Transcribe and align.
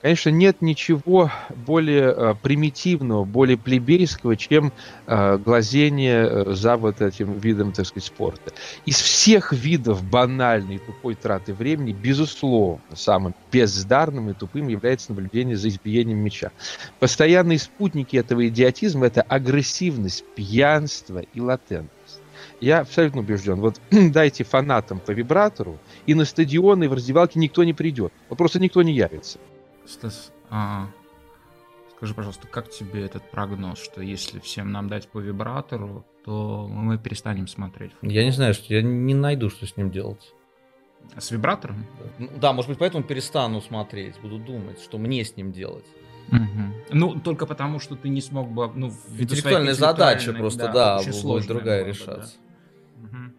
Конечно, 0.00 0.30
нет 0.30 0.62
ничего 0.62 1.30
более 1.66 2.14
э, 2.16 2.34
примитивного, 2.40 3.24
более 3.24 3.56
плебейского, 3.56 4.36
чем 4.36 4.72
э, 5.06 5.38
глазение 5.38 6.28
э, 6.28 6.52
за 6.54 6.76
вот 6.76 7.00
этим 7.00 7.38
видом, 7.38 7.72
так 7.72 7.86
сказать, 7.86 8.06
спорта. 8.06 8.52
Из 8.86 8.96
всех 8.96 9.52
видов 9.52 10.04
банальной 10.04 10.76
и 10.76 10.78
тупой 10.78 11.16
траты 11.16 11.52
времени, 11.52 11.92
безусловно, 11.92 12.80
самым 12.94 13.34
бездарным 13.50 14.30
и 14.30 14.34
тупым 14.34 14.68
является 14.68 15.10
наблюдение 15.10 15.56
за 15.56 15.68
избиением 15.68 16.18
мяча. 16.18 16.52
Постоянные 17.00 17.58
спутники 17.58 18.16
этого 18.16 18.46
идиотизма– 18.46 19.06
это 19.08 19.22
агрессивность, 19.22 20.24
пьянство 20.36 21.18
и 21.18 21.40
латентность. 21.40 22.20
Я 22.60 22.80
абсолютно 22.80 23.20
убежден. 23.20 23.60
Вот 23.60 23.80
дайте 23.90 24.44
фанатам 24.44 25.00
по 25.00 25.10
вибратору, 25.10 25.78
и 26.06 26.14
на 26.14 26.24
стадионы, 26.24 26.84
и 26.84 26.88
в 26.88 26.92
раздевалке 26.92 27.40
никто 27.40 27.64
не 27.64 27.72
придет. 27.72 28.12
Вот 28.28 28.38
просто 28.38 28.60
никто 28.60 28.82
не 28.82 28.92
явится. 28.92 29.38
Стас, 29.88 30.32
а, 30.50 30.86
скажи, 31.96 32.14
пожалуйста, 32.14 32.46
как 32.46 32.68
тебе 32.68 33.04
этот 33.04 33.30
прогноз, 33.30 33.78
что 33.82 34.02
если 34.02 34.38
всем 34.38 34.70
нам 34.70 34.88
дать 34.88 35.08
по 35.08 35.18
вибратору, 35.18 36.04
то 36.24 36.68
мы 36.68 36.98
перестанем 36.98 37.48
смотреть? 37.48 37.92
Я 38.02 38.24
не 38.24 38.32
знаю, 38.32 38.52
что 38.52 38.74
я 38.74 38.82
не 38.82 39.14
найду, 39.14 39.48
что 39.48 39.66
с 39.66 39.78
ним 39.78 39.90
делать. 39.90 40.34
А 41.14 41.20
с 41.22 41.30
вибратором? 41.30 41.86
Ну, 42.18 42.28
да, 42.36 42.52
может 42.52 42.68
быть, 42.68 42.78
поэтому 42.78 43.02
перестану 43.02 43.62
смотреть, 43.62 44.20
буду 44.20 44.38
думать, 44.38 44.78
что 44.80 44.98
мне 44.98 45.24
с 45.24 45.36
ним 45.36 45.52
делать. 45.52 45.86
Угу. 46.28 46.74
Ну, 46.90 47.20
только 47.20 47.46
потому, 47.46 47.80
что 47.80 47.96
ты 47.96 48.10
не 48.10 48.20
смог 48.20 48.50
бы... 48.50 48.70
Ну, 48.74 48.92
интеллектуальная 49.18 49.72
задача 49.72 50.34
просто, 50.34 50.70
да, 50.70 51.02
да 51.02 51.22
будет 51.22 51.46
другая 51.46 51.84
решаться. 51.84 52.36
Да. 52.96 53.04
Угу. 53.04 53.32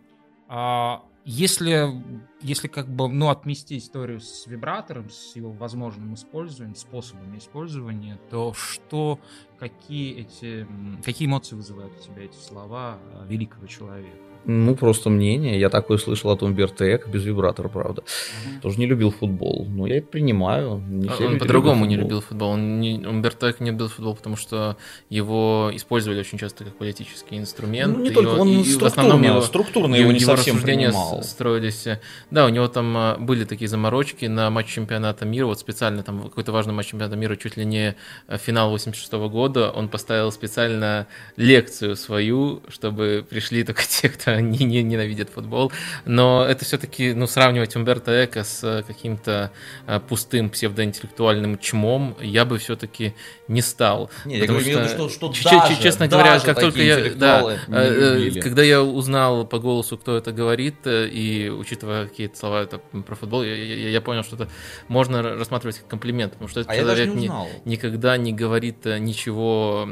А, 0.47 1.03
если, 1.31 2.03
если 2.41 2.67
как 2.67 2.89
бы, 2.89 3.07
ну, 3.07 3.29
отмести 3.29 3.77
историю 3.77 4.19
с 4.19 4.47
вибратором, 4.47 5.11
с 5.11 5.35
его 5.35 5.52
возможным 5.52 6.15
использованием, 6.15 6.75
способами 6.75 7.38
использования, 7.38 8.19
то 8.31 8.52
что, 8.53 9.19
какие 9.59 10.22
эти, 10.22 10.67
какие 11.03 11.27
эмоции 11.27 11.55
вызывают 11.55 11.94
у 12.00 12.03
тебя 12.03 12.23
эти 12.23 12.35
слова 12.35 12.97
э, 13.13 13.27
великого 13.27 13.67
человека? 13.67 14.28
Ну, 14.45 14.75
просто 14.75 15.09
мнение. 15.09 15.59
Я 15.59 15.69
такое 15.69 15.97
слышал 15.97 16.31
от 16.31 16.41
Умберто 16.43 16.95
Эко, 16.95 17.09
без 17.09 17.23
вибратора, 17.25 17.67
правда. 17.67 18.01
Mm-hmm. 18.01 18.61
Тоже 18.61 18.79
не 18.79 18.85
любил 18.85 19.11
футбол. 19.11 19.67
Но 19.69 19.85
я 19.85 19.97
это 19.97 20.07
принимаю. 20.07 20.81
Не 20.87 21.09
он 21.09 21.39
по-другому 21.39 21.85
не 21.85 21.95
любил 21.97 22.21
футбол. 22.21 22.51
Он 22.51 22.79
не, 22.79 23.05
Умберто 23.05 23.51
Эко 23.51 23.63
не 23.63 23.71
любил 23.71 23.89
футбол, 23.89 24.15
потому 24.15 24.37
что 24.37 24.77
его 25.09 25.69
использовали 25.73 26.19
очень 26.19 26.37
часто 26.37 26.63
как 26.63 26.77
политический 26.77 27.37
инструмент. 27.37 27.97
Ну, 27.97 28.03
не 28.03 28.11
только, 28.11 28.29
он 28.29 28.49
и, 28.49 28.63
в 28.63 28.83
основном 28.83 29.21
его, 29.21 29.41
структурно 29.41 29.95
его, 29.95 30.09
его 30.09 30.11
не 30.13 30.19
совсем 30.19 30.61
принимал. 30.61 31.21
строились. 31.23 31.87
Да, 32.31 32.45
у 32.45 32.49
него 32.49 32.67
там 32.67 32.95
а, 32.97 33.17
были 33.17 33.43
такие 33.43 33.67
заморочки 33.67 34.25
на 34.25 34.49
матч 34.49 34.67
чемпионата 34.67 35.25
мира. 35.25 35.45
Вот 35.45 35.59
специально 35.59 36.01
там 36.03 36.23
какой-то 36.23 36.51
важный 36.51 36.73
матч 36.73 36.87
чемпионата 36.87 37.17
мира, 37.17 37.35
чуть 37.35 37.57
ли 37.57 37.65
не 37.65 37.95
а, 38.27 38.37
финал 38.37 38.69
86 38.69 39.11
-го 39.13 39.29
года. 39.29 39.71
Он 39.71 39.89
поставил 39.89 40.31
специально 40.31 41.07
лекцию 41.35 41.95
свою, 41.95 42.61
чтобы 42.69 43.25
пришли 43.29 43.63
только 43.63 43.83
те, 43.87 44.09
кто 44.09 44.28
не, 44.41 44.66
не 44.66 44.83
ненавидят 44.83 45.30
футбол, 45.30 45.72
но 46.05 46.45
это 46.45 46.66
все-таки, 46.66 47.13
ну, 47.13 47.27
сравнивать 47.27 47.75
Умберто 47.75 48.25
Эко 48.25 48.44
с 48.44 48.63
э, 48.63 48.83
каким-то 48.83 49.52
э, 49.88 49.99
пустым 49.99 50.49
псевдоинтеллектуальным 50.49 51.58
чмом 51.58 52.16
я 52.22 52.45
бы 52.45 52.57
все-таки 52.57 53.13
не 53.47 53.61
стал. 53.61 54.09
Не, 54.25 54.38
я 54.38 54.47
говорю, 54.47 54.66
что, 54.66 55.09
что, 55.09 55.33
что 55.33 55.50
даже, 55.50 55.81
честно 55.81 56.07
даже 56.07 56.23
говоря, 56.23 56.39
как 56.39 56.59
только 56.59 56.81
я, 56.81 57.13
да, 57.16 57.57
э, 57.67 58.31
когда 58.41 58.63
я 58.63 58.81
узнал 58.81 59.45
по 59.45 59.59
голосу, 59.59 59.97
кто 59.97 60.17
это 60.17 60.31
говорит, 60.31 60.75
и 60.85 61.52
учитывая 61.55 62.07
какие-то 62.07 62.38
слова 62.38 62.63
это 62.63 62.77
про 62.77 63.16
футбол, 63.16 63.44
я, 63.44 63.55
я, 63.55 63.89
я 63.89 64.02
понял, 64.02 64.23
что 64.23 64.35
это 64.35 64.50
можно 64.88 65.22
рассматривать 65.22 65.80
как 65.80 65.88
комплимент, 65.88 66.33
потому 66.33 66.50
что 66.50 66.61
этот 66.61 66.72
а 66.73 66.77
человек 66.77 67.13
не, 67.13 67.31
никогда 67.66 68.17
не 68.17 68.33
говорит 68.33 68.85
ничего 68.85 69.89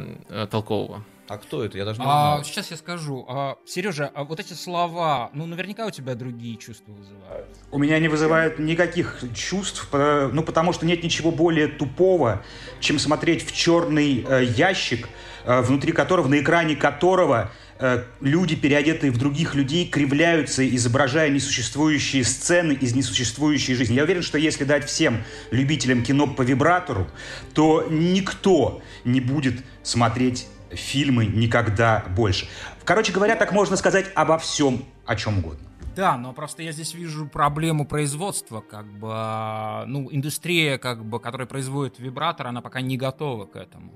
толкового. 0.50 1.04
А 1.30 1.38
кто 1.38 1.64
это? 1.64 1.78
Я 1.78 1.84
даже 1.84 2.00
не 2.00 2.06
а, 2.08 2.42
Сейчас 2.44 2.72
я 2.72 2.78
скажу. 2.78 3.26
А, 3.28 3.58
Сережа, 3.66 4.10
а 4.14 4.24
вот 4.24 4.40
эти 4.40 4.54
слова, 4.54 5.30
ну, 5.34 5.46
наверняка 5.46 5.86
у 5.86 5.92
тебя 5.92 6.16
другие 6.16 6.56
чувства 6.56 6.94
вызывают. 6.94 7.50
У 7.72 7.78
меня 7.78 8.00
не 8.00 8.08
вызывают 8.08 8.60
никаких 8.60 9.22
чувств, 9.36 9.90
ну, 9.92 10.42
потому 10.44 10.72
что 10.72 10.86
нет 10.86 11.04
ничего 11.04 11.32
более 11.32 11.68
тупого, 11.68 12.44
чем 12.80 12.98
смотреть 12.98 13.46
в 13.46 13.54
черный 13.54 14.26
э, 14.28 14.46
ящик, 14.46 15.10
э, 15.44 15.62
внутри 15.62 15.92
которого, 15.92 16.30
на 16.30 16.40
экране 16.40 16.78
которого 16.78 17.52
э, 17.80 18.04
люди, 18.22 18.56
переодетые 18.56 19.12
в 19.12 19.18
других 19.18 19.54
людей, 19.54 19.86
кривляются, 19.86 20.68
изображая 20.68 21.30
несуществующие 21.30 22.24
сцены 22.24 22.72
из 22.72 22.96
несуществующей 22.96 23.76
жизни. 23.76 23.96
Я 23.96 24.04
уверен, 24.04 24.22
что 24.22 24.38
если 24.38 24.64
дать 24.64 24.86
всем 24.86 25.24
любителям 25.52 26.04
кино 26.04 26.28
по 26.28 26.44
вибратору, 26.44 27.08
то 27.54 27.86
никто 27.90 28.82
не 29.04 29.20
будет 29.20 29.62
смотреть 29.84 30.48
фильмы 30.72 31.26
никогда 31.26 32.06
больше. 32.16 32.48
Короче 32.86 33.12
говоря, 33.12 33.36
так 33.36 33.52
можно 33.52 33.76
сказать 33.76 34.06
обо 34.16 34.38
всем, 34.38 34.84
о 35.06 35.16
чем 35.16 35.40
угодно. 35.40 35.68
Да, 35.96 36.16
но 36.16 36.32
просто 36.32 36.62
я 36.62 36.72
здесь 36.72 36.94
вижу 36.94 37.28
проблему 37.28 37.84
производства, 37.84 38.62
как 38.62 38.86
бы, 38.86 39.10
а, 39.12 39.86
ну, 39.88 40.08
индустрия, 40.12 40.78
как 40.78 41.04
бы, 41.04 41.20
которая 41.20 41.48
производит 41.48 41.98
вибратор, 41.98 42.46
она 42.46 42.62
пока 42.62 42.82
не 42.82 42.98
готова 42.98 43.46
к 43.46 43.56
этому. 43.56 43.92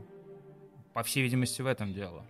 По 0.93 1.03
всей 1.03 1.21
видимости, 1.21 1.61
в 1.61 1.67
этом 1.67 1.93
дело. 1.93 2.25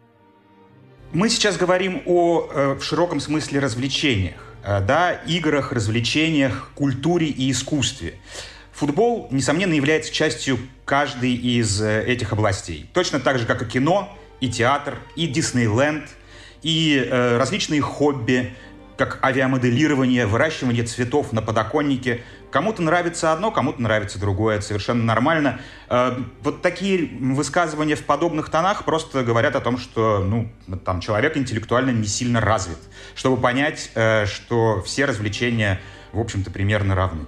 Мы 1.13 1.29
сейчас 1.29 1.57
говорим 1.57 2.03
о 2.05 2.49
э, 2.49 2.73
в 2.73 2.83
широком 2.83 3.19
смысле 3.19 3.59
развлечениях, 3.59 4.43
э, 4.63 4.81
да, 4.81 5.13
играх, 5.13 5.71
развлечениях, 5.71 6.71
культуре 6.75 7.27
и 7.27 7.49
искусстве. 7.49 8.15
Футбол, 8.73 9.27
несомненно, 9.31 9.73
является 9.73 10.13
частью 10.13 10.57
каждой 10.85 11.33
из 11.33 11.81
э, 11.81 12.03
этих 12.05 12.33
областей. 12.33 12.89
Точно 12.93 13.19
так 13.19 13.39
же, 13.39 13.45
как 13.45 13.61
и 13.61 13.65
кино, 13.65 14.17
и 14.41 14.49
театр, 14.49 14.97
и 15.15 15.27
Диснейленд, 15.27 16.09
и 16.63 16.97
э, 16.97 17.37
различные 17.37 17.81
хобби, 17.81 18.53
как 18.97 19.23
авиамоделирование, 19.23 20.25
выращивание 20.27 20.83
цветов 20.83 21.31
на 21.31 21.41
подоконнике. 21.41 22.21
Кому-то 22.51 22.81
нравится 22.81 23.31
одно, 23.31 23.49
кому-то 23.49 23.81
нравится 23.81 24.19
другое. 24.19 24.57
Это 24.57 24.65
совершенно 24.65 25.03
нормально. 25.03 25.59
Э, 25.89 26.17
вот 26.43 26.61
такие 26.61 27.09
высказывания 27.19 27.95
в 27.95 28.03
подобных 28.03 28.49
тонах 28.49 28.83
просто 28.83 29.23
говорят 29.23 29.55
о 29.55 29.61
том, 29.61 29.77
что 29.77 30.19
ну, 30.19 30.51
там, 30.83 30.99
человек 30.99 31.37
интеллектуально 31.37 31.91
не 31.91 32.07
сильно 32.07 32.41
развит, 32.41 32.79
чтобы 33.15 33.41
понять, 33.41 33.91
э, 33.95 34.25
что 34.25 34.81
все 34.83 35.05
развлечения, 35.05 35.79
в 36.11 36.19
общем-то, 36.19 36.51
примерно 36.51 36.95
равны. 36.95 37.25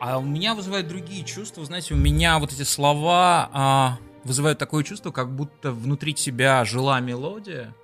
А 0.00 0.18
у 0.18 0.22
меня 0.22 0.54
вызывают 0.54 0.88
другие 0.88 1.24
чувства. 1.24 1.64
Знаете, 1.64 1.94
у 1.94 1.96
меня 1.96 2.38
вот 2.38 2.52
эти 2.52 2.62
слова... 2.62 3.50
А 3.52 3.98
вызывают 4.24 4.58
такое 4.58 4.84
чувство, 4.84 5.10
как 5.10 5.34
будто 5.34 5.72
внутри 5.72 6.14
тебя 6.14 6.64
жила 6.64 7.00
мелодия, 7.00 7.74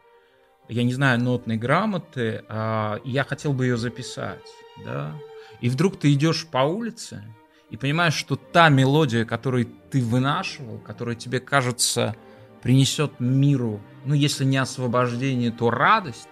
я 0.68 0.82
не 0.82 0.92
знаю 0.92 1.20
нотной 1.20 1.56
грамоты, 1.56 2.44
а 2.48 3.00
я 3.04 3.24
хотел 3.24 3.52
бы 3.52 3.66
ее 3.66 3.76
записать, 3.76 4.46
да, 4.84 5.14
и 5.60 5.68
вдруг 5.68 5.98
ты 5.98 6.12
идешь 6.12 6.46
по 6.46 6.58
улице 6.58 7.22
и 7.70 7.76
понимаешь, 7.76 8.14
что 8.14 8.36
та 8.36 8.68
мелодия, 8.68 9.24
которую 9.24 9.66
ты 9.90 10.02
вынашивал, 10.02 10.78
которая 10.78 11.14
тебе 11.14 11.40
кажется 11.40 12.16
принесет 12.62 13.20
миру, 13.20 13.80
ну, 14.04 14.14
если 14.14 14.44
не 14.44 14.56
освобождение, 14.56 15.52
то 15.52 15.70
радость, 15.70 16.28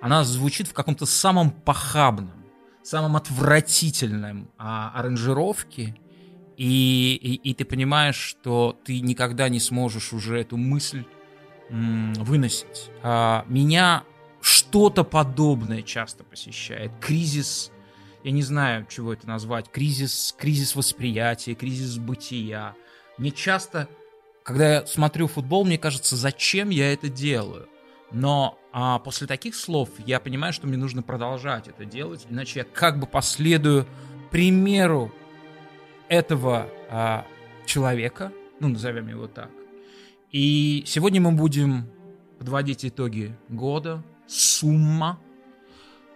она 0.00 0.24
звучит 0.24 0.68
в 0.68 0.74
каком-то 0.74 1.06
самом 1.06 1.50
похабном, 1.50 2.44
самом 2.82 3.16
отвратительном 3.16 4.50
а, 4.58 4.90
аранжировке, 4.94 5.96
и, 6.60 7.14
и, 7.14 7.50
и 7.50 7.54
ты 7.54 7.64
понимаешь, 7.64 8.16
что 8.16 8.78
ты 8.84 9.00
никогда 9.00 9.48
не 9.48 9.60
сможешь 9.60 10.12
уже 10.12 10.38
эту 10.38 10.58
мысль 10.58 11.04
м, 11.70 12.12
выносить. 12.12 12.90
А, 13.02 13.46
меня 13.48 14.04
что-то 14.42 15.02
подобное 15.02 15.80
часто 15.80 16.22
посещает. 16.22 16.92
Кризис, 17.00 17.72
я 18.24 18.30
не 18.32 18.42
знаю, 18.42 18.84
чего 18.90 19.14
это 19.14 19.26
назвать, 19.26 19.70
кризис, 19.70 20.34
кризис 20.38 20.76
восприятия, 20.76 21.54
кризис 21.54 21.96
бытия. 21.96 22.74
Мне 23.16 23.30
часто, 23.30 23.88
когда 24.42 24.74
я 24.74 24.86
смотрю 24.86 25.28
футбол, 25.28 25.64
мне 25.64 25.78
кажется, 25.78 26.14
зачем 26.14 26.68
я 26.68 26.92
это 26.92 27.08
делаю. 27.08 27.70
Но 28.12 28.58
а, 28.70 28.98
после 28.98 29.26
таких 29.26 29.54
слов 29.54 29.88
я 30.04 30.20
понимаю, 30.20 30.52
что 30.52 30.66
мне 30.66 30.76
нужно 30.76 31.02
продолжать 31.02 31.68
это 31.68 31.86
делать, 31.86 32.26
иначе 32.28 32.58
я 32.58 32.64
как 32.66 33.00
бы 33.00 33.06
последую 33.06 33.86
примеру 34.30 35.10
этого 36.10 36.68
а, 36.90 37.24
человека, 37.64 38.32
ну, 38.58 38.68
назовем 38.68 39.08
его 39.08 39.28
так. 39.28 39.48
И 40.32 40.82
сегодня 40.86 41.20
мы 41.20 41.32
будем 41.32 41.88
подводить 42.38 42.84
итоги 42.84 43.34
года. 43.48 44.02
Сумма. 44.26 45.18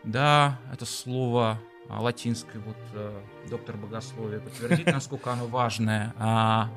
Да, 0.02 0.58
это 0.72 0.84
слово 0.84 1.60
а, 1.88 2.00
латинское, 2.00 2.60
вот 2.60 2.76
а, 2.94 3.22
доктор 3.48 3.76
богословия 3.76 4.40
подтвердит, 4.40 4.86
насколько 4.86 5.32
оно 5.32 5.46
важное 5.46 6.12
а, 6.18 6.70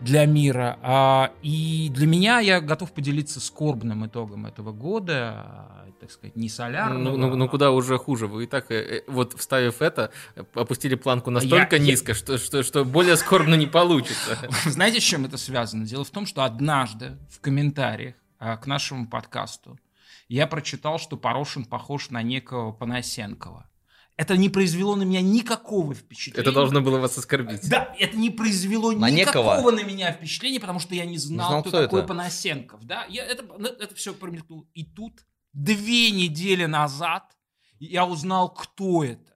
для 0.00 0.26
мира. 0.26 0.78
А, 0.82 1.32
и 1.42 1.90
для 1.92 2.06
меня 2.06 2.40
я 2.40 2.60
готов 2.60 2.92
поделиться 2.92 3.40
скорбным 3.40 4.06
итогом 4.06 4.44
этого 4.44 4.72
года. 4.72 5.81
Так 6.02 6.10
сказать, 6.10 6.34
не 6.34 6.48
солярного. 6.48 7.16
Ну, 7.16 7.16
ну, 7.16 7.36
ну 7.36 7.48
куда 7.48 7.70
уже 7.70 7.96
хуже. 7.96 8.26
Вы 8.26 8.44
и 8.44 8.46
так, 8.48 8.72
э, 8.72 9.04
вот 9.06 9.38
вставив 9.38 9.80
это, 9.80 10.10
опустили 10.52 10.96
планку 10.96 11.30
настолько 11.30 11.76
Я- 11.76 11.82
низко, 11.82 12.12
Что, 12.12 12.38
что, 12.38 12.64
что 12.64 12.84
более 12.84 13.16
скорбно 13.16 13.54
не 13.54 13.68
получится. 13.68 14.36
Знаете, 14.66 15.00
с 15.00 15.04
чем 15.04 15.24
это 15.24 15.36
связано? 15.38 15.86
Дело 15.86 16.04
в 16.04 16.10
том, 16.10 16.26
что 16.26 16.42
однажды 16.42 17.16
в 17.30 17.40
комментариях 17.40 18.16
а, 18.40 18.56
к 18.56 18.66
нашему 18.66 19.06
подкасту 19.08 19.78
я 20.26 20.48
прочитал, 20.48 20.98
что 20.98 21.16
Порошин 21.16 21.64
похож 21.64 22.10
на 22.10 22.20
некого 22.20 22.72
Панасенкова. 22.72 23.68
Это 24.16 24.36
не 24.36 24.48
произвело 24.48 24.96
на 24.96 25.04
меня 25.04 25.22
никакого 25.22 25.94
впечатления. 25.94 26.42
Это 26.42 26.52
должно 26.52 26.80
было 26.82 26.98
вас 26.98 27.16
оскорбить. 27.16 27.68
Да, 27.68 27.94
это 27.98 28.16
не 28.16 28.30
произвело 28.30 28.92
На 28.92 29.08
никакого 29.08 29.54
некого? 29.56 29.70
на 29.70 29.84
меня 29.84 30.12
впечатления, 30.12 30.60
потому 30.60 30.80
что 30.80 30.94
я 30.94 31.06
не 31.06 31.16
знал, 31.16 31.48
знал, 31.48 31.60
кто, 31.62 31.70
кто 31.70 31.82
такой 31.82 32.00
это. 32.00 32.08
Панасенков. 32.08 32.84
Да? 32.84 33.06
Я, 33.08 33.24
это, 33.24 33.44
ну, 33.56 33.68
это 33.68 33.94
все 33.94 34.12
промелькнуло. 34.12 34.66
И 34.74 34.84
тут, 34.84 35.24
две 35.52 36.10
недели 36.10 36.66
назад, 36.66 37.36
я 37.78 38.06
узнал, 38.06 38.52
кто 38.52 39.04
это. 39.04 39.32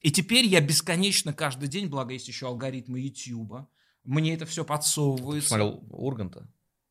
И 0.00 0.10
теперь 0.10 0.46
я 0.46 0.60
бесконечно 0.60 1.32
каждый 1.32 1.68
день, 1.68 1.86
благо 1.86 2.12
есть 2.12 2.28
еще 2.28 2.46
алгоритмы 2.46 3.00
Ютьюба, 3.00 3.68
мне 4.04 4.34
это 4.34 4.46
все 4.46 4.64
подсовывается. 4.64 5.48
Смотрел 5.48 5.84
Урганта. 5.90 6.48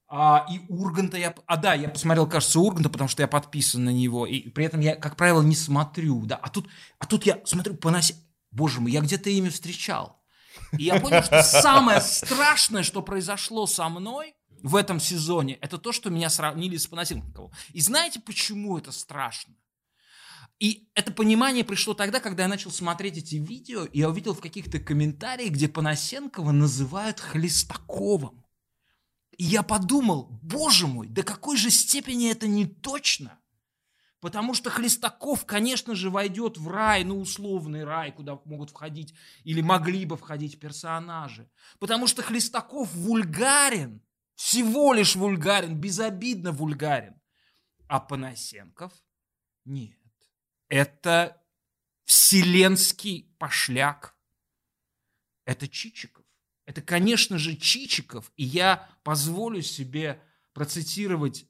А, 0.07 0.45
и 0.49 0.59
Урганта 0.67 1.17
я... 1.17 1.33
А, 1.45 1.57
да, 1.57 1.73
я 1.73 1.89
посмотрел, 1.89 2.27
кажется, 2.27 2.59
Урганта, 2.59 2.89
потому 2.89 3.09
что 3.09 3.21
я 3.21 3.27
подписан 3.27 3.85
на 3.85 3.91
него. 3.91 4.25
И 4.25 4.49
при 4.49 4.65
этом 4.65 4.81
я, 4.81 4.95
как 4.95 5.15
правило, 5.15 5.41
не 5.41 5.55
смотрю. 5.55 6.25
Да. 6.25 6.35
А, 6.35 6.49
тут, 6.49 6.67
а 6.99 7.05
тут 7.05 7.25
я 7.25 7.41
смотрю, 7.45 7.75
поноси... 7.75 8.15
Боже 8.51 8.81
мой, 8.81 8.91
я 8.91 8.99
где-то 8.99 9.29
имя 9.29 9.49
встречал. 9.49 10.21
И 10.77 10.83
я 10.83 10.99
понял, 10.99 11.23
что 11.23 11.41
самое 11.43 12.01
страшное, 12.01 12.83
что 12.83 13.01
произошло 13.01 13.65
со 13.67 13.87
мной 13.87 14.35
в 14.63 14.75
этом 14.75 14.99
сезоне, 14.99 15.55
это 15.55 15.77
то, 15.77 15.91
что 15.91 16.09
меня 16.09 16.29
сравнили 16.29 16.77
с 16.77 16.87
Панасенковым. 16.87 17.51
И 17.73 17.81
знаете, 17.81 18.19
почему 18.19 18.77
это 18.77 18.91
страшно? 18.91 19.55
И 20.59 20.87
это 20.93 21.11
понимание 21.11 21.63
пришло 21.63 21.95
тогда, 21.95 22.19
когда 22.19 22.43
я 22.43 22.49
начал 22.49 22.69
смотреть 22.69 23.17
эти 23.17 23.35
видео, 23.35 23.85
и 23.85 23.99
я 23.99 24.09
увидел 24.09 24.35
в 24.35 24.41
каких-то 24.41 24.79
комментариях, 24.79 25.53
где 25.53 25.67
Панасенкова 25.67 26.51
называют 26.51 27.19
Хлестаковым. 27.19 28.43
И 29.37 29.43
я 29.43 29.63
подумал, 29.63 30.39
боже 30.43 30.85
мой, 30.85 31.07
до 31.07 31.23
какой 31.23 31.57
же 31.57 31.71
степени 31.71 32.29
это 32.29 32.45
не 32.45 32.67
точно. 32.67 33.39
Потому 34.19 34.53
что 34.53 34.69
Хлестаков, 34.69 35.45
конечно 35.47 35.95
же, 35.95 36.11
войдет 36.11 36.59
в 36.59 36.67
рай, 36.67 37.03
ну, 37.03 37.19
условный 37.19 37.83
рай, 37.83 38.11
куда 38.11 38.39
могут 38.45 38.69
входить 38.69 39.15
или 39.43 39.61
могли 39.61 40.05
бы 40.05 40.15
входить 40.15 40.59
персонажи. 40.59 41.49
Потому 41.79 42.05
что 42.05 42.21
Хлестаков 42.21 42.93
вульгарен, 42.93 43.99
всего 44.41 44.91
лишь 44.91 45.15
вульгарен, 45.15 45.75
безобидно 45.75 46.51
вульгарен. 46.51 47.13
А 47.87 47.99
Панасенков 47.99 48.91
нет. 49.65 49.99
Это 50.67 51.39
вселенский 52.05 53.35
пошляк. 53.37 54.15
Это 55.45 55.67
Чичиков. 55.67 56.25
Это, 56.65 56.81
конечно 56.81 57.37
же, 57.37 57.55
Чичиков. 57.55 58.31
И 58.35 58.43
я 58.43 58.89
позволю 59.03 59.61
себе 59.61 60.19
процитировать 60.53 61.45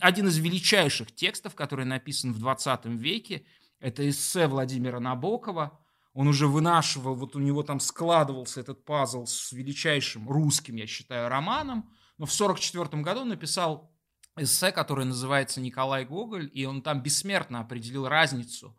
один 0.00 0.28
из 0.28 0.38
величайших 0.38 1.14
текстов, 1.14 1.54
который 1.54 1.84
написан 1.84 2.32
в 2.32 2.38
20 2.38 2.86
веке. 2.86 3.44
Это 3.80 4.08
эссе 4.08 4.46
Владимира 4.46 4.98
Набокова. 4.98 5.78
Он 6.14 6.28
уже 6.28 6.46
вынашивал, 6.46 7.14
вот 7.14 7.36
у 7.36 7.38
него 7.38 7.62
там 7.62 7.80
складывался 7.80 8.60
этот 8.60 8.84
пазл 8.84 9.24
с 9.24 9.52
величайшим 9.52 10.28
русским, 10.28 10.76
я 10.76 10.86
считаю, 10.86 11.28
романом. 11.28 11.90
Но 12.18 12.26
в 12.26 12.32
1944 12.34 13.02
году 13.02 13.20
он 13.22 13.28
написал 13.30 13.94
эссе, 14.36 14.72
которое 14.72 15.04
называется 15.04 15.60
«Николай 15.60 16.04
Гоголь», 16.04 16.50
и 16.52 16.66
он 16.66 16.82
там 16.82 17.02
бессмертно 17.02 17.60
определил 17.60 18.08
разницу 18.08 18.78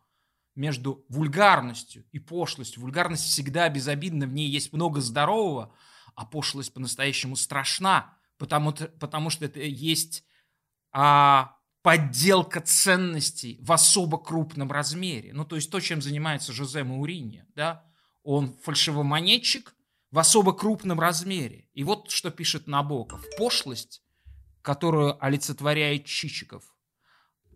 между 0.56 1.03
вульгарностью 1.09 2.06
и 2.12 2.19
пошлостью. 2.19 2.81
Вульгарность 2.83 3.24
всегда 3.25 3.68
безобидна, 3.69 4.27
в 4.27 4.33
ней 4.33 4.47
есть 4.47 4.71
много 4.71 5.01
здорового, 5.01 5.74
а 6.15 6.25
пошлость 6.25 6.74
по-настоящему 6.74 7.35
страшна, 7.35 8.15
потому, 8.38 8.71
то- 8.71 8.88
потому 9.00 9.31
что 9.31 9.45
это 9.45 9.59
есть 9.59 10.24
а, 10.91 11.57
подделка 11.83 12.62
ценностей 12.62 13.59
в 13.62 13.71
особо 13.71 14.18
крупном 14.18 14.71
размере. 14.71 15.33
Ну, 15.33 15.45
то 15.45 15.57
есть 15.57 15.69
то, 15.69 15.80
чем 15.80 16.01
занимается 16.01 16.53
Жозе 16.53 16.83
Мауриньо, 16.83 17.44
да? 17.56 17.85
Он 18.24 18.56
фальшивомонетчик 18.63 19.75
в 20.09 20.18
особо 20.18 20.53
крупном 20.53 21.00
размере. 21.00 21.68
И 21.74 21.83
вот 21.83 22.09
что 22.09 22.31
пишет 22.31 22.68
Набоков. 22.68 23.24
Пошлость, 23.38 24.01
которую 24.62 25.24
олицетворяет 25.24 26.06
Чичиков, 26.06 26.63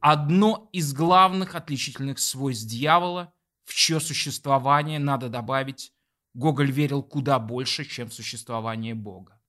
одно 0.02 0.70
из 0.74 0.94
главных 0.94 1.56
отличительных 1.56 2.20
свойств 2.20 2.68
дьявола, 2.68 3.34
в 3.64 3.74
чье 3.74 4.02
существование, 4.02 5.00
надо 5.00 5.30
добавить, 5.30 5.94
Гоголь 6.34 6.72
верил 6.72 7.02
куда 7.02 7.40
больше, 7.40 7.86
чем 7.86 8.10
в 8.10 8.14
существование 8.14 8.94
Бога. 8.94 9.42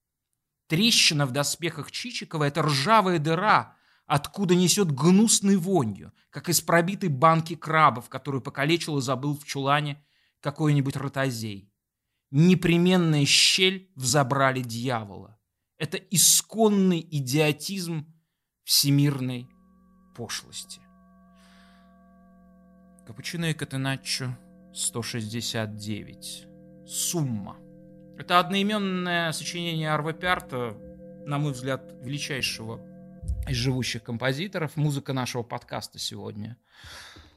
Трещина 0.68 1.26
в 1.26 1.32
доспехах 1.32 1.90
Чичикова– 1.90 2.44
это 2.44 2.62
ржавая 2.62 3.18
дыра, 3.18 3.76
откуда 4.08 4.54
несет 4.54 4.90
гнусной 4.90 5.56
вонью, 5.56 6.12
как 6.30 6.48
из 6.48 6.62
пробитой 6.62 7.10
банки 7.10 7.54
крабов, 7.54 8.08
которую 8.08 8.40
покалечил 8.40 8.98
и 8.98 9.02
забыл 9.02 9.36
в 9.36 9.44
чулане 9.44 10.02
какой-нибудь 10.40 10.96
ротозей. 10.96 11.70
Непременная 12.30 13.26
щель 13.26 13.92
взобрали 13.94 14.62
дьявола. 14.62 15.38
Это 15.76 15.98
исконный 15.98 17.06
идиотизм 17.08 18.06
всемирной 18.64 19.48
пошлости. 20.16 20.80
Капучино 23.06 23.50
и 23.50 23.54
Катеначчо 23.54 24.36
169. 24.74 26.46
Сумма. 26.86 27.58
Это 28.16 28.40
одноименное 28.40 29.32
сочинение 29.32 29.92
Арва 29.92 30.12
Пярта, 30.12 30.76
на 31.26 31.38
мой 31.38 31.52
взгляд, 31.52 31.94
величайшего 32.02 32.87
из 33.48 33.56
живущих 33.56 34.02
композиторов. 34.02 34.76
Музыка 34.76 35.12
нашего 35.12 35.42
подкаста 35.42 35.98
сегодня. 35.98 36.56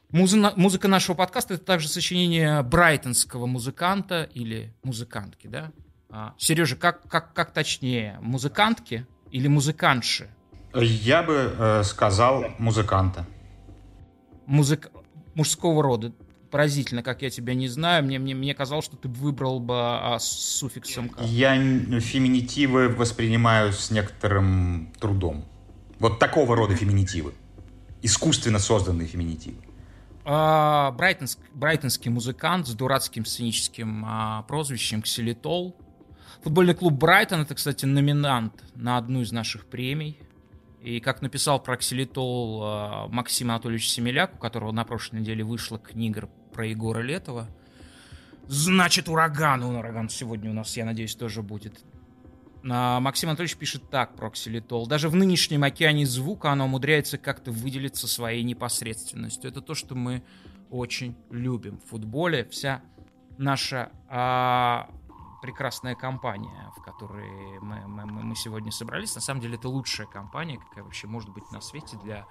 Музы- 0.10 0.54
музыка 0.58 0.88
нашего 0.88 1.16
подкаста 1.16 1.54
это 1.54 1.64
также 1.64 1.88
сочинение 1.88 2.62
брайтонского 2.64 3.46
музыканта 3.46 4.24
или 4.24 4.74
музыкантки, 4.84 5.48
да? 5.48 5.72
А, 6.10 6.34
Сережа, 6.38 6.76
как, 6.76 7.08
как, 7.08 7.34
как 7.34 7.54
точнее, 7.54 8.18
музыкантки 8.22 9.08
или 9.32 9.48
музыкантши? 9.48 10.30
Я 10.76 11.24
бы 11.24 11.54
э, 11.58 11.84
сказал 11.84 12.46
музыканта. 12.58 13.26
Музык... 14.46 14.92
мужского 15.34 15.82
рода. 15.82 16.14
Поразительно, 16.50 17.02
как 17.04 17.22
я 17.22 17.30
тебя 17.30 17.54
не 17.54 17.70
знаю. 17.70 18.04
Мне, 18.04 18.20
мне, 18.20 18.36
мне 18.36 18.54
казалось, 18.54 18.84
что 18.84 18.98
ты 18.98 19.08
выбрал 19.08 19.62
бы 19.62 19.76
а, 19.78 20.20
с 20.20 20.28
суффиксом. 20.28 21.08
как. 21.08 21.26
Я 21.26 21.56
феминитивы 22.02 22.90
воспринимаю 22.90 23.72
с 23.72 23.90
некоторым 23.92 24.92
трудом. 25.00 25.46
Вот 26.02 26.18
такого 26.18 26.56
рода 26.56 26.76
феминитивы. 26.76 27.36
Искусственно 28.02 28.58
созданные 28.58 29.08
феминитивы. 29.08 29.58
А, 30.26 30.92
брайтонск- 30.98 31.38
брайтонский 31.54 32.10
музыкант 32.10 32.68
с 32.68 32.74
дурацким 32.74 33.24
сценическим 33.24 34.04
а, 34.08 34.42
прозвищем 34.48 35.04
Ксилитол. 35.04 35.76
Футбольный 36.42 36.74
клуб 36.74 36.94
Брайтон 36.94 37.42
это, 37.42 37.54
кстати, 37.54 37.86
номинант 37.86 38.64
на 38.74 38.98
одну 38.98 39.22
из 39.22 39.32
наших 39.32 39.68
премий. 39.68 40.18
И 40.82 41.00
как 41.02 41.22
написал 41.22 41.62
про 41.62 41.78
Ксилитол 41.78 42.62
а, 42.64 43.08
Максим 43.10 43.52
Анатольевич 43.52 43.88
Семеляк, 43.88 44.34
у 44.34 44.38
которого 44.40 44.72
на 44.72 44.84
прошлой 44.86 45.20
неделе 45.20 45.44
вышла 45.44 45.78
книга 45.78 46.28
про 46.52 46.66
Егора 46.66 47.02
Летова, 47.02 47.48
значит 48.48 49.08
ураган. 49.08 49.60
Ну, 49.60 49.78
ураган 49.78 50.10
сегодня 50.10 50.50
у 50.50 50.54
нас, 50.56 50.76
я 50.78 50.84
надеюсь, 50.86 51.14
тоже 51.14 51.44
будет. 51.44 51.80
А, 52.70 53.00
Максим 53.00 53.30
Анатольевич 53.30 53.58
пишет 53.58 53.90
так 53.90 54.16
про 54.16 54.30
ксилитол. 54.30 54.88
Даже 54.88 55.10
в 55.10 55.16
нынешнем 55.16 55.64
океане 55.64 56.06
звука 56.06 56.52
оно 56.52 56.66
умудряется 56.66 57.18
как-то 57.18 57.52
выделиться 57.52 58.08
своей 58.08 58.44
непосредственностью. 58.44 59.50
Это 59.50 59.62
то, 59.62 59.74
что 59.74 59.96
мы 59.96 60.24
очень 60.70 61.16
любим 61.30 61.80
в 61.80 61.86
футболе. 61.90 62.46
Вся 62.46 62.82
наша 63.38 63.92
а, 64.10 64.90
прекрасная 65.42 65.96
компания, 65.96 66.72
в 66.78 66.82
которой 66.84 67.60
мы, 67.62 67.88
мы- 67.88 68.06
мы- 68.06 68.36
сегодня 68.36 68.72
собрались, 68.72 69.16
на 69.16 69.22
самом 69.22 69.42
деле 69.42 69.56
это 69.56 69.68
лучшая 69.68 70.08
компания, 70.08 70.60
какая 70.60 70.84
вообще 70.84 71.08
может 71.08 71.30
быть 71.32 71.50
на 71.52 71.62
свете 71.62 71.98
для 72.04 72.28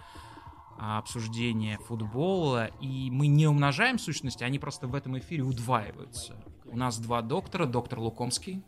а, 0.79 0.99
обсуждения 0.99 1.79
футбола. 1.79 2.67
И 2.81 3.11
мы 3.11 3.27
не 3.27 3.47
умножаем 3.49 3.99
сущности, 3.99 4.45
они 4.45 4.59
просто 4.61 4.87
в 4.87 4.95
этом 4.95 5.19
эфире 5.19 5.43
удваиваются. 5.43 6.37
У 6.67 6.77
нас 6.77 6.99
два 7.01 7.21
доктора, 7.21 7.67
доктор 7.67 7.99
Лукомский 7.99 8.63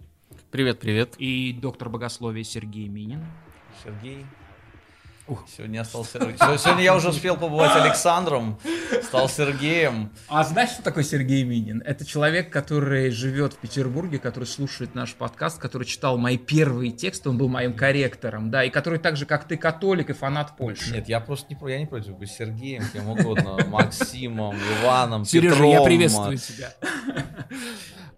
Привет, 0.53 0.81
привет. 0.81 1.15
и 1.17 1.55
доктор 1.55 1.89
богословия 1.89 2.45
Сергей 2.45 2.87
Минин. 2.87 3.25
Сергей. 3.83 4.27
Сегодня 5.49 5.77
я 5.77 5.85
стал 5.87 6.05
Сергеем. 6.05 6.37
Сегодня 6.59 6.83
я 6.85 6.95
уже 6.95 7.09
успел 7.09 7.39
побывать 7.39 7.75
Александром, 7.75 8.59
стал 9.03 9.31
Сергеем. 9.31 10.13
А 10.29 10.45
знаешь, 10.45 10.73
что 10.73 10.83
такое 10.83 11.05
Сергей 11.05 11.43
Минин? 11.45 11.83
Это 11.87 12.05
человек, 12.05 12.53
который 12.53 13.09
живет 13.09 13.55
в 13.55 13.57
Петербурге, 13.61 14.19
который 14.19 14.45
слушает 14.45 14.95
наш 14.95 15.15
подкаст, 15.15 15.59
который 15.59 15.85
читал 15.85 16.19
мои 16.19 16.37
первые 16.37 16.93
тексты, 16.93 17.31
он 17.31 17.39
был 17.39 17.49
моим 17.49 17.73
корректором, 17.75 18.51
да, 18.51 18.63
и 18.63 18.69
который 18.69 18.99
так 18.99 19.17
же, 19.17 19.25
как 19.25 19.49
ты, 19.49 19.57
католик 19.57 20.11
и 20.11 20.13
фанат 20.13 20.59
Польши. 20.59 20.93
Нет, 20.93 21.09
я 21.09 21.21
просто 21.21 21.47
не, 21.55 21.71
я 21.71 21.79
не 21.79 21.87
против 21.87 22.19
быть 22.19 22.31
Сергеем, 22.31 22.85
кем 22.93 23.09
угодно, 23.09 23.57
Максимом, 23.69 24.55
Иваном, 24.83 25.25
Сережа, 25.25 25.55
Петром. 25.55 25.71
я 25.71 25.83
приветствую 25.83 26.37
тебя. 26.37 26.75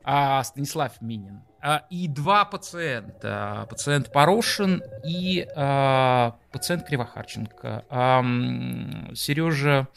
А, 0.03 0.43
Станислав 0.43 1.01
Минин. 1.01 1.41
А, 1.67 1.87
и 1.89 2.09
два 2.09 2.45
пациента. 2.45 3.67
Пациент 3.71 4.13
Порошин 4.13 4.83
и 5.03 5.49
а, 5.57 6.37
пациент 6.53 6.85
Кривохарченко. 6.85 7.85
Сережа 9.15 9.89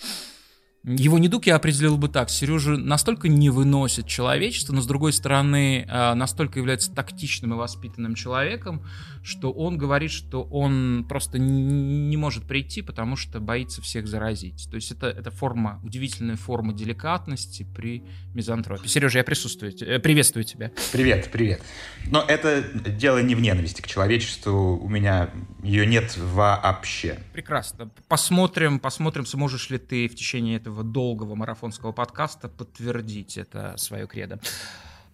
его 0.87 1.17
недуг 1.19 1.47
я 1.47 1.55
определил 1.55 1.97
бы 1.97 2.07
так. 2.07 2.29
Сережа 2.29 2.77
настолько 2.77 3.27
не 3.27 3.49
выносит 3.49 4.07
человечество, 4.07 4.73
но 4.73 4.81
с 4.81 4.87
другой 4.87 5.11
стороны 5.11 5.85
а, 5.89 6.15
настолько 6.15 6.59
является 6.59 6.93
тактичным 6.93 7.53
и 7.53 7.57
воспитанным 7.57 8.15
человеком, 8.15 8.85
что 9.21 9.51
он 9.51 9.77
говорит, 9.77 10.11
что 10.11 10.43
он 10.43 11.05
просто 11.09 11.39
не 11.39 12.15
может 12.15 12.45
прийти, 12.45 12.81
потому 12.81 13.17
что 13.17 13.41
боится 13.41 13.81
всех 13.81 14.07
заразить. 14.07 14.69
То 14.71 14.75
есть 14.75 14.91
это, 14.91 15.07
это 15.07 15.29
форма, 15.29 15.81
удивительная 15.83 16.37
форма 16.37 16.73
деликатности 16.73 17.67
при 17.75 18.03
мизантропии. 18.33 18.87
Сережа, 18.87 19.17
я 19.17 19.23
присутствую, 19.25 19.73
э, 19.81 19.99
приветствую 19.99 20.45
тебя. 20.45 20.71
Привет, 20.93 21.29
привет. 21.33 21.61
Но 22.09 22.23
это 22.25 22.63
дело 22.63 23.21
не 23.21 23.35
в 23.35 23.41
ненависти 23.41 23.81
к 23.81 23.87
человечеству, 23.87 24.77
у 24.77 24.87
меня 24.87 25.31
ее 25.63 25.85
нет 25.85 26.15
вообще. 26.17 27.19
Прекрасно. 27.33 27.91
Посмотрим, 28.07 28.79
посмотрим, 28.79 29.25
сможешь 29.25 29.69
ли 29.69 29.77
ты 29.77 30.07
в 30.07 30.15
течение 30.15 30.55
этого 30.55 30.76
долгого 30.83 31.35
марафонского 31.35 31.91
подкаста 31.91 32.49
подтвердить 32.49 33.37
это 33.37 33.75
свое 33.77 34.07
кредо. 34.07 34.39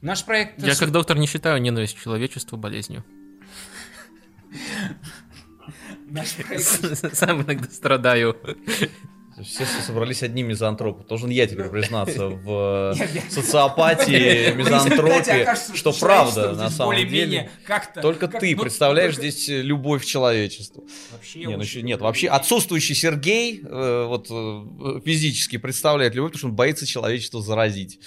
Наш 0.02 0.24
проект... 0.26 0.62
Я 0.62 0.76
как 0.76 0.92
доктор 0.92 1.18
не 1.18 1.28
считаю 1.28 1.62
ненависть 1.62 1.96
к 1.96 2.02
человечеству 2.02 2.58
болезнью. 2.58 3.04
Сам 7.14 7.42
иногда 7.42 7.70
страдаю. 7.70 8.38
Все 9.42 9.66
собрались 9.66 10.22
одни 10.22 10.44
мизантропы. 10.44 11.08
Должен 11.08 11.30
я 11.30 11.48
теперь 11.48 11.70
признаться 11.70 12.28
в 12.30 12.96
социопатии, 13.30 14.54
мизантропии, 14.54 15.76
что 15.76 15.92
правда, 15.94 16.54
на 16.54 16.70
самом 16.70 17.08
деле. 17.08 17.50
Только 18.02 18.28
ты 18.28 18.56
представляешь 18.56 19.16
здесь 19.16 19.48
любовь 19.48 20.04
к 20.04 20.06
человечеству. 20.06 20.88
Нет, 21.36 21.58
ну, 21.58 21.82
нет, 21.82 22.02
вообще 22.02 22.28
отсутствующий 22.28 22.96
Сергей 22.96 23.62
э, 23.64 24.06
вот 24.08 24.28
э, 24.30 25.02
физически 25.04 25.58
представляет 25.58 26.16
любовь, 26.16 26.32
потому 26.32 26.40
что 26.40 26.48
он 26.48 26.56
боится 26.56 26.86
человечество 26.86 27.42
заразить. 27.42 28.00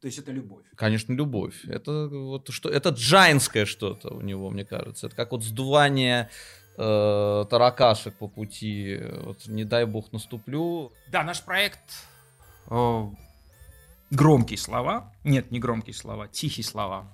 То 0.00 0.06
есть 0.06 0.18
это 0.18 0.30
любовь. 0.30 0.64
Конечно, 0.76 1.12
любовь. 1.12 1.54
Это 1.66 2.08
вот 2.08 2.48
что, 2.50 2.68
это 2.68 2.90
джайнское 2.90 3.64
что-то 3.64 4.10
у 4.14 4.20
него, 4.20 4.50
мне 4.50 4.64
кажется. 4.64 5.06
Это 5.06 5.16
как 5.16 5.32
вот 5.32 5.42
сдувание 5.42 6.30
э, 6.76 7.44
таракашек 7.48 8.14
по 8.14 8.28
пути. 8.28 9.00
Вот 9.22 9.46
не 9.46 9.64
дай 9.64 9.84
бог 9.86 10.12
наступлю. 10.12 10.92
Да, 11.08 11.22
наш 11.22 11.42
проект 11.42 12.06
о, 12.68 13.12
громкие 14.10 14.58
слова. 14.58 15.12
Нет, 15.24 15.50
не 15.50 15.58
громкие 15.58 15.94
слова, 15.94 16.28
тихие 16.28 16.64
слова. 16.64 17.06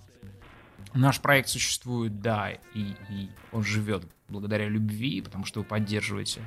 Наш 0.94 1.20
проект 1.20 1.48
существует, 1.48 2.20
да, 2.20 2.50
и, 2.50 2.94
и 3.08 3.30
он 3.50 3.64
живет 3.64 4.04
благодаря 4.28 4.68
любви, 4.68 5.22
потому 5.22 5.44
что 5.44 5.60
вы 5.60 5.66
поддерживаете 5.66 6.42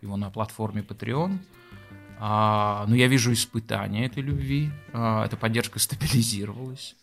его 0.00 0.16
на 0.16 0.30
платформе 0.30 0.82
Patreon. 0.82 1.38
А, 2.18 2.86
но 2.86 2.94
я 2.94 3.08
вижу 3.08 3.32
испытания 3.32 4.06
этой 4.06 4.22
любви. 4.22 4.70
А, 4.92 5.26
эта 5.26 5.36
поддержка 5.36 5.78
стабилизировалась. 5.78 6.94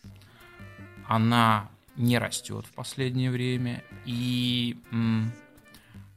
Она 1.07 1.69
не 1.95 2.17
растет 2.17 2.65
в 2.65 2.71
последнее 2.71 3.29
время. 3.29 3.83
И 4.05 4.77
м, 4.91 5.31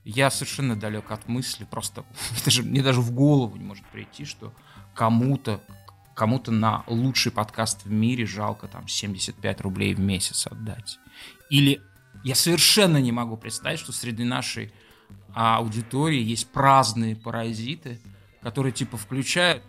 я 0.04 0.30
совершенно 0.30 0.76
далек 0.76 1.10
от 1.10 1.28
мысли, 1.28 1.64
просто 1.64 2.04
даже, 2.44 2.62
мне 2.62 2.82
даже 2.82 3.00
в 3.00 3.12
голову 3.12 3.56
не 3.56 3.64
может 3.64 3.86
прийти, 3.86 4.24
что 4.24 4.52
кому-то 4.94 5.60
кому-то 6.14 6.50
на 6.50 6.84
лучший 6.88 7.32
подкаст 7.32 7.84
в 7.84 7.90
мире 7.90 8.26
жалко 8.26 8.68
там 8.68 8.86
75 8.86 9.60
рублей 9.62 9.94
в 9.94 10.00
месяц 10.00 10.46
отдать. 10.46 10.98
Или 11.48 11.80
я 12.22 12.34
совершенно 12.34 12.98
не 12.98 13.12
могу 13.12 13.38
представить, 13.38 13.78
что 13.78 13.92
среди 13.92 14.22
нашей 14.22 14.72
аудитории 15.34 16.22
есть 16.22 16.48
праздные 16.48 17.16
паразиты, 17.16 17.98
которые 18.42 18.72
типа 18.72 18.98
включают 18.98 19.62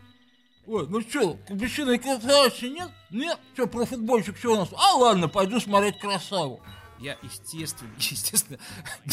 Ой, 0.66 0.88
ну 0.88 1.02
что, 1.02 1.38
Капучино 1.46 1.98
красавицы 1.98 2.70
нет? 2.70 2.90
Нет? 3.10 3.38
Что, 3.54 3.68
про 3.68 3.86
футбольчик 3.86 4.38
что 4.38 4.54
у 4.54 4.56
нас? 4.56 4.70
А 4.74 4.96
ладно, 4.96 5.28
пойду 5.28 5.60
смотреть 5.60 6.00
красаву. 6.00 6.62
Я, 7.04 7.18
естественно, 7.22 7.92
естественно, 7.98 8.58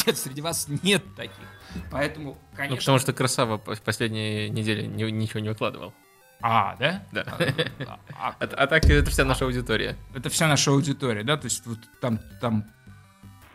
нет, 0.05 0.17
среди 0.17 0.39
вас 0.39 0.67
нет 0.81 1.03
таких. 1.17 1.43
Поэтому, 1.91 2.37
конечно... 2.55 2.75
Ну, 2.75 2.77
потому 2.77 2.99
что 2.99 3.11
Красава 3.11 3.57
в 3.57 3.81
последние 3.81 4.47
недели 4.47 4.85
ничего 4.85 5.41
не 5.41 5.49
выкладывал. 5.49 5.93
А, 6.41 6.77
да? 6.77 7.05
Да. 7.11 7.25
А, 7.27 7.99
а, 8.17 8.35
а, 8.39 8.45
а 8.45 8.67
так 8.67 8.85
это 8.85 9.11
вся 9.11 9.25
наша 9.25 9.43
аудитория. 9.43 9.97
Это 10.15 10.29
вся 10.29 10.47
наша 10.47 10.71
аудитория, 10.71 11.23
да? 11.23 11.35
То 11.35 11.45
есть 11.45 11.65
вот 11.65 11.79
там, 11.99 12.19
там 12.39 12.63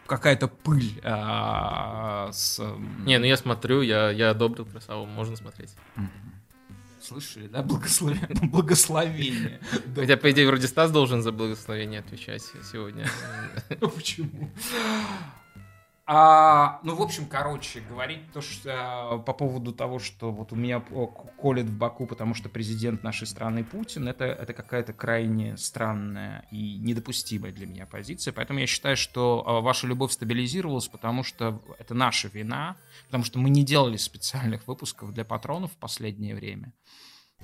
какая-то 0.06 0.48
пыль 0.48 1.00
а, 1.02 2.30
с... 2.30 2.62
Не, 3.06 3.18
ну 3.18 3.24
я 3.24 3.38
смотрю, 3.38 3.80
я, 3.80 4.10
я 4.10 4.30
одобрил 4.30 4.66
красаву, 4.66 5.06
можно 5.06 5.34
смотреть. 5.36 5.74
Слышали, 7.06 7.46
да? 7.46 7.62
Благословение. 7.62 8.28
Благословение. 8.42 9.60
Хотя, 9.94 10.16
по 10.16 10.30
идее, 10.32 10.46
вроде 10.48 10.66
Стас 10.66 10.90
должен 10.90 11.22
за 11.22 11.30
благословение 11.30 12.00
отвечать 12.00 12.42
сегодня. 12.70 13.06
Почему? 13.80 14.50
А, 16.08 16.78
ну, 16.84 16.94
в 16.94 17.02
общем, 17.02 17.26
короче, 17.26 17.80
говорить 17.80 18.30
то, 18.32 18.40
что 18.40 18.70
а, 18.72 19.18
по 19.18 19.32
поводу 19.32 19.72
того, 19.72 19.98
что 19.98 20.30
вот 20.30 20.52
у 20.52 20.56
меня 20.56 20.78
колет 20.80 21.66
в 21.66 21.76
боку, 21.76 22.06
потому 22.06 22.34
что 22.34 22.48
президент 22.48 23.02
нашей 23.02 23.26
страны 23.26 23.64
Путин, 23.64 24.06
это, 24.06 24.25
это 24.25 24.52
какая-то 24.52 24.92
крайне 24.92 25.56
странная 25.56 26.46
и 26.52 26.78
недопустимая 26.78 27.50
для 27.50 27.66
меня 27.66 27.86
позиция. 27.86 28.32
Поэтому 28.32 28.60
я 28.60 28.68
считаю, 28.68 28.96
что 28.96 29.42
а, 29.44 29.60
ваша 29.60 29.88
любовь 29.88 30.12
стабилизировалась, 30.12 30.86
потому 30.86 31.25
что 31.25 31.60
это 31.80 31.92
наша 31.92 32.28
вина, 32.28 32.76
потому 33.06 33.25
что 33.25 33.40
мы 33.40 33.50
не 33.50 33.64
делали 33.64 33.96
специальных 33.96 34.68
выпусков 34.68 35.12
для 35.12 35.25
патронов 35.25 35.72
в 35.72 35.76
последнее 35.76 36.36
время. 36.36 36.72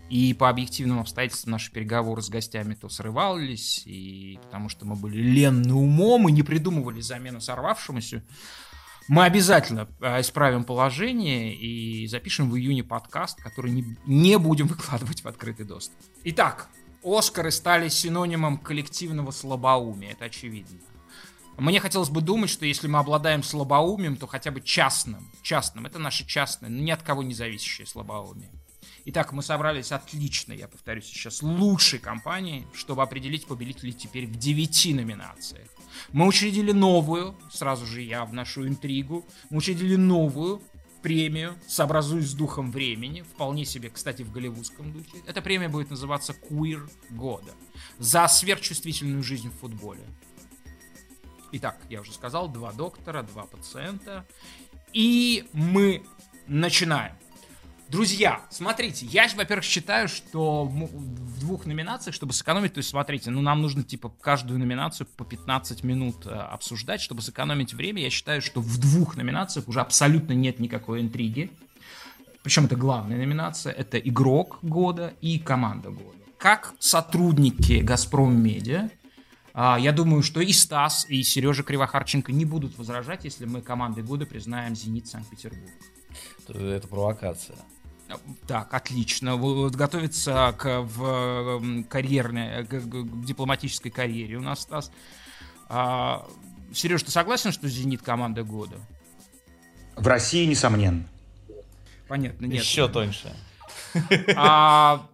И 0.08 0.34
по 0.34 0.50
объективным 0.50 1.00
обстоятельствам 1.00 1.52
наши 1.52 1.72
переговоры 1.72 2.20
с 2.20 2.28
гостями 2.28 2.74
то 2.74 2.88
срывались, 2.88 3.82
и 3.86 4.38
потому 4.42 4.68
что 4.68 4.84
мы 4.84 4.94
были 4.94 5.22
ленны 5.22 5.72
умом 5.72 6.28
и 6.28 6.32
не 6.32 6.42
придумывали 6.42 7.00
замену 7.00 7.40
сорвавшемуся. 7.40 8.22
Мы 9.08 9.24
обязательно 9.24 9.88
а, 10.00 10.20
исправим 10.20 10.64
положение 10.64 11.54
и 11.54 12.06
запишем 12.06 12.50
в 12.50 12.56
июне 12.56 12.84
подкаст, 12.84 13.42
который 13.42 13.70
не, 13.70 13.96
не 14.06 14.38
будем 14.38 14.66
выкладывать 14.66 15.24
в 15.24 15.28
открытый 15.28 15.66
доступ. 15.66 15.96
Итак, 16.24 16.68
Оскары 17.02 17.50
стали 17.50 17.88
синонимом 17.88 18.58
коллективного 18.58 19.30
слабоумия, 19.32 20.12
это 20.12 20.26
очевидно. 20.26 20.78
Мне 21.58 21.80
хотелось 21.80 22.08
бы 22.08 22.20
думать, 22.20 22.50
что 22.50 22.64
если 22.64 22.86
мы 22.86 22.98
обладаем 22.98 23.42
слабоумием, 23.42 24.16
то 24.16 24.26
хотя 24.26 24.50
бы 24.50 24.60
частным. 24.60 25.30
Частным. 25.42 25.86
Это 25.86 25.98
наше 25.98 26.26
частное, 26.26 26.70
ни 26.70 26.90
от 26.90 27.02
кого 27.02 27.22
не 27.22 27.34
зависящее 27.34 27.86
слабоумие. 27.86 28.50
Итак, 29.04 29.32
мы 29.32 29.42
собрались 29.42 29.90
отлично, 29.90 30.52
я 30.52 30.68
повторюсь 30.68 31.06
сейчас, 31.06 31.42
лучшей 31.42 31.98
компании, 31.98 32.66
чтобы 32.72 33.02
определить 33.02 33.46
победителей 33.46 33.92
теперь 33.92 34.26
в 34.26 34.36
девяти 34.36 34.94
номинациях. 34.94 35.68
Мы 36.12 36.26
учредили 36.26 36.72
новую, 36.72 37.36
сразу 37.50 37.84
же 37.84 38.00
я 38.00 38.24
вношу 38.24 38.66
интригу, 38.66 39.26
мы 39.50 39.58
учредили 39.58 39.96
новую 39.96 40.62
премию 41.02 41.58
«Сообразуюсь 41.66 42.28
с 42.28 42.34
духом 42.34 42.70
времени», 42.70 43.22
вполне 43.22 43.64
себе, 43.64 43.90
кстати, 43.90 44.22
в 44.22 44.30
голливудском 44.30 44.92
духе. 44.92 45.18
Эта 45.26 45.42
премия 45.42 45.68
будет 45.68 45.90
называться 45.90 46.32
«Куир 46.32 46.88
года» 47.10 47.52
за 47.98 48.28
сверхчувствительную 48.28 49.24
жизнь 49.24 49.50
в 49.50 49.58
футболе. 49.58 50.04
Итак, 51.50 51.78
я 51.90 52.00
уже 52.00 52.12
сказал, 52.12 52.48
два 52.48 52.72
доктора, 52.72 53.22
два 53.24 53.44
пациента. 53.46 54.26
И 54.92 55.48
мы 55.52 56.04
начинаем. 56.46 57.16
Друзья, 57.92 58.40
смотрите, 58.48 59.04
я, 59.04 59.28
во-первых, 59.36 59.66
считаю, 59.66 60.08
что 60.08 60.64
в 60.64 61.40
двух 61.40 61.66
номинациях, 61.66 62.14
чтобы 62.14 62.32
сэкономить, 62.32 62.72
то 62.72 62.78
есть, 62.78 62.88
смотрите, 62.88 63.30
ну, 63.30 63.42
нам 63.42 63.60
нужно, 63.60 63.82
типа, 63.82 64.08
каждую 64.08 64.58
номинацию 64.58 65.06
по 65.14 65.26
15 65.26 65.84
минут 65.84 66.24
э, 66.24 66.30
обсуждать, 66.30 67.02
чтобы 67.02 67.20
сэкономить 67.20 67.74
время, 67.74 68.00
я 68.00 68.08
считаю, 68.08 68.40
что 68.40 68.62
в 68.62 68.78
двух 68.78 69.18
номинациях 69.18 69.68
уже 69.68 69.82
абсолютно 69.82 70.32
нет 70.32 70.58
никакой 70.58 71.02
интриги. 71.02 71.50
Причем 72.42 72.64
это 72.64 72.76
главная 72.76 73.18
номинация, 73.18 73.74
это 73.74 73.98
игрок 73.98 74.58
года 74.62 75.12
и 75.20 75.38
команда 75.38 75.90
года. 75.90 76.16
Как 76.38 76.72
сотрудники 76.78 77.82
«Газпром 77.82 78.42
Медиа» 78.42 78.88
А, 79.54 79.78
я 79.78 79.92
думаю, 79.92 80.22
что 80.22 80.40
и 80.40 80.50
Стас, 80.54 81.04
и 81.10 81.22
Сережа 81.22 81.62
Кривохарченко 81.62 82.32
не 82.32 82.46
будут 82.46 82.78
возражать, 82.78 83.26
если 83.26 83.44
мы 83.44 83.60
командой 83.60 84.02
года 84.02 84.24
признаем 84.24 84.74
«Зенит 84.74 85.08
Санкт-Петербург». 85.08 85.70
Это 86.48 86.88
провокация. 86.88 87.58
Так, 88.46 88.72
отлично. 88.74 89.36
Вот 89.36 89.74
готовится 89.74 90.54
к 90.58 90.80
в 90.82 91.84
карьерной, 91.88 92.66
к, 92.66 92.80
к 92.80 93.24
дипломатической 93.24 93.90
карьере 93.90 94.36
у 94.36 94.40
нас 94.40 94.60
Стас. 94.60 94.90
А, 95.68 96.26
Сереж, 96.74 97.02
ты 97.02 97.10
согласен, 97.10 97.52
что 97.52 97.68
«Зенит» 97.68 98.02
команда 98.02 98.44
года? 98.44 98.76
В 99.96 100.06
России, 100.06 100.46
несомненно. 100.46 101.06
Понятно, 102.08 102.46
нет. 102.46 102.62
Еще 102.62 102.88
тоньше. 102.88 103.34
А, 104.36 105.06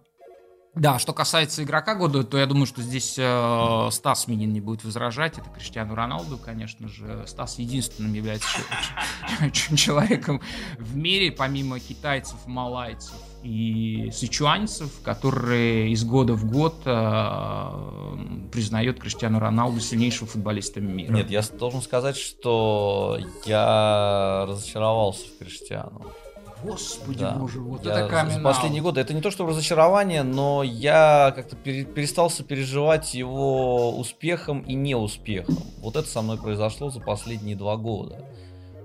да, 0.75 0.99
что 0.99 1.13
касается 1.13 1.63
игрока 1.63 1.95
года, 1.95 2.23
то 2.23 2.37
я 2.37 2.45
думаю, 2.45 2.67
что 2.67 2.81
здесь 2.81 3.15
э, 3.17 3.89
Стас 3.91 4.27
Минин 4.27 4.53
не 4.53 4.61
будет 4.61 4.83
возражать. 4.83 5.37
Это 5.37 5.49
Криштиану 5.49 5.95
Роналду, 5.95 6.37
конечно 6.37 6.87
же. 6.87 7.23
Стас 7.25 7.57
единственным 7.57 8.13
является 8.13 8.47
человеком 9.75 10.41
в 10.77 10.95
мире, 10.95 11.31
помимо 11.31 11.79
китайцев, 11.79 12.37
малайцев 12.45 13.15
и 13.41 14.11
сычуанцев, 14.13 15.01
которые 15.01 15.91
из 15.91 16.03
года 16.03 16.33
в 16.33 16.45
год 16.45 16.81
э, 16.85 18.49
признает 18.51 18.99
Криштиану 18.99 19.39
Роналду 19.39 19.79
сильнейшим 19.79 20.27
футболистом 20.27 20.85
мира. 20.85 21.11
Нет, 21.11 21.31
я 21.31 21.41
должен 21.41 21.81
сказать, 21.81 22.15
что 22.15 23.17
я 23.45 24.45
разочаровался 24.47 25.25
в 25.25 25.39
Криштиану. 25.39 26.05
Господи 26.63 27.19
да. 27.19 27.31
боже, 27.31 27.59
вот 27.59 27.85
я 27.85 27.91
это 27.91 28.09
камень. 28.09 28.41
Последние 28.41 28.81
годы 28.81 29.01
это 29.01 29.13
не 29.13 29.21
то, 29.21 29.31
что 29.31 29.45
разочарование, 29.45 30.23
но 30.23 30.63
я 30.63 31.31
как-то 31.35 31.55
перестал 31.55 32.29
сопереживать 32.29 33.13
его 33.13 33.97
успехом 33.97 34.61
и 34.61 34.73
неуспехом. 34.73 35.57
Вот 35.77 35.95
это 35.95 36.07
со 36.07 36.21
мной 36.21 36.37
произошло 36.37 36.89
за 36.89 36.99
последние 36.99 37.55
два 37.55 37.77
года. 37.77 38.25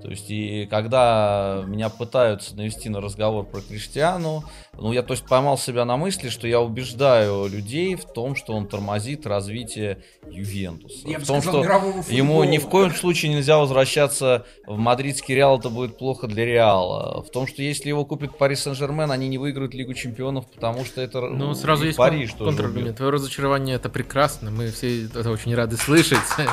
То 0.04 0.10
есть, 0.10 0.26
и 0.28 0.66
когда 0.66 1.64
меня 1.66 1.88
пытаются 1.88 2.54
навести 2.54 2.90
на 2.90 3.00
разговор 3.00 3.46
про 3.46 3.62
Криштиану, 3.62 4.44
ну, 4.78 4.92
я, 4.92 5.02
то 5.02 5.12
есть, 5.12 5.24
поймал 5.26 5.58
себя 5.58 5.84
на 5.84 5.96
мысли, 5.96 6.28
что 6.28 6.46
я 6.46 6.60
убеждаю 6.60 7.46
людей 7.46 7.94
в 7.94 8.04
том, 8.04 8.36
что 8.36 8.52
он 8.52 8.66
тормозит 8.66 9.26
развитие 9.26 10.02
Ювентуса. 10.28 11.08
Я 11.08 11.18
в 11.18 11.26
том, 11.26 11.40
сказал, 11.40 11.64
что 11.64 12.12
ему 12.12 12.42
ни 12.44 12.58
в 12.58 12.68
коем 12.68 12.92
случае 12.92 13.34
нельзя 13.34 13.58
возвращаться 13.58 14.46
в 14.66 14.76
мадридский 14.76 15.34
Реал, 15.34 15.58
это 15.58 15.70
будет 15.70 15.98
плохо 15.98 16.26
для 16.26 16.44
Реала. 16.44 17.22
В 17.22 17.30
том, 17.30 17.46
что 17.46 17.62
если 17.62 17.88
его 17.88 18.04
купит 18.04 18.36
Пари 18.36 18.56
Сен-Жермен, 18.56 19.10
они 19.10 19.28
не 19.28 19.38
выиграют 19.38 19.74
Лигу 19.74 19.94
Чемпионов, 19.94 20.46
потому 20.50 20.84
что 20.84 21.00
это 21.00 21.20
ну, 21.20 21.54
сразу 21.54 21.86
есть 21.86 21.98
Париж 21.98 22.32
кон- 22.32 22.48
контраргумент. 22.48 22.96
Твое 22.96 23.12
разочарование 23.12 23.76
это 23.76 23.88
прекрасно, 23.88 24.50
мы 24.50 24.70
все 24.70 25.04
это 25.04 25.30
очень 25.30 25.54
рады 25.54 25.76
слышать. 25.76 26.18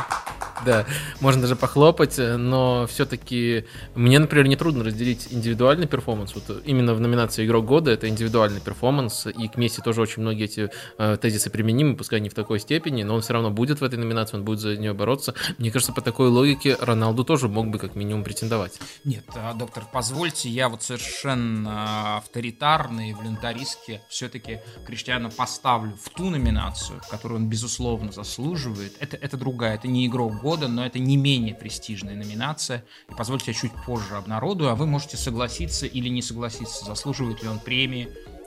Да, 0.63 0.85
можно 1.21 1.41
даже 1.41 1.55
похлопать, 1.55 2.19
но 2.19 2.85
все-таки 2.87 3.65
мне, 3.95 4.19
например, 4.19 4.47
не 4.47 4.55
трудно 4.55 4.83
разделить 4.83 5.27
индивидуальный 5.31 5.87
перформанс. 5.87 6.35
Вот 6.35 6.61
именно 6.65 6.93
в 6.93 6.99
номинации 6.99 7.45
«Игрок 7.45 7.65
года» 7.65 7.89
это 7.89 8.07
индивидуальный 8.11 8.61
перформанс, 8.61 9.27
и 9.27 9.47
к 9.47 9.57
Месси 9.57 9.81
тоже 9.81 10.01
очень 10.01 10.21
многие 10.21 10.45
эти 10.45 10.69
э, 10.97 11.17
тезисы 11.17 11.49
применимы, 11.49 11.95
пускай 11.95 12.19
не 12.19 12.29
в 12.29 12.33
такой 12.33 12.59
степени, 12.59 13.03
но 13.03 13.15
он 13.15 13.21
все 13.21 13.33
равно 13.33 13.49
будет 13.49 13.81
в 13.81 13.83
этой 13.83 13.97
номинации, 13.97 14.37
он 14.37 14.45
будет 14.45 14.59
за 14.59 14.77
нее 14.77 14.93
бороться. 14.93 15.33
Мне 15.57 15.71
кажется, 15.71 15.93
по 15.93 16.01
такой 16.01 16.29
логике 16.29 16.77
Роналду 16.79 17.23
тоже 17.23 17.47
мог 17.47 17.67
бы 17.67 17.79
как 17.79 17.95
минимум 17.95 18.23
претендовать. 18.23 18.79
Нет, 19.03 19.25
а, 19.35 19.53
доктор, 19.53 19.85
позвольте, 19.91 20.49
я 20.49 20.69
вот 20.69 20.83
совершенно 20.83 22.17
авторитарный, 22.17 23.13
волюнтаристски 23.13 24.01
все-таки 24.09 24.59
Криштиану 24.85 25.31
поставлю 25.31 25.97
в 26.01 26.09
ту 26.09 26.29
номинацию, 26.29 27.01
которую 27.09 27.41
он, 27.41 27.49
безусловно, 27.49 28.11
заслуживает. 28.11 28.95
Это, 28.99 29.17
это 29.17 29.37
другая, 29.37 29.75
это 29.75 29.87
не 29.87 30.07
игрок 30.07 30.39
года, 30.41 30.67
но 30.67 30.85
это 30.85 30.99
не 30.99 31.17
менее 31.17 31.55
престижная 31.55 32.15
номинация. 32.15 32.83
И 33.09 33.13
позвольте, 33.13 33.51
я 33.51 33.53
чуть 33.53 33.71
позже 33.85 34.15
обнародую, 34.15 34.69
а 34.69 34.75
вы 34.75 34.85
можете 34.85 35.17
согласиться 35.17 35.85
или 35.85 36.09
не 36.09 36.21
согласиться, 36.21 36.85
заслуживает 36.85 37.43
ли 37.43 37.49
он 37.49 37.59
премии 37.59 38.00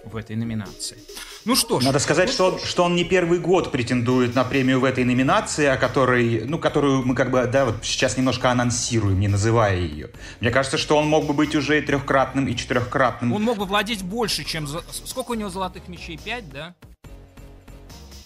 в 0.06 0.16
этой 0.16 0.36
номинации. 0.36 0.98
Ну 1.44 1.56
что 1.56 1.80
ж. 1.80 1.84
Надо 1.84 1.98
сказать, 1.98 2.30
что 2.30 2.52
он, 2.52 2.58
что 2.60 2.84
он 2.84 2.94
не 2.94 3.04
первый 3.04 3.38
год 3.38 3.70
претендует 3.70 4.34
на 4.34 4.44
премию 4.44 4.80
в 4.80 4.84
этой 4.84 5.04
номинации, 5.04 5.66
о 5.66 5.76
которой, 5.76 6.44
ну, 6.44 6.58
которую 6.58 7.04
мы 7.04 7.14
как 7.14 7.30
бы, 7.30 7.46
да, 7.46 7.66
вот 7.66 7.76
сейчас 7.82 8.16
немножко 8.16 8.50
анонсируем, 8.50 9.20
не 9.20 9.28
называя 9.28 9.76
ее. 9.76 10.10
Мне 10.40 10.50
кажется, 10.50 10.78
что 10.78 10.96
он 10.96 11.06
мог 11.06 11.26
бы 11.26 11.34
быть 11.34 11.54
уже 11.54 11.78
и 11.78 11.82
трехкратным, 11.82 12.46
и 12.48 12.56
четырехкратным. 12.56 13.32
Он 13.32 13.42
мог 13.42 13.58
бы 13.58 13.64
владеть 13.64 14.02
больше, 14.02 14.44
чем... 14.44 14.66
За... 14.66 14.82
Сколько 14.90 15.32
у 15.32 15.34
него 15.34 15.50
золотых 15.50 15.88
мечей? 15.88 16.18
Пять, 16.18 16.48
да? 16.50 16.74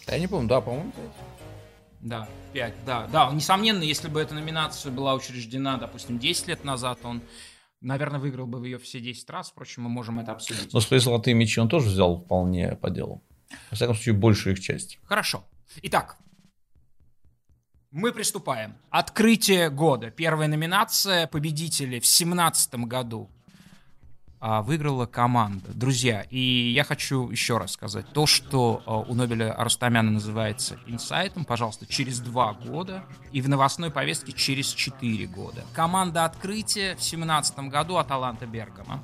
Я 0.06 0.18
не 0.18 0.26
помню, 0.26 0.48
да, 0.48 0.60
по-моему, 0.60 0.92
пять. 0.92 1.28
Да, 2.00 2.28
5, 2.52 2.74
да. 2.86 3.08
Да, 3.12 3.30
несомненно, 3.32 3.82
если 3.82 4.08
бы 4.08 4.20
эта 4.20 4.34
номинация 4.34 4.92
была 4.92 5.14
учреждена, 5.14 5.76
допустим, 5.78 6.18
10 6.18 6.46
лет 6.46 6.64
назад, 6.64 7.00
он, 7.02 7.22
наверное, 7.80 8.20
выиграл 8.20 8.46
бы 8.46 8.64
ее 8.66 8.78
все 8.78 9.00
10 9.00 9.30
раз. 9.30 9.50
Впрочем, 9.50 9.84
мы 9.84 9.88
можем 9.88 10.18
это 10.18 10.32
обсудить. 10.32 10.72
Но 10.72 10.80
свои 10.80 11.00
золотые 11.00 11.34
мечи 11.34 11.60
он 11.60 11.68
тоже 11.68 11.88
взял 11.88 12.16
вполне 12.16 12.76
по 12.76 12.90
делу. 12.90 13.22
Во 13.70 13.76
всяком 13.76 13.94
случае, 13.94 14.14
большую 14.14 14.54
их 14.54 14.60
часть. 14.60 14.98
Хорошо. 15.04 15.44
Итак, 15.82 16.18
мы 17.90 18.12
приступаем. 18.12 18.74
Открытие 18.90 19.70
года. 19.70 20.10
Первая 20.10 20.48
номинация. 20.48 21.26
Победители 21.26 21.98
в 21.98 22.04
2017 22.04 22.74
году 22.74 23.30
а, 24.40 24.62
выиграла 24.62 25.06
команда. 25.06 25.70
Друзья, 25.74 26.22
и 26.30 26.70
я 26.70 26.84
хочу 26.84 27.28
еще 27.30 27.58
раз 27.58 27.72
сказать, 27.72 28.06
то, 28.12 28.26
что 28.26 28.82
а, 28.86 28.98
у 28.98 29.14
Нобеля 29.14 29.52
Арустамяна 29.52 30.10
называется 30.10 30.78
инсайтом, 30.86 31.44
пожалуйста, 31.44 31.86
через 31.86 32.20
два 32.20 32.52
года, 32.52 33.04
и 33.32 33.40
в 33.40 33.48
новостной 33.48 33.90
повестке 33.90 34.32
через 34.32 34.68
четыре 34.68 35.26
года. 35.26 35.64
Команда 35.72 36.24
открытия 36.24 36.96
в 36.96 37.02
семнадцатом 37.02 37.68
году 37.68 37.96
Аталанта 37.96 38.46
Бергама. 38.46 39.02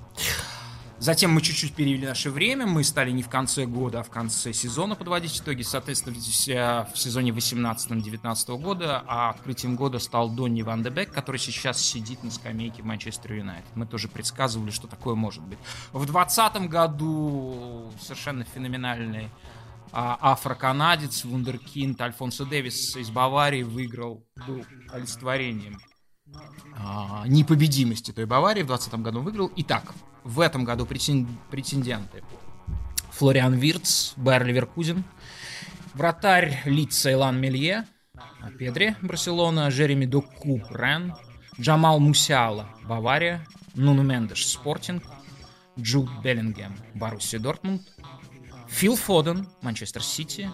Затем 1.05 1.33
мы 1.33 1.43
чуть-чуть 1.43 1.75
перевели 1.75 2.07
наше 2.07 2.31
время, 2.31 2.65
мы 2.65 2.83
стали 2.83 3.11
не 3.11 3.23
в 3.23 3.29
конце 3.29 3.67
года, 3.67 4.01
а 4.01 4.03
в 4.03 4.09
конце 4.09 4.55
сезона 4.55 4.95
подводить 4.95 5.39
итоги. 5.39 5.61
Соответственно, 5.61 6.17
в 6.17 6.99
сезоне 6.99 7.31
18-19 7.31 8.59
года, 8.59 9.05
а 9.07 9.29
открытием 9.29 9.77
года 9.77 9.99
стал 9.99 10.31
Донни 10.31 10.63
Ван 10.63 10.83
де 10.83 10.89
Бек, 10.89 11.13
который 11.13 11.37
сейчас 11.37 11.79
сидит 11.79 12.25
на 12.25 12.31
скамейке 12.31 12.81
в 12.81 12.87
Манчестер 12.87 13.35
Юнайтед. 13.35 13.69
Мы 13.75 13.85
тоже 13.85 14.09
предсказывали, 14.09 14.71
что 14.71 14.87
такое 14.89 15.15
может 15.15 15.43
быть. 15.43 15.59
В 15.93 16.07
2020 16.07 16.71
году 16.71 17.93
совершенно 18.01 18.45
феноменальный 18.45 19.29
а, 19.93 20.17
афроканадец, 20.33 21.27
вундеркинд 21.27 22.01
Альфонсо 22.01 22.47
Дэвис 22.47 22.97
из 22.97 23.11
Баварии 23.11 23.63
выиграл, 23.63 24.25
был 24.47 24.65
олицетворением 24.91 25.79
непобедимости 27.27 28.13
той 28.13 28.27
Баварии. 28.27 28.63
В 28.63 28.67
2020 28.67 29.03
году 29.03 29.21
выиграл. 29.21 29.51
Итак, 29.57 29.95
в 30.25 30.41
этом 30.41 30.65
году 30.65 30.87
претенденты. 30.87 32.23
Флориан 33.13 33.55
Вирц, 33.55 34.15
Байер 34.17 34.45
Ливеркузен, 34.45 35.05
вратарь 35.95 36.63
Лица 36.65 37.13
Илан 37.13 37.41
Мелье, 37.41 37.87
Педри, 38.59 38.97
Барселона, 39.03 39.71
Жереми 39.71 40.05
Доку, 40.05 40.61
Рен, 40.71 41.15
Джамал 41.61 42.01
Мусиала, 42.01 42.69
Бавария, 42.83 43.47
Нуну 43.75 44.03
Мендеш, 44.03 44.47
Спортинг, 44.47 45.05
Джуд 45.79 46.11
Беллингем, 46.23 46.75
Боруссия 46.95 47.39
Дортмунд, 47.39 47.83
Фил 48.69 48.97
Фоден, 48.97 49.47
Манчестер 49.63 50.03
Сити, 50.03 50.51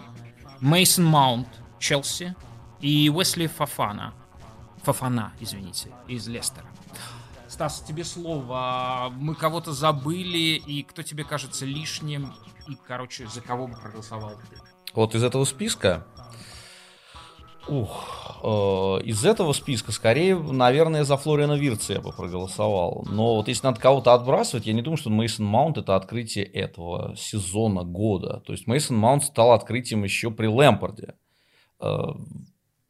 Мейсон 0.59 1.05
Маунт, 1.05 1.47
Челси 1.79 2.35
и 2.79 3.09
Уэсли 3.09 3.47
Фафана, 3.47 4.13
Фафана, 4.83 5.33
извините, 5.39 5.91
из 6.07 6.27
Лестера. 6.27 6.67
Стас, 7.47 7.81
тебе 7.81 8.03
слово. 8.03 9.11
Мы 9.15 9.35
кого-то 9.35 9.73
забыли, 9.73 10.61
и 10.65 10.83
кто 10.83 11.03
тебе 11.03 11.23
кажется 11.23 11.65
лишним, 11.65 12.33
и, 12.67 12.77
короче, 12.87 13.27
за 13.27 13.41
кого 13.41 13.67
бы 13.67 13.75
проголосовал 13.75 14.33
Вот 14.93 15.15
из 15.15 15.23
этого 15.23 15.45
списка 15.45 16.05
Ух, 17.67 18.39
э, 18.43 18.47
из 19.05 19.23
этого 19.23 19.53
списка 19.53 19.91
скорее, 19.91 20.35
наверное, 20.35 21.03
за 21.03 21.15
Флориана 21.15 21.53
Вирца 21.53 21.93
я 21.93 22.01
бы 22.01 22.11
проголосовал. 22.11 23.05
Но 23.07 23.35
вот 23.35 23.47
если 23.47 23.67
надо 23.67 23.79
кого-то 23.79 24.13
отбрасывать, 24.13 24.65
я 24.65 24.73
не 24.73 24.81
думаю, 24.81 24.97
что 24.97 25.11
Мейсон 25.11 25.45
Маунт 25.45 25.77
это 25.77 25.95
открытие 25.95 26.43
этого 26.45 27.15
сезона 27.15 27.83
года. 27.83 28.41
То 28.45 28.53
есть 28.53 28.65
Мейсон 28.65 28.97
Маунт 28.97 29.23
стал 29.23 29.51
открытием 29.51 30.03
еще 30.03 30.31
при 30.31 30.47
Лэмпорде. 30.47 31.13
Э, 31.79 31.97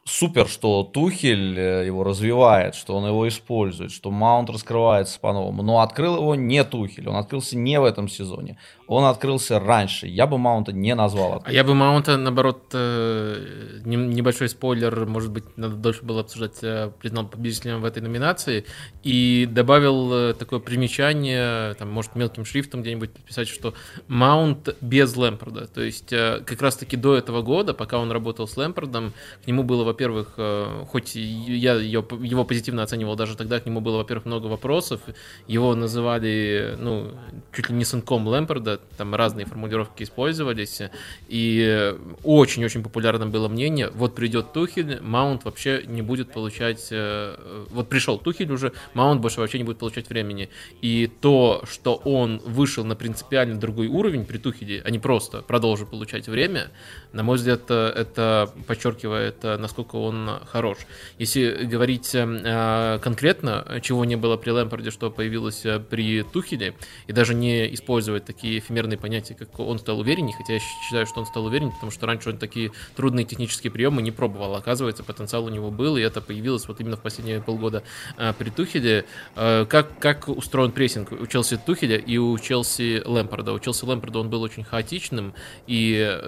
супер, 0.03 0.47
что 0.47 0.83
Тухель 0.83 1.57
э, 1.57 1.85
его 1.85 2.03
развивает, 2.03 2.73
что 2.73 2.95
он 2.95 3.05
его 3.05 3.27
использует, 3.27 3.91
что 3.91 4.09
Маунт 4.09 4.49
раскрывается 4.49 5.19
по-новому. 5.19 5.61
Но 5.61 5.81
открыл 5.81 6.15
его 6.17 6.35
не 6.35 6.63
Тухель, 6.63 7.07
он 7.07 7.15
открылся 7.17 7.57
не 7.57 7.79
в 7.79 7.85
этом 7.85 8.07
сезоне. 8.07 8.57
Он 8.87 9.05
открылся 9.05 9.59
раньше. 9.59 10.07
Я 10.07 10.27
бы 10.27 10.37
Маунта 10.37 10.73
не 10.73 10.95
назвал. 10.95 11.33
Открытым. 11.33 11.51
А 11.51 11.53
я 11.53 11.63
бы 11.63 11.75
Маунта, 11.75 12.17
наоборот, 12.17 12.63
э, 12.73 13.79
небольшой 13.85 14.49
спойлер, 14.49 15.05
может 15.05 15.31
быть, 15.31 15.45
надо 15.55 15.75
дольше 15.75 16.03
было 16.03 16.21
обсуждать, 16.21 16.57
э, 16.63 16.91
признал 16.99 17.27
победителем 17.27 17.81
в 17.81 17.85
этой 17.85 18.01
номинации. 18.01 18.65
И 19.03 19.47
добавил 19.49 20.33
такое 20.33 20.59
примечание, 20.59 21.75
там, 21.75 21.91
может, 21.91 22.15
мелким 22.15 22.43
шрифтом 22.43 22.81
где-нибудь 22.81 23.11
подписать, 23.11 23.47
что 23.47 23.73
Маунт 24.07 24.75
без 24.81 25.15
Лэмпорда. 25.15 25.67
То 25.67 25.81
есть, 25.81 26.09
как 26.09 26.61
раз-таки 26.61 26.97
до 26.97 27.15
этого 27.15 27.43
года, 27.43 27.73
пока 27.73 27.99
он 27.99 28.11
работал 28.11 28.47
с 28.47 28.57
Лэмпордом, 28.57 29.13
к 29.43 29.47
нему 29.47 29.63
было 29.63 29.90
во-первых, 29.91 30.33
э, 30.37 30.85
хоть 30.87 31.15
я 31.15 31.73
его 31.73 32.43
позитивно 32.45 32.83
оценивал 32.83 33.15
даже 33.15 33.35
тогда, 33.35 33.59
к 33.59 33.65
нему 33.65 33.81
было, 33.81 33.97
во-первых, 33.97 34.25
много 34.25 34.47
вопросов, 34.47 35.01
его 35.47 35.75
называли, 35.75 36.75
ну, 36.79 37.11
чуть 37.53 37.69
ли 37.69 37.75
не 37.75 37.85
сынком 37.85 38.27
Лэмпорда, 38.27 38.79
там 38.97 39.15
разные 39.15 39.45
формулировки 39.45 40.03
использовались, 40.03 40.81
и 41.27 41.93
очень-очень 42.23 42.83
популярным 42.83 43.31
было 43.31 43.49
мнение, 43.49 43.89
вот 43.93 44.15
придет 44.15 44.53
Тухель, 44.53 45.01
Маунт 45.01 45.43
вообще 45.43 45.83
не 45.85 46.01
будет 46.01 46.31
получать, 46.31 46.87
э, 46.91 47.65
вот 47.69 47.89
пришел 47.89 48.17
Тухель 48.17 48.51
уже, 48.51 48.71
Маунт 48.93 49.21
больше 49.21 49.41
вообще 49.41 49.57
не 49.57 49.65
будет 49.65 49.79
получать 49.79 50.09
времени, 50.09 50.49
и 50.81 51.11
то, 51.19 51.63
что 51.69 51.95
он 51.95 52.41
вышел 52.45 52.85
на 52.85 52.95
принципиально 52.95 53.59
другой 53.59 53.87
уровень 53.87 54.25
при 54.25 54.37
Тухеле, 54.37 54.81
а 54.85 54.89
не 54.89 54.99
просто 54.99 55.41
продолжил 55.41 55.85
получать 55.85 56.27
время, 56.27 56.71
на 57.11 57.23
мой 57.23 57.35
взгляд, 57.35 57.69
это 57.69 58.49
подчеркивает, 58.67 59.43
насколько 59.43 59.80
насколько 59.81 59.95
он 59.95 60.29
хорош. 60.51 60.77
Если 61.17 61.65
говорить 61.65 62.11
э, 62.13 62.99
конкретно, 63.01 63.79
чего 63.81 64.05
не 64.05 64.15
было 64.15 64.37
при 64.37 64.51
Лэмпорде, 64.51 64.91
что 64.91 65.09
появилось 65.09 65.65
э, 65.65 65.79
при 65.79 66.23
Тухеле, 66.23 66.73
и 67.07 67.13
даже 67.13 67.33
не 67.33 67.73
использовать 67.73 68.25
такие 68.25 68.59
эфемерные 68.59 68.97
понятия, 68.97 69.33
как 69.33 69.59
он 69.59 69.79
стал 69.79 69.99
увереннее, 69.99 70.35
хотя 70.37 70.53
я 70.53 70.59
считаю, 70.59 71.05
что 71.05 71.19
он 71.19 71.25
стал 71.25 71.45
увереннее, 71.45 71.73
потому 71.73 71.91
что 71.91 72.05
раньше 72.05 72.29
он 72.29 72.37
такие 72.37 72.71
трудные 72.95 73.25
технические 73.25 73.71
приемы 73.71 74.01
не 74.01 74.11
пробовал. 74.11 74.55
Оказывается, 74.55 75.03
потенциал 75.03 75.45
у 75.45 75.49
него 75.49 75.71
был, 75.71 75.97
и 75.97 76.01
это 76.01 76.21
появилось 76.21 76.67
вот 76.67 76.79
именно 76.79 76.97
в 76.97 77.01
последние 77.01 77.41
полгода 77.41 77.83
э, 78.17 78.33
при 78.37 78.49
Тухеле. 78.49 79.05
Как, 79.35 79.99
как 79.99 80.27
устроен 80.27 80.71
прессинг 80.71 81.11
у 81.11 81.27
Челси 81.27 81.57
Тухеля 81.65 81.97
и 81.97 82.17
у 82.17 82.37
Челси 82.37 83.03
Лэмпорда? 83.05 83.53
У 83.53 83.59
Челси 83.59 83.85
Лэмпорда 83.85 84.19
он 84.19 84.29
был 84.29 84.41
очень 84.41 84.63
хаотичным, 84.63 85.33
и 85.67 86.19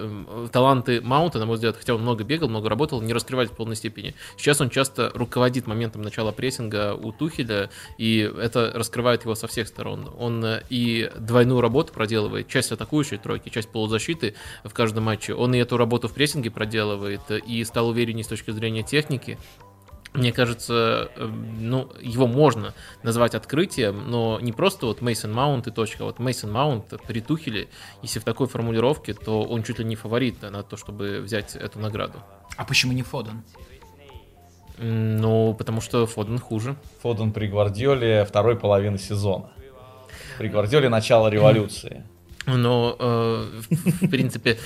таланты 0.52 1.00
Маунта, 1.00 1.38
на 1.38 1.46
мой 1.46 1.54
взгляд, 1.56 1.76
хотя 1.76 1.94
он 1.94 2.02
много 2.02 2.24
бегал, 2.24 2.48
много 2.48 2.68
работал, 2.68 3.00
не 3.00 3.12
раскрывали 3.12 3.43
раскрывать 3.44 3.50
в 3.50 3.56
полной 3.56 3.76
степени. 3.76 4.14
Сейчас 4.36 4.60
он 4.60 4.70
часто 4.70 5.10
руководит 5.14 5.66
моментом 5.66 6.02
начала 6.02 6.32
прессинга 6.32 6.94
у 6.94 7.12
Тухеля, 7.12 7.70
и 7.98 8.30
это 8.38 8.72
раскрывает 8.74 9.24
его 9.24 9.34
со 9.34 9.46
всех 9.46 9.68
сторон. 9.68 10.10
Он 10.18 10.44
э, 10.44 10.62
и 10.70 11.10
двойную 11.18 11.60
работу 11.60 11.92
проделывает, 11.92 12.48
часть 12.48 12.72
атакующей 12.72 13.18
тройки, 13.18 13.48
часть 13.48 13.68
полузащиты 13.68 14.34
в 14.64 14.72
каждом 14.72 15.04
матче. 15.04 15.34
Он 15.34 15.54
и 15.54 15.58
эту 15.58 15.76
работу 15.76 16.08
в 16.08 16.12
прессинге 16.12 16.50
проделывает, 16.50 17.30
и 17.30 17.64
стал 17.64 17.88
увереннее 17.88 18.24
с 18.24 18.28
точки 18.28 18.50
зрения 18.50 18.82
техники. 18.82 19.38
Мне 20.14 20.32
кажется, 20.32 21.10
э, 21.16 21.26
ну, 21.26 21.90
его 22.00 22.28
можно 22.28 22.72
назвать 23.02 23.34
открытием, 23.34 24.08
но 24.08 24.38
не 24.40 24.52
просто 24.52 24.86
вот 24.86 25.00
Мейсон 25.00 25.32
Маунт 25.32 25.66
и 25.66 25.72
точка. 25.72 26.04
Вот 26.04 26.20
Мейсон 26.20 26.52
Маунт 26.52 26.94
при 27.08 27.20
Тухеле, 27.20 27.68
если 28.00 28.20
в 28.20 28.24
такой 28.24 28.46
формулировке, 28.46 29.12
то 29.12 29.42
он 29.42 29.64
чуть 29.64 29.80
ли 29.80 29.84
не 29.84 29.96
фаворит 29.96 30.40
на 30.42 30.62
то, 30.62 30.76
чтобы 30.76 31.20
взять 31.20 31.56
эту 31.56 31.80
награду. 31.80 32.22
А 32.56 32.64
почему 32.64 32.92
не 32.92 33.02
Фоден? 33.02 33.42
Ну, 34.78 35.52
потому 35.54 35.80
что 35.80 36.06
Фоден 36.06 36.38
хуже. 36.38 36.76
Фоден 37.02 37.32
при 37.32 37.48
Гвардиоле 37.48 38.24
второй 38.24 38.56
половины 38.56 38.98
сезона. 38.98 39.50
При 40.38 40.48
Гвардиоле 40.48 40.88
начало 40.88 41.26
революции. 41.26 42.04
Но, 42.46 42.96
э, 42.98 43.46
в 43.70 44.08
принципе, 44.08 44.58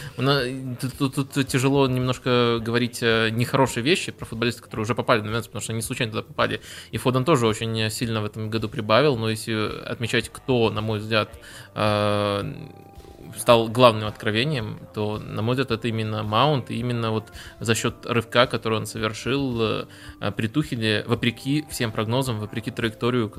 тут, 0.98 1.46
тяжело 1.46 1.86
немножко 1.88 2.58
говорить 2.60 2.98
э, 3.02 3.30
нехорошие 3.30 3.82
вещи 3.82 4.12
про 4.12 4.24
футболистов, 4.24 4.64
которые 4.64 4.82
уже 4.84 4.94
попали 4.94 5.20
на 5.20 5.26
номинацию, 5.26 5.50
потому 5.50 5.62
что 5.62 5.72
они 5.72 5.82
случайно 5.82 6.12
туда 6.12 6.22
попали. 6.22 6.60
И 6.90 6.98
Фоден 6.98 7.24
тоже 7.24 7.46
очень 7.46 7.90
сильно 7.90 8.20
в 8.20 8.24
этом 8.24 8.50
году 8.50 8.68
прибавил, 8.68 9.16
но 9.16 9.30
если 9.30 9.82
отмечать, 9.84 10.28
кто, 10.28 10.70
на 10.70 10.80
мой 10.80 10.98
взгляд, 10.98 11.30
э, 11.74 12.52
стал 13.36 13.68
главным 13.68 14.08
откровением, 14.08 14.78
то, 14.94 15.18
на 15.18 15.42
мой 15.42 15.54
взгляд, 15.54 15.70
это 15.70 15.88
именно 15.88 16.22
Маунт, 16.22 16.70
и 16.70 16.78
именно 16.78 17.10
вот 17.10 17.32
за 17.60 17.74
счет 17.74 17.94
рывка, 18.04 18.46
который 18.46 18.78
он 18.78 18.86
совершил 18.86 19.60
э, 20.20 20.32
при 20.36 20.48
Тухеле, 20.48 21.04
вопреки 21.06 21.64
всем 21.70 21.92
прогнозам, 21.92 22.40
вопреки 22.40 22.70
траекторию, 22.70 23.32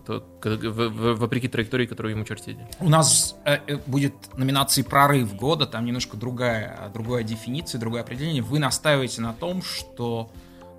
вопреки 0.43 1.47
траектории, 1.47 1.86
которую 1.86 2.15
ему 2.15 2.25
чертили. 2.25 2.67
У 2.80 2.89
нас 2.89 3.36
э, 3.45 3.60
э, 3.67 3.78
будет 3.86 4.13
номинации 4.38 4.82
«Прорыв 4.82 5.36
года», 5.36 5.65
там 5.65 5.86
немножко 5.86 6.17
другая, 6.17 6.89
другая 6.93 7.23
дефиниция, 7.23 7.80
другое 7.80 8.02
определение. 8.02 8.41
Вы 8.41 8.60
настаиваете 8.60 9.21
на 9.21 9.34
том, 9.34 9.62
что 9.62 10.32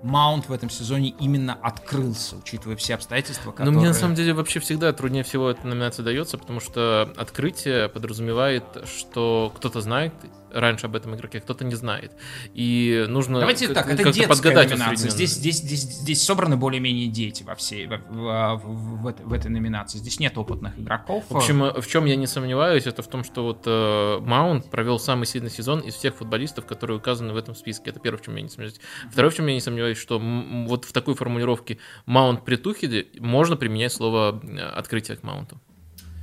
Маунт 0.03 0.49
в 0.49 0.53
этом 0.53 0.69
сезоне 0.69 1.09
именно 1.19 1.53
открылся, 1.53 2.37
учитывая 2.37 2.75
все 2.75 2.95
обстоятельства, 2.95 3.51
которые... 3.51 3.71
Но 3.71 3.79
мне 3.79 3.89
на 3.89 3.93
самом 3.93 4.15
деле 4.15 4.33
вообще 4.33 4.59
всегда 4.59 4.91
труднее 4.93 5.23
всего 5.23 5.49
эта 5.49 5.67
номинация 5.67 6.03
дается, 6.03 6.37
потому 6.37 6.59
что 6.59 7.13
открытие 7.17 7.87
подразумевает, 7.89 8.63
что 8.85 9.51
кто-то 9.55 9.81
знает 9.81 10.13
раньше 10.53 10.85
об 10.85 10.95
этом 10.95 11.15
игроке, 11.15 11.39
кто-то 11.39 11.65
не 11.65 11.75
знает. 11.75 12.13
И 12.53 13.05
нужно 13.07 13.39
Давайте 13.39 13.67
так, 13.69 13.87
это 13.87 14.03
детская 14.03 14.27
подгадать 14.27 14.71
номинация. 14.71 15.09
Здесь, 15.09 15.31
здесь, 15.31 15.57
здесь, 15.57 15.81
здесь 15.81 16.23
собраны 16.23 16.57
более-менее 16.57 17.07
дети 17.07 17.43
во 17.43 17.55
всей, 17.55 17.87
в, 17.87 17.97
в, 18.09 18.57
в, 18.57 19.15
в 19.23 19.33
этой 19.33 19.49
номинации. 19.49 19.97
Здесь 19.97 20.19
нет 20.19 20.37
опытных 20.37 20.77
игроков. 20.77 21.25
В 21.29 21.37
общем, 21.37 21.81
в 21.81 21.87
чем 21.87 22.05
я 22.05 22.15
не 22.15 22.27
сомневаюсь, 22.27 22.85
это 22.85 23.01
в 23.01 23.07
том, 23.07 23.23
что 23.23 23.43
вот 23.43 23.63
э, 23.65 24.19
Маунт 24.21 24.69
провел 24.69 24.99
самый 24.99 25.25
сильный 25.25 25.49
сезон 25.49 25.79
из 25.79 25.95
всех 25.95 26.15
футболистов, 26.15 26.65
которые 26.65 26.97
указаны 26.97 27.33
в 27.33 27.37
этом 27.37 27.55
списке. 27.55 27.89
Это 27.89 27.99
первое, 27.99 28.19
в 28.19 28.25
чем 28.25 28.35
я 28.35 28.41
не 28.41 28.49
сомневаюсь. 28.49 28.79
Второе, 29.11 29.31
в 29.31 29.35
чем 29.35 29.47
я 29.47 29.53
не 29.53 29.61
сомневаюсь, 29.61 29.97
что 29.97 30.19
вот 30.19 30.85
в 30.85 30.93
такой 30.93 31.15
формулировке 31.15 31.79
Маунт 32.05 32.45
при 32.45 32.55
Тухеде 32.55 33.07
можно 33.19 33.55
применять 33.55 33.93
слово 33.93 34.41
э, 34.43 34.59
открытие 34.59 35.17
к 35.17 35.23
Маунту. 35.23 35.59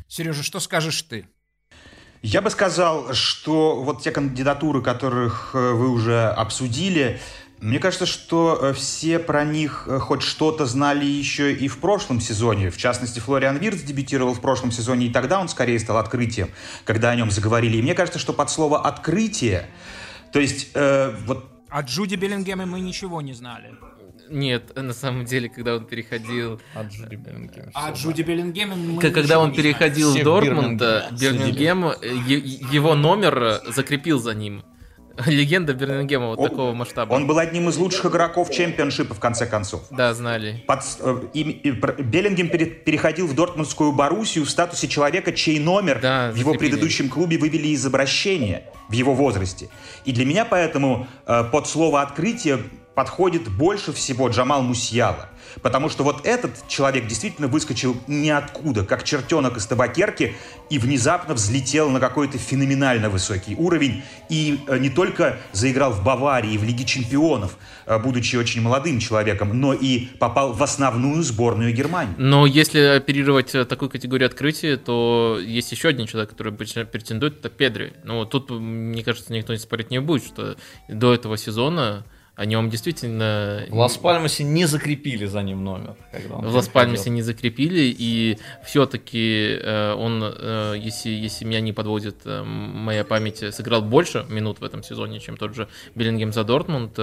Сережа, 0.09 0.43
что 0.43 0.59
скажешь 0.61 1.03
ты? 1.03 1.29
Я 2.23 2.43
бы 2.43 2.51
сказал, 2.51 3.15
что 3.15 3.83
вот 3.83 4.03
те 4.03 4.11
кандидатуры, 4.11 4.83
которых 4.83 5.51
э, 5.55 5.73
вы 5.73 5.89
уже 5.89 6.27
обсудили, 6.29 7.21
мне 7.61 7.81
кажется, 7.81 8.07
что 8.07 8.59
э, 8.61 8.73
все 8.73 9.19
про 9.19 9.45
них 9.45 9.85
э, 9.87 9.99
хоть 9.99 10.23
что-то 10.23 10.65
знали 10.67 11.05
еще 11.05 11.53
и 11.53 11.67
в 11.67 11.79
прошлом 11.79 12.21
сезоне. 12.21 12.71
В 12.71 12.77
частности, 12.77 13.19
Флориан 13.19 13.57
Виртс 13.57 13.83
дебютировал 13.83 14.35
в 14.35 14.41
прошлом 14.41 14.71
сезоне, 14.71 15.07
и 15.07 15.11
тогда 15.11 15.41
он 15.41 15.49
скорее 15.49 15.79
стал 15.81 15.99
открытием, 15.99 16.51
когда 16.85 17.11
о 17.11 17.17
нем 17.17 17.31
заговорили. 17.31 17.77
И 17.77 17.83
мне 17.83 17.95
кажется, 17.95 18.19
что 18.19 18.33
под 18.33 18.51
слово 18.51 18.81
«открытие», 18.81 19.67
то 20.33 20.39
есть 20.39 20.71
э, 20.75 21.15
вот... 21.27 21.49
От 21.69 21.87
Джуди 21.87 22.15
Беллингема 22.15 22.65
мы 22.65 22.81
ничего 22.81 23.21
не 23.23 23.33
знали. 23.33 23.75
Нет, 24.31 24.75
на 24.77 24.93
самом 24.93 25.25
деле, 25.25 25.49
когда 25.49 25.77
он 25.77 25.85
переходил... 25.85 26.61
От 26.75 26.93
Джуди 26.93 27.17
Беллингема. 27.17 27.71
От 27.75 27.97
Джуди 27.97 28.23
Беллингема 28.23 28.77
мы 28.77 29.01
Когда 29.01 29.39
он 29.39 29.55
переходил 29.55 30.15
в 30.15 30.23
Дортмунд, 30.23 30.81
Бирмингем, 31.13 31.85
его 32.71 32.95
номер 32.95 33.61
закрепил 33.69 34.19
за 34.19 34.35
ним. 34.35 34.65
Легенда 35.27 35.75
Бирмингема 35.75 36.29
вот 36.29 36.39
он, 36.39 36.49
такого 36.49 36.73
масштаба. 36.75 37.13
Он 37.15 37.27
был 37.27 37.39
одним 37.39 37.69
из 37.69 37.77
лучших 37.77 38.07
игроков 38.07 38.51
чемпионшипа, 38.51 39.15
в 39.15 39.21
конце 39.21 39.47
концов. 39.47 39.83
Да, 39.91 40.15
знали. 40.15 40.63
Под, 40.67 40.81
э, 41.01 41.23
и, 41.35 41.41
и, 41.41 41.71
Беллингем 41.71 42.49
пере, 42.49 42.67
переходил 42.67 43.27
в 43.27 43.35
Дортмундскую 43.35 43.93
Боруссию 43.93 44.45
в 44.45 44.51
статусе 44.51 44.87
человека, 44.87 45.33
чей 45.33 45.59
номер 45.59 46.01
да, 46.01 46.31
в 46.31 46.37
его 46.37 46.55
предыдущем 46.55 47.09
клубе 47.09 47.39
вывели 47.39 47.69
из 47.69 47.85
обращения 47.85 48.65
в 48.89 48.93
его 48.93 49.15
возрасте. 49.15 49.69
И 50.05 50.13
для 50.13 50.25
меня 50.25 50.45
поэтому 50.45 51.09
э, 51.27 51.45
под 51.51 51.67
слово 51.67 52.03
«открытие» 52.03 52.61
подходит 52.99 53.49
больше 53.49 53.93
всего 53.93 54.29
Джамал 54.29 54.61
Мусьяла. 54.63 55.29
Потому 55.63 55.89
что 55.89 56.03
вот 56.03 56.27
этот 56.27 56.67
человек 56.67 57.07
действительно 57.07 57.47
выскочил 57.47 57.97
ниоткуда, 58.09 58.85
как 58.85 59.05
чертенок 59.05 59.57
из 59.57 59.67
табакерки, 59.67 60.35
и 60.69 60.81
внезапно 60.81 61.35
взлетел 61.35 61.91
на 61.91 62.01
какой-то 62.01 62.39
феноменально 62.39 63.09
высокий 63.09 63.55
уровень. 63.55 64.03
И 64.29 64.59
э, 64.67 64.79
не 64.79 64.91
только 64.91 65.39
заиграл 65.53 65.93
в 65.93 66.03
Баварии, 66.03 66.59
в 66.59 66.65
Лиге 66.65 66.85
чемпионов, 66.85 67.57
э, 67.87 67.97
будучи 68.01 68.35
очень 68.35 68.63
молодым 68.63 68.99
человеком, 68.99 69.61
но 69.61 69.75
и 69.75 70.07
попал 70.19 70.53
в 70.53 70.61
основную 70.61 71.23
сборную 71.23 71.73
Германии. 71.73 72.17
Но 72.19 72.47
если 72.47 72.81
оперировать 72.81 73.55
э, 73.55 73.65
такой 73.65 73.91
категорией 73.91 74.27
открытия, 74.27 74.77
то 74.77 75.39
есть 75.41 75.71
еще 75.71 75.91
один 75.91 76.09
человек, 76.09 76.31
который 76.31 76.53
претендует, 76.53 77.39
это 77.39 77.49
Педри. 77.49 77.93
Но 78.03 78.25
тут, 78.25 78.51
мне 78.51 79.05
кажется, 79.05 79.33
никто 79.33 79.53
не 79.53 79.61
спорить 79.61 79.93
не 79.93 80.01
будет, 80.01 80.25
что 80.25 80.57
до 80.89 81.15
этого 81.15 81.37
сезона 81.37 82.05
о 82.39 82.47
нем 82.47 82.71
действительно... 82.71 83.67
В 83.69 83.77
Лас-Пальмасе 83.77 84.45
не 84.45 84.65
закрепили 84.67 85.27
за 85.27 85.43
ним 85.43 85.65
номер. 85.65 85.97
в 86.13 86.55
Лас-Пальмасе 86.55 87.11
не 87.11 87.23
закрепили, 87.23 87.93
и 87.99 88.39
все-таки 88.65 89.59
э, 89.61 89.93
он, 89.95 90.23
э, 90.23 90.75
если, 90.79 91.11
если 91.11 91.45
меня 91.45 91.61
не 91.61 91.73
подводит 91.73 92.19
э, 92.27 92.45
моя 92.45 93.03
память, 93.03 93.53
сыграл 93.53 93.83
больше 93.83 94.25
минут 94.29 94.61
в 94.61 94.65
этом 94.65 94.85
сезоне, 94.85 95.19
чем 95.19 95.37
тот 95.37 95.57
же 95.57 95.67
Беллингем 95.97 96.33
за 96.33 96.45
Дортмунд. 96.45 96.97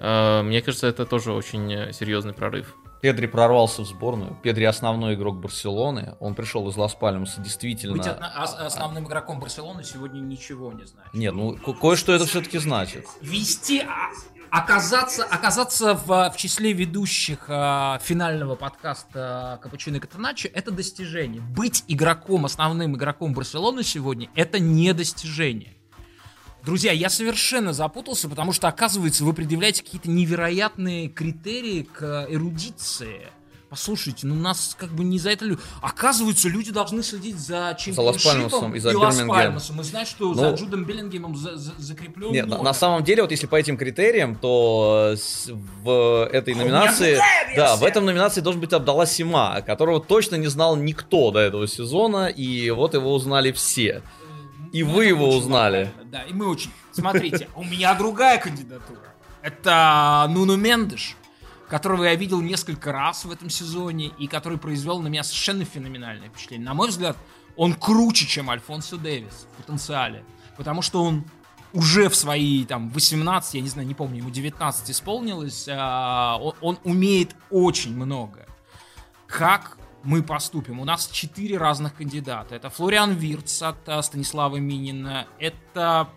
Мне 0.00 0.62
кажется, 0.62 0.86
это 0.86 1.04
тоже 1.04 1.32
очень 1.32 1.92
серьезный 1.92 2.32
прорыв. 2.32 2.74
Педри 3.02 3.26
прорвался 3.26 3.82
в 3.82 3.86
сборную. 3.86 4.38
Педри 4.42 4.64
основной 4.64 5.14
игрок 5.14 5.36
Барселоны. 5.36 6.16
Он 6.20 6.34
пришел 6.34 6.66
из 6.70 6.76
Лас-Пальмаса, 6.76 7.42
действительно. 7.42 7.96
Быть 7.96 8.06
основным 8.06 9.06
игроком 9.06 9.40
Барселоны 9.40 9.84
сегодня 9.84 10.20
ничего 10.20 10.72
не 10.72 10.86
значит. 10.86 11.12
Нет, 11.12 11.34
ну 11.34 11.56
кое-что 11.56 12.12
это 12.12 12.24
все-таки 12.24 12.58
значит. 12.58 13.06
Вести 13.20 13.80
а, 13.80 14.10
оказаться, 14.50 15.24
оказаться 15.24 15.94
в, 15.94 16.30
в 16.30 16.36
числе 16.36 16.72
ведущих 16.72 17.44
э, 17.48 17.98
финального 18.02 18.56
подкаста 18.56 19.58
Капучино 19.62 19.96
и 19.96 20.00
Катаначо 20.00 20.48
это 20.52 20.70
достижение. 20.70 21.40
Быть 21.40 21.84
игроком, 21.88 22.44
основным 22.44 22.96
игроком 22.96 23.32
Барселоны 23.32 23.82
сегодня 23.82 24.28
это 24.34 24.58
не 24.58 24.92
достижение. 24.92 25.74
Друзья, 26.64 26.92
я 26.92 27.08
совершенно 27.08 27.72
запутался, 27.72 28.28
потому 28.28 28.52
что, 28.52 28.68
оказывается, 28.68 29.24
вы 29.24 29.32
предъявляете 29.32 29.82
какие-то 29.82 30.10
невероятные 30.10 31.08
критерии 31.08 31.82
к 31.82 32.26
эрудиции. 32.28 33.28
Послушайте, 33.70 34.26
ну 34.26 34.34
нас 34.34 34.74
как 34.76 34.90
бы 34.90 35.04
не 35.04 35.20
за 35.20 35.30
это... 35.30 35.56
Оказывается, 35.80 36.48
люди 36.48 36.72
должны 36.72 37.04
следить 37.04 37.38
за 37.38 37.76
чемпионшипом 37.78 38.74
и 38.74 38.80
за 38.80 38.98
Лас-Пальмасом. 38.98 39.80
И 39.80 39.84
знать, 39.84 40.08
что 40.08 40.34
ну, 40.34 40.34
за 40.34 40.50
Джудом 40.54 40.84
Беллингемом 40.84 41.36
за, 41.36 41.56
за, 41.56 41.72
закреплен 41.78 42.32
Нет, 42.32 42.48
на, 42.48 42.60
на 42.60 42.74
самом 42.74 43.04
деле, 43.04 43.22
вот 43.22 43.30
если 43.30 43.46
по 43.46 43.54
этим 43.54 43.76
критериям, 43.76 44.34
то 44.34 45.14
в 45.84 46.28
этой 46.32 46.56
номинации... 46.56 47.20
Да, 47.54 47.76
в 47.76 47.84
этом 47.84 48.06
номинации 48.06 48.40
должен 48.40 48.60
быть 48.60 48.72
Абдалла 48.72 49.06
Сима, 49.06 49.62
которого 49.62 50.00
точно 50.00 50.34
не 50.34 50.48
знал 50.48 50.74
никто 50.74 51.30
до 51.30 51.38
этого 51.38 51.68
сезона, 51.68 52.26
и 52.26 52.70
вот 52.70 52.94
его 52.94 53.14
узнали 53.14 53.52
все. 53.52 54.02
И 54.72 54.82
ну, 54.82 54.94
вы 54.94 55.04
его 55.04 55.28
узнали. 55.28 55.92
Да, 56.06 56.22
и 56.22 56.32
мы 56.32 56.48
очень... 56.48 56.72
Смотрите, 56.90 57.48
у 57.54 57.62
меня 57.62 57.94
другая 57.94 58.38
кандидатура. 58.38 58.98
Это 59.42 60.26
Нуну 60.28 60.56
Мендеш, 60.56 61.16
которого 61.70 62.04
я 62.04 62.14
видел 62.16 62.40
несколько 62.40 62.92
раз 62.92 63.24
в 63.24 63.30
этом 63.30 63.48
сезоне 63.48 64.08
и 64.18 64.26
который 64.26 64.58
произвел 64.58 65.00
на 65.00 65.08
меня 65.08 65.22
совершенно 65.22 65.64
феноменальное 65.64 66.28
впечатление. 66.28 66.66
На 66.66 66.74
мой 66.74 66.88
взгляд, 66.88 67.16
он 67.56 67.74
круче, 67.74 68.26
чем 68.26 68.50
Альфонсо 68.50 68.96
Дэвис 68.96 69.46
в 69.52 69.56
потенциале. 69.56 70.24
Потому 70.56 70.82
что 70.82 71.02
он 71.04 71.24
уже 71.72 72.08
в 72.08 72.16
свои 72.16 72.64
там 72.64 72.90
18, 72.90 73.54
я 73.54 73.60
не 73.60 73.68
знаю, 73.68 73.86
не 73.86 73.94
помню, 73.94 74.18
ему 74.18 74.30
19 74.30 74.90
исполнилось, 74.90 75.68
а, 75.70 76.38
он, 76.40 76.54
он 76.60 76.78
умеет 76.82 77.36
очень 77.50 77.94
много. 77.94 78.46
Как 79.28 79.78
мы 80.02 80.22
поступим. 80.22 80.80
У 80.80 80.84
нас 80.84 81.08
четыре 81.08 81.58
разных 81.58 81.94
кандидата. 81.94 82.54
Это 82.54 82.70
Флориан 82.70 83.12
Вирц 83.12 83.62
от 83.62 83.86
uh, 83.86 84.02
Станислава 84.02 84.56
Минина, 84.56 85.26
это 85.38 86.08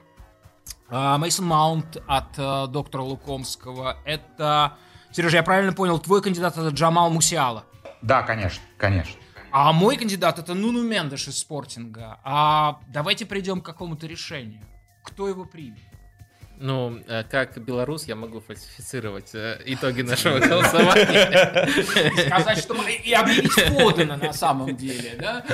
uh, 0.89 1.17
Мейсон 1.17 1.45
Маунт 1.45 1.97
от 2.07 2.37
uh, 2.37 2.67
доктора 2.67 3.03
Лукомского, 3.03 3.97
это... 4.05 4.77
Сережа, 5.13 5.37
я 5.37 5.43
правильно 5.43 5.73
понял, 5.73 5.99
твой 5.99 6.21
кандидат 6.21 6.57
это 6.57 6.69
Джамал 6.69 7.11
Мусиала? 7.11 7.65
Да, 8.01 8.23
конечно, 8.23 8.61
конечно. 8.77 9.13
А 9.51 9.71
мой 9.71 9.95
кандидат 9.95 10.39
это 10.39 10.55
Нуну 10.55 10.81
Мендеш 10.81 11.27
из 11.27 11.37
Спортинга. 11.37 12.19
А 12.23 12.79
давайте 12.87 13.27
придем 13.27 13.61
к 13.61 13.65
какому-то 13.65 14.07
решению. 14.07 14.63
Кто 15.03 15.27
его 15.27 15.45
примет? 15.45 15.79
Ну, 16.57 16.99
э, 17.07 17.23
как 17.29 17.63
белорус 17.63 18.05
я 18.05 18.15
могу 18.15 18.39
фальсифицировать 18.39 19.35
э, 19.35 19.61
итоги 19.65 20.01
нашего 20.01 20.39
голосования. 20.39 21.67
Сказать, 22.27 22.57
что 22.57 22.75
и 22.87 23.13
объявить 23.13 23.51
Фодена 23.51 24.17
на 24.17 24.33
самом 24.33 24.75
деле, 24.75 25.15
да? 25.19 25.45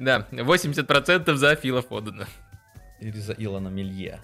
Да, 0.00 0.26
80% 0.32 1.34
за 1.34 1.54
Фила 1.54 1.82
Фодена. 1.82 2.26
Или 3.04 3.18
за 3.18 3.34
Илона 3.34 3.68
Мелье. 3.68 4.22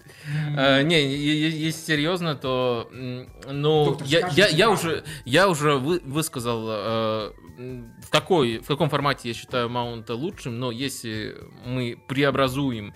А, 0.56 0.82
не, 0.82 1.14
если 1.14 1.92
серьезно, 1.92 2.34
то 2.34 2.90
ну 2.90 3.84
Доктор, 3.84 4.06
я, 4.06 4.28
я, 4.28 4.46
я 4.48 4.70
уже 4.70 5.04
я 5.26 5.50
уже 5.50 5.74
вы, 5.74 6.00
высказал 6.00 6.66
э, 6.70 7.32
в 7.58 8.08
какой 8.08 8.58
в 8.60 8.66
каком 8.66 8.88
формате 8.88 9.28
я 9.28 9.34
считаю 9.34 9.68
Маунта 9.68 10.14
лучшим, 10.14 10.58
но 10.58 10.70
если 10.70 11.36
мы 11.66 11.98
преобразуем 12.08 12.94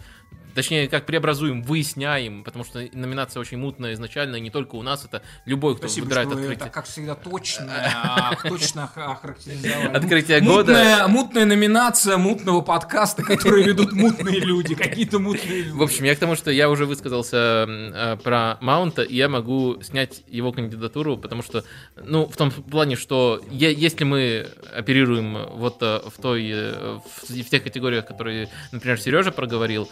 Точнее, 0.54 0.88
как 0.88 1.06
преобразуем, 1.06 1.62
выясняем, 1.62 2.44
потому 2.44 2.64
что 2.64 2.86
номинация 2.92 3.40
очень 3.40 3.58
мутная 3.58 3.94
изначально, 3.94 4.36
и 4.36 4.40
не 4.40 4.50
только 4.50 4.76
у 4.76 4.82
нас, 4.82 5.04
это 5.04 5.22
любой, 5.44 5.74
кто 5.76 5.88
Спасибо, 5.88 6.04
выбирает 6.04 6.28
что 6.28 6.38
открытие. 6.38 6.66
Это, 6.66 6.70
как 6.70 6.86
всегда, 6.86 7.14
точно, 7.14 7.72
а, 8.04 8.34
точно 8.48 8.84
охарактеризовали. 8.84 9.96
Открытие 9.96 10.40
года. 10.40 11.06
Мутная 11.08 11.44
номинация 11.44 12.16
мутного 12.16 12.60
подкаста, 12.60 13.22
который 13.22 13.64
ведут 13.64 13.92
мутные 13.92 14.40
люди, 14.40 14.74
какие-то 14.74 15.18
мутные 15.18 15.62
люди. 15.62 15.76
В 15.76 15.82
общем, 15.82 16.04
я 16.04 16.14
к 16.14 16.18
тому, 16.18 16.36
что 16.36 16.50
я 16.50 16.70
уже 16.70 16.86
высказался 16.86 17.66
э, 17.68 18.16
про 18.22 18.58
Маунта, 18.60 19.02
и 19.02 19.16
я 19.16 19.28
могу 19.28 19.80
снять 19.82 20.22
его 20.28 20.52
кандидатуру, 20.52 21.16
потому 21.16 21.42
что, 21.42 21.64
ну, 21.96 22.26
в 22.26 22.36
том 22.36 22.50
плане, 22.50 22.96
что 22.96 23.42
если 23.50 24.04
мы 24.04 24.48
оперируем 24.72 25.46
вот 25.56 25.78
э, 25.82 26.00
в 26.06 26.20
той, 26.20 26.50
э, 26.52 26.98
в 27.28 27.50
тех 27.50 27.62
категориях, 27.62 28.06
которые, 28.06 28.48
например, 28.72 29.00
Сережа 29.00 29.32
проговорил, 29.32 29.88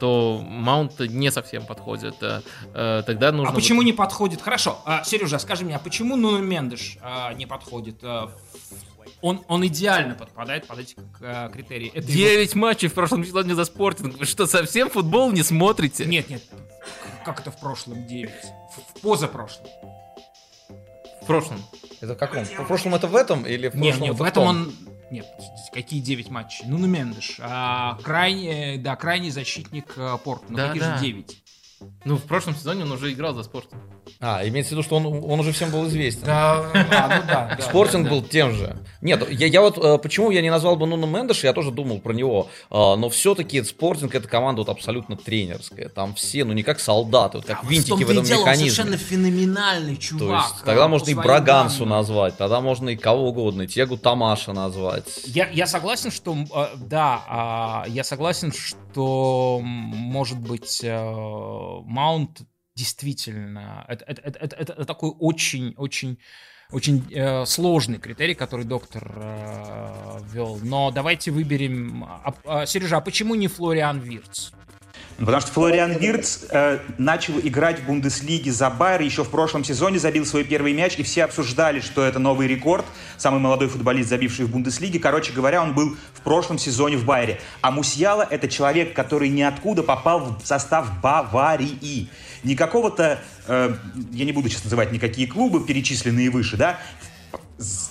то 0.00 0.42
маунт 0.44 1.00
не 1.00 1.30
совсем 1.30 1.64
подходит. 1.66 2.16
Э, 2.22 2.42
э, 2.74 3.02
тогда 3.06 3.32
нужно... 3.32 3.52
А 3.52 3.54
почему 3.54 3.82
не 3.82 3.92
подходит? 3.92 4.42
Хорошо, 4.42 4.80
а, 4.84 5.04
Сережа, 5.04 5.38
скажи 5.38 5.64
мне, 5.64 5.76
а 5.76 5.78
почему 5.78 6.16
Нуну 6.16 6.38
Мендеш 6.38 6.98
а, 7.00 7.32
не 7.34 7.46
подходит? 7.46 7.98
А, 8.02 8.30
он, 9.20 9.42
он 9.48 9.66
идеально 9.66 10.14
подпадает 10.14 10.66
под 10.66 10.78
эти 10.80 10.96
а, 11.20 11.48
критерии. 11.48 11.90
Это 11.94 12.06
9 12.06 12.50
его... 12.50 12.60
матчей 12.60 12.88
в 12.88 12.94
прошлом 12.94 13.24
сезоне 13.24 13.54
за 13.54 13.64
спортинг. 13.64 14.18
Вы 14.18 14.24
что, 14.26 14.46
совсем 14.46 14.90
футбол 14.90 15.32
не 15.32 15.42
смотрите? 15.42 16.04
Нет, 16.04 16.28
нет. 16.28 16.42
Как 17.24 17.40
это 17.40 17.50
в 17.50 17.58
прошлом 17.58 18.06
9? 18.06 18.30
В 18.30 19.00
позапрошлом. 19.00 19.66
В 21.22 21.26
прошлом. 21.26 21.64
Это 22.00 22.14
в 22.14 22.18
каком? 22.18 22.44
В 22.44 22.66
прошлом 22.66 22.94
это 22.94 23.06
в 23.06 23.16
этом 23.16 23.46
или 23.46 23.68
в 23.68 23.72
прошлом? 23.72 23.90
Нет, 23.90 24.00
нет, 24.00 24.14
в 24.14 24.22
этом 24.22 24.44
он 24.44 24.74
нет, 25.14 25.26
какие 25.72 26.00
9 26.00 26.28
матчей? 26.28 26.64
Ну, 26.66 26.76
на 26.76 26.86
Мендеш. 26.86 27.36
А, 27.40 27.98
крайний, 28.02 28.78
да, 28.78 28.96
крайний 28.96 29.30
защитник 29.30 29.94
э, 29.96 30.18
Порт. 30.24 30.42
Ну, 30.48 30.56
да, 30.56 30.68
какие 30.68 30.80
да. 30.82 30.96
же 30.96 31.04
9? 31.04 31.44
Ну, 32.04 32.16
в 32.16 32.24
прошлом 32.24 32.56
сезоне 32.56 32.82
он 32.82 32.92
уже 32.92 33.12
играл 33.12 33.32
за 33.34 33.44
спорт. 33.44 33.70
А, 34.20 34.46
имеется 34.46 34.70
в 34.70 34.72
виду, 34.72 34.82
что 34.82 34.96
он, 34.96 35.06
он 35.06 35.40
уже 35.40 35.52
всем 35.52 35.70
был 35.70 35.86
известен. 35.88 36.24
Да, 36.24 36.64
а, 36.72 37.20
ну 37.20 37.26
да. 37.26 37.58
Спортинг 37.60 38.08
был 38.08 38.22
тем 38.22 38.52
же. 38.54 38.76
Нет, 39.00 39.28
я, 39.30 39.46
я 39.46 39.60
вот, 39.60 39.76
э, 39.76 39.98
почему 39.98 40.30
я 40.30 40.40
не 40.40 40.50
назвал 40.50 40.76
бы 40.76 40.86
Нуна 40.86 41.06
Мендеша, 41.06 41.46
я 41.46 41.52
тоже 41.52 41.70
думал 41.70 42.00
про 42.00 42.12
него, 42.12 42.48
а, 42.70 42.96
но 42.96 43.10
все-таки 43.10 43.62
Спортинг 43.62 44.14
это 44.14 44.26
команда 44.28 44.62
вот 44.62 44.68
абсолютно 44.70 45.16
тренерская. 45.16 45.88
Там 45.88 46.14
все, 46.14 46.44
ну 46.44 46.52
не 46.52 46.62
как 46.62 46.80
солдаты, 46.80 47.38
вот 47.38 47.46
как 47.46 47.60
а 47.62 47.66
винтики 47.66 48.02
в, 48.02 48.06
в 48.06 48.10
этом 48.10 48.24
дело, 48.24 48.40
механизме. 48.40 48.70
совершенно 48.70 48.96
феноменальный 48.96 49.96
чувак. 49.96 50.48
То 50.48 50.54
есть, 50.54 50.64
тогда 50.64 50.88
можно 50.88 51.10
и 51.10 51.14
Брагансу 51.14 51.80
данным. 51.80 51.98
назвать, 51.98 52.36
тогда 52.38 52.60
можно 52.60 52.88
и 52.90 52.96
кого 52.96 53.28
угодно, 53.28 53.62
и 53.62 53.66
Тегу 53.66 53.96
Тамаша 53.96 54.52
назвать. 54.52 55.20
Я, 55.26 55.48
я 55.50 55.66
согласен, 55.66 56.10
что, 56.10 56.34
э, 56.34 56.66
да, 56.76 57.84
я 57.88 58.04
согласен, 58.04 58.52
что, 58.52 59.60
может 59.62 60.38
быть, 60.38 60.80
э, 60.82 61.80
Маунт 61.84 62.40
действительно, 62.74 63.84
это, 63.88 64.04
это, 64.04 64.38
это, 64.38 64.56
это, 64.56 64.84
такой 64.84 65.10
очень-очень 65.18 66.18
очень 66.70 67.06
э, 67.12 67.44
сложный 67.46 67.98
критерий, 67.98 68.34
который 68.34 68.64
доктор 68.64 69.12
э, 69.14 70.18
ввел. 70.32 70.58
Но 70.62 70.90
давайте 70.90 71.30
выберем... 71.30 72.04
А, 72.04 72.34
а, 72.44 72.66
Сережа, 72.66 72.96
а 72.96 73.00
почему 73.00 73.34
не 73.34 73.48
Флориан 73.48 74.00
Вирц? 74.00 74.50
Ну, 75.18 75.26
потому 75.26 75.42
что 75.42 75.52
Флориан 75.52 75.92
Вирц 75.92 76.42
э, 76.50 76.80
начал 76.98 77.38
играть 77.38 77.78
в 77.78 77.86
Бундеслиге 77.86 78.50
за 78.50 78.68
Байер, 78.68 79.02
еще 79.02 79.22
в 79.22 79.30
прошлом 79.30 79.62
сезоне 79.62 80.00
забил 80.00 80.26
свой 80.26 80.42
первый 80.42 80.72
мяч, 80.72 80.98
и 80.98 81.04
все 81.04 81.24
обсуждали, 81.24 81.78
что 81.78 82.02
это 82.04 82.18
новый 82.18 82.48
рекорд, 82.48 82.84
самый 83.16 83.38
молодой 83.38 83.68
футболист, 83.68 84.08
забивший 84.08 84.46
в 84.46 84.50
Бундеслиге. 84.50 84.98
Короче 84.98 85.32
говоря, 85.32 85.62
он 85.62 85.72
был 85.72 85.96
в 86.14 86.20
прошлом 86.22 86.58
сезоне 86.58 86.96
в 86.96 87.04
Байере. 87.04 87.40
А 87.60 87.70
Мусьяла— 87.70 88.26
это 88.30 88.48
человек, 88.48 88.92
который 88.92 89.28
ниоткуда 89.28 89.84
попал 89.84 90.36
в 90.42 90.44
состав 90.44 91.00
Баварии. 91.00 92.08
Не 92.44 92.54
какого-то, 92.54 93.20
э, 93.46 93.74
я 94.12 94.24
не 94.24 94.32
буду 94.32 94.48
сейчас 94.48 94.64
называть 94.64 94.92
никакие 94.92 95.26
клубы, 95.26 95.64
перечисленные 95.64 96.30
выше, 96.30 96.56
да, 96.56 96.78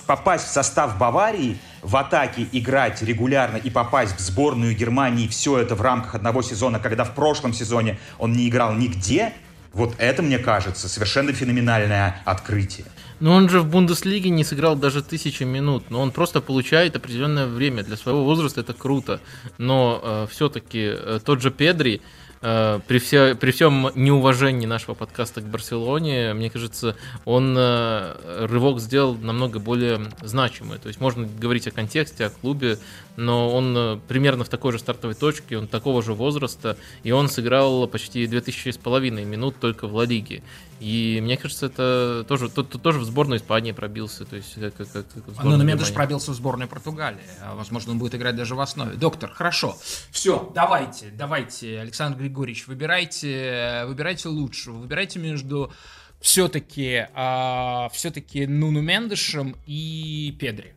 попасть 0.06 0.46
в 0.46 0.50
состав 0.50 0.98
Баварии, 0.98 1.58
в 1.82 1.96
атаке 1.96 2.46
играть 2.52 3.02
регулярно 3.02 3.56
и 3.56 3.70
попасть 3.70 4.16
в 4.16 4.20
сборную 4.20 4.74
Германии, 4.76 5.26
все 5.26 5.58
это 5.58 5.74
в 5.74 5.82
рамках 5.82 6.14
одного 6.14 6.42
сезона, 6.42 6.78
когда 6.78 7.04
в 7.04 7.14
прошлом 7.14 7.52
сезоне 7.52 7.98
он 8.18 8.32
не 8.32 8.48
играл 8.48 8.74
нигде, 8.74 9.32
вот 9.72 9.94
это, 9.98 10.22
мне 10.22 10.38
кажется, 10.38 10.88
совершенно 10.88 11.32
феноменальное 11.32 12.22
открытие. 12.24 12.86
Но 13.20 13.32
он 13.32 13.48
же 13.48 13.60
в 13.60 13.66
Бундеслиге 13.66 14.30
не 14.30 14.44
сыграл 14.44 14.76
даже 14.76 15.02
тысячи 15.02 15.44
минут, 15.44 15.90
но 15.90 16.00
он 16.00 16.10
просто 16.10 16.40
получает 16.40 16.96
определенное 16.96 17.46
время. 17.46 17.82
Для 17.82 17.96
своего 17.96 18.24
возраста 18.24 18.60
это 18.60 18.72
круто. 18.72 19.20
Но 19.58 20.00
э, 20.02 20.26
все-таки 20.30 20.92
э, 20.94 21.20
тот 21.24 21.40
же 21.40 21.50
Педри, 21.50 22.02
при, 22.44 22.98
все, 22.98 23.34
при 23.34 23.52
всем 23.52 23.90
неуважении 23.94 24.66
нашего 24.66 24.94
подкаста 24.94 25.40
к 25.40 25.44
Барселоне, 25.44 26.34
мне 26.34 26.50
кажется, 26.50 26.94
он 27.24 27.56
э, 27.56 28.46
рывок 28.46 28.80
сделал 28.80 29.14
намного 29.14 29.58
более 29.58 30.00
значимый. 30.20 30.78
То 30.78 30.88
есть 30.88 31.00
можно 31.00 31.26
говорить 31.26 31.66
о 31.68 31.70
контексте, 31.70 32.26
о 32.26 32.30
клубе, 32.30 32.78
но 33.16 33.54
он 33.54 33.76
э, 33.76 34.00
примерно 34.08 34.44
в 34.44 34.48
такой 34.48 34.72
же 34.72 34.78
стартовой 34.78 35.14
точке, 35.14 35.58
он 35.58 35.68
такого 35.68 36.02
же 36.02 36.14
возраста, 36.14 36.76
и 37.02 37.12
он 37.12 37.28
сыграл 37.28 37.86
почти 37.86 38.26
2000 38.26 38.70
с 38.70 38.76
половиной 38.76 39.24
минут 39.24 39.56
только 39.60 39.86
в 39.86 39.94
Ла 39.94 40.04
Лиге. 40.04 40.42
И 40.80 41.20
мне 41.22 41.36
кажется, 41.36 41.66
это 41.66 42.24
тоже, 42.28 42.48
тут, 42.48 42.70
тут 42.70 42.82
тоже 42.82 42.98
в 42.98 43.04
сборную 43.04 43.38
Испании 43.38 43.72
пробился. 43.72 44.24
То 44.24 44.36
есть, 44.36 44.54
как, 44.54 44.76
как, 44.76 44.92
как 44.92 45.44
ну, 45.44 45.56
на 45.56 45.62
Мендеш 45.62 45.92
пробился 45.92 46.32
в 46.32 46.34
сборную 46.34 46.68
Португалии. 46.68 47.20
А, 47.42 47.54
возможно, 47.54 47.92
он 47.92 47.98
будет 47.98 48.14
играть 48.14 48.36
даже 48.36 48.54
в 48.54 48.60
основе. 48.60 48.96
Доктор, 48.96 49.30
хорошо. 49.30 49.76
Все, 50.10 50.50
давайте, 50.54 51.10
давайте, 51.10 51.80
Александр 51.80 52.18
Григорьевич, 52.18 52.66
выбирайте, 52.66 53.84
выбирайте 53.86 54.28
лучшего. 54.28 54.78
Выбирайте 54.78 55.18
между 55.18 55.72
все-таки 56.20 57.06
а, 57.14 57.88
все-таки 57.92 58.46
Нуну 58.46 58.80
Мендешем 58.80 59.56
и 59.66 60.36
Педри. 60.38 60.74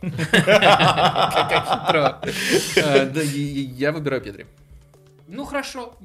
Как 0.00 1.64
хитро. 1.66 2.20
Я 3.44 3.92
выбираю 3.92 4.22
Педри. 4.22 4.46
Ну 5.28 5.44
хорошо, 5.44 5.96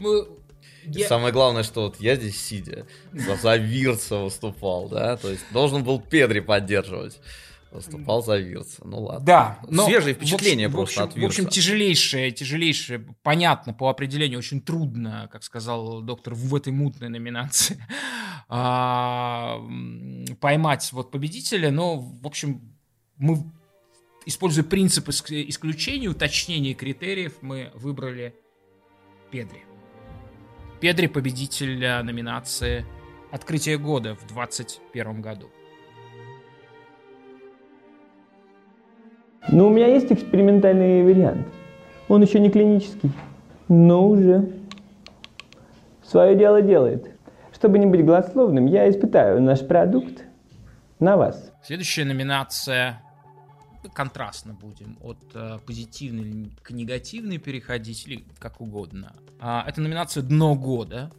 я... 0.84 1.08
Самое 1.08 1.32
главное, 1.32 1.64
что 1.64 1.84
вот 1.84 2.00
я 2.00 2.16
здесь 2.16 2.44
сидя, 2.44 2.88
за, 3.14 3.36
за 3.36 3.56
Вирца 3.56 4.18
выступал, 4.18 4.90
да, 4.90 5.16
то 5.16 5.30
есть 5.30 5.44
должен 5.52 5.84
был 5.84 6.00
Педри 6.00 6.40
поддерживать. 6.40 7.20
Выступал 7.72 8.22
за 8.22 8.38
Вирца. 8.38 8.82
Ну 8.84 9.00
ладно. 9.04 9.26
Да. 9.26 9.60
Но 9.70 9.86
Свежие 9.86 10.14
впечатления 10.14 10.68
в 10.68 10.72
общем, 10.72 10.78
просто 10.78 11.04
от 11.04 11.16
Вирца. 11.16 11.28
В 11.28 11.30
общем, 11.30 11.48
тяжелейшее, 11.48 12.32
тяжелейшее, 12.32 13.06
понятно 13.24 13.74
по 13.74 13.90
определению, 13.90 14.40
очень 14.40 14.60
трудно, 14.60 15.30
как 15.32 15.44
сказал 15.44 16.02
доктор, 16.02 16.34
в 16.34 16.54
этой 16.54 16.74
мутной 16.74 17.08
номинации 17.08 17.82
а, 18.50 19.62
поймать 20.42 20.90
вот 20.92 21.12
победителя. 21.12 21.72
Но, 21.72 21.98
в 21.98 22.28
общем, 22.28 22.76
мы, 23.16 23.42
используя 24.26 24.64
принцип 24.64 25.10
исключения, 25.10 26.08
уточнения 26.08 26.74
критериев, 26.74 27.38
мы 27.42 27.72
выбрали 27.74 28.36
Педри. 29.32 29.64
Педри 30.80 31.08
победитель 31.08 31.80
номинации 32.04 32.86
«Открытие 33.32 33.78
года» 33.78 34.16
в 34.16 34.28
2021 34.28 35.22
году. 35.22 35.50
Ну, 39.50 39.68
у 39.68 39.70
меня 39.70 39.88
есть 39.88 40.12
экспериментальный 40.12 41.04
вариант. 41.04 41.48
Он 42.08 42.22
еще 42.22 42.40
не 42.40 42.52
клинический, 42.52 43.12
но 43.68 44.08
уже 44.08 44.52
свое 46.04 46.36
дело 46.36 46.62
делает. 46.62 47.16
Чтобы 47.54 47.80
не 47.80 47.86
быть 47.86 48.04
голословным, 48.06 48.66
я 48.66 48.90
испытаю 48.90 49.42
наш 49.42 49.66
продукт 49.66 50.24
на 51.00 51.16
вас. 51.16 51.52
Следующая 51.64 52.06
номинация 52.06 53.02
контрастно 53.90 54.54
будем 54.54 54.98
от 55.02 55.20
э, 55.34 55.60
позитивной 55.66 56.52
к 56.62 56.72
негативной 56.72 57.38
переходить 57.38 58.08
или 58.08 58.26
как 58.40 58.62
угодно. 58.62 59.14
А, 59.40 59.64
это 59.68 59.82
номинация 59.82 60.24
«Дно 60.24 60.56
года». 60.56 61.12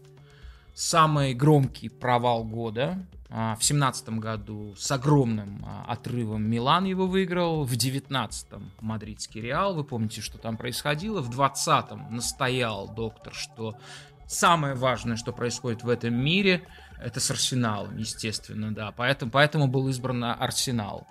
Самый 0.74 1.34
громкий 1.34 1.88
провал 1.88 2.44
года. 2.44 3.04
А, 3.28 3.56
в 3.56 3.64
семнадцатом 3.64 4.20
году 4.20 4.74
с 4.76 4.90
огромным 4.90 5.64
а, 5.66 5.84
отрывом 5.88 6.42
Милан 6.48 6.84
его 6.84 7.06
выиграл. 7.06 7.64
В 7.64 7.76
девятнадцатом 7.76 8.70
мадридский 8.80 9.40
Реал. 9.40 9.74
Вы 9.74 9.84
помните, 9.84 10.20
что 10.20 10.38
там 10.38 10.56
происходило. 10.56 11.20
В 11.20 11.30
двадцатом 11.30 12.14
настоял 12.14 12.88
доктор, 12.88 13.34
что 13.34 13.76
самое 14.26 14.74
важное, 14.74 15.16
что 15.16 15.32
происходит 15.32 15.82
в 15.82 15.88
этом 15.88 16.14
мире, 16.14 16.66
это 16.98 17.20
с 17.20 17.30
Арсеналом, 17.30 17.98
естественно, 17.98 18.74
да. 18.74 18.92
Поэтому, 18.92 19.30
поэтому 19.30 19.66
был 19.66 19.88
избран 19.88 20.24
Арсенал. 20.24 21.06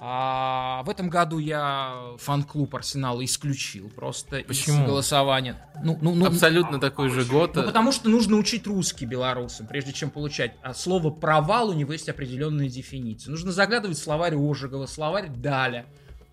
А 0.00 0.82
в 0.84 0.90
этом 0.90 1.08
году 1.08 1.38
я 1.38 2.14
фан-клуб 2.18 2.74
Арсенала 2.74 3.24
исключил 3.24 3.88
просто 3.88 4.44
Почему? 4.46 4.82
из 4.82 4.86
голосования. 4.86 5.56
Ну, 5.82 5.98
ну, 6.00 6.14
ну, 6.14 6.26
Абсолютно 6.26 6.78
такой 6.78 7.08
же 7.08 7.24
год. 7.24 7.54
Ну, 7.56 7.64
потому 7.64 7.90
что 7.90 8.08
нужно 8.08 8.36
учить 8.36 8.66
русский 8.66 9.06
белорусам, 9.06 9.66
прежде 9.66 9.92
чем 9.92 10.10
получать. 10.10 10.54
А 10.62 10.72
слово 10.74 11.10
«провал» 11.10 11.70
у 11.70 11.72
него 11.72 11.92
есть 11.92 12.08
определенная 12.08 12.68
дефиниция. 12.68 13.30
Нужно 13.30 13.50
заглядывать 13.52 13.98
в 13.98 14.02
словарь 14.02 14.36
Ожегова, 14.36 14.86
словарь 14.86 15.28
Даля. 15.28 15.86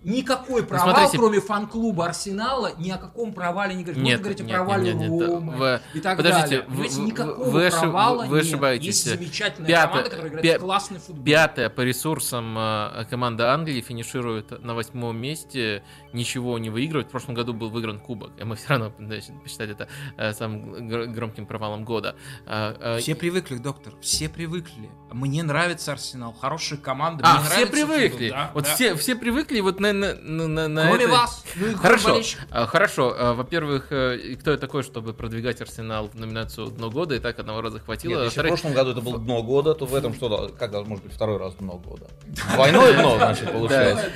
Никакой 0.05 0.61
ну, 0.61 0.67
провал, 0.67 0.93
смотрите, 0.93 1.17
кроме 1.17 1.41
фан-клуба 1.41 2.05
Арсенала, 2.05 2.73
ни 2.77 2.91
о 2.91 2.97
каком 2.97 3.33
провале 3.33 3.73
не 3.73 3.83
говорит. 3.83 4.03
Нет, 4.03 4.19
Можно 4.19 4.23
говорить 4.23 4.39
нет, 4.39 4.49
о 4.49 4.53
провале 4.53 4.93
нет, 4.93 5.09
нет, 5.09 5.29
Ромы 5.29 5.55
вы, 5.55 5.81
и 5.95 5.99
так 5.99 6.17
подождите, 6.17 6.47
далее. 6.47 6.65
Вы, 6.67 6.87
никакого 6.87 7.49
вы, 7.49 7.69
провала 7.71 8.25
вы 8.25 8.37
нет. 8.37 8.45
ошибаетесь. 8.45 8.85
Есть 8.85 9.05
замечательная 9.05 9.67
пятая, 9.67 9.87
команда, 9.87 10.09
которая 10.11 10.31
играет 10.31 10.45
пя- 10.45 10.59
классный 10.59 10.99
футбол. 10.99 11.25
Пятая 11.25 11.69
по 11.71 11.81
ресурсам 11.81 12.55
э, 12.55 13.05
команда 13.09 13.51
Англии 13.51 13.81
финиширует 13.81 14.63
на 14.63 14.75
восьмом 14.75 15.17
месте, 15.17 15.83
ничего 16.13 16.59
не 16.59 16.69
выигрывает. 16.69 17.07
В 17.07 17.11
прошлом 17.11 17.33
году 17.33 17.53
был 17.53 17.71
выигран 17.71 17.99
кубок, 17.99 18.31
и 18.39 18.43
мы 18.43 18.55
все 18.57 18.69
равно 18.69 18.91
посчитали 19.43 19.71
это 19.71 19.87
э, 20.17 20.33
самым 20.33 20.87
громким 21.13 21.47
провалом 21.47 21.83
года. 21.83 22.15
Э, 22.45 22.99
все 22.99 23.15
привыкли, 23.15 23.57
доктор, 23.57 23.93
все 24.01 24.29
привыкли. 24.29 24.87
Мне 25.11 25.41
нравится 25.41 25.93
Арсенал, 25.93 26.33
хорошая 26.33 26.77
команда. 26.77 27.23
А, 27.25 27.41
все 27.41 27.65
привыкли. 27.65 28.29
Футбол, 28.29 28.29
да, 28.29 28.51
вот 28.53 28.63
да. 28.65 28.75
Все, 28.75 28.95
все 28.95 29.15
привыкли 29.15 29.61
вот 29.61 29.79
на, 29.79 29.94
на, 29.99 30.47
на, 30.47 30.67
на 30.67 30.87
Кроме 30.87 31.05
это... 31.05 31.13
вас. 31.13 31.43
Ну, 31.55 31.77
хорошо, 31.77 32.21
а, 32.51 32.65
хорошо. 32.65 33.15
А, 33.17 33.33
во-первых, 33.33 33.87
э, 33.91 34.35
кто 34.39 34.51
я 34.51 34.57
такой, 34.57 34.83
чтобы 34.83 35.13
продвигать 35.13 35.61
Арсенал 35.61 36.09
в 36.09 36.15
номинацию 36.15 36.67
«Дно 36.67 36.89
года», 36.89 37.15
и 37.15 37.19
так 37.19 37.39
одного 37.39 37.61
раза 37.61 37.79
хватило. 37.79 38.23
Нет, 38.23 38.25
если 38.25 38.41
в 38.41 38.47
прошлом 38.47 38.73
году 38.73 38.91
это 38.91 39.01
было 39.01 39.19
«Дно 39.19 39.43
года», 39.43 39.73
то 39.73 39.85
в 39.85 39.95
этом 39.95 40.13
что, 40.13 40.51
как 40.57 40.73
может 40.85 41.03
быть 41.03 41.13
второй 41.13 41.37
раз 41.37 41.55
«Дно 41.55 41.77
года»? 41.77 42.07
Двойное 42.53 42.93
дно, 42.93 43.15
значит, 43.17 43.51
получается. 43.51 44.11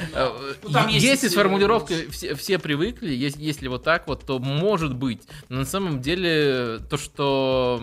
Ну, 0.63 0.87
если 0.87 1.27
с 1.27 1.33
формулировкой 1.33 2.09
все 2.09 2.59
привыкли, 2.59 3.13
если 3.13 3.67
вот 3.67 3.83
так 3.83 4.07
вот, 4.07 4.25
то 4.25 4.39
может 4.39 4.95
быть. 4.95 5.21
Но 5.49 5.59
на 5.59 5.65
самом 5.65 6.01
деле 6.01 6.79
то, 6.89 6.97
что 6.97 7.81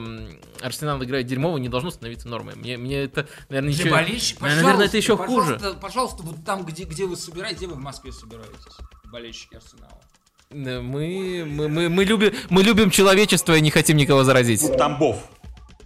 Арсенал 0.61 1.03
играет 1.03 1.27
дерьмово, 1.27 1.59
не 1.59 1.69
должно 1.69 1.91
становиться 1.91 2.29
нормой. 2.29 2.55
Мне, 2.57 2.77
мне 2.77 3.05
это, 3.05 3.27
наверное, 3.49 3.73
еще... 3.73 4.37
Наверное, 4.41 4.87
это 4.87 4.97
еще 4.97 5.17
хуже. 5.17 5.59
Пожалуйста, 5.81 6.23
вот 6.23 6.45
там, 6.45 6.65
где, 6.65 6.85
где 6.85 7.07
вы 7.07 7.17
собираетесь, 7.17 7.59
где 7.59 7.67
вы 7.67 7.75
в 7.75 7.79
Москве 7.87 8.11
собираетесь? 8.11 8.77
болельщики 9.05 9.55
Арсенала. 9.55 10.01
Мы, 10.51 11.45
мы, 11.45 11.69
мы, 11.69 11.89
мы, 11.89 12.05
любим, 12.05 12.33
мы 12.51 12.63
любим 12.63 12.91
человечество 12.91 13.57
и 13.57 13.61
не 13.61 13.71
хотим 13.71 13.97
никого 13.97 14.25
заразить. 14.25 14.77
Тамбов. 14.77 15.19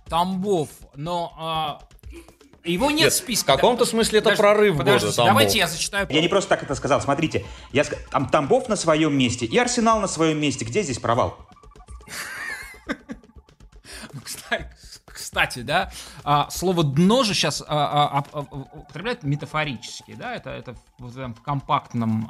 Тамбов, 0.09 0.69
но 0.97 1.33
а, 1.39 1.79
его 2.65 2.91
нет, 2.91 3.01
нет 3.01 3.13
в 3.13 3.17
списке. 3.17 3.45
В 3.45 3.55
каком-то 3.55 3.85
смысле 3.85 4.19
это 4.19 4.31
подожди, 4.31 4.43
прорыв 4.43 4.77
подожди, 4.79 5.07
года. 5.07 5.17
Тамбов. 5.17 5.31
Давайте 5.33 5.59
я 5.59 5.67
зачитаю. 5.67 6.07
Я 6.11 6.21
не 6.21 6.29
просто 6.29 6.49
так 6.49 6.63
это 6.63 6.75
сказал. 6.75 7.01
Смотрите, 7.01 7.45
я, 7.73 7.85
там 7.85 8.29
Тамбов 8.29 8.69
на 8.69 8.77
своем 8.77 9.17
месте 9.17 9.47
и 9.47 9.59
Арсенал 9.59 10.01
на 10.01 10.09
своем 10.09 10.41
месте. 10.41 10.65
Где 10.65 10.83
здесь 10.83 10.99
провал? 10.99 11.37
Ну, 14.13 14.21
кстати, 14.23 14.69
кстати, 15.31 15.61
да, 15.61 15.93
а, 16.25 16.51
слово 16.51 16.83
дно 16.83 17.23
же 17.23 17.35
сейчас 17.35 17.62
а, 17.64 18.25
а, 18.33 18.40
употребляют 18.40 19.23
метафорически, 19.23 20.14
да, 20.14 20.35
это, 20.35 20.51
это 20.51 20.75
в, 20.99 21.07
в, 21.07 21.35
в 21.35 21.40
компактном 21.40 22.29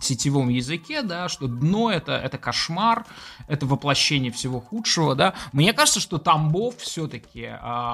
сетевом 0.00 0.48
языке, 0.48 1.02
да, 1.02 1.28
что 1.28 1.46
дно 1.46 1.90
это, 1.90 2.12
это 2.12 2.38
кошмар, 2.38 3.04
это 3.48 3.66
воплощение 3.66 4.32
всего 4.32 4.60
худшего, 4.60 5.14
да. 5.14 5.34
Мне 5.52 5.74
кажется, 5.74 6.00
что 6.00 6.16
Тамбов 6.16 6.78
все-таки 6.78 7.50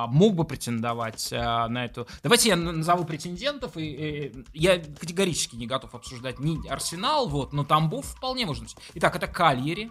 мог 0.06 0.36
бы 0.36 0.44
претендовать 0.44 1.32
на 1.32 1.84
эту... 1.84 2.06
Давайте 2.22 2.50
я 2.50 2.56
назову 2.56 3.04
претендентов, 3.04 3.76
и, 3.76 3.82
и 3.82 4.44
я 4.52 4.78
категорически 4.78 5.56
не 5.56 5.66
готов 5.66 5.96
обсуждать 5.96 6.38
ни 6.38 6.64
Арсенал, 6.68 7.28
вот, 7.28 7.52
но 7.52 7.64
Тамбов 7.64 8.06
вполне 8.06 8.46
может 8.46 8.62
быть. 8.62 8.76
Итак, 8.94 9.16
это 9.16 9.26
Кальери, 9.26 9.90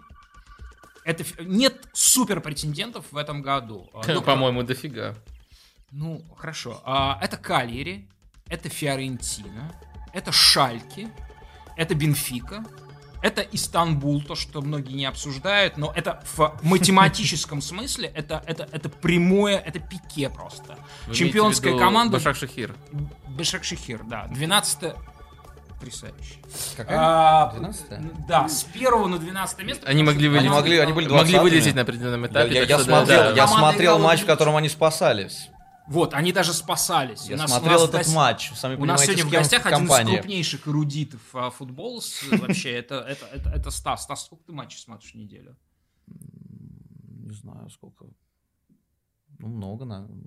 это 1.08 1.24
нет 1.42 1.88
супер 1.94 2.42
претендентов 2.42 3.06
в 3.10 3.16
этом 3.16 3.40
году. 3.40 3.88
Доктор... 3.94 4.20
По-моему, 4.20 4.62
дофига. 4.62 5.14
Ну, 5.90 6.22
хорошо. 6.36 6.82
А, 6.84 7.18
это 7.22 7.38
Кальери, 7.38 8.06
это 8.46 8.68
Фиорентина, 8.68 9.74
это 10.12 10.32
Шальки, 10.32 11.08
это 11.78 11.94
Бенфика, 11.94 12.62
это 13.22 13.40
Истанбул, 13.40 14.20
то, 14.20 14.34
что 14.34 14.60
многие 14.60 14.92
не 14.92 15.06
обсуждают, 15.06 15.78
но 15.78 15.90
это 15.96 16.22
в 16.36 16.60
математическом 16.62 17.62
смысле, 17.62 18.12
это, 18.14 18.42
это, 18.46 18.68
это 18.70 18.90
прямое, 18.90 19.56
это 19.56 19.78
пике 19.80 20.28
просто. 20.28 20.78
Вы 21.06 21.14
Чемпионская 21.14 21.78
команда... 21.78 22.18
Башак 22.18 22.36
Шахир. 22.36 22.76
Башак 23.28 23.64
Шахир, 23.64 24.04
да. 24.04 24.26
12 24.26 24.92
потрясающе. 25.78 26.34
Какая? 26.76 26.98
А, 26.98 27.52
12 27.52 28.26
Да, 28.26 28.48
с 28.48 28.64
первого 28.64 29.06
на 29.08 29.18
12 29.18 29.64
место. 29.64 29.86
Они 29.86 30.02
могли, 30.02 30.28
они 30.36 30.48
могли, 30.48 30.78
они 30.78 30.92
были 30.92 31.08
могли 31.08 31.38
вылететь 31.38 31.74
на 31.74 31.82
определенном 31.82 32.26
этапе. 32.26 32.54
Я, 32.54 32.62
я, 32.62 32.66
я 32.66 32.78
смотрел, 32.78 33.06
да. 33.06 33.32
я 33.32 33.48
смотрел 33.48 33.98
матч, 33.98 34.22
в 34.22 34.26
котором 34.26 34.56
они 34.56 34.68
спасались. 34.68 35.48
Вот, 35.86 36.12
они 36.12 36.32
даже 36.32 36.52
спасались. 36.52 37.26
Я 37.26 37.36
у 37.36 37.38
нас, 37.38 37.50
смотрел 37.50 37.78
у 37.78 37.80
нас 37.80 37.88
этот 37.88 38.06
гос... 38.06 38.14
матч, 38.14 38.52
сами 38.54 38.76
У 38.76 38.84
нас 38.84 39.02
сегодня 39.02 39.24
в 39.24 39.30
гостях 39.30 39.64
один 39.64 39.86
из 39.86 40.06
крупнейших 40.06 40.68
эрудитов 40.68 41.20
а, 41.32 41.50
футбола. 41.50 42.02
Вообще, 42.32 42.72
это, 42.72 42.96
это, 42.96 43.26
это, 43.32 43.48
это 43.50 43.70
Стас. 43.70 44.02
Стас, 44.02 44.26
сколько 44.26 44.44
ты 44.44 44.52
матчей 44.52 44.78
смотришь 44.78 45.12
в 45.12 45.14
неделю? 45.14 45.56
не 47.28 47.34
знаю, 47.34 47.68
сколько. 47.70 48.06
Ну, 49.38 49.48
много, 49.48 49.84
наверное. 49.84 50.18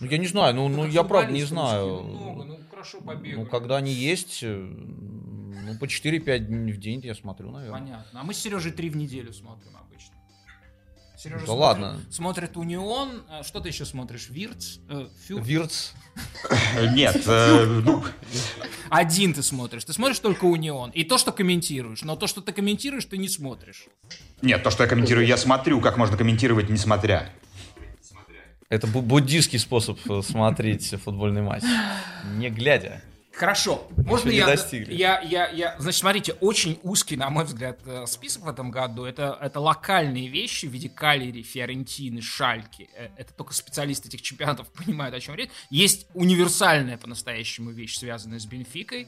Ну, 0.00 0.06
я 0.06 0.18
не 0.18 0.26
знаю, 0.26 0.54
ну, 0.54 0.68
ну 0.68 0.86
я 0.86 1.02
правда 1.02 1.32
не 1.32 1.42
знаю. 1.42 2.02
Много, 2.02 2.44
ну, 2.44 2.58
хорошо 2.70 3.00
побегали. 3.00 3.40
Ну, 3.42 3.46
когда 3.46 3.76
они 3.76 3.92
есть, 3.92 4.40
э, 4.42 4.56
ну, 4.56 5.78
по 5.78 5.84
4-5 5.84 6.38
дней 6.38 6.72
в 6.72 6.78
день 6.78 7.00
я 7.02 7.14
смотрю, 7.14 7.50
наверное. 7.50 7.80
Понятно. 7.80 8.20
А 8.20 8.24
мы 8.24 8.34
с 8.34 8.38
Сережей 8.38 8.72
3 8.72 8.90
в 8.90 8.96
неделю 8.96 9.32
смотрим 9.32 9.76
обычно. 9.76 10.14
Сережа 11.16 11.40
да 11.40 11.46
смотрит, 11.46 11.60
ладно. 11.60 12.00
Смотрит 12.10 12.56
Унион. 12.56 13.22
А 13.28 13.42
что 13.42 13.60
ты 13.60 13.68
еще 13.68 13.84
смотришь? 13.84 14.28
Вирц? 14.30 14.78
Э, 14.88 15.06
Вирц? 15.28 15.92
Нет. 16.94 17.22
Э, 17.26 17.64
ну. 17.84 18.04
Один 18.90 19.34
ты 19.34 19.42
смотришь. 19.42 19.84
Ты 19.84 19.92
смотришь 19.92 20.18
только 20.18 20.44
Унион. 20.46 20.90
И 20.90 21.04
то, 21.04 21.18
что 21.18 21.32
комментируешь. 21.32 22.02
Но 22.02 22.16
то, 22.16 22.26
что 22.26 22.40
ты 22.40 22.52
комментируешь, 22.52 23.04
ты 23.04 23.18
не 23.18 23.28
смотришь. 23.28 23.86
Нет, 24.42 24.62
то, 24.62 24.70
что 24.70 24.82
я 24.82 24.88
комментирую, 24.88 25.26
я 25.26 25.36
смотрю. 25.36 25.80
Как 25.80 25.96
можно 25.96 26.16
комментировать, 26.16 26.70
не 26.70 26.78
смотря? 26.78 27.30
Это 28.70 28.86
буддийский 28.86 29.58
способ 29.58 29.98
э, 30.08 30.22
смотреть 30.22 30.94
футбольный 31.02 31.42
матч. 31.42 31.64
Не 32.36 32.50
глядя. 32.50 33.02
Хорошо. 33.32 33.86
Можно 33.96 34.30
я, 34.30 34.48
я, 34.88 35.20
я, 35.20 35.48
я... 35.50 35.76
Значит, 35.78 36.00
смотрите, 36.00 36.32
очень 36.40 36.80
узкий, 36.82 37.16
на 37.16 37.30
мой 37.30 37.44
взгляд, 37.44 37.78
э, 37.86 38.04
список 38.06 38.44
в 38.44 38.48
этом 38.48 38.70
году. 38.70 39.04
Это, 39.04 39.38
это 39.40 39.60
локальные 39.60 40.28
вещи 40.28 40.66
в 40.66 40.70
виде 40.70 40.88
Калери, 40.88 41.42
Фиорентины, 41.42 42.22
Шальки. 42.22 42.90
Э, 42.94 43.08
это 43.16 43.32
только 43.32 43.54
специалисты 43.54 44.08
этих 44.08 44.22
чемпионатов 44.22 44.68
понимают, 44.72 45.14
о 45.14 45.20
чем 45.20 45.36
речь. 45.36 45.50
Есть 45.70 46.08
универсальная 46.14 46.98
по-настоящему 46.98 47.70
вещь, 47.70 47.98
связанная 47.98 48.40
с 48.40 48.46
Бенфикой. 48.46 49.06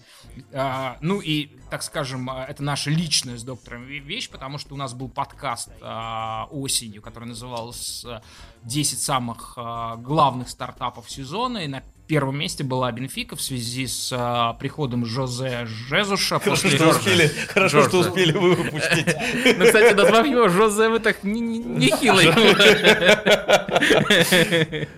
А, 0.53 0.99
ну 1.01 1.21
и, 1.21 1.59
так 1.69 1.83
скажем, 1.83 2.31
э, 2.31 2.47
это 2.49 2.63
наша 2.63 2.91
личная 2.91 3.37
с 3.37 3.43
доктором 3.43 3.85
вещь, 3.87 4.31
потому 4.31 4.59
что 4.59 4.75
у 4.75 4.77
нас 4.77 4.95
был 4.95 5.09
подкаст 5.09 5.71
а, 5.81 6.47
осенью, 6.53 7.03
который 7.03 7.25
назывался 7.25 8.23
«10 8.65 8.83
самых 8.97 9.55
а, 9.57 9.97
главных 9.97 10.49
стартапов 10.49 11.11
сезона». 11.11 11.59
И 11.59 11.67
на 11.67 11.83
первом 12.07 12.39
месте 12.39 12.65
была 12.65 12.91
Бенфика 12.93 13.37
в 13.37 13.43
связи 13.43 13.87
с 13.87 14.13
а, 14.13 14.55
приходом 14.55 15.07
Жозе 15.07 15.67
Жезуша. 15.67 16.39
Хорошо, 16.39 16.69
что 16.69 16.89
успели, 16.91 17.29
хорошо, 17.49 17.89
что 17.89 17.99
успели 17.99 18.33
вы 18.33 18.55
выпустить. 18.55 19.07
Ну, 19.59 19.65
кстати, 19.65 19.95
назвав 19.95 20.27
его 20.27 20.49
Жозе, 20.49 20.89
вы 20.89 20.99
так 20.99 21.23
нехилый. 21.25 22.33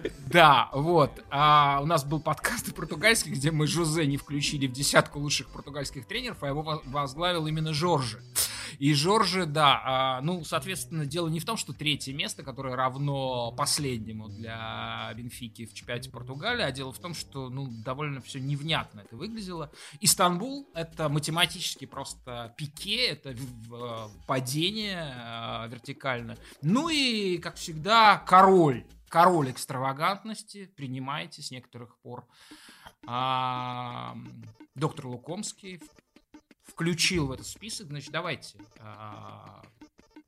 Да, 0.26 0.68
вот. 0.72 1.22
А 1.30 1.78
у 1.80 1.86
нас 1.86 2.04
был 2.04 2.18
подкаст 2.18 2.74
португальский, 2.74 3.30
где 3.30 3.52
мы 3.52 3.68
Жозе 3.68 4.04
не 4.04 4.16
включили 4.16 4.66
в 4.66 4.72
десятку 4.72 5.20
лучших 5.20 5.46
португальских 5.46 6.06
тренеров, 6.06 6.38
а 6.40 6.48
его 6.48 6.82
возглавил 6.86 7.46
именно 7.46 7.72
Жоржи. 7.72 8.18
И 8.78 8.94
Жоржи, 8.94 9.46
да, 9.46 9.82
а, 9.84 10.20
ну, 10.20 10.44
соответственно, 10.44 11.06
дело 11.06 11.28
не 11.28 11.40
в 11.40 11.44
том, 11.44 11.56
что 11.56 11.72
третье 11.72 12.12
место, 12.12 12.42
которое 12.42 12.76
равно 12.76 13.52
последнему 13.52 14.28
для 14.28 15.12
Бенфики 15.16 15.66
в 15.66 15.74
чемпионате 15.74 16.10
Португалии, 16.10 16.62
а 16.62 16.72
дело 16.72 16.92
в 16.92 16.98
том, 16.98 17.14
что, 17.14 17.48
ну, 17.48 17.68
довольно 17.84 18.20
все 18.20 18.40
невнятно 18.40 19.00
это 19.00 19.16
выглядело. 19.16 19.70
Истанбул— 20.00 20.68
это 20.74 21.08
математически 21.08 21.84
просто 21.84 22.54
пике, 22.56 23.08
это 23.08 23.36
падение 24.26 25.14
э, 25.14 25.68
вертикально. 25.68 26.36
Ну 26.62 26.88
и, 26.88 27.38
как 27.38 27.56
всегда, 27.56 28.18
король 28.18 28.84
король 29.14 29.52
экстравагантности, 29.52 30.66
принимайте 30.74 31.40
с 31.40 31.52
некоторых 31.52 31.96
пор. 31.98 32.26
А, 33.06 34.16
доктор 34.74 35.06
Лукомский 35.06 35.80
включил 36.66 37.28
в 37.28 37.32
этот 37.32 37.46
список, 37.46 37.88
значит, 37.88 38.10
давайте. 38.10 38.58
А, 38.80 39.62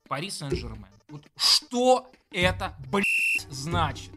Пари 0.08 0.30
Сен-Жермен. 0.30 0.86
Вот 1.08 1.24
что 1.36 2.10
это, 2.30 2.76
блядь, 2.90 3.46
значит? 3.50 4.12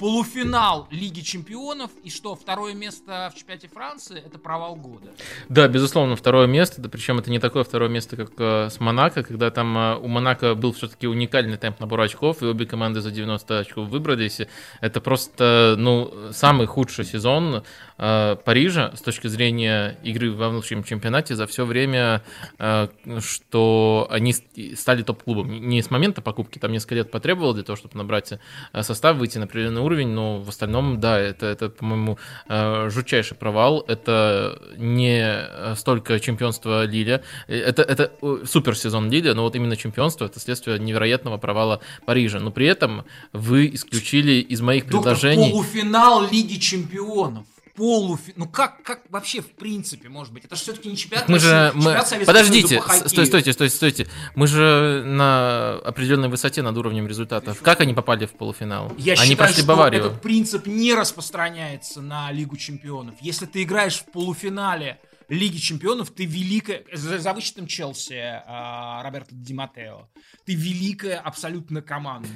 полуфинал 0.00 0.88
Лиги 0.90 1.20
Чемпионов, 1.20 1.90
и 2.02 2.08
что, 2.08 2.34
второе 2.34 2.72
место 2.72 3.30
в 3.32 3.38
чемпионате 3.38 3.68
Франции, 3.68 4.22
это 4.24 4.38
провал 4.38 4.74
года. 4.74 5.10
Да, 5.50 5.68
безусловно, 5.68 6.16
второе 6.16 6.46
место, 6.46 6.80
да, 6.80 6.88
причем 6.88 7.18
это 7.18 7.30
не 7.30 7.38
такое 7.38 7.64
второе 7.64 7.90
место, 7.90 8.16
как 8.16 8.30
э, 8.38 8.70
с 8.70 8.80
Монако, 8.80 9.22
когда 9.22 9.50
там 9.50 9.76
э, 9.76 9.96
у 9.96 10.08
Монако 10.08 10.54
был 10.54 10.72
все-таки 10.72 11.06
уникальный 11.06 11.58
темп 11.58 11.80
набора 11.80 12.04
очков, 12.04 12.42
и 12.42 12.46
обе 12.46 12.64
команды 12.64 13.02
за 13.02 13.10
90 13.10 13.58
очков 13.58 13.88
выбрались. 13.88 14.40
Это 14.80 15.02
просто, 15.02 15.74
ну, 15.76 16.32
самый 16.32 16.66
худший 16.66 17.04
сезон 17.04 17.62
Парижа 18.00 18.92
с 18.96 19.02
точки 19.02 19.26
зрения 19.26 19.98
игры 20.02 20.32
во 20.32 20.48
внутреннем 20.48 20.84
чемпионате 20.84 21.36
за 21.36 21.46
все 21.46 21.66
время, 21.66 22.22
э, 22.58 22.88
что 23.18 24.08
они 24.10 24.34
стали 24.74 25.02
топ-клубом. 25.02 25.68
Не 25.68 25.82
с 25.82 25.90
момента 25.90 26.22
покупки, 26.22 26.58
там 26.58 26.72
несколько 26.72 26.94
лет 26.94 27.10
потребовало 27.10 27.52
для 27.52 27.62
того, 27.62 27.76
чтобы 27.76 27.98
набрать 27.98 28.32
э, 28.72 28.82
состав, 28.82 29.18
выйти 29.18 29.36
на 29.36 29.44
определенный 29.44 29.82
уровень, 29.82 30.08
но 30.08 30.40
в 30.40 30.48
остальном, 30.48 30.98
да, 30.98 31.18
это, 31.18 31.44
это 31.44 31.68
по-моему, 31.68 32.18
э, 32.48 32.88
жутчайший 32.88 33.36
провал. 33.36 33.84
Это 33.86 34.58
не 34.78 35.74
столько 35.76 36.18
чемпионство 36.20 36.86
Лиля, 36.86 37.22
это, 37.48 37.82
это 37.82 38.12
супер 38.46 38.78
сезон 38.78 39.10
Лиля, 39.10 39.34
но 39.34 39.42
вот 39.42 39.54
именно 39.56 39.76
чемпионство 39.76 40.24
это 40.24 40.40
следствие 40.40 40.78
невероятного 40.78 41.36
провала 41.36 41.80
Парижа. 42.06 42.40
Но 42.40 42.50
при 42.50 42.66
этом 42.66 43.04
вы 43.34 43.68
исключили 43.74 44.40
из 44.40 44.62
моих 44.62 44.84
Доктор, 44.84 45.16
предложений... 45.16 45.50
полуфинал 45.50 46.26
Лиги 46.30 46.58
Чемпионов 46.58 47.44
полуфинал. 47.80 48.34
Ну 48.36 48.46
как, 48.46 48.82
как 48.82 49.00
вообще 49.08 49.40
в 49.40 49.52
принципе 49.52 50.10
может 50.10 50.34
быть? 50.34 50.44
Это 50.44 50.54
же 50.54 50.60
все-таки 50.60 50.90
не 50.90 50.98
чемпионат 50.98 51.30
мы 51.30 51.38
же, 51.38 51.72
мы... 51.74 51.98
Подождите, 52.26 52.82
по 52.82 52.92
стой, 53.08 53.24
стойте, 53.24 53.54
стойте, 53.54 53.74
стойте. 53.74 54.06
Мы 54.34 54.46
же 54.46 55.02
на 55.06 55.76
определенной 55.78 56.28
высоте 56.28 56.60
над 56.60 56.76
уровнем 56.76 57.06
результатов. 57.06 57.62
Как 57.62 57.80
они 57.80 57.94
попали 57.94 58.26
в 58.26 58.32
полуфинал? 58.32 58.92
Я 58.98 59.14
они 59.14 59.22
считаю, 59.22 59.38
прошли 59.38 59.62
что 59.62 59.66
Баварию. 59.66 60.04
этот 60.04 60.20
принцип 60.20 60.66
не 60.66 60.92
распространяется 60.94 62.02
на 62.02 62.30
Лигу 62.30 62.58
чемпионов. 62.58 63.14
Если 63.22 63.46
ты 63.46 63.62
играешь 63.62 64.00
в 64.00 64.04
полуфинале 64.12 65.00
Лиги 65.30 65.58
Чемпионов 65.58 66.10
ты 66.10 66.26
великая, 66.26 66.82
за, 66.92 67.20
за 67.20 67.32
вычетом 67.32 67.68
Челси 67.68 68.14
э, 68.14 69.02
Роберто 69.04 69.28
Ди 69.30 69.54
Матео, 69.54 70.08
ты 70.44 70.54
великая 70.54 71.18
абсолютно 71.18 71.82
команда. 71.82 72.28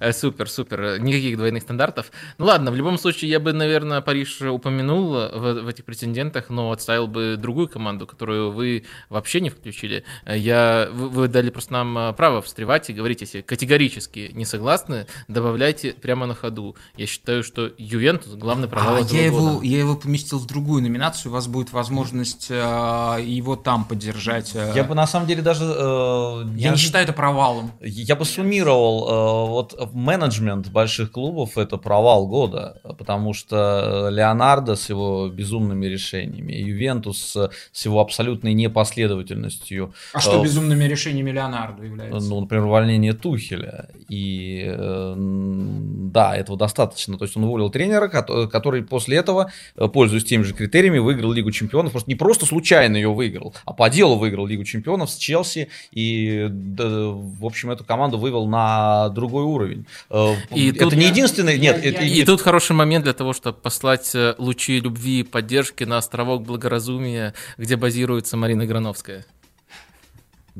Э, 0.00 0.12
супер, 0.12 0.50
супер. 0.50 0.98
Никаких 0.98 1.36
двойных 1.36 1.62
стандартов. 1.62 2.10
Ну 2.38 2.46
ладно, 2.46 2.72
в 2.72 2.74
любом 2.74 2.98
случае 2.98 3.30
я 3.30 3.38
бы, 3.38 3.52
наверное, 3.52 4.00
Париж 4.00 4.42
упомянул 4.42 5.10
в, 5.12 5.62
в 5.62 5.68
этих 5.68 5.84
претендентах, 5.84 6.50
но 6.50 6.72
отставил 6.72 7.06
бы 7.06 7.36
другую 7.38 7.68
команду, 7.68 8.08
которую 8.08 8.50
вы 8.50 8.84
вообще 9.10 9.40
не 9.40 9.50
включили. 9.50 10.02
Я, 10.26 10.88
вы, 10.92 11.08
вы 11.08 11.28
дали 11.28 11.50
просто 11.50 11.72
нам 11.74 11.96
э, 11.96 12.12
право 12.14 12.42
встревать 12.42 12.90
и 12.90 12.92
говорить, 12.92 13.20
если 13.20 13.42
категорически 13.42 14.32
не 14.34 14.44
согласны, 14.44 15.06
добавляйте 15.28 15.92
прямо 15.92 16.26
на 16.26 16.34
ходу. 16.34 16.74
Я 16.96 17.06
считаю, 17.06 17.44
что 17.44 17.72
Ювентус 17.78 18.34
главный 18.34 18.66
провал 18.66 18.96
а, 18.96 19.00
этого 19.02 19.16
я 19.16 19.30
года. 19.30 19.42
Его, 19.42 19.62
я 19.62 19.78
его 19.78 19.94
поместил 19.94 20.40
в 20.40 20.46
другую 20.46 20.82
номинацию, 20.82 21.30
у 21.30 21.34
вас 21.34 21.46
будет 21.46 21.72
возможность 21.72 22.39
есть 22.40 22.50
э, 22.50 23.22
его 23.22 23.56
там 23.56 23.84
поддержать. 23.84 24.52
Э. 24.54 24.72
Я 24.74 24.84
бы 24.84 24.94
на 24.94 25.06
самом 25.06 25.26
деле 25.26 25.42
даже... 25.42 25.64
Э, 25.64 26.44
я, 26.56 26.68
я 26.68 26.70
не 26.70 26.76
считаю 26.76 27.04
это 27.04 27.12
провалом. 27.12 27.72
Я 27.80 28.16
бы 28.16 28.24
суммировал, 28.24 29.46
э, 29.46 29.50
вот 29.50 29.94
менеджмент 29.94 30.68
больших 30.68 31.12
клубов 31.12 31.58
это 31.58 31.76
провал 31.76 32.26
года, 32.26 32.80
потому 32.98 33.34
что 33.34 34.08
Леонардо 34.10 34.76
с 34.76 34.88
его 34.88 35.28
безумными 35.28 35.86
решениями, 35.86 36.52
Ювентус 36.52 37.36
с 37.72 37.84
его 37.84 38.00
абсолютной 38.00 38.54
непоследовательностью. 38.54 39.92
А 40.12 40.20
что 40.20 40.42
безумными 40.42 40.84
решениями 40.84 41.30
Леонардо 41.30 41.84
является? 41.84 42.28
Ну, 42.28 42.40
например, 42.40 42.66
увольнение 42.66 43.12
Тухеля. 43.12 43.88
И 44.08 44.74
да, 45.16 46.36
этого 46.36 46.58
достаточно. 46.58 47.18
То 47.18 47.24
есть 47.24 47.36
он 47.36 47.44
уволил 47.44 47.70
тренера, 47.70 48.08
который 48.08 48.82
после 48.82 49.18
этого, 49.18 49.52
пользуясь 49.92 50.24
теми 50.24 50.42
же 50.42 50.54
критериями, 50.54 50.98
выиграл 50.98 51.32
Лигу 51.32 51.50
Чемпионов. 51.50 51.92
Просто 51.92 52.10
не 52.10 52.14
просто 52.14 52.29
случайно 52.34 52.96
ее 52.96 53.12
выиграл, 53.12 53.54
а 53.64 53.72
по 53.72 53.88
делу 53.90 54.16
выиграл 54.16 54.46
Лигу 54.46 54.64
Чемпионов 54.64 55.10
с 55.10 55.16
Челси. 55.16 55.68
И, 55.92 56.46
да, 56.50 56.84
в 56.86 57.44
общем, 57.44 57.70
эту 57.70 57.84
команду 57.84 58.18
вывел 58.18 58.46
на 58.46 59.08
другой 59.10 59.44
уровень. 59.44 59.86
Э, 60.10 60.34
и 60.54 60.70
это 60.70 60.96
не 60.96 61.04
я, 61.04 61.08
единственный... 61.10 61.54
Я, 61.54 61.72
нет, 61.72 61.84
я, 61.84 61.90
это, 61.90 62.02
и, 62.02 62.20
и 62.20 62.24
тут 62.24 62.40
хороший 62.40 62.72
момент 62.72 63.04
для 63.04 63.14
того, 63.14 63.32
чтобы 63.32 63.58
послать 63.58 64.14
э, 64.14 64.34
лучи 64.38 64.80
любви 64.80 65.20
и 65.20 65.22
поддержки 65.22 65.84
на 65.84 65.98
островок 65.98 66.42
благоразумия, 66.42 67.34
где 67.58 67.76
базируется 67.76 68.36
Марина 68.36 68.66
Грановская. 68.66 69.24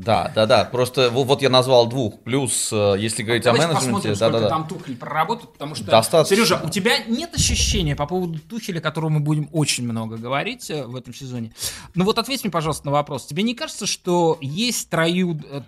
Да, 0.05 0.33
да, 0.35 0.47
да. 0.47 0.65
Просто 0.65 1.11
вот 1.11 1.43
я 1.43 1.51
назвал 1.51 1.87
двух. 1.87 2.21
Плюс, 2.21 2.71
э, 2.73 2.95
если 2.99 3.23
говорить 3.23 3.47
а 3.47 3.51
о 3.51 3.53
менеджменте, 3.53 4.15
да, 4.15 4.31
да, 4.31 4.41
да. 4.41 4.49
там 4.49 4.67
Тухель 4.67 4.97
проработает, 4.97 5.53
потому 5.53 5.75
что 5.75 5.85
Достаточно. 5.85 6.37
Сережа, 6.37 6.61
у 6.65 6.71
тебя 6.71 7.05
нет 7.05 7.35
ощущения 7.35 7.95
по 7.95 8.07
поводу 8.07 8.39
Тухеля, 8.39 8.81
которого 8.81 9.11
мы 9.11 9.21
будем 9.21 9.49
очень 9.53 9.85
много 9.85 10.17
говорить 10.17 10.71
э, 10.71 10.87
в 10.87 10.97
этом 10.97 11.13
сезоне. 11.13 11.53
Ну 11.95 12.05
вот 12.05 12.19
ответь 12.19 12.45
мне, 12.45 12.51
пожалуйста, 12.51 12.87
на 12.87 12.93
вопрос. 12.93 13.27
Тебе 13.27 13.43
не 13.43 13.55
кажется, 13.55 13.87
что 13.87 14.39
есть 14.41 14.89
трою... 14.89 15.39
Э, 15.51 15.63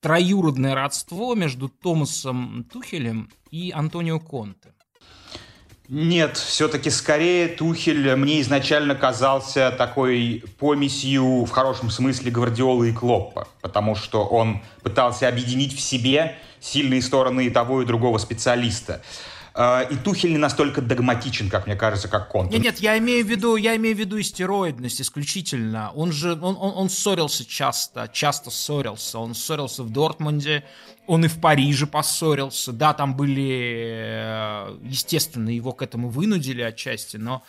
троюродное 0.00 0.74
родство 0.74 1.34
между 1.34 1.68
Томасом 1.68 2.64
Тухелем 2.72 3.28
и 3.50 3.70
Антонио 3.70 4.18
Конте? 4.18 4.72
Нет, 5.92 6.36
все-таки 6.36 6.88
скорее 6.88 7.48
Тухель 7.48 8.14
мне 8.14 8.40
изначально 8.42 8.94
казался 8.94 9.74
такой 9.76 10.44
помесью 10.60 11.44
в 11.44 11.50
хорошем 11.50 11.90
смысле 11.90 12.30
Гвардиолы 12.30 12.90
и 12.90 12.92
Клоппа, 12.92 13.48
потому 13.60 13.96
что 13.96 14.24
он 14.24 14.60
пытался 14.84 15.26
объединить 15.26 15.76
в 15.76 15.80
себе 15.80 16.36
сильные 16.60 17.02
стороны 17.02 17.50
того, 17.50 17.82
и 17.82 17.86
другого 17.86 18.18
специалиста. 18.18 19.02
А, 19.62 19.82
и 19.82 19.94
Тухель 19.94 20.32
не 20.32 20.38
настолько 20.38 20.80
догматичен, 20.80 21.50
как 21.50 21.66
мне 21.66 21.76
кажется, 21.76 22.08
как 22.08 22.30
Конте. 22.30 22.56
Нет, 22.56 22.64
нет, 22.64 22.78
я 22.78 22.96
имею 22.96 23.26
в 23.26 23.28
виду, 23.28 23.56
я 23.56 23.76
имею 23.76 23.94
в 23.94 23.98
виду 23.98 24.18
истероидность 24.18 25.02
исключительно. 25.02 25.92
Он 25.94 26.12
же, 26.12 26.32
он, 26.32 26.56
он, 26.58 26.72
он 26.74 26.88
ссорился 26.88 27.44
часто, 27.44 28.08
часто 28.10 28.50
ссорился. 28.50 29.18
Он 29.18 29.34
ссорился 29.34 29.82
в 29.82 29.90
Дортмунде, 29.90 30.64
он 31.06 31.26
и 31.26 31.28
в 31.28 31.42
Париже 31.42 31.86
поссорился. 31.86 32.72
Да, 32.72 32.94
там 32.94 33.14
были, 33.14 33.92
э, 33.92 34.78
естественно, 34.82 35.50
его 35.50 35.72
к 35.72 35.82
этому 35.82 36.08
вынудили 36.08 36.62
отчасти, 36.62 37.18
но 37.18 37.42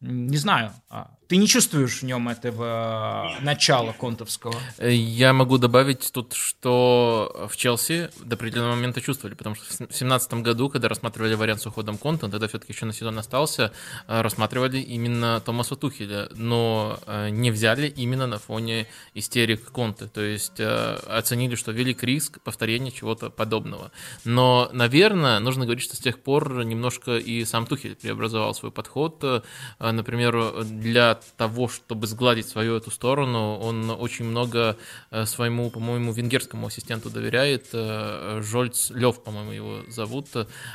не 0.00 0.36
знаю, 0.36 0.72
а, 0.88 1.15
ты 1.28 1.38
не 1.38 1.48
чувствуешь 1.48 2.00
в 2.00 2.02
нем 2.04 2.28
этого 2.28 3.32
начала 3.40 3.92
контовского? 3.92 4.54
Э, 4.78 4.92
я 4.92 5.32
могу 5.32 5.58
добавить 5.58 6.10
тут, 6.12 6.34
что 6.34 7.48
в 7.50 7.56
Челси 7.56 8.10
до 8.24 8.36
определенного 8.36 8.76
момента 8.76 9.00
чувствовали, 9.00 9.34
потому 9.34 9.56
что 9.56 9.64
в 9.64 9.76
2017 9.78 10.34
году, 10.34 10.68
когда 10.68 10.88
рассматривали 10.88 11.34
вариант 11.34 11.62
с 11.62 11.66
уходом 11.66 11.98
Конта, 11.98 12.28
тогда 12.28 12.46
все-таки 12.46 12.72
еще 12.72 12.86
на 12.86 12.92
сезон 12.92 13.18
остался, 13.18 13.72
э, 14.06 14.20
рассматривали 14.20 14.78
именно 14.78 15.40
Томаса 15.40 15.74
Тухеля, 15.74 16.28
но 16.34 16.98
э, 17.06 17.30
не 17.30 17.50
взяли 17.50 17.88
именно 17.88 18.26
на 18.28 18.38
фоне 18.38 18.86
истерик 19.14 19.70
Конта, 19.72 20.06
то 20.08 20.20
есть 20.20 20.60
оценили, 20.60 21.56
что 21.56 21.72
велик 21.72 22.04
риск 22.04 22.40
повторения 22.40 22.92
чего-то 22.92 23.30
подобного. 23.30 23.90
Но, 24.24 24.70
наверное, 24.72 25.40
нужно 25.40 25.64
говорить, 25.64 25.84
что 25.84 25.96
с 25.96 25.98
тех 25.98 26.20
пор 26.20 26.64
немножко 26.64 27.16
и 27.16 27.44
сам 27.44 27.66
Тухель 27.66 27.96
преобразовал 27.96 28.54
свой 28.54 28.70
подход. 28.70 29.24
Например, 29.78 30.64
для 30.64 31.15
того, 31.36 31.68
чтобы 31.68 32.06
сгладить 32.06 32.48
свою 32.48 32.76
эту 32.76 32.90
сторону, 32.90 33.58
он 33.58 33.90
очень 33.90 34.24
много 34.24 34.76
э, 35.10 35.26
своему, 35.26 35.70
по-моему, 35.70 36.12
венгерскому 36.12 36.66
ассистенту 36.66 37.10
доверяет. 37.10 37.66
Э, 37.72 38.40
Жольц 38.42 38.90
Лев, 38.90 39.22
по-моему, 39.22 39.52
его 39.52 39.78
зовут. 39.88 40.28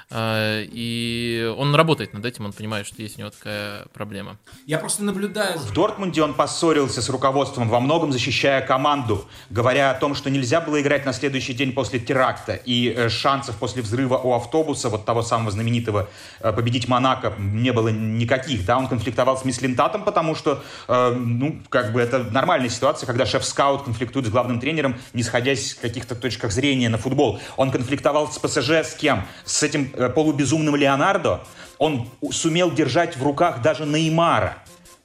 Э, 0.10 0.64
и 0.64 1.54
он 1.58 1.76
работает 1.76 2.14
над 2.14 2.26
этим, 2.26 2.46
он 2.46 2.54
понимает, 2.54 2.88
что 2.88 3.02
есть 3.02 3.18
у 3.18 3.22
него 3.22 3.30
такая 3.30 3.86
проблема. 3.94 4.38
Я 4.66 4.80
просто 4.80 5.04
наблюдаю. 5.04 5.60
В 5.60 5.74
Дортмунде 5.74 6.22
он 6.22 6.34
поссорился 6.34 7.02
с 7.02 7.10
руководством, 7.10 7.70
во 7.70 7.80
многом 7.80 8.12
защищая 8.12 8.62
команду, 8.62 9.28
говоря 9.50 9.92
о 9.92 9.94
том, 9.94 10.16
что 10.16 10.30
нельзя 10.30 10.62
было 10.62 10.82
играть 10.82 11.06
на 11.06 11.14
следующий 11.14 11.54
день 11.54 11.74
после 11.74 12.00
теракта, 12.00 12.54
и 12.54 13.10
шансов 13.10 13.58
после 13.58 13.82
взрыва 13.82 14.18
у 14.18 14.34
автобуса, 14.34 14.90
вот 14.90 15.06
того 15.06 15.22
самого 15.22 15.52
знаменитого, 15.52 16.10
победить 16.40 16.88
Монако 16.88 17.34
не 17.38 17.72
было 17.72 17.90
никаких. 17.90 18.66
Да, 18.66 18.78
он 18.78 18.88
конфликтовал 18.88 19.38
с 19.38 19.46
Мислинтатом, 19.46 20.04
потому 20.04 20.31
потому 20.34 20.36
что, 20.36 20.64
э, 20.88 21.14
ну, 21.14 21.60
как 21.70 21.94
бы 21.94 22.02
это 22.02 22.24
нормальная 22.24 22.70
ситуация, 22.70 23.08
когда 23.08 23.26
шеф-скаут 23.26 23.84
конфликтует 23.84 24.26
с 24.28 24.30
главным 24.30 24.60
тренером, 24.60 24.96
не 25.14 25.24
сходясь 25.24 25.74
в 25.74 25.82
каких-то 25.82 26.16
точках 26.16 26.52
зрения 26.52 26.90
на 26.90 26.98
футбол. 26.98 27.40
Он 27.58 27.72
конфликтовал 27.72 28.32
с 28.32 28.38
ПСЖ 28.40 28.70
с 28.70 28.96
кем? 28.96 29.26
С 29.46 29.64
этим 29.64 29.92
э, 29.94 30.10
полубезумным 30.10 30.76
Леонардо. 30.76 31.44
Он 31.78 32.08
сумел 32.32 32.72
держать 32.72 33.18
в 33.18 33.24
руках 33.24 33.62
даже 33.62 33.86
Неймара. 33.86 34.58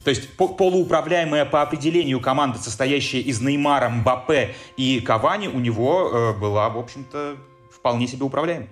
То 0.04 0.10
есть 0.10 0.36
полууправляемая 0.36 1.44
по 1.44 1.62
определению 1.62 2.20
команда, 2.20 2.58
состоящая 2.58 3.20
из 3.20 3.40
Неймара, 3.40 3.88
Мбаппе 3.88 4.54
и 4.76 5.00
Кавани, 5.00 5.48
у 5.48 5.58
него 5.58 6.10
э, 6.12 6.32
была, 6.38 6.68
в 6.68 6.78
общем-то, 6.78 7.36
вполне 7.72 8.06
себе 8.06 8.24
управляемой. 8.24 8.68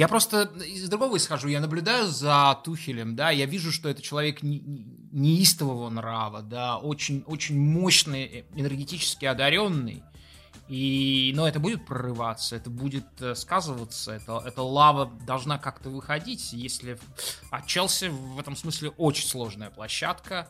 Я 0.00 0.08
просто 0.08 0.44
из 0.66 0.88
другого 0.88 1.18
исхожу, 1.18 1.48
я 1.48 1.60
наблюдаю 1.60 2.06
за 2.06 2.58
Тухелем, 2.64 3.16
да, 3.16 3.28
я 3.28 3.44
вижу, 3.44 3.70
что 3.70 3.90
это 3.90 4.00
человек 4.00 4.38
неистового 4.40 5.90
нрава, 5.90 6.40
да, 6.40 6.78
очень, 6.78 7.22
очень 7.26 7.60
мощный, 7.60 8.24
э, 8.24 8.44
энергетически 8.56 9.26
одаренный, 9.26 10.02
и, 10.68 11.32
но 11.36 11.46
это 11.46 11.60
будет 11.60 11.84
прорываться, 11.84 12.56
это 12.56 12.70
будет 12.70 13.04
э, 13.20 13.34
сказываться, 13.34 14.12
это, 14.12 14.42
эта 14.42 14.62
лава 14.62 15.04
должна 15.26 15.58
как-то 15.58 15.90
выходить, 15.90 16.54
если... 16.54 16.98
А 17.50 17.60
Челси 17.60 18.06
в 18.08 18.40
этом 18.40 18.56
смысле 18.56 18.94
очень 18.96 19.28
сложная 19.28 19.68
площадка, 19.68 20.48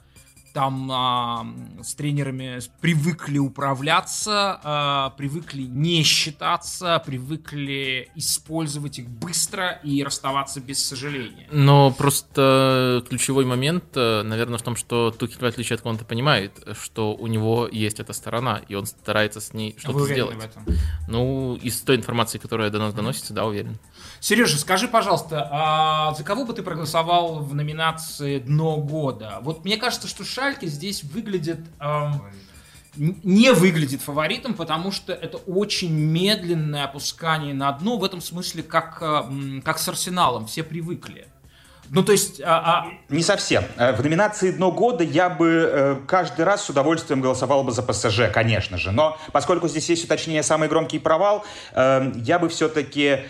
там 0.53 0.91
а, 0.93 1.47
с 1.83 1.95
тренерами 1.95 2.61
привыкли 2.81 3.39
управляться, 3.39 4.61
а, 4.63 5.11
привыкли 5.11 5.63
не 5.63 6.03
считаться, 6.03 7.03
привыкли 7.05 8.11
использовать 8.15 8.99
их 8.99 9.09
быстро 9.09 9.81
и 9.83 10.03
расставаться 10.03 10.61
без 10.61 10.85
сожаления. 10.85 11.49
Но 11.51 11.91
просто 11.91 13.05
ключевой 13.09 13.45
момент, 13.45 13.85
э, 13.95 14.23
наверное, 14.23 14.59
в 14.59 14.63
том, 14.63 14.77
что 14.77 15.11
Тухель, 15.11 15.41
в 15.41 15.45
отличие 15.45 15.77
от 15.77 15.83
Конта, 15.83 16.05
понимает, 16.05 16.53
что 16.81 17.15
у 17.15 17.27
него 17.27 17.69
есть 17.71 18.01
эта 18.01 18.13
сторона, 18.13 18.61
и 18.69 18.75
он 18.75 18.87
старается 18.87 19.41
с 19.41 19.55
ней 19.55 19.75
что-то 19.79 20.07
сделать. 20.07 20.37
В 20.37 20.45
этом? 20.45 20.65
Ну, 21.09 21.57
из 21.57 21.81
той 21.83 21.97
информации, 21.97 22.39
которая 22.39 22.71
до 22.71 22.79
нас 22.79 22.95
доносится, 22.95 23.35
да, 23.35 23.45
уверен. 23.45 23.79
Сережа, 24.21 24.59
скажи, 24.59 24.87
пожалуйста, 24.87 25.49
а 25.51 26.15
за 26.15 26.25
кого 26.25 26.45
бы 26.45 26.53
ты 26.53 26.63
проголосовал 26.63 27.39
в 27.39 27.55
номинации 27.55 28.39
«Дно 28.39 28.77
года»? 28.77 29.39
Вот 29.41 29.65
мне 29.65 29.79
кажется, 29.79 30.09
что 30.09 30.25
Шальке 30.25 30.67
здесь 30.67 31.03
выглядит... 31.03 31.61
Эм, 31.81 32.23
не 32.97 33.53
выглядит 33.53 34.03
фаворитом, 34.03 34.55
потому 34.55 34.91
что 34.91 35.13
это 35.13 35.39
очень 35.39 35.93
медленное 35.93 36.85
опускание 36.85 37.55
на 37.55 37.71
дно, 37.73 37.97
в 37.97 38.05
этом 38.05 38.21
смысле, 38.21 38.63
как, 38.63 38.99
э, 39.01 39.61
как 39.65 39.79
с 39.79 39.89
Арсеналом, 39.89 40.47
все 40.47 40.65
привыкли. 40.65 41.29
Ну, 41.89 42.03
то 42.03 42.13
есть... 42.13 42.41
А, 42.41 42.85
а... 42.85 42.87
Не 43.09 43.23
совсем. 43.23 43.65
Э, 43.77 43.93
в 43.93 44.03
номинации 44.03 44.51
«Дно 44.51 44.71
года» 44.73 45.05
я 45.05 45.31
бы 45.31 45.71
э, 45.73 45.97
каждый 46.07 46.45
раз 46.45 46.65
с 46.65 46.69
удовольствием 46.69 47.21
голосовал 47.21 47.63
бы 47.63 47.73
за 47.73 47.83
ПСЖ, 47.83 48.31
конечно 48.35 48.77
же. 48.77 48.91
Но 48.91 49.17
поскольку 49.33 49.69
здесь 49.69 49.89
есть 49.89 50.05
уточнение 50.05 50.43
«самый 50.43 50.69
громкий 50.69 50.99
провал», 50.99 51.45
я 51.75 52.39
бы 52.41 52.49
все-таки 52.49 53.21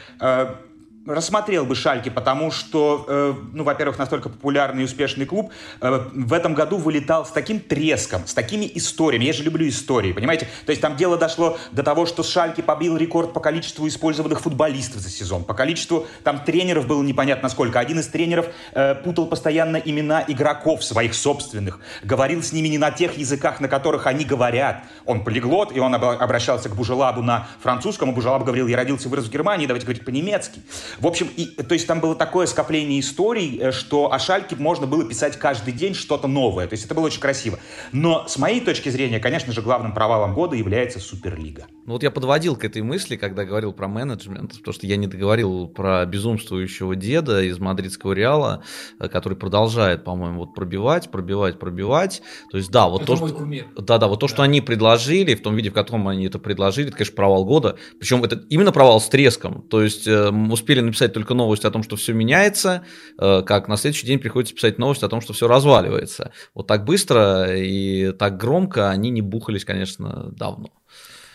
рассмотрел 1.07 1.65
бы 1.65 1.75
Шальки, 1.75 2.11
потому 2.11 2.51
что, 2.51 3.07
э, 3.09 3.35
ну, 3.53 3.65
во-первых, 3.65 3.99
настолько 3.99 4.29
популярный 4.29 4.83
и 4.83 4.85
успешный 4.85 5.25
клуб 5.25 5.51
э, 5.81 6.09
в 6.13 6.33
этом 6.33 6.55
году 6.55 6.77
вылетал 6.77 7.25
с 7.25 7.31
таким 7.31 7.59
треском, 7.59 8.27
с 8.27 8.35
такими 8.35 8.71
историями. 8.75 9.25
Я 9.25 9.33
же 9.33 9.43
люблю 9.43 9.67
истории, 9.67 10.13
понимаете? 10.13 10.47
То 10.67 10.71
есть 10.71 10.83
там 10.83 10.97
дело 10.97 11.17
дошло 11.17 11.59
до 11.73 11.83
того, 11.83 12.05
что 12.05 12.23
Шальки 12.23 12.61
побил 12.61 12.99
рекорд 12.99 13.33
по 13.33 13.41
количеству 13.41 13.89
использованных 13.89 14.41
футболистов 14.41 15.01
за 15.01 15.09
сезон, 15.09 15.45
по 15.45 15.55
количеству 15.55 16.07
там 16.23 16.45
тренеров 16.45 16.87
было 16.87 17.03
непонятно 17.03 17.49
сколько. 17.49 17.81
Один 17.81 18.01
из 18.01 18.07
тренеров 18.09 18.47
э, 18.73 18.95
путал 18.95 19.27
постоянно 19.27 19.79
имена 19.79 20.23
игроков 20.29 20.85
своих 20.85 21.15
собственных, 21.15 21.81
говорил 22.03 22.43
с 22.43 22.53
ними 22.53 22.69
не 22.69 22.79
на 22.79 22.91
тех 22.91 23.17
языках, 23.17 23.61
на 23.61 23.69
которых 23.69 24.07
они 24.07 24.27
говорят. 24.27 24.85
Он 25.07 25.25
полиглот, 25.25 25.75
и 25.75 25.81
он 25.81 25.95
обращался 25.95 26.69
к 26.69 26.77
Бужелабу 26.77 27.23
на 27.23 27.49
французском, 27.63 28.11
а 28.11 28.13
Бужелаб 28.13 28.45
говорил, 28.45 28.67
я 28.67 28.77
родился 28.77 29.09
и 29.09 29.11
вырос 29.11 29.27
в 29.27 29.31
Германии, 29.31 29.67
давайте 29.67 29.87
говорить 29.87 30.05
по-немецки. 30.05 30.61
В 30.99 31.07
общем, 31.07 31.29
и, 31.37 31.47
то 31.47 31.75
есть 31.75 31.87
там 31.87 32.01
было 32.01 32.15
такое 32.15 32.47
скопление 32.47 33.01
историй, 33.01 33.59
э, 33.61 33.73
что 33.73 34.13
о 34.13 34.19
Шальке 34.19 34.57
можно 34.57 34.87
было 34.87 35.05
писать 35.05 35.39
каждый 35.39 35.73
день 35.73 35.95
что-то 35.95 36.29
новое. 36.29 36.67
То 36.67 36.75
есть 36.75 36.85
это 36.85 36.95
было 36.95 37.07
очень 37.07 37.21
красиво. 37.21 37.59
Но 37.93 38.27
с 38.29 38.39
моей 38.39 38.61
точки 38.61 38.89
зрения, 38.89 39.21
конечно 39.21 39.53
же, 39.53 39.63
главным 39.63 39.95
провалом 39.95 40.35
года 40.35 40.57
является 40.57 41.01
Суперлига. 41.01 41.67
Ну 41.87 41.95
вот 41.95 42.03
я 42.03 42.11
подводил 42.11 42.57
к 42.57 42.65
этой 42.65 42.83
мысли, 42.83 43.17
когда 43.17 43.45
говорил 43.45 43.73
про 43.73 43.89
менеджмент, 43.89 44.59
потому 44.59 44.73
что 44.73 44.87
я 44.87 44.97
не 44.97 45.07
договорил 45.07 45.69
про 45.69 46.05
безумствующего 46.07 46.95
деда 46.97 47.43
из 47.43 47.59
мадридского 47.59 48.13
Реала, 48.13 48.63
э, 48.99 49.09
который 49.09 49.37
продолжает, 49.37 50.05
по-моему, 50.05 50.41
вот 50.41 50.55
пробивать, 50.55 51.11
пробивать, 51.11 51.59
пробивать. 51.59 52.23
То 52.51 52.59
есть 52.59 52.71
да, 52.71 52.89
вот 52.89 53.03
это 53.03 53.17
то, 53.17 53.17
что... 53.17 53.35
Кумир. 53.35 53.67
Да, 53.77 53.99
да, 53.99 54.09
вот 54.09 54.21
то, 54.21 54.27
да. 54.27 54.35
что 54.35 54.43
они 54.43 54.61
предложили, 54.61 55.35
в 55.35 55.43
том 55.43 55.57
виде, 55.57 55.71
в 55.71 55.75
котором 55.75 56.09
они 56.09 56.27
это 56.27 56.39
предложили, 56.39 56.89
это, 56.89 56.97
конечно, 56.97 57.17
провал 57.17 57.45
года. 57.45 57.77
Причем 57.99 58.25
это 58.25 58.45
именно 58.49 58.73
провал 58.73 59.01
с 59.01 59.09
треском. 59.09 59.63
То 59.63 59.83
есть 59.83 60.07
э, 60.07 60.31
успели 60.31 60.80
написать 60.83 61.13
только 61.13 61.35
новость 61.35 61.65
о 61.65 61.71
том, 61.71 61.83
что 61.83 61.97
все 61.97 62.13
меняется, 62.13 62.85
э, 63.19 63.43
как 63.43 63.69
на 63.69 63.77
следующий 63.77 64.07
день 64.07 64.19
приходится 64.19 64.55
писать 64.55 64.79
новость 64.79 65.03
о 65.03 65.09
том, 65.09 65.21
что 65.21 65.33
все 65.33 65.49
разваливается. 65.49 66.33
Вот 66.55 66.67
так 66.67 66.85
быстро 66.85 67.57
и 67.57 68.13
так 68.13 68.37
громко 68.37 68.91
они 68.91 69.11
не 69.11 69.23
бухались, 69.23 69.65
конечно, 69.65 70.31
давно. 70.33 70.71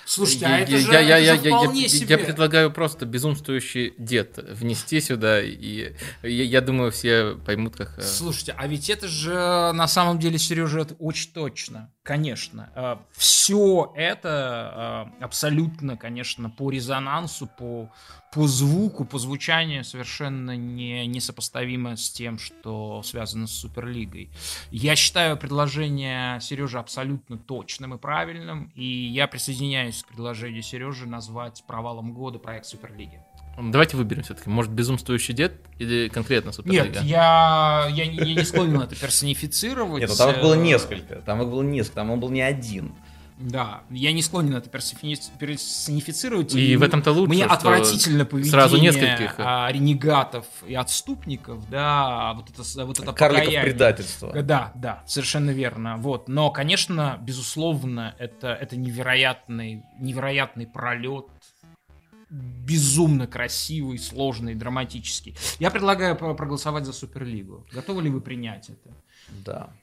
Слушайте, 0.05 0.45
а 0.45 0.59
это 0.59 0.71
я, 0.71 0.77
же, 0.77 0.91
я, 0.91 1.01
это 1.01 1.09
я, 1.09 1.35
же 1.35 1.49
я, 1.49 1.57
вполне 1.57 1.81
я, 1.83 1.89
себе. 1.89 2.07
Я 2.09 2.17
предлагаю 2.19 2.71
просто 2.71 3.07
безумствующий 3.07 3.95
дед 3.97 4.37
внести 4.37 5.01
сюда, 5.01 5.41
и 5.41 5.93
я, 6.21 6.43
я 6.43 6.61
думаю, 6.61 6.91
все 6.91 7.35
поймут, 7.43 7.75
как... 7.75 7.97
Э, 7.97 8.03
Слушайте, 8.03 8.53
а 8.55 8.67
ведь 8.67 8.89
это 8.91 9.07
же 9.07 9.33
на 9.33 9.87
самом 9.87 10.19
деле, 10.19 10.37
Сережа, 10.37 10.81
это 10.81 10.93
очень 10.99 11.33
точно, 11.33 11.91
конечно. 12.05 12.69
Э, 12.75 12.97
Все 13.11 13.91
это 13.95 15.09
э, 15.19 15.23
абсолютно, 15.23 15.97
конечно, 15.97 16.49
по 16.49 16.69
резонансу, 16.69 17.47
по 17.47 17.89
по 18.35 18.47
звуку, 18.47 19.05
по 19.05 19.17
звучанию 19.17 19.85
совершенно 19.85 20.57
не, 20.57 21.07
несопоставимо 21.07 21.95
с 21.95 22.09
тем, 22.09 22.37
что 22.37 23.01
связано 23.01 23.47
с 23.47 23.51
Суперлигой. 23.51 24.29
Я 24.71 24.97
считаю 24.97 25.37
предложение 25.37 26.41
Сережи 26.41 26.77
абсолютно 26.77 27.37
точным 27.37 27.93
и 27.93 27.97
правильным, 27.97 28.73
и 28.75 28.83
я 28.83 29.27
присоединяюсь 29.27 30.03
к 30.03 30.07
предложению 30.09 30.63
Сережи 30.63 31.07
назвать 31.07 31.63
провалом 31.65 32.13
года 32.13 32.37
проект 32.37 32.65
Суперлиги. 32.65 33.21
Давайте 33.57 33.97
выберем 33.97 34.23
все-таки. 34.23 34.49
Может, 34.49 34.71
безумствующий 34.71 35.33
дед 35.33 35.53
или 35.79 36.09
конкретно 36.09 36.51
Суперлига? 36.51 36.99
Нет, 36.99 37.03
я, 37.03 37.87
я, 37.89 38.03
я 38.03 38.35
не 38.35 38.43
склонен 38.43 38.81
это 38.81 38.95
персонифицировать. 38.95 40.01
Нет, 40.01 40.09
ну 40.09 40.15
там 40.15 40.31
их 40.31 40.41
было 40.41 40.55
несколько. 40.55 41.15
Там 41.21 41.41
их 41.41 41.49
было 41.49 41.63
несколько. 41.63 41.95
Там 41.95 42.11
он 42.11 42.19
был 42.19 42.29
не 42.29 42.41
один. 42.41 42.93
Да, 43.37 43.81
я 43.89 44.13
не 44.13 44.21
склонен 44.21 44.55
это 44.55 44.69
персонифицировать. 44.69 46.55
И, 46.55 46.71
и 46.71 46.77
в 46.77 46.83
этом-то 46.83 47.11
лучше. 47.11 47.33
Мне 47.33 47.43
отвратительно 47.45 48.23
поведение 48.23 48.51
сразу 48.51 48.77
нескольких 48.77 49.35
а, 49.39 49.69
ренегатов 49.69 50.45
и 50.65 50.73
отступников, 50.73 51.69
да, 51.69 52.33
вот 52.33 52.49
это, 52.49 52.63
вот 52.85 52.97
это 52.97 53.11
Карликов 53.11 53.45
покаяние. 53.45 53.61
предательство. 53.61 54.31
Да, 54.41 54.71
да, 54.75 55.03
совершенно 55.05 55.49
верно. 55.49 55.97
Вот. 55.97 56.29
Но, 56.29 56.49
конечно, 56.49 57.19
безусловно, 57.21 58.15
это, 58.19 58.53
это 58.53 58.77
невероятный, 58.77 59.83
невероятный 59.99 60.65
пролет 60.65 61.25
безумно 62.29 63.27
красивый, 63.27 63.97
сложный, 63.99 64.55
драматический. 64.55 65.35
Я 65.59 65.71
предлагаю 65.71 66.15
проголосовать 66.15 66.85
за 66.85 66.93
Суперлигу. 66.93 67.65
Готовы 67.71 68.03
ли 68.03 68.09
вы 68.09 68.21
принять 68.21 68.69
это? 68.69 68.93
Да. 69.45 69.73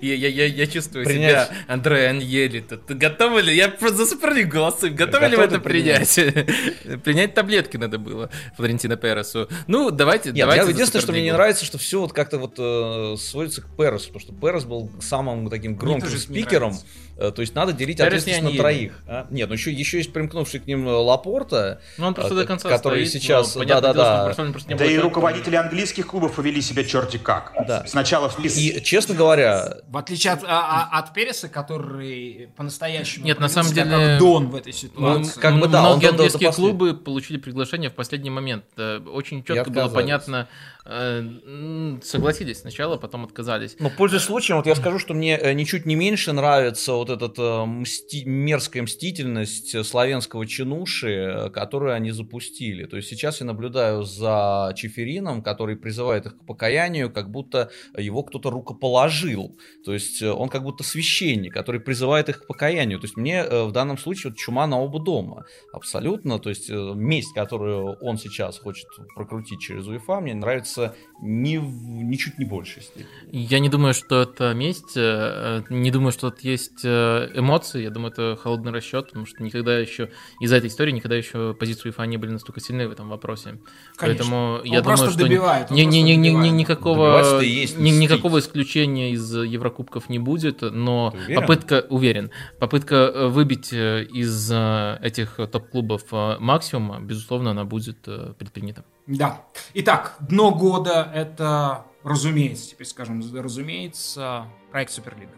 Я, 0.00 0.14
я, 0.14 0.28
я, 0.28 0.46
я 0.46 0.66
чувствую 0.66 1.04
принять. 1.04 1.48
себя 1.48 1.50
Андрея 1.66 2.10
Аньели. 2.10 2.60
Ты 2.60 2.94
готовы 2.94 3.42
ли? 3.42 3.56
Я 3.56 3.68
просто 3.68 3.98
за 3.98 4.06
Суперлигу 4.06 4.52
голосую. 4.52 4.94
Готовы 4.94 5.26
ли 5.26 5.36
вы 5.36 5.42
это 5.42 5.58
принять? 5.58 6.14
принять 7.02 7.34
таблетки 7.34 7.76
надо 7.76 7.98
было 7.98 8.30
Флорентино 8.56 8.96
Пересу. 8.96 9.48
Ну, 9.66 9.90
давайте, 9.90 10.30
Нет, 10.30 10.38
давайте. 10.38 10.66
Я, 10.66 10.70
единственное, 10.70 11.02
что 11.02 11.12
мне 11.12 11.22
не 11.22 11.32
нравится, 11.32 11.64
что 11.64 11.78
все 11.78 12.00
вот 12.00 12.12
как-то 12.12 12.38
вот 12.38 12.54
э, 12.58 13.16
сводится 13.18 13.62
к 13.62 13.76
Пересу, 13.76 14.12
потому 14.12 14.20
что 14.20 14.32
Перес 14.32 14.64
был 14.64 14.90
самым 15.00 15.50
таким 15.50 15.74
громким 15.74 16.08
спикером. 16.08 16.74
Э, 17.16 17.30
то 17.30 17.42
есть 17.42 17.54
надо 17.54 17.72
делить 17.72 17.98
Перес 17.98 18.22
ответственность 18.22 18.42
на 18.42 18.62
троих. 18.62 18.92
А? 19.06 19.26
Нет, 19.30 19.48
ну 19.48 19.54
еще, 19.54 19.72
еще 19.72 19.98
есть 19.98 20.12
примкнувший 20.12 20.60
к 20.60 20.66
ним 20.66 20.88
э, 20.88 20.92
Лапорта, 20.92 21.80
ну, 21.98 22.06
он 22.06 22.14
просто 22.14 22.34
до 22.34 22.46
конца 22.46 22.68
который 22.68 23.06
стоит, 23.06 23.22
сейчас... 23.22 23.54
Да, 23.54 23.80
да, 23.80 23.92
да. 23.92 24.34
Да 24.68 24.84
и 24.84 24.98
руководители 24.98 25.56
английских 25.56 26.08
клубов 26.08 26.34
повели 26.34 26.60
себя 26.60 26.84
черти 26.84 27.18
как. 27.18 27.52
Да. 27.66 27.84
Сначала 27.86 28.28
в 28.28 28.38
И, 28.44 28.80
честно 28.82 29.13
говоря... 29.14 29.78
В 29.88 29.96
отличие 29.96 30.32
от, 30.32 30.44
а, 30.44 30.88
а, 30.92 30.98
от 30.98 31.12
Переса, 31.14 31.48
который 31.48 32.48
по-настоящему... 32.56 33.24
Нет, 33.24 33.40
на 33.40 33.48
самом 33.48 33.72
деле... 33.72 34.18
Дон 34.18 34.48
в 34.48 34.56
этой 34.56 34.72
ситуации. 34.72 35.32
Ну, 35.36 35.40
как 35.40 35.60
бы, 35.60 35.68
да, 35.68 35.82
Многие 35.82 36.10
английские 36.10 36.52
клубы 36.52 36.94
получили 36.94 37.38
приглашение 37.38 37.90
в 37.90 37.94
последний 37.94 38.30
момент. 38.30 38.64
Э, 38.76 38.98
очень 38.98 39.44
четко 39.44 39.70
было 39.70 39.88
понятно, 39.88 40.48
согласились 40.84 42.60
сначала, 42.60 42.98
потом 42.98 43.24
отказались. 43.24 43.76
Но 43.78 43.88
пользуясь 43.88 44.24
случаем, 44.24 44.58
вот 44.58 44.66
я 44.66 44.74
скажу, 44.74 44.98
что 44.98 45.14
мне 45.14 45.38
э, 45.38 45.54
ничуть 45.54 45.86
не 45.86 45.94
меньше 45.94 46.32
нравится 46.32 46.92
вот 46.92 47.08
эта 47.08 47.30
э, 47.40 47.64
мсти... 47.64 48.26
мерзкая 48.26 48.82
мстительность 48.82 49.82
славянского 49.86 50.46
чинуши, 50.46 51.50
которую 51.54 51.94
они 51.94 52.10
запустили. 52.10 52.84
То 52.84 52.98
есть 52.98 53.08
сейчас 53.08 53.40
я 53.40 53.46
наблюдаю 53.46 54.02
за 54.02 54.74
Чеферином, 54.76 55.42
который 55.42 55.76
призывает 55.76 56.26
их 56.26 56.36
к 56.36 56.44
покаянию, 56.44 57.10
как 57.10 57.30
будто 57.30 57.70
его 57.96 58.22
кто-то 58.22 58.50
рукоположил. 58.50 59.56
То 59.86 59.94
есть 59.94 60.22
он 60.22 60.50
как 60.50 60.64
будто 60.64 60.84
священник, 60.84 61.54
который 61.54 61.80
призывает 61.80 62.28
их 62.28 62.42
к 62.42 62.46
покаянию. 62.46 62.98
То 63.00 63.06
есть 63.06 63.16
мне 63.16 63.42
в 63.42 63.72
данном 63.72 63.96
случае 63.96 64.32
вот 64.32 64.38
чума 64.38 64.66
на 64.66 64.78
оба 64.78 65.02
дома. 65.02 65.46
Абсолютно. 65.72 66.38
То 66.38 66.50
есть 66.50 66.68
месть, 66.68 67.32
которую 67.32 67.96
он 68.02 68.18
сейчас 68.18 68.58
хочет 68.58 68.86
прокрутить 69.14 69.60
через 69.60 69.86
УЕФА, 69.86 70.20
мне 70.20 70.34
нравится 70.34 70.73
кажется, 70.74 70.96
ни, 71.22 71.56
ничуть 71.56 72.38
не 72.38 72.44
больше. 72.44 72.82
Я 73.30 73.58
не 73.58 73.68
думаю, 73.68 73.94
что 73.94 74.22
это 74.22 74.52
месть, 74.52 74.96
э, 74.96 75.62
не 75.70 75.90
думаю, 75.90 76.12
что 76.12 76.28
это 76.28 76.38
есть 76.42 76.84
э, 76.84 77.30
эмоции, 77.34 77.82
я 77.82 77.90
думаю, 77.90 78.12
это 78.12 78.36
холодный 78.40 78.72
расчет, 78.72 79.06
потому 79.06 79.26
что 79.26 79.42
никогда 79.42 79.78
еще, 79.78 80.10
из-за 80.40 80.56
этой 80.56 80.66
истории, 80.66 80.92
никогда 80.92 81.16
еще 81.16 81.54
позиции 81.54 81.88
УЕФА 81.88 82.04
не 82.04 82.16
были 82.16 82.32
настолько 82.32 82.60
сильны 82.60 82.88
в 82.88 82.92
этом 82.92 83.08
вопросе. 83.08 83.58
Конечно. 83.96 84.24
Поэтому 84.24 84.36
он 84.60 84.64
я 84.64 84.82
думаю, 84.82 84.96
что 85.10 85.18
добивает, 85.18 85.70
ни, 85.70 85.82
ни, 85.82 85.98
ни, 85.98 86.12
ни, 86.12 86.28
ни, 86.28 86.48
никакого, 86.48 87.40
ни, 87.42 87.90
никакого 87.90 88.40
исключения 88.40 89.12
из 89.12 89.34
Еврокубков 89.34 90.08
не 90.08 90.18
будет, 90.18 90.62
но 90.62 91.14
попытка, 91.34 91.86
уверен, 91.88 92.30
попытка 92.58 92.94
э, 92.94 93.28
выбить 93.28 93.72
из 93.72 94.50
этих 94.50 95.36
топ-клубов 95.36 96.02
максимума, 96.40 97.00
безусловно, 97.00 97.52
она 97.52 97.64
будет 97.64 98.02
предпринята. 98.38 98.84
Да. 99.06 99.42
Итак, 99.74 100.16
дно 100.20 100.50
года 100.52 101.10
это, 101.14 101.84
разумеется, 102.02 102.70
теперь 102.70 102.86
скажем, 102.86 103.22
разумеется, 103.34 104.46
проект 104.70 104.92
Суперлига. 104.92 105.32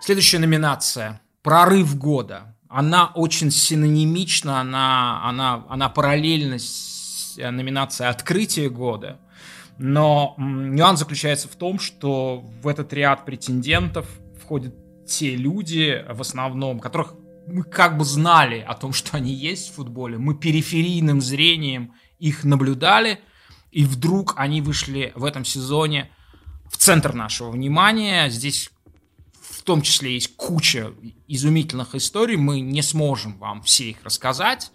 Следующая 0.00 0.40
номинация. 0.40 1.20
Прорыв 1.42 1.96
года. 1.96 2.56
Она 2.68 3.12
очень 3.14 3.52
синонимична, 3.52 4.60
она, 4.60 5.20
она, 5.24 5.64
она 5.68 5.88
параллельна 5.88 6.58
с 6.58 7.36
э, 7.38 7.50
номинацией 7.50 8.10
открытия 8.10 8.68
года. 8.68 9.20
Но 9.78 10.34
нюанс 10.38 10.98
заключается 10.98 11.48
в 11.48 11.54
том, 11.54 11.78
что 11.78 12.40
в 12.62 12.66
этот 12.66 12.92
ряд 12.92 13.24
претендентов 13.24 14.08
входят 14.42 14.74
те 15.06 15.36
люди, 15.36 16.04
в 16.08 16.20
основном, 16.20 16.80
которых 16.80 17.14
мы 17.52 17.64
как 17.64 17.98
бы 17.98 18.04
знали 18.04 18.60
о 18.60 18.74
том, 18.74 18.94
что 18.94 19.18
они 19.18 19.32
есть 19.32 19.70
в 19.70 19.74
футболе, 19.74 20.16
мы 20.16 20.34
периферийным 20.34 21.20
зрением 21.20 21.92
их 22.18 22.44
наблюдали, 22.44 23.20
и 23.70 23.84
вдруг 23.84 24.34
они 24.36 24.62
вышли 24.62 25.12
в 25.14 25.24
этом 25.24 25.44
сезоне 25.44 26.10
в 26.70 26.78
центр 26.78 27.12
нашего 27.12 27.50
внимания. 27.50 28.30
Здесь 28.30 28.70
в 29.42 29.62
том 29.62 29.82
числе 29.82 30.14
есть 30.14 30.34
куча 30.36 30.92
изумительных 31.28 31.94
историй, 31.94 32.36
мы 32.36 32.60
не 32.60 32.80
сможем 32.80 33.38
вам 33.38 33.62
все 33.62 33.90
их 33.90 34.02
рассказать. 34.02 34.72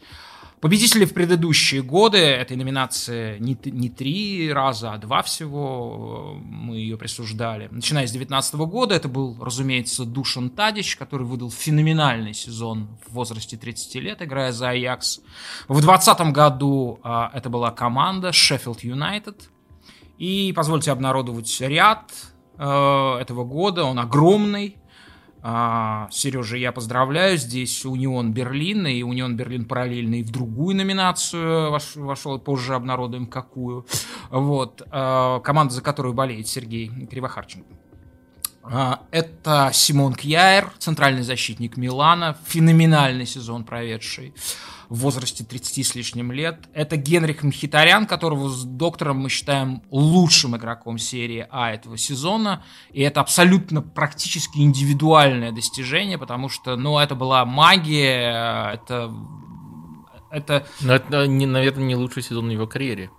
Победители 0.59 1.05
в 1.05 1.13
предыдущие 1.13 1.83
годы 1.83 2.17
этой 2.17 2.57
номинации 2.57 3.37
не, 3.37 3.55
не 3.65 3.89
три 3.89 4.51
раза, 4.51 4.93
а 4.93 4.97
два 4.97 5.21
всего 5.21 6.33
э, 6.35 6.39
мы 6.43 6.77
ее 6.77 6.97
присуждали. 6.97 7.67
Начиная 7.69 8.07
с 8.07 8.11
2019 8.11 8.55
года 8.55 8.95
это 8.95 9.07
был, 9.07 9.37
разумеется, 9.39 10.03
Душан 10.03 10.49
Тадич, 10.49 10.95
который 10.95 11.27
выдал 11.27 11.51
феноменальный 11.51 12.33
сезон 12.33 12.87
в 13.05 13.13
возрасте 13.13 13.55
30 13.55 13.95
лет, 13.95 14.21
играя 14.23 14.51
за 14.51 14.69
Аякс. 14.69 15.19
В 15.67 15.79
2020 15.79 16.33
году 16.33 16.99
а, 17.03 17.29
это 17.35 17.51
была 17.51 17.69
команда 17.69 18.31
Шеффилд 18.31 18.83
Юнайтед. 18.83 19.49
И 20.17 20.51
позвольте 20.55 20.91
обнародовать 20.91 21.61
ряд 21.61 22.11
э, 22.57 23.17
этого 23.21 23.43
года, 23.43 23.83
он 23.83 23.99
огромный. 23.99 24.75
А, 25.41 26.07
Сережа, 26.11 26.57
я 26.57 26.71
поздравляю. 26.71 27.37
Здесь 27.37 27.85
Унион 27.85 28.33
Берлин, 28.33 28.87
и 28.87 29.03
Унион 29.03 29.35
Берлин 29.35 29.65
параллельно 29.65 30.15
и 30.15 30.23
в 30.23 30.31
другую 30.31 30.75
номинацию 30.75 31.71
вошел, 31.95 32.39
позже 32.39 32.75
обнародуем 32.75 33.27
какую. 33.27 33.85
Вот. 34.29 34.81
А, 34.91 35.39
команда, 35.39 35.73
за 35.73 35.81
которую 35.81 36.13
болеет 36.13 36.47
Сергей 36.47 36.89
Кривохарченко. 37.07 37.73
А, 38.63 39.01
это 39.11 39.69
Симон 39.73 40.13
Кьяер, 40.13 40.71
центральный 40.77 41.21
защитник 41.23 41.77
Милана, 41.77 42.35
феноменальный 42.45 43.25
сезон 43.25 43.63
проведший 43.63 44.33
в 44.89 44.99
возрасте 44.99 45.43
30 45.43 45.85
с 45.85 45.95
лишним 45.95 46.31
лет. 46.31 46.69
Это 46.73 46.97
Генрих 46.97 47.43
Мхитарян, 47.43 48.05
которого 48.05 48.49
с 48.49 48.63
доктором 48.63 49.19
мы 49.19 49.29
считаем 49.29 49.81
лучшим 49.91 50.55
игроком 50.55 50.97
серии 50.97 51.45
А 51.49 51.71
этого 51.71 51.97
сезона. 51.97 52.63
И 52.91 53.01
это 53.01 53.21
абсолютно 53.21 53.81
практически 53.81 54.59
индивидуальное 54.59 55.51
достижение, 55.51 56.17
потому 56.17 56.49
что, 56.49 56.75
ну, 56.75 56.99
это 56.99 57.15
была 57.15 57.45
магия, 57.45 58.73
это... 58.73 59.13
это... 60.31 60.65
Но 60.81 60.95
это, 60.95 61.27
наверное, 61.27 61.85
не 61.85 61.95
лучший 61.95 62.23
сезон 62.23 62.47
в 62.47 62.51
его 62.51 62.67
карьере 62.67 63.09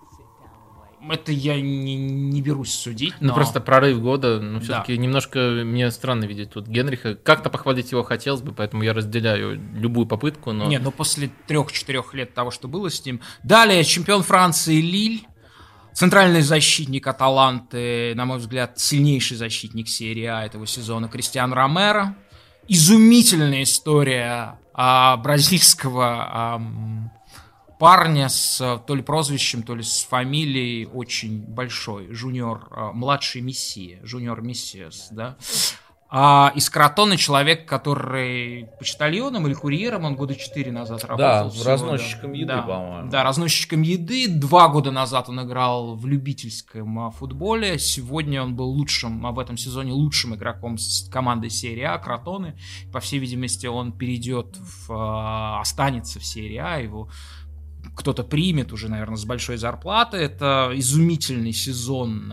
это 1.09 1.33
я 1.33 1.61
не, 1.61 1.97
не 1.97 2.43
берусь 2.43 2.75
судить. 2.75 3.15
Ну, 3.21 3.27
но... 3.27 3.29
Ну, 3.29 3.35
просто 3.35 3.61
прорыв 3.61 4.01
года, 4.01 4.41
ну, 4.41 4.61
все-таки 4.61 4.97
да. 4.97 5.03
немножко 5.03 5.39
мне 5.65 5.91
странно 5.91 6.25
видеть 6.25 6.51
тут 6.51 6.67
Генриха. 6.67 7.15
Как-то 7.15 7.51
похвалить 7.51 7.93
его 7.93 8.03
хотелось 8.03 8.43
бы, 8.43 8.53
поэтому 8.53 8.83
я 8.83 8.93
разделяю 8.93 9.61
любую 9.75 10.07
попытку, 10.07 10.53
но... 10.53 10.67
Нет, 10.67 10.83
ну, 10.83 10.91
после 10.91 11.31
трех-четырех 11.47 12.15
лет 12.15 12.35
того, 12.35 12.51
что 12.51 12.69
было 12.69 12.91
с 12.91 13.05
ним. 13.05 13.21
Далее, 13.43 13.85
чемпион 13.85 14.23
Франции 14.23 14.81
Лиль. 14.81 15.27
Центральный 15.93 16.43
защитник 16.43 17.09
Аталанты, 17.09 18.15
на 18.15 18.25
мой 18.25 18.39
взгляд, 18.39 18.79
сильнейший 18.79 19.37
защитник 19.37 19.89
серии 19.89 20.27
А 20.27 20.45
этого 20.45 20.65
сезона, 20.65 21.09
Кристиан 21.09 21.53
Ромеро. 21.53 22.17
Изумительная 22.69 23.65
история 23.65 24.61
а, 24.75 25.17
бразильского 25.17 26.29
а, 26.31 26.63
парня 27.79 28.29
с 28.29 28.61
э, 28.61 28.79
то 28.87 28.95
ли 28.95 29.03
прозвищем, 29.03 29.63
то 29.63 29.75
ли 29.75 29.83
с 29.83 30.03
фамилией 30.03 30.87
очень 30.87 31.41
большой, 31.41 32.13
жуниор, 32.13 32.69
э, 32.71 32.91
младший 32.93 33.41
мессия, 33.41 34.01
жуниор 34.05 34.43
мессиас, 34.43 35.09
да. 35.11 35.37
А 36.11 36.53
из 36.55 36.71
Кротона 36.71 37.19
человек, 37.19 37.69
который 37.69 38.71
почтальоном 38.79 39.47
или 39.47 39.53
курьером, 39.53 40.07
он 40.07 40.17
года 40.17 40.35
четыре 40.35 40.73
назад 40.73 41.05
работал. 41.05 41.53
Да, 41.53 41.71
разносчиком 41.71 42.33
еды, 42.33 42.47
да, 42.47 42.63
по-моему. 42.63 43.11
Да, 43.11 43.23
разносчиком 43.23 43.83
еды. 43.83 44.27
Два 44.27 44.69
года 44.69 44.91
назад 44.91 45.29
он 45.29 45.43
играл 45.43 45.97
в 45.97 46.07
любительском 46.07 46.99
а, 46.99 47.11
футболе. 47.11 47.79
Сегодня 47.79 48.43
он 48.43 48.57
был 48.57 48.71
лучшим, 48.71 49.21
в 49.21 49.39
этом 49.39 49.59
сезоне 49.59 49.93
лучшим 49.93 50.35
игроком 50.35 50.79
с 50.79 51.07
командой 51.11 51.51
серии 51.51 51.83
А, 51.83 51.99
Кротоны. 51.99 52.59
По 52.91 53.01
всей 53.01 53.19
видимости, 53.19 53.67
он 53.67 53.93
перейдет 53.93 54.57
в, 54.57 55.61
останется 55.61 56.21
в 56.21 56.25
серии 56.25 56.57
А, 56.57 56.79
его 56.79 57.11
кто-то 57.99 58.23
примет 58.23 58.73
уже, 58.73 58.89
наверное, 58.89 59.17
с 59.17 59.25
большой 59.25 59.57
зарплаты. 59.57 60.17
Это 60.17 60.71
изумительный 60.75 61.53
сезон 61.53 62.33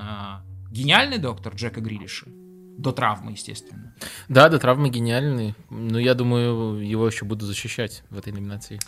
гениальный 0.69 1.17
доктор 1.17 1.55
Джека 1.55 1.81
Грилиша. 1.81 2.27
До 2.77 2.91
травмы, 2.91 3.31
естественно. 3.31 3.95
Да, 4.29 4.47
до 4.49 4.59
травмы 4.59 4.89
гениальный. 4.89 5.55
Но 5.69 5.97
я 5.97 6.13
думаю, 6.13 6.85
его 6.87 7.07
еще 7.07 7.25
буду 7.25 7.45
защищать 7.45 8.03
в 8.09 8.17
этой 8.17 8.31
номинации. 8.31 8.79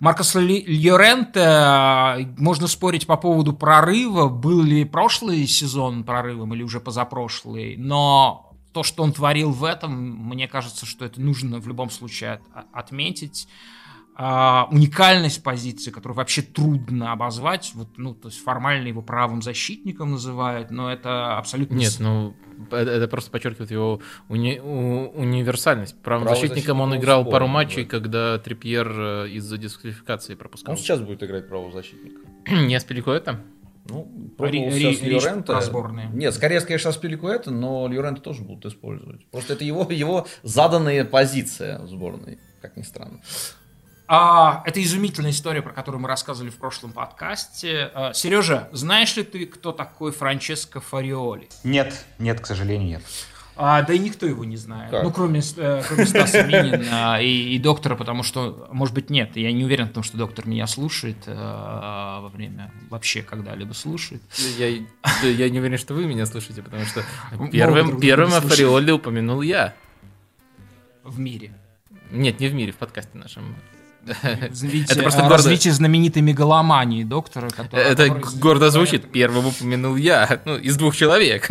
Маркос 0.00 0.36
Льоренте, 0.36 2.32
можно 2.38 2.68
спорить 2.68 3.06
по 3.06 3.16
поводу 3.16 3.52
прорыва, 3.52 4.28
был 4.28 4.62
ли 4.62 4.84
прошлый 4.84 5.46
сезон 5.46 6.04
прорывом 6.04 6.54
или 6.54 6.62
уже 6.62 6.78
позапрошлый, 6.80 7.76
но 7.76 8.54
то, 8.72 8.84
что 8.84 9.02
он 9.02 9.12
творил 9.12 9.50
в 9.50 9.64
этом, 9.64 9.92
мне 10.28 10.46
кажется, 10.46 10.86
что 10.86 11.04
это 11.04 11.20
нужно 11.20 11.58
в 11.58 11.66
любом 11.66 11.90
случае 11.90 12.40
отметить 12.72 13.48
а, 14.20 14.66
уникальность 14.72 15.44
позиции, 15.44 15.92
которую 15.92 16.16
вообще 16.16 16.42
трудно 16.42 17.12
обозвать, 17.12 17.70
вот, 17.74 17.86
ну, 17.98 18.14
то 18.14 18.26
есть 18.26 18.42
формально 18.42 18.88
его 18.88 19.00
правым 19.00 19.42
защитником 19.42 20.10
называют, 20.10 20.72
но 20.72 20.92
это 20.92 21.38
абсолютно... 21.38 21.76
Нет, 21.76 21.98
ну, 22.00 22.34
это, 22.72 22.90
это 22.90 23.06
просто 23.06 23.30
подчеркивает 23.30 23.70
его 23.70 24.00
уни, 24.28 24.58
у, 24.58 25.10
универсальность. 25.10 25.96
Правым 26.02 26.24
Право 26.26 26.36
защитником 26.36 26.80
он 26.80 26.96
играл 26.96 27.24
пару 27.26 27.46
матчей, 27.46 27.84
да. 27.84 27.90
когда 27.90 28.38
Трипьер 28.38 28.88
э, 28.90 29.28
из-за 29.28 29.56
дисквалификации 29.56 30.34
пропускал. 30.34 30.72
Он 30.72 30.78
сейчас 30.78 31.00
будет 31.00 31.22
играть 31.22 31.46
правого 31.48 31.70
защитника. 31.70 32.20
Не 32.50 32.74
Аспиликуэта? 32.74 33.40
Ну, 33.84 34.32
пробовал 34.36 34.68
Ри, 34.70 34.96
сейчас. 34.96 35.00
Нет, 36.12 36.34
скорее, 36.34 36.60
конечно, 36.62 36.90
Аспиликуэта, 36.90 37.52
но 37.52 37.86
Льоренто 37.86 38.20
тоже 38.20 38.42
будут 38.42 38.66
использовать. 38.66 39.24
Просто 39.26 39.52
это 39.52 39.64
его, 39.64 39.86
его 39.88 40.26
заданная 40.42 41.04
позиция 41.04 41.78
в 41.78 41.88
сборной, 41.88 42.40
как 42.60 42.76
ни 42.76 42.82
странно. 42.82 43.20
А, 44.08 44.62
это 44.64 44.82
изумительная 44.82 45.32
история, 45.32 45.60
про 45.60 45.72
которую 45.72 46.00
мы 46.00 46.08
рассказывали 46.08 46.50
в 46.50 46.56
прошлом 46.56 46.92
подкасте. 46.92 47.90
А, 47.94 48.14
Сережа, 48.14 48.70
знаешь 48.72 49.14
ли 49.16 49.22
ты, 49.22 49.44
кто 49.44 49.70
такой 49.70 50.12
Франческо 50.12 50.80
Фариоли? 50.80 51.48
Нет, 51.62 52.06
нет, 52.18 52.40
к 52.40 52.46
сожалению, 52.46 52.88
нет. 52.88 53.02
А, 53.54 53.82
да 53.82 53.92
и 53.92 53.98
никто 53.98 54.24
его 54.24 54.44
не 54.46 54.56
знает. 54.56 54.90
Как? 54.90 55.02
Ну, 55.02 55.10
кроме, 55.10 55.40
э, 55.40 55.82
кроме 55.86 56.06
Стаса 56.06 56.44
Минина 56.44 57.20
и, 57.20 57.54
и 57.54 57.58
доктора, 57.58 57.96
потому 57.96 58.22
что, 58.22 58.68
может 58.72 58.94
быть, 58.94 59.10
нет. 59.10 59.36
Я 59.36 59.52
не 59.52 59.64
уверен 59.64 59.88
в 59.88 59.92
том, 59.92 60.02
что 60.02 60.16
доктор 60.16 60.46
меня 60.46 60.66
слушает 60.66 61.18
э, 61.26 61.34
во 61.34 62.30
время 62.32 62.72
вообще 62.88 63.20
когда-либо 63.20 63.74
слушает. 63.74 64.22
Я, 64.56 64.68
я 65.22 65.50
не 65.50 65.58
уверен, 65.58 65.76
что 65.76 65.92
вы 65.92 66.06
меня 66.06 66.24
слушаете, 66.24 66.62
потому 66.62 66.84
что 66.84 67.02
первым, 67.50 68.00
первым 68.00 68.32
о 68.32 68.40
Фариоле 68.40 68.92
упомянул 68.92 69.42
я. 69.42 69.74
В 71.02 71.18
мире. 71.18 71.52
Нет, 72.10 72.40
не 72.40 72.46
в 72.46 72.54
мире, 72.54 72.72
в 72.72 72.76
подкасте 72.76 73.18
нашем. 73.18 73.54
Это 74.06 75.00
просто 75.02 75.20
гордо... 75.20 75.34
развитие 75.36 75.72
знаменитой 75.72 76.22
мегаломании 76.22 77.04
доктора. 77.04 77.50
Который, 77.50 77.84
это 77.84 78.08
который 78.08 78.38
гордо 78.38 78.70
звучит. 78.70 79.10
Первым 79.12 79.46
упомянул 79.46 79.96
я. 79.96 80.40
Ну, 80.44 80.56
из 80.56 80.76
двух 80.76 80.96
человек. 80.96 81.50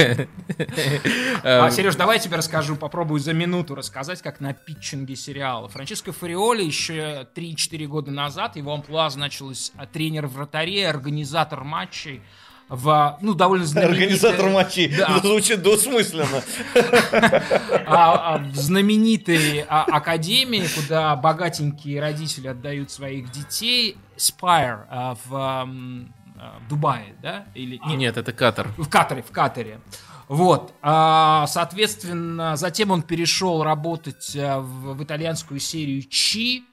А, 1.43 1.69
Сереж, 1.71 1.95
давай 1.95 2.17
я 2.17 2.23
тебе 2.23 2.37
расскажу, 2.37 2.75
попробую 2.75 3.19
за 3.19 3.33
минуту 3.33 3.75
рассказать, 3.75 4.21
как 4.21 4.39
на 4.39 4.53
питчинге 4.53 5.15
сериала. 5.15 5.67
Франческо 5.67 6.11
Фариоли 6.11 6.63
еще 6.63 7.27
3-4 7.35 7.85
года 7.87 8.11
назад, 8.11 8.55
его 8.55 8.73
амплуа 8.73 9.09
значилось 9.09 9.71
тренер 9.93 10.27
вратарей, 10.27 10.87
организатор 10.87 11.63
матчей 11.63 12.21
в, 12.69 13.17
ну, 13.21 13.33
довольно 13.33 13.65
знаменитый... 13.65 14.03
Организатор 14.03 14.49
матчей. 14.49 14.93
Да. 14.95 15.19
Звучит 15.19 15.61
двусмысленно. 15.61 16.43
А, 17.89 18.35
а, 18.35 18.37
в 18.39 18.55
знаменитой 18.55 19.65
а, 19.67 19.83
академии, 19.83 20.67
куда 20.75 21.15
богатенькие 21.15 22.01
родители 22.01 22.49
отдают 22.49 22.91
своих 22.91 23.31
детей, 23.31 23.97
Spire 24.17 25.17
в, 25.23 25.29
в 25.29 26.69
Дубае, 26.69 27.15
да? 27.21 27.45
Или, 27.55 27.79
нет, 27.87 27.97
нет, 27.97 28.17
это 28.17 28.33
Катар. 28.33 28.67
В 28.77 28.89
Катаре, 28.89 29.23
в 29.23 29.31
Катаре. 29.31 29.79
Вот, 30.27 30.73
соответственно, 30.81 32.57
затем 32.57 32.91
он 32.91 33.01
перешел 33.03 33.63
работать 33.63 34.35
в, 34.35 34.93
в 34.95 35.03
итальянскую 35.03 35.61
серию 35.61 36.03
Чи, 36.03 36.65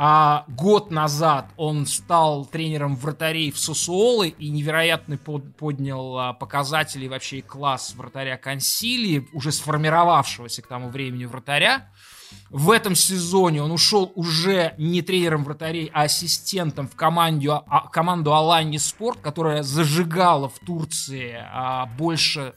а 0.00 0.44
год 0.46 0.92
назад 0.92 1.50
он 1.56 1.84
стал 1.84 2.46
тренером 2.46 2.94
вратарей 2.94 3.50
в 3.50 3.58
Сосуолы 3.58 4.28
и 4.28 4.48
невероятно 4.48 5.16
под, 5.16 5.56
поднял 5.56 6.16
а, 6.16 6.32
показатели 6.34 7.08
вообще 7.08 7.42
класс 7.42 7.94
вратаря 7.96 8.36
Консилии, 8.36 9.28
уже 9.32 9.50
сформировавшегося 9.50 10.62
к 10.62 10.68
тому 10.68 10.88
времени 10.88 11.24
вратаря. 11.24 11.90
В 12.48 12.70
этом 12.70 12.94
сезоне 12.94 13.60
он 13.60 13.72
ушел 13.72 14.12
уже 14.14 14.74
не 14.78 15.02
тренером 15.02 15.42
вратарей, 15.42 15.90
а 15.92 16.02
ассистентом 16.02 16.86
в 16.86 16.94
команде, 16.94 17.50
а, 17.50 17.88
команду 17.88 18.32
Аланьи 18.32 18.78
Спорт, 18.78 19.18
которая 19.20 19.64
зажигала 19.64 20.48
в 20.48 20.60
Турции 20.60 21.44
а, 21.52 21.86
больше 21.86 22.54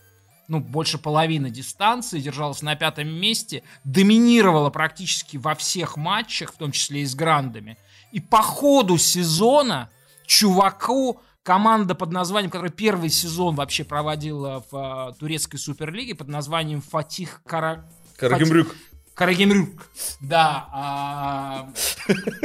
ну, 0.51 0.59
больше 0.59 0.97
половины 0.97 1.49
дистанции, 1.49 2.19
держалась 2.19 2.61
на 2.61 2.75
пятом 2.75 3.07
месте, 3.07 3.63
доминировала 3.85 4.69
практически 4.69 5.37
во 5.37 5.55
всех 5.55 5.95
матчах, 5.95 6.51
в 6.53 6.57
том 6.57 6.73
числе 6.73 7.03
и 7.03 7.05
с 7.05 7.15
грандами. 7.15 7.77
И 8.11 8.19
по 8.19 8.41
ходу 8.41 8.97
сезона 8.97 9.89
чуваку 10.25 11.21
команда 11.41 11.95
под 11.95 12.11
названием, 12.11 12.51
которая 12.51 12.71
первый 12.71 13.09
сезон 13.09 13.55
вообще 13.55 13.85
проводила 13.85 14.65
в 14.69 14.75
uh, 14.75 15.17
турецкой 15.17 15.57
суперлиге 15.57 16.15
под 16.15 16.27
названием 16.27 16.81
Фатих 16.81 17.41
Кара... 17.45 17.89
Карагемрюк. 18.17 18.67
Фатих... 18.67 18.90
Карагемрюк, 19.13 19.89
да, 20.19 20.67
а, 20.71 21.69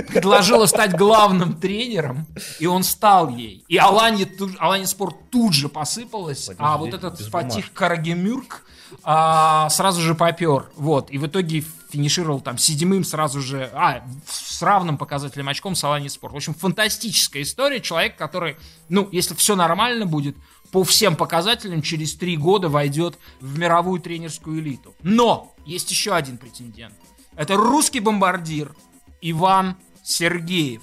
предложила 0.08 0.66
стать 0.66 0.96
главным 0.96 1.54
тренером, 1.54 2.26
и 2.58 2.66
он 2.66 2.82
стал 2.82 3.28
ей. 3.30 3.64
И 3.68 3.76
Алани, 3.76 4.26
Алани 4.58 4.84
Спорт 4.84 5.30
тут 5.30 5.54
же 5.54 5.68
посыпалась, 5.68 6.46
Подожди, 6.46 6.62
а 6.62 6.76
вот 6.76 6.92
этот 6.92 7.20
Фатих 7.20 7.72
Карагемюрк 7.72 8.62
а, 9.02 9.68
сразу 9.70 10.00
же 10.00 10.14
попер. 10.14 10.66
Вот, 10.76 11.10
и 11.10 11.18
в 11.18 11.26
итоге 11.26 11.64
финишировал 11.90 12.40
там 12.40 12.58
седьмым 12.58 13.04
сразу 13.04 13.40
же, 13.40 13.70
а, 13.72 14.04
с 14.26 14.60
равным 14.62 14.98
показателем 14.98 15.48
очком 15.48 15.74
с 15.74 15.84
Алани 15.84 16.08
Спорт. 16.08 16.34
В 16.34 16.36
общем, 16.36 16.54
фантастическая 16.54 17.42
история. 17.42 17.80
Человек, 17.80 18.16
который, 18.16 18.56
ну, 18.88 19.08
если 19.12 19.34
все 19.34 19.56
нормально 19.56 20.06
будет, 20.06 20.36
по 20.72 20.84
всем 20.84 21.16
показателям 21.16 21.82
через 21.82 22.14
три 22.14 22.36
года 22.36 22.68
войдет 22.68 23.18
в 23.40 23.58
мировую 23.58 24.00
тренерскую 24.00 24.60
элиту. 24.60 24.94
Но 25.02 25.54
есть 25.64 25.90
еще 25.90 26.14
один 26.14 26.38
претендент. 26.38 26.94
Это 27.36 27.56
русский 27.56 28.00
бомбардир 28.00 28.74
Иван 29.20 29.76
Сергеев. 30.02 30.82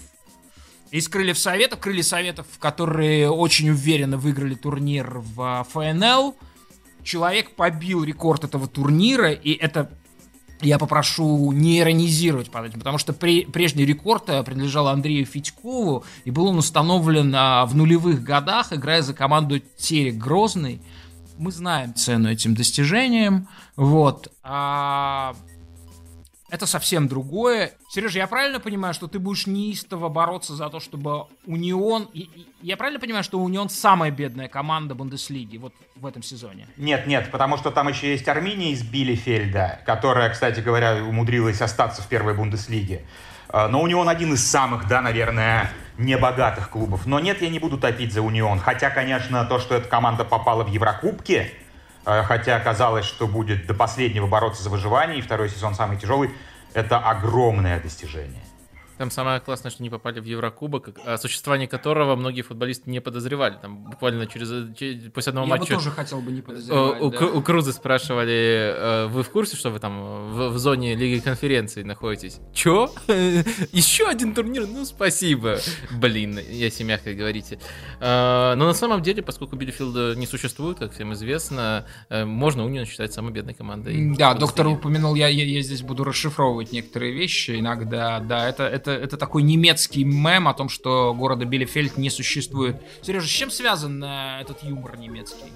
Из 0.91 1.07
Крыльев 1.07 1.39
Советов, 1.39 1.79
Крылья 1.79 2.03
Советов, 2.03 2.45
которые 2.59 3.29
очень 3.31 3.71
уверенно 3.71 4.17
выиграли 4.17 4.53
турнир 4.53 5.19
в 5.19 5.65
ФНЛ. 5.71 6.35
Человек 7.03 7.55
побил 7.55 8.03
рекорд 8.03 8.43
этого 8.43 8.67
турнира, 8.67 9.31
и 9.31 9.53
это 9.53 9.97
я 10.63 10.77
попрошу 10.77 11.51
не 11.51 11.79
иронизировать 11.79 12.49
под 12.49 12.65
этим, 12.65 12.79
потому 12.79 12.97
что 12.97 13.13
прежний 13.13 13.85
рекорд 13.85 14.29
э, 14.29 14.43
принадлежал 14.43 14.87
Андрею 14.87 15.25
Федькову, 15.25 16.03
и 16.25 16.31
был 16.31 16.47
он 16.47 16.57
установлен 16.57 17.33
а, 17.35 17.65
в 17.65 17.75
нулевых 17.75 18.23
годах, 18.23 18.73
играя 18.73 19.01
за 19.01 19.13
команду 19.13 19.59
Терек 19.77 20.15
Грозный. 20.15 20.81
Мы 21.37 21.51
знаем 21.51 21.95
цену 21.95 22.29
этим 22.29 22.55
достижениям, 22.55 23.47
вот. 23.75 24.31
А 24.43 25.35
это 26.53 26.67
совсем 26.67 27.07
другое. 27.07 27.71
Сережа, 27.89 28.19
я 28.19 28.27
правильно 28.27 28.59
понимаю, 28.59 28.93
что 28.93 29.07
ты 29.07 29.17
будешь 29.17 29.47
неистово 29.47 30.07
бороться 30.07 30.55
за 30.55 30.69
то, 30.69 30.79
чтобы 30.79 31.25
Унион... 31.47 32.09
Я 32.61 32.77
правильно 32.77 32.99
понимаю, 32.99 33.23
что 33.23 33.39
Унион 33.39 33.69
самая 33.69 34.11
бедная 34.11 34.47
команда 34.47 34.93
Бундеслиги 34.93 35.57
вот 35.57 35.73
в 35.95 36.05
этом 36.05 36.21
сезоне? 36.21 36.67
Нет, 36.77 37.07
нет, 37.07 37.31
потому 37.31 37.57
что 37.57 37.71
там 37.71 37.87
еще 37.87 38.11
есть 38.11 38.27
Армения 38.27 38.71
из 38.71 38.83
Билефельда, 38.83 39.79
которая, 39.83 40.29
кстати 40.29 40.59
говоря, 40.59 41.03
умудрилась 41.03 41.59
остаться 41.59 42.03
в 42.03 42.07
первой 42.07 42.35
Бундеслиге. 42.35 43.03
А, 43.49 43.67
но 43.67 43.81
Унион 43.81 44.07
один 44.07 44.33
из 44.33 44.47
самых, 44.47 44.87
да, 44.87 45.01
наверное, 45.01 45.71
небогатых 45.97 46.69
клубов. 46.69 47.07
Но 47.07 47.19
нет, 47.19 47.41
я 47.41 47.49
не 47.49 47.57
буду 47.57 47.79
топить 47.79 48.13
за 48.13 48.21
Унион. 48.21 48.59
Хотя, 48.59 48.91
конечно, 48.91 49.43
то, 49.45 49.57
что 49.57 49.73
эта 49.73 49.87
команда 49.87 50.23
попала 50.23 50.63
в 50.63 50.69
Еврокубки, 50.69 51.51
хотя 52.03 52.59
казалось, 52.59 53.05
что 53.05 53.27
будет 53.27 53.65
до 53.65 53.73
последнего 53.73 54.27
бороться 54.27 54.63
за 54.63 54.69
выживание, 54.69 55.19
и 55.19 55.21
второй 55.21 55.49
сезон 55.49 55.75
самый 55.75 55.97
тяжелый, 55.97 56.31
это 56.73 56.97
огромное 56.97 57.79
достижение. 57.79 58.41
Там 58.97 59.09
самое 59.09 59.39
классное, 59.39 59.71
что 59.71 59.81
не 59.81 59.89
попали 59.89 60.19
в 60.19 60.25
Еврокубок, 60.25 60.89
о 61.05 61.17
существовании 61.17 61.65
которого 61.65 62.15
многие 62.15 62.41
футболисты 62.41 62.89
не 62.89 63.01
подозревали. 63.01 63.57
Там 63.61 63.89
буквально 63.89 64.27
через, 64.27 64.75
через 64.77 65.11
после 65.11 65.31
одного 65.31 65.47
Я 65.47 65.55
матча... 65.55 65.73
Я 65.73 65.77
бы 65.77 65.83
тоже 65.83 65.95
хотел 65.95 66.21
бы 66.21 66.31
не 66.31 66.41
подозревать. 66.41 67.01
У, 67.01 67.09
да. 67.09 67.25
у, 67.25 67.41
Круза 67.41 67.73
спрашивали, 67.73 68.73
э, 68.75 69.07
вы 69.07 69.23
в 69.23 69.29
курсе, 69.29 69.55
что 69.55 69.71
вы 69.71 69.79
там 69.79 70.31
в, 70.31 70.49
в 70.49 70.57
зоне 70.59 70.95
Лиги 70.95 71.19
конференции 71.19 71.83
находитесь? 71.83 72.39
Чё? 72.53 72.91
Еще 73.71 74.07
один 74.07 74.33
турнир? 74.33 74.67
Ну, 74.67 74.85
спасибо. 74.85 75.57
Блин, 75.91 76.39
если 76.49 76.83
мягко 76.83 77.13
говорите. 77.13 77.59
Э, 77.99 78.53
но 78.55 78.65
на 78.65 78.73
самом 78.73 79.01
деле, 79.01 79.23
поскольку 79.23 79.55
Билефилда 79.55 80.15
не 80.15 80.27
существует, 80.27 80.79
как 80.79 80.93
всем 80.93 81.13
известно, 81.13 81.85
э, 82.09 82.25
можно 82.25 82.65
Унион 82.65 82.85
считать 82.85 83.13
самой 83.13 83.33
бедной 83.33 83.53
командой. 83.53 84.15
Да, 84.17 84.33
доктор 84.33 84.67
упомянул, 84.67 85.15
я, 85.15 85.27
я, 85.27 85.43
я 85.43 85.61
здесь 85.61 85.81
буду 85.81 86.03
расшифровывать 86.03 86.71
некоторые 86.71 87.13
вещи 87.13 87.59
иногда. 87.59 88.19
Да, 88.19 88.47
это, 88.47 88.63
это 88.63 88.82
это 88.91 89.17
такой 89.17 89.43
немецкий 89.43 90.03
мем 90.03 90.47
о 90.47 90.53
том, 90.53 90.69
что 90.69 91.13
города 91.13 91.45
Билефельд 91.45 91.97
не 91.97 92.09
существует. 92.09 92.81
Сережа, 93.01 93.27
с 93.27 93.31
чем 93.31 93.51
связан 93.51 94.03
э, 94.03 94.41
этот 94.41 94.63
юмор 94.63 94.97
немецкий? 94.97 95.51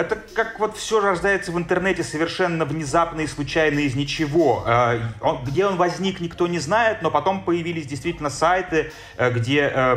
Это 0.00 0.16
как 0.34 0.58
вот 0.58 0.78
все 0.78 0.98
рождается 0.98 1.52
в 1.52 1.58
интернете 1.58 2.02
совершенно 2.02 2.64
внезапно 2.64 3.20
и 3.20 3.26
случайно 3.26 3.80
из 3.80 3.94
ничего. 3.94 4.64
Э, 4.66 4.98
где 5.44 5.66
он 5.66 5.76
возник, 5.76 6.20
никто 6.20 6.46
не 6.46 6.58
знает, 6.58 7.02
но 7.02 7.10
потом 7.10 7.44
появились 7.44 7.84
действительно 7.86 8.30
сайты, 8.30 8.92
э, 9.18 9.30
где 9.30 9.70
э, 9.70 9.96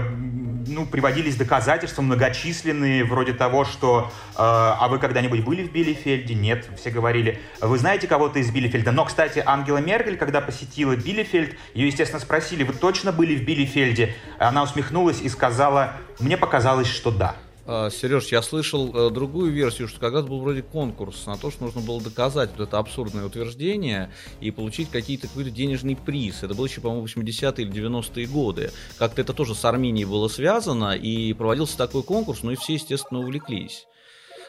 ну, 0.67 0.85
приводились 0.85 1.37
доказательства 1.37 2.01
многочисленные, 2.01 3.05
вроде 3.05 3.33
того, 3.33 3.63
что 3.65 4.11
«А 4.35 4.87
вы 4.89 4.97
когда-нибудь 4.97 5.43
были 5.43 5.63
в 5.63 5.71
Билефельде?» 5.71 6.33
Нет, 6.33 6.65
все 6.77 6.89
говорили. 6.89 7.39
«Вы 7.61 7.77
знаете 7.77 8.07
кого-то 8.07 8.39
из 8.39 8.49
Билефельда?» 8.49 8.91
Но, 8.91 9.05
кстати, 9.05 9.43
Ангела 9.45 9.77
Меркель, 9.77 10.17
когда 10.17 10.41
посетила 10.41 10.95
Билефельд, 10.95 11.55
ее, 11.73 11.87
естественно, 11.87 12.19
спросили 12.19 12.63
«Вы 12.63 12.73
точно 12.73 13.11
были 13.11 13.35
в 13.35 13.43
Билефельде?» 13.43 14.15
Она 14.39 14.63
усмехнулась 14.63 15.21
и 15.21 15.29
сказала 15.29 15.93
«Мне 16.19 16.37
показалось, 16.37 16.87
что 16.87 17.11
да». 17.11 17.35
А, 17.65 17.89
Сереж, 17.89 18.27
я 18.27 18.41
слышал 18.41 18.91
э, 18.93 19.09
другую 19.09 19.51
версию, 19.51 19.87
что 19.87 19.99
когда-то 19.99 20.27
был 20.27 20.41
вроде 20.41 20.61
конкурс 20.61 21.25
на 21.25 21.37
то, 21.37 21.49
что 21.49 21.63
нужно 21.63 21.79
было 21.79 22.01
доказать 22.01 22.49
вот 22.57 22.67
это 22.67 22.77
абсурдное 22.77 23.25
утверждение 23.25 24.11
и 24.41 24.51
получить 24.51 24.89
какие-то 24.89 25.29
какой-то 25.29 25.49
денежный 25.49 25.95
приз. 25.95 26.43
Это 26.43 26.55
было 26.55 26.65
еще, 26.65 26.81
по-моему, 26.81 27.05
80-е 27.05 27.65
или 27.65 27.71
90-е 27.71 28.27
годы. 28.27 28.71
Как-то 28.97 29.21
это 29.21 29.33
тоже 29.33 29.55
с 29.55 29.63
Арменией 29.63 30.05
было 30.05 30.27
связано, 30.27 30.95
и 30.95 31.31
проводился 31.33 31.77
такой 31.77 32.03
конкурс, 32.03 32.43
ну 32.43 32.51
и 32.51 32.55
все, 32.55 32.73
естественно, 32.73 33.21
увлеклись. 33.21 33.87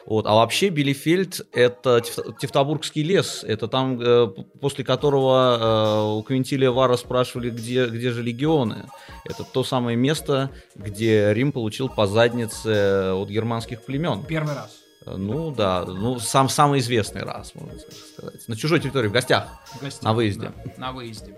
Вот. 0.05 0.27
А 0.27 0.35
вообще 0.35 0.69
Билефельд– 0.69 1.41
это 1.51 2.01
Тевтобургский 2.01 3.01
лес. 3.01 3.43
Это 3.43 3.67
там, 3.67 3.99
э, 3.99 4.27
после 4.61 4.83
которого 4.83 5.57
э, 5.57 6.17
у 6.19 6.21
Квинтилия 6.21 6.69
Вара 6.69 6.95
спрашивали, 6.95 7.49
где, 7.49 7.87
где 7.87 8.11
же 8.11 8.21
легионы. 8.21 8.85
Это 9.23 9.43
то 9.43 9.63
самое 9.63 9.97
место, 9.97 10.51
где 10.75 11.33
Рим 11.33 11.51
получил 11.51 11.89
по 11.89 12.05
заднице 12.05 13.13
от 13.13 13.29
германских 13.29 13.83
племен. 13.83 14.23
Первый 14.23 14.53
раз. 14.53 14.77
Э, 15.07 15.15
ну 15.15 15.49
да, 15.49 15.85
ну 15.85 16.19
сам 16.19 16.49
самый 16.49 16.81
известный 16.81 17.23
раз, 17.23 17.55
можно 17.55 17.73
сказать. 17.79 18.47
На 18.47 18.55
чужой 18.55 18.79
территории, 18.79 19.07
в 19.07 19.11
гостях. 19.11 19.47
В 19.73 19.81
гостях 19.81 20.03
на 20.03 20.13
выезде. 20.13 20.51
Да, 20.65 20.71
на 20.77 20.91
выезде. 20.91 21.35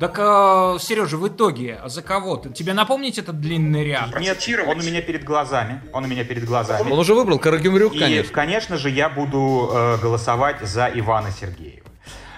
Так, 0.00 0.18
э, 0.18 0.78
Сережа, 0.80 1.18
в 1.18 1.28
итоге, 1.28 1.74
а 1.74 1.90
за 1.90 2.00
кого 2.00 2.36
ты? 2.36 2.48
Тебе 2.48 2.72
напомнить 2.72 3.18
этот 3.18 3.38
длинный 3.38 3.84
ряд? 3.84 4.18
Нет, 4.18 4.42
он 4.66 4.78
у 4.78 4.82
меня 4.82 5.02
перед 5.02 5.24
глазами. 5.24 5.82
Он 5.92 6.04
у 6.04 6.06
меня 6.06 6.24
перед 6.24 6.46
глазами. 6.46 6.90
Он 6.90 6.98
уже 6.98 7.14
выбрал 7.14 7.38
Карагимрюк, 7.38 7.92
конечно. 7.92 8.30
И, 8.30 8.34
конечно 8.34 8.78
же, 8.78 8.88
я 8.88 9.10
буду 9.10 9.70
э, 9.70 9.98
голосовать 10.00 10.62
за 10.62 10.90
Ивана 10.94 11.30
Сергеева. 11.30 11.86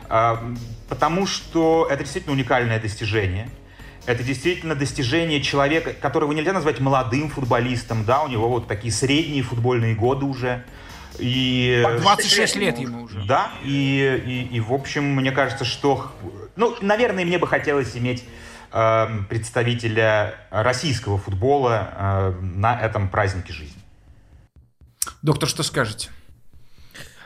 Э, 0.08 0.38
потому 0.88 1.24
что 1.28 1.86
это 1.88 2.02
действительно 2.02 2.34
уникальное 2.34 2.80
достижение. 2.80 3.48
Это 4.06 4.24
действительно 4.24 4.74
достижение 4.74 5.40
человека, 5.40 5.92
которого 5.92 6.32
нельзя 6.32 6.52
назвать 6.52 6.80
молодым 6.80 7.30
футболистом, 7.30 8.04
да, 8.04 8.22
у 8.22 8.28
него 8.28 8.48
вот 8.48 8.66
такие 8.66 8.92
средние 8.92 9.44
футбольные 9.44 9.94
годы 9.94 10.26
уже. 10.26 10.64
И... 11.20 11.80
26 12.00 12.56
лет 12.56 12.78
ему 12.78 13.04
уже. 13.04 13.22
Да, 13.24 13.52
и, 13.62 14.48
и, 14.50 14.56
и 14.56 14.60
в 14.60 14.72
общем, 14.72 15.04
мне 15.14 15.30
кажется, 15.30 15.64
что... 15.64 16.10
Ну, 16.56 16.76
наверное, 16.80 17.24
мне 17.24 17.38
бы 17.38 17.46
хотелось 17.46 17.96
иметь 17.96 18.24
э, 18.72 19.06
представителя 19.28 20.34
российского 20.50 21.18
футбола 21.18 21.88
э, 21.96 22.30
на 22.40 22.80
этом 22.80 23.08
празднике 23.08 23.52
жизни. 23.52 23.80
Доктор, 25.22 25.48
что 25.48 25.62
скажете? 25.62 26.10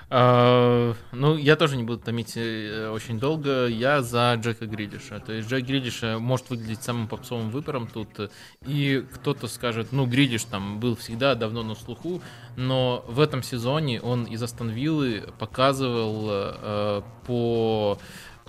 А, 0.08 0.94
ну, 1.10 1.36
я 1.36 1.56
тоже 1.56 1.76
не 1.76 1.82
буду 1.82 1.98
томить 1.98 2.34
э, 2.36 2.90
очень 2.90 3.18
долго. 3.18 3.66
Я 3.66 4.02
за 4.02 4.34
Джека 4.40 4.66
Гридиша. 4.66 5.18
То 5.18 5.32
есть 5.32 5.48
Джек 5.48 5.64
Гридиш 5.64 6.02
может 6.20 6.48
выглядеть 6.48 6.82
самым 6.82 7.08
попсовым 7.08 7.50
выбором 7.50 7.88
тут. 7.88 8.08
И 8.64 9.04
кто-то 9.14 9.48
скажет, 9.48 9.88
ну, 9.90 10.06
Гридиш 10.06 10.44
там 10.44 10.78
был 10.78 10.94
всегда 10.94 11.34
давно 11.34 11.64
на 11.64 11.74
слуху, 11.74 12.22
но 12.56 13.04
в 13.08 13.18
этом 13.18 13.42
сезоне 13.42 14.00
он 14.00 14.24
из 14.24 14.40
Астон 14.42 14.70
Виллы 14.70 15.24
показывал 15.38 16.26
э, 16.30 17.02
по 17.26 17.98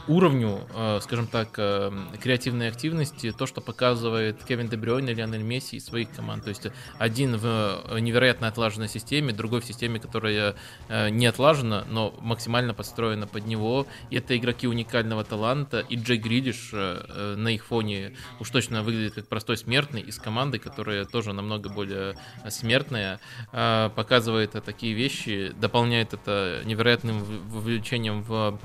уровню, 0.08 0.62
э, 0.74 1.00
скажем 1.02 1.28
так, 1.28 1.50
э, 1.58 1.92
креативной 2.22 2.70
активности, 2.70 3.32
то, 3.32 3.46
что 3.46 3.62
показывает 3.62 4.44
Кевин 4.44 4.68
Дебрёйн 4.68 5.08
и 5.10 5.14
Лионель 5.14 5.44
Месси 5.44 5.78
из 5.78 5.86
своих 5.86 6.12
команд. 6.12 6.44
То 6.44 6.50
есть 6.50 6.68
один 6.98 7.38
в 7.38 7.84
невероятно 8.00 8.48
отлаженной 8.48 8.88
системе, 8.88 9.34
другой 9.34 9.62
в 9.62 9.66
системе, 9.66 10.00
которая 10.00 10.56
э, 10.88 11.10
не 11.10 11.26
отлажена, 11.26 11.86
но 11.90 12.14
максимально 12.22 12.74
построена 12.74 13.28
под 13.28 13.46
него. 13.46 13.88
И 14.10 14.18
это 14.18 14.38
игроки 14.38 14.68
уникального 14.68 15.24
таланта. 15.24 15.80
И 15.80 15.96
Джей 15.96 16.18
Гридиш 16.18 16.72
на 16.72 17.50
их 17.50 17.66
фоне 17.66 18.14
уж 18.40 18.50
точно 18.50 18.84
выглядит 18.84 19.16
как 19.16 19.28
простой 19.28 19.58
смертный 19.58 20.02
из 20.02 20.18
команды, 20.20 20.60
которая 20.60 21.06
тоже 21.06 21.34
намного 21.34 21.70
более 21.70 22.16
смертная, 22.50 23.20
показывает 23.52 24.52
такие 24.64 24.94
вещи, 24.94 25.54
дополняет 25.60 26.14
это 26.14 26.62
невероятным 26.66 27.24
вовлечением 27.50 28.22
в 28.22 28.60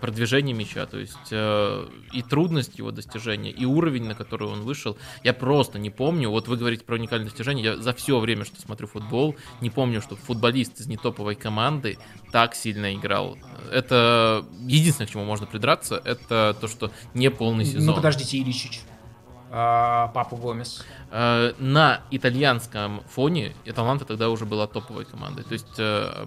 продвижении 0.00 0.52
мяча, 0.52 0.86
то 0.86 0.98
есть 0.98 1.16
э, 1.30 1.88
и 2.12 2.22
трудность 2.22 2.78
его 2.78 2.90
достижения, 2.90 3.50
и 3.50 3.64
уровень, 3.64 4.04
на 4.04 4.14
который 4.14 4.48
он 4.48 4.62
вышел, 4.62 4.96
я 5.24 5.32
просто 5.32 5.78
не 5.78 5.90
помню. 5.90 6.30
Вот 6.30 6.48
вы 6.48 6.56
говорите 6.56 6.84
про 6.84 6.96
уникальное 6.96 7.28
достижение, 7.28 7.64
я 7.64 7.76
за 7.76 7.92
все 7.94 8.18
время, 8.18 8.44
что 8.44 8.60
смотрю 8.60 8.86
футбол, 8.86 9.36
не 9.60 9.70
помню, 9.70 10.00
что 10.00 10.16
футболист 10.16 10.80
из 10.80 10.86
нетоповой 10.86 11.34
команды 11.34 11.98
так 12.32 12.54
сильно 12.54 12.94
играл. 12.94 13.38
Это 13.70 14.44
единственное, 14.66 15.08
к 15.08 15.10
чему 15.10 15.24
можно 15.24 15.46
придраться, 15.46 16.00
это 16.04 16.56
то, 16.60 16.68
что 16.68 16.90
не 17.14 17.30
полный 17.30 17.64
ну, 17.64 17.70
сезон. 17.70 17.86
Ну 17.86 17.94
подождите, 17.94 18.38
Иличич. 18.38 18.82
А, 19.50 20.08
Папа 20.08 20.36
Гомес. 20.36 20.84
Э, 21.10 21.54
на 21.58 22.02
итальянском 22.10 23.02
фоне 23.08 23.54
Аталанта 23.66 24.04
тогда 24.04 24.28
уже 24.28 24.44
была 24.44 24.66
топовой 24.66 25.06
командой. 25.06 25.42
То 25.42 25.52
есть 25.54 25.78
э, 25.78 26.26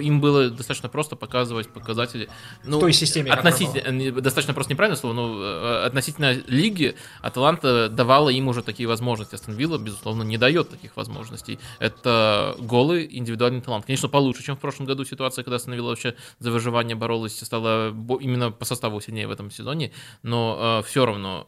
им 0.00 0.20
было 0.20 0.50
достаточно 0.50 0.90
просто 0.90 1.16
показывать 1.16 1.70
показатели. 1.70 2.28
Ну, 2.64 2.76
в 2.76 2.80
той 2.80 2.92
системе. 2.92 3.32
Относительно, 3.32 4.20
достаточно 4.20 4.52
просто 4.52 4.74
неправильное 4.74 5.00
слово, 5.00 5.14
но 5.14 5.42
э, 5.42 5.84
относительно 5.86 6.32
лиги 6.46 6.96
Аталанта 7.22 7.88
давала 7.88 8.28
им 8.28 8.48
уже 8.48 8.62
такие 8.62 8.86
возможности. 8.86 9.36
Астон 9.36 9.54
Вилла, 9.54 9.78
безусловно, 9.78 10.22
не 10.22 10.36
дает 10.36 10.68
таких 10.68 10.94
возможностей. 10.96 11.58
Это 11.78 12.54
голый 12.58 13.08
индивидуальный 13.10 13.62
талант. 13.62 13.86
Конечно, 13.86 14.08
получше, 14.08 14.42
чем 14.42 14.56
в 14.56 14.60
прошлом 14.60 14.84
году 14.84 15.04
ситуация, 15.06 15.44
когда 15.44 15.56
Астон 15.56 15.74
Вилла 15.74 15.90
вообще 15.90 16.14
за 16.40 16.50
выживание 16.50 16.94
боролась, 16.94 17.38
стала 17.38 17.88
именно 18.20 18.50
по 18.50 18.66
составу 18.66 19.00
сильнее 19.00 19.26
в 19.26 19.30
этом 19.30 19.50
сезоне, 19.50 19.92
но 20.22 20.82
все 20.86 21.06
равно 21.06 21.46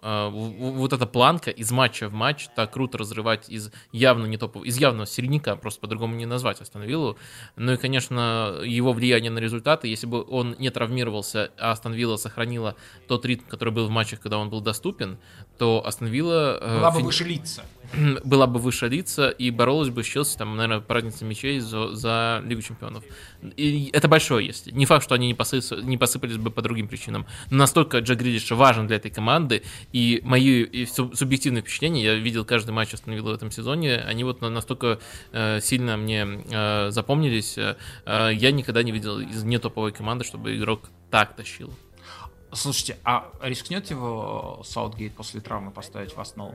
вот 0.59 0.93
эта 0.93 1.07
планка 1.07 1.51
из 1.51 1.71
матча 1.71 2.09
в 2.09 2.13
матч, 2.13 2.49
так 2.55 2.73
круто 2.73 2.99
разрывать 2.99 3.49
из 3.49 3.71
явно 3.93 4.27
не 4.27 4.37
топового, 4.37 4.67
из 4.67 4.77
явного 4.79 5.07
середняка, 5.07 5.57
просто 5.57 5.81
по-другому 5.81 6.15
не 6.15 6.27
назвать 6.27 6.61
Астон 6.61 6.83
Виллу. 6.83 7.17
Ну 7.57 7.73
и, 7.73 7.77
конечно, 7.77 8.61
его 8.65 8.93
влияние 8.93 9.31
на 9.31 9.39
результаты, 9.39 9.89
если 9.89 10.07
бы 10.07 10.25
он 10.29 10.57
не 10.59 10.71
травмировался, 10.71 11.51
а 11.59 11.73
Астон 11.73 11.93
Вилла 11.93 12.17
сохранила 12.17 12.77
тот 13.09 13.25
ритм, 13.25 13.45
который 13.49 13.73
был 13.73 13.87
в 13.87 13.91
матчах, 13.91 14.21
когда 14.21 14.39
он 14.39 14.51
был 14.51 14.61
доступен, 14.61 15.19
то 15.59 15.85
Астон 15.87 16.09
Вилла... 16.09 16.59
Э, 16.61 16.79
Была 16.79 16.91
бы 16.91 16.99
фин... 16.99 17.07
выше 17.07 17.25
лица. 17.25 17.65
была 18.24 18.47
бы 18.47 18.59
выше 18.59 18.89
лица 18.89 19.30
и 19.30 19.51
боролась 19.51 19.91
бы 19.91 20.03
с 20.03 20.07
Челси, 20.07 20.39
там, 20.39 20.57
наверное, 20.57 20.80
по 20.80 20.95
разнице 20.95 21.24
мячей 21.24 21.61
за, 21.61 21.95
за 21.95 22.43
Лигу 22.45 22.62
Чемпионов. 22.62 23.05
И 23.57 23.91
это 23.93 24.09
большое 24.09 24.47
если. 24.47 24.70
Не 24.70 24.87
факт, 24.87 25.05
что 25.05 25.14
они 25.14 25.26
не, 25.26 25.35
посып, 25.35 25.82
не 25.82 25.99
посыпались 25.99 26.37
бы 26.37 26.51
по 26.51 26.62
другим 26.62 26.89
причинам. 26.89 27.26
Но 27.51 27.59
настолько 27.59 27.99
Джек 27.99 28.18
Гридиш 28.18 28.51
важен 28.51 28.87
для 28.87 28.97
этой 28.97 29.11
команды, 29.11 29.62
и 29.93 30.20
мои 30.24 30.62
и 30.62 30.87
субъективные 30.87 31.62
впечатления, 31.62 32.03
я 32.03 32.14
видел 32.14 32.45
каждый 32.45 32.70
матч 32.70 32.95
остановил 32.95 33.24
в 33.24 33.32
этом 33.32 33.51
сезоне, 33.51 33.97
они 33.97 34.24
вот 34.24 34.41
настолько 34.41 34.99
э, 35.32 35.61
сильно 35.61 35.97
мне 35.97 36.26
э, 36.51 36.91
запомнились. 36.91 37.57
Э, 37.59 37.76
я 38.32 38.53
никогда 38.53 38.82
не 38.82 38.93
видел 38.93 39.20
из 39.20 39.43
нетоповой 39.45 39.93
команды, 39.93 40.24
чтобы 40.24 40.57
игрок 40.57 40.91
так 41.11 41.35
тащил. 41.37 41.72
Слушайте, 42.53 42.99
а 43.05 43.30
рискнет 43.43 43.91
его 43.91 44.62
Саутгейт 44.64 45.14
после 45.14 45.41
травмы 45.41 45.70
поставить 45.72 46.14
в 46.14 46.20
основу? 46.20 46.55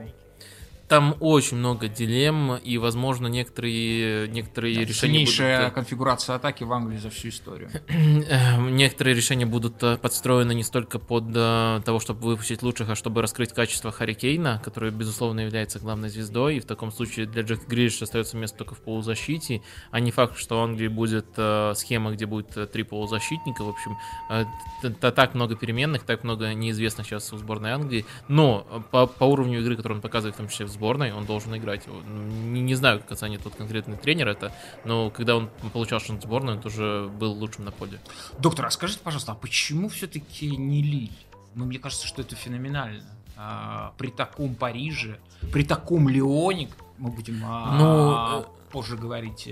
Там 0.89 1.15
очень 1.19 1.57
много 1.57 1.87
дилемм, 1.87 2.55
и, 2.55 2.79
возможно, 2.79 3.27
некоторые, 3.27 4.27
некоторые 4.27 4.75
да, 4.77 4.81
решения 4.85 5.19
будут... 5.19 5.39
Э, 5.39 5.69
конфигурация 5.69 6.35
атаки 6.35 6.63
в 6.63 6.73
Англии 6.73 6.97
за 6.97 7.11
всю 7.11 7.29
историю. 7.29 7.69
некоторые 8.71 9.15
решения 9.15 9.45
будут 9.45 9.83
э, 9.83 9.97
подстроены 9.97 10.55
не 10.55 10.63
столько 10.63 10.97
под 10.97 11.25
э, 11.35 11.81
того, 11.85 11.99
чтобы 11.99 12.21
выпустить 12.21 12.63
лучших, 12.63 12.89
а 12.89 12.95
чтобы 12.95 13.21
раскрыть 13.21 13.53
качество 13.53 13.91
Харикейна, 13.91 14.59
который, 14.65 14.89
безусловно, 14.89 15.41
является 15.41 15.77
главной 15.77 16.09
звездой, 16.09 16.57
и 16.57 16.59
в 16.59 16.65
таком 16.65 16.91
случае 16.91 17.27
для 17.27 17.43
Джека 17.43 17.67
Гриш 17.67 18.01
остается 18.01 18.35
место 18.35 18.57
только 18.57 18.73
в 18.73 18.79
полузащите, 18.79 19.61
а 19.91 19.99
не 19.99 20.09
факт, 20.09 20.39
что 20.39 20.59
в 20.59 20.63
Англии 20.63 20.87
будет 20.87 21.27
схема, 21.77 22.13
где 22.13 22.25
будет 22.25 22.71
три 22.71 22.81
полузащитника. 22.81 23.63
В 23.63 23.69
общем, 23.69 23.95
так 24.99 25.35
много 25.35 25.55
переменных, 25.55 26.01
так 26.01 26.23
много 26.23 26.51
неизвестных 26.55 27.05
сейчас 27.05 27.31
у 27.31 27.37
сборной 27.37 27.73
Англии, 27.73 28.07
но 28.27 28.65
по, 28.89 29.05
по 29.05 29.25
уровню 29.25 29.59
игры, 29.59 29.75
который 29.75 29.93
он 29.93 30.01
показывает, 30.01 30.33
в 30.33 30.39
том 30.39 30.47
числе 30.47 30.65
в 30.65 30.78
сборной, 30.79 31.11
он 31.11 31.25
должен 31.25 31.53
играть. 31.55 31.85
Не, 31.87 32.61
не 32.61 32.75
знаю, 32.75 32.99
как 32.99 33.11
оценит 33.11 33.43
тот 33.43 33.55
конкретный 33.55 33.97
тренер 33.97 34.29
это, 34.29 34.53
но 34.85 35.09
когда 35.09 35.35
он 35.35 35.49
получал 35.73 35.99
шанс 35.99 36.21
в 36.21 36.23
сборную, 36.23 36.55
он 36.55 36.63
тоже 36.63 37.11
был 37.19 37.33
лучшим 37.33 37.65
на 37.65 37.71
поле. 37.71 37.99
Доктор, 38.39 38.65
а 38.65 38.71
скажите, 38.71 39.01
пожалуйста, 39.03 39.33
а 39.33 39.35
почему 39.35 39.89
все-таки 39.89 40.55
не 40.55 40.81
Лиль? 40.81 41.11
Ну, 41.55 41.65
мне 41.65 41.79
кажется, 41.79 42.07
что 42.07 42.21
это 42.21 42.35
феноменально. 42.35 43.03
А, 43.35 43.93
при 43.97 44.09
таком 44.09 44.55
Париже, 44.55 45.19
при 45.51 45.63
таком 45.63 46.07
Леоне, 46.07 46.69
мы 46.97 47.11
будем... 47.11 47.41
А... 47.43 47.77
Ну, 47.77 48.45
позже 48.71 48.95
говорить. 48.97 49.49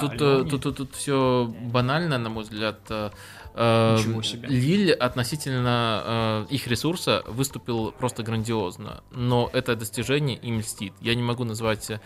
Тут, 0.00 0.16
тут, 0.18 0.62
тут, 0.62 0.76
тут 0.76 0.94
все 0.94 1.52
банально, 1.62 2.18
на 2.18 2.30
мой 2.30 2.44
взгляд. 2.44 2.80
Эм. 3.58 4.20
Лиль 4.48 4.92
относительно 4.92 6.46
э, 6.50 6.54
их 6.54 6.66
ресурса 6.66 7.22
выступил 7.26 7.90
просто 7.90 8.22
грандиозно, 8.22 9.02
но 9.10 9.48
это 9.50 9.74
достижение 9.74 10.36
им 10.36 10.58
льстит. 10.58 10.92
Я 11.00 11.14
не 11.14 11.22
могу 11.22 11.44
назвать 11.44 11.90
э, 11.90 11.98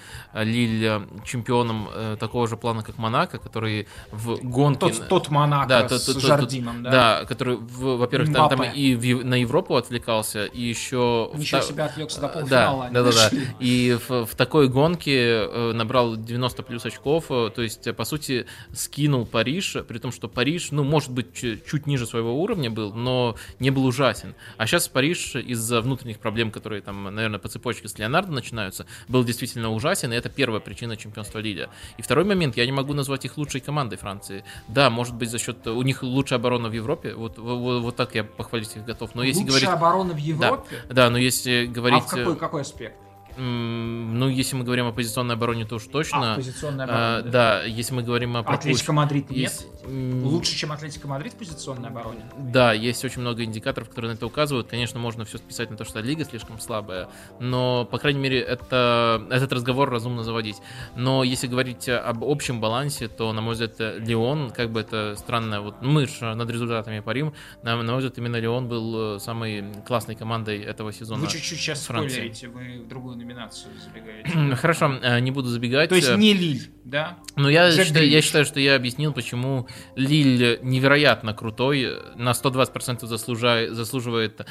Лиль 0.45 0.85
э, 0.85 1.01
чемпионом 1.25 1.89
э, 1.93 2.17
такого 2.21 2.47
же 2.47 2.57
плана, 2.57 2.85
как 2.85 2.99
Монако, 2.99 3.39
который 3.39 3.89
в 4.13 4.37
гонке... 4.49 4.93
Тот, 4.93 5.09
тот 5.09 5.31
Монако 5.31 5.69
да, 5.69 5.89
с 5.89 6.05
тот, 6.05 6.23
Жардином, 6.23 6.85
да? 6.85 6.91
Да, 6.91 7.25
который, 7.25 7.57
во-первых, 7.57 8.33
там, 8.33 8.49
там 8.49 8.63
и 8.63 8.95
в, 8.95 9.25
на 9.25 9.35
Европу 9.35 9.75
отвлекался, 9.75 10.45
и 10.45 10.61
еще... 10.61 11.33
Ничего 11.35 11.63
в, 11.63 11.65
себе 11.65 11.83
отвлекся 11.83 12.21
до 12.21 12.29
полуфинала. 12.29 12.91
Да, 12.93 13.03
да, 13.03 13.11
да, 13.11 13.31
да. 13.31 13.37
И 13.59 13.99
в, 14.09 14.25
в 14.25 14.37
такой 14.37 14.69
гонке 14.69 15.73
набрал 15.73 16.17
90 16.17 16.63
плюс 16.63 16.87
очков, 16.87 17.27
то 17.27 17.53
есть, 17.57 17.93
по 17.97 18.05
сути, 18.05 18.47
скинул 18.73 19.27
Париж, 19.27 19.79
при 19.89 19.99
том, 19.99 20.13
что 20.13 20.29
Париж, 20.29 20.69
ну, 20.71 20.85
может 20.85 21.11
быть, 21.11 21.40
чуть 21.41 21.87
ниже 21.87 22.07
своего 22.07 22.41
уровня 22.41 22.71
был, 22.71 22.93
но 22.95 23.37
не 23.59 23.71
был 23.71 23.85
ужасен. 23.87 24.35
А 24.57 24.67
сейчас 24.67 24.89
Париж 24.89 25.37
из-за 25.37 25.81
внутренних 25.81 26.19
проблем, 26.19 26.51
которые 26.51 26.83
там, 26.83 27.05
наверное, 27.05 27.39
по 27.39 27.49
цепочке 27.49 27.89
с 27.89 27.99
Леонардо 27.99 28.33
начинаются, 28.33 28.87
был 29.09 29.25
действительно 29.25 29.71
ужасен, 29.71 30.13
и 30.13 30.17
это 30.17 30.29
первая 30.29 30.61
причина 30.61 30.97
чемпионства 30.97 31.39
Лиля. 31.39 31.71
И 31.99 32.03
второй 32.03 32.25
момент, 32.25 32.57
я 32.57 32.67
не 32.67 32.73
могу 32.73 32.95
назвать 32.95 33.25
их 33.25 33.37
лучшей 33.37 33.61
командой 33.61 33.97
Франции. 33.97 34.45
Да, 34.69 34.91
может 34.91 35.15
быть, 35.15 35.31
за 35.31 35.39
счет... 35.39 35.67
У 35.67 35.83
них 35.83 36.03
лучшая 36.03 36.39
оборона 36.39 36.69
в 36.69 36.73
Европе, 36.73 37.15
вот, 37.15 37.39
вот, 37.39 37.83
вот 37.83 37.97
так 37.97 38.15
я 38.15 38.25
похвалить 38.25 38.77
их 38.77 38.85
готов. 38.85 39.15
Но 39.15 39.23
если 39.23 39.43
лучшая 39.43 39.61
говорить... 39.61 39.69
оборона 39.69 40.15
в 40.15 40.19
Европе? 40.19 40.77
Да, 40.89 40.95
да, 40.95 41.11
но 41.11 41.19
если 41.19 41.67
говорить... 41.67 42.03
А 42.05 42.07
в 42.07 42.11
какой, 42.11 42.37
какой 42.37 42.63
аспект? 42.63 42.97
Ну, 43.43 44.29
если 44.29 44.55
мы 44.55 44.65
говорим 44.65 44.87
о 44.87 44.93
позиционной 44.93 45.35
обороне, 45.35 45.65
то 45.65 45.77
уж 45.77 45.85
точно. 45.87 46.35
А, 46.35 46.37
позиционная 46.37 46.85
оборона. 46.85 47.19
А, 47.19 47.23
да, 47.23 47.63
если 47.65 47.95
мы 47.95 48.03
говорим 48.03 48.37
о 48.37 48.41
Атлетика 48.41 48.93
Мадрид 48.93 49.31
есть... 49.31 49.67
нет? 49.87 50.25
Лучше, 50.25 50.55
чем 50.55 50.73
Атлетика 50.73 51.09
Мадрид 51.09 51.33
в 51.33 51.37
позиционной 51.37 51.89
обороне? 51.89 52.21
Да, 52.37 52.73
есть 52.73 53.03
очень 53.05 53.23
много 53.23 53.43
индикаторов, 53.45 53.89
которые 53.89 54.13
на 54.13 54.17
это 54.17 54.27
указывают. 54.27 54.67
Конечно, 54.69 55.01
можно 55.01 55.25
все 55.25 55.39
списать 55.39 55.71
на 55.71 55.77
то, 55.77 55.85
что 55.85 56.01
лига 56.01 56.25
слишком 56.25 56.61
слабая, 56.61 57.09
но, 57.39 57.87
по 57.87 57.99
крайней 57.99 58.21
мере, 58.21 58.41
это, 58.41 59.27
этот 59.31 59.53
разговор 59.53 59.89
разумно 59.89 60.23
заводить. 60.23 60.57
Но 60.95 61.25
если 61.25 61.47
говорить 61.47 61.89
об 61.89 62.25
общем 62.25 62.61
балансе, 62.61 63.09
то, 63.09 63.33
на 63.33 63.41
мой 63.41 63.55
взгляд, 63.55 63.79
Леон, 63.79 64.51
как 64.51 64.71
бы 64.71 64.81
это 64.81 65.17
странно, 65.17 65.63
вот 65.63 65.81
мы 65.81 66.07
же 66.07 66.35
над 66.35 66.51
результатами 66.51 67.01
парим, 67.01 67.33
на, 67.63 67.77
на 67.83 67.93
мой 67.93 67.99
взгляд, 67.99 68.19
именно 68.19 68.37
Леон 68.37 68.69
был 68.69 69.17
э, 69.17 69.19
самой 69.19 69.65
классной 69.87 70.15
командой 70.15 70.61
этого 70.61 70.93
сезона. 70.93 71.23
Вы 71.23 71.29
чуть-чуть 71.29 71.59
сейчас 71.59 71.85
спойлерите, 71.85 72.49
вы 72.49 72.83
в 72.85 72.89
другую 72.89 73.17
номинацию 73.31 73.73
забегаете. 73.79 74.57
Хорошо, 74.57 74.99
э, 75.03 75.21
не 75.21 75.31
буду 75.31 75.49
забегать. 75.49 75.89
То 75.89 75.95
есть 75.95 76.17
не 76.17 76.33
Лиль, 76.33 76.71
да? 76.85 77.19
Ну, 77.37 77.49
я 77.49 77.71
считаю, 77.71 78.09
я 78.09 78.23
считаю, 78.23 78.45
что 78.45 78.61
я 78.61 78.75
объяснил, 78.75 79.13
почему 79.13 79.69
Лиль 79.95 80.59
невероятно 80.63 81.33
крутой, 81.33 81.97
на 82.17 82.33
120% 82.33 83.07
заслужает, 83.07 83.75
заслуживает 83.75 84.41
э, 84.41 84.45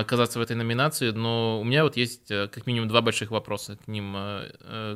оказаться 0.00 0.38
в 0.38 0.42
этой 0.42 0.56
номинации, 0.56 1.10
но 1.10 1.60
у 1.60 1.64
меня 1.64 1.84
вот 1.84 1.96
есть 1.96 2.30
э, 2.30 2.48
как 2.48 2.66
минимум 2.66 2.88
два 2.88 3.00
больших 3.00 3.30
вопроса 3.30 3.76
к 3.76 3.88
ним, 3.88 4.16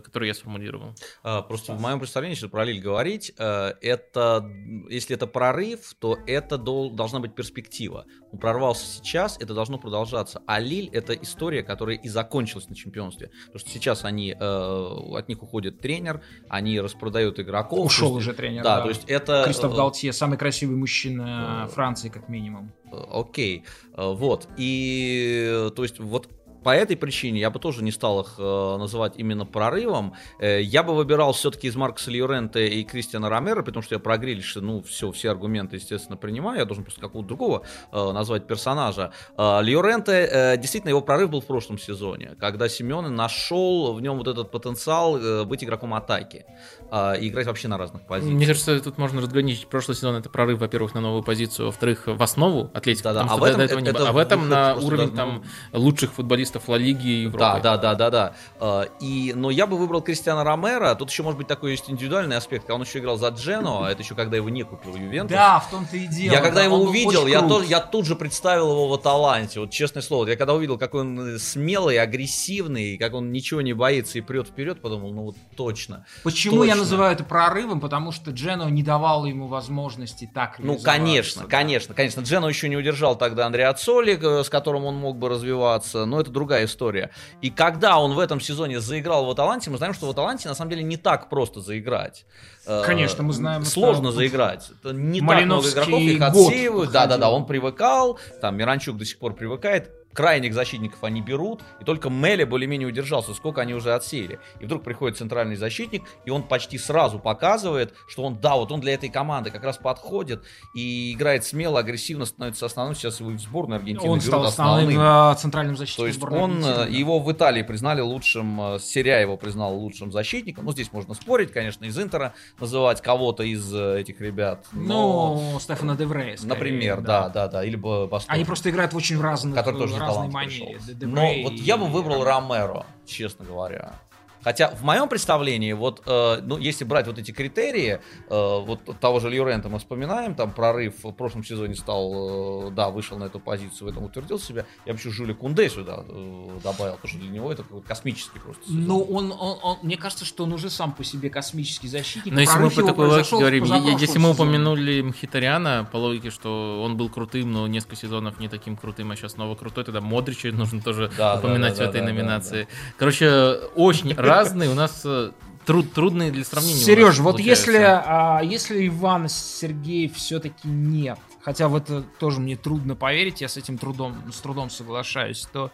которые 0.03 0.29
я 0.29 0.35
сформулировал. 0.35 0.95
А, 1.23 1.43
просто 1.43 1.73
в 1.73 1.81
моем 1.81 2.01
представлении, 2.01 2.35
если 2.35 2.49
про 2.49 2.65
Лиль 2.65 2.81
говорить, 2.81 3.33
это, 3.37 4.51
если 4.89 5.17
это 5.17 5.27
прорыв, 5.27 5.95
то 5.99 6.19
это 6.27 6.59
должна 6.59 7.21
быть 7.21 7.35
перспектива. 7.35 8.07
Он 8.33 8.39
прорвался 8.39 8.87
сейчас, 8.87 9.37
это 9.41 9.55
должно 9.55 9.79
продолжаться. 9.79 10.43
А 10.47 10.59
Лиль 10.59 10.89
это 10.93 11.15
история, 11.15 11.63
которая 11.63 11.97
и 11.97 12.09
закончилась 12.09 12.69
на 12.69 12.75
чемпионстве. 12.75 13.10
Потому 13.19 13.59
что 13.59 13.71
сейчас 13.71 14.05
они, 14.05 14.37
э, 14.39 14.39
от 14.41 15.29
них 15.29 15.43
уходит 15.43 15.81
тренер, 15.81 16.23
они 16.49 16.81
распродают 16.81 17.39
игроков. 17.41 17.87
Ушел 17.87 18.15
уже 18.15 18.33
тренер. 18.33 18.63
Да, 18.63 18.77
да, 18.77 18.83
то 18.83 18.89
есть 18.89 19.05
это... 19.07 19.43
Кристоф 19.45 19.73
э, 19.73 19.77
Галтье, 19.77 20.13
самый 20.13 20.39
красивый 20.39 20.77
мужчина 20.77 21.67
э, 21.67 21.73
Франции, 21.73 22.09
как 22.09 22.29
минимум. 22.29 22.73
Э, 22.93 22.97
окей, 23.11 23.65
вот. 23.97 24.49
И, 24.57 25.71
то 25.75 25.83
есть, 25.83 25.99
вот 25.99 26.29
по 26.63 26.71
этой 26.71 26.97
причине 26.97 27.41
я 27.41 27.51
бы 27.51 27.59
тоже 27.59 27.83
не 27.83 27.91
стал 27.91 28.21
их 28.21 28.35
э, 28.39 28.77
называть 28.79 29.15
именно 29.17 29.47
прорывом. 29.47 30.15
Э, 30.39 30.61
я 30.61 30.83
бы 30.83 30.95
выбирал 30.95 31.33
все-таки 31.33 31.69
из 31.69 31.77
Маркса 31.77 32.11
Льюрента 32.11 32.61
и 32.61 32.85
Кристиана 32.85 33.29
Ромера, 33.29 33.63
потому 33.63 33.83
что 33.83 33.95
я 33.95 33.99
про 33.99 34.19
Грилиша, 34.19 34.61
ну, 34.61 34.83
все, 34.83 35.11
все 35.13 35.31
аргументы, 35.31 35.77
естественно, 35.77 36.17
принимаю. 36.17 36.59
Я 36.59 36.65
должен 36.65 36.85
просто 36.85 37.01
какого-то 37.01 37.29
другого 37.29 37.63
э, 37.93 38.13
назвать 38.13 38.47
персонажа. 38.47 39.13
Э, 39.37 39.61
Льюренте, 39.63 40.13
э, 40.13 40.57
действительно, 40.57 40.91
его 40.91 41.01
прорыв 41.01 41.31
был 41.31 41.41
в 41.41 41.47
прошлом 41.47 41.79
сезоне, 41.79 42.37
когда 42.39 42.69
Семен 42.69 43.15
нашел 43.15 43.93
в 43.95 44.01
нем 44.01 44.19
вот 44.19 44.29
этот 44.29 44.51
потенциал 44.51 45.17
э, 45.17 45.45
быть 45.45 45.65
игроком 45.65 45.95
атаки 45.95 46.45
э, 46.91 47.21
и 47.21 47.29
играть 47.29 47.47
вообще 47.47 47.69
на 47.69 47.79
разных 47.79 48.03
позициях. 48.03 48.37
Мне 48.37 48.47
кажется, 48.47 48.81
тут 48.81 48.99
можно 48.99 49.21
разграничить. 49.21 49.67
Прошлый 49.69 49.97
сезон 49.97 50.17
это 50.17 50.29
прорыв, 50.29 50.61
во-первых, 50.61 50.95
на 50.95 51.01
новую 51.01 51.23
позицию, 51.23 51.67
во-вторых, 51.67 52.05
в 52.07 52.23
основу 52.23 52.71
Атлетики. 52.75 53.03
Да, 53.03 53.13
да. 53.13 53.27
А, 53.29 53.37
в 53.37 53.45
этом, 53.45 53.61
это, 53.61 53.79
это, 53.79 54.09
а 54.09 54.13
в 54.13 54.17
этом 54.17 54.49
на 54.49 54.75
уровень 54.75 55.15
там 55.15 55.45
лучших 55.73 56.13
футболистов 56.13 56.69
Ла 56.69 56.79
Лиги 56.79 57.09
Европы. 57.09 57.39
Да, 57.39 57.59
да, 57.59 57.77
да, 57.77 57.95
да, 57.95 58.11
да. 58.11 58.35
А, 58.59 58.83
и, 59.01 59.33
но 59.35 59.51
я 59.51 59.67
бы 59.67 59.77
выбрал 59.77 60.03
Кристиана 60.03 60.45
Ромера. 60.45 60.95
Тут 60.95 61.11
еще 61.11 61.23
может 61.23 61.39
быть 61.39 61.47
такой 61.47 61.73
есть 61.73 61.89
индивидуальный 61.89 62.37
аспект. 62.37 62.71
Он 62.71 62.83
еще 62.83 62.99
играл 62.99 63.17
за 63.17 63.29
Джено, 63.29 63.87
а 63.87 63.91
это 63.91 64.03
еще 64.03 64.15
когда 64.15 64.37
его 64.37 64.49
не 64.49 64.63
купил 64.63 64.97
Ювентус. 64.97 65.37
Да, 65.37 65.61
в 65.61 65.71
том-то 65.71 65.97
и 65.97 66.07
дело. 66.07 66.35
Я 66.35 66.41
когда 66.41 66.57
да, 66.57 66.65
его 66.65 66.77
увидел, 66.77 67.27
я, 67.27 67.43
то, 67.43 67.63
я 67.63 67.81
тут 67.81 68.07
же 68.07 68.17
представил 68.17 68.71
его 68.71 68.89
в 68.89 68.95
Аталанте. 68.95 69.61
Вот 69.61 69.71
честное 69.71 70.03
слово, 70.03 70.27
я 70.29 70.37
когда 70.37 70.55
увидел, 70.55 70.79
какой 70.79 71.03
он 71.03 71.39
смелый, 71.39 71.99
агрессивный, 71.99 72.99
как 72.99 73.15
он 73.15 73.33
ничего 73.33 73.61
не 73.61 73.73
боится 73.73 74.19
и 74.19 74.21
прет 74.21 74.49
вперед, 74.49 74.81
подумал, 74.81 75.13
ну 75.13 75.23
вот 75.23 75.37
точно. 75.57 76.07
Почему 76.23 76.59
точно. 76.59 76.71
я 76.71 76.77
называю 76.81 77.13
это 77.13 77.25
прорывом? 77.25 77.81
Потому 77.81 78.13
что 78.13 78.31
Джено 78.33 78.69
не 78.69 78.83
давал 78.83 79.25
ему 79.27 79.47
возможности 79.47 80.29
так 80.33 80.59
Ну, 80.59 80.79
конечно, 80.79 81.43
да. 81.43 81.49
конечно, 81.49 81.95
конечно. 81.95 82.21
Джено 82.21 82.47
еще 82.47 82.69
не 82.69 82.77
удержал 82.77 83.17
тогда 83.17 83.47
Андреа 83.47 83.73
Цоли, 83.75 84.19
э, 84.21 84.45
с 84.45 84.49
которым 84.49 84.85
он 84.85 84.97
мог 84.97 85.17
бы 85.17 85.29
развиваться, 85.29 86.05
но 86.05 86.21
это 86.21 86.31
другая 86.31 86.65
история 86.65 86.81
история. 86.81 87.11
И 87.43 87.51
когда 87.51 87.99
он 87.99 88.15
в 88.15 88.19
этом 88.19 88.41
сезоне 88.41 88.81
заиграл 88.81 89.27
в 89.27 89.31
Аталанте, 89.31 89.71
мы 89.71 89.77
знаем, 89.77 89.95
что 89.95 90.07
в 90.07 90.11
Аталанте 90.11 90.49
на 90.49 90.55
самом 90.55 90.71
деле 90.71 90.83
не 90.83 90.97
так 90.97 91.29
просто 91.29 91.61
заиграть. 91.61 92.25
Э, 92.67 92.83
Конечно, 92.85 93.23
мы 93.23 93.33
знаем. 93.33 93.65
Сложно 93.65 94.09
это... 94.09 94.17
заиграть. 94.17 94.71
Это 94.83 94.93
не 94.95 95.21
так 95.21 95.45
много 95.45 95.69
игроков, 95.69 96.01
их 96.01 96.23
отсеивают. 96.23 96.91
Да-да-да, 96.91 97.31
он 97.31 97.47
привыкал, 97.47 98.19
там 98.41 98.57
Миранчук 98.57 98.97
до 98.97 99.05
сих 99.05 99.19
пор 99.19 99.35
привыкает 99.35 99.91
крайних 100.13 100.55
защитников 100.55 101.03
они 101.05 101.21
берут, 101.21 101.63
и 101.81 101.85
только 101.85 102.11
Меле 102.11 102.45
более-менее 102.47 102.89
удержался, 102.89 103.35
сколько 103.35 103.61
они 103.61 103.75
уже 103.75 103.95
отсеяли. 103.95 104.41
И 104.59 104.65
вдруг 104.65 104.83
приходит 104.83 105.17
центральный 105.17 105.57
защитник, 105.57 106.03
и 106.25 106.31
он 106.31 106.43
почти 106.43 106.79
сразу 106.79 107.19
показывает, 107.19 107.95
что 108.09 108.25
он, 108.25 108.41
да, 108.41 108.57
вот 108.57 108.73
он 108.73 108.81
для 108.81 108.95
этой 108.95 109.09
команды 109.09 109.51
как 109.51 109.65
раз 109.65 109.79
подходит 109.79 110.45
и 110.75 111.13
играет 111.13 111.45
смело, 111.45 111.79
агрессивно, 111.81 112.25
становится 112.25 112.67
основным. 112.67 112.95
Сейчас 112.95 113.21
его 113.21 113.31
в 113.31 113.39
сборной 113.39 113.79
Аргентины 113.79 114.11
Он 114.11 114.21
стал 114.21 114.45
основным 114.45 115.01
э, 115.01 115.35
центральным 115.37 115.77
защитником 115.77 116.05
То 116.05 116.07
есть 116.07 116.23
он, 116.23 116.65
э, 116.65 116.83
Аргентины. 116.83 116.99
его 116.99 117.19
в 117.21 117.31
Италии 117.33 117.63
признали 117.63 118.01
лучшим, 118.01 118.75
э, 118.75 118.79
Серия 118.81 119.21
его 119.21 119.37
признал 119.37 119.75
лучшим 119.77 120.11
защитником. 120.11 120.65
Ну, 120.65 120.73
здесь 120.73 120.93
можно 120.93 121.15
спорить, 121.15 121.53
конечно, 121.53 121.85
из 121.85 121.99
Интера 121.99 122.35
называть 122.59 123.01
кого-то 123.01 123.43
из 123.43 123.73
этих 123.73 124.21
ребят. 124.21 124.67
Но... 124.73 125.51
Ну, 125.53 125.61
Стефана 125.61 125.97
Деврея. 125.97 126.37
Например, 126.43 127.01
да, 127.01 127.29
да, 127.29 127.47
да. 127.47 127.49
да 127.49 127.65
или 127.65 127.77
Бастон. 127.77 128.35
Они 128.35 128.45
просто 128.45 128.71
играют 128.71 128.93
в 128.93 128.97
очень 128.97 129.21
разных 129.21 129.55
Который 129.55 129.79
тоже 129.79 130.00
разной 130.01 130.29
манере. 130.29 130.79
Но 131.01 131.43
вот 131.43 131.53
я 131.53 131.77
бы 131.77 131.87
выбрал 131.87 132.25
Ромеро, 132.25 132.87
честно 133.07 133.45
говоря. 133.45 133.95
Хотя 134.43 134.71
в 134.71 134.83
моем 134.83 135.09
представлении, 135.09 135.73
вот, 135.73 136.03
э, 136.07 136.41
ну, 136.43 136.59
если 136.59 136.85
брать 136.85 137.07
вот 137.07 137.19
эти 137.19 137.31
критерии, 137.31 138.01
э, 138.29 138.29
вот 138.29 138.81
того 139.01 139.21
же 139.21 139.29
Льюрента 139.29 139.69
мы 139.69 139.79
вспоминаем, 139.79 140.35
там 140.35 140.53
прорыв 140.53 141.05
в 141.05 141.13
прошлом 141.13 141.45
сезоне 141.45 141.75
стал, 141.75 142.69
э, 142.69 142.71
да, 142.71 142.91
вышел 142.91 143.19
на 143.19 143.25
эту 143.25 143.41
позицию, 143.41 143.89
в 143.89 143.91
этом 143.91 144.05
утвердил 144.05 144.39
себя. 144.39 144.67
Я 144.87 144.93
бы 144.93 144.99
еще 144.99 145.11
Жюли 145.11 145.33
Кунде 145.33 145.69
сюда 145.69 146.05
э, 146.09 146.59
добавил, 146.63 146.95
потому 146.95 147.09
что 147.09 147.19
для 147.19 147.31
него 147.31 147.53
это 147.53 147.65
космический 147.87 148.39
просто 148.39 148.65
сезон. 148.67 148.85
Ну, 148.85 149.03
он, 149.03 149.33
он, 149.33 149.59
он, 149.63 149.79
мне 149.83 149.97
кажется, 149.97 150.25
что 150.25 150.45
он 150.45 150.53
уже 150.53 150.71
сам 150.71 150.93
по 150.93 151.05
себе 151.05 151.31
космический 151.31 151.89
защитник. 151.89 152.33
Но 152.33 152.41
если 152.41 152.59
мы 152.59 152.71
по 152.71 152.83
такой 152.83 153.09
логике 153.09 153.37
говорим, 153.37 153.65
если 153.99 154.19
мы 154.19 154.31
упомянули 154.31 155.03
Мхитаряна, 155.03 155.89
по 155.91 155.97
логике, 155.97 156.31
что 156.31 156.83
он 156.83 156.97
был 156.97 157.09
крутым, 157.09 157.53
но 157.53 157.67
несколько 157.67 157.97
сезонов 157.97 158.41
не 158.41 158.49
таким 158.49 158.77
крутым, 158.77 159.11
а 159.11 159.17
сейчас 159.17 159.33
снова 159.33 159.55
крутой, 159.55 159.85
тогда 159.85 160.01
Модрича 160.01 160.49
нужно 160.53 160.81
тоже 160.81 161.11
да, 161.17 161.37
упоминать 161.37 161.75
да, 161.75 161.79
да, 161.79 161.87
в 161.87 161.89
этой 161.91 162.01
да, 162.01 162.07
номинации. 162.07 162.63
Да, 162.63 162.69
да. 162.69 162.95
Короче, 162.99 163.31
очень 163.75 164.15
разные 164.31 164.71
у 164.71 164.75
нас 164.75 165.03
э, 165.05 165.33
труд, 165.67 165.93
трудные 165.93 166.31
для 166.31 166.45
сравнения. 166.45 166.77
Сереж, 166.79 167.19
вот 167.19 167.39
если, 167.39 167.79
а, 167.79 168.41
если 168.43 168.87
Иван 168.89 169.29
Сергей 169.29 170.09
все-таки 170.09 170.69
нет, 170.69 171.19
хотя 171.43 171.69
в 171.69 171.77
это 171.77 172.03
тоже 172.03 172.41
мне 172.41 172.57
трудно 172.57 172.97
поверить, 172.97 173.41
я 173.41 173.49
с 173.49 173.57
этим 173.57 173.79
трудом, 173.79 174.17
с 174.33 174.41
трудом 174.41 174.71
соглашаюсь, 174.71 175.47
то 175.53 175.71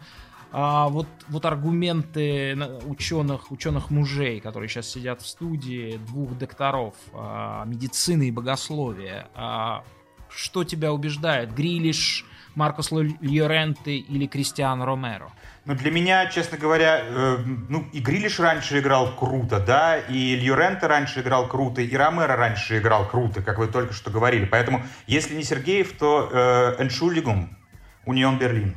а, 0.53 0.89
вот, 0.89 1.07
вот 1.29 1.45
аргументы 1.45 2.57
ученых, 2.87 3.51
ученых 3.51 3.91
мужей, 3.91 4.41
которые 4.41 4.69
сейчас 4.69 4.89
сидят 4.89 5.23
в 5.23 5.27
студии, 5.27 5.99
двух 6.07 6.37
докторов 6.39 6.95
а, 7.13 7.65
медицины 7.65 8.29
и 8.29 8.31
богословия, 8.31 9.29
а, 9.35 9.85
что 10.29 10.65
тебя 10.65 10.93
убеждает? 10.93 11.55
Грилиш 11.55 12.25
Маркос 12.55 12.91
Льоренте 12.91 13.97
или 13.97 14.27
Кристиан 14.27 14.83
Ромеро? 14.83 15.33
Ну, 15.67 15.75
для 15.75 15.91
меня, 15.91 16.27
честно 16.27 16.57
говоря, 16.59 17.01
э, 17.03 17.39
ну, 17.69 17.85
и 17.93 17.99
Грилиш 17.99 18.39
раньше 18.39 18.79
играл 18.79 19.17
круто, 19.17 19.59
да, 19.59 19.99
и 19.99 20.37
Льюренте 20.37 20.87
раньше 20.87 21.23
играл 21.23 21.49
круто, 21.49 21.81
и 21.81 21.97
Ромеро 21.97 22.37
раньше 22.37 22.79
играл 22.79 23.09
круто, 23.09 23.43
как 23.43 23.59
вы 23.59 23.67
только 23.67 23.93
что 23.93 24.11
говорили. 24.11 24.45
Поэтому, 24.45 24.85
если 25.09 25.35
не 25.35 25.43
Сергеев, 25.43 25.99
то 25.99 26.31
э, 26.33 26.83
Эншулигум, 26.83 27.59
Унион 28.05 28.39
Берлин. 28.39 28.77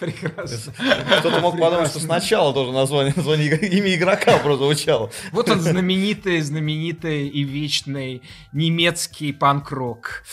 Прекрасно. 0.00 0.72
Кто-то 1.20 1.40
мог 1.40 1.56
подумать, 1.56 1.90
что 1.90 2.00
сначала 2.00 2.52
тоже 2.52 2.72
название, 2.72 3.12
название 3.14 3.56
имя 3.58 3.94
игрока 3.94 4.38
прозвучало. 4.38 5.12
Вот 5.30 5.48
он 5.50 5.60
знаменитый, 5.60 6.40
знаменитый 6.40 7.28
и 7.28 7.44
вечный 7.44 8.22
немецкий 8.52 9.32
панк-рок. 9.32 10.24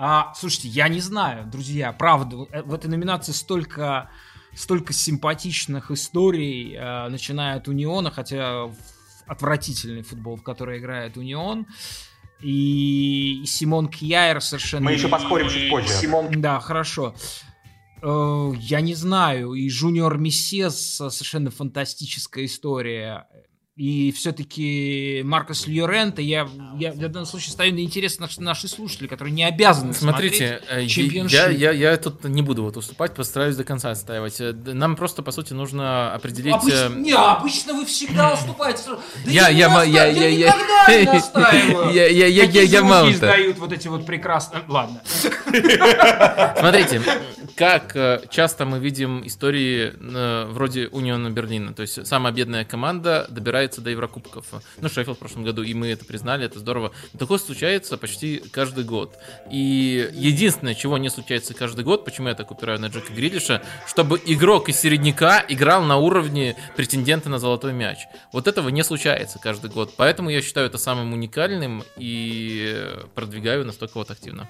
А, 0.00 0.32
слушайте, 0.36 0.68
я 0.68 0.86
не 0.86 1.00
знаю, 1.00 1.44
друзья, 1.44 1.92
правда, 1.92 2.36
в 2.36 2.72
этой 2.72 2.86
номинации 2.86 3.32
столько, 3.32 4.08
столько 4.54 4.92
симпатичных 4.92 5.90
историй, 5.90 6.72
э, 6.76 7.08
начиная 7.08 7.56
от 7.56 7.66
Униона, 7.66 8.12
хотя 8.12 8.70
отвратительный 9.26 10.02
футбол, 10.02 10.36
в 10.36 10.44
который 10.44 10.78
играет 10.78 11.16
Унион. 11.16 11.66
И 12.40 13.42
Симон 13.44 13.88
Кьяер 13.88 14.40
совершенно... 14.40 14.84
Мы 14.84 14.92
еще 14.92 15.08
поспорим 15.08 15.48
чуть 15.48 15.68
позже. 15.68 15.88
Симон... 15.88 16.40
Да, 16.40 16.60
хорошо. 16.60 17.16
Э, 18.00 18.52
я 18.56 18.80
не 18.80 18.94
знаю. 18.94 19.54
И 19.54 19.68
Жуниор 19.68 20.16
Мессес 20.16 20.78
совершенно 20.78 21.50
фантастическая 21.50 22.44
история 22.44 23.26
и 23.78 24.10
все-таки 24.10 25.22
Маркос 25.24 25.68
Льорента, 25.68 26.20
я, 26.20 26.48
я 26.76 26.90
в 26.90 26.98
данном 26.98 27.26
случае 27.26 27.52
ставлю 27.52 27.74
на 27.74 27.84
интерес 27.84 28.18
наши, 28.18 28.42
наши 28.42 28.66
которые 29.06 29.32
не 29.32 29.44
обязаны 29.44 29.94
Смотрите, 29.94 30.60
смотреть 30.66 30.84
э, 30.84 30.86
чемпионшип. 30.88 31.32
Я, 31.32 31.48
я, 31.50 31.70
я 31.70 31.96
тут 31.96 32.24
не 32.24 32.42
буду 32.42 32.64
вот 32.64 32.76
уступать, 32.76 33.14
постараюсь 33.14 33.54
до 33.54 33.62
конца 33.62 33.92
отстаивать. 33.92 34.40
Э, 34.40 34.52
нам 34.52 34.96
просто, 34.96 35.22
по 35.22 35.30
сути, 35.30 35.52
нужно 35.52 36.12
определить... 36.12 36.54
Обычно, 36.54 36.76
э, 36.76 36.94
не, 36.96 37.12
обычно 37.12 37.74
вы 37.74 37.86
всегда 37.86 38.34
уступаете. 38.34 38.82
Да 39.24 39.30
я, 39.30 39.48
я, 39.48 39.84
я, 39.84 40.06
я, 40.06 40.06
я, 40.06 40.28
я, 40.28 40.56
я, 40.88 41.00
не 41.04 41.12
настаиваю. 41.12 41.94
Я, 41.94 42.06
я, 42.08 42.26
я, 42.26 42.42
я, 42.44 42.62
я, 42.62 42.62
я, 42.62 42.80
я, 42.80 43.12
издают 43.12 43.58
вот 43.58 43.72
эти 43.72 43.86
вот 43.86 44.04
прекрасные... 44.04 44.64
Ладно. 44.66 45.00
Смотрите, 46.58 47.00
как 47.58 47.96
э, 47.96 48.22
часто 48.30 48.64
мы 48.64 48.78
видим 48.78 49.26
истории 49.26 49.92
вроде 50.52 50.86
Униона 50.86 51.28
Берлина. 51.28 51.74
То 51.74 51.82
есть 51.82 52.06
самая 52.06 52.32
бедная 52.32 52.64
команда 52.64 53.26
добирается 53.30 53.80
до 53.80 53.90
Еврокубков. 53.90 54.46
Ну, 54.80 54.88
Шеффилд 54.88 55.16
в 55.16 55.18
прошлом 55.18 55.42
году, 55.42 55.64
и 55.64 55.74
мы 55.74 55.88
это 55.88 56.04
признали, 56.04 56.46
это 56.46 56.60
здорово. 56.60 56.92
Такое 57.18 57.38
случается 57.38 57.98
почти 57.98 58.38
каждый 58.52 58.84
год. 58.84 59.18
И 59.50 60.08
единственное, 60.14 60.74
чего 60.74 60.98
не 60.98 61.10
случается 61.10 61.52
каждый 61.52 61.84
год, 61.84 62.04
почему 62.04 62.28
я 62.28 62.34
так 62.34 62.50
упираю 62.52 62.78
на 62.78 62.86
Джека 62.86 63.12
Грилиша, 63.12 63.62
чтобы 63.88 64.20
игрок 64.24 64.68
из 64.68 64.78
середняка 64.78 65.44
играл 65.48 65.82
на 65.82 65.96
уровне 65.96 66.54
претендента 66.76 67.28
на 67.28 67.40
золотой 67.40 67.72
мяч. 67.72 67.98
Вот 68.32 68.46
этого 68.46 68.68
не 68.68 68.84
случается 68.84 69.40
каждый 69.40 69.70
год. 69.70 69.94
Поэтому 69.96 70.30
я 70.30 70.42
считаю 70.42 70.68
это 70.68 70.78
самым 70.78 71.12
уникальным 71.12 71.82
и 71.96 72.86
продвигаю 73.16 73.64
настолько 73.64 73.98
вот 73.98 74.12
активно. 74.12 74.48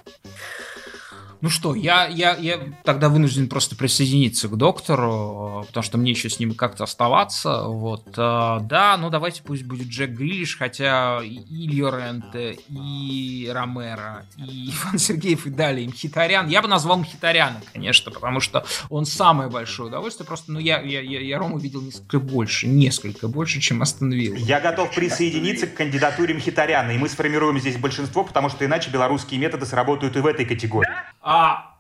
Ну 1.41 1.51
что, 1.51 1.74
я, 1.76 2.09
я, 2.09 2.34
я 2.36 2.61
тогда 2.82 3.09
вынужден 3.09 3.49
просто 3.49 3.76
присоединиться 3.76 4.49
к 4.49 4.57
доктору, 4.57 5.64
потому 5.68 5.84
что 5.84 5.97
мне 5.97 6.11
еще 6.11 6.28
с 6.28 6.41
ним 6.41 6.55
как-то 6.55 6.84
оставаться. 6.84 7.62
Вот, 7.62 8.07
а, 8.16 8.59
да, 8.61 8.97
ну 8.97 9.09
давайте 9.09 9.43
пусть 9.45 9.62
будет 9.62 9.86
Джек 9.86 10.11
Грилиш, 10.11 10.59
хотя 10.59 11.20
и 11.22 11.68
Льоренте, 11.68 12.59
и 12.68 13.49
Ромеро, 13.53 14.26
и 14.36 14.70
Иван 14.82 14.99
Сергеев, 14.99 15.47
и 15.47 15.51
далее, 15.51 15.84
и 15.84 15.89
Мхитарян. 15.89 16.49
Я 16.49 16.61
бы 16.61 16.66
назвал 16.66 16.99
Мхитаряна, 16.99 17.61
конечно, 17.72 18.11
потому 18.11 18.41
что 18.41 18.66
он 18.91 19.07
самое 19.07 19.49
большое 19.49 19.91
удовольствие. 19.91 20.26
Просто, 20.26 20.51
ну, 20.51 20.59
я, 20.59 20.80
я, 20.80 21.01
я, 21.01 21.20
я 21.20 21.39
Рому 21.39 21.59
видел 21.59 21.82
несколько 21.82 22.18
больше, 22.18 22.66
несколько 22.66 23.28
больше, 23.28 23.61
чем 23.61 23.80
остановил. 23.80 24.34
Я 24.34 24.61
готов 24.61 24.93
присоединиться 24.93 25.68
к 25.68 25.74
кандидатуре 25.74 26.34
Мхитаряна, 26.34 26.91
и 26.91 26.99
мы 26.99 27.09
сформируем 27.09 27.61
здесь 27.61 27.76
большинство, 27.76 28.24
потому 28.24 28.49
что 28.49 28.64
иначе 28.64 28.91
белорусские 28.91 29.39
методы 29.39 29.66
сработают 29.66 30.16
и 30.16 30.20
в 30.20 30.26
этой 30.26 30.45
категории. 30.45 30.91
А, 31.31 31.76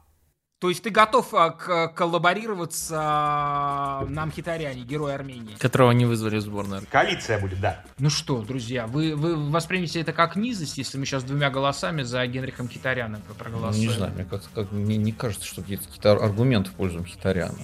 то 0.58 0.68
есть 0.68 0.82
ты 0.82 0.90
готов 0.90 1.32
а, 1.32 1.52
к 1.52 1.88
коллаборироваться 1.94 2.96
а, 3.00 4.06
на 4.10 4.24
Амхитаряне, 4.24 4.82
герой 4.82 5.14
Армении? 5.14 5.54
Которого 5.54 5.92
не 5.92 6.04
вызвали 6.04 6.36
в 6.36 6.42
сборную. 6.42 6.82
Коалиция 6.90 7.40
будет, 7.40 7.58
да. 7.58 7.82
Ну 7.98 8.10
что, 8.10 8.42
друзья, 8.42 8.86
вы, 8.86 9.16
вы 9.16 9.36
воспримете 9.50 10.02
это 10.02 10.12
как 10.12 10.36
низость, 10.36 10.76
если 10.76 10.98
мы 10.98 11.06
сейчас 11.06 11.24
двумя 11.24 11.48
голосами 11.48 12.02
за 12.02 12.26
Генрихом 12.26 12.68
Хитаряна 12.68 13.22
проголосуем? 13.38 13.86
Ну, 13.86 13.90
не 13.90 13.96
знаю, 13.96 14.12
мне, 14.12 14.24
как, 14.26 14.42
как, 14.54 14.70
мне 14.70 14.98
не 14.98 15.12
кажется, 15.12 15.46
что 15.46 15.62
какие-то 15.62 16.12
аргументы 16.12 16.68
в 16.68 16.74
пользу 16.74 17.02
Хитаряна. 17.04 17.54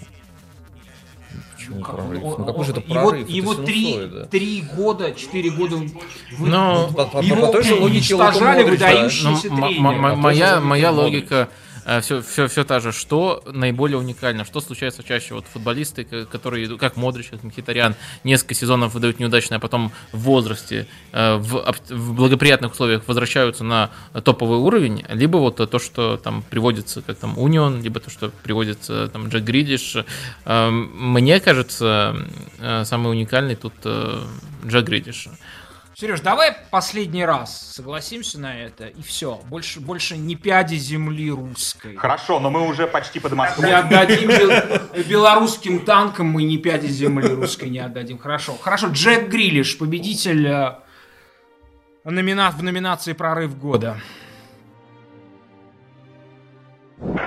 Почему 1.55 1.83
как, 1.83 1.97
прорыв? 1.97 2.23
Ну 2.23 2.45
какой 2.47 2.65
же 2.65 2.71
это 2.73 2.81
прорыв? 2.81 3.29
Его, 3.29 3.53
его 3.53 3.63
три, 3.63 4.09
да. 4.11 4.25
три 4.25 4.63
года, 4.63 5.13
четыре 5.13 5.51
года 5.51 5.77
вы, 5.77 6.49
Но, 6.49 6.91
по, 6.95 7.05
по, 7.05 7.19
его 7.19 7.47
по 7.49 7.53
той 7.53 7.63
же 7.63 7.75
логике 7.75 8.15
уничтожали 8.15 8.63
выдающиеся 8.71 9.51
да. 9.51 10.15
Моя, 10.17 10.61
моя 10.61 10.91
логика 10.91 11.51
все, 12.01 12.23
все, 12.23 12.49
все 12.49 12.65
та 12.65 12.81
же. 12.81 12.93
Что 12.93 13.43
наиболее 13.47 13.99
уникально? 13.99 14.45
Что 14.45 14.61
случается 14.61 15.03
чаще? 15.03 15.35
Вот 15.35 15.47
футболисты, 15.47 16.05
которые, 16.05 16.79
как 16.79 16.97
Модрич, 16.97 17.29
как 17.29 17.43
Мхитарян, 17.43 17.95
несколько 18.25 18.55
сезонов 18.55 18.95
выдают 18.95 19.19
неудачно, 19.19 19.57
а 19.57 19.59
потом 19.59 19.93
в 20.13 20.21
возрасте, 20.21 20.87
э, 21.13 21.37
в, 21.37 21.75
в 21.91 22.15
благоприятных 22.15 22.73
условиях 22.73 23.03
возвращаются 23.07 23.65
на 23.65 23.91
топовый 24.25 24.59
уровень, 24.59 25.05
либо 25.09 25.37
вот 25.39 25.57
то, 25.57 25.79
что 25.79 26.17
там 26.17 26.43
приводится, 26.43 27.03
как 27.03 27.19
там 27.19 27.39
Унион, 27.39 27.83
либо 27.83 28.01
то, 28.01 28.11
что 28.11 28.31
приводится 28.43 29.09
там 29.09 29.29
Джек 29.29 29.45
Гридиш. 29.45 29.97
Э, 30.45 30.71
мне 30.71 31.41
кажется, 31.41 32.17
э, 32.59 32.85
самый 32.85 33.11
уникальный 33.11 33.57
тут 33.57 33.75
Джек 34.67 34.85
Гридиш. 34.85 35.29
Сереж, 35.97 36.21
давай 36.21 36.57
последний 36.73 37.25
раз 37.25 37.73
согласимся 37.73 38.41
на 38.41 38.59
это, 38.59 38.89
и 38.89 39.01
все. 39.01 39.41
Больше, 39.49 39.79
больше 39.79 40.17
не 40.17 40.35
пяди 40.35 40.75
земли 40.75 41.31
русской. 41.31 41.95
Хорошо, 41.95 42.41
но 42.41 42.51
мы 42.51 42.67
уже 42.67 42.89
почти 42.89 43.21
под 43.21 43.35
Москвой. 43.35 43.69
Не 43.69 43.73
отдадим 43.75 44.29
белорусским 45.09 45.85
танкам, 45.85 46.27
мы 46.27 46.43
не 46.43 46.59
пяди 46.59 46.89
земли 46.89 47.29
русской 47.29 47.71
не 47.71 47.79
отдадим. 47.79 48.19
Хорошо. 48.19 48.57
Хорошо, 48.61 48.89
Джек 48.89 49.29
Грилиш, 49.29 49.79
победитель 49.79 50.49
э, 50.49 50.75
номина... 52.03 52.51
в 52.51 52.61
номинации 52.61 53.13
«Прорыв 53.13 53.57
года». 53.57 53.97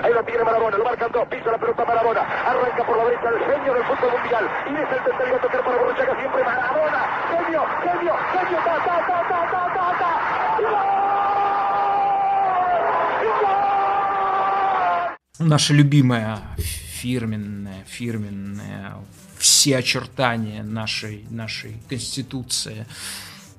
Ahí 0.02 0.12
lo 0.12 0.22
tiene 0.24 0.44
Marabona, 0.44 0.76
lo 0.76 0.84
marcan 0.84 1.10
dos, 1.12 1.26
pisa 1.28 1.50
la 1.50 1.58
pelota 1.58 1.84
Marabona, 1.84 2.20
arranca 2.20 2.84
por 2.86 2.96
la 2.98 3.04
derecha 3.04 3.28
el 3.28 3.38
genio 3.46 3.74
del 3.74 3.84
fútbol 3.84 4.10
mundial 4.12 4.44
y 4.66 4.74
es 4.74 4.90
el 4.92 5.04
tercero 5.04 5.36
a 5.36 5.40
tocar 5.40 5.64
para 5.64 5.76
Borruchaga 5.78 6.14
siempre 6.20 6.44
Marabona, 6.44 7.00
genio, 7.30 7.62
genio, 7.82 8.14
genio, 8.32 8.58
ta, 8.64 8.76
ta, 8.86 8.96
ta, 9.08 9.18
ta, 9.28 9.40
ta, 9.52 9.62
ta, 9.74 9.86
ta. 9.98 10.10
Наша 15.40 15.72
любимая 15.72 16.42
фирменная, 16.58 17.84
фирменная, 17.86 18.96
все 19.38 19.76
очертания 19.76 20.62
нашей, 20.64 21.26
нашей 21.30 21.76
конституции 21.88 22.86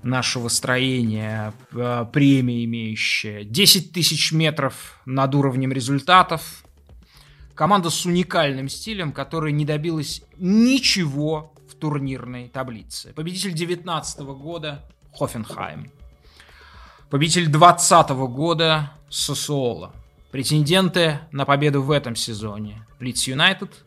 нашего 0.03 0.47
строения, 0.47 1.53
э, 1.71 2.05
премия 2.11 2.63
имеющая 2.65 3.43
10 3.43 3.91
тысяч 3.91 4.31
метров 4.31 4.99
над 5.05 5.35
уровнем 5.35 5.71
результатов. 5.71 6.63
Команда 7.53 7.89
с 7.89 8.05
уникальным 8.05 8.69
стилем, 8.69 9.11
которая 9.11 9.51
не 9.51 9.65
добилась 9.65 10.21
ничего 10.37 11.53
в 11.69 11.75
турнирной 11.75 12.47
таблице. 12.47 13.13
Победитель 13.13 13.53
19 13.53 14.33
года 14.33 14.85
Хофенхайм. 15.13 15.91
Победитель 17.09 17.47
20 17.47 18.09
года 18.27 18.93
Сосуола. 19.09 19.93
Претенденты 20.31 21.19
на 21.31 21.43
победу 21.43 21.81
в 21.81 21.91
этом 21.91 22.15
сезоне. 22.15 22.85
Лидс 22.99 23.27
Юнайтед, 23.27 23.83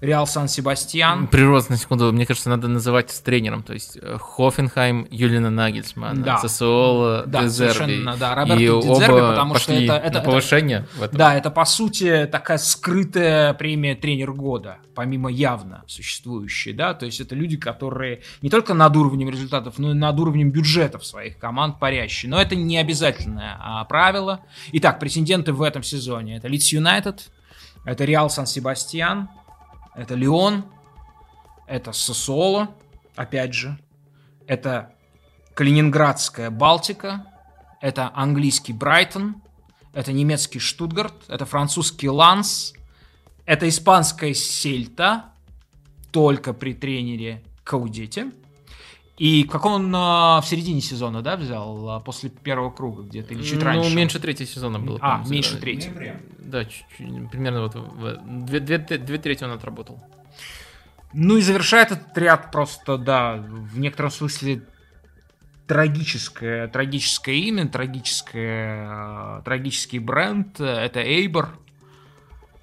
Реал 0.00 0.26
Сан-Себастьян. 0.28 1.26
Прирост, 1.26 1.70
на 1.70 1.76
секунду, 1.76 2.12
мне 2.12 2.24
кажется, 2.24 2.48
надо 2.48 2.68
называть 2.68 3.10
с 3.10 3.20
тренером, 3.20 3.64
то 3.64 3.72
есть 3.72 3.98
э, 4.00 4.16
Хофенхайм, 4.20 5.08
Юлина 5.10 5.50
Нагельсман, 5.50 6.22
да. 6.22 6.38
ЦСОЛ, 6.38 7.24
да, 7.26 7.42
Дезерби. 7.42 8.04
Да, 8.18 8.36
Роберто 8.36 8.62
и 8.62 8.66
Дезерби, 8.66 9.12
оба 9.12 9.30
потому 9.30 9.54
что 9.56 9.72
это, 9.72 9.94
это, 9.94 10.20
повышение. 10.20 10.78
Это, 10.78 10.98
в 10.98 11.02
этом. 11.02 11.18
Да, 11.18 11.34
это 11.34 11.50
по 11.50 11.64
сути 11.64 12.28
такая 12.30 12.58
скрытая 12.58 13.54
премия 13.54 13.96
тренер 13.96 14.32
года, 14.32 14.78
помимо 14.94 15.30
явно 15.30 15.82
существующей, 15.88 16.72
да, 16.72 16.94
то 16.94 17.04
есть 17.04 17.20
это 17.20 17.34
люди, 17.34 17.56
которые 17.56 18.22
не 18.40 18.50
только 18.50 18.74
над 18.74 18.96
уровнем 18.96 19.30
результатов, 19.30 19.78
но 19.78 19.90
и 19.90 19.94
над 19.94 20.18
уровнем 20.20 20.52
бюджетов 20.52 21.04
своих 21.04 21.38
команд 21.38 21.80
парящие. 21.80 22.30
Но 22.30 22.40
это 22.40 22.54
не 22.54 22.78
обязательное 22.78 23.56
а, 23.58 23.84
правило. 23.84 24.40
Итак, 24.72 25.00
претенденты 25.00 25.52
в 25.52 25.62
этом 25.62 25.82
сезоне 25.82 26.36
это 26.36 26.46
Лидс 26.46 26.68
Юнайтед, 26.68 27.30
это 27.84 28.04
Реал 28.04 28.30
Сан-Себастьян, 28.30 29.28
это 29.98 30.14
Леон, 30.14 30.64
это 31.66 31.90
Сосоло, 31.90 32.72
опять 33.16 33.52
же, 33.52 33.76
это 34.46 34.94
Калининградская 35.54 36.50
Балтика, 36.50 37.26
это 37.80 38.12
английский 38.14 38.72
Брайтон, 38.72 39.42
это 39.92 40.12
немецкий 40.12 40.60
Штутгарт, 40.60 41.14
это 41.28 41.44
французский 41.46 42.08
Ланс, 42.08 42.74
это 43.44 43.68
испанская 43.68 44.34
Сельта, 44.34 45.32
только 46.12 46.52
при 46.52 46.74
тренере 46.74 47.42
Каудете. 47.64 48.30
И 49.18 49.42
как 49.44 49.64
он 49.66 49.92
а, 49.94 50.40
в 50.40 50.46
середине 50.46 50.80
сезона, 50.80 51.22
да, 51.22 51.36
взял 51.36 51.90
а, 51.90 52.00
после 52.00 52.30
первого 52.30 52.70
круга 52.70 53.02
где-то 53.02 53.34
или 53.34 53.42
чуть 53.42 53.58
ну, 53.58 53.64
раньше? 53.64 53.90
Ну, 53.90 53.96
меньше 53.96 54.20
третьего 54.20 54.48
сезона 54.48 54.78
было. 54.78 54.98
А, 55.02 55.24
меньше 55.26 55.58
третьего. 55.58 56.16
Да, 56.38 56.64
чуть, 56.64 56.86
чуть, 56.96 57.30
примерно 57.30 57.62
вот 57.62 57.74
в, 57.74 58.46
две, 58.46 58.60
две, 58.60 58.78
две 58.78 59.18
трети 59.18 59.42
он 59.42 59.50
отработал. 59.50 60.00
Ну 61.12 61.36
и 61.36 61.40
завершает 61.40 61.90
этот 61.90 62.16
ряд 62.16 62.52
просто, 62.52 62.96
да, 62.96 63.36
в 63.36 63.78
некотором 63.78 64.12
смысле 64.12 64.62
трагическое, 65.66 66.68
трагическое 66.68 67.34
имя, 67.34 67.66
трагическое, 67.66 69.40
трагический 69.42 69.98
бренд. 69.98 70.60
Это 70.60 71.02
Эйбор, 71.02 71.58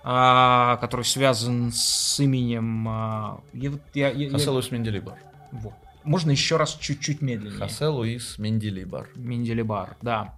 а, 0.04 0.78
который 0.78 1.06
связан 1.06 1.72
с 1.74 2.18
именем... 2.20 2.88
А, 2.88 3.42
я, 3.54 3.72
я, 3.94 4.10
я, 4.10 4.30
Хосе 4.30 4.52
Луис 4.52 4.72
Менделибар. 4.72 5.18
Вот. 5.52 5.74
Можно 6.06 6.32
еще 6.32 6.58
раз 6.58 6.76
чуть-чуть 6.76 7.22
медленнее. 7.22 7.60
Хосе 7.60 7.88
Луис 7.88 8.38
Менделибар. 8.38 9.10
Менделибар, 9.16 9.98
да. 10.02 10.36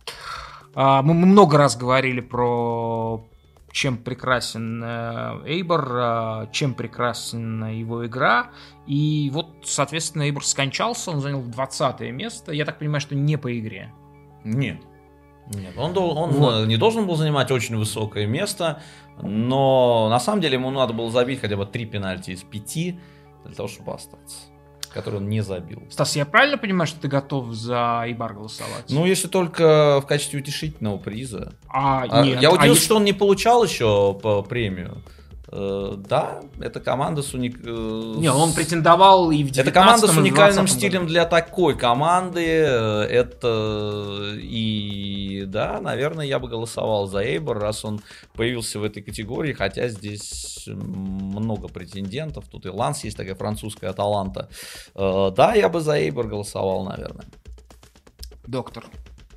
А, 0.73 1.01
мы, 1.01 1.13
много 1.13 1.57
раз 1.57 1.75
говорили 1.75 2.21
про 2.21 3.25
чем 3.71 3.97
прекрасен 3.97 4.81
э, 4.83 5.41
Эйбор, 5.45 5.91
э, 5.91 6.47
чем 6.51 6.73
прекрасна 6.73 7.77
его 7.77 8.05
игра. 8.07 8.51
И 8.87 9.29
вот, 9.33 9.49
соответственно, 9.63 10.23
Эйбор 10.23 10.45
скончался, 10.45 11.11
он 11.11 11.19
занял 11.19 11.43
20 11.43 11.99
место. 12.11 12.53
Я 12.53 12.65
так 12.65 12.79
понимаю, 12.79 13.01
что 13.01 13.13
не 13.13 13.37
по 13.37 13.59
игре. 13.59 13.91
Нет. 14.43 14.81
Нет, 15.53 15.77
он, 15.77 15.97
он 15.97 16.31
вот. 16.31 16.67
не 16.67 16.75
должен 16.77 17.07
был 17.07 17.15
занимать 17.15 17.51
очень 17.51 17.77
высокое 17.77 18.25
место, 18.25 18.81
но 19.21 20.09
на 20.09 20.19
самом 20.19 20.41
деле 20.41 20.55
ему 20.55 20.71
надо 20.71 20.91
было 20.91 21.09
забить 21.09 21.39
хотя 21.39 21.55
бы 21.55 21.65
три 21.65 21.85
пенальти 21.85 22.31
из 22.31 22.43
пяти 22.43 22.99
для 23.45 23.55
того, 23.55 23.69
чтобы 23.69 23.93
остаться 23.93 24.56
который 24.93 25.15
он 25.15 25.29
не 25.29 25.41
забил. 25.41 25.83
Стас, 25.89 26.15
я 26.15 26.25
правильно 26.25 26.57
понимаю, 26.57 26.87
что 26.87 26.99
ты 26.99 27.07
готов 27.07 27.53
за 27.53 28.05
Ибар 28.07 28.33
голосовать? 28.33 28.85
Ну, 28.89 29.05
если 29.05 29.27
только 29.27 29.99
в 30.01 30.07
качестве 30.07 30.39
утешительного 30.39 30.97
приза. 30.97 31.53
А, 31.69 32.03
а 32.09 32.23
нет. 32.25 32.41
Я 32.41 32.51
удивился, 32.51 32.81
а 32.81 32.85
что 32.85 32.95
он 32.97 33.03
не 33.03 33.13
получал 33.13 33.63
еще 33.63 34.17
по 34.21 34.41
премию. 34.43 35.03
Э, 35.49 35.95
да, 35.97 36.41
это 36.59 36.79
команда 36.81 37.21
с 37.21 37.33
уник... 37.33 37.59
Э, 37.63 38.13
не, 38.17 38.29
он 38.29 38.51
претендовал 38.51 39.31
и 39.31 39.43
в 39.43 39.51
19 39.51 39.59
Это 39.59 39.71
команда 39.71 40.07
с 40.07 40.17
уникальным 40.17 40.67
стилем 40.67 41.01
году. 41.01 41.11
для 41.11 41.25
такой 41.25 41.77
команды. 41.77 42.45
Э, 42.45 43.03
это 43.03 44.33
и 44.35 45.45
да, 45.47 45.79
наверное, 45.79 46.25
я 46.25 46.39
бы 46.39 46.49
голосовал 46.49 47.07
за 47.07 47.23
Эйбор, 47.23 47.59
раз 47.59 47.85
он 47.85 48.01
появился 48.33 48.79
в 48.79 48.83
этой 48.83 49.01
категории, 49.01 49.53
хотя 49.53 49.87
здесь 49.87 50.67
много 50.67 51.69
претендентов. 51.69 52.45
Тут 52.49 52.65
и 52.65 52.69
Ланс 52.69 53.05
есть 53.05 53.15
такая 53.15 53.35
французская 53.35 53.91
Аталанта. 53.91 54.49
Да, 54.95 55.53
я 55.55 55.69
бы 55.69 55.79
за 55.79 55.97
Эйбор 55.97 56.27
голосовал, 56.27 56.83
наверное. 56.83 57.25
Доктор. 58.45 58.85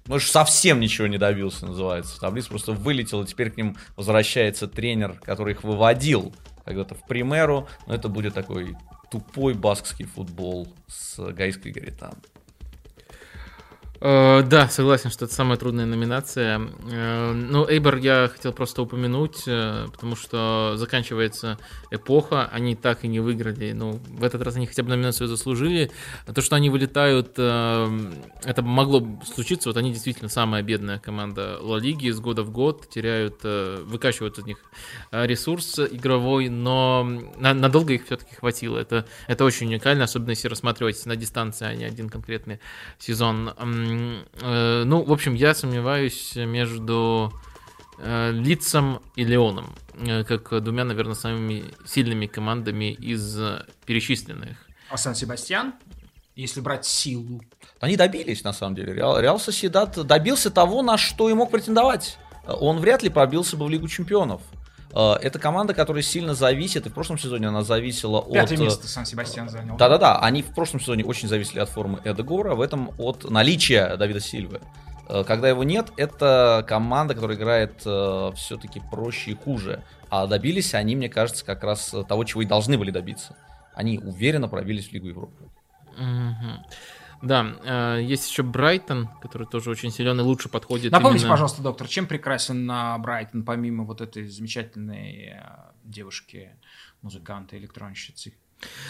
Может, 0.07 0.31
совсем 0.31 0.81
ничего 0.81 1.07
не 1.07 1.19
добился, 1.19 1.67
называется. 1.67 2.19
Таблица 2.21 2.49
просто 2.49 2.73
вылетела, 2.73 3.27
теперь 3.27 3.51
к 3.51 3.57
ним 3.57 3.77
возвращается 3.97 4.67
тренер, 4.67 5.21
который 5.23 5.55
их 5.55 5.63
выводил 5.63 6.35
когда-то 6.65 6.95
в 6.95 7.07
примеру. 7.07 7.69
Но 7.87 7.95
это 7.95 8.09
будет 8.09 8.35
такой 8.35 8.77
тупой 9.11 9.55
баскский 9.55 10.07
футбол 10.07 10.73
с 10.87 11.19
гайской 11.33 11.73
Гаритан. 11.73 12.15
Э, 14.03 14.43
да, 14.43 14.69
согласен, 14.69 15.11
что 15.11 15.27
это 15.27 15.35
самая 15.35 15.59
трудная 15.59 15.85
номинация. 15.85 16.61
Э, 16.91 17.33
ну, 17.33 17.69
Эйбор 17.69 17.97
я 17.97 18.31
хотел 18.33 18.53
просто 18.53 18.83
упомянуть, 18.83 19.43
э, 19.47 19.87
потому 19.93 20.17
что 20.17 20.75
заканчивается 20.77 21.59
эпоха, 21.91 22.47
они 22.47 22.75
так 22.77 23.05
и 23.05 23.09
не 23.09 23.21
выиграли. 23.21 23.73
Ну, 23.73 24.01
в 24.09 24.25
этот 24.25 24.43
раз 24.43 24.57
они 24.57 24.67
хотя 24.67 24.83
бы 24.83 24.91
номинацию 24.91 25.29
заслужили. 25.29 25.91
То, 26.33 26.43
что 26.43 26.57
они 26.57 26.71
вылетают, 26.71 27.31
это 27.33 28.63
могло 28.63 29.21
случиться. 29.25 29.69
Вот 29.69 29.77
они 29.77 29.93
действительно 29.93 30.29
самая 30.29 30.63
бедная 30.63 30.99
команда 30.99 31.59
Ла 31.61 31.79
Лиги 31.79 32.07
из 32.07 32.21
года 32.21 32.43
в 32.43 32.51
год, 32.51 32.89
теряют, 32.89 33.43
выкачивают 33.43 34.39
от 34.39 34.47
них 34.47 34.59
ресурс 35.11 35.79
игровой, 35.79 36.49
но 36.49 37.05
надолго 37.39 37.95
их 37.95 38.07
все-таки 38.07 38.35
хватило. 38.35 38.79
Это, 38.79 39.07
это 39.27 39.45
очень 39.45 39.67
уникально, 39.67 40.05
особенно 40.05 40.31
если 40.31 40.49
рассматривать 40.49 41.05
на 41.07 41.17
дистанции, 41.17 41.67
а 41.67 41.75
не 41.75 41.85
один 41.85 42.09
конкретный 42.09 42.61
сезон. 42.99 43.53
Э, 43.59 44.85
ну, 44.85 45.03
в 45.03 45.13
общем, 45.13 45.35
я 45.35 45.55
сомневаюсь 45.55 46.35
между 46.37 47.33
э, 48.01 48.33
Лицом 48.33 49.01
и 49.17 49.25
Леоном, 49.25 49.75
э, 49.95 50.25
как 50.25 50.63
двумя, 50.63 50.85
наверное, 50.85 51.15
самыми 51.15 51.65
сильными 51.87 52.27
командами 52.27 52.93
из 52.93 53.39
перечисленных. 53.87 54.57
А 54.91 54.97
Сан-Себастьян, 54.97 55.75
если 56.35 56.61
брать 56.61 56.85
силу? 56.87 57.43
Они 57.81 57.97
добились, 57.97 58.43
на 58.45 58.53
самом 58.53 58.75
деле. 58.75 58.95
Реал, 58.95 59.21
Реал 59.21 59.39
Соседат 59.39 60.05
добился 60.07 60.51
того, 60.51 60.83
на 60.83 60.99
что 60.99 61.31
и 61.31 61.35
мог 61.35 61.51
претендовать. 61.51 62.19
Он 62.47 62.79
вряд 62.79 63.03
ли 63.03 63.11
пробился 63.11 63.57
бы 63.57 63.67
в 63.67 63.71
Лигу 63.71 63.89
Чемпионов. 63.89 64.43
Э, 64.93 65.15
это 65.21 65.39
команда, 65.39 65.75
которая 65.75 66.03
сильно 66.03 66.35
зависит, 66.35 66.87
и 66.87 66.89
в 66.89 66.93
прошлом 66.93 67.19
сезоне 67.19 67.49
она 67.49 67.63
зависела 67.63 68.23
Пятое 68.23 68.43
от... 68.43 68.51
Пятое 68.51 68.65
место 68.65 68.89
Сан-Себастьян 68.89 69.49
занял. 69.49 69.77
Да-да-да, 69.77 70.19
они 70.19 70.43
в 70.43 70.53
прошлом 70.55 70.81
сезоне 70.81 71.05
очень 71.05 71.29
зависели 71.29 71.61
от 71.61 71.69
формы 71.69 72.01
Эдегора, 72.05 72.55
в 72.55 72.61
этом 72.61 72.93
от 72.99 73.29
наличия 73.31 73.97
Давида 73.97 74.21
Сильвы. 74.21 74.61
Э, 75.11 75.25
когда 75.25 75.49
его 75.49 75.65
нет, 75.65 75.93
это 75.97 76.65
команда, 76.67 77.15
которая 77.15 77.37
играет 77.37 77.83
э, 77.85 78.31
все-таки 78.37 78.81
проще 78.91 79.33
и 79.33 79.35
хуже. 79.35 79.83
А 80.09 80.27
добились 80.27 80.75
они, 80.75 80.97
мне 80.97 81.09
кажется, 81.09 81.45
как 81.45 81.65
раз 81.65 81.95
того, 82.09 82.25
чего 82.25 82.43
и 82.43 82.47
должны 82.47 82.79
были 82.79 82.91
добиться. 82.91 83.37
Они 83.75 83.99
уверенно 83.99 84.49
пробились 84.49 84.89
в 84.89 84.93
Лигу 84.93 85.09
Европы. 85.09 85.45
Угу. 85.97 86.77
Да, 87.23 87.57
э, 87.65 88.03
есть 88.03 88.31
еще 88.31 88.43
Брайтон, 88.43 89.09
который 89.21 89.47
тоже 89.47 89.71
очень 89.71 89.91
силен 89.91 90.19
и 90.21 90.23
лучше 90.23 90.49
подходит. 90.49 90.93
Напомните, 90.93 91.25
именно... 91.25 91.35
пожалуйста, 91.35 91.63
доктор, 91.63 91.89
чем 91.89 92.07
прекрасен 92.07 92.67
Брайтон, 93.03 93.45
помимо 93.45 93.85
вот 93.85 94.01
этой 94.01 94.27
замечательной 94.29 95.35
э, 95.35 95.43
девушки, 95.85 96.51
музыканта, 97.03 97.59
электронщицы? 97.59 98.35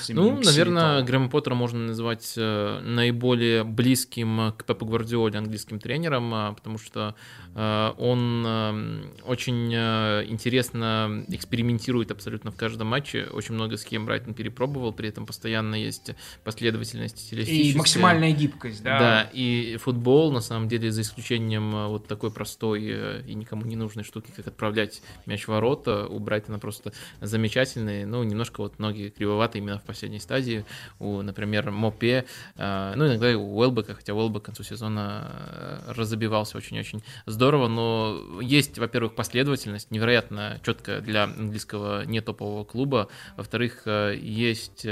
Ну, 0.09 0.40
наверное, 0.40 1.02
Грэма 1.02 1.28
Поттера 1.28 1.55
можно 1.55 1.78
назвать 1.78 2.34
э, 2.36 2.80
наиболее 2.80 3.64
близким 3.64 4.52
к 4.56 4.64
Пепу 4.64 4.86
Гвардиоле 4.86 5.38
английским 5.38 5.78
тренером, 5.78 6.34
э, 6.34 6.55
потому 6.55 6.78
что 6.78 7.14
э, 7.55 7.92
он 7.98 8.44
э, 8.47 9.02
очень 9.24 9.72
э, 9.72 10.24
интересно 10.28 11.24
экспериментирует 11.28 12.10
абсолютно 12.10 12.51
в 12.51 12.56
каждом 12.56 12.88
матче. 12.88 13.26
Очень 13.32 13.55
много 13.55 13.76
схем 13.76 14.06
Брайтон 14.06 14.34
перепробовал, 14.34 14.92
при 14.92 15.09
этом 15.09 15.26
постоянно 15.26 15.74
есть 15.74 16.12
последовательность 16.44 17.18
стилистическая. 17.18 17.72
И 17.72 17.76
максимальная 17.76 18.32
гибкость, 18.32 18.82
да? 18.82 18.98
Да, 18.98 19.30
и 19.32 19.76
футбол, 19.80 20.32
на 20.32 20.40
самом 20.40 20.68
деле, 20.68 20.90
за 20.90 21.02
исключением 21.02 21.74
э, 21.74 21.86
вот 21.86 22.06
такой 22.06 22.30
простой 22.30 22.84
э, 22.86 23.22
и 23.26 23.34
никому 23.34 23.64
не 23.64 23.76
нужной 23.76 24.05
штуки, 24.05 24.32
как 24.34 24.47
отправлять 24.48 25.02
мяч 25.26 25.44
в 25.44 25.48
ворота, 25.48 26.06
у 26.06 26.18
Брайтона 26.18 26.59
просто 26.59 26.92
замечательный, 27.20 28.05
ну, 28.05 28.22
немножко 28.22 28.60
вот 28.60 28.78
ноги 28.78 29.12
кривоватые 29.16 29.60
именно 29.61 29.78
в 29.78 29.82
последней 29.82 30.19
стадии. 30.19 30.65
У, 30.99 31.23
например, 31.23 31.70
Мопе, 31.70 32.24
э, 32.57 32.93
ну, 32.97 33.07
иногда 33.07 33.31
и 33.31 33.35
у 33.35 33.57
Уэлбека, 33.57 33.95
хотя 33.95 34.15
Уэлбек 34.15 34.43
к 34.43 34.47
концу 34.47 34.62
сезона 34.62 35.31
э, 35.31 35.93
разобивался 35.93 36.57
очень-очень 36.57 37.03
здорово, 37.27 37.69
но 37.69 38.41
есть, 38.41 38.78
во-первых, 38.78 39.15
последовательность, 39.15 39.91
невероятно 39.91 40.61
четкая 40.65 41.01
для 41.01 41.24
английского 41.24 42.05
не 42.05 42.20
топового 42.20 42.65
клуба. 42.65 43.09
Во-вторых, 43.37 43.82
э, 43.87 44.16
есть 44.20 44.87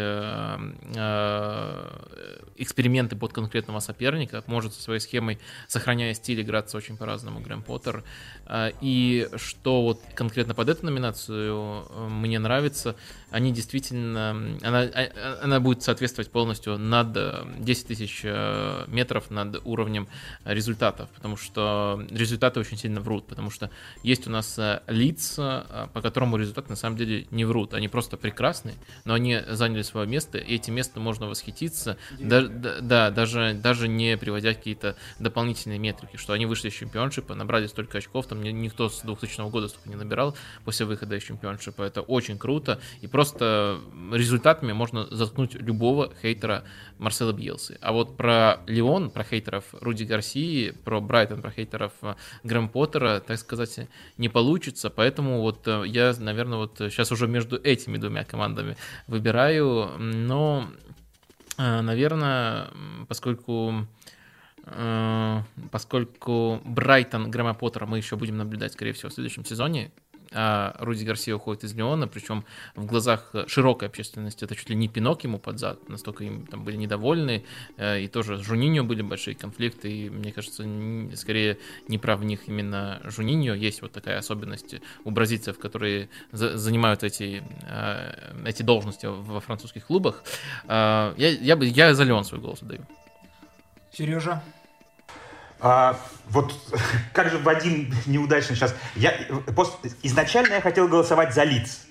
эксперименты 2.57 3.17
под 3.17 3.33
конкретного 3.33 3.81
соперника, 3.81 4.43
может 4.47 4.75
со 4.75 4.83
своей 4.83 5.01
схемой, 5.01 5.39
сохраняя 5.67 6.15
стиль, 6.15 6.43
играться 6.43 6.77
очень 6.77 6.97
по-разному 6.97 7.41
Грэм 7.41 7.63
Поттер. 7.63 8.05
И 8.81 9.29
что 9.37 9.83
вот 9.83 10.01
конкретно 10.15 10.55
под 10.55 10.69
эту 10.69 10.85
номинацию 10.87 11.87
мне 12.11 12.39
нравится, 12.39 12.97
они 13.31 13.53
действительно, 13.53 14.31
она, 14.63 14.81
а, 14.81 15.39
она 15.43 15.61
будет 15.61 15.83
соответствовать 15.83 16.31
полностью 16.31 16.79
над 16.79 17.13
10 17.63 17.85
э, 17.85 17.89
тысяч 17.89 18.23
э, 18.25 18.85
метров 18.89 19.31
над 19.31 19.61
уровнем 19.65 20.09
результатов, 20.45 21.09
потому 21.15 21.37
что 21.37 22.05
результаты 22.11 22.61
очень 22.61 22.79
сильно 22.79 23.01
врут, 23.01 23.27
потому 23.27 23.51
что 23.51 23.71
есть 24.03 24.27
у 24.27 24.31
нас 24.31 24.59
э, 24.59 24.81
лица, 24.87 25.89
по 25.93 26.01
которому 26.01 26.37
результаты 26.37 26.71
на 26.71 26.77
самом 26.77 26.97
деле 26.97 27.27
не 27.31 27.45
врут, 27.45 27.75
они 27.75 27.89
просто 27.89 28.17
прекрасны, 28.17 28.75
но 29.05 29.15
они 29.15 29.39
заняли 29.49 29.83
свое 29.83 30.07
место, 30.07 30.39
и 30.39 30.55
эти 30.55 30.71
места 30.71 30.99
можно 31.01 31.27
восхититься, 31.27 31.99
да, 32.19 32.43
да, 32.43 33.11
даже, 33.11 33.55
даже 33.55 33.89
не 33.89 34.17
приводя 34.17 34.55
какие-то 34.55 34.97
дополнительные 35.19 35.79
метрики, 35.79 36.17
что 36.17 36.33
они 36.33 36.47
вышли 36.47 36.69
из 36.69 36.75
чемпионшипа, 36.75 37.35
набрали 37.35 37.67
столько 37.67 37.99
очков, 37.99 38.27
там 38.27 38.43
никто 38.43 38.89
с 38.89 39.03
2000 39.03 39.51
года 39.51 39.69
столько 39.69 39.89
не 39.89 39.97
набирал 39.97 40.35
после 40.65 40.87
выхода 40.87 41.17
из 41.17 41.25
чемпионшипа, 41.25 41.83
это 41.83 42.01
очень 42.01 42.39
круто, 42.39 42.81
и 43.03 43.07
просто 43.07 43.18
результат 43.19 44.49
цитатами 44.49 44.73
можно 44.73 45.07
заткнуть 45.11 45.55
любого 45.55 46.13
хейтера 46.23 46.65
Марсела 46.99 47.33
Бьелсы. 47.33 47.79
А 47.81 47.93
вот 47.93 48.17
про 48.17 48.61
Леон, 48.67 49.11
про 49.11 49.25
хейтеров 49.25 49.65
Руди 49.73 50.05
Гарсии, 50.05 50.71
про 50.85 51.01
Брайтон, 51.01 51.43
про 51.43 51.51
хейтеров 51.51 51.93
э, 52.03 52.15
Грэм 52.45 52.69
Поттера, 52.69 53.21
так 53.21 53.39
сказать, 53.39 53.89
не 54.17 54.29
получится. 54.29 54.91
Поэтому 54.91 55.43
вот 55.43 55.69
э, 55.69 55.83
я, 55.87 56.15
наверное, 56.19 56.59
вот 56.59 56.77
сейчас 56.79 57.13
уже 57.13 57.29
между 57.29 57.57
этими 57.57 57.99
двумя 57.99 58.25
командами 58.25 58.77
выбираю. 59.07 59.91
Но, 59.99 60.69
наверное, 61.59 62.69
поскольку 63.09 63.87
поскольку 65.71 66.61
Брайтон 66.65 67.31
Грэма 67.31 67.55
Поттера 67.55 67.87
мы 67.87 67.97
еще 67.97 68.17
будем 68.17 68.37
наблюдать, 68.37 68.75
скорее 68.75 68.93
всего, 68.93 69.09
в 69.09 69.15
следующем 69.15 69.43
сезоне, 69.47 69.91
а 70.33 70.77
Руди 70.79 71.05
Гарсия 71.05 71.35
уходит 71.35 71.65
из 71.65 71.75
Леона, 71.75 72.09
причем 72.09 72.45
в 72.75 72.87
глазах 72.87 73.35
широкой 73.47 73.89
общественности 73.89 74.45
это 74.45 74.55
чуть 74.55 74.69
ли 74.71 74.77
не 74.77 74.89
пинок 74.89 75.25
ему 75.25 75.39
под 75.39 75.59
зад, 75.59 75.89
настолько 75.89 76.25
им 76.25 76.47
там 76.47 76.65
были 76.65 76.77
недовольны, 76.77 77.45
э, 77.77 78.03
и 78.03 78.09
тоже 78.09 78.37
с 78.37 78.41
Жуниньо 78.41 78.85
были 78.85 79.03
большие 79.03 79.35
конфликты, 79.35 79.91
и 79.91 80.11
мне 80.11 80.33
кажется, 80.33 80.65
скорее 81.15 81.59
не 81.89 81.99
прав 81.99 82.21
в 82.21 82.25
них 82.25 82.49
именно 82.49 83.01
Жуниньо, 83.05 83.55
есть 83.55 83.83
вот 83.83 83.93
такая 83.93 84.19
особенность 84.19 84.77
у 85.05 85.11
бразильцев, 85.11 85.59
которые 85.59 86.09
занимают 86.33 87.03
эти, 87.03 87.43
э, 87.63 88.43
эти 88.45 88.63
должности 88.63 89.07
во 89.07 89.41
французских 89.41 89.87
клубах. 89.87 90.23
Э, 90.65 91.15
я, 91.17 91.29
я, 91.29 91.57
бы, 91.57 91.67
я 91.67 91.95
за 91.95 92.05
Леон 92.05 92.25
свой 92.25 92.41
голос 92.41 92.61
даю. 92.61 92.87
Сережа? 93.93 94.43
А, 95.61 95.99
вот 96.31 96.55
как 97.13 97.31
же 97.31 97.39
Вадим 97.39 97.93
неудачно 98.07 98.55
сейчас. 98.55 98.75
Я, 98.95 99.15
после, 99.55 99.91
изначально 100.03 100.55
я 100.55 100.61
хотел 100.61 100.89
голосовать 100.89 101.35
за 101.35 101.45
Лиц. 101.45 101.88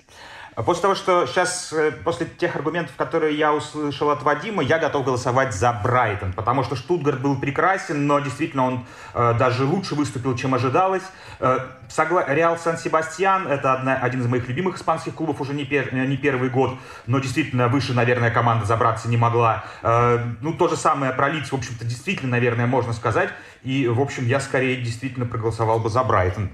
А 0.57 0.63
после 0.63 0.81
того, 0.81 0.95
что 0.95 1.27
сейчас, 1.27 1.71
э, 1.71 1.91
после 2.03 2.25
тех 2.25 2.55
аргументов, 2.55 2.95
которые 2.95 3.38
я 3.38 3.53
услышал 3.53 4.09
от 4.09 4.23
Вадима, 4.23 4.63
я 4.63 4.79
готов 4.79 5.05
голосовать 5.05 5.53
за 5.53 5.71
Брайтон, 5.71 6.34
потому 6.34 6.63
что 6.63 6.75
Штутгарт 6.75 7.21
был 7.21 7.39
прекрасен, 7.39 8.07
но 8.07 8.17
действительно 8.17 8.65
он 8.65 8.85
э, 9.13 9.35
даже 9.38 9.65
лучше 9.65 9.93
выступил, 9.93 10.35
чем 10.35 10.55
ожидалось. 10.55 11.03
Э, 11.39 11.59
согла... 11.89 12.25
Реал 12.25 12.57
Сан-Себастьян— 12.57 13.47
это 13.49 13.73
одна, 13.73 13.97
один 13.97 14.21
из 14.21 14.25
моих 14.25 14.47
любимых 14.47 14.77
испанских 14.77 15.13
клубов 15.13 15.39
уже 15.41 15.53
не, 15.53 15.63
пер... 15.63 15.89
Э, 15.91 16.07
не 16.07 16.17
первый 16.17 16.49
год, 16.49 16.71
но 17.05 17.19
действительно 17.19 17.67
выше, 17.67 17.93
наверное, 17.93 18.31
команда 18.31 18.65
забраться 18.65 19.07
не 19.09 19.17
могла. 19.17 19.63
Э, 19.84 20.17
ну, 20.41 20.53
то 20.53 20.69
же 20.69 20.75
самое 20.75 21.13
про 21.13 21.29
Лиц, 21.29 21.51
в 21.51 21.53
общем-то, 21.53 21.85
действительно, 21.85 22.31
наверное, 22.31 22.65
можно 22.65 22.93
сказать. 22.93 23.29
И, 23.61 23.88
в 23.88 24.01
общем, 24.01 24.25
я 24.25 24.39
скорее 24.39 24.77
действительно 24.77 25.27
проголосовал 25.27 25.77
бы 25.77 25.91
за 25.91 26.03
Брайтон. 26.03 26.49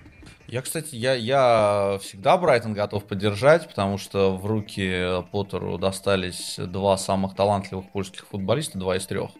Я, 0.53 0.61
кстати, 0.61 0.93
я, 0.93 1.15
я 1.15 1.97
всегда 2.03 2.37
Брайтон 2.37 2.75
готов 2.75 3.05
поддержать, 3.05 3.67
потому 3.67 3.97
что 3.97 4.37
в 4.37 4.45
руки 4.45 5.23
Поттеру 5.31 5.79
достались 5.79 6.57
два 6.59 6.95
самых 6.95 7.33
талантливых 7.33 7.89
польских 7.89 8.27
футболиста, 8.27 8.77
два 8.77 8.97
из 8.97 9.07
трех 9.07 9.31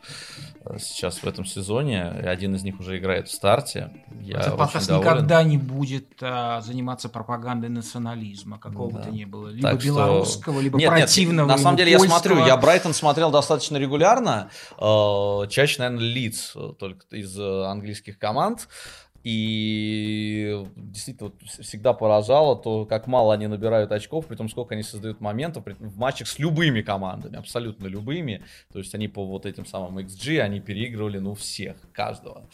э, 0.66 0.78
сейчас 0.80 1.20
в 1.20 1.26
этом 1.26 1.46
сезоне. 1.46 2.02
Один 2.02 2.56
из 2.56 2.64
них 2.64 2.80
уже 2.80 2.98
играет 2.98 3.28
в 3.28 3.32
старте. 3.32 3.92
Я 4.22 4.40
Этот 4.40 4.58
подкаст 4.58 4.90
никогда 4.90 5.44
не 5.44 5.60
будет 5.60 6.08
а, 6.20 6.62
заниматься 6.62 7.10
пропагандой 7.10 7.70
национализма, 7.70 8.58
какого 8.58 8.90
бы 8.90 8.98
да. 8.98 9.04
то 9.04 9.12
ни 9.12 9.26
было. 9.26 9.50
Либо 9.50 9.70
так 9.70 9.84
белорусского, 9.84 10.56
что... 10.56 10.62
либо 10.64 10.80
нет, 10.80 10.90
противного. 10.90 11.48
Нет, 11.48 11.58
на 11.58 11.62
самом 11.62 11.78
деле 11.78 11.92
я 11.92 12.00
смотрю, 12.00 12.44
я 12.44 12.58
Брайтон 12.58 12.96
смотрел 12.96 13.30
достаточно 13.30 13.78
регулярно. 13.78 14.50
Э, 14.80 15.48
чаще, 15.48 15.76
наверное, 15.78 16.08
Лидс 16.08 16.56
э, 16.56 16.74
только 16.80 17.06
из 17.16 17.38
английских 17.40 18.18
команд. 18.18 18.68
И 19.24 20.66
действительно 20.76 21.30
вот, 21.30 21.50
всегда 21.50 21.94
поражало 21.94 22.58
то, 22.58 22.86
как 22.86 23.08
мало 23.08 23.34
они 23.34 23.48
набирают 23.48 23.92
очков, 23.92 24.28
при 24.28 24.36
том, 24.36 24.50
сколько 24.50 24.76
они 24.76 24.84
создают 24.84 25.22
моментов 25.22 25.64
в 25.66 25.98
матчах 25.98 26.28
с 26.28 26.40
любыми 26.40 26.82
командами, 26.82 27.38
абсолютно 27.38 27.88
любыми. 27.88 28.44
То 28.74 28.80
есть 28.80 28.94
они 28.96 29.08
по 29.08 29.26
вот 29.26 29.46
этим 29.46 29.66
самым 29.66 30.00
XG, 30.00 30.40
они 30.40 30.60
переигрывали, 30.60 31.20
ну, 31.20 31.36
всех, 31.36 31.78
каждого. 31.94 32.50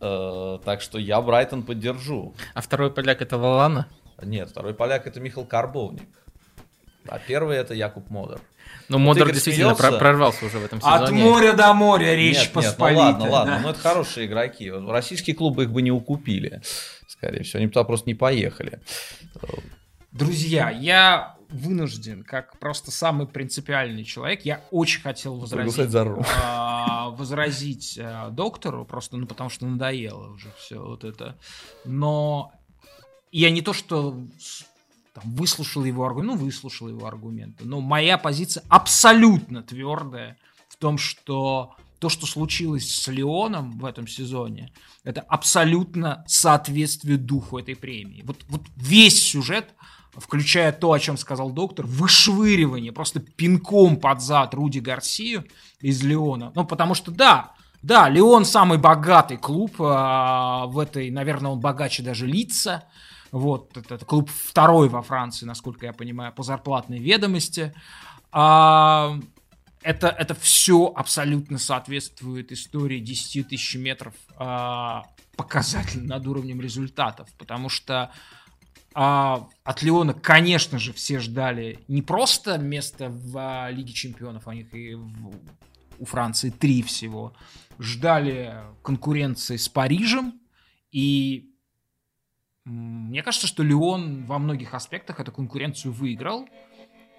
Э, 0.00 0.58
так 0.64 0.80
что 0.80 0.98
я 0.98 1.20
Брайтон 1.20 1.62
поддержу. 1.62 2.34
А 2.54 2.62
второй 2.62 2.90
поляк 2.90 3.20
это 3.20 3.36
Валана? 3.36 3.86
Нет, 4.22 4.48
второй 4.48 4.74
поляк 4.74 5.06
это 5.06 5.20
Михаил 5.20 5.46
Карбовник. 5.46 6.08
А 7.10 7.18
первый 7.18 7.56
это 7.56 7.74
Якуб 7.74 8.10
Модер. 8.10 8.40
Ну, 8.88 8.98
Модер 8.98 9.30
действительно 9.32 9.74
смеется. 9.74 9.98
прорвался 9.98 10.46
уже 10.46 10.58
в 10.58 10.64
этом 10.64 10.80
сезоне. 10.80 11.04
От 11.04 11.10
моря 11.10 11.52
до 11.52 11.74
моря 11.74 12.14
речь 12.14 12.38
нет, 12.38 12.52
посполитая. 12.52 13.12
Нет, 13.12 13.18
ну 13.18 13.24
ладно, 13.24 13.30
ладно, 13.30 13.54
да? 13.56 13.60
ну 13.62 13.68
это 13.70 13.80
хорошие 13.80 14.26
игроки. 14.26 14.70
Российские 14.70 15.36
клубы 15.36 15.64
их 15.64 15.70
бы 15.70 15.82
не 15.82 15.90
укупили, 15.90 16.62
скорее 17.06 17.42
всего. 17.42 17.58
Они 17.58 17.68
туда 17.68 17.84
просто 17.84 18.08
не 18.08 18.14
поехали. 18.14 18.80
Друзья, 20.12 20.70
я 20.70 21.36
вынужден, 21.50 22.24
как 22.24 22.58
просто 22.58 22.90
самый 22.90 23.26
принципиальный 23.26 24.04
человек, 24.04 24.44
я 24.44 24.62
очень 24.70 25.00
хотел 25.00 25.36
возразить, 25.36 25.94
а, 26.36 27.10
возразить 27.10 27.98
а, 28.00 28.30
доктору, 28.30 28.84
просто 28.84 29.16
ну 29.16 29.26
потому 29.26 29.48
что 29.48 29.66
надоело 29.66 30.28
уже 30.32 30.52
все 30.58 30.82
вот 30.82 31.04
это. 31.04 31.36
Но 31.84 32.52
я 33.32 33.50
не 33.50 33.62
то 33.62 33.72
что 33.72 34.18
там, 35.18 35.32
выслушал 35.32 35.84
его 35.84 36.04
аргументы, 36.04 36.36
ну, 36.36 36.44
выслушал 36.44 36.88
его 36.88 37.06
аргументы. 37.06 37.64
Но 37.64 37.80
моя 37.80 38.18
позиция 38.18 38.64
абсолютно 38.68 39.62
твердая 39.62 40.36
в 40.68 40.76
том, 40.76 40.98
что 40.98 41.74
то, 41.98 42.08
что 42.08 42.26
случилось 42.26 42.88
с 42.88 43.08
Леоном 43.08 43.78
в 43.78 43.84
этом 43.84 44.06
сезоне, 44.06 44.72
это 45.04 45.20
абсолютно 45.22 46.24
соответствие 46.26 47.16
духу 47.16 47.58
этой 47.58 47.74
премии. 47.74 48.22
Вот, 48.24 48.44
вот 48.48 48.62
весь 48.76 49.20
сюжет, 49.22 49.74
включая 50.14 50.72
то, 50.72 50.92
о 50.92 50.98
чем 50.98 51.16
сказал 51.16 51.50
доктор, 51.50 51.86
вышвыривание, 51.86 52.92
просто 52.92 53.20
пинком 53.20 53.96
под 53.96 54.20
зад 54.20 54.54
Руди 54.54 54.78
Гарсию 54.78 55.44
из 55.80 56.02
Леона. 56.02 56.52
Ну, 56.54 56.64
потому 56.64 56.94
что, 56.94 57.10
да, 57.10 57.52
да, 57.82 58.08
Леон 58.08 58.44
самый 58.44 58.78
богатый 58.78 59.36
клуб 59.36 59.76
а, 59.78 60.66
в 60.66 60.78
этой, 60.78 61.10
наверное, 61.10 61.52
он 61.52 61.60
богаче 61.60 62.02
даже 62.02 62.26
лица. 62.26 62.84
Вот, 63.30 63.76
это, 63.76 64.04
клуб 64.04 64.30
второй 64.30 64.88
во 64.88 65.02
Франции, 65.02 65.44
насколько 65.44 65.86
я 65.86 65.92
понимаю, 65.92 66.32
по 66.32 66.42
зарплатной 66.42 66.98
ведомости. 66.98 67.74
А, 68.32 69.18
это, 69.82 70.08
это 70.08 70.34
все 70.34 70.92
абсолютно 70.94 71.58
соответствует 71.58 72.52
истории 72.52 73.00
10 73.00 73.48
тысяч 73.48 73.76
метров 73.76 74.14
а, 74.36 75.04
показатель 75.36 76.04
над 76.04 76.26
уровнем 76.26 76.60
результатов, 76.60 77.28
потому 77.38 77.68
что 77.68 78.10
а, 78.94 79.46
от 79.62 79.82
Леона, 79.82 80.14
конечно 80.14 80.78
же, 80.78 80.92
все 80.92 81.20
ждали 81.20 81.78
не 81.86 82.02
просто 82.02 82.58
место 82.58 83.08
в 83.10 83.38
а, 83.38 83.70
Лиге 83.70 83.92
Чемпионов, 83.92 84.48
а 84.48 84.54
них 84.54 84.74
и 84.74 84.94
в, 84.94 85.32
у 85.98 86.04
Франции 86.04 86.50
три 86.50 86.82
всего, 86.82 87.34
ждали 87.78 88.56
конкуренции 88.82 89.56
с 89.56 89.68
Парижем, 89.68 90.40
и 90.90 91.47
мне 92.68 93.22
кажется, 93.22 93.46
что 93.46 93.62
Леон 93.62 94.26
во 94.26 94.38
многих 94.38 94.74
аспектах 94.74 95.20
эту 95.20 95.32
конкуренцию 95.32 95.92
выиграл. 95.92 96.46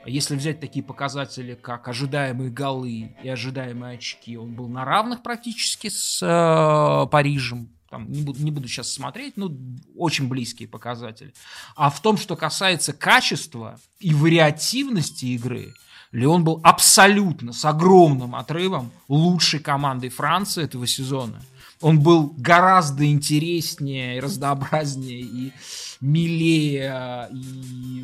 Если 0.05 0.35
взять 0.35 0.59
такие 0.59 0.85
показатели, 0.85 1.55
как 1.55 1.87
ожидаемые 1.87 2.51
голы 2.51 3.15
и 3.21 3.27
ожидаемые 3.27 3.97
очки, 3.97 4.37
он 4.37 4.53
был 4.53 4.69
на 4.69 4.85
равных 4.85 5.23
практически 5.23 5.89
с 5.89 6.21
э, 6.21 7.09
Парижем. 7.09 7.69
Там, 7.89 8.09
не, 8.11 8.21
буду, 8.21 8.41
не 8.41 8.51
буду 8.51 8.67
сейчас 8.67 8.93
смотреть, 8.93 9.35
но 9.35 9.51
очень 9.95 10.29
близкие 10.29 10.69
показатели. 10.69 11.33
А 11.75 11.89
в 11.89 11.99
том, 12.01 12.17
что 12.17 12.35
касается 12.35 12.93
качества 12.93 13.79
и 13.99 14.13
вариативности 14.13 15.25
игры, 15.25 15.73
Леон 16.11 16.43
был 16.43 16.59
абсолютно 16.63 17.53
с 17.53 17.65
огромным 17.65 18.35
отрывом 18.35 18.91
лучшей 19.07 19.59
командой 19.59 20.09
Франции 20.09 20.63
этого 20.63 20.85
сезона 20.85 21.41
он 21.81 22.01
был 22.01 22.33
гораздо 22.37 23.05
интереснее, 23.05 24.19
разнообразнее, 24.19 25.21
и 25.21 25.53
милее, 26.01 27.29
и 27.31 28.03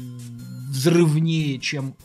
взрывнее, 0.69 1.59
чем 1.59 1.95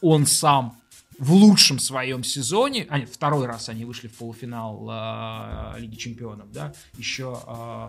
он 0.00 0.26
сам 0.26 0.78
в 1.18 1.32
лучшем 1.32 1.78
своем 1.78 2.22
сезоне. 2.24 2.86
А, 2.90 2.98
нет, 2.98 3.08
второй 3.10 3.46
раз 3.46 3.68
они 3.68 3.84
вышли 3.84 4.08
в 4.08 4.14
полуфинал 4.14 4.88
э, 4.90 5.80
Лиги 5.80 5.96
Чемпионов, 5.96 6.52
да, 6.52 6.74
еще 6.98 7.40
э, 7.46 7.88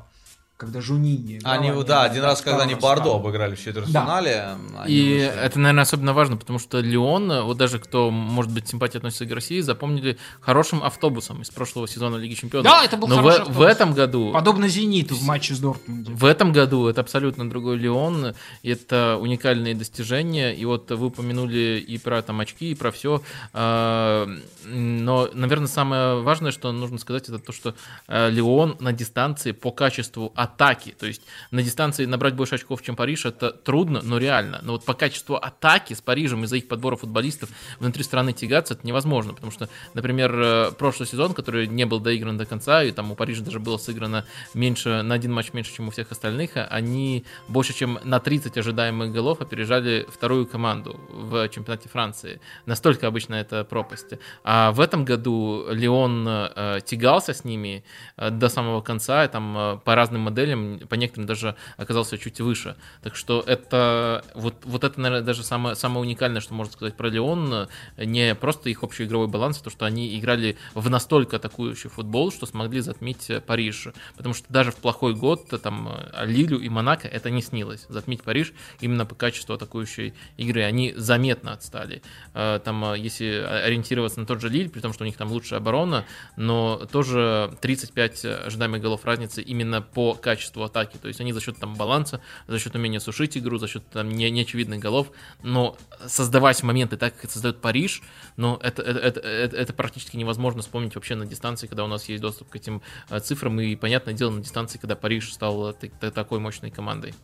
когда 0.57 0.81
Жунини. 0.81 1.39
Они, 1.43 1.69
да, 1.69 1.83
да, 1.83 2.03
один 2.03 2.23
раз, 2.23 2.41
когда 2.41 2.63
они 2.63 2.73
Бордо 2.73 3.15
обыграли 3.15 3.53
в 3.53 3.63
четвертьфинале. 3.63 4.57
Да. 4.73 4.85
И 4.87 5.13
вышли. 5.13 5.39
это, 5.39 5.59
наверное, 5.59 5.83
особенно 5.83 6.13
важно, 6.13 6.35
потому 6.35 6.57
что 6.57 6.79
Леон, 6.79 7.43
вот 7.43 7.57
даже 7.57 7.77
кто, 7.77 8.09
может 8.09 8.51
быть, 8.51 8.67
симпатия 8.67 8.97
относится 8.97 9.27
к 9.27 9.31
России, 9.31 9.61
запомнили 9.61 10.17
хорошим 10.41 10.83
автобусом 10.83 11.43
из 11.43 11.51
прошлого 11.51 11.87
сезона 11.87 12.15
Лиги 12.15 12.33
Чемпионов. 12.33 12.71
Да, 12.71 12.83
это 12.83 12.97
был 12.97 13.07
Но 13.07 13.17
хороший 13.17 13.45
в, 13.45 13.57
в 13.57 13.61
этом 13.61 13.93
году... 13.93 14.31
Подобно 14.33 14.67
Зениту 14.67 15.15
в 15.15 15.23
матче 15.23 15.53
с 15.53 15.59
Дортмундом. 15.59 16.15
В 16.15 16.25
этом 16.25 16.51
году 16.51 16.87
это 16.87 17.01
абсолютно 17.01 17.47
другой 17.47 17.77
Леон, 17.77 18.33
это 18.63 19.19
уникальные 19.21 19.75
достижения, 19.75 20.55
и 20.55 20.65
вот 20.65 20.89
вы 20.89 21.05
упомянули 21.05 21.83
и 21.87 21.99
про 21.99 22.23
там 22.23 22.39
очки, 22.39 22.71
и 22.71 22.75
про 22.75 22.91
все, 22.91 23.21
а, 23.53 24.27
но, 24.65 25.29
наверное, 25.33 25.67
самое 25.67 26.21
важное, 26.21 26.51
что 26.51 26.71
нужно 26.71 26.97
сказать, 26.97 27.29
это 27.29 27.37
то, 27.37 27.51
что 27.51 27.75
а, 28.07 28.29
Леон 28.29 28.75
на 28.79 28.91
дистанции 28.91 29.51
по 29.51 29.71
качеству 29.71 30.33
атаки. 30.47 30.95
То 30.97 31.05
есть 31.05 31.21
на 31.51 31.61
дистанции 31.61 32.05
набрать 32.05 32.33
больше 32.33 32.55
очков, 32.55 32.81
чем 32.81 32.95
Париж, 32.95 33.25
это 33.25 33.51
трудно, 33.51 34.01
но 34.03 34.17
реально. 34.17 34.59
Но 34.63 34.73
вот 34.73 34.85
по 34.85 34.93
качеству 34.93 35.35
атаки 35.35 35.93
с 35.93 36.01
Парижем 36.01 36.43
из-за 36.43 36.57
их 36.57 36.67
подбора 36.67 36.95
футболистов 36.95 37.49
внутри 37.79 38.03
страны 38.03 38.33
тягаться, 38.33 38.73
это 38.73 38.87
невозможно. 38.87 39.33
Потому 39.33 39.51
что, 39.51 39.69
например, 39.93 40.39
э, 40.39 40.71
прошлый 40.71 41.07
сезон, 41.07 41.33
который 41.33 41.67
не 41.67 41.85
был 41.85 41.99
доигран 41.99 42.37
до 42.37 42.45
конца, 42.45 42.83
и 42.83 42.91
там 42.91 43.11
у 43.11 43.15
Парижа 43.15 43.43
даже 43.43 43.59
было 43.59 43.77
сыграно 43.77 44.25
меньше, 44.53 45.01
на 45.03 45.15
один 45.15 45.33
матч 45.33 45.53
меньше, 45.53 45.73
чем 45.73 45.87
у 45.87 45.91
всех 45.91 46.11
остальных, 46.11 46.51
они 46.55 47.25
больше, 47.47 47.73
чем 47.73 47.99
на 48.03 48.19
30 48.19 48.57
ожидаемых 48.57 49.11
голов 49.11 49.41
опережали 49.41 50.05
вторую 50.09 50.47
команду 50.47 50.99
в 51.09 51.47
чемпионате 51.49 51.89
Франции. 51.89 52.39
Настолько 52.65 53.07
обычно 53.07 53.35
это 53.35 53.63
пропасть. 53.63 54.13
А 54.43 54.71
в 54.71 54.79
этом 54.79 55.05
году 55.05 55.65
Леон 55.69 56.27
э, 56.27 56.79
тягался 56.85 57.33
с 57.33 57.43
ними 57.43 57.83
э, 58.17 58.29
до 58.29 58.49
самого 58.49 58.81
конца, 58.81 59.25
и 59.25 59.27
там 59.27 59.81
по 59.83 59.95
разным 59.95 60.21
моделям, 60.37 60.79
по 60.87 60.95
некоторым 60.95 61.27
даже 61.27 61.55
оказался 61.77 62.17
чуть 62.17 62.39
выше. 62.39 62.75
Так 63.01 63.15
что 63.15 63.43
это 63.45 64.23
вот, 64.35 64.55
вот 64.63 64.83
это, 64.83 64.99
наверное, 64.99 65.25
даже 65.25 65.43
самое, 65.43 65.75
самое 65.75 66.01
уникальное, 66.01 66.41
что 66.41 66.53
можно 66.53 66.71
сказать 66.71 66.95
про 66.95 67.09
Леон, 67.09 67.67
не 67.97 68.35
просто 68.35 68.69
их 68.69 68.83
общий 68.83 69.05
игровой 69.05 69.27
баланс, 69.27 69.59
а 69.59 69.63
то, 69.63 69.69
что 69.69 69.85
они 69.85 70.17
играли 70.17 70.57
в 70.73 70.89
настолько 70.89 71.37
атакующий 71.37 71.89
футбол, 71.89 72.31
что 72.31 72.45
смогли 72.45 72.81
затмить 72.81 73.31
Париж. 73.45 73.87
Потому 74.15 74.33
что 74.33 74.45
даже 74.49 74.71
в 74.71 74.75
плохой 74.75 75.15
год 75.15 75.47
там 75.61 75.91
Лилю 76.23 76.59
и 76.59 76.69
Монако 76.69 77.07
это 77.07 77.29
не 77.29 77.41
снилось. 77.41 77.85
Затмить 77.89 78.23
Париж 78.23 78.53
именно 78.79 79.05
по 79.05 79.15
качеству 79.15 79.55
атакующей 79.55 80.13
игры. 80.37 80.63
Они 80.63 80.93
заметно 80.95 81.53
отстали. 81.53 82.01
Там, 82.33 82.93
если 82.93 83.45
ориентироваться 83.65 84.19
на 84.19 84.25
тот 84.25 84.41
же 84.41 84.49
Лиль, 84.49 84.69
при 84.69 84.81
том, 84.81 84.93
что 84.93 85.03
у 85.03 85.07
них 85.07 85.17
там 85.17 85.31
лучшая 85.31 85.59
оборона, 85.59 86.05
но 86.35 86.87
тоже 86.91 87.51
35 87.61 88.25
ожидаемых 88.25 88.81
голов 88.81 89.05
разницы 89.05 89.41
именно 89.41 89.81
по 89.81 90.13
качеству 90.27 90.61
атаки. 90.63 90.97
То 90.97 91.07
есть 91.07 91.21
они 91.21 91.31
за 91.31 91.39
счет 91.39 91.57
там 91.57 91.75
баланса, 91.75 92.19
за 92.47 92.59
счет 92.59 92.75
умения 92.75 92.99
сушить 92.99 93.37
игру, 93.37 93.57
за 93.57 93.69
счет 93.69 93.89
там 93.89 94.09
не, 94.09 94.29
неочевидных 94.29 94.81
голов, 94.81 95.07
но 95.41 95.77
создавать 96.05 96.61
моменты 96.63 96.97
так, 96.97 97.17
как 97.17 97.31
создает 97.31 97.61
Париж, 97.61 98.01
но 98.35 98.59
это, 98.61 98.81
это, 98.81 98.99
это, 98.99 99.19
это, 99.21 99.55
это 99.55 99.73
практически 99.73 100.17
невозможно 100.17 100.61
вспомнить 100.61 100.95
вообще 100.95 101.15
на 101.15 101.25
дистанции, 101.25 101.67
когда 101.67 101.85
у 101.85 101.87
нас 101.87 102.09
есть 102.09 102.21
доступ 102.21 102.49
к 102.49 102.57
этим 102.57 102.81
э, 103.09 103.21
цифрам, 103.21 103.57
и, 103.61 103.77
понятное 103.77 104.13
дело, 104.13 104.31
на 104.31 104.41
дистанции, 104.41 104.77
когда 104.77 104.97
Париж 104.97 105.31
стал 105.31 105.73
такой 106.13 106.39
мощной 106.39 106.71
командой. 106.71 107.15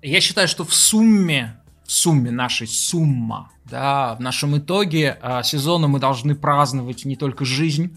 Я 0.00 0.20
считаю, 0.20 0.46
что 0.46 0.64
в 0.64 0.72
сумме 0.72 1.60
в 1.84 1.92
сумме 1.92 2.30
нашей 2.30 2.68
сумма, 2.68 3.50
да, 3.64 4.14
в 4.14 4.20
нашем 4.20 4.58
итоге 4.58 5.18
а, 5.22 5.42
сезона 5.42 5.88
мы 5.88 5.98
должны 5.98 6.36
праздновать 6.36 7.06
не 7.06 7.16
только 7.16 7.46
жизнь, 7.46 7.96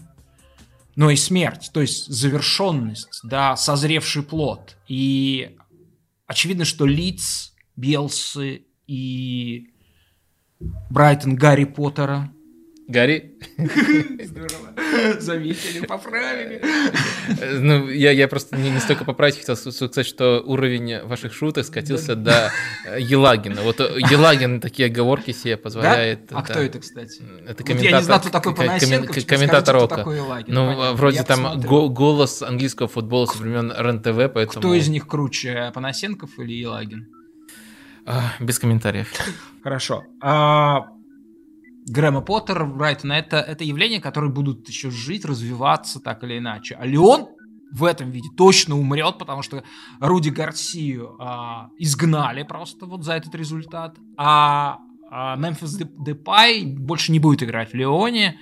но 0.94 1.10
и 1.10 1.16
смерть, 1.16 1.70
то 1.72 1.80
есть 1.80 2.06
завершенность, 2.06 3.20
да, 3.22 3.56
созревший 3.56 4.22
плод. 4.22 4.76
И 4.88 5.56
очевидно, 6.26 6.64
что 6.64 6.86
Лиц, 6.86 7.54
Белсы 7.76 8.66
и 8.86 9.70
Брайтон 10.90 11.36
Гарри 11.36 11.64
Поттера 11.64 12.32
Гарри. 12.88 13.34
Здорово. 13.56 14.74
Заметили, 15.20 15.86
поправили. 15.86 16.60
Ну, 17.60 17.88
я, 17.88 18.10
я 18.10 18.28
просто 18.28 18.56
не, 18.56 18.70
не 18.70 18.80
столько 18.80 19.04
поправить 19.04 19.38
хотел 19.38 19.56
сказать, 19.56 20.06
что 20.06 20.42
уровень 20.44 21.02
ваших 21.04 21.32
шуток 21.32 21.64
скатился 21.64 22.16
до 22.16 22.50
э, 22.86 23.00
Елагина. 23.00 23.62
Вот 23.62 23.80
э, 23.80 23.98
Елагин 23.98 24.60
такие 24.60 24.86
оговорки 24.86 25.30
себе 25.30 25.56
позволяет. 25.56 26.26
Да? 26.28 26.38
А 26.38 26.42
кто 26.42 26.60
это, 26.60 26.80
кстати? 26.80 27.22
Это 27.46 27.62
комментатор. 27.62 27.90
Я 27.90 27.98
не 27.98 28.04
знаю, 28.04 28.20
кто 28.20 28.30
такой 28.30 28.54
Панасенков. 28.54 29.26
Комментатор 29.26 29.76
Ока. 29.76 30.04
Ну, 30.46 30.94
вроде 30.94 31.22
там 31.22 31.60
голос 31.60 32.42
английского 32.42 32.88
футбола 32.88 33.26
со 33.26 33.38
времен 33.38 33.72
РЕН-ТВ, 33.76 34.32
поэтому... 34.34 34.60
Кто 34.60 34.74
из 34.74 34.88
них 34.88 35.06
круче, 35.06 35.70
Панасенков 35.74 36.38
или 36.38 36.52
Елагин? 36.52 37.08
А, 38.04 38.32
без 38.40 38.58
комментариев. 38.58 39.08
Хорошо. 39.62 40.04
А, 40.20 40.88
Грэма 41.86 42.20
Поттер, 42.20 42.64
Брайтона, 42.66 43.14
это, 43.14 43.38
это 43.38 43.64
явления, 43.64 44.00
которые 44.00 44.30
будут 44.30 44.68
еще 44.68 44.90
жить, 44.90 45.24
развиваться 45.24 46.00
так 46.00 46.22
или 46.24 46.38
иначе. 46.38 46.76
А 46.78 46.86
Леон 46.86 47.28
в 47.72 47.84
этом 47.84 48.10
виде 48.10 48.28
точно 48.36 48.78
умрет, 48.78 49.18
потому 49.18 49.42
что 49.42 49.64
Руди 49.98 50.28
Гарсию 50.28 51.16
а, 51.18 51.70
изгнали 51.78 52.42
просто 52.42 52.86
вот 52.86 53.02
за 53.02 53.14
этот 53.14 53.34
результат. 53.34 53.96
А, 54.16 54.78
а 55.10 55.36
Мемфис 55.36 55.76
Депай 55.76 56.64
больше 56.64 57.12
не 57.12 57.18
будет 57.18 57.42
играть 57.42 57.72
в 57.72 57.74
Леоне. 57.74 58.38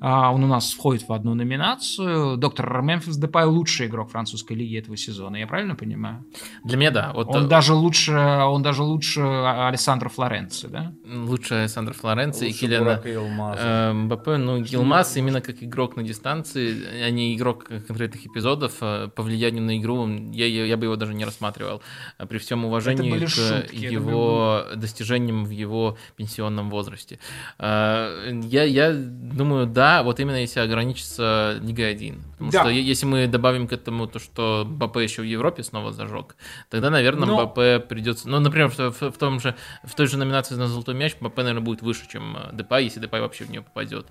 А, 0.00 0.32
он 0.32 0.44
у 0.44 0.46
нас 0.46 0.72
входит 0.72 1.08
в 1.08 1.12
одну 1.12 1.34
номинацию. 1.34 2.36
Доктор 2.36 2.82
Мемфис 2.82 3.16
Депай 3.16 3.44
лучший 3.46 3.86
игрок 3.86 4.10
французской 4.10 4.52
лиги 4.52 4.78
этого 4.78 4.96
сезона. 4.96 5.36
Я 5.36 5.46
правильно 5.46 5.74
понимаю? 5.74 6.24
Для 6.64 6.76
меня 6.76 6.90
да. 6.90 7.12
Вот 7.14 7.28
он, 7.28 7.46
э, 7.46 7.48
даже 7.48 7.74
лучше, 7.74 8.12
он 8.12 8.62
даже 8.62 8.82
лучше 8.82 9.20
Александра 9.20 10.08
Флоренции, 10.08 10.68
да? 10.68 10.92
Лучше 11.04 11.54
Александра 11.54 11.94
Флоренции 11.94 12.50
и 12.50 12.52
Килиана 12.52 13.00
э. 13.04 13.92
Ну, 14.38 14.60
Гилмас 14.62 15.16
именно 15.16 15.40
как 15.40 15.62
игрок 15.62 15.96
на 15.96 16.02
дистанции, 16.02 17.04
а 17.04 17.10
не 17.10 17.34
игрок 17.34 17.64
конкретных 17.64 18.26
эпизодов, 18.26 18.74
э, 18.80 19.08
по 19.14 19.22
влиянию 19.22 19.62
на 19.62 19.78
игру, 19.78 20.06
я, 20.32 20.46
я, 20.46 20.64
я 20.64 20.76
бы 20.76 20.84
его 20.84 20.96
даже 20.96 21.14
не 21.14 21.24
рассматривал. 21.24 21.82
При 22.28 22.38
всем 22.38 22.64
уважении 22.64 23.18
к 23.24 23.28
шутки, 23.28 23.74
его 23.74 24.64
достижениям 24.76 25.44
в 25.44 25.50
его 25.50 25.96
пенсионном 26.16 26.70
возрасте. 26.70 27.18
Я, 27.58 28.64
я 28.64 28.92
думаю, 28.92 29.66
да, 29.66 29.87
вот 30.02 30.20
именно 30.20 30.36
если 30.36 30.60
ограничиться 30.60 31.58
Лигой 31.62 31.90
1. 31.90 32.22
Потому 32.32 32.50
да. 32.50 32.60
что 32.60 32.68
если 32.70 33.06
мы 33.06 33.26
добавим 33.26 33.66
к 33.66 33.72
этому 33.72 34.06
то, 34.06 34.18
что 34.18 34.64
БП 34.66 34.98
еще 34.98 35.22
в 35.22 35.24
Европе 35.24 35.62
снова 35.62 35.92
зажег, 35.92 36.36
тогда, 36.70 36.90
наверное, 36.90 37.26
Но... 37.26 37.48
Придется... 37.48 38.28
Ну, 38.28 38.40
например, 38.40 38.68
в, 38.70 38.78
в, 38.78 39.10
в, 39.10 39.18
том 39.18 39.40
же, 39.40 39.54
в 39.84 39.94
той 39.94 40.06
же 40.06 40.18
номинации 40.18 40.54
на 40.54 40.68
золотой 40.68 40.94
мяч 40.94 41.16
БП, 41.20 41.38
наверное, 41.38 41.60
будет 41.62 41.82
выше, 41.82 42.08
чем 42.10 42.36
э, 42.36 42.50
Депай, 42.52 42.84
если 42.84 43.00
Депай 43.00 43.20
вообще 43.20 43.44
в 43.44 43.50
нее 43.50 43.62
попадет. 43.62 44.06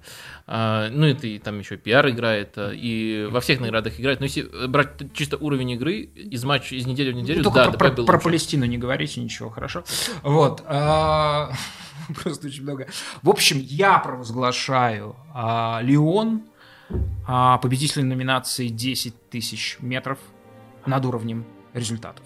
А, 0.45 0.89
ну, 0.89 1.05
это 1.05 1.27
и 1.27 1.39
там 1.39 1.59
еще 1.59 1.77
пиар 1.77 2.09
играет, 2.09 2.53
э, 2.57 2.73
и 2.75 3.27
во 3.29 3.39
всех 3.41 3.59
наградах 3.59 3.99
играет. 3.99 4.19
Но 4.19 4.25
если 4.25 4.67
брать 4.67 5.13
чисто 5.13 5.37
уровень 5.37 5.71
игры 5.71 5.99
из 5.99 6.43
матча 6.43 6.75
из 6.75 6.85
недели 6.85 7.11
в 7.11 7.15
неделю, 7.15 7.43
ну, 7.43 7.51
да, 7.51 7.71
про, 7.71 7.91
про, 7.91 8.03
про 8.03 8.19
Палестину 8.19 8.65
не 8.65 8.77
говорите 8.77 9.21
ничего, 9.21 9.49
хорошо? 9.49 9.83
Вот. 10.23 10.63
А... 10.65 11.51
Просто 12.23 12.47
очень 12.47 12.63
много. 12.63 12.87
В 13.21 13.29
общем, 13.29 13.59
я 13.59 13.99
провозглашаю 13.99 15.15
а, 15.33 15.79
Леон 15.81 16.43
а, 17.25 17.57
победителем 17.57 18.09
номинации 18.09 18.67
10 18.67 19.29
тысяч 19.29 19.77
метров 19.79 20.19
над 20.85 21.05
уровнем 21.05 21.45
результатов. 21.73 22.25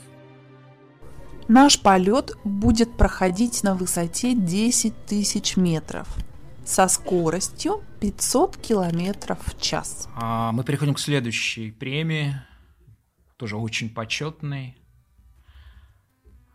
Наш 1.47 1.81
полет 1.81 2.31
будет 2.43 2.95
проходить 2.95 3.63
на 3.63 3.73
высоте 3.73 4.35
10 4.35 5.05
тысяч 5.05 5.57
метров 5.57 6.07
со 6.63 6.87
скоростью 6.87 7.83
500 7.99 8.57
километров 8.57 9.39
в 9.45 9.59
час. 9.59 10.07
А, 10.15 10.51
мы 10.51 10.63
переходим 10.63 10.93
к 10.93 10.99
следующей 10.99 11.71
премии, 11.71 12.35
тоже 13.37 13.57
очень 13.57 13.89
почетной. 13.89 14.77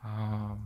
А, 0.01 0.57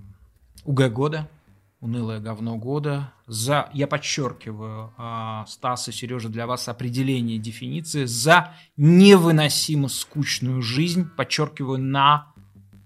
УГ 0.65 0.93
года– 0.93 1.28
унылое 1.81 2.20
говно 2.20 2.57
года. 2.57 3.12
За, 3.27 3.70
я 3.73 3.86
подчеркиваю, 3.86 4.93
э, 4.97 5.44
Стас 5.48 5.89
и 5.89 5.93
Сережа, 5.93 6.28
для 6.28 6.47
вас 6.47 6.69
определение 6.69 7.39
дефиниции 7.39 8.05
за 8.05 8.55
невыносимо 8.77 9.89
скучную 9.89 10.62
жизнь, 10.62 11.09
подчеркиваю, 11.16 11.78
на 11.78 12.32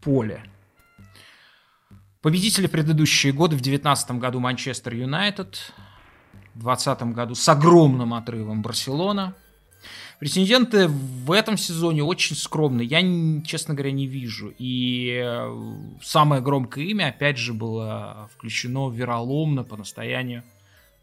поле. 0.00 0.44
Победители 2.22 2.66
предыдущие 2.66 3.32
годы 3.32 3.56
в 3.56 3.60
2019 3.60 4.12
году 4.12 4.40
Манчестер 4.40 4.94
Юнайтед, 4.94 5.72
в 6.54 6.62
2020 6.62 7.02
году 7.14 7.34
с 7.34 7.48
огромным 7.48 8.14
отрывом 8.14 8.62
Барселона– 8.62 9.34
Претенденты 10.18 10.88
в 10.88 11.32
этом 11.32 11.56
сезоне 11.56 12.02
очень 12.02 12.36
скромные. 12.36 12.86
Я, 12.86 13.00
честно 13.44 13.74
говоря, 13.74 13.92
не 13.92 14.06
вижу. 14.06 14.54
И 14.58 15.20
э, 15.22 15.96
самое 16.02 16.40
громкое 16.40 16.84
имя, 16.84 17.08
опять 17.08 17.36
же, 17.36 17.52
было 17.52 18.30
включено 18.34 18.90
вероломно 18.90 19.64
по 19.64 19.76
настоянию 19.76 20.44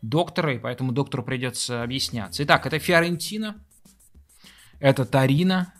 доктора, 0.01 0.55
и 0.55 0.59
поэтому 0.59 0.91
доктору 0.91 1.23
придется 1.23 1.83
объясняться. 1.83 2.43
Итак, 2.43 2.65
это 2.65 2.79
Фиорентина, 2.79 3.55
это 4.79 5.05
Тарина, 5.05 5.73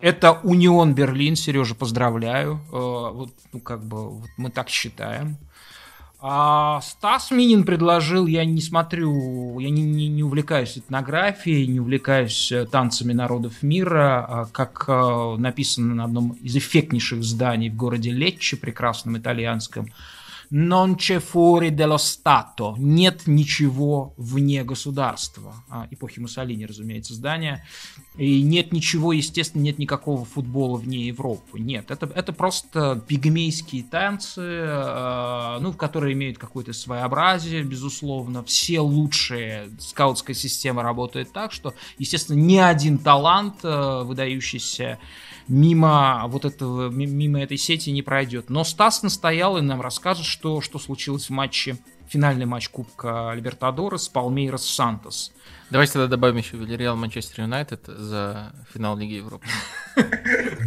это 0.00 0.32
Унион 0.42 0.94
Берлин, 0.94 1.36
Сережа, 1.36 1.74
поздравляю. 1.74 2.60
Э, 2.72 3.12
вот, 3.12 3.34
ну, 3.52 3.60
как 3.60 3.84
бы, 3.84 4.20
вот 4.20 4.30
мы 4.36 4.50
так 4.50 4.68
считаем. 4.70 5.36
А 6.22 6.82
Стас 6.82 7.30
Минин 7.30 7.64
предложил, 7.64 8.26
я 8.26 8.44
не 8.44 8.60
смотрю, 8.60 9.58
я 9.58 9.70
не, 9.70 9.82
не, 9.82 10.08
не 10.08 10.22
увлекаюсь 10.22 10.76
этнографией, 10.76 11.66
не 11.66 11.80
увлекаюсь 11.80 12.52
э, 12.52 12.66
танцами 12.66 13.14
народов 13.14 13.62
мира, 13.62 14.26
а 14.28 14.46
как 14.52 14.84
э, 14.86 15.36
написано 15.38 15.94
на 15.94 16.04
одном 16.04 16.32
из 16.42 16.56
эффектнейших 16.56 17.24
зданий 17.24 17.70
в 17.70 17.76
городе 17.76 18.10
Летче, 18.10 18.58
прекрасном 18.58 19.16
итальянском, 19.16 19.86
non 20.50 20.96
c'è 20.96 21.20
fuori 21.20 21.74
dello 21.74 21.96
Stato, 21.96 22.74
нет 22.76 23.26
ничего 23.26 24.14
вне 24.16 24.64
государства. 24.64 25.54
А, 25.68 25.86
эпохи 25.90 26.18
Муссолини, 26.18 26.66
разумеется, 26.66 27.14
здание. 27.14 27.64
И 28.16 28.42
нет 28.42 28.72
ничего, 28.72 29.12
естественно, 29.12 29.62
нет 29.62 29.78
никакого 29.78 30.24
футбола 30.24 30.76
вне 30.78 31.06
Европы. 31.06 31.60
Нет, 31.60 31.90
это, 31.90 32.10
это 32.14 32.32
просто 32.32 33.02
пигмейские 33.06 33.84
танцы, 33.84 34.40
э, 34.42 35.58
ну, 35.60 35.72
которые 35.72 36.14
имеют 36.14 36.38
какое-то 36.38 36.72
своеобразие, 36.72 37.62
безусловно. 37.62 38.42
Все 38.42 38.80
лучшие, 38.80 39.70
скаутская 39.78 40.34
система 40.34 40.82
работает 40.82 41.32
так, 41.32 41.52
что, 41.52 41.74
естественно, 41.98 42.38
ни 42.38 42.56
один 42.56 42.98
талант 42.98 43.56
э, 43.62 44.02
выдающийся 44.02 44.98
мимо 45.50 46.24
вот 46.28 46.44
этого, 46.44 46.88
мимо 46.88 47.42
этой 47.42 47.58
сети 47.58 47.90
не 47.90 48.02
пройдет. 48.02 48.48
Но 48.48 48.64
Стас 48.64 49.02
настоял 49.02 49.58
и 49.58 49.60
нам 49.60 49.80
расскажет, 49.80 50.24
что, 50.24 50.60
что 50.60 50.78
случилось 50.78 51.26
в 51.26 51.30
матче, 51.30 51.76
финальный 52.08 52.46
матч 52.46 52.68
Кубка 52.68 53.32
Либертадорес 53.34 54.08
Палмейрос 54.08 54.64
Сантос. 54.64 55.32
Давайте 55.70 55.94
тогда 55.94 56.08
добавим 56.08 56.36
еще 56.38 56.56
Вильяреал 56.56 56.96
Манчестер 56.96 57.42
Юнайтед 57.42 57.84
за 57.86 58.52
финал 58.72 58.96
Лиги 58.96 59.14
Европы. 59.14 59.46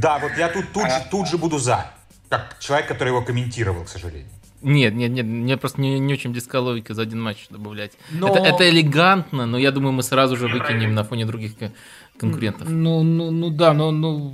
Да, 0.02 0.20
вот 0.20 0.32
я 0.38 0.50
тут, 0.50 0.66
тут, 0.74 0.84
же, 0.84 1.08
тут 1.10 1.28
же 1.30 1.38
буду 1.38 1.58
за. 1.58 1.90
Как 2.28 2.60
человек, 2.60 2.90
который 2.90 3.10
его 3.10 3.22
комментировал, 3.22 3.86
к 3.86 3.90
сожалению. 3.90 4.28
Нет, 4.62 4.94
нет, 4.94 5.12
нет, 5.12 5.26
мне 5.26 5.58
просто 5.58 5.82
не, 5.82 6.00
не 6.00 6.14
очень 6.14 6.32
близка 6.32 6.60
логика 6.60 6.94
за 6.94 7.02
один 7.02 7.22
матч 7.22 7.48
добавлять. 7.50 7.94
Но... 8.12 8.28
Это, 8.30 8.40
это 8.40 8.70
элегантно, 8.70 9.46
но 9.46 9.58
я 9.58 9.72
думаю, 9.72 9.92
мы 9.92 10.04
сразу 10.04 10.36
же 10.36 10.48
выкинем 10.48 10.94
на 10.94 11.04
фоне 11.04 11.26
других 11.26 11.54
конкурентов. 12.18 12.70
Ну, 12.70 13.04
ну, 13.04 13.32
ну 13.32 13.50
да, 13.50 13.74
но 13.74 13.92
ну, 13.92 14.34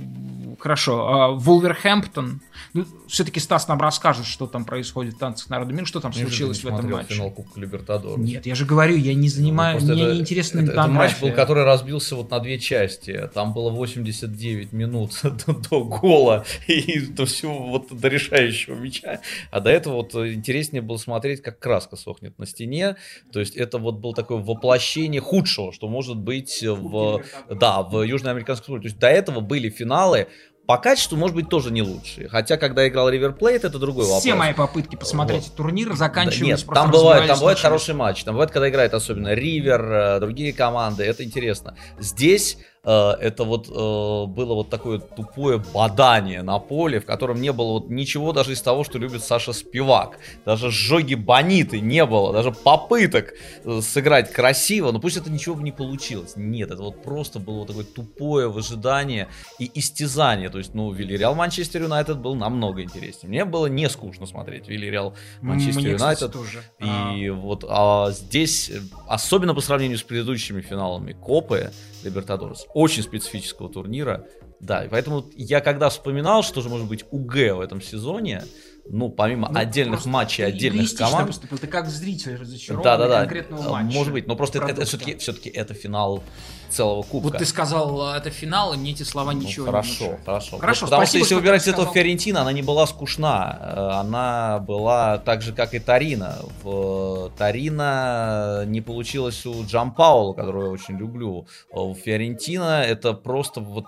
хорошо. 0.60 1.08
А 1.08 1.28
Вулверхэмптон 1.30 2.40
ну, 2.72 2.84
все-таки 3.08 3.40
Стас 3.40 3.66
нам 3.68 3.80
расскажет, 3.80 4.26
что 4.26 4.46
там 4.46 4.64
происходит 4.64 5.14
в 5.14 5.18
танцах 5.18 5.50
народа 5.50 5.72
мира, 5.72 5.86
что 5.86 6.00
там 6.00 6.12
я 6.14 6.22
случилось 6.22 6.62
в 6.62 6.66
этом 6.66 6.90
матче. 6.90 7.14
финал 7.14 7.30
Кубка 7.30 7.58
Либертадоров. 7.58 8.18
Нет, 8.18 8.46
я 8.46 8.54
же 8.54 8.64
говорю, 8.64 8.96
я 8.96 9.14
не 9.14 9.28
занимаю, 9.28 9.80
ну, 9.80 9.92
мне 9.92 10.04
это, 10.04 10.14
не 10.14 10.20
интересно 10.20 10.60
это, 10.60 10.72
это 10.72 10.86
матч 10.86 11.18
был, 11.20 11.32
который 11.32 11.64
разбился 11.64 12.14
вот 12.14 12.30
на 12.30 12.38
две 12.38 12.58
части. 12.58 13.28
Там 13.34 13.52
было 13.52 13.70
89 13.70 14.72
минут 14.72 15.18
до, 15.22 15.54
до 15.54 15.84
гола 15.84 16.44
и 16.68 17.00
до 17.00 17.26
всего 17.26 17.58
вот 17.66 17.88
до 17.90 18.08
решающего 18.08 18.76
мяча. 18.76 19.20
А 19.50 19.60
до 19.60 19.70
этого 19.70 19.94
вот 19.94 20.14
интереснее 20.14 20.82
было 20.82 20.96
смотреть, 20.96 21.42
как 21.42 21.58
краска 21.58 21.96
сохнет 21.96 22.38
на 22.38 22.46
стене. 22.46 22.96
То 23.32 23.40
есть 23.40 23.56
это 23.56 23.78
вот 23.78 23.96
было 23.96 24.14
такое 24.14 24.38
воплощение 24.38 25.20
худшего, 25.20 25.72
что 25.72 25.88
может 25.88 26.18
быть 26.18 26.62
в, 26.62 27.22
да, 27.48 27.82
в 27.82 28.02
южноамериканском 28.02 28.66
футболе. 28.66 28.82
То 28.82 28.88
есть 28.88 28.98
до 28.98 29.08
этого 29.08 29.40
были 29.40 29.70
финалы 29.70 30.28
по 30.66 30.78
качеству, 30.78 31.16
может 31.16 31.34
быть, 31.34 31.48
тоже 31.48 31.72
не 31.72 31.82
лучшие. 31.82 32.28
Хотя, 32.28 32.56
когда 32.56 32.86
играл 32.86 33.10
Плейт, 33.32 33.64
это 33.64 33.78
другой 33.78 34.04
вопрос. 34.04 34.22
Все 34.22 34.34
мои 34.34 34.52
попытки 34.52 34.94
посмотреть 34.94 35.48
вот. 35.48 35.56
турнир 35.56 35.94
заканчивались 35.94 36.62
да, 36.62 36.66
Нет, 36.66 36.74
там 36.74 36.90
бывает, 36.90 37.26
там 37.26 37.38
бывает 37.38 37.58
хороший 37.58 37.94
матч. 37.94 38.22
Там 38.22 38.34
бывает, 38.34 38.50
когда 38.52 38.68
играет 38.68 38.94
особенно 38.94 39.34
Ривер, 39.34 39.82
э, 39.82 40.20
другие 40.20 40.52
команды. 40.52 41.02
Это 41.02 41.24
интересно. 41.24 41.76
Здесь 41.98 42.58
это 42.82 43.44
вот 43.44 43.68
э, 43.68 43.72
было 43.72 44.54
вот 44.54 44.70
такое 44.70 44.98
тупое 44.98 45.62
бадание 45.74 46.42
на 46.42 46.58
поле, 46.58 47.00
в 47.00 47.04
котором 47.04 47.40
не 47.40 47.52
было 47.52 47.72
вот 47.72 47.90
ничего 47.90 48.32
даже 48.32 48.52
из 48.52 48.62
того, 48.62 48.84
что 48.84 48.98
любит 48.98 49.22
Саша 49.22 49.52
Спивак. 49.52 50.18
Даже 50.46 50.70
сжоги 50.70 51.14
Бониты 51.14 51.80
не 51.80 52.06
было, 52.06 52.32
даже 52.32 52.52
попыток 52.52 53.34
э, 53.64 53.80
сыграть 53.82 54.32
красиво, 54.32 54.92
но 54.92 55.00
пусть 55.00 55.18
это 55.18 55.30
ничего 55.30 55.56
бы 55.56 55.62
не 55.62 55.72
получилось. 55.72 56.32
Нет, 56.36 56.70
это 56.70 56.82
вот 56.82 57.02
просто 57.02 57.38
было 57.38 57.58
вот 57.58 57.68
такое 57.68 57.84
тупое 57.84 58.48
выжидание 58.48 59.28
и 59.58 59.70
истязание. 59.74 60.48
То 60.48 60.58
есть, 60.58 60.74
ну, 60.74 60.90
Вильяреал 60.90 61.34
Манчестер 61.34 61.82
Юнайтед 61.82 62.18
был 62.18 62.34
намного 62.34 62.82
интереснее. 62.82 63.28
Мне 63.28 63.44
было 63.44 63.66
не 63.66 63.90
скучно 63.90 64.26
смотреть 64.26 64.68
Вильяреал 64.68 65.14
Манчестер 65.42 65.86
Юнайтед. 65.86 66.34
И 66.78 67.28
а... 67.28 67.32
вот 67.34 67.64
а 67.68 68.10
здесь, 68.10 68.72
особенно 69.06 69.54
по 69.54 69.60
сравнению 69.60 69.98
с 69.98 70.02
предыдущими 70.02 70.62
финалами 70.62 71.12
Копы, 71.12 71.70
Либертадорес. 72.02 72.66
Очень 72.74 73.02
специфического 73.02 73.68
турнира. 73.68 74.26
Да, 74.60 74.84
и 74.84 74.88
поэтому 74.88 75.24
я 75.36 75.60
когда 75.60 75.88
вспоминал, 75.88 76.42
что 76.42 76.60
же 76.60 76.68
может 76.68 76.86
быть 76.86 77.04
УГ 77.10 77.34
в 77.34 77.60
этом 77.60 77.80
сезоне, 77.80 78.44
ну, 78.86 79.08
помимо 79.08 79.48
ну, 79.50 79.58
отдельных 79.58 80.04
матчей, 80.06 80.44
отдельных 80.44 80.94
команд... 80.94 81.28
Поступил. 81.28 81.58
Ты 81.58 81.66
как 81.66 81.88
зритель 81.88 82.36
разочарован 82.36 82.84
да, 82.84 82.96
да, 82.96 83.08
да. 83.08 83.20
конкретного 83.20 83.70
матча. 83.70 83.94
Может 83.94 84.12
быть, 84.12 84.26
но 84.26 84.36
просто 84.36 84.58
это, 84.58 84.68
это 84.68 84.84
все-таки, 84.84 85.16
все-таки 85.16 85.48
это 85.48 85.74
финал 85.74 86.22
целого 86.70 87.02
кубка. 87.02 87.28
Вот 87.28 87.38
ты 87.38 87.44
сказал, 87.44 88.14
это 88.14 88.30
финал, 88.30 88.72
и 88.74 88.76
мне 88.76 88.92
эти 88.92 89.02
слова 89.02 89.32
ну, 89.32 89.40
ничего 89.40 89.66
хорошо, 89.66 90.04
не 90.04 90.24
Хорошо, 90.24 90.58
хорошо. 90.58 90.86
Потому 90.86 91.02
спасибо, 91.02 91.06
что 91.06 91.18
если 91.18 91.34
выбирать 91.34 91.68
этого 91.68 91.92
Фиорентина, 91.92 92.42
она 92.42 92.52
не 92.52 92.62
была 92.62 92.86
скучна. 92.86 93.58
Э, 93.60 94.00
она 94.00 94.58
была 94.60 95.18
так 95.18 95.42
же, 95.42 95.52
как 95.52 95.74
и 95.74 95.78
Тарина. 95.78 96.38
В 96.62 97.30
Тарина 97.36 98.64
не 98.66 98.80
получилось 98.80 99.44
у 99.46 99.64
Джан 99.64 99.92
Паула, 99.92 100.32
которого 100.32 100.66
я 100.66 100.70
очень 100.70 100.96
люблю. 100.96 101.46
У 101.70 101.94
Фиорентина 101.94 102.82
это 102.82 103.12
просто 103.12 103.60
вот 103.60 103.86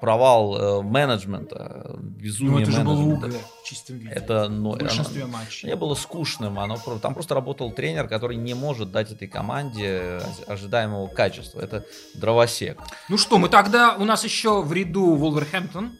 провал 0.00 0.56
э, 0.56 0.82
менеджмента, 0.82 1.96
безумие 1.98 2.66
ну, 2.66 2.72
это 2.72 2.84
менеджмента. 2.84 3.26
Же 3.26 3.32
было 3.32 3.42
в 3.62 3.64
чистом 3.68 3.98
виде. 3.98 4.10
Это, 4.10 4.48
ну, 4.48 4.72
в 4.72 4.78
большинстве 4.78 5.22
оно, 5.24 5.32
матчей. 5.32 5.68
Не 5.68 5.76
было 5.76 5.94
скучным, 5.94 6.58
оно, 6.58 6.76
там 7.00 7.14
просто 7.14 7.34
работал 7.34 7.70
тренер, 7.72 8.08
который 8.08 8.36
не 8.36 8.54
может 8.54 8.90
дать 8.90 9.12
этой 9.12 9.28
команде 9.28 10.20
ожидаемого 10.46 11.08
качества. 11.08 11.60
Это 11.60 11.84
дровосек. 12.18 12.78
Ну 13.08 13.16
что, 13.18 13.38
мы 13.38 13.48
тогда, 13.48 13.94
у 13.96 14.04
нас 14.04 14.24
еще 14.24 14.62
в 14.62 14.72
ряду 14.72 15.14
Волверхэмптон, 15.14 15.92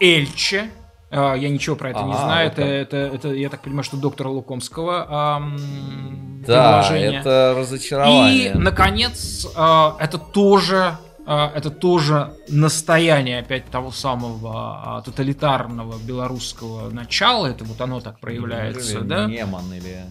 Эльче, 0.00 0.70
а, 1.10 1.34
я 1.34 1.48
ничего 1.48 1.76
про 1.76 1.90
это 1.90 2.00
а, 2.00 2.02
не 2.02 2.12
знаю. 2.14 2.48
Вот 2.50 2.58
это, 2.58 2.68
это, 2.68 2.96
это, 2.96 3.28
я 3.28 3.48
так 3.48 3.62
понимаю, 3.62 3.84
что 3.84 3.96
доктора 3.96 4.28
Лукомского 4.28 5.38
эм, 5.38 6.44
Да, 6.46 6.82
предложение. 6.82 7.20
это 7.20 7.54
разочарование. 7.56 8.50
И, 8.50 8.54
наконец, 8.54 9.46
э, 9.56 9.90
это 10.00 10.18
тоже 10.18 10.96
э, 11.24 11.48
это 11.54 11.70
тоже 11.70 12.34
настояние 12.48 13.38
опять 13.38 13.66
того 13.66 13.92
самого 13.92 15.00
э, 15.00 15.02
тоталитарного 15.04 15.96
белорусского 15.98 16.90
начала. 16.90 17.46
Это 17.46 17.64
вот 17.64 17.80
оно 17.80 18.00
так 18.00 18.18
проявляется, 18.18 18.96
Неман 18.96 19.08
да? 19.08 19.26
Неман 19.26 19.72
или... 19.72 20.04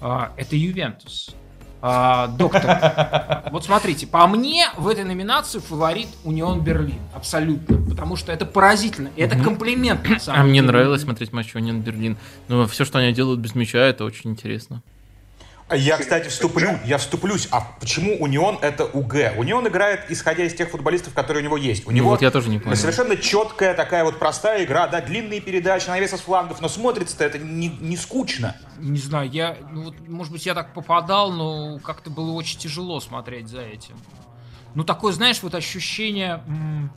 Э, 0.00 0.28
это 0.36 0.54
Ювентус. 0.56 1.34
А, 1.80 2.26
доктор, 2.28 3.50
вот 3.52 3.64
смотрите, 3.64 4.06
по 4.06 4.26
мне 4.26 4.66
в 4.76 4.88
этой 4.88 5.04
номинации 5.04 5.60
фаворит 5.60 6.08
Унион 6.24 6.60
Берлин. 6.60 6.98
Абсолютно. 7.14 7.76
Потому 7.88 8.16
что 8.16 8.32
это 8.32 8.44
поразительно. 8.46 9.10
И 9.16 9.22
это 9.22 9.38
комплимент. 9.38 10.00
а 10.26 10.42
мне 10.42 10.60
нравилось 10.62 11.02
смотреть 11.02 11.32
матч 11.32 11.54
Унион 11.54 11.80
Берлин. 11.80 12.16
Но 12.48 12.66
все, 12.66 12.84
что 12.84 12.98
они 12.98 13.12
делают 13.12 13.40
без 13.40 13.54
мяча, 13.54 13.78
это 13.78 14.04
очень 14.04 14.30
интересно. 14.30 14.82
Я, 15.70 15.98
кстати, 15.98 16.28
вступлю, 16.28 16.78
я 16.84 16.96
вступлюсь. 16.96 17.46
А 17.50 17.60
почему 17.78 18.16
Унион 18.16 18.58
это 18.62 18.86
УГ? 18.86 19.14
Унион 19.36 19.68
играет, 19.68 20.10
исходя 20.10 20.44
из 20.44 20.54
тех 20.54 20.70
футболистов, 20.70 21.12
которые 21.12 21.42
у 21.42 21.44
него 21.44 21.56
есть. 21.58 21.86
У 21.86 21.90
ну, 21.90 21.96
него 21.96 22.10
вот 22.10 22.22
я 22.22 22.30
тоже 22.30 22.48
не 22.48 22.58
понял. 22.58 22.74
совершенно 22.76 23.16
четкая 23.16 23.74
такая 23.74 24.04
вот 24.04 24.18
простая 24.18 24.64
игра, 24.64 24.86
да, 24.86 25.02
длинные 25.02 25.40
передачи, 25.40 25.88
навеса 25.88 26.16
с 26.16 26.20
флангов, 26.20 26.62
но 26.62 26.68
смотрится-то 26.68 27.24
это 27.24 27.38
не, 27.38 27.68
не 27.68 27.96
скучно. 27.98 28.56
Не 28.78 28.98
знаю, 28.98 29.28
я, 29.30 29.56
ну, 29.70 29.82
вот, 29.84 30.08
может 30.08 30.32
быть, 30.32 30.46
я 30.46 30.54
так 30.54 30.72
попадал, 30.72 31.32
но 31.32 31.78
как-то 31.80 32.08
было 32.08 32.32
очень 32.32 32.58
тяжело 32.58 32.98
смотреть 33.00 33.48
за 33.48 33.60
этим. 33.60 33.96
Ну, 34.74 34.84
такое, 34.84 35.12
знаешь, 35.12 35.42
вот 35.42 35.54
ощущение... 35.54 36.42
М- 36.46 36.90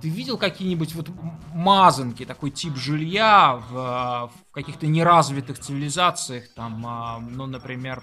ты 0.00 0.08
видел 0.08 0.38
какие-нибудь 0.38 0.94
вот 0.94 1.08
мазанки, 1.52 2.24
такой 2.24 2.50
тип 2.50 2.76
жилья 2.76 3.60
в, 3.70 4.30
в 4.32 4.52
каких-то 4.52 4.86
неразвитых 4.86 5.58
цивилизациях, 5.58 6.52
там, 6.54 6.84
а, 6.86 7.18
ну, 7.18 7.46
например, 7.46 8.02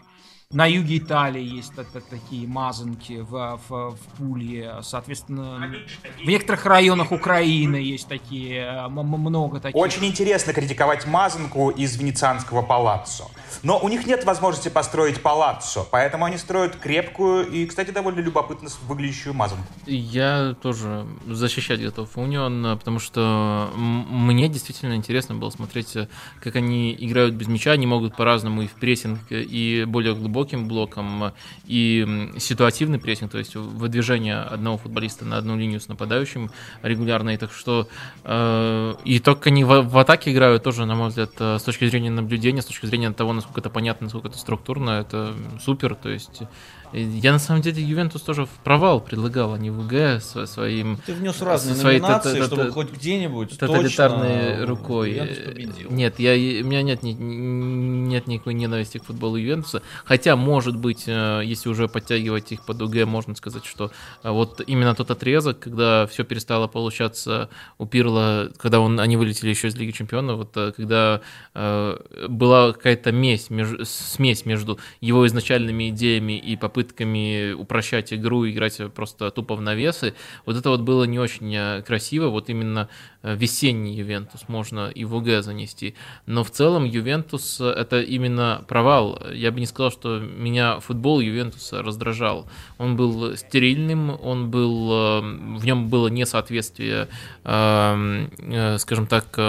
на 0.54 0.66
юге 0.66 1.00
Италии 1.00 1.44
есть 1.44 1.74
такие 2.10 2.48
мазанки 2.48 3.20
в, 3.20 3.60
в, 3.68 3.92
в 3.92 3.98
Пулье, 4.18 4.78
соответственно, 4.82 5.70
в 6.24 6.26
некоторых 6.26 6.66
районах 6.66 7.12
Украины 7.12 7.76
есть 7.76 8.08
такие, 8.08 8.88
много 8.88 9.60
таких. 9.60 9.76
Очень 9.76 10.06
интересно 10.06 10.54
критиковать 10.54 11.06
мазанку 11.06 11.70
из 11.70 11.98
венецианского 11.98 12.62
палаццо. 12.62 13.26
Но 13.62 13.78
у 13.78 13.90
них 13.90 14.08
нет 14.08 14.24
возможности 14.24 14.70
построить 14.70 15.22
палаццо, 15.22 15.86
поэтому 15.92 16.24
они 16.24 16.38
строят 16.38 16.78
крепкую 16.78 17.46
и, 17.50 17.66
кстати, 17.66 17.92
довольно 17.92 18.22
любопытно 18.22 18.70
выглядящую 18.88 19.34
мазанку. 19.34 19.68
Я 19.86 20.56
тоже 20.62 21.06
защищать 21.28 21.82
готов 21.82 22.18
Унион, 22.18 22.78
потому 22.78 23.00
что 23.00 23.70
мне 23.76 24.48
действительно 24.48 24.94
интересно 24.94 25.36
было 25.36 25.50
смотреть, 25.50 25.98
как 26.40 26.56
они 26.56 26.96
играют 26.98 27.36
без 27.36 27.48
мяча, 27.48 27.72
они 27.72 27.86
могут 27.86 28.16
по-разному 28.16 28.62
и 28.62 28.68
в 28.68 28.74
прессинг, 28.74 29.20
и 29.30 29.84
более 29.86 30.16
глубоко 30.16 30.37
глубоким 30.38 30.68
блоком 30.68 31.34
и 31.66 32.32
ситуативный 32.38 33.00
прессинг, 33.00 33.32
то 33.32 33.40
есть 33.40 33.56
выдвижение 33.56 34.38
одного 34.38 34.78
футболиста 34.78 35.26
на 35.26 35.38
одну 35.38 35.58
линию 35.58 35.80
с 35.80 35.88
нападающим 35.88 36.52
регулярно. 36.84 37.32
И 37.32 37.38
так 37.38 37.52
что 37.52 37.88
э, 38.24 38.94
и 39.04 39.20
только 39.20 39.50
они 39.50 39.64
в, 39.64 39.82
в 39.82 39.98
атаке 39.98 40.32
играют 40.32 40.64
тоже, 40.64 40.86
на 40.86 40.96
мой 40.96 41.10
взгляд, 41.10 41.32
э, 41.40 41.58
с 41.58 41.64
точки 41.64 41.88
зрения 41.88 42.12
наблюдения, 42.12 42.62
с 42.62 42.66
точки 42.66 42.86
зрения 42.86 43.12
того, 43.12 43.34
насколько 43.34 43.62
это 43.62 43.72
понятно, 43.72 44.06
насколько 44.06 44.28
это 44.28 44.38
структурно, 44.38 44.92
это 44.92 45.34
супер. 45.60 45.96
То 45.96 46.10
есть 46.10 46.44
я 46.94 47.34
на 47.34 47.40
самом 47.40 47.62
деле 47.62 47.84
Ювентус 47.84 48.22
тоже 48.22 48.46
в 48.46 48.50
провал 48.64 49.02
предлагал, 49.02 49.54
а 49.54 49.58
не 49.58 49.70
в 49.70 49.80
УГ 49.80 50.22
своим... 50.48 50.98
Ты 51.06 51.14
внес 51.14 51.42
разные 51.42 51.76
своей 51.76 52.00
номинации, 52.00 52.42
чтобы 52.44 52.72
хоть 52.72 52.92
где-нибудь 52.92 53.60
тоталитарной 53.60 54.64
рукой. 54.66 55.22
Нет, 55.90 56.20
я, 56.20 56.32
у 56.32 56.68
меня 56.68 56.82
нет, 56.82 57.00
нет 57.04 58.28
никакой 58.28 58.54
ненависти 58.54 59.00
к 59.00 59.06
футболу 59.06 59.36
Ювентуса. 59.36 59.82
Хотя, 60.06 60.36
может 60.36 60.78
быть, 60.78 61.04
э, 61.08 61.42
если 61.44 61.70
уже 61.70 61.88
подтягивать 61.88 62.52
их 62.54 62.66
под 62.66 62.82
УГ, 62.82 63.06
можно 63.06 63.36
сказать, 63.36 63.66
что 63.66 63.92
э, 64.24 64.32
вот 64.32 64.62
именно 64.66 64.96
тот 64.96 65.12
отрезок, 65.12 65.60
когда 65.60 66.08
все 66.08 66.24
перестало 66.24 66.68
получаться 66.68 67.50
у 67.78 67.86
Пирла, 67.86 68.50
когда 68.58 68.80
он, 68.80 69.00
они 69.00 69.18
вылетели 69.18 69.50
еще 69.50 69.68
из 69.68 69.76
Лиги 69.76 69.92
Чемпионов, 69.92 70.38
вот 70.38 70.56
э, 70.56 70.72
когда 70.72 71.22
э, 71.54 72.28
была 72.30 72.72
какая-то 72.72 73.12
между, 73.12 73.86
смесь 73.86 74.46
между 74.46 74.80
его 75.02 75.28
изначальными 75.28 75.90
идеями 75.90 76.38
и 76.38 76.56
попытками 76.56 76.77
попытками 76.78 77.54
упрощать 77.54 78.14
игру, 78.14 78.48
играть 78.48 78.80
просто 78.94 79.32
тупо 79.32 79.56
в 79.56 79.62
навесы. 79.62 80.14
Вот 80.46 80.56
это 80.56 80.70
вот 80.70 80.82
было 80.82 81.06
не 81.06 81.20
очень 81.20 81.56
э, 81.56 81.82
красиво. 81.82 82.28
Вот 82.28 82.50
именно 82.50 82.88
э, 83.24 83.36
весенний 83.36 83.96
Ювентус 83.96 84.48
можно 84.48 84.90
и 84.90 85.04
в 85.06 85.16
УГ 85.16 85.42
занести. 85.42 85.96
Но 86.28 86.44
в 86.44 86.52
целом 86.52 86.86
Ювентус 86.86 87.60
э, 87.60 87.66
это 87.66 88.00
именно 88.02 88.64
провал. 88.68 89.20
Я 89.34 89.52
бы 89.52 89.60
не 89.60 89.66
сказал, 89.66 89.92
что 89.92 90.20
меня 90.20 90.80
футбол 90.80 91.20
Ювентуса 91.20 91.82
раздражал. 91.82 92.46
Он 92.78 92.96
был 92.96 93.36
стерильным, 93.36 94.12
он 94.22 94.52
был, 94.52 94.88
в 95.58 95.66
нем 95.66 95.90
было 95.90 96.10
несоответствие, 96.10 97.08
скажем 97.44 99.08
так, 99.08 99.40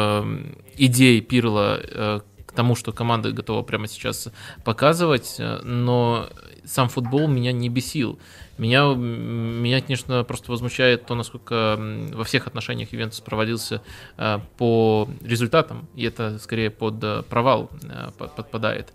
идей 0.77 1.21
Пирла 1.21 2.23
тому, 2.59 2.75
что 2.75 2.91
команда 2.91 3.31
готова 3.31 3.63
прямо 3.63 3.87
сейчас 3.87 4.29
показывать, 4.65 5.37
но 5.63 6.29
сам 6.65 6.89
футбол 6.89 7.29
меня 7.29 7.53
не 7.53 7.69
бесил. 7.69 8.19
Меня, 8.59 8.93
меня, 8.95 9.81
конечно, 9.81 10.25
просто 10.25 10.51
возмущает 10.51 11.07
то, 11.07 11.15
насколько 11.15 11.79
во 12.13 12.25
всех 12.25 12.49
отношениях 12.49 12.93
Ювентус 12.93 13.21
проводился 13.21 13.81
э, 14.17 14.41
по 14.57 15.09
результатам, 15.23 15.87
и 15.95 16.03
это 16.03 16.41
скорее 16.41 16.71
под 16.71 17.03
э, 17.05 17.23
провал 17.23 17.71
э, 17.85 18.11
подпадает. 18.19 18.93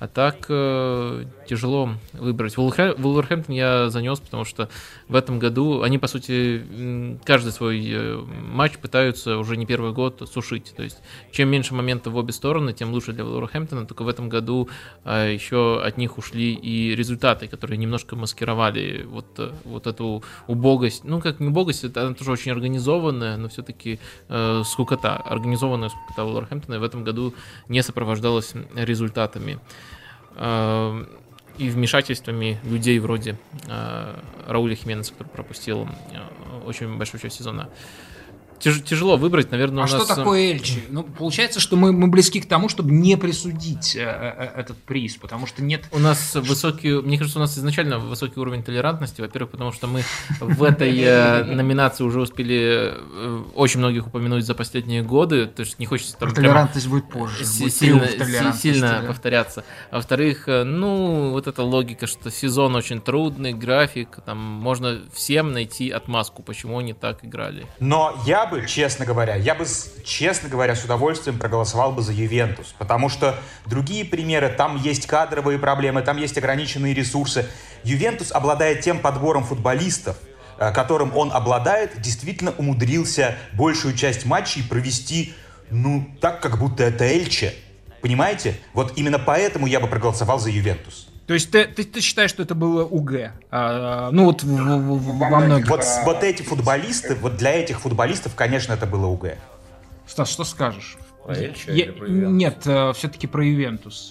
А 0.00 0.06
так 0.06 0.44
э, 0.50 1.24
тяжело 1.48 1.94
выбрать. 2.12 2.56
Вулверхэмптон 2.56 3.54
я 3.54 3.88
занес, 3.88 4.20
потому 4.20 4.44
что 4.44 4.68
в 5.08 5.16
этом 5.16 5.38
году 5.38 5.82
они, 5.82 5.98
по 5.98 6.06
сути, 6.06 7.16
каждый 7.24 7.52
свой 7.52 7.84
э, 7.90 8.16
матч 8.52 8.78
пытаются 8.78 9.38
уже 9.38 9.56
не 9.56 9.66
первый 9.66 9.92
год 9.92 10.28
сушить. 10.32 10.74
То 10.76 10.82
есть, 10.82 10.98
чем 11.32 11.48
меньше 11.48 11.74
моментов 11.74 12.12
в 12.12 12.16
обе 12.16 12.32
стороны, 12.32 12.72
тем 12.72 12.92
лучше 12.92 13.12
для 13.12 13.24
Вулверхэмптона. 13.24 13.86
Только 13.86 14.02
в 14.02 14.08
этом 14.08 14.28
году 14.28 14.68
э, 15.04 15.32
еще 15.32 15.82
от 15.82 15.96
них 15.96 16.18
ушли 16.18 16.52
и 16.52 16.94
результаты, 16.94 17.48
которые 17.48 17.78
немножко 17.78 18.14
маскировали 18.16 19.04
вот, 19.08 19.26
э, 19.38 19.50
вот 19.64 19.86
эту 19.86 20.22
убогость. 20.46 21.04
Ну, 21.04 21.20
как 21.20 21.40
не 21.40 21.48
убогость, 21.48 21.84
это 21.84 22.02
она 22.02 22.14
тоже 22.14 22.32
очень 22.32 22.52
организованная, 22.52 23.36
но 23.36 23.48
все-таки 23.48 23.98
э, 24.28 24.62
скукота. 24.64 25.16
Организованная 25.16 25.88
скукота 25.88 26.24
Вулверхэмптона 26.24 26.78
в 26.78 26.82
этом 26.82 27.04
году 27.04 27.34
не 27.68 27.82
сопровождалась 27.82 28.52
результатами. 28.74 29.58
И 31.58 31.70
вмешательствами 31.70 32.58
людей 32.64 32.98
вроде 33.00 33.36
э, 33.66 34.14
Рауля 34.46 34.76
Хименеса, 34.76 35.12
который 35.12 35.28
пропустил 35.28 35.88
э, 36.12 36.66
очень 36.66 36.96
большую 36.96 37.20
часть 37.20 37.36
сезона 37.36 37.68
тяж, 38.58 38.82
тяжело 38.82 39.16
выбрать, 39.16 39.50
наверное, 39.50 39.84
а 39.84 39.86
у 39.86 39.90
нас... 39.90 40.04
что 40.04 40.14
такое 40.14 40.52
Эльчи? 40.52 40.82
Ну, 40.88 41.02
получается, 41.02 41.60
что 41.60 41.76
мы, 41.76 41.92
мы 41.92 42.08
близки 42.08 42.40
к 42.40 42.46
тому, 42.46 42.68
чтобы 42.68 42.90
не 42.92 43.16
присудить 43.16 43.96
э, 43.96 44.00
э, 44.00 44.60
этот 44.60 44.76
приз, 44.78 45.16
потому 45.16 45.46
что 45.46 45.62
нет... 45.62 45.84
У 45.92 45.98
нас 45.98 46.34
высокий... 46.34 47.00
Мне 47.00 47.18
кажется, 47.18 47.38
у 47.38 47.42
нас 47.42 47.56
изначально 47.56 47.98
высокий 47.98 48.40
уровень 48.40 48.62
толерантности, 48.62 49.20
во-первых, 49.20 49.52
потому 49.52 49.72
что 49.72 49.86
мы 49.86 50.02
в 50.40 50.62
этой 50.62 50.96
э, 50.98 51.44
номинации 51.44 52.04
уже 52.04 52.20
успели 52.20 52.94
э, 52.94 53.42
очень 53.54 53.78
многих 53.80 54.06
упомянуть 54.06 54.44
за 54.44 54.54
последние 54.54 55.02
годы, 55.02 55.46
то 55.46 55.60
есть 55.60 55.78
не 55.78 55.86
хочется 55.86 56.16
там... 56.16 56.32
Толерантность 56.32 56.88
будет 56.88 57.08
позже. 57.08 57.44
Сильно, 57.44 58.52
сильно 58.52 59.04
повторяться. 59.06 59.64
А 59.90 59.96
во-вторых, 59.96 60.44
ну, 60.46 61.30
вот 61.30 61.46
эта 61.46 61.62
логика, 61.62 62.06
что 62.06 62.30
сезон 62.30 62.74
очень 62.74 63.00
трудный, 63.00 63.52
график, 63.52 64.18
там 64.24 64.38
можно 64.38 65.00
всем 65.12 65.52
найти 65.52 65.90
отмазку, 65.90 66.42
почему 66.42 66.78
они 66.78 66.92
так 66.92 67.24
играли. 67.24 67.66
Но 67.80 68.16
я 68.26 68.47
бы, 68.48 68.66
честно 68.66 69.04
говоря, 69.04 69.36
я 69.36 69.54
бы, 69.54 69.64
честно 70.04 70.48
говоря, 70.48 70.74
с 70.74 70.84
удовольствием 70.84 71.38
проголосовал 71.38 71.92
бы 71.92 72.02
за 72.02 72.12
Ювентус, 72.12 72.74
потому 72.78 73.08
что 73.08 73.38
другие 73.66 74.04
примеры, 74.04 74.48
там 74.48 74.76
есть 74.76 75.06
кадровые 75.06 75.58
проблемы, 75.58 76.02
там 76.02 76.16
есть 76.16 76.36
ограниченные 76.36 76.94
ресурсы. 76.94 77.46
Ювентус 77.84 78.32
обладает 78.32 78.80
тем 78.80 78.98
подбором 78.98 79.44
футболистов, 79.44 80.16
э, 80.58 80.72
которым 80.72 81.16
он 81.16 81.32
обладает, 81.32 82.00
действительно 82.00 82.52
умудрился 82.52 83.36
большую 83.52 83.94
часть 83.94 84.26
матчей 84.26 84.62
провести, 84.62 85.34
ну, 85.70 86.08
так, 86.20 86.40
как 86.40 86.58
будто 86.58 86.84
это 86.84 87.04
Эльче. 87.04 87.54
Понимаете? 88.00 88.56
Вот 88.74 88.92
именно 88.96 89.18
поэтому 89.18 89.66
я 89.66 89.80
бы 89.80 89.86
проголосовал 89.86 90.38
за 90.38 90.50
Ювентус. 90.50 91.07
То 91.28 91.34
есть 91.34 91.50
ты, 91.50 91.66
ты, 91.66 91.84
ты 91.84 92.00
считаешь, 92.00 92.30
что 92.30 92.42
это 92.42 92.54
было 92.54 92.84
УГ? 92.84 93.32
А, 93.50 94.10
ну 94.12 94.24
вот 94.24 94.42
в, 94.42 94.46
в, 94.46 94.98
в, 94.98 95.18
во 95.18 95.40
многих. 95.40 95.68
Вот, 95.68 95.84
вот 96.06 96.24
эти 96.24 96.40
футболисты, 96.40 97.16
вот 97.16 97.36
для 97.36 97.52
этих 97.52 97.80
футболистов, 97.80 98.34
конечно, 98.34 98.72
это 98.72 98.86
было 98.86 99.04
УГ. 99.08 99.34
Стас, 100.06 100.30
что 100.30 100.44
скажешь? 100.44 100.96
Про 101.26 101.36
Я, 101.38 101.92
нет, 101.98 102.62
э, 102.64 102.94
все-таки 102.94 103.26
про 103.26 103.44
Ювентус. 103.44 104.08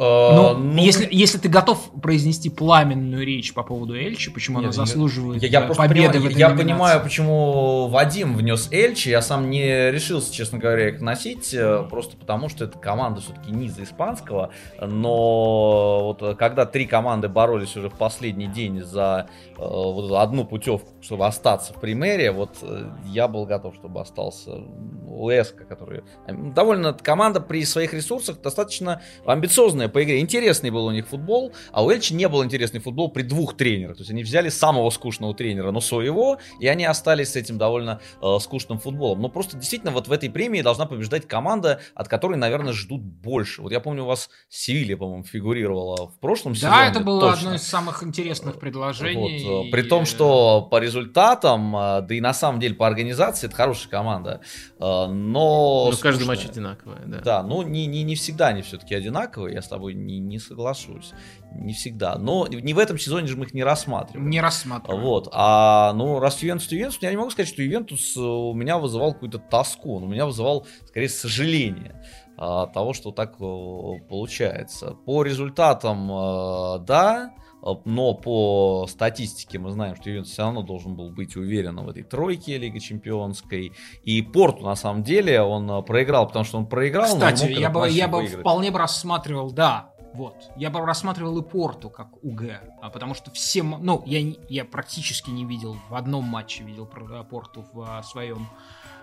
Э, 0.00 0.34
Но 0.34 0.54
ну, 0.54 0.82
если, 0.82 1.06
если 1.10 1.36
ты 1.36 1.50
готов 1.50 1.90
произнести 2.00 2.48
пламенную 2.48 3.26
речь 3.26 3.52
по 3.52 3.62
поводу 3.62 3.94
Эльчи, 3.94 4.30
почему 4.30 4.60
нет, 4.60 4.74
она 4.74 4.86
заслуживает 4.86 5.42
я, 5.42 5.48
я 5.48 5.66
э, 5.66 5.74
победы 5.74 6.12
понимаю, 6.14 6.22
в 6.22 6.26
этой 6.26 6.38
Я 6.38 6.48
номинации? 6.48 6.64
понимаю, 6.64 7.00
почему 7.02 7.88
Вадим 7.88 8.34
внес 8.34 8.72
Эльчи, 8.72 9.10
я 9.10 9.20
сам 9.20 9.50
не 9.50 9.90
решился, 9.90 10.32
честно 10.32 10.58
говоря, 10.58 10.88
их 10.88 11.02
носить, 11.02 11.52
э, 11.52 11.84
просто 11.90 12.16
потому 12.16 12.48
что 12.48 12.64
это 12.64 12.78
команда 12.78 13.20
все-таки 13.20 13.50
низа 13.50 13.82
испанского, 13.82 14.52
но 14.80 16.14
вот 16.18 16.38
когда 16.38 16.64
три 16.64 16.86
команды 16.86 17.28
боролись 17.28 17.76
уже 17.76 17.90
в 17.90 17.94
последний 17.94 18.46
день 18.46 18.82
за 18.82 19.28
вот 19.58 20.12
одну 20.12 20.46
путевку, 20.46 20.88
чтобы 21.02 21.26
остаться 21.26 21.74
в 21.74 21.80
примере, 21.80 22.32
вот 22.32 22.56
я 23.04 23.28
был 23.28 23.44
готов, 23.44 23.74
чтобы 23.74 24.00
остался 24.00 24.62
Леска, 25.10 25.64
который 25.64 26.02
довольно 26.26 26.94
команда 26.94 27.40
при 27.42 27.64
своих 27.66 27.92
ресурсах 27.92 28.40
достаточно 28.40 29.02
амбициозная 29.26 29.89
по 29.90 30.02
игре. 30.02 30.20
Интересный 30.20 30.70
был 30.70 30.86
у 30.86 30.92
них 30.92 31.06
футбол, 31.06 31.52
а 31.72 31.84
у 31.84 31.90
Эльчи 31.90 32.14
не 32.14 32.28
был 32.28 32.44
интересный 32.44 32.80
футбол 32.80 33.10
при 33.10 33.22
двух 33.22 33.56
тренерах. 33.56 33.96
То 33.96 34.02
есть 34.02 34.10
они 34.10 34.22
взяли 34.22 34.48
самого 34.48 34.90
скучного 34.90 35.34
тренера, 35.34 35.70
но 35.70 35.80
своего, 35.80 36.38
и 36.58 36.66
они 36.66 36.84
остались 36.84 37.32
с 37.32 37.36
этим 37.36 37.58
довольно 37.58 38.00
э, 38.22 38.38
скучным 38.40 38.78
футболом. 38.78 39.20
Но 39.20 39.28
просто 39.28 39.56
действительно 39.56 39.92
вот 39.92 40.08
в 40.08 40.12
этой 40.12 40.30
премии 40.30 40.62
должна 40.62 40.86
побеждать 40.86 41.26
команда, 41.26 41.80
от 41.94 42.08
которой, 42.08 42.36
наверное, 42.36 42.72
ждут 42.72 43.02
больше. 43.02 43.62
Вот 43.62 43.72
я 43.72 43.80
помню, 43.80 44.04
у 44.04 44.06
вас 44.06 44.30
Севилья, 44.48 44.96
по-моему, 44.96 45.24
фигурировала 45.24 46.08
в 46.08 46.18
прошлом 46.20 46.52
да, 46.52 46.58
сезоне. 46.58 46.74
Да, 46.74 46.86
это 46.86 47.00
было 47.00 47.20
точно. 47.20 47.38
одно 47.38 47.54
из 47.54 47.62
самых 47.62 48.02
интересных 48.02 48.58
предложений. 48.58 49.44
Вот, 49.46 49.66
э, 49.66 49.70
при 49.70 49.82
том, 49.82 50.06
что 50.06 50.62
по 50.70 50.78
результатам, 50.78 51.76
э, 51.76 52.02
да 52.02 52.14
и 52.14 52.20
на 52.20 52.34
самом 52.34 52.60
деле 52.60 52.74
по 52.74 52.86
организации, 52.86 53.46
это 53.46 53.56
хорошая 53.56 53.90
команда. 53.90 54.40
Э, 54.78 55.06
но... 55.06 55.90
Ну, 55.90 55.96
каждый 56.00 56.26
матч 56.26 56.44
одинаковый, 56.44 56.98
да. 57.06 57.20
Да, 57.20 57.42
ну 57.42 57.62
не, 57.62 57.86
не, 57.86 58.02
не 58.02 58.14
всегда 58.14 58.48
они 58.48 58.62
все-таки 58.62 58.94
одинаковые, 58.94 59.54
я 59.54 59.62
с 59.62 59.68
тобой 59.68 59.79
не, 59.88 60.18
не 60.18 60.38
соглашусь. 60.38 61.12
Не 61.54 61.72
всегда. 61.72 62.16
Но 62.16 62.46
не 62.46 62.74
в 62.74 62.78
этом 62.78 62.98
сезоне 62.98 63.26
же 63.26 63.36
мы 63.36 63.46
их 63.46 63.54
не 63.54 63.64
рассматриваем. 63.64 64.28
Не 64.28 64.40
рассматриваем. 64.40 65.02
Вот. 65.02 65.28
А, 65.32 65.92
ну, 65.94 66.20
раз 66.20 66.42
Ювентус, 66.42 66.70
Ювентус, 66.70 66.98
я 67.00 67.10
не 67.10 67.16
могу 67.16 67.30
сказать, 67.30 67.48
что 67.48 67.62
Ювентус 67.62 68.16
э, 68.16 68.20
у 68.20 68.54
меня 68.54 68.78
вызывал 68.78 69.14
какую-то 69.14 69.38
тоску, 69.38 69.96
он 69.96 70.04
у 70.04 70.08
меня 70.08 70.26
вызывал, 70.26 70.66
скорее, 70.86 71.08
сожаление 71.08 72.02
от 72.36 72.72
того, 72.72 72.94
что 72.94 73.10
так 73.10 73.34
э, 73.34 73.98
получается. 74.08 74.96
По 75.04 75.22
результатам, 75.22 76.10
э, 76.10 76.78
да, 76.86 77.34
но 77.84 78.14
по 78.14 78.86
статистике 78.88 79.58
мы 79.58 79.70
знаем, 79.70 79.96
что 79.96 80.08
Ювентус 80.08 80.32
все 80.32 80.42
равно 80.42 80.62
должен 80.62 80.94
был 80.94 81.10
быть 81.10 81.36
уверен 81.36 81.76
в 81.76 81.88
этой 81.88 82.02
тройке 82.02 82.58
Лиги 82.58 82.78
Чемпионской. 82.78 83.72
И 84.02 84.22
Порту, 84.22 84.64
на 84.64 84.76
самом 84.76 85.02
деле, 85.02 85.42
он 85.42 85.70
э, 85.70 85.82
проиграл, 85.82 86.26
потому 86.26 86.44
что 86.44 86.58
он 86.58 86.66
проиграл. 86.66 87.06
Кстати, 87.06 87.46
я 87.52 87.70
бы, 87.70 87.88
я 87.88 88.08
бы 88.08 88.26
вполне 88.26 88.70
бы 88.70 88.78
рассматривал, 88.78 89.50
да, 89.50 89.92
вот. 90.14 90.34
Я 90.56 90.70
бы 90.70 90.80
рассматривал 90.80 91.38
и 91.38 91.42
Порту 91.42 91.88
как 91.88 92.08
УГ, 92.24 92.42
а 92.82 92.90
потому 92.90 93.14
что 93.14 93.30
все, 93.30 93.62
ну, 93.62 94.02
я, 94.06 94.34
я 94.48 94.64
практически 94.64 95.30
не 95.30 95.44
видел, 95.44 95.76
в 95.88 95.94
одном 95.94 96.24
матче 96.24 96.64
видел 96.64 96.86
Порту 96.86 97.64
в 97.72 98.02
своем 98.02 98.48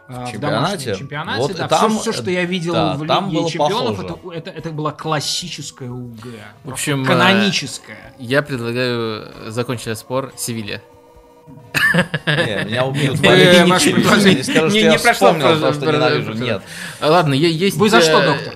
в, 0.07 0.25
в 0.25 0.31
чемпионате. 0.31 0.95
чемпионате, 0.95 1.41
вот 1.41 1.55
да, 1.55 1.67
там, 1.67 1.91
все, 1.91 2.11
все, 2.11 2.21
что 2.21 2.31
я 2.31 2.45
видел 2.45 2.73
да, 2.73 2.95
в 2.95 3.03
Лиге 3.03 3.49
Чемпионов, 3.49 3.99
это, 3.99 4.17
это, 4.33 4.49
это 4.51 4.69
была 4.71 4.91
классическая 4.91 5.89
УГ. 5.89 6.25
В 6.63 6.71
общем, 6.71 7.05
каноническая. 7.05 8.13
Я 8.17 8.41
предлагаю 8.41 9.51
закончить 9.51 9.97
спор 9.97 10.33
Севилья. 10.37 10.81
Не, 12.25 12.65
меня 12.65 12.85
убьют. 12.85 13.19
Не, 13.21 13.29
не 14.89 14.99
прошло, 14.99 15.33
что 15.73 15.91
ненавижу. 15.91 16.33
Нет. 16.33 16.61
Ладно, 17.01 17.33
есть... 17.33 17.77
Вы 17.77 17.89
за 17.89 18.01
что, 18.01 18.21
доктор? 18.21 18.53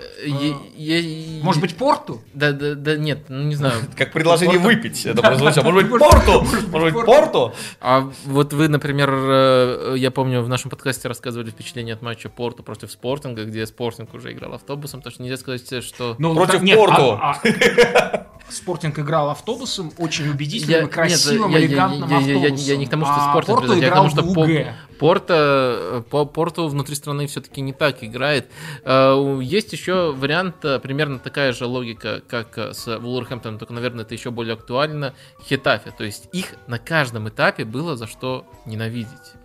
Я, 0.81 1.43
Может 1.43 1.61
быть, 1.61 1.75
порту? 1.75 2.21
Да, 2.33 2.51
да, 2.53 2.73
да, 2.73 2.97
нет, 2.97 3.25
ну 3.29 3.43
не 3.43 3.55
знаю. 3.55 3.81
Как 3.95 4.11
предложение 4.11 4.57
выпить. 4.57 5.05
Это 5.05 5.21
прозвучало. 5.21 5.71
Может 5.71 5.89
быть, 5.91 5.99
порту? 5.99 6.41
Может 6.71 6.95
быть, 6.95 7.05
порту? 7.05 7.53
А 7.79 8.09
вот 8.25 8.53
вы, 8.53 8.67
например, 8.67 9.09
э, 9.13 9.93
я 9.97 10.09
помню, 10.09 10.41
в 10.41 10.49
нашем 10.49 10.71
подкасте 10.71 11.07
рассказывали 11.07 11.51
впечатление 11.51 11.93
от 11.93 12.01
матча 12.01 12.29
Порту 12.29 12.63
против 12.63 12.91
Спортинга, 12.91 13.45
где 13.45 13.65
Спортинг 13.67 14.13
уже 14.15 14.33
играл 14.33 14.55
автобусом, 14.55 15.01
потому 15.01 15.13
что 15.13 15.23
нельзя 15.23 15.37
сказать, 15.37 15.83
что... 15.83 16.15
Ну, 16.17 16.33
против 16.33 16.61
Порту. 16.75 17.11
А, 17.11 17.39
а 17.43 18.27
Спортинг 18.49 18.97
играл 18.99 19.29
автобусом 19.29 19.91
очень 19.97 20.29
убедительным, 20.29 20.81
я, 20.81 20.87
красивым, 20.87 21.51
нет, 21.51 21.61
элегантным 21.61 22.09
я, 22.09 22.15
я, 22.15 22.21
автобусом. 22.21 22.55
Я, 22.55 22.63
я, 22.63 22.73
я 22.73 22.77
не 22.77 22.85
к 22.85 22.89
тому, 22.89 23.05
что 23.05 23.15
а 23.15 23.29
Спортинг, 23.31 23.59
Порту 23.59 23.77
играл 23.77 24.05
я 24.05 24.09
к 24.09 24.15
тому, 24.15 24.33
что 24.33 24.73
Порто, 24.99 26.03
по, 26.11 26.25
Порту 26.25 26.67
внутри 26.67 26.93
страны 26.93 27.25
все-таки 27.25 27.61
не 27.61 27.73
так 27.73 28.03
играет. 28.03 28.51
Э, 28.83 29.39
есть 29.41 29.73
еще 29.73 30.11
вариант, 30.11 30.63
э, 30.75 30.79
примерно 30.79 31.19
такая 31.19 31.53
же 31.53 31.65
логика, 31.65 32.21
как 32.27 32.57
с 32.57 32.97
Вулверхэмптоном, 32.97 33.59
только, 33.59 33.73
наверное, 33.73 34.03
это 34.03 34.13
еще 34.13 34.31
более 34.31 34.53
актуально, 34.53 35.13
Хетафе. 35.43 35.91
То 35.97 36.03
есть 36.03 36.29
их 36.33 36.55
на 36.67 36.79
каждом 36.79 37.29
этапе 37.29 37.65
было 37.65 37.95
за 37.95 38.07
что 38.07 38.45
ненавидеть. 38.65 39.35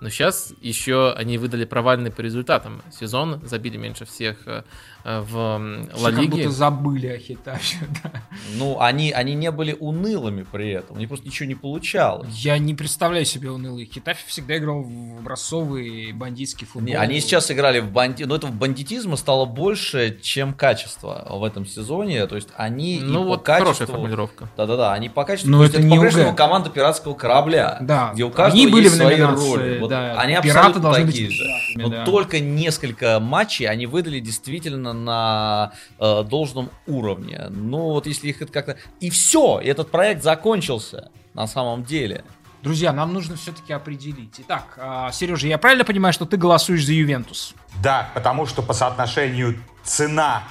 Но 0.00 0.10
сейчас 0.10 0.52
еще 0.60 1.12
они 1.12 1.38
выдали 1.38 1.64
провальный 1.64 2.10
по 2.10 2.20
результатам. 2.20 2.82
Сезон 2.92 3.40
забили 3.46 3.76
меньше 3.76 4.04
всех 4.04 4.46
э, 4.46 4.64
в 5.04 5.34
Ла 5.34 6.10
Лиге. 6.10 6.22
Как 6.22 6.30
будто 6.30 6.50
забыли 6.50 7.08
о 7.08 7.18
Хитафе, 7.18 7.86
да. 8.02 8.10
Ну, 8.54 8.80
они, 8.80 9.12
они 9.12 9.34
не 9.34 9.50
были 9.50 9.76
унылыми 9.78 10.46
при 10.50 10.70
этом, 10.70 10.96
они 10.96 11.06
просто 11.06 11.26
ничего 11.26 11.46
не 11.46 11.54
получалось. 11.54 12.28
Я 12.38 12.56
не 12.58 12.74
представляю 12.74 13.26
себе 13.26 13.50
унылый. 13.50 13.84
Хитафе 13.84 14.22
всегда 14.26 14.56
играл 14.56 14.82
в 14.82 15.18
образцовый 15.18 16.12
бандитский 16.12 16.66
футбол. 16.66 16.88
Не, 16.88 16.94
они 16.94 17.20
сейчас 17.20 17.50
играли 17.50 17.80
в 17.80 17.90
бандит... 17.90 18.26
Но 18.26 18.36
этого 18.36 18.50
бандитизма 18.50 19.16
стало 19.16 19.44
больше, 19.44 20.18
чем 20.22 20.54
качество 20.54 21.26
в 21.28 21.44
этом 21.44 21.66
сезоне. 21.66 22.26
То 22.26 22.36
есть 22.36 22.48
они 22.56 23.00
Ну, 23.02 23.24
вот 23.24 23.40
по 23.40 23.44
качеству... 23.44 23.66
хорошая 23.66 23.86
формулировка. 23.88 24.48
Да-да-да, 24.56 24.94
они 24.94 25.10
по 25.10 25.24
качеству... 25.24 25.50
Но 25.50 25.64
это, 25.64 25.78
это 25.78 25.86
не 25.86 25.96
по-прежнему 25.96 26.34
команда 26.34 26.70
пиратского 26.70 27.14
корабля. 27.14 27.76
Да. 27.82 28.12
Где 28.14 28.24
у 28.24 28.30
каждого 28.30 28.62
они 28.62 28.72
были 28.72 28.84
есть 28.84 28.94
в 28.94 28.98
свои 28.98 29.20
роли. 29.20 29.78
Вот 29.80 29.90
да. 29.90 30.14
Они 30.18 30.34
Пираты 30.40 30.48
абсолютно 30.48 30.92
такие 30.92 31.26
быть... 31.26 31.32
же. 31.32 31.44
Но 31.74 31.88
да. 31.90 32.04
только 32.06 32.40
несколько 32.40 33.20
матчей 33.20 33.66
они 33.66 33.84
выдали 33.86 34.20
действительно 34.20 34.93
на 34.94 35.72
э, 35.98 36.22
должном 36.24 36.70
уровне. 36.86 37.46
Ну, 37.50 37.90
вот 37.90 38.06
если 38.06 38.28
их 38.28 38.40
это 38.40 38.52
как-то... 38.52 38.76
И 39.00 39.10
все, 39.10 39.60
этот 39.62 39.90
проект 39.90 40.22
закончился 40.22 41.10
на 41.34 41.46
самом 41.46 41.84
деле. 41.84 42.24
Друзья, 42.62 42.94
нам 42.94 43.12
нужно 43.12 43.36
все-таки 43.36 43.74
определить. 43.74 44.36
Итак, 44.38 44.78
э, 44.78 45.10
Сережа, 45.12 45.46
я 45.48 45.58
правильно 45.58 45.84
понимаю, 45.84 46.14
что 46.14 46.24
ты 46.24 46.36
голосуешь 46.38 46.86
за 46.86 46.92
Ювентус? 46.92 47.54
Да, 47.82 48.08
потому 48.14 48.46
что 48.46 48.62
по 48.62 48.72
соотношению 48.72 49.58
цена 49.82 50.44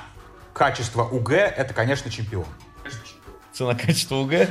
качество 0.53 1.03
УГ 1.03 1.31
это, 1.31 1.73
конечно, 1.73 2.11
чемпион. 2.11 2.45
Цена 3.53 3.75
качества 3.75 4.15
УГ. 4.15 4.31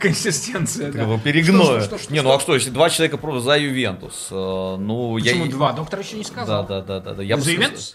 Консистенция, 0.00 0.90
да. 0.90 1.18
Перегною. 1.18 1.82
Не, 2.08 2.20
ну 2.20 2.32
а 2.32 2.40
что, 2.40 2.54
если 2.54 2.70
два 2.70 2.90
человека 2.90 3.16
просто 3.16 3.40
за 3.42 3.58
Ювентус? 3.58 4.26
Э, 4.32 4.76
ну, 4.76 5.14
Почему 5.14 5.46
два? 5.46 5.72
Доктор 5.72 6.00
еще 6.00 6.16
не 6.16 6.24
сказал. 6.24 6.66
Да, 6.66 6.80
да, 6.80 6.98
да. 7.00 7.14
да. 7.14 7.36
За 7.36 7.50
Ювентус? 7.50 7.94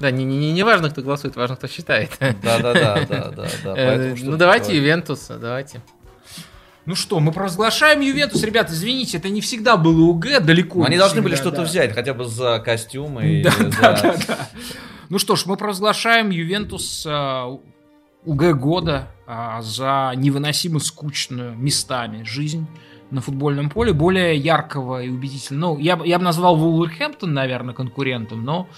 Да, 0.00 0.10
не, 0.10 0.24
не, 0.24 0.52
не 0.52 0.64
важно, 0.64 0.90
кто 0.90 1.02
голосует, 1.02 1.36
важно, 1.36 1.54
кто 1.54 1.68
считает. 1.68 2.10
Да, 2.18 2.58
да, 2.58 2.74
да, 2.74 3.06
да, 3.08 3.30
да, 3.30 3.48
да. 3.62 3.74
Э, 3.76 4.14
ну 4.20 4.36
давайте 4.36 4.76
Ювентус, 4.76 5.28
давайте. 5.28 5.80
Ну 6.84 6.96
что, 6.96 7.20
мы 7.20 7.30
провозглашаем 7.30 8.00
Ювентус. 8.00 8.42
Ребята, 8.42 8.72
извините, 8.72 9.18
это 9.18 9.28
не 9.28 9.40
всегда 9.40 9.76
было 9.76 10.02
УГ, 10.02 10.40
далеко. 10.40 10.80
Но 10.80 10.86
они 10.86 10.98
должны 10.98 11.22
были 11.22 11.36
что-то 11.36 11.62
взять, 11.62 11.94
хотя 11.94 12.12
бы 12.12 12.24
за 12.24 12.58
костюмы. 12.58 13.42
Да, 13.44 13.52
да, 13.58 14.02
да, 14.02 14.16
да. 14.26 14.48
Ну 15.08 15.18
что 15.18 15.36
ж, 15.36 15.46
мы 15.46 15.56
провозглашаем 15.56 16.30
Ювентус 16.30 17.04
э, 17.06 17.56
УГ 18.24 18.52
года 18.58 19.08
а, 19.26 19.62
за 19.62 20.12
невыносимо 20.16 20.78
скучную 20.78 21.56
местами 21.56 22.22
жизнь 22.24 22.66
на 23.10 23.20
футбольном 23.20 23.68
поле, 23.68 23.92
более 23.92 24.36
яркого 24.36 25.02
и 25.02 25.08
убедительного. 25.08 25.74
Ну, 25.74 25.78
я, 25.78 26.00
я 26.04 26.18
бы 26.18 26.24
назвал 26.24 26.56
Вулверхэмптон, 26.56 27.32
наверное, 27.32 27.74
конкурентом, 27.74 28.44
но 28.44 28.68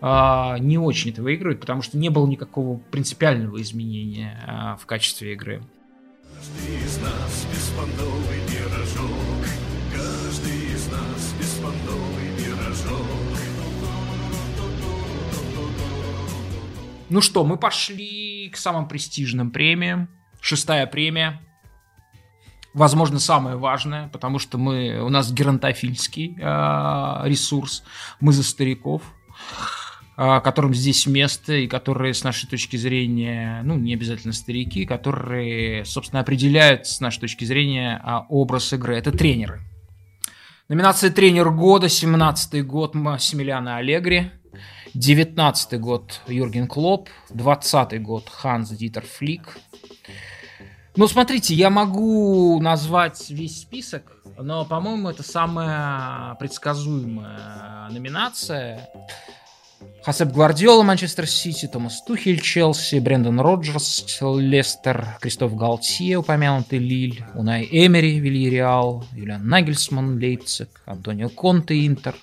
а, 0.00 0.58
не 0.58 0.78
очень 0.78 1.10
это 1.10 1.22
выигрывает, 1.22 1.60
потому 1.60 1.82
что 1.82 1.98
не 1.98 2.10
было 2.10 2.26
никакого 2.26 2.78
принципиального 2.78 3.60
изменения 3.62 4.42
а, 4.46 4.76
в 4.76 4.86
качестве 4.86 5.32
игры. 5.32 5.62
Каждый 6.34 6.76
из 6.84 6.98
нас 6.98 7.46
беспонтовый 7.50 8.37
Ну 17.10 17.22
что, 17.22 17.42
мы 17.44 17.56
пошли 17.56 18.50
к 18.50 18.56
самым 18.56 18.86
престижным 18.86 19.50
премиям. 19.50 20.10
Шестая 20.40 20.86
премия. 20.86 21.40
Возможно, 22.74 23.18
самое 23.18 23.56
важное, 23.56 24.08
потому 24.08 24.38
что 24.38 24.58
мы, 24.58 25.00
у 25.00 25.08
нас 25.08 25.32
геронтофильский 25.32 26.36
э, 26.38 27.28
ресурс. 27.28 27.82
Мы 28.20 28.32
за 28.32 28.42
стариков, 28.42 29.02
э, 30.18 30.40
которым 30.40 30.74
здесь 30.74 31.06
место, 31.06 31.54
и 31.54 31.66
которые, 31.66 32.12
с 32.12 32.22
нашей 32.24 32.46
точки 32.46 32.76
зрения, 32.76 33.62
ну, 33.64 33.76
не 33.76 33.94
обязательно 33.94 34.34
старики, 34.34 34.84
которые, 34.84 35.86
собственно, 35.86 36.20
определяют, 36.20 36.86
с 36.86 37.00
нашей 37.00 37.20
точки 37.20 37.46
зрения, 37.46 38.02
э, 38.04 38.26
образ 38.28 38.72
игры. 38.74 38.96
Это 38.96 39.12
тренеры. 39.12 39.62
Номинация 40.68 41.10
«Тренер 41.10 41.48
года», 41.50 41.88
17 41.88 42.66
год 42.66 42.94
Массимилиана 42.94 43.78
Аллегри. 43.78 44.30
19 44.98 45.80
год 45.80 46.20
Юрген 46.26 46.66
Клоп, 46.66 47.08
20 47.30 48.02
год 48.02 48.28
Ханс 48.28 48.70
Дитер 48.70 49.04
Флик. 49.06 49.56
Ну, 50.96 51.06
смотрите, 51.06 51.54
я 51.54 51.70
могу 51.70 52.60
назвать 52.60 53.30
весь 53.30 53.60
список, 53.60 54.02
но, 54.36 54.64
по-моему, 54.64 55.08
это 55.08 55.22
самая 55.22 56.34
предсказуемая 56.34 57.88
номинация. 57.90 58.88
Хасеп 60.02 60.32
Гвардиола, 60.32 60.82
Манчестер 60.82 61.28
Сити, 61.28 61.68
Томас 61.68 62.02
Тухель, 62.02 62.40
Челси, 62.40 62.98
Брэндон 62.98 63.38
Роджерс, 63.38 64.18
Лестер, 64.20 65.06
Кристоф 65.20 65.54
Галтье, 65.54 66.18
упомянутый 66.18 66.80
Лиль, 66.80 67.24
Унай 67.34 67.68
Эмери, 67.70 68.18
Вильяреал, 68.18 69.04
Юлиан 69.12 69.46
Нагельсман, 69.46 70.18
Лейпциг, 70.18 70.82
Антонио 70.86 71.28
Конте, 71.28 71.86
Интер, 71.86 72.16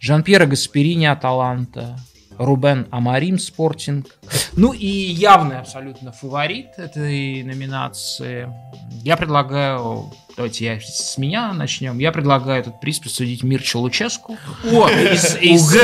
Жан-Пьеро 0.00 0.44
Гасперини, 0.44 1.06
Аталанта, 1.06 1.98
Рубен 2.40 2.88
Амарим 2.90 3.38
Спортинг. 3.38 4.06
Ну 4.54 4.72
и 4.72 4.86
явный 4.86 5.58
абсолютно 5.58 6.10
фаворит 6.10 6.68
этой 6.78 7.42
номинации. 7.42 8.50
Я 9.04 9.18
предлагаю, 9.18 10.10
давайте 10.36 10.64
я 10.64 10.80
с 10.80 11.18
меня 11.18 11.52
начнем. 11.52 11.98
Я 11.98 12.12
предлагаю 12.12 12.62
этот 12.62 12.80
приз 12.80 12.98
присудить 12.98 13.42
Мирчу 13.42 13.78
Луческу. 13.80 14.38
О, 14.64 14.88
из, 14.88 15.36
из... 15.36 15.74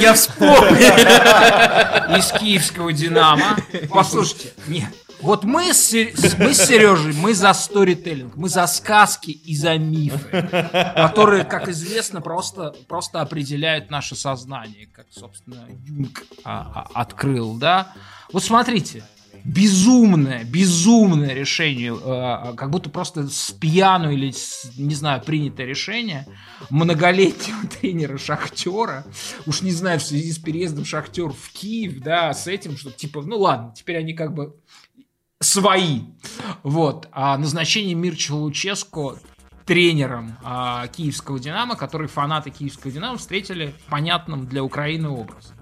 я 0.00 0.14
вспомнил. 0.14 0.78
Из 2.16 2.32
киевского 2.32 2.90
Динамо. 2.90 3.58
Послушайте, 3.90 4.54
нет, 4.66 4.88
вот 5.20 5.44
мы 5.44 5.72
с, 5.72 5.92
мы 6.38 6.54
с 6.54 6.66
Сережей, 6.66 7.12
мы 7.12 7.34
за 7.34 7.52
сторителлинг, 7.52 8.36
мы 8.36 8.48
за 8.48 8.66
сказки 8.66 9.30
и 9.30 9.56
за 9.56 9.76
мифы, 9.78 10.48
которые, 10.94 11.44
как 11.44 11.68
известно, 11.68 12.20
просто, 12.20 12.74
просто 12.86 13.20
определяют 13.20 13.90
наше 13.90 14.14
сознание, 14.14 14.86
как, 14.86 15.06
собственно, 15.10 15.66
Юнг 15.86 16.24
а, 16.44 16.88
а, 16.94 17.00
открыл, 17.00 17.54
да. 17.54 17.92
Вот 18.32 18.44
смотрите, 18.44 19.02
безумное, 19.44 20.44
безумное 20.44 21.34
решение, 21.34 21.94
э, 21.94 22.54
как 22.54 22.70
будто 22.70 22.90
просто 22.90 23.28
с 23.28 23.50
пьяну 23.52 24.10
или, 24.10 24.30
с, 24.30 24.70
не 24.76 24.94
знаю, 24.94 25.22
принятое 25.22 25.66
решение 25.66 26.26
многолетнего 26.70 27.66
тренера 27.80 28.18
Шахтера, 28.18 29.04
уж 29.46 29.62
не 29.62 29.72
знаю, 29.72 30.00
в 30.00 30.02
связи 30.02 30.32
с 30.32 30.38
переездом 30.38 30.84
Шахтер 30.84 31.30
в 31.30 31.50
Киев, 31.52 32.00
да, 32.00 32.34
с 32.34 32.46
этим, 32.46 32.76
что 32.76 32.90
типа, 32.90 33.22
ну 33.22 33.38
ладно, 33.38 33.72
теперь 33.74 33.96
они 33.96 34.12
как 34.12 34.34
бы 34.34 34.54
свои. 35.40 36.02
Вот. 36.62 37.08
А 37.12 37.36
назначение 37.38 37.94
Мирча 37.94 38.32
Луческо 38.32 39.16
тренером 39.64 40.38
а, 40.42 40.86
киевского 40.88 41.38
«Динамо», 41.38 41.76
который 41.76 42.08
фанаты 42.08 42.50
киевского 42.50 42.90
«Динамо» 42.90 43.18
встретили 43.18 43.74
понятным 43.88 44.46
для 44.46 44.64
Украины 44.64 45.10
образом. 45.10 45.54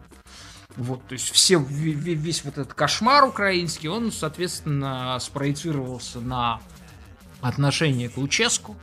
Вот, 0.77 1.07
то 1.09 1.15
есть 1.15 1.31
все, 1.31 1.59
весь 1.59 2.44
вот 2.44 2.59
этот 2.59 2.74
кошмар 2.74 3.24
украинский, 3.24 3.89
он, 3.89 4.12
соответственно, 4.12 5.19
спроецировался 5.20 6.20
на 6.20 6.61
отношение 7.40 8.11
к 8.11 8.16
Луческу. 8.19 8.77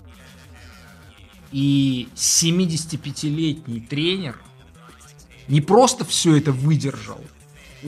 И 1.52 2.10
75-летний 2.16 3.80
тренер 3.80 4.42
не 5.48 5.62
просто 5.62 6.04
все 6.04 6.36
это 6.36 6.52
выдержал, 6.52 7.22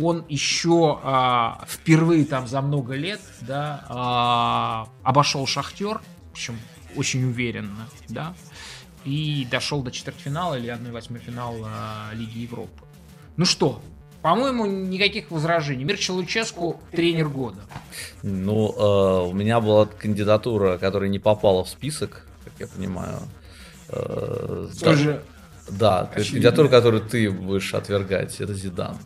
он 0.01 0.25
еще 0.29 0.99
а, 1.03 1.63
впервые 1.67 2.25
там 2.25 2.47
за 2.47 2.61
много 2.61 2.95
лет, 2.95 3.21
да, 3.41 3.85
а, 3.89 4.87
обошел 5.03 5.45
Шахтер, 5.45 6.01
в 6.29 6.31
общем, 6.31 6.59
очень 6.95 7.23
уверенно, 7.25 7.87
да, 8.09 8.33
и 9.03 9.47
дошел 9.49 9.81
до 9.81 9.91
четвертьфинала 9.91 10.57
или 10.57 10.73
1-8 10.73 11.19
финала 11.19 11.69
Лиги 12.13 12.39
Европы. 12.39 12.83
Ну 13.37 13.45
что, 13.45 13.81
по-моему, 14.21 14.65
никаких 14.65 15.29
возражений. 15.29 15.83
Мирча 15.83 16.11
Луческу 16.11 16.81
тренер 16.91 17.29
года. 17.29 17.59
Ну, 18.23 18.73
э, 18.75 19.29
у 19.29 19.33
меня 19.33 19.59
была 19.59 19.85
кандидатура, 19.85 20.77
которая 20.79 21.09
не 21.09 21.19
попала 21.19 21.63
в 21.63 21.69
список, 21.69 22.25
как 22.43 22.53
я 22.57 22.67
понимаю. 22.67 23.19
Э, 23.89 24.67
Тоже 24.81 25.21
да, 25.69 26.03
да 26.03 26.05
кандидатура, 26.05 26.67
которую 26.67 27.03
ты 27.03 27.29
будешь 27.29 27.73
отвергать, 27.73 28.39
это 28.39 28.53
Зидан. 28.53 28.97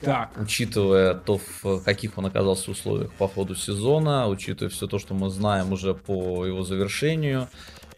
Так. 0.00 0.30
Учитывая 0.36 1.14
то, 1.14 1.40
в 1.62 1.80
каких 1.80 2.18
он 2.18 2.26
оказался 2.26 2.70
условиях 2.70 3.12
по 3.12 3.28
ходу 3.28 3.54
сезона, 3.54 4.28
учитывая 4.28 4.70
все 4.70 4.86
то, 4.86 4.98
что 4.98 5.14
мы 5.14 5.30
знаем 5.30 5.72
уже 5.72 5.94
по 5.94 6.44
его 6.44 6.62
завершению, 6.62 7.48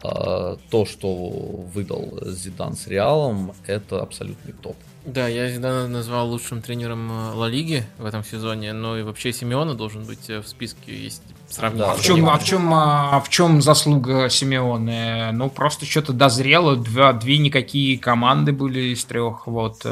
а, 0.01 0.57
то, 0.69 0.85
что 0.85 1.13
выдал 1.15 2.19
Зидан 2.25 2.75
с 2.75 2.87
Реалом, 2.87 3.53
это 3.67 4.01
абсолютный 4.01 4.53
топ. 4.53 4.77
Да, 5.05 5.27
я 5.27 5.49
Зидана 5.49 5.87
назвал 5.87 6.29
лучшим 6.29 6.61
тренером 6.61 7.09
э, 7.09 7.33
Ла 7.33 7.47
Лиги 7.47 7.83
в 7.97 8.05
этом 8.05 8.23
сезоне, 8.23 8.73
но 8.73 8.97
и 8.97 9.03
вообще 9.03 9.31
Симеона 9.31 9.73
должен 9.73 10.03
быть 10.03 10.29
э, 10.29 10.41
в 10.41 10.47
списке, 10.47 10.93
есть 10.93 11.23
сравнить. 11.47 11.79
Да, 11.79 11.93
а, 11.93 11.95
в 11.95 12.01
чем, 12.01 12.29
а, 12.29 12.37
в 12.37 12.43
чем, 12.43 12.73
а 12.73 13.19
в 13.21 13.29
чем 13.29 13.61
заслуга 13.61 14.29
Симеоне? 14.29 15.31
Ну, 15.31 15.49
просто 15.49 15.85
что-то 15.85 16.11
дозрело, 16.11 16.75
два, 16.75 17.13
две 17.13 17.37
никакие 17.37 17.97
команды 17.97 18.51
были 18.51 18.93
из 18.93 19.03
трех, 19.05 19.47
вот, 19.47 19.81
э, 19.85 19.89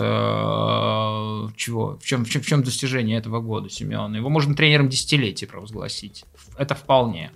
чего, 1.55 1.97
в 1.97 2.05
чем, 2.05 2.25
в, 2.25 2.29
чем, 2.29 2.41
в 2.41 2.45
чем 2.45 2.63
достижение 2.63 3.17
этого 3.17 3.39
года 3.39 3.69
Симеона? 3.69 4.17
Его 4.17 4.29
можно 4.29 4.55
тренером 4.55 4.89
десятилетия 4.89 5.47
провозгласить, 5.47 6.25
это 6.57 6.75
вполне. 6.75 7.31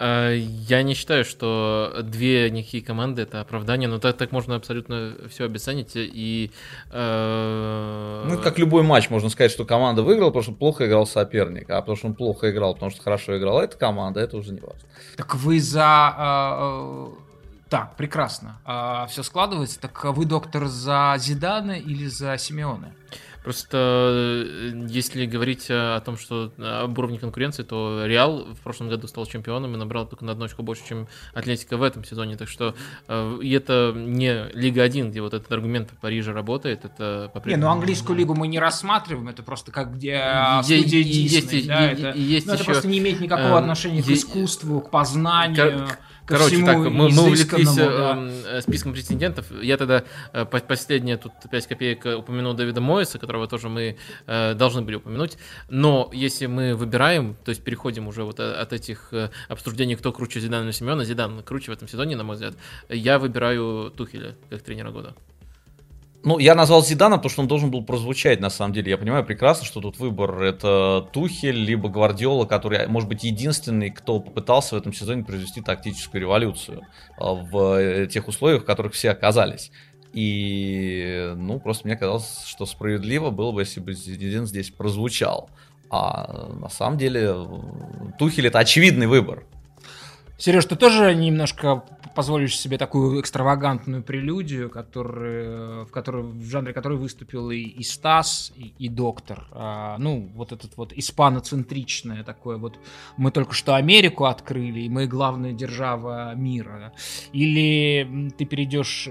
Э, 0.00 0.36
я 0.36 0.82
не 0.82 0.94
считаю, 0.94 1.24
что 1.24 1.92
две 2.02 2.50
никакие 2.50 2.82
команды 2.82 3.22
это 3.22 3.40
оправдание, 3.40 3.88
но 3.88 3.98
так, 3.98 4.16
так 4.16 4.30
можно 4.30 4.54
абсолютно 4.54 5.14
все 5.28 5.44
обесценить 5.44 5.92
и... 5.94 6.52
Э... 6.92 8.24
Ну, 8.28 8.38
как 8.38 8.58
любой 8.58 8.82
матч, 8.82 9.10
можно 9.10 9.28
сказать, 9.28 9.50
что 9.50 9.64
команда 9.64 10.02
выиграла, 10.02 10.28
потому 10.28 10.44
что 10.44 10.52
плохо 10.52 10.86
играл 10.86 11.06
соперник, 11.06 11.68
а 11.70 11.80
потому 11.80 11.96
что 11.96 12.06
он 12.06 12.14
плохо 12.14 12.50
играл, 12.50 12.74
потому 12.74 12.90
что 12.90 13.02
хорошо 13.02 13.36
играла 13.38 13.62
эта 13.62 13.76
команда, 13.76 14.20
это 14.20 14.36
уже 14.36 14.52
не 14.52 14.60
важно. 14.60 14.88
Так 15.16 15.34
вы 15.34 15.60
за... 15.60 16.14
Э, 16.18 17.14
э 17.14 17.28
так, 17.68 17.96
прекрасно. 17.96 18.56
Все 19.10 19.22
складывается. 19.22 19.78
Так 19.78 20.02
вы, 20.02 20.24
доктор, 20.24 20.68
за 20.68 21.14
Зидана 21.18 21.72
или 21.72 22.06
за 22.06 22.38
Симеона? 22.38 22.94
Просто 23.42 24.12
э, 24.14 24.86
если 24.88 25.26
говорить 25.26 25.66
о 25.70 26.00
том, 26.00 26.18
что 26.18 26.52
об 26.58 26.98
уровне 26.98 27.18
конкуренции, 27.18 27.62
то 27.62 28.04
Реал 28.04 28.44
в 28.54 28.60
прошлом 28.60 28.88
году 28.88 29.06
стал 29.06 29.26
чемпионом 29.26 29.74
и 29.74 29.78
набрал 29.78 30.06
только 30.06 30.24
на 30.24 30.32
одну 30.32 30.44
очко 30.44 30.62
больше, 30.62 30.82
чем 30.86 31.08
Атлетика 31.34 31.76
в 31.76 31.82
этом 31.82 32.04
сезоне. 32.04 32.36
Так 32.36 32.48
что 32.48 32.74
э, 33.06 33.38
и 33.42 33.50
это 33.52 33.92
не 33.94 34.48
Лига 34.52 34.82
1, 34.82 35.10
где 35.10 35.20
вот 35.20 35.34
этот 35.34 35.50
аргумент 35.52 35.90
в 35.90 35.96
Париже 35.96 36.32
работает. 36.32 36.84
Это 36.84 37.30
Не, 37.44 37.56
ну 37.56 37.68
английскую 37.68 38.16
лигу 38.18 38.34
мы 38.34 38.48
не 38.48 38.58
рассматриваем, 38.58 39.28
это 39.28 39.42
просто 39.42 39.72
как 39.72 39.94
где 39.94 40.20
студия 40.62 41.02
Дисней. 41.02 41.58
Есть, 41.58 41.66
да, 41.66 41.90
это, 41.90 42.18
есть 42.18 42.46
ну, 42.46 42.54
это 42.54 42.64
просто 42.64 42.88
не 42.88 42.98
имеет 42.98 43.20
никакого 43.20 43.56
э, 43.56 43.58
отношения 43.58 44.02
к 44.02 44.08
искусству, 44.08 44.80
к 44.80 44.90
познанию. 44.90 45.86
К, 45.86 45.98
Короче, 46.28 46.64
так, 46.64 46.76
мы, 46.76 47.08
мы 47.08 47.22
увлеклись 47.22 47.74
да. 47.74 48.18
Э, 48.46 48.60
списком 48.60 48.92
претендентов. 48.92 49.46
Я 49.62 49.76
тогда 49.78 50.04
э, 50.32 50.44
последнее 50.44 51.16
тут 51.16 51.32
5 51.50 51.66
копеек 51.66 52.04
упомянул 52.04 52.52
Дэвида 52.52 52.80
Моиса, 52.80 53.18
которого 53.18 53.48
тоже 53.48 53.68
мы 53.68 53.96
э, 54.26 54.54
должны 54.54 54.82
были 54.82 54.96
упомянуть. 54.96 55.38
Но 55.70 56.10
если 56.12 56.46
мы 56.46 56.74
выбираем, 56.74 57.34
то 57.44 57.48
есть 57.48 57.64
переходим 57.64 58.08
уже 58.08 58.24
вот 58.24 58.40
от 58.40 58.72
этих 58.72 59.12
обсуждений, 59.48 59.96
кто 59.96 60.12
круче 60.12 60.40
Зидана 60.40 60.64
или 60.64 60.72
Семена, 60.72 61.04
Зидан 61.04 61.42
круче 61.42 61.70
в 61.72 61.74
этом 61.74 61.88
сезоне, 61.88 62.16
на 62.16 62.24
мой 62.24 62.34
взгляд, 62.34 62.54
я 62.90 63.18
выбираю 63.18 63.90
Тухеля 63.96 64.36
как 64.50 64.62
тренера 64.62 64.90
года. 64.90 65.14
Ну, 66.24 66.38
я 66.38 66.56
назвал 66.56 66.84
Зидана, 66.84 67.16
потому 67.16 67.30
что 67.30 67.42
он 67.42 67.48
должен 67.48 67.70
был 67.70 67.84
прозвучать, 67.84 68.40
на 68.40 68.50
самом 68.50 68.72
деле. 68.72 68.90
Я 68.90 68.98
понимаю 68.98 69.24
прекрасно, 69.24 69.64
что 69.64 69.80
тут 69.80 69.98
выбор 69.98 70.42
это 70.42 71.08
Тухель, 71.12 71.56
либо 71.56 71.88
Гвардиола, 71.88 72.44
который, 72.44 72.88
может 72.88 73.08
быть, 73.08 73.22
единственный, 73.22 73.90
кто 73.90 74.18
попытался 74.18 74.74
в 74.74 74.78
этом 74.78 74.92
сезоне 74.92 75.22
произвести 75.22 75.60
тактическую 75.60 76.20
революцию 76.20 76.82
а, 77.16 77.34
в 77.34 77.78
э, 77.78 78.06
тех 78.08 78.26
условиях, 78.26 78.62
в 78.62 78.66
которых 78.66 78.94
все 78.94 79.10
оказались. 79.10 79.70
И, 80.12 81.34
ну, 81.36 81.60
просто 81.60 81.86
мне 81.86 81.96
казалось, 81.96 82.42
что 82.46 82.66
справедливо 82.66 83.30
было 83.30 83.52
бы, 83.52 83.62
если 83.62 83.78
бы 83.78 83.92
Зидин 83.92 84.46
здесь 84.46 84.70
прозвучал. 84.70 85.50
А 85.90 86.48
на 86.60 86.68
самом 86.68 86.98
деле 86.98 87.34
Тухель 88.18 88.48
это 88.48 88.58
очевидный 88.58 89.06
выбор. 89.06 89.44
Сереж, 90.36 90.66
ты 90.66 90.76
тоже 90.76 91.14
немножко 91.14 91.84
позволишь 92.14 92.58
себе 92.58 92.78
такую 92.78 93.20
экстравагантную 93.20 94.02
прелюдию, 94.02 94.70
который, 94.70 95.84
в, 95.84 95.90
которой, 95.90 96.22
в 96.24 96.44
жанре 96.44 96.72
которой 96.72 96.98
выступил 96.98 97.50
и, 97.50 97.58
и 97.58 97.82
Стас, 97.82 98.52
и, 98.56 98.74
и 98.78 98.88
Доктор. 98.88 99.46
А, 99.52 99.96
ну, 99.98 100.30
вот 100.34 100.52
этот 100.52 100.76
вот 100.76 100.92
испаноцентричное 100.92 102.24
такое 102.24 102.58
вот. 102.58 102.78
Мы 103.16 103.30
только 103.30 103.54
что 103.54 103.74
Америку 103.74 104.24
открыли, 104.24 104.80
и 104.80 104.88
мы 104.88 105.06
главная 105.06 105.52
держава 105.52 106.34
мира. 106.34 106.92
Или 107.32 108.30
ты 108.36 108.44
перейдешь, 108.44 109.08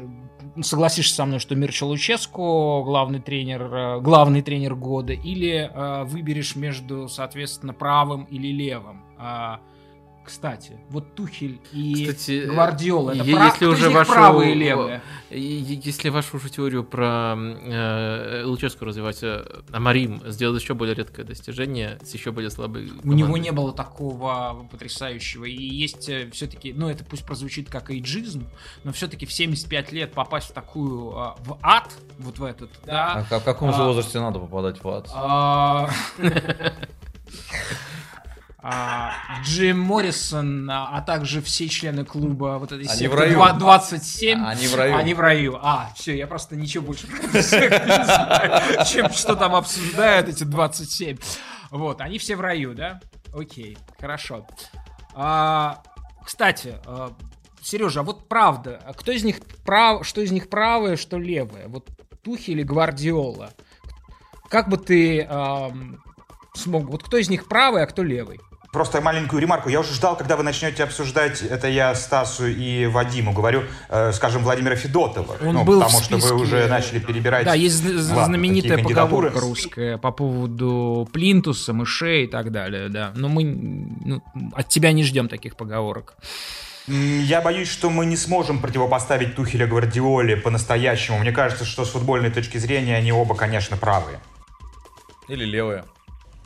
согласишься 0.61 1.15
со 1.15 1.25
мной, 1.25 1.39
что 1.39 1.55
Мирча 1.55 1.85
Луческу 1.85 2.83
главный 2.83 3.19
тренер, 3.19 3.99
главный 4.01 4.41
тренер 4.41 4.75
года, 4.75 5.13
или 5.13 5.69
а, 5.73 6.03
выберешь 6.03 6.55
между, 6.55 7.07
соответственно, 7.07 7.73
правым 7.73 8.23
или 8.25 8.47
левым. 8.47 9.03
А, 9.17 9.61
кстати, 10.27 10.77
вот 10.89 11.15
Тухель 11.15 11.61
и 11.71 12.05
Кстати, 12.05 12.45
Гвардиола, 12.47 13.11
это 13.11 13.23
если 13.23 13.65
прав... 13.65 13.73
уже 13.73 13.89
вашу, 13.89 14.11
правые 14.11 14.51
и 14.51 14.55
левые? 14.55 15.01
Если 15.29 16.09
вашу 16.09 16.35
уже 16.35 16.49
теорию 16.49 16.83
про 16.83 17.35
э, 17.37 18.43
Луческу 18.43 18.83
развивать, 18.83 19.23
э, 19.23 19.45
Амарим 19.71 20.21
сделал 20.25 20.53
еще 20.57 20.73
более 20.73 20.95
редкое 20.95 21.23
достижение 21.23 21.97
с 22.03 22.13
еще 22.13 22.31
более 22.31 22.51
слабой 22.51 22.91
У 23.05 23.13
него 23.13 23.37
не 23.37 23.51
было 23.53 23.71
такого 23.71 24.67
потрясающего. 24.69 25.45
И 25.45 25.55
есть 25.55 26.09
э, 26.09 26.29
все-таки, 26.31 26.73
ну 26.73 26.89
это 26.89 27.05
пусть 27.05 27.25
прозвучит 27.25 27.69
как 27.69 27.89
эйджизм, 27.89 28.49
но 28.83 28.91
все-таки 28.91 29.25
в 29.25 29.31
75 29.31 29.93
лет 29.93 30.11
попасть 30.11 30.49
в 30.49 30.53
такую, 30.53 31.11
э, 31.11 31.35
в 31.45 31.57
ад, 31.61 31.93
вот 32.19 32.37
в 32.37 32.43
этот, 32.43 32.69
да. 32.85 33.25
А 33.31 33.39
в 33.39 33.43
каком 33.45 33.73
же 33.73 33.81
а, 33.81 33.85
возрасте 33.85 34.19
надо 34.19 34.39
попадать 34.39 34.83
в 34.83 34.89
ад? 34.89 35.09
А... 35.13 35.89
А, 38.69 39.13
Джим 39.45 39.79
Моррисон, 39.79 40.69
а, 40.69 40.89
а 40.91 41.01
также 41.01 41.41
все 41.41 41.69
члены 41.69 42.03
клуба 42.03 42.57
вот 42.59 42.73
этой 42.73 42.85
они 42.85 43.07
в 43.07 43.15
раю. 43.15 43.57
27, 43.57 44.45
они 44.45 44.67
в 44.67 44.75
раю. 44.75 44.97
Они 44.97 45.13
в 45.13 45.19
раю. 45.21 45.57
А, 45.61 45.89
все, 45.95 46.17
я 46.17 46.27
просто 46.27 46.57
ничего 46.57 46.87
больше 46.87 47.07
не 47.07 47.41
знаю, 47.41 48.85
чем 48.85 49.09
что 49.11 49.37
там 49.37 49.55
обсуждают 49.55 50.27
эти 50.27 50.43
27. 50.43 51.17
Вот, 51.71 52.01
они 52.01 52.17
все 52.17 52.35
в 52.35 52.41
раю, 52.41 52.73
да? 52.73 52.99
Окей, 53.33 53.77
хорошо. 54.01 54.45
А, 55.15 55.81
кстати, 56.25 56.75
а, 56.85 57.13
Сережа, 57.61 58.01
а 58.01 58.03
вот 58.03 58.27
правда, 58.27 58.81
кто 58.97 59.13
из 59.13 59.23
них 59.23 59.37
прав, 59.63 60.05
что 60.05 60.19
из 60.19 60.31
них 60.31 60.49
правое, 60.49 60.97
что 60.97 61.17
левое? 61.17 61.69
Вот 61.69 61.87
Тухи 62.21 62.51
или 62.51 62.63
Гвардиола? 62.63 63.51
Как 64.49 64.67
бы 64.67 64.75
ты 64.75 65.21
эм, 65.21 66.03
смог, 66.53 66.89
вот 66.89 67.03
кто 67.03 67.15
из 67.15 67.29
них 67.29 67.47
правый, 67.47 67.83
а 67.83 67.87
кто 67.87 68.03
левый? 68.03 68.41
Просто 68.71 69.01
маленькую 69.01 69.41
ремарку. 69.41 69.69
Я 69.69 69.79
уже 69.79 69.93
ждал, 69.93 70.17
когда 70.17 70.35
вы 70.35 70.43
начнете 70.43 70.83
обсуждать, 70.83 71.41
это 71.41 71.67
я 71.67 71.95
Стасу 71.95 72.47
и 72.47 72.85
Вадиму 72.85 73.31
говорю, 73.31 73.63
э, 73.89 74.11
скажем, 74.11 74.43
Владимира 74.43 74.75
Федотова. 74.75 75.37
Он 75.41 75.53
ну, 75.53 75.63
был 75.63 75.81
потому 75.81 76.03
списке... 76.03 76.19
что 76.19 76.35
вы 76.35 76.41
уже 76.41 76.67
начали 76.67 76.99
перебирать. 76.99 77.45
Да, 77.45 77.53
есть 77.53 77.83
Ладно, 77.83 78.25
знаменитая 78.25 78.83
поговорка 78.83 79.39
русская 79.39 79.97
по 79.97 80.11
поводу 80.11 81.07
плинтуса, 81.13 81.73
мышей 81.73 82.25
и 82.25 82.27
так 82.27 82.51
далее, 82.51 82.89
да. 82.89 83.13
Но 83.15 83.29
мы 83.29 83.43
ну, 83.43 84.21
от 84.53 84.67
тебя 84.67 84.91
не 84.91 85.03
ждем 85.03 85.29
таких 85.29 85.55
поговорок. 85.55 86.15
Я 86.87 87.41
боюсь, 87.41 87.69
что 87.69 87.89
мы 87.89 88.05
не 88.05 88.15
сможем 88.15 88.59
противопоставить 88.59 89.35
Тухеля 89.35 89.67
Гвардиоле 89.67 90.37
по-настоящему. 90.37 91.19
Мне 91.19 91.31
кажется, 91.31 91.65
что 91.65 91.83
с 91.83 91.89
футбольной 91.89 92.31
точки 92.31 92.57
зрения 92.57 92.95
они 92.95 93.11
оба, 93.11 93.35
конечно, 93.35 93.75
правые. 93.75 94.19
Или 95.27 95.43
левые. 95.43 95.83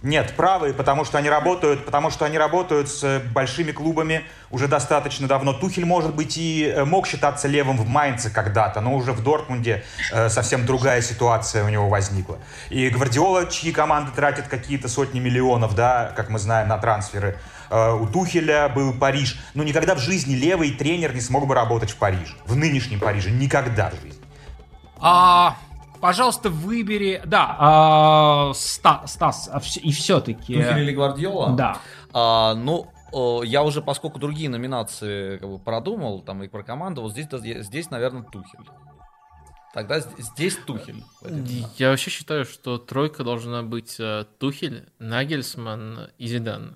Нет, 0.03 0.33
правые, 0.35 0.73
потому 0.73 1.05
что 1.05 1.19
они 1.19 1.29
работают, 1.29 1.85
потому 1.85 2.09
что 2.09 2.25
они 2.25 2.35
работают 2.39 2.89
с 2.89 3.03
э, 3.03 3.19
большими 3.19 3.71
клубами 3.71 4.23
уже 4.49 4.67
достаточно 4.67 5.27
давно. 5.27 5.53
Тухель, 5.53 5.85
может 5.85 6.15
быть, 6.15 6.37
и 6.37 6.65
э, 6.65 6.85
мог 6.85 7.05
считаться 7.05 7.47
левым 7.47 7.77
в 7.77 7.87
Майнце 7.87 8.31
когда-то, 8.31 8.81
но 8.81 8.95
уже 8.95 9.11
в 9.11 9.21
Дортмунде 9.23 9.83
э, 10.11 10.29
совсем 10.29 10.65
другая 10.65 11.03
ситуация 11.03 11.63
у 11.63 11.69
него 11.69 11.87
возникла. 11.87 12.39
И 12.71 12.89
Гвардиола, 12.89 13.45
чьи 13.45 13.71
команды 13.71 14.11
тратят 14.15 14.47
какие-то 14.47 14.87
сотни 14.87 15.19
миллионов, 15.19 15.75
да, 15.75 16.11
как 16.15 16.29
мы 16.29 16.39
знаем, 16.39 16.67
на 16.67 16.79
трансферы, 16.79 17.37
у 17.69 18.05
Тухеля 18.05 18.67
был 18.67 18.93
Париж. 18.93 19.39
Но 19.53 19.63
никогда 19.63 19.95
в 19.95 19.99
жизни 19.99 20.33
левый 20.33 20.71
тренер 20.71 21.13
не 21.13 21.21
смог 21.21 21.47
бы 21.47 21.55
работать 21.55 21.91
в 21.91 21.95
Париже. 21.95 22.33
В 22.45 22.57
нынешнем 22.57 22.99
Париже. 22.99 23.31
Никогда 23.31 23.91
в 23.91 23.93
жизни. 23.93 24.19
А, 24.99 25.55
пожалуйста, 26.01 26.49
выбери... 26.49 27.21
Да, 27.25 27.55
а, 27.59 28.51
Ста, 28.53 29.05
Стас, 29.07 29.49
а 29.51 29.61
и 29.81 29.91
все-таки... 29.91 30.55
Тухель 30.55 30.79
или 30.79 30.91
Гвардиола? 30.91 31.55
Да. 31.55 31.77
А, 32.13 32.55
ну, 32.55 32.91
я 33.43 33.63
уже, 33.63 33.81
поскольку 33.81 34.19
другие 34.19 34.49
номинации 34.49 35.37
как 35.37 35.49
бы 35.49 35.59
продумал, 35.59 36.21
там 36.21 36.43
и 36.43 36.47
про 36.47 36.63
команду, 36.63 37.01
вот 37.01 37.11
здесь, 37.11 37.27
здесь, 37.65 37.89
наверное, 37.89 38.23
Тухель. 38.23 38.65
Тогда 39.73 39.99
здесь 39.99 40.57
Тухель. 40.57 41.03
Я 41.77 41.91
вообще 41.91 42.09
считаю, 42.09 42.43
что 42.43 42.77
тройка 42.77 43.23
должна 43.23 43.63
быть 43.63 43.95
э, 43.99 44.25
Тухель, 44.37 44.89
Нагельсман 44.99 46.09
и 46.17 46.27
Зидан. 46.27 46.75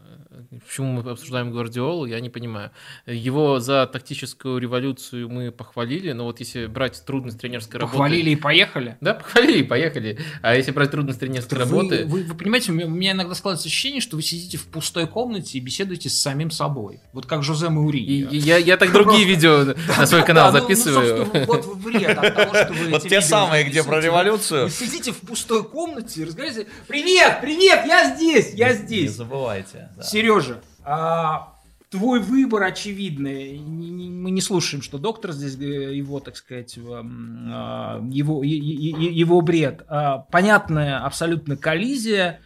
Почему 0.65 1.01
мы 1.01 1.09
обсуждаем 1.09 1.51
Гвардиолу, 1.51 2.05
я 2.05 2.19
не 2.19 2.29
понимаю. 2.29 2.71
Его 3.05 3.59
за 3.59 3.87
тактическую 3.87 4.59
революцию 4.59 5.29
мы 5.29 5.51
похвалили, 5.51 6.11
но 6.11 6.25
вот 6.25 6.39
если 6.39 6.67
брать 6.67 7.03
трудность 7.05 7.39
тренерской 7.39 7.79
работы... 7.79 7.97
Похвалили 7.97 8.31
и 8.31 8.35
поехали? 8.35 8.97
Да, 9.01 9.13
похвалили 9.13 9.59
и 9.59 9.63
поехали. 9.63 10.19
А 10.41 10.55
если 10.55 10.71
брать 10.71 10.91
трудность 10.91 11.19
тренерской 11.19 11.57
вы, 11.57 11.63
работы... 11.63 12.05
Вы, 12.05 12.23
вы 12.23 12.35
понимаете, 12.35 12.71
у 12.71 12.75
меня 12.75 13.11
иногда 13.11 13.35
складывается 13.35 13.67
ощущение, 13.67 14.01
что 14.01 14.15
вы 14.15 14.21
сидите 14.21 14.57
в 14.57 14.65
пустой 14.67 15.07
комнате 15.07 15.57
и 15.57 15.61
беседуете 15.61 16.09
с 16.09 16.19
самим 16.19 16.51
собой. 16.51 16.99
Вот 17.13 17.25
как 17.25 17.43
Жозе 17.43 17.69
Мауриньо. 17.69 18.29
Я, 18.31 18.57
я 18.57 18.77
так 18.77 18.91
другие 18.91 19.25
видео 19.25 19.75
на 19.97 20.05
свой 20.05 20.25
канал 20.25 20.51
ну, 20.51 20.57
ну, 20.57 20.61
записываю. 20.61 21.27
Вот 21.45 21.65
вред 21.65 22.17
от 22.17 22.35
того, 22.35 22.55
что 22.55 22.73
вы 22.73 22.89
Вот 22.91 23.07
те 23.07 23.21
самые, 23.21 23.63
где 23.63 23.83
про 23.83 24.01
революцию. 24.01 24.65
Вы 24.65 24.71
сидите 24.71 25.11
в 25.11 25.19
пустой 25.19 25.63
комнате 25.63 26.21
и 26.21 26.25
разговариваете. 26.25 26.69
Привет, 26.87 27.39
привет, 27.41 27.85
я 27.85 28.15
здесь, 28.15 28.53
я 28.53 28.73
здесь. 28.73 29.11
Не 29.11 29.17
забывайте. 29.17 29.89
Сережа, 30.25 30.61
а, 30.83 31.53
твой 31.89 32.19
выбор 32.19 32.63
очевидный. 32.63 33.59
Мы 33.59 34.31
не 34.31 34.41
слушаем, 34.41 34.81
что 34.81 34.97
доктор 34.97 35.33
здесь, 35.33 35.55
э, 35.59 35.93
его, 35.93 36.19
так 36.19 36.35
сказать, 36.35 36.79
а, 36.79 38.01
его, 38.09 38.43
его 38.43 39.41
бред. 39.41 39.85
А, 39.87 40.19
понятная 40.19 41.05
абсолютно 41.05 41.57
коллизия. 41.57 42.41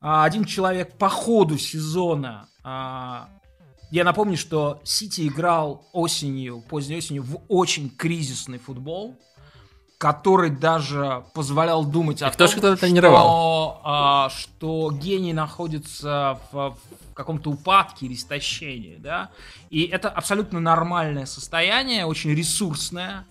Один 0.00 0.44
человек 0.44 0.96
по 0.96 1.08
ходу 1.08 1.58
сезона 1.58 2.48
я 3.90 4.04
напомню, 4.04 4.36
что 4.36 4.80
Сити 4.84 5.26
играл 5.26 5.88
осенью, 5.92 6.62
поздней 6.68 6.98
осенью 6.98 7.22
в 7.22 7.40
очень 7.48 7.90
кризисный 7.90 8.58
футбол 8.58 9.16
который 9.98 10.50
даже 10.50 11.24
позволял 11.34 11.84
думать 11.84 12.22
о 12.22 12.30
том, 12.30 12.46
что, 12.46 12.76
что, 13.10 13.80
а, 13.84 14.28
что 14.30 14.92
гений 14.92 15.32
находится 15.32 16.38
в, 16.52 16.76
в 17.10 17.14
каком-то 17.14 17.50
упадке 17.50 18.06
или 18.06 18.14
истощении, 18.14 18.96
да, 18.96 19.30
и 19.70 19.82
это 19.82 20.08
абсолютно 20.08 20.60
нормальное 20.60 21.26
состояние, 21.26 22.06
очень 22.06 22.30
ресурсное 22.30 23.26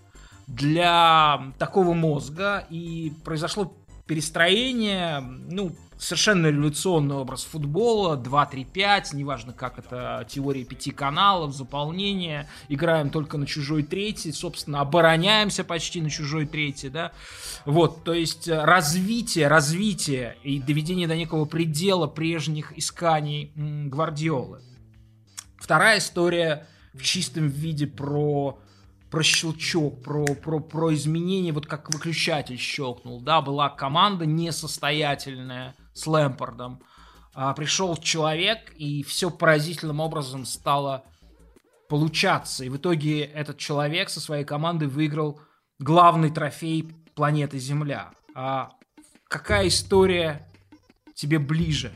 для 0.45 1.53
такого 1.57 1.93
мозга, 1.93 2.65
и 2.69 3.13
произошло 3.23 3.73
перестроение, 4.05 5.21
ну, 5.21 5.73
совершенно 5.97 6.47
революционный 6.47 7.15
образ 7.15 7.43
футбола, 7.43 8.15
2-3-5, 8.17 9.15
неважно 9.15 9.53
как 9.53 9.79
это, 9.79 10.25
теория 10.29 10.63
пяти 10.63 10.91
каналов, 10.91 11.55
заполнение, 11.55 12.47
играем 12.69 13.09
только 13.09 13.37
на 13.37 13.45
чужой 13.45 13.83
третий, 13.83 14.31
собственно, 14.31 14.81
обороняемся 14.81 15.63
почти 15.63 16.01
на 16.01 16.09
чужой 16.09 16.45
третий, 16.45 16.89
да, 16.89 17.11
вот, 17.65 18.03
то 18.03 18.13
есть 18.13 18.47
э, 18.47 18.63
развитие, 18.63 19.47
развитие 19.47 20.37
и 20.43 20.59
доведение 20.59 21.07
до 21.07 21.15
некого 21.15 21.45
предела 21.45 22.07
прежних 22.07 22.77
исканий 22.77 23.51
Гвардиолы. 23.55 24.61
Вторая 25.57 25.97
история 25.97 26.67
в 26.93 27.01
чистом 27.01 27.47
виде 27.47 27.87
про 27.87 28.59
про 29.09 29.23
щелчок, 29.23 30.03
про, 30.03 30.25
про, 30.25 30.59
про 30.59 30.93
изменение, 30.93 31.53
вот 31.53 31.65
как 31.65 31.89
выключатель 31.93 32.57
щелкнул, 32.57 33.21
да, 33.21 33.41
была 33.41 33.69
команда 33.69 34.25
несостоятельная, 34.25 35.75
с 35.97 36.07
Лэмпордом. 36.07 36.81
А, 37.33 37.53
пришел 37.53 37.97
человек, 37.97 38.71
и 38.75 39.03
все 39.03 39.29
поразительным 39.29 39.99
образом 39.99 40.45
стало 40.45 41.03
получаться. 41.89 42.65
И 42.65 42.69
в 42.69 42.77
итоге 42.77 43.23
этот 43.23 43.57
человек 43.57 44.09
со 44.09 44.19
своей 44.19 44.43
командой 44.43 44.87
выиграл 44.87 45.39
главный 45.79 46.31
трофей 46.31 46.89
планеты 47.15 47.59
Земля. 47.59 48.11
А 48.35 48.71
какая 49.27 49.67
история 49.67 50.47
тебе 51.15 51.39
ближе? 51.39 51.91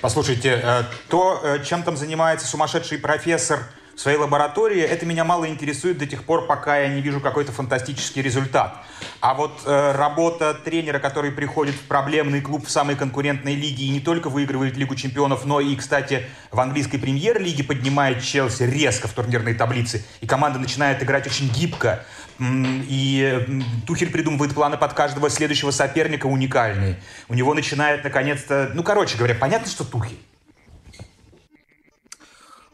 Послушайте, 0.00 0.60
э, 0.62 0.82
то, 1.08 1.40
э, 1.42 1.64
чем 1.64 1.82
там 1.82 1.96
занимается 1.96 2.46
сумасшедший 2.46 2.98
профессор 2.98 3.60
в 3.94 4.00
своей 4.00 4.18
лаборатории, 4.18 4.80
это 4.80 5.06
меня 5.06 5.24
мало 5.24 5.48
интересует 5.48 5.98
до 5.98 6.06
тех 6.06 6.24
пор, 6.24 6.46
пока 6.46 6.78
я 6.78 6.88
не 6.88 7.00
вижу 7.00 7.20
какой-то 7.20 7.52
фантастический 7.52 8.22
результат. 8.22 8.76
А 9.20 9.34
вот 9.34 9.62
э, 9.64 9.92
работа 9.92 10.54
тренера, 10.54 10.98
который 10.98 11.30
приходит 11.30 11.74
в 11.74 11.82
проблемный 11.82 12.40
клуб 12.40 12.66
в 12.66 12.70
самой 12.70 12.96
конкурентной 12.96 13.54
лиге 13.54 13.84
и 13.84 13.88
не 13.90 14.00
только 14.00 14.28
выигрывает 14.28 14.76
Лигу 14.76 14.94
чемпионов, 14.94 15.44
но 15.44 15.60
и, 15.60 15.76
кстати, 15.76 16.24
в 16.50 16.60
английской 16.60 16.98
премьер-лиге 16.98 17.64
поднимает 17.64 18.22
Челси 18.22 18.64
резко 18.64 19.08
в 19.08 19.12
турнирной 19.12 19.54
таблице, 19.54 20.04
и 20.20 20.26
команда 20.26 20.58
начинает 20.58 21.02
играть 21.02 21.26
очень 21.26 21.48
гибко, 21.50 22.04
и 22.40 23.62
Тухель 23.86 24.10
придумывает 24.10 24.54
планы 24.54 24.76
под 24.76 24.94
каждого 24.94 25.30
следующего 25.30 25.70
соперника 25.70 26.26
уникальные. 26.26 26.96
У 27.28 27.34
него 27.34 27.54
начинает, 27.54 28.04
наконец-то... 28.04 28.70
Ну, 28.74 28.82
короче 28.82 29.16
говоря, 29.16 29.34
понятно, 29.34 29.70
что 29.70 29.84
Тухель. 29.84 30.18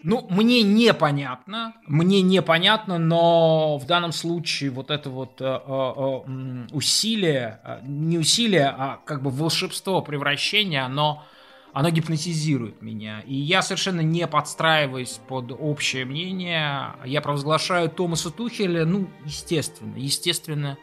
Ну, 0.02 0.26
мне 0.30 0.62
непонятно, 0.62 1.74
мне 1.86 2.22
непонятно, 2.22 2.98
но 2.98 3.78
в 3.78 3.86
данном 3.86 4.12
случае 4.12 4.70
вот 4.70 4.90
это 4.90 5.10
вот 5.10 5.40
э, 5.40 5.44
э, 5.44 5.50
э 5.66 6.66
усилие, 6.72 7.60
не 7.82 8.18
усилие, 8.18 8.68
а 8.68 9.00
как 9.04 9.22
бы 9.22 9.30
волшебство 9.30 10.00
превращения, 10.00 10.84
оно, 10.84 11.24
оно 11.72 11.90
гипнотизирует 11.90 12.80
меня. 12.80 13.20
И 13.26 13.34
я 13.34 13.60
совершенно 13.60 14.00
не 14.00 14.26
подстраиваюсь 14.28 15.20
под 15.26 15.50
общее 15.50 16.04
мнение. 16.04 16.94
Я 17.04 17.20
провозглашаю 17.20 17.90
Томаса 17.90 18.30
Тухеля, 18.30 18.84
ну, 18.84 19.08
естественно, 19.24 19.96
естественно, 19.96 20.78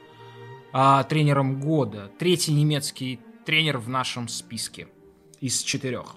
э, 0.74 1.04
тренером 1.08 1.62
года. 1.62 2.12
Третий 2.20 2.52
немецкий 2.52 3.22
тренер 3.46 3.78
в 3.78 3.88
нашем 3.88 4.28
списке 4.28 4.90
из 5.40 5.64
четырех. 5.64 6.16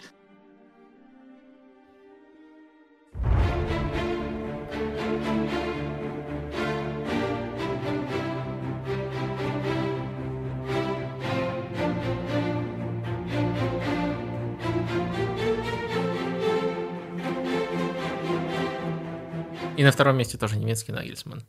И 19.78 19.84
на 19.84 19.92
втором 19.92 20.16
месте 20.16 20.36
тоже 20.36 20.58
немецкий 20.58 20.90
Нагельсман. 20.90 21.44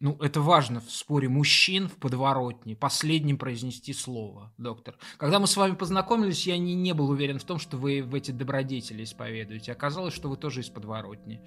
Ну, 0.00 0.18
это 0.20 0.42
важно 0.42 0.80
в 0.80 0.90
споре 0.90 1.30
мужчин 1.30 1.88
в 1.88 1.96
подворотне 1.96 2.76
последним 2.76 3.38
произнести 3.38 3.94
слово, 3.94 4.52
доктор. 4.58 4.98
Когда 5.16 5.38
мы 5.38 5.46
с 5.46 5.56
вами 5.56 5.76
познакомились, 5.76 6.46
я 6.46 6.58
не, 6.58 6.74
не 6.74 6.92
был 6.92 7.08
уверен 7.08 7.38
в 7.38 7.44
том, 7.44 7.58
что 7.58 7.78
вы 7.78 8.02
в 8.02 8.14
эти 8.14 8.32
добродетели 8.32 9.04
исповедуете. 9.04 9.72
Оказалось, 9.72 10.12
что 10.12 10.28
вы 10.28 10.36
тоже 10.36 10.60
из 10.60 10.68
подворотни. 10.68 11.42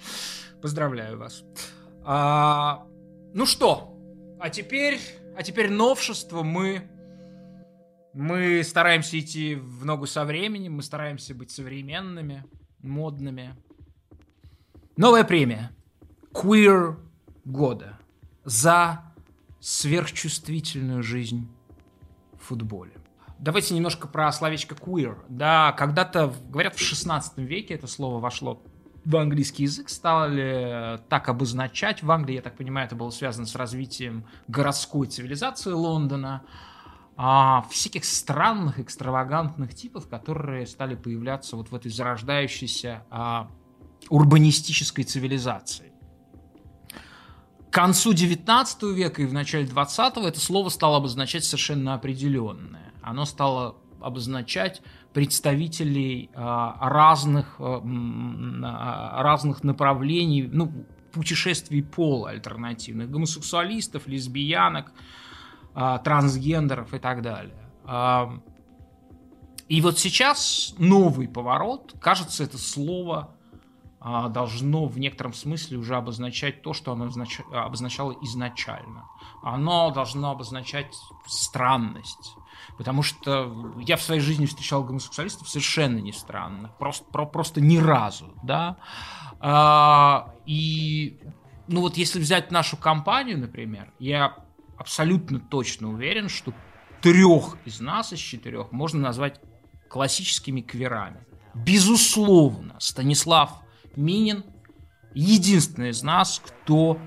Поздравляю 0.59 1.19
вас. 1.19 1.43
А, 2.03 2.87
ну 3.35 3.45
что, 3.45 3.95
а 4.39 4.49
теперь, 4.49 4.99
а 5.37 5.43
теперь 5.43 5.69
новшество 5.69 6.41
мы... 6.41 6.89
Мы 8.15 8.63
стараемся 8.63 9.19
идти 9.19 9.53
в 9.53 9.85
ногу 9.85 10.07
со 10.07 10.25
временем, 10.25 10.73
мы 10.73 10.81
стараемся 10.81 11.35
быть 11.35 11.51
современными, 11.51 12.43
модными, 12.79 13.55
Новая 14.95 15.23
премия. 15.23 15.71
Queer 16.33 16.97
года. 17.45 17.97
За 18.45 19.01
сверхчувствительную 19.59 21.01
жизнь 21.01 21.49
в 22.39 22.45
футболе. 22.45 22.91
Давайте 23.39 23.73
немножко 23.73 24.07
про 24.07 24.31
словечко 24.31 24.75
queer. 24.75 25.17
Да, 25.29 25.71
когда-то, 25.71 26.31
говорят, 26.47 26.75
в 26.75 26.79
16 26.79 27.39
веке 27.39 27.73
это 27.73 27.87
слово 27.87 28.19
вошло 28.19 28.61
в 29.03 29.17
английский 29.17 29.63
язык, 29.63 29.89
стали 29.89 30.99
так 31.09 31.27
обозначать. 31.27 32.03
В 32.03 32.11
Англии, 32.11 32.35
я 32.35 32.41
так 32.43 32.55
понимаю, 32.55 32.85
это 32.85 32.95
было 32.95 33.09
связано 33.09 33.47
с 33.47 33.55
развитием 33.55 34.27
городской 34.47 35.07
цивилизации 35.07 35.71
Лондона, 35.71 36.43
а, 37.17 37.63
всяких 37.71 38.05
странных, 38.05 38.77
экстравагантных 38.77 39.73
типов, 39.73 40.07
которые 40.07 40.67
стали 40.67 40.93
появляться 40.93 41.55
вот 41.55 41.71
в 41.71 41.75
этой 41.75 41.89
зарождающейся 41.89 43.03
а, 43.09 43.49
урбанистической 44.09 45.03
цивилизации. 45.03 45.91
К 47.69 47.73
концу 47.73 48.13
19 48.13 48.83
века 48.83 49.21
и 49.23 49.25
в 49.25 49.33
начале 49.33 49.65
20 49.65 50.17
это 50.17 50.39
слово 50.39 50.69
стало 50.69 50.97
обозначать 50.97 51.43
совершенно 51.43 51.95
определенное. 51.95 52.93
Оно 53.01 53.25
стало 53.25 53.77
обозначать 53.99 54.81
представителей 55.13 56.29
а, 56.35 56.77
разных, 56.89 57.55
а, 57.59 57.81
а, 57.83 59.23
разных 59.23 59.63
направлений, 59.63 60.43
ну, 60.51 60.85
путешествий 61.11 61.83
пола 61.83 62.31
альтернативных, 62.31 63.09
гомосексуалистов, 63.09 64.07
лесбиянок, 64.07 64.91
трансгендеров 66.03 66.93
и 66.93 66.99
так 66.99 67.21
далее. 67.21 67.55
И 69.69 69.81
вот 69.81 69.99
сейчас 69.99 70.75
новый 70.77 71.27
поворот, 71.27 71.95
кажется, 71.99 72.43
это 72.43 72.57
слово 72.57 73.35
должно 74.03 74.85
в 74.85 74.99
некотором 74.99 75.33
смысле 75.33 75.77
уже 75.77 75.95
обозначать 75.95 76.61
то, 76.61 76.73
что 76.73 76.91
оно 76.91 77.09
обозначало 77.51 78.15
изначально. 78.21 79.05
Оно 79.41 79.91
должно 79.91 80.31
обозначать 80.31 80.93
странность. 81.25 82.35
Потому 82.77 83.01
что 83.01 83.73
я 83.79 83.95
в 83.97 84.01
своей 84.01 84.21
жизни 84.21 84.45
встречал 84.45 84.83
гомосексуалистов 84.83 85.47
совершенно 85.47 85.99
не 85.99 86.11
странно. 86.11 86.71
Просто, 86.79 87.05
про, 87.11 87.25
просто 87.25 87.61
ни 87.61 87.77
разу. 87.77 88.33
Да? 88.43 88.77
А, 89.39 90.33
и 90.45 91.19
ну 91.67 91.81
вот 91.81 91.95
если 91.95 92.19
взять 92.19 92.51
нашу 92.51 92.75
компанию, 92.75 93.39
например, 93.39 93.93
я 93.99 94.35
абсолютно 94.77 95.39
точно 95.39 95.89
уверен, 95.89 96.27
что 96.27 96.53
трех 97.01 97.57
из 97.65 97.79
нас, 97.79 98.11
из 98.11 98.19
четырех, 98.19 98.71
можно 98.71 98.99
назвать 98.99 99.39
классическими 99.89 100.61
кверами. 100.61 101.25
Безусловно, 101.53 102.75
Станислав 102.79 103.62
Минин 103.95 104.43
единственный 105.13 105.89
из 105.89 106.03
нас, 106.03 106.41
кто 106.43 106.99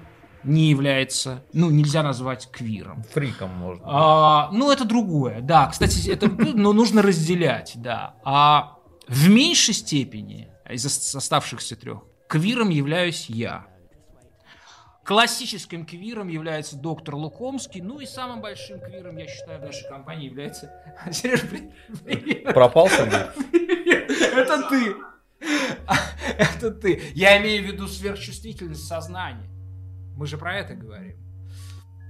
не 0.45 0.71
является, 0.71 1.43
ну, 1.53 1.71
нельзя 1.71 2.03
назвать 2.03 2.49
квиром. 2.51 3.03
Фриком 3.13 3.51
можно. 3.51 3.85
А, 3.87 4.51
ну, 4.53 4.71
это 4.71 4.85
другое, 4.85 5.41
да. 5.41 5.67
Кстати, 5.67 6.09
это 6.09 6.29
ну, 6.29 6.73
нужно 6.73 7.03
разделять, 7.03 7.73
да. 7.77 8.15
А 8.25 8.79
в 9.09 9.29
меньшей 9.29 9.75
степени 9.75 10.49
из 10.69 10.87
оставшихся 10.87 11.77
трех 11.77 12.03
квиром 12.29 12.71
являюсь 12.71 13.27
я. 13.29 13.67
Классическим 15.05 15.87
квиром 15.87 16.27
является 16.27 16.77
доктор 16.77 17.15
Лукомский, 17.15 17.81
ну 17.81 18.01
и 18.01 18.07
самым 18.07 18.41
большим 18.41 18.81
квиром, 18.81 19.17
я 19.17 19.29
считаю, 19.29 19.61
в 19.61 19.63
нашей 19.63 19.89
компании 19.89 20.27
является... 20.27 20.73
Сереж, 21.13 21.43
привет. 22.05 22.53
Пропал 22.53 22.89
Это 22.89 24.69
ты. 24.69 24.97
Это 26.39 26.71
ты. 26.71 27.03
Я 27.15 27.41
имею 27.41 27.63
в 27.63 27.67
виду 27.67 27.89
сверхчувствительность 27.89 28.87
сознания. 28.87 29.49
Мы 30.17 30.27
же 30.27 30.39
про 30.39 30.57
это 30.57 30.75
говорим. 30.75 31.17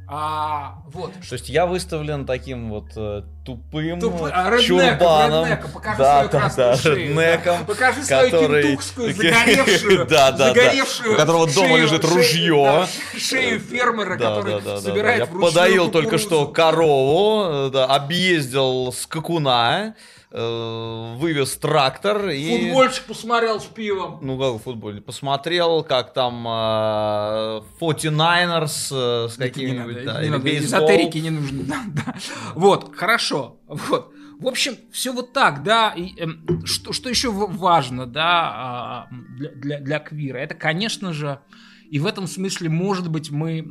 А, 0.09 0.83
вот. 0.87 1.13
То 1.29 1.33
есть 1.33 1.49
я 1.49 1.67
выставлен 1.67 2.27
таким 2.27 2.71
вот 2.71 2.93
э, 2.95 3.23
тупым 3.45 3.99
Туп... 3.99 4.15
а, 4.23 4.57
чурбаном. 4.61 5.47
Реднеком, 5.47 5.73
покажи 5.73 5.99
да, 5.99 6.29
свою 6.29 6.31
да, 6.31 6.53
да, 6.57 6.77
шею. 6.77 6.97
Реднеком, 6.97 7.57
да. 7.59 7.65
Покажи 7.65 8.05
свою 8.05 8.31
который... 8.31 8.63
кентукскую, 8.63 9.15
загоревшую, 9.17 10.07
да, 10.07 10.31
да, 10.31 10.49
загоревшую 10.55 11.09
да. 11.09 11.15
У 11.15 11.17
которого 11.17 11.47
дома 11.53 11.69
шею, 11.69 11.83
лежит 11.83 12.05
ружье. 12.05 12.87
Шею, 13.11 13.21
шею 13.21 13.61
фермера, 13.61 14.17
да, 14.17 14.37
который 14.37 14.53
да, 14.53 14.61
да, 14.61 14.81
собирает 14.81 15.19
да, 15.19 15.27
да. 15.27 15.33
Я 15.33 15.41
подоил 15.41 15.91
только 15.91 16.19
что 16.19 16.47
корову, 16.47 17.71
да, 17.71 17.87
объездил 17.87 18.93
скакуна. 18.93 19.97
Э, 20.39 21.15
вывез 21.17 21.57
трактор 21.57 22.29
и... 22.29 22.67
Футбольчик 22.67 23.05
посмотрел 23.05 23.59
с 23.59 23.65
пивом. 23.65 24.19
Ну, 24.21 24.39
как 24.39 24.63
футбол? 24.63 24.93
Посмотрел, 25.01 25.83
как 25.83 26.13
там 26.13 26.47
э, 26.47 27.63
49ers 27.81 28.89
э, 28.93 29.29
с 29.31 29.37
какими-нибудь, 29.39 30.05
да, 30.05 30.23
или 30.23 30.37
бейсбол. 30.37 30.81
Эзотерики 30.81 31.19
не 31.19 31.31
нужно. 31.31 31.65
Да, 31.65 31.81
да. 31.87 32.15
Вот, 32.55 32.95
хорошо. 32.95 33.61
Вот. 33.67 34.13
В 34.39 34.47
общем, 34.47 34.77
все 34.93 35.15
вот 35.15 35.33
так, 35.33 35.63
да. 35.63 35.95
И, 35.97 36.13
э, 36.21 36.27
что, 36.67 36.93
что 36.93 37.09
еще 37.09 37.31
важно, 37.31 38.05
да, 38.05 39.09
для, 39.39 39.53
для, 39.53 39.81
для 39.81 39.99
квира? 40.01 40.37
Это, 40.37 40.55
конечно 40.55 41.15
же, 41.15 41.41
и 41.89 41.99
в 41.99 42.05
этом 42.05 42.27
смысле, 42.27 42.69
может 42.69 43.11
быть, 43.11 43.31
мы 43.31 43.63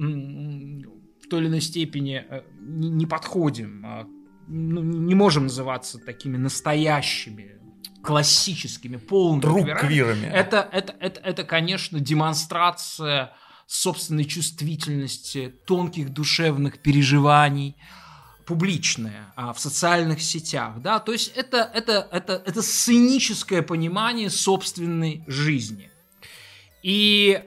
в 1.23 1.29
той 1.29 1.41
или 1.41 1.47
иной 1.47 1.61
степени 1.61 2.25
э, 2.27 2.41
не 2.59 3.05
подходим 3.05 3.83
а, 3.85 4.07
ну, 4.47 4.81
не 4.81 5.15
можем 5.15 5.43
называться 5.43 5.97
такими 5.99 6.37
настоящими 6.37 7.55
классическими, 8.03 8.97
полными 8.97 9.41
Друг 9.41 9.63
квирами. 9.63 9.87
квирами. 9.87 10.25
Это, 10.27 10.69
это, 10.71 10.95
это, 10.99 11.19
это, 11.21 11.43
конечно, 11.43 11.99
демонстрация 11.99 13.33
собственной 13.65 14.25
чувствительности, 14.25 15.53
тонких 15.65 16.09
душевных 16.13 16.79
переживаний, 16.79 17.75
публичная 18.45 19.33
а, 19.35 19.53
в 19.53 19.59
социальных 19.59 20.21
сетях, 20.21 20.79
да, 20.81 20.99
то 20.99 21.11
есть 21.11 21.33
это, 21.35 21.69
это, 21.73 22.07
это, 22.11 22.43
это 22.45 22.61
сценическое 22.61 23.63
понимание 23.63 24.29
собственной 24.29 25.23
жизни. 25.25 25.89
И 26.85 27.31
э, 27.31 27.41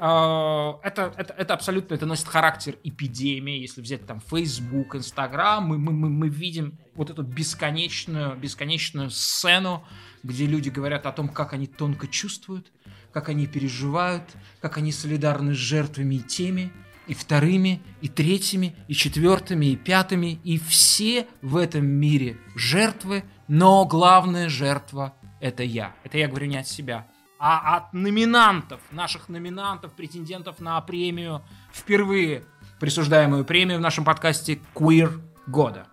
это, 0.82 1.14
это, 1.16 1.32
это 1.32 1.54
абсолютно 1.54 1.94
это 1.94 2.06
носит 2.06 2.26
характер 2.26 2.76
эпидемии. 2.82 3.60
Если 3.60 3.80
взять 3.80 4.04
там 4.04 4.20
Facebook, 4.20 4.96
Instagram, 4.96 5.62
мы, 5.62 5.78
мы, 5.78 5.92
мы, 5.92 6.10
мы 6.10 6.28
видим 6.28 6.76
вот 6.96 7.10
эту 7.10 7.22
бесконечную, 7.22 8.36
бесконечную 8.36 9.10
сцену, 9.10 9.84
где 10.24 10.44
люди 10.44 10.70
говорят 10.70 11.06
о 11.06 11.12
том, 11.12 11.28
как 11.28 11.52
они 11.52 11.68
тонко 11.68 12.08
чувствуют, 12.08 12.72
как 13.12 13.28
они 13.28 13.46
переживают, 13.46 14.24
как 14.60 14.76
они 14.76 14.90
солидарны 14.90 15.54
с 15.54 15.58
жертвами 15.58 16.16
и 16.16 16.22
теми, 16.22 16.72
и 17.06 17.14
вторыми, 17.14 17.80
и 18.00 18.08
третьими, 18.08 18.74
и 18.88 18.94
четвертыми, 18.94 19.66
и 19.66 19.76
пятыми, 19.76 20.40
и 20.42 20.58
все 20.58 21.28
в 21.42 21.58
этом 21.58 21.86
мире 21.86 22.38
жертвы, 22.56 23.22
но 23.46 23.84
главная 23.84 24.48
жертва– 24.48 25.14
это 25.40 25.62
я. 25.62 25.94
Это 26.02 26.18
я 26.18 26.26
говорю 26.26 26.48
не 26.48 26.56
от 26.56 26.66
себя– 26.66 27.06
а 27.38 27.76
от 27.76 27.92
номинантов, 27.92 28.80
наших 28.90 29.28
номинантов, 29.28 29.92
претендентов 29.92 30.58
на 30.60 30.80
премию, 30.80 31.42
впервые 31.72 32.44
присуждаемую 32.80 33.44
премию 33.44 33.78
в 33.78 33.80
нашем 33.80 34.04
подкасте 34.04 34.60
Queer 34.74 35.20
года. 35.46 35.86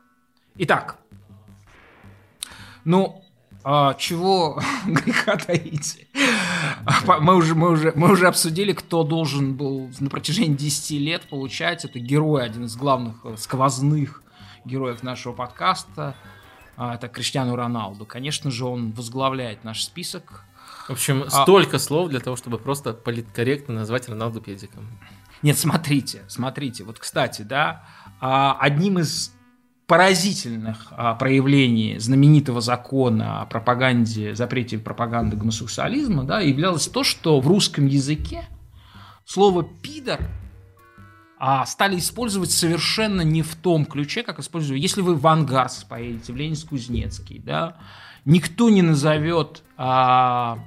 Итак, 0.55 0.97
ну, 2.83 3.23
а, 3.63 3.95
чего 3.95 4.61
греха 4.85 5.37
таить? 5.37 6.07
Мы 7.19 7.35
уже, 7.35 7.55
мы, 7.55 7.71
уже, 7.71 7.93
мы 7.95 8.11
уже 8.11 8.27
обсудили, 8.27 8.73
кто 8.73 9.03
должен 9.03 9.55
был 9.55 9.89
на 9.99 10.09
протяжении 10.09 10.55
10 10.55 10.91
лет 10.99 11.27
получать. 11.29 11.83
Это 11.83 11.99
герой, 11.99 12.45
один 12.45 12.65
из 12.65 12.75
главных 12.75 13.25
э, 13.25 13.35
сквозных 13.37 14.21
героев 14.65 15.01
нашего 15.01 15.33
подкаста. 15.33 16.15
А, 16.77 16.95
это 16.95 17.07
Криштиану 17.07 17.55
Роналду. 17.55 18.05
Конечно 18.05 18.51
же, 18.51 18.65
он 18.65 18.91
возглавляет 18.91 19.63
наш 19.63 19.83
список 19.83 20.44
в 20.87 20.91
общем, 20.91 21.23
а... 21.25 21.29
столько 21.29 21.79
слов 21.79 22.09
для 22.09 22.19
того, 22.19 22.35
чтобы 22.35 22.57
просто 22.57 22.93
политкорректно 22.93 23.73
назвать 23.73 24.07
Роналду 24.09 24.41
педиком. 24.41 24.87
Нет, 25.41 25.57
смотрите, 25.57 26.23
смотрите. 26.27 26.83
Вот, 26.83 26.99
кстати, 26.99 27.41
да, 27.41 27.83
а, 28.19 28.57
одним 28.59 28.99
из 28.99 29.33
поразительных 29.87 30.87
а, 30.91 31.13
проявлений 31.15 31.99
знаменитого 31.99 32.61
закона 32.61 33.41
о 33.41 33.45
пропаганде, 33.45 34.33
запрете 34.35 34.79
пропаганды 34.79 35.37
гомосексуализма, 35.37 36.23
да, 36.23 36.39
являлось 36.39 36.87
то, 36.87 37.03
что 37.03 37.39
в 37.39 37.47
русском 37.47 37.85
языке 37.85 38.47
слово 39.25 39.63
«пидор» 39.63 40.19
а 41.37 41.65
стали 41.65 41.97
использовать 41.97 42.51
совершенно 42.51 43.21
не 43.21 43.41
в 43.41 43.55
том 43.55 43.85
ключе, 43.85 44.23
как 44.23 44.39
используют. 44.39 44.81
Если 44.81 45.01
вы 45.01 45.15
в 45.15 45.27
Ангарс 45.27 45.83
поедете, 45.83 46.31
в 46.31 46.37
Ленинск-Кузнецкий, 46.37 47.39
да, 47.39 47.77
никто 48.23 48.69
не 48.69 48.81
назовет 48.81 49.63
а, 49.77 50.59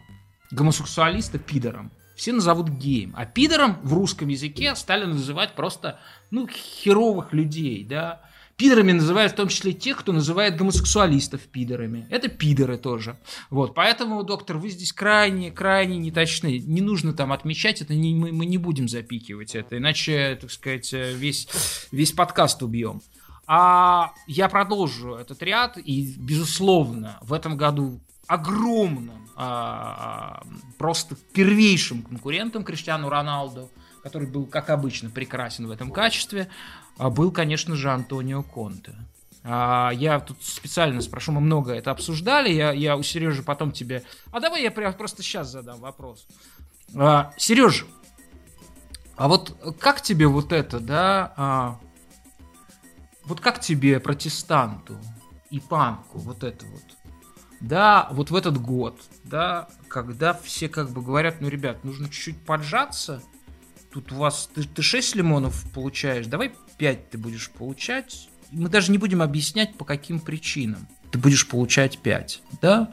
гомосексуалиста 0.51 1.39
пидором. 1.39 1.91
Все 2.17 2.33
назовут 2.33 2.69
геем. 2.69 3.15
А 3.17 3.27
пидором 3.27 3.79
в 3.83 3.95
русском 3.95 4.29
языке 4.29 4.75
стали 4.75 5.05
называть 5.05 5.55
просто, 5.55 6.01
ну, 6.31 6.49
херовых 6.49 7.33
людей, 7.33 7.85
да. 7.85 8.23
Пидорами 8.57 8.91
называют 8.91 9.35
в 9.35 9.37
том 9.37 9.47
числе 9.47 9.73
тех, 9.73 9.99
кто 9.99 10.13
называет 10.13 10.57
гомосексуалистов 10.57 11.43
пидорами. 11.43 12.09
Это 12.11 12.27
пидоры 12.27 12.77
тоже. 12.77 13.17
Вот, 13.51 13.73
поэтому, 13.73 14.25
доктор, 14.25 14.59
вы 14.59 14.71
здесь 14.71 14.93
крайне, 14.93 15.53
крайне 15.53 15.97
неточны. 15.97 16.59
Не 16.59 16.81
нужно 16.81 17.13
там 17.13 17.33
отмечать 17.33 17.83
это, 17.83 17.95
не, 17.95 18.17
мы, 18.17 18.33
мы 18.33 18.47
не 18.47 18.59
будем 18.59 18.89
запикивать 18.89 19.55
это, 19.55 19.79
иначе, 19.79 20.37
так 20.41 20.51
сказать, 20.51 20.93
весь, 20.93 21.49
весь 21.93 22.11
подкаст 22.11 22.61
убьем. 22.65 23.01
А 23.47 24.13
я 24.27 24.49
продолжу 24.49 25.15
этот 25.15 25.41
ряд, 25.45 25.79
и, 25.79 26.15
безусловно, 26.19 27.17
в 27.23 27.33
этом 27.33 27.57
году 27.57 28.01
огромным, 28.27 29.28
а, 29.41 30.43
просто 30.79 31.15
первейшим 31.33 32.03
конкурентом 32.03 32.65
Криштиану 32.65 33.09
Роналду, 33.09 33.71
который 34.03 34.27
был, 34.27 34.47
как 34.47 34.69
обычно, 34.69 35.11
прекрасен 35.11 35.69
в 35.69 35.71
этом 35.71 35.93
качестве, 35.93 36.49
а, 36.97 37.09
был, 37.09 37.31
конечно 37.31 37.77
же, 37.77 37.89
Антонио 37.89 38.43
Конте. 38.43 38.97
А, 39.45 39.93
я 39.95 40.19
тут 40.19 40.43
специально 40.43 41.01
спрошу, 41.01 41.31
мы 41.31 41.41
много 41.41 41.73
это 41.73 41.93
обсуждали, 41.93 42.51
я, 42.53 42.73
я 42.73 42.97
у 42.97 43.05
Сережи 43.05 43.45
потом 43.45 43.71
тебе... 43.71 44.03
А 44.33 44.41
давай 44.41 44.65
я 44.65 44.73
прям 44.73 44.93
просто 44.93 45.23
сейчас 45.23 45.53
задам 45.53 45.79
вопрос. 45.79 46.27
Сережа, 47.37 47.85
а 49.15 49.29
вот 49.29 49.57
как 49.79 50.01
тебе 50.01 50.27
вот 50.27 50.53
это, 50.53 50.81
да, 50.81 51.33
а, 51.37 51.81
вот 53.25 53.41
как 53.41 53.61
тебе 53.61 54.01
протестанту 54.01 54.99
и 55.51 55.61
панку 55.61 56.19
вот 56.19 56.43
это 56.43 56.67
вот? 56.67 56.83
Да, 57.61 58.09
вот 58.13 58.31
в 58.31 58.37
этот 58.37 58.61
год, 58.61 59.01
да, 59.25 59.69
когда 59.89 60.33
все 60.33 60.69
как 60.69 60.91
бы 60.91 61.03
говорят, 61.03 61.41
ну, 61.41 61.49
ребят, 61.49 61.83
нужно 61.85 62.09
чуть-чуть 62.09 62.41
поджаться, 62.45 63.23
тут 63.93 64.13
у 64.13 64.17
вас, 64.17 64.49
ты, 64.55 64.63
ты 64.63 64.83
6 64.83 65.17
лимонов 65.17 65.65
получаешь, 65.73 66.27
давай 66.27 66.55
5 66.79 67.11
ты 67.11 67.19
будешь 67.19 67.51
получать, 67.51 68.29
мы 68.53 68.69
даже 68.69 68.93
не 68.93 68.99
будем 68.99 69.23
объяснять, 69.23 69.77
по 69.77 69.85
каким 69.85 70.21
причинам 70.21 70.87
ты 71.11 71.19
будешь 71.19 71.49
получать 71.49 71.99
5, 71.99 72.43
да? 72.63 72.93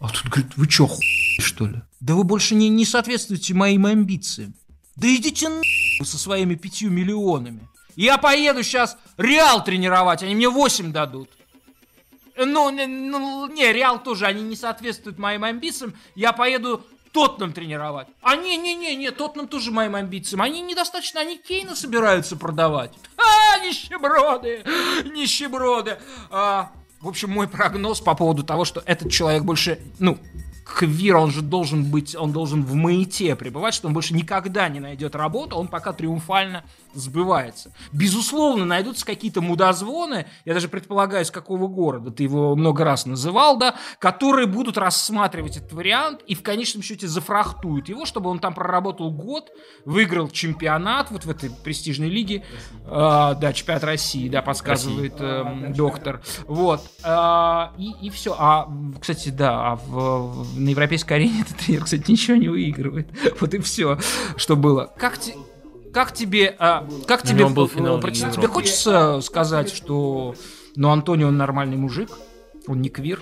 А 0.00 0.08
тут 0.08 0.26
говорит, 0.30 0.56
вы 0.56 0.66
чё, 0.66 0.86
хуй, 0.86 1.04
что 1.40 1.66
ли? 1.66 1.82
Да 2.00 2.14
вы 2.14 2.24
больше 2.24 2.54
не, 2.54 2.68
не 2.68 2.86
соответствуете 2.86 3.54
моим 3.54 3.86
амбициям. 3.86 4.54
Да 4.96 5.14
идите 5.14 5.48
на 5.48 5.62
со 6.04 6.16
своими 6.16 6.54
пятью 6.54 6.90
миллионами. 6.90 7.68
Я 7.96 8.16
поеду 8.16 8.62
сейчас 8.62 8.96
Реал 9.18 9.62
тренировать, 9.62 10.22
они 10.22 10.34
мне 10.34 10.48
8 10.48 10.92
дадут. 10.92 11.28
Ну, 12.46 12.70
ну, 12.70 13.46
не, 13.48 13.72
Реал 13.72 14.02
тоже, 14.02 14.26
они 14.26 14.42
не 14.42 14.56
соответствуют 14.56 15.18
моим 15.18 15.44
амбициям. 15.44 15.94
Я 16.14 16.32
поеду 16.32 16.84
Тотнам 17.12 17.52
тренировать. 17.52 18.06
А 18.22 18.36
не, 18.36 18.56
не, 18.56 18.74
не, 18.74 18.94
не, 18.94 19.10
Тотнам 19.10 19.48
тоже 19.48 19.72
моим 19.72 19.96
амбициям. 19.96 20.42
Они 20.42 20.60
недостаточно, 20.62 21.20
они 21.20 21.38
Кейна 21.38 21.74
собираются 21.74 22.36
продавать. 22.36 22.92
А, 23.16 23.58
нищеброды, 23.64 24.62
нищеброды. 25.12 25.98
А, 26.30 26.70
в 27.00 27.08
общем, 27.08 27.30
мой 27.30 27.48
прогноз 27.48 28.00
по 28.00 28.14
поводу 28.14 28.44
того, 28.44 28.64
что 28.64 28.82
этот 28.86 29.10
человек 29.10 29.42
больше, 29.42 29.80
ну, 29.98 30.18
Квир, 30.64 31.16
он 31.16 31.30
же 31.30 31.42
должен 31.42 31.84
быть, 31.84 32.14
он 32.14 32.32
должен 32.32 32.62
в 32.62 32.74
маите 32.74 33.34
пребывать, 33.34 33.74
что 33.74 33.88
он 33.88 33.94
больше 33.94 34.14
никогда 34.14 34.68
не 34.68 34.78
найдет 34.78 35.16
работу, 35.16 35.56
он 35.56 35.68
пока 35.68 35.92
триумфально 35.92 36.64
сбывается. 36.94 37.72
Безусловно, 37.92 38.64
найдутся 38.64 39.04
какие-то 39.06 39.40
мудозвоны, 39.40 40.26
я 40.44 40.54
даже 40.54 40.68
предполагаю, 40.68 41.24
из 41.24 41.30
какого 41.30 41.68
города, 41.68 42.10
ты 42.10 42.24
его 42.24 42.56
много 42.56 42.84
раз 42.84 43.06
называл, 43.06 43.58
да, 43.58 43.74
которые 43.98 44.46
будут 44.46 44.78
рассматривать 44.78 45.56
этот 45.56 45.72
вариант 45.72 46.22
и 46.26 46.34
в 46.34 46.42
конечном 46.42 46.82
счете 46.82 47.06
зафрахтуют 47.06 47.88
его, 47.88 48.04
чтобы 48.04 48.30
он 48.30 48.38
там 48.38 48.54
проработал 48.54 49.10
год, 49.10 49.50
выиграл 49.84 50.28
чемпионат 50.28 51.10
вот 51.10 51.24
в 51.24 51.30
этой 51.30 51.50
престижной 51.50 52.08
лиге, 52.08 52.44
э, 52.84 52.88
да, 52.88 53.52
чемпионат 53.52 53.84
России, 53.84 54.28
да, 54.28 54.42
подсказывает 54.42 55.14
э, 55.18 55.72
доктор, 55.74 56.22
вот, 56.46 56.82
э, 57.04 57.66
и, 57.78 58.06
и 58.06 58.10
все. 58.10 58.34
А, 58.38 58.68
кстати, 59.00 59.30
да, 59.30 59.72
а 59.72 59.76
в, 59.76 60.58
на 60.58 60.68
европейской 60.70 61.14
арене 61.14 61.42
этот 61.42 61.56
тренер, 61.66 61.84
кстати, 61.84 62.10
ничего 62.10 62.36
не 62.36 62.48
выигрывает. 62.48 63.08
Вот 63.40 63.54
и 63.54 63.58
все, 63.58 63.98
что 64.36 64.56
было. 64.56 64.92
Как, 64.96 65.18
те, 65.18 65.34
как 65.92 66.12
тебе, 66.12 66.54
а, 66.58 66.86
как 67.06 67.22
тебе, 67.22 67.46
был 67.46 67.68
финал 67.68 68.00
про, 68.00 68.10
тебе 68.10 68.46
хочется 68.46 69.20
сказать, 69.20 69.72
что, 69.72 70.34
ну, 70.76 70.90
Антонио 70.90 71.28
он 71.28 71.36
нормальный 71.36 71.76
мужик, 71.76 72.10
он 72.66 72.80
не 72.80 72.88
квир? 72.88 73.20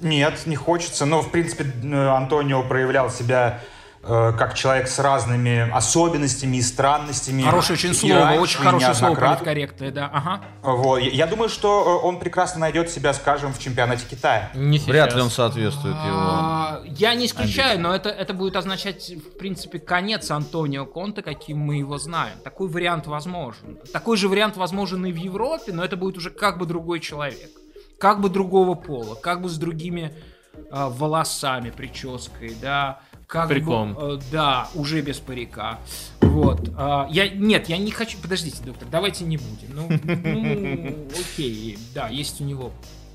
Нет, 0.00 0.42
не 0.46 0.56
хочется. 0.56 1.06
Но, 1.06 1.22
в 1.22 1.30
принципе, 1.30 1.64
э, 1.84 2.08
Антонио 2.08 2.64
проявлял 2.64 3.08
себя 3.08 3.60
Э, 3.60 3.71
как 4.02 4.54
человек 4.54 4.88
с 4.88 4.98
разными 4.98 5.70
особенностями 5.70 6.56
и 6.56 6.62
странностями. 6.62 7.42
Хорошее 7.42 7.76
очень 7.76 7.94
слово, 7.94 8.20
раньше, 8.20 8.40
очень 8.40 8.58
хорошее 8.58 8.94
слово, 8.94 9.14
политкорректное, 9.14 9.90
да. 9.92 10.10
Ага. 10.12 10.40
Вот. 10.62 10.98
Я 10.98 11.26
думаю, 11.28 11.48
что 11.48 12.00
э, 12.02 12.06
он 12.06 12.18
прекрасно 12.18 12.60
найдет 12.60 12.90
себя, 12.90 13.14
скажем, 13.14 13.52
в 13.52 13.60
чемпионате 13.60 14.04
Китая. 14.10 14.50
Не 14.54 14.78
Вряд 14.78 15.14
ли 15.14 15.20
он 15.20 15.30
соответствует 15.30 15.94
его. 15.94 16.16
А, 16.16 16.82
я 16.84 17.14
не 17.14 17.26
исключаю, 17.26 17.80
но 17.80 17.94
это, 17.94 18.08
это 18.08 18.34
будет 18.34 18.56
означать, 18.56 19.10
в 19.10 19.38
принципе, 19.38 19.78
конец 19.78 20.30
Антонио 20.30 20.84
Конта, 20.84 21.22
каким 21.22 21.58
мы 21.58 21.76
его 21.76 21.98
знаем. 21.98 22.38
Такой 22.42 22.68
вариант 22.68 23.06
возможен. 23.06 23.78
Такой 23.92 24.16
же 24.16 24.28
вариант 24.28 24.56
возможен 24.56 25.06
и 25.06 25.12
в 25.12 25.16
Европе, 25.16 25.72
но 25.72 25.84
это 25.84 25.96
будет 25.96 26.16
уже 26.16 26.30
как 26.30 26.58
бы 26.58 26.66
другой 26.66 27.00
человек. 27.00 27.50
Как 27.98 28.20
бы 28.20 28.28
другого 28.28 28.74
пола, 28.74 29.14
как 29.14 29.42
бы 29.42 29.48
с 29.48 29.56
другими 29.56 30.12
э, 30.54 30.60
волосами, 30.70 31.70
прической, 31.70 32.56
да, 32.60 33.00
как 33.32 33.48
Париком. 33.48 33.94
Бы, 33.94 34.00
э, 34.16 34.20
да, 34.30 34.68
уже 34.74 35.00
без 35.00 35.18
парика. 35.18 35.78
Вот. 36.20 36.68
Э, 36.76 37.06
я, 37.08 37.30
нет, 37.30 37.66
я 37.70 37.78
не 37.78 37.90
хочу... 37.90 38.18
Подождите, 38.18 38.62
доктор, 38.62 38.86
давайте 38.90 39.24
не 39.24 39.38
будем. 39.38 39.74
Ну, 39.74 39.88
ну 40.04 41.08
окей, 41.18 41.78
да, 41.94 42.08
есть 42.08 42.42
у 42.42 42.44
него 42.44 42.72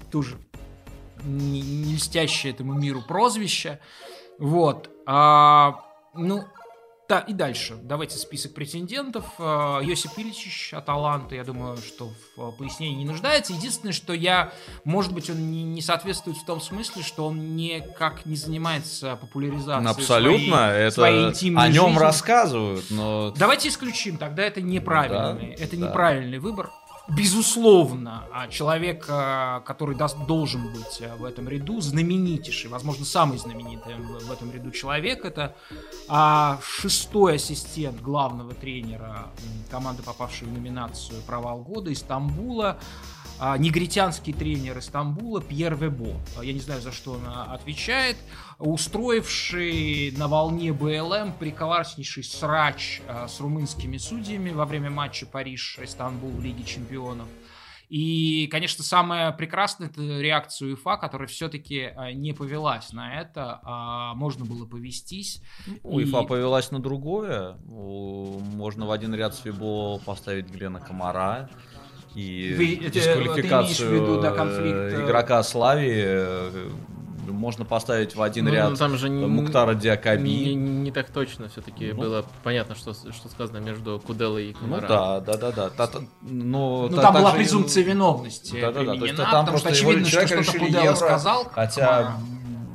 тоже 0.09 0.37
не, 1.23 1.61
не 1.61 1.93
льстящее 1.93 2.51
этому 2.51 2.73
миру 2.73 3.03
прозвище. 3.07 3.79
Вот. 4.39 4.89
А, 5.05 5.85
ну, 6.15 6.45
да, 7.09 7.19
и 7.19 7.33
дальше. 7.33 7.77
Давайте 7.83 8.17
список 8.17 8.53
претендентов. 8.53 9.25
Э, 9.39 9.79
Йосип 9.81 10.11
Ильич 10.17 10.73
Аталанта, 10.73 11.35
я 11.35 11.43
думаю, 11.45 11.77
что 11.77 12.11
в 12.35 12.51
пояснении 12.51 12.97
не 12.97 13.05
нуждается. 13.05 13.53
Единственное, 13.53 13.93
что 13.93 14.13
я, 14.13 14.51
может 14.83 15.13
быть, 15.13 15.29
он 15.29 15.49
не, 15.49 15.63
не 15.63 15.81
соответствует 15.81 16.37
в 16.37 16.45
том 16.45 16.59
смысле, 16.59 17.03
что 17.03 17.27
он 17.27 17.55
никак 17.55 18.25
не 18.25 18.35
занимается 18.35 19.15
популяризацией 19.15 19.89
Абсолютно, 19.89 20.57
своей, 20.57 20.81
это 20.87 20.91
своей 20.91 21.29
интимной 21.29 21.63
о 21.63 21.67
нем 21.69 21.87
жизни. 21.91 21.99
рассказывают, 21.99 22.85
но... 22.89 23.31
Давайте 23.37 23.69
исключим, 23.69 24.17
тогда 24.17 24.43
это 24.43 24.61
неправильный, 24.61 25.55
Да, 25.55 25.63
это 25.63 25.77
да. 25.77 25.87
неправильный 25.87 26.39
выбор. 26.39 26.71
Безусловно, 27.09 28.25
а 28.33 28.47
человек, 28.49 29.05
а, 29.07 29.61
который 29.61 29.95
даст, 29.95 30.17
должен 30.27 30.73
быть 30.73 31.01
а, 31.01 31.15
в 31.15 31.23
этом 31.23 31.47
ряду, 31.47 31.79
знаменитейший, 31.79 32.69
возможно, 32.69 33.05
самый 33.05 33.37
знаменитый 33.37 33.95
в 33.95 34.27
в 34.27 34.31
этом 34.31 34.51
ряду 34.51 34.71
человек, 34.71 35.23
это 35.23 35.55
а, 36.09 36.59
шестой 36.61 37.35
ассистент 37.35 38.01
главного 38.01 38.53
тренера 38.53 39.27
команды, 39.71 40.03
попавшей 40.03 40.47
в 40.47 40.51
номинацию 40.51 41.21
«Провал 41.25 41.61
года» 41.61 41.91
из 41.91 41.99
Стамбула, 41.99 42.77
а, 43.39 43.57
негритянский 43.57 44.33
тренер 44.33 44.81
Стамбула 44.81 45.41
Пьер 45.41 45.75
Вебо. 45.75 46.15
Я 46.41 46.53
не 46.53 46.59
знаю, 46.59 46.81
за 46.81 46.91
что 46.91 47.13
он 47.13 47.21
отвечает. 47.27 48.17
Устроивший 48.59 50.13
на 50.17 50.27
волне 50.27 50.73
БЛМ 50.73 51.33
прекраснейший 51.33 52.23
срач 52.23 53.01
а, 53.07 53.27
с 53.27 53.39
румынскими 53.39 53.97
судьями 53.97 54.49
во 54.49 54.65
время 54.65 54.89
матча 54.89 55.25
Париж-Истанбул 55.25 56.31
в 56.31 56.43
Лиге 56.43 56.63
Чемпионов. 56.63 57.27
И, 57.89 58.47
конечно, 58.51 58.83
самое 58.83 59.31
прекрасное 59.31 59.87
это 59.87 60.01
реакция 60.01 60.69
УЕФА, 60.69 60.97
которая 60.97 61.27
все-таки 61.27 61.93
не 62.15 62.33
повелась 62.33 62.91
на 62.91 63.21
это, 63.21 63.59
а 63.63 64.13
можно 64.15 64.43
было 64.43 64.65
повестись. 64.65 65.41
УЕФА 65.83 66.21
И- 66.23 66.27
повелась 66.27 66.71
на 66.71 66.79
другое. 66.79 67.55
Можно 67.65 68.87
в 68.87 68.91
один 68.91 69.15
ряд 69.15 69.35
с 69.35 69.39
Фибо 69.39 69.99
поставить 69.99 70.49
Глена 70.49 70.81
Комара 70.81 71.49
и 72.17 72.55
Вы- 72.57 72.75
ты 72.77 72.89
дисквалификацию 72.89 73.61
имеешь 73.61 73.79
в 73.79 73.93
виду, 73.93 74.21
да, 74.21 74.31
конфликт, 74.31 74.75
э, 74.75 74.97
э, 74.97 75.05
игрока 75.05 75.43
Слави. 75.43 76.03
Можно 77.33 77.65
поставить 77.65 78.15
в 78.15 78.21
один 78.21 78.45
Ну, 78.45 78.51
ряд 78.51 78.77
там 78.77 78.97
же 78.97 79.09
не- 79.09 79.25
Муктара 79.25 79.73
Не, 79.73 79.79
Диакаби. 79.81 80.53
не 80.53 80.91
так 80.91 81.09
точно 81.09 81.49
все-таки 81.49 81.91
Ну. 81.93 81.99
было 82.01 82.25
понятно, 82.43 82.75
что, 82.75 82.93
что 82.93 83.29
сказано 83.29 83.57
между 83.57 83.99
Куделой 83.99 84.51
и 84.51 84.53
Ну 84.53 84.59
Комаром. 84.59 84.87
да, 84.89 85.19
да, 85.19 85.37
да, 85.37 85.51
да. 85.51 85.69
Та- 85.69 85.87
та- 85.87 85.99
но 86.21 86.87
Ну, 86.89 86.95
та- 86.95 87.01
там 87.01 87.13
была 87.15 87.31
презумпция 87.33 87.83
виновности 87.83 88.59
Да-да-да, 88.61 88.95
то 88.95 89.05
есть 89.05 89.15
там 89.17 89.25
потому 89.45 89.57
что 89.57 89.67
просто 89.69 89.69
его 89.69 89.89
очевидно, 89.91 90.09
что 90.09 90.43
что-то 90.43 90.65
евро, 90.65 90.95
сказал. 90.95 91.45
Хотя 91.51 92.17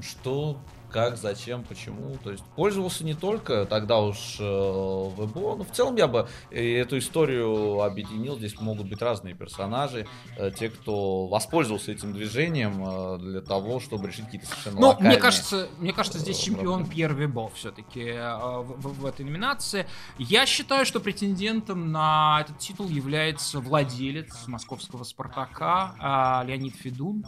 что, 0.00 0.58
как, 0.92 1.16
зачем, 1.16 1.64
почему. 1.64 2.16
То 2.22 2.30
есть 2.30 2.44
пользовался 2.54 3.04
не 3.04 3.14
только 3.14 3.64
тогда 3.66 3.98
уж 4.00 4.36
э, 4.38 4.44
ВБО, 4.44 5.56
но 5.56 5.64
в 5.64 5.70
целом 5.72 5.96
я 5.96 6.06
бы 6.06 6.28
э, 6.50 6.76
эту 6.78 6.98
историю 6.98 7.80
объединил. 7.82 8.36
Здесь 8.36 8.60
могут 8.60 8.88
быть 8.88 9.00
разные 9.02 9.34
персонажи. 9.34 10.06
Э, 10.36 10.50
те, 10.50 10.68
кто 10.70 11.26
воспользовался 11.26 11.90
этим 11.92 12.12
движением 12.12 12.84
э, 12.86 13.18
для 13.18 13.40
того, 13.40 13.80
чтобы 13.80 14.08
решить 14.08 14.26
какие-то 14.26 14.46
совершенно 14.46 14.80
Ну, 14.80 14.96
мне 15.00 15.16
кажется, 15.16 15.68
мне 15.78 15.92
кажется, 15.92 16.18
здесь 16.18 16.40
э, 16.40 16.44
чемпион. 16.44 16.86
Пьер 16.86 17.14
Вебо 17.14 17.48
все-таки 17.54 18.12
в, 18.12 18.74
в- 18.76 19.00
в 19.00 19.06
этой 19.06 19.24
номинации. 19.24 19.86
Я 20.18 20.46
считаю, 20.46 20.84
что 20.84 21.00
претендентом 21.00 21.90
на 21.90 22.40
этот 22.42 22.58
титул 22.58 22.88
является 22.88 23.60
владелец 23.60 24.46
московского 24.46 25.04
Спартака 25.04 25.94
а, 25.98 26.44
Леонид 26.46 26.74
Федун. 26.76 27.24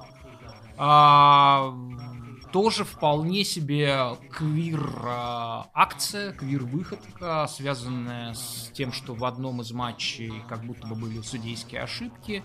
А, 0.76 1.72
тоже 2.54 2.84
вполне 2.84 3.42
себе 3.42 4.16
квир 4.30 4.88
а, 5.02 5.66
акция, 5.74 6.32
квир 6.32 6.62
выходка, 6.62 7.48
связанная 7.48 8.34
с 8.34 8.70
тем, 8.72 8.92
что 8.92 9.12
в 9.12 9.24
одном 9.24 9.60
из 9.60 9.72
матчей 9.72 10.32
как 10.48 10.64
будто 10.64 10.86
бы 10.86 10.94
были 10.94 11.20
судейские 11.20 11.80
ошибки. 11.80 12.44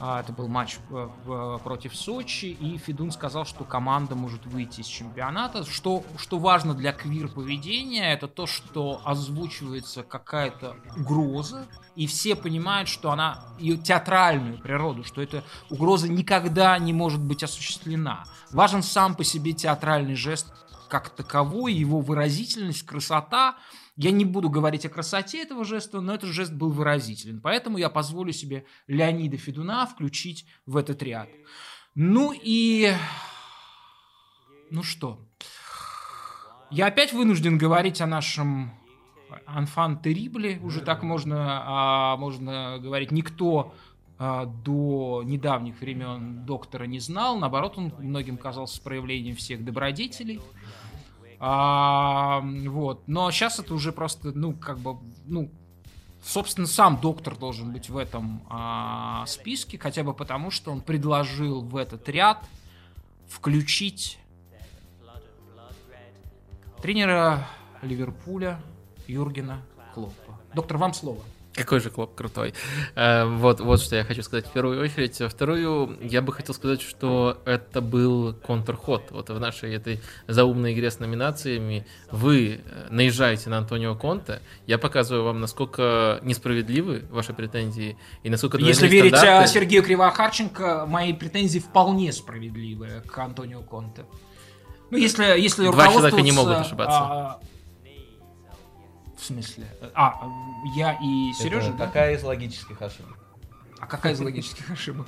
А, 0.00 0.20
Это 0.20 0.32
был 0.32 0.48
матч 0.48 0.78
э, 0.90 1.58
против 1.62 1.94
Сочи, 1.94 2.46
и 2.46 2.78
Федун 2.78 3.12
сказал, 3.12 3.44
что 3.44 3.64
команда 3.64 4.16
может 4.16 4.44
выйти 4.44 4.80
из 4.80 4.86
чемпионата. 4.86 5.64
Что, 5.64 6.02
что 6.18 6.38
важно 6.38 6.74
для 6.74 6.92
квир-поведения, 6.92 8.12
это 8.12 8.26
то, 8.26 8.46
что 8.46 9.00
озвучивается 9.04 10.02
какая-то 10.02 10.76
угроза, 10.96 11.66
и 11.94 12.06
все 12.06 12.34
понимают, 12.34 12.88
что 12.88 13.12
она, 13.12 13.44
ее 13.58 13.76
театральную 13.76 14.58
природу, 14.58 15.04
что 15.04 15.22
эта 15.22 15.44
угроза 15.70 16.08
никогда 16.08 16.76
не 16.78 16.92
может 16.92 17.20
быть 17.20 17.44
осуществлена. 17.44 18.24
Важен 18.50 18.82
сам 18.82 19.14
по 19.14 19.22
себе 19.22 19.52
театральный 19.52 20.16
жест 20.16 20.52
как 20.88 21.10
таковой, 21.10 21.72
его 21.72 22.00
выразительность, 22.00 22.84
красота. 22.84 23.56
Я 23.96 24.10
не 24.10 24.24
буду 24.24 24.50
говорить 24.50 24.84
о 24.86 24.88
красоте 24.88 25.42
этого 25.42 25.64
жеста, 25.64 26.00
но 26.00 26.14
этот 26.14 26.30
жест 26.30 26.52
был 26.52 26.70
выразителен. 26.70 27.40
Поэтому 27.40 27.78
я 27.78 27.88
позволю 27.88 28.32
себе 28.32 28.64
Леонида 28.88 29.36
Федуна 29.36 29.86
включить 29.86 30.46
в 30.66 30.76
этот 30.76 31.02
ряд. 31.02 31.28
Ну 31.94 32.32
и... 32.34 32.92
Ну 34.70 34.82
что? 34.82 35.20
Я 36.70 36.86
опять 36.86 37.12
вынужден 37.12 37.56
говорить 37.56 38.00
о 38.00 38.06
нашем 38.06 38.72
Анфан 39.46 40.00
Терибле. 40.00 40.58
Уже 40.62 40.80
так 40.80 41.04
можно, 41.04 41.62
а, 41.64 42.16
можно 42.16 42.78
говорить. 42.80 43.12
Никто 43.12 43.74
а, 44.18 44.46
до 44.46 45.22
недавних 45.24 45.80
времен 45.80 46.44
доктора 46.44 46.84
не 46.84 46.98
знал. 46.98 47.38
Наоборот, 47.38 47.74
он 47.76 47.92
многим 47.98 48.36
казался 48.38 48.82
проявлением 48.82 49.36
всех 49.36 49.64
добродетелей. 49.64 50.40
А, 51.38 52.40
вот. 52.42 53.06
Но 53.06 53.30
сейчас 53.30 53.58
это 53.58 53.74
уже 53.74 53.92
просто, 53.92 54.32
ну, 54.32 54.54
как 54.54 54.78
бы, 54.78 54.98
ну, 55.26 55.50
собственно, 56.22 56.66
сам 56.66 57.00
доктор 57.00 57.36
должен 57.36 57.72
быть 57.72 57.88
в 57.88 57.96
этом 57.96 58.42
а, 58.48 59.24
списке, 59.26 59.78
хотя 59.78 60.02
бы 60.02 60.14
потому, 60.14 60.50
что 60.50 60.70
он 60.72 60.80
предложил 60.80 61.62
в 61.62 61.76
этот 61.76 62.08
ряд 62.08 62.44
включить 63.28 64.18
тренера 66.80 67.46
Ливерпуля 67.82 68.60
Юргена 69.06 69.62
Клоппа. 69.94 70.38
Доктор, 70.54 70.76
вам 70.78 70.94
слово. 70.94 71.22
Какой 71.54 71.78
же 71.78 71.90
Клоп 71.90 72.16
крутой. 72.16 72.52
Э, 72.96 73.24
вот, 73.24 73.60
вот 73.60 73.80
что 73.80 73.94
я 73.94 74.04
хочу 74.04 74.22
сказать 74.22 74.46
в 74.46 74.50
первую 74.50 74.82
очередь. 74.82 75.20
Во 75.20 75.28
вторую, 75.28 75.96
я 76.02 76.20
бы 76.20 76.32
хотел 76.32 76.52
сказать, 76.52 76.82
что 76.82 77.40
это 77.44 77.80
был 77.80 78.34
контрход. 78.34 79.04
Вот 79.10 79.30
в 79.30 79.38
нашей 79.38 79.74
этой 79.74 80.00
заумной 80.26 80.72
игре 80.74 80.90
с 80.90 80.98
номинациями 80.98 81.86
вы 82.10 82.60
э, 82.64 82.86
наезжаете 82.90 83.50
на 83.50 83.58
Антонио 83.58 83.94
Конте. 83.94 84.40
Я 84.66 84.78
показываю 84.78 85.24
вам, 85.24 85.40
насколько 85.40 86.18
несправедливы 86.22 87.04
ваши 87.10 87.32
претензии 87.32 87.96
и 88.24 88.30
насколько 88.30 88.58
Если 88.58 88.88
верить 88.88 89.16
стандарты... 89.16 89.52
Сергею 89.52 89.84
Кривохарченко, 89.84 90.86
мои 90.88 91.12
претензии 91.12 91.60
вполне 91.60 92.12
справедливы 92.12 93.02
к 93.06 93.16
Антонио 93.16 93.62
Конте. 93.62 94.06
Ну, 94.90 94.98
если, 94.98 95.24
если 95.38 95.70
Два 95.70 95.88
человека 95.88 96.20
не 96.20 96.32
могут 96.32 96.56
ошибаться. 96.56 96.98
А, 96.98 97.40
в 99.24 99.26
смысле? 99.26 99.66
А, 99.94 100.28
я 100.76 100.92
и 101.02 101.32
Сережа, 101.32 101.70
Это 101.70 101.78
да? 101.78 101.86
Какая 101.86 102.16
из 102.16 102.22
логических 102.22 102.80
ошибок? 102.80 103.16
А 103.80 103.86
какая 103.86 104.12
из 104.12 104.20
логических 104.20 104.70
ошибок? 104.70 105.06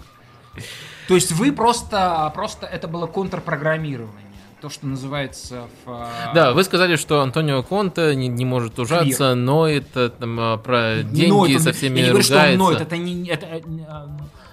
То 1.06 1.14
есть 1.14 1.32
вы 1.32 1.52
просто, 1.52 2.30
просто 2.34 2.66
это 2.66 2.88
было 2.88 3.06
контрпрограммирование 3.06 4.24
то, 4.62 4.70
что 4.70 4.86
называется 4.86 5.68
в... 5.84 5.90
А, 5.90 6.32
да, 6.34 6.54
вы 6.54 6.64
сказали, 6.64 6.96
что 6.96 7.20
Антонио 7.20 7.62
Конте 7.62 8.16
не, 8.16 8.26
не 8.26 8.46
может 8.46 8.78
ужаться, 8.78 9.04
Квир. 9.04 9.34
ноет 9.34 9.86
там, 9.92 10.40
а, 10.40 10.56
про 10.56 11.02
деньги 11.02 11.28
ноет, 11.28 11.60
со 11.60 11.74
всеми 11.74 11.98
я 11.98 12.06
не 12.06 12.10
ругается. 12.10 12.32
Говорю, 12.32 12.54
что 12.54 12.64
он 12.64 12.70
ноет, 12.70 12.80
это 12.80 12.96
не... 12.96 13.28
Это, 13.28 13.46
э, 13.46 13.60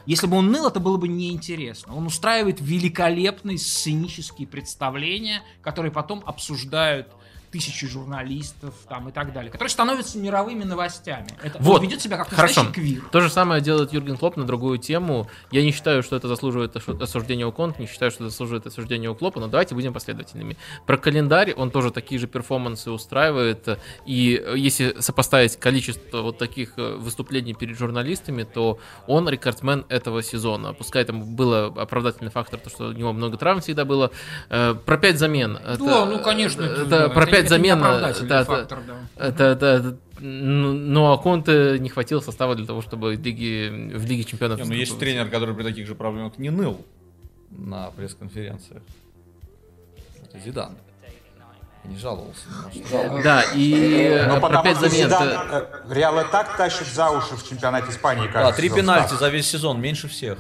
если 0.06 0.27
бы 0.27 0.35
он 0.35 0.52
ныл, 0.52 0.68
это 0.68 0.81
было 0.81 0.98
бы 0.98 1.07
неинтересно. 1.07 1.95
Он 1.95 2.06
устраивает 2.06 2.57
великолепные 2.60 3.57
сценические 3.57 4.45
представления, 4.45 5.41
которые 5.61 5.94
потом 5.94 6.22
обсуждают 6.26 7.07
тысячи 7.53 7.88
журналистов 7.88 8.73
там 8.89 9.09
и 9.09 9.11
так 9.11 9.31
далее, 9.31 9.51
которые 9.51 9.69
становятся 9.69 10.17
мировыми 10.17 10.63
новостями. 10.63 11.27
Это, 11.43 11.59
вот, 11.59 11.84
ведет 11.84 12.01
себя 12.01 12.17
как 12.17 12.30
Хорошо. 12.30 12.65
квир. 12.73 13.03
То 13.11 13.21
же 13.21 13.30
самое 13.30 13.61
делает 13.61 13.93
Юрген 13.93 14.17
Клоп 14.17 14.38
на 14.38 14.43
другую 14.43 14.80
тему. 14.80 15.30
Я 15.51 15.61
не 15.61 15.71
считаю, 15.71 16.01
что 16.01 16.15
это 16.15 16.27
заслуживает 16.27 16.75
осуждения 16.75 17.45
у 17.45 17.51
Конт, 17.51 17.77
не 17.77 17.85
считаю, 17.85 18.09
что 18.09 18.23
это 18.23 18.31
заслуживает 18.31 18.65
осуждения 18.65 19.07
у 19.07 19.13
Клопа, 19.13 19.39
но 19.39 19.47
давайте 19.47 19.75
будем 19.75 19.93
последовательными. 19.93 20.57
Про 20.88 20.97
календарь 20.97 21.53
он 21.53 21.69
тоже 21.69 21.91
такие 21.91 22.19
же 22.19 22.25
перформансы 22.25 22.89
устраивает, 22.89 23.77
и 24.07 24.43
если 24.55 24.99
сопоставить 24.99 25.57
количество 25.57 26.23
вот 26.23 26.39
таких 26.39 26.73
э, 26.77 26.95
выступлений 26.95 27.53
перед 27.53 27.77
журналистами, 27.77 28.43
то 28.43 28.80
он 29.05 29.30
рекордсмен 29.30 29.85
этого 29.89 30.23
сезона. 30.23 30.73
Пускай 30.73 31.05
там 31.05 31.35
было 31.35 31.67
оправдательный 31.67 32.31
фактор, 32.31 32.59
то, 32.59 32.71
что 32.71 32.88
у 32.88 32.93
него 32.93 33.13
много 33.13 33.38
травм 33.38 33.61
всегда 33.61 33.85
было. 33.85 34.09
Э, 34.49 34.73
про 34.73 34.97
пять 34.97 35.19
замен. 35.19 35.59
Да, 35.63 35.73
это, 35.73 36.05
ну, 36.05 36.19
конечно. 36.19 36.63
Это, 36.63 36.81
это 36.81 37.09
про 37.09 37.27
пять 37.27 37.42
опять 37.45 37.49
замена. 37.49 38.13
Да, 38.21 38.43
фактор, 38.43 38.79
да. 38.87 39.25
Это, 39.25 39.43
это, 39.43 39.97
ну, 40.19 40.73
ну, 40.73 41.11
а 41.11 41.17
Конте 41.17 41.77
не 41.79 41.89
хватило 41.89 42.19
состава 42.19 42.55
для 42.55 42.65
того, 42.65 42.81
чтобы 42.81 43.15
в 43.15 43.21
Лиге, 43.21 43.69
в 43.97 44.05
Лиге 44.05 44.23
Чемпионов... 44.23 44.59
Не, 44.59 44.65
ну, 44.65 44.73
есть 44.73 44.97
тренер, 44.99 45.29
который 45.29 45.55
при 45.55 45.63
таких 45.63 45.87
же 45.87 45.95
проблемах 45.95 46.37
не 46.37 46.49
ныл 46.49 46.85
на 47.51 47.91
пресс-конференциях. 47.91 48.81
Это 50.25 50.39
Зидан. 50.39 50.75
Не 51.85 51.97
жаловался. 51.97 52.47
Да, 53.23 53.43
и 53.53 54.23
Но 54.27 54.39
про 54.39 54.61
пять 54.61 54.77
замен. 54.77 55.11
Э, 55.11 55.65
Реал 55.89 56.21
и 56.21 56.23
так 56.31 56.55
тащит 56.55 56.87
за 56.87 57.09
уши 57.09 57.35
в 57.35 57.47
чемпионате 57.47 57.91
Испании. 57.91 58.27
Кажется, 58.27 58.51
да, 58.51 58.53
три 58.53 58.69
пенальти 58.69 59.15
за 59.15 59.27
весь 59.27 59.49
сезон, 59.49 59.81
меньше 59.81 60.07
всех. 60.07 60.39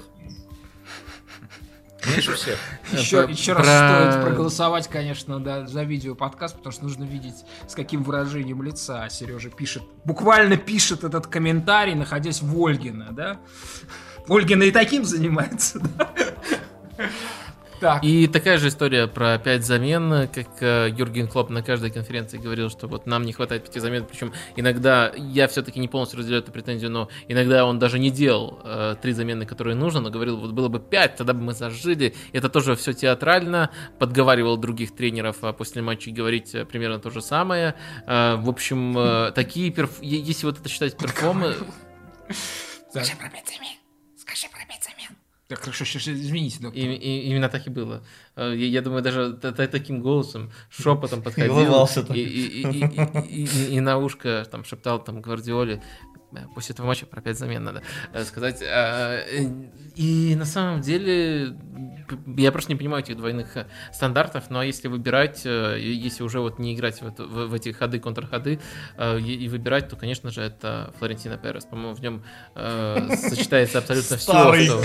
Меньше 2.05 2.33
всех. 2.35 2.57
Еще, 2.91 3.25
еще 3.29 3.53
раз 3.53 3.65
стоит 3.65 4.23
проголосовать, 4.23 4.87
конечно, 4.87 5.39
да, 5.39 5.65
за 5.65 5.83
видео 5.83 6.15
подкаст, 6.15 6.57
потому 6.57 6.73
что 6.73 6.83
нужно 6.83 7.03
видеть, 7.03 7.45
с 7.67 7.75
каким 7.75 8.03
выражением 8.03 8.61
лица 8.63 9.07
Сережа 9.09 9.49
пишет. 9.49 9.83
Буквально 10.03 10.57
пишет 10.57 11.03
этот 11.03 11.27
комментарий, 11.27 11.95
находясь 11.95 12.41
в 12.41 12.59
Ольгино, 12.59 13.11
да? 13.11 13.39
Ольгина 14.27 14.63
и 14.63 14.71
таким 14.71 15.05
занимается, 15.05 15.79
да? 15.79 16.09
Так. 17.79 18.03
И 18.03 18.27
такая 18.27 18.57
же 18.57 18.69
история 18.69 19.07
про 19.07 19.37
пять 19.37 19.65
замен, 19.65 20.27
как 20.27 20.61
э, 20.61 20.89
Юрген 20.97 21.27
Клоп 21.27 21.49
на 21.49 21.61
каждой 21.61 21.91
конференции 21.91 22.37
говорил, 22.37 22.69
что 22.69 22.87
вот 22.87 23.05
нам 23.05 23.23
не 23.23 23.33
хватает 23.33 23.65
пяти 23.65 23.79
замен, 23.79 24.05
причем 24.05 24.33
иногда 24.55 25.11
я 25.15 25.47
все-таки 25.47 25.79
не 25.79 25.87
полностью 25.87 26.19
разделяю 26.19 26.43
эту 26.43 26.51
претензию, 26.51 26.91
но 26.91 27.09
иногда 27.27 27.65
он 27.65 27.79
даже 27.79 27.99
не 27.99 28.09
делал 28.09 28.59
э, 28.63 28.95
три 29.01 29.13
замены, 29.13 29.45
которые 29.45 29.75
нужно, 29.75 29.99
но 30.01 30.09
говорил, 30.09 30.37
вот 30.37 30.51
было 30.51 30.67
бы 30.67 30.79
пять, 30.79 31.15
тогда 31.15 31.33
бы 31.33 31.41
мы 31.41 31.53
зажили. 31.53 32.15
Это 32.31 32.49
тоже 32.49 32.75
все 32.75 32.93
театрально, 32.93 33.69
подговаривал 33.99 34.57
других 34.57 34.95
тренеров 34.95 35.43
а 35.43 35.53
после 35.53 35.81
матча 35.81 36.11
говорить 36.11 36.55
э, 36.55 36.65
примерно 36.65 36.99
то 36.99 37.09
же 37.09 37.21
самое. 37.21 37.75
Э, 38.05 38.35
в 38.35 38.49
общем, 38.49 38.97
э, 38.97 39.31
такие 39.31 39.71
перф... 39.71 40.01
если 40.01 40.45
вот 40.45 40.59
это 40.59 40.69
считать 40.69 40.97
перформы... 40.97 41.55
Скажи 42.89 43.15
про 43.17 43.29
пять 43.29 43.47
замен. 43.47 43.77
Скажи 44.17 44.47
про 44.49 44.65
пять 44.65 44.83
замен. 44.83 45.17
Так, 45.53 45.61
хорошо, 45.61 45.85
сейчас 45.85 46.07
извините, 46.07 46.59
доктор. 46.59 46.81
И, 46.81 46.95
и, 46.95 47.29
именно 47.29 47.47
так 47.47 47.67
и 47.67 47.69
было. 47.69 48.03
Э, 48.35 48.53
я, 48.55 48.67
я 48.67 48.81
думаю, 48.81 49.01
даже 49.03 49.33
таким 49.33 50.01
голосом, 50.01 50.51
шепотом 50.69 51.21
подходил. 51.23 51.55
И, 52.13 52.19
и, 52.19 52.61
и, 52.61 52.85
и, 52.85 53.45
и, 53.45 53.75
и 53.75 53.79
на 53.79 53.97
ушко 53.97 54.45
там 54.49 54.63
шептал 54.63 55.03
там 55.03 55.21
Гвардиоле, 55.21 55.81
Э, 56.35 56.39
после 56.53 56.73
этого 56.73 56.87
матча 56.87 57.05
про 57.05 57.21
5 57.21 57.37
замен 57.37 57.63
надо 57.63 57.81
э, 58.13 58.23
сказать. 58.23 58.61
А, 58.63 59.19
и 59.95 60.35
на 60.35 60.45
самом 60.45 60.81
деле 60.81 61.55
я 62.37 62.51
просто 62.51 62.71
не 62.71 62.77
понимаю 62.77 63.03
этих 63.03 63.17
двойных 63.17 63.57
стандартов, 63.91 64.49
но 64.49 64.63
если 64.63 64.87
выбирать, 64.87 65.45
если 65.45 66.23
уже 66.23 66.39
вот 66.39 66.59
не 66.59 66.75
играть 66.75 67.01
в, 67.01 67.07
это, 67.07 67.23
в, 67.23 67.47
в 67.47 67.53
эти 67.53 67.71
ходы, 67.71 67.99
контрходы 67.99 68.59
и 68.99 69.47
выбирать, 69.49 69.89
то, 69.89 69.95
конечно 69.95 70.31
же, 70.31 70.41
это 70.41 70.93
Флорентино 70.99 71.37
Перес. 71.37 71.65
По-моему, 71.65 71.95
в 71.95 72.01
нем 72.01 72.23
сочетается 72.55 73.79
абсолютно 73.79 74.17
все, 74.17 74.31
что 74.31 74.83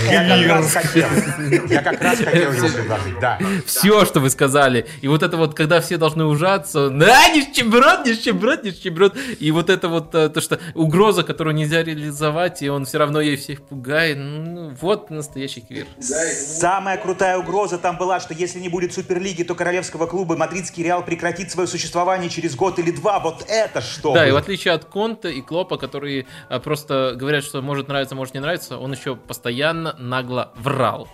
Я 1.69 1.81
как 1.81 2.01
раз 2.01 2.19
хотел 2.19 2.53
его 2.53 2.69
предложить, 2.69 3.19
да. 3.19 3.38
Все, 3.65 4.05
что 4.05 4.19
вы 4.19 4.29
сказали. 4.29 4.87
И 5.01 5.07
вот 5.07 5.23
это 5.23 5.37
вот, 5.37 5.53
когда 5.53 5.81
все 5.81 5.97
должны 5.97 6.25
ужаться, 6.25 6.89
да, 6.89 7.29
нищеброд, 7.29 8.05
нищеброд, 8.05 8.63
нищеброд. 8.63 9.15
И 9.39 9.51
вот 9.51 9.69
это 9.69 9.87
вот 9.87 10.11
то, 10.11 10.41
что 10.41 10.59
угроза, 10.75 11.23
которую 11.23 11.55
нельзя 11.55 11.83
реализовать, 11.83 12.61
и 12.61 12.69
он 12.69 12.85
все 12.85 12.97
равно 12.97 13.21
ей 13.21 13.37
всех 13.37 13.61
пугает. 13.61 14.17
Ну, 14.17 14.73
вот 14.81 15.09
настоящий 15.09 15.61
квир. 15.61 15.87
Самая 15.99 16.97
крутая 16.97 17.37
угроза 17.37 17.77
там 17.77 17.97
была, 17.97 18.19
что 18.19 18.33
если 18.33 18.59
не 18.59 18.69
будет 18.69 18.93
Суперлиги, 18.93 19.43
то 19.43 19.55
королевского 19.55 20.07
клуба 20.07 20.35
Мадридский 20.35 20.83
Реал 20.83 21.03
прекратит 21.03 21.51
свое 21.51 21.67
существование 21.67 22.29
через 22.29 22.55
год 22.55 22.79
или 22.79 22.91
два. 22.91 23.19
Вот 23.19 23.45
это 23.47 23.81
что? 23.81 24.13
Да, 24.13 24.27
и 24.27 24.31
в 24.31 24.35
отличие 24.35 24.73
от 24.73 24.85
Конта 24.85 25.29
и 25.29 25.41
Клопа, 25.41 25.77
которые 25.77 26.25
а, 26.49 26.59
просто 26.59 27.13
говорят, 27.15 27.43
что 27.43 27.61
может 27.61 27.87
нравиться, 27.87 28.15
может 28.15 28.33
не 28.33 28.39
нравиться, 28.39 28.77
он 28.77 28.93
еще 28.93 29.15
постоянно 29.15 29.95
нагло 29.97 30.51
врал. 30.55 31.07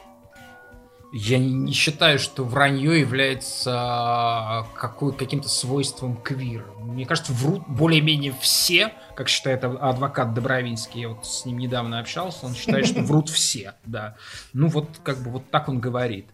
Я 1.17 1.39
не 1.39 1.71
считаю, 1.71 2.19
что 2.19 2.43
вранье 2.43 2.99
является 2.99 3.71
а, 3.73 4.67
какой, 4.75 5.13
каким-то 5.13 5.47
свойством 5.47 6.17
квира. 6.17 6.65
Мне 6.81 7.05
кажется, 7.05 7.31
врут 7.31 7.63
более-менее 7.69 8.35
все, 8.41 8.91
как 9.15 9.29
считает 9.29 9.63
адвокат 9.63 10.33
Добровинский. 10.33 10.99
Я 11.03 11.09
вот 11.09 11.25
с 11.25 11.45
ним 11.45 11.57
недавно 11.57 11.99
общался, 11.99 12.45
он 12.45 12.53
считает, 12.53 12.85
что 12.85 12.99
врут 13.01 13.29
все, 13.29 13.75
да. 13.85 14.17
Ну 14.51 14.67
вот, 14.67 14.89
как 15.03 15.19
бы 15.19 15.31
вот 15.31 15.49
так 15.49 15.69
он 15.69 15.79
говорит. 15.79 16.27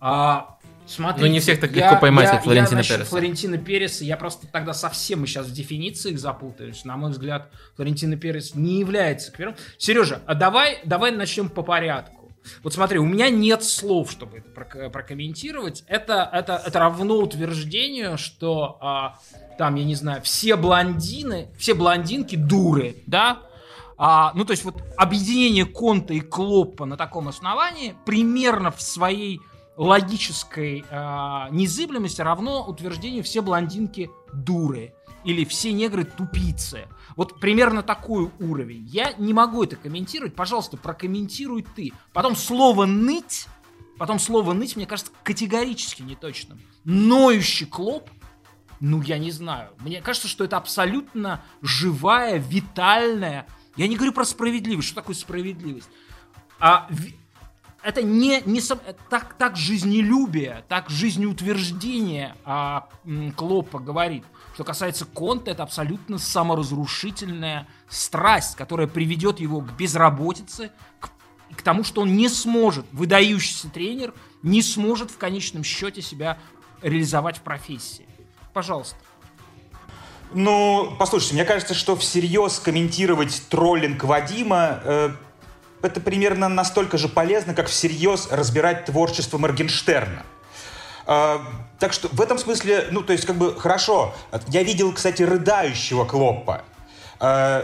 А, 0.00 0.58
Смотрите, 0.84 1.26
Но 1.28 1.32
не 1.32 1.38
всех 1.38 1.60
так 1.60 1.70
легко 1.70 1.94
я, 1.94 1.96
поймать, 1.96 2.24
я, 2.24 2.32
как 2.32 2.42
Флорентина 2.42 2.80
я, 2.80 2.84
Переса. 2.84 3.04
Флорентина 3.04 3.58
Переса, 3.58 4.04
я 4.04 4.16
просто 4.16 4.48
тогда 4.48 4.74
совсем 4.74 5.20
мы 5.20 5.28
сейчас 5.28 5.46
в 5.46 5.52
дефинициях 5.52 6.18
запутаюсь. 6.18 6.84
На 6.84 6.96
мой 6.96 7.12
взгляд, 7.12 7.52
Флорентина 7.76 8.16
Перес 8.16 8.56
не 8.56 8.80
является 8.80 9.30
квиром. 9.30 9.54
Сережа, 9.78 10.22
а 10.26 10.34
давай, 10.34 10.80
давай 10.84 11.12
начнем 11.12 11.48
по 11.48 11.62
порядку. 11.62 12.23
Вот 12.62 12.74
смотри, 12.74 12.98
у 12.98 13.04
меня 13.04 13.30
нет 13.30 13.64
слов, 13.64 14.10
чтобы 14.10 14.38
это 14.38 14.90
прокомментировать. 14.90 15.84
Это, 15.86 16.28
это, 16.32 16.62
это 16.64 16.78
равно 16.78 17.16
утверждению, 17.16 18.18
что 18.18 18.78
а, 18.80 19.18
там, 19.58 19.74
я 19.76 19.84
не 19.84 19.94
знаю, 19.94 20.22
все 20.22 20.56
блондины, 20.56 21.48
все 21.58 21.74
блондинки 21.74 22.36
дуры, 22.36 22.96
да? 23.06 23.42
А, 23.96 24.32
ну, 24.34 24.44
то 24.44 24.50
есть 24.50 24.64
вот 24.64 24.82
объединение 24.96 25.64
Конта 25.64 26.14
и 26.14 26.20
Клоппа 26.20 26.84
на 26.84 26.96
таком 26.96 27.28
основании 27.28 27.94
примерно 28.04 28.70
в 28.70 28.82
своей 28.82 29.40
логической 29.76 30.84
а, 30.90 31.48
незыблемости 31.50 32.20
равно 32.20 32.64
утверждению 32.66 33.24
все 33.24 33.40
блондинки 33.40 34.10
дуры 34.32 34.94
или 35.24 35.44
все 35.44 35.72
негры 35.72 36.04
тупицы. 36.04 36.86
Вот 37.16 37.40
примерно 37.40 37.82
такой 37.82 38.30
уровень. 38.40 38.84
Я 38.86 39.12
не 39.14 39.32
могу 39.32 39.64
это 39.64 39.76
комментировать. 39.76 40.34
Пожалуйста, 40.34 40.76
прокомментируй 40.76 41.64
ты. 41.74 41.92
Потом 42.12 42.36
слово 42.36 42.86
«ныть», 42.86 43.46
потом 43.98 44.18
слово 44.18 44.52
«ныть» 44.52 44.76
мне 44.76 44.86
кажется 44.86 45.12
категорически 45.22 46.02
неточным. 46.02 46.60
Ноющий 46.84 47.66
клоп 47.66 48.08
ну, 48.80 49.00
я 49.00 49.16
не 49.16 49.30
знаю. 49.30 49.70
Мне 49.80 50.02
кажется, 50.02 50.28
что 50.28 50.44
это 50.44 50.58
абсолютно 50.58 51.42
живая, 51.62 52.36
витальная. 52.38 53.46
Я 53.76 53.88
не 53.88 53.96
говорю 53.96 54.12
про 54.12 54.24
справедливость. 54.26 54.88
Что 54.88 54.96
такое 54.96 55.16
справедливость? 55.16 55.88
А 56.58 56.88
это 57.82 58.02
не, 58.02 58.42
не 58.44 58.60
так, 59.08 59.34
так 59.38 59.56
жизнелюбие, 59.56 60.64
так 60.68 60.90
жизнеутверждение 60.90 62.34
а, 62.44 62.88
Клопа 63.36 63.78
говорит. 63.78 64.24
Что 64.54 64.62
касается 64.62 65.04
Конта, 65.04 65.50
это 65.50 65.64
абсолютно 65.64 66.16
саморазрушительная 66.16 67.66
страсть, 67.88 68.54
которая 68.54 68.86
приведет 68.86 69.40
его 69.40 69.60
к 69.60 69.72
безработице, 69.72 70.70
к, 71.00 71.10
к 71.56 71.62
тому, 71.62 71.82
что 71.82 72.02
он 72.02 72.16
не 72.16 72.28
сможет, 72.28 72.86
выдающийся 72.92 73.68
тренер, 73.68 74.14
не 74.42 74.62
сможет 74.62 75.10
в 75.10 75.18
конечном 75.18 75.64
счете 75.64 76.02
себя 76.02 76.38
реализовать 76.82 77.38
в 77.38 77.40
профессии. 77.40 78.06
Пожалуйста. 78.52 78.96
Ну, 80.32 80.94
послушайте, 81.00 81.34
мне 81.34 81.44
кажется, 81.44 81.74
что 81.74 81.96
всерьез 81.96 82.60
комментировать 82.60 83.42
троллинг 83.48 84.04
Вадима 84.04 84.80
э, 84.84 85.10
это 85.82 86.00
примерно 86.00 86.48
настолько 86.48 86.96
же 86.96 87.08
полезно, 87.08 87.54
как 87.54 87.66
всерьез 87.66 88.28
разбирать 88.30 88.84
творчество 88.84 89.36
Моргенштерна. 89.36 90.24
А, 91.06 91.40
так 91.78 91.92
что 91.92 92.08
в 92.08 92.20
этом 92.20 92.38
смысле, 92.38 92.88
ну, 92.90 93.02
то 93.02 93.12
есть, 93.12 93.26
как 93.26 93.36
бы, 93.36 93.54
хорошо. 93.58 94.14
Я 94.48 94.62
видел, 94.62 94.92
кстати, 94.92 95.22
рыдающего 95.22 96.04
Клоппа. 96.04 96.62
Э, 97.20 97.62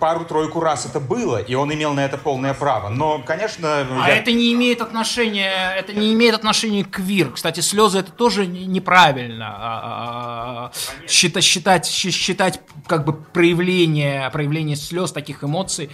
пару-тройку 0.00 0.60
раз 0.60 0.86
это 0.86 1.00
было, 1.00 1.38
и 1.38 1.54
он 1.54 1.72
имел 1.74 1.94
на 1.94 2.04
это 2.04 2.16
полное 2.16 2.54
право. 2.54 2.88
Но, 2.88 3.18
конечно... 3.18 4.04
А 4.04 4.08
я... 4.08 4.16
это 4.16 4.32
не 4.32 4.52
имеет 4.54 4.80
отношения, 4.80 5.74
это 5.76 5.92
не 5.92 6.14
имеет 6.14 6.34
отношения 6.34 6.84
к 6.84 6.98
ВИР. 7.00 7.32
Кстати, 7.32 7.60
слезы 7.60 7.98
это 7.98 8.12
тоже 8.12 8.46
неправильно. 8.46 9.48
А, 9.48 10.70
а, 10.72 11.08
считать, 11.08 11.44
считать, 11.44 11.86
считать 11.86 12.60
как 12.86 13.04
бы 13.04 13.12
проявление, 13.12 14.30
проявление 14.30 14.76
слез, 14.76 15.12
таких 15.12 15.42
эмоций 15.42 15.90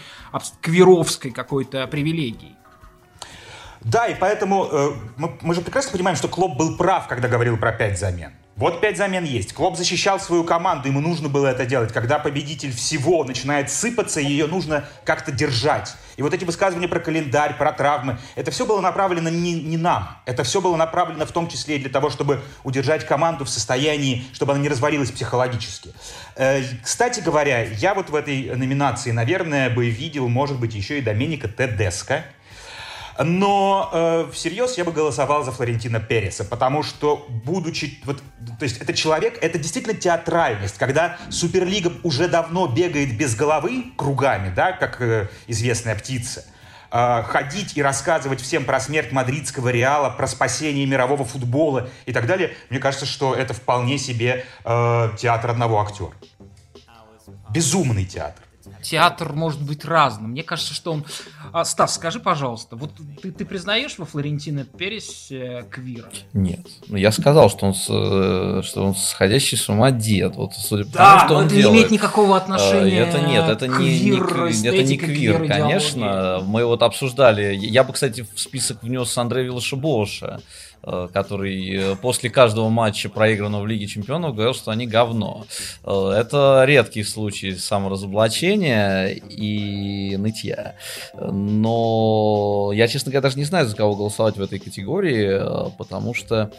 квировской 0.61 1.31
какой-то 1.31 1.87
привилегией. 1.87 2.57
Да, 3.81 4.07
и 4.07 4.15
поэтому 4.15 4.69
э, 4.71 4.91
мы, 5.17 5.39
мы 5.41 5.55
же 5.55 5.63
прекрасно 5.63 5.93
понимаем, 5.93 6.17
что 6.17 6.29
Клоп 6.29 6.57
был 6.57 6.77
прав, 6.77 7.09
когда 7.09 7.29
говорил 7.29 7.57
про 7.57 7.73
пять 7.73 7.99
замен. 7.99 8.33
Вот 8.61 8.83
пять 8.83 8.99
замен 8.99 9.25
есть. 9.25 9.55
Клоп 9.55 9.79
защищал 9.79 10.21
свою 10.21 10.45
команду, 10.45 10.89
ему 10.89 11.01
нужно 11.01 11.31
было 11.31 11.47
это 11.47 11.65
делать. 11.65 11.95
Когда 11.95 12.19
победитель 12.19 12.73
всего 12.75 13.25
начинает 13.25 13.71
сыпаться, 13.71 14.21
ее 14.21 14.47
нужно 14.49 14.85
как-то 15.05 15.33
держать. 15.33 15.95
И 16.19 16.23
вот 16.23 16.35
эти 16.35 16.45
высказывания 16.45 16.87
про 16.87 17.01
календарь, 17.01 17.57
про 17.57 17.73
травмы, 17.73 18.19
это 18.35 18.51
все 18.51 18.67
было 18.67 18.83
направлено 18.83 19.31
не, 19.31 19.55
не 19.55 19.79
нам. 19.79 20.19
Это 20.27 20.45
все 20.45 20.61
было 20.61 20.77
направлено 20.77 21.25
в 21.25 21.33
том 21.33 21.49
числе 21.49 21.77
и 21.77 21.79
для 21.79 21.89
того, 21.89 22.11
чтобы 22.11 22.43
удержать 22.63 23.07
команду 23.07 23.47
в 23.47 23.49
состоянии, 23.49 24.27
чтобы 24.35 24.53
она 24.53 24.61
не 24.61 24.69
развалилась 24.69 25.11
психологически. 25.11 25.95
Э, 26.37 26.63
кстати 26.83 27.21
говоря, 27.21 27.63
я 27.63 27.95
вот 27.95 28.11
в 28.11 28.15
этой 28.15 28.55
номинации, 28.55 29.13
наверное, 29.13 29.71
бы 29.71 29.89
видел, 29.89 30.29
может 30.29 30.61
быть, 30.61 30.75
еще 30.75 30.99
и 30.99 31.01
Доменика 31.01 31.49
Тедеско, 31.49 32.27
но 33.19 33.91
э, 33.93 34.31
всерьез 34.33 34.79
я 34.79 34.85
бы 34.85 34.93
голосовал 34.93 35.45
за 35.45 35.53
Флорентина 35.53 36.01
Переса, 36.01 36.45
потому 36.45 36.83
что, 36.83 37.27
будучи... 37.29 38.01
Вот, 38.05 38.23
то 38.59 38.63
есть 38.63 38.79
это 38.79 38.93
человек, 38.93 39.39
это 39.43 39.59
действительно 39.59 39.95
театральность, 39.95 40.79
когда 40.79 41.19
Суперлига 41.31 41.93
уже 42.03 42.29
давно 42.29 42.67
бегает 42.67 43.17
без 43.17 43.35
головы 43.35 43.87
кругами, 43.97 44.53
да, 44.55 44.73
как 44.73 45.01
э, 45.01 45.29
известная 45.47 45.95
птица, 45.95 46.45
э, 46.91 47.23
ходить 47.25 47.77
и 47.77 47.83
рассказывать 47.83 48.41
всем 48.41 48.65
про 48.65 48.81
смерть 48.81 49.13
мадридского 49.13 49.69
Реала, 49.69 50.11
про 50.11 50.27
спасение 50.27 50.87
мирового 50.87 51.25
футбола 51.25 51.91
и 52.07 52.13
так 52.13 52.27
далее, 52.27 52.55
мне 52.71 52.79
кажется, 52.79 53.07
что 53.07 53.35
это 53.35 53.55
вполне 53.55 53.99
себе 53.99 54.45
э, 54.65 55.11
театр 55.19 55.51
одного 55.51 55.81
актера. 55.81 56.13
Безумный 57.51 58.05
театр 58.05 58.45
театр 58.83 59.33
может 59.33 59.63
быть 59.63 59.85
разным. 59.85 60.31
Мне 60.31 60.43
кажется, 60.43 60.75
что 60.75 60.93
он... 60.93 61.05
А, 61.53 61.65
Стас, 61.65 61.95
скажи, 61.95 62.21
пожалуйста, 62.21 62.77
вот 62.77 62.93
ты, 63.23 63.33
ты 63.33 63.45
признаешь 63.45 63.99
во 63.99 64.05
Флорентино 64.05 64.65
Пересе 64.65 65.67
квира? 65.71 66.11
Нет. 66.33 66.67
Ну, 66.89 66.97
я 66.97 67.13
сказал, 67.13 67.51
что 67.51 67.67
он, 67.67 67.73
э, 67.73 68.63
что 68.63 68.85
он 68.85 68.95
сходящий 68.95 69.57
с 69.57 69.69
ума 69.69 69.91
дед. 69.91 70.37
Вот, 70.37 70.55
судя 70.55 70.85
по 70.85 70.93
да, 70.93 71.17
тому, 71.17 71.25
что 71.25 71.35
он 71.37 71.47
это 71.47 71.55
делает. 71.55 71.73
не 71.73 71.79
имеет 71.79 71.91
никакого 71.91 72.37
отношения 72.37 73.01
Это 73.01 73.21
нет, 73.21 73.49
это 73.49 73.69
не, 73.69 74.01
не, 74.01 74.69
это 74.69 74.83
не 74.83 74.97
квир, 74.97 75.47
конечно. 75.47 76.41
Мы 76.45 76.65
вот 76.65 76.83
обсуждали. 76.83 77.55
Я 77.55 77.85
бы, 77.85 77.93
кстати, 77.93 78.27
в 78.35 78.41
список 78.41 78.83
внес 78.83 79.17
Андрея 79.19 79.45
Вилашебоша. 79.47 80.41
Э, 80.83 81.09
который 81.13 81.93
э, 81.93 81.97
после 81.97 82.31
каждого 82.31 82.71
матча, 82.71 83.11
проигранного 83.11 83.63
в 83.63 83.67
Лиге 83.67 83.87
Чемпионов, 83.87 84.35
говорил, 84.35 84.55
что 84.55 84.71
они 84.71 84.87
говно. 84.87 85.45
Э, 85.85 86.15
это 86.17 86.63
редкий 86.67 87.03
случай 87.03 87.55
саморазоблачения 87.55 89.09
и 89.09 90.17
нытья. 90.17 90.77
Но 91.15 92.71
я, 92.73 92.89
честно 92.89 93.13
говоря, 93.13 93.25
даже 93.25 93.37
не 93.37 93.45
знаю, 93.45 93.67
за 93.67 93.77
кого 93.77 93.95
голосовать 93.95 94.39
в 94.39 94.43
этой 94.43 94.59
категории, 94.59 95.71
потому 95.77 96.15
что 96.15 96.51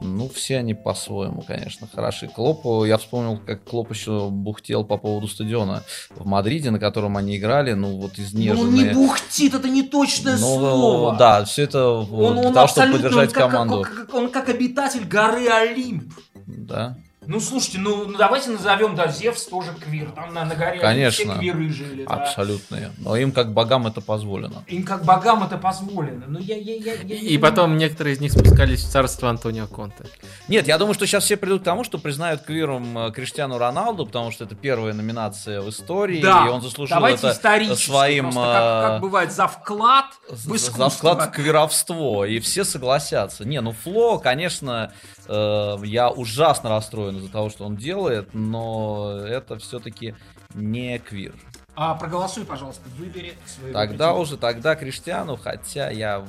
ну, 0.00 0.28
все 0.28 0.58
они 0.58 0.74
по-своему, 0.74 1.42
конечно, 1.42 1.88
хороши. 1.92 2.28
Клоп, 2.28 2.86
я 2.86 2.98
вспомнил, 2.98 3.38
как 3.38 3.64
Клоп 3.64 3.90
еще 3.92 4.28
бухтел 4.30 4.84
по 4.84 4.96
поводу 4.96 5.28
стадиона 5.28 5.82
в 6.10 6.26
Мадриде, 6.26 6.70
на 6.70 6.78
котором 6.78 7.16
они 7.16 7.36
играли, 7.36 7.72
ну, 7.72 7.98
вот 7.98 8.18
изнеженные. 8.18 8.64
Ну, 8.64 8.68
он 8.68 8.74
не 8.74 9.08
бухтит, 9.08 9.54
это 9.54 9.68
не 9.68 9.82
точное 9.82 10.36
ну, 10.36 10.58
слово. 10.58 11.16
Да, 11.16 11.44
все 11.44 11.62
это 11.62 11.88
он, 11.88 12.34
для 12.34 12.48
он 12.48 12.54
того, 12.54 12.68
чтобы 12.68 12.92
поддержать 12.92 13.28
он 13.30 13.34
команду. 13.34 13.82
Как, 13.82 13.94
как, 13.94 14.14
он 14.14 14.30
как 14.30 14.48
обитатель 14.48 15.04
горы 15.04 15.48
Олимп. 15.48 16.12
Да. 16.46 16.96
Ну, 17.28 17.40
слушайте, 17.40 17.78
ну, 17.78 18.06
ну 18.06 18.16
давайте 18.16 18.48
назовем, 18.48 18.94
да, 18.94 19.08
Зевс 19.08 19.44
тоже 19.44 19.74
квир. 19.74 20.10
Там 20.12 20.32
на, 20.32 20.46
на 20.46 20.54
горе 20.54 20.80
Конечно, 20.80 21.34
все 21.34 21.38
квиры 21.38 21.68
жили. 21.68 22.06
Да. 22.06 22.14
Абсолютные. 22.14 22.90
Но 22.96 23.16
им 23.16 23.32
как 23.32 23.52
богам 23.52 23.86
это 23.86 24.00
позволено. 24.00 24.64
Им 24.66 24.82
как 24.82 25.04
богам 25.04 25.44
это 25.44 25.58
позволено. 25.58 26.24
Ну, 26.26 26.38
я, 26.38 26.56
я, 26.56 26.76
я, 26.76 26.94
я 26.94 27.16
И 27.16 27.36
потом 27.36 27.76
некоторые 27.76 28.14
из 28.14 28.20
них 28.20 28.32
спускались 28.32 28.82
в 28.82 28.90
царство 28.90 29.28
Антонио 29.28 29.66
Конте. 29.66 30.06
Нет, 30.48 30.66
я 30.68 30.78
думаю, 30.78 30.94
что 30.94 31.06
сейчас 31.06 31.24
все 31.24 31.36
придут 31.36 31.60
к 31.60 31.64
тому, 31.66 31.84
что 31.84 31.98
признают 31.98 32.40
квиром 32.40 32.96
э, 32.96 33.12
Криштиану 33.12 33.58
Роналду, 33.58 34.06
потому 34.06 34.30
что 34.30 34.44
это 34.44 34.54
первая 34.54 34.94
номинация 34.94 35.60
в 35.60 35.68
истории, 35.68 36.22
да. 36.22 36.46
и 36.46 36.48
он 36.48 36.62
заслужил 36.62 36.96
давайте 36.96 37.26
это 37.26 37.76
своим... 37.76 38.32
Как, 38.32 38.34
как 38.34 38.92
э, 38.92 39.00
бывает, 39.00 39.32
за 39.32 39.48
вклад 39.48 40.06
в 40.30 40.56
искусство. 40.56 40.88
За 40.88 40.96
вклад 40.96 41.22
в 41.24 41.30
квировство, 41.32 42.24
и 42.24 42.40
все 42.40 42.64
согласятся. 42.64 43.44
Не, 43.44 43.60
ну 43.60 43.72
Фло, 43.72 44.16
конечно, 44.16 44.94
я 45.28 46.10
ужасно 46.10 46.70
расстроен 46.70 47.18
из-за 47.18 47.30
того, 47.30 47.50
что 47.50 47.64
он 47.64 47.76
делает, 47.76 48.34
но 48.34 49.18
это 49.20 49.58
все-таки 49.58 50.14
не 50.54 50.98
квир. 50.98 51.34
А 51.80 51.94
проголосуй, 51.94 52.44
пожалуйста, 52.44 52.82
выбери 52.98 53.34
свою 53.46 53.72
Тогда 53.72 54.12
уже, 54.14 54.36
тогда 54.36 54.74
Криштиану, 54.74 55.36
хотя 55.36 55.90
я 55.90 56.26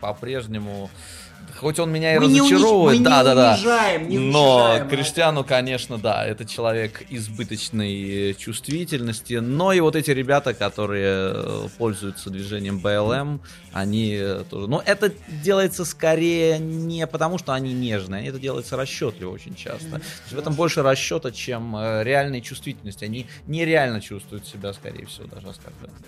по-прежнему 0.00 0.90
хоть 1.58 1.78
он 1.78 1.92
меня 1.92 2.14
и 2.14 2.18
мы 2.18 2.24
разочаровывает, 2.26 3.02
да, 3.02 3.22
да, 3.22 3.34
да, 3.34 3.54
унижаем, 3.54 4.08
не 4.08 4.18
но 4.18 4.56
унижаем, 4.56 4.88
Криштиану, 4.88 5.44
конечно, 5.44 5.98
да, 5.98 6.26
это 6.26 6.44
человек 6.44 7.04
избыточной 7.08 8.34
чувствительности, 8.34 9.34
но 9.34 9.72
и 9.72 9.80
вот 9.80 9.96
эти 9.96 10.10
ребята, 10.10 10.54
которые 10.54 11.32
э, 11.34 11.68
пользуются 11.78 12.30
движением 12.30 12.80
БЛМ, 12.80 13.40
они 13.72 14.18
тоже, 14.50 14.68
но 14.68 14.82
это 14.84 15.12
делается 15.42 15.84
скорее 15.84 16.58
не 16.58 17.06
потому, 17.06 17.38
что 17.38 17.52
они 17.52 17.72
нежные, 17.72 18.28
это 18.28 18.38
делается 18.38 18.76
расчетливо 18.76 19.30
очень 19.30 19.54
часто. 19.54 20.00
В 20.30 20.38
этом 20.38 20.54
больше 20.54 20.82
расчета, 20.82 21.30
чем 21.30 21.76
э, 21.76 22.02
реальной 22.04 22.40
чувствительности. 22.40 23.04
Они 23.04 23.26
нереально 23.46 24.00
чувствуют 24.00 24.46
себя, 24.46 24.72
скорее 24.72 25.06
всего, 25.06 25.26
даже 25.26 25.48
оскорбленными. 25.48 25.98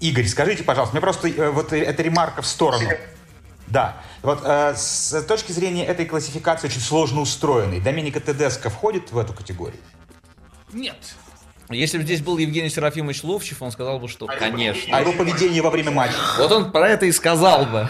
Игорь, 0.00 0.26
скажите, 0.26 0.62
пожалуйста, 0.62 0.94
мне 0.94 1.00
просто 1.00 1.28
э, 1.28 1.50
вот 1.50 1.72
эта 1.72 2.02
ремарка 2.02 2.42
в 2.42 2.46
сторону. 2.46 2.88
Да. 3.70 3.96
Вот 4.22 4.40
э, 4.44 4.74
с 4.76 5.22
точки 5.22 5.52
зрения 5.52 5.84
этой 5.84 6.06
классификации 6.06 6.68
очень 6.68 6.80
сложно 6.80 7.20
устроенной, 7.20 7.80
Доминика 7.80 8.20
Тедеско 8.20 8.70
входит 8.70 9.12
в 9.12 9.18
эту 9.18 9.32
категорию? 9.32 9.80
Нет. 10.72 10.96
Если 11.70 11.98
бы 11.98 12.04
здесь 12.04 12.22
был 12.22 12.38
Евгений 12.38 12.70
Серафимович 12.70 13.24
Ловчев, 13.24 13.60
он 13.60 13.70
сказал 13.70 13.98
бы, 13.98 14.08
что 14.08 14.26
конечно. 14.26 14.96
А 14.96 15.00
его 15.00 15.12
поведение 15.12 15.60
во 15.60 15.70
время 15.70 15.90
матча? 15.90 16.16
Вот 16.38 16.50
он 16.50 16.72
про 16.72 16.88
это 16.88 17.04
и 17.04 17.12
сказал 17.12 17.66
бы. 17.66 17.88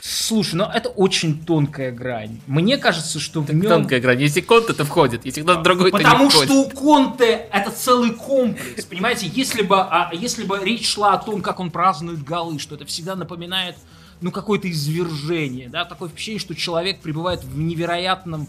Слушай, 0.00 0.56
ну 0.56 0.64
это 0.64 0.90
очень 0.90 1.44
тонкая 1.44 1.90
грань. 1.90 2.40
Мне 2.46 2.76
кажется, 2.76 3.18
что 3.18 3.40
в 3.40 3.50
нем... 3.54 3.62
Тонкая 3.70 4.00
грань. 4.00 4.20
Если 4.20 4.42
Конте, 4.42 4.74
то 4.74 4.84
входит. 4.84 5.24
Если 5.24 5.40
кто-то 5.40 5.62
другой, 5.62 5.90
Потому 5.90 6.28
то 6.28 6.40
не 6.40 6.44
что 6.44 6.60
у 6.60 6.68
Конте 6.68 7.48
это 7.50 7.70
целый 7.70 8.12
комплекс. 8.12 8.84
Понимаете, 8.84 9.26
если 9.26 9.62
бы, 9.62 9.76
а, 9.78 10.10
если 10.12 10.44
бы 10.44 10.60
речь 10.62 10.86
шла 10.90 11.14
о 11.14 11.18
том, 11.18 11.40
как 11.40 11.58
он 11.58 11.70
празднует 11.70 12.22
голы, 12.22 12.58
что 12.58 12.74
это 12.74 12.84
всегда 12.84 13.14
напоминает 13.14 13.76
ну, 14.24 14.30
какое-то 14.30 14.70
извержение, 14.70 15.68
да, 15.68 15.84
такое 15.84 16.08
впечатление, 16.08 16.40
что 16.40 16.54
человек 16.54 17.02
пребывает 17.02 17.44
в 17.44 17.58
невероятном 17.58 18.48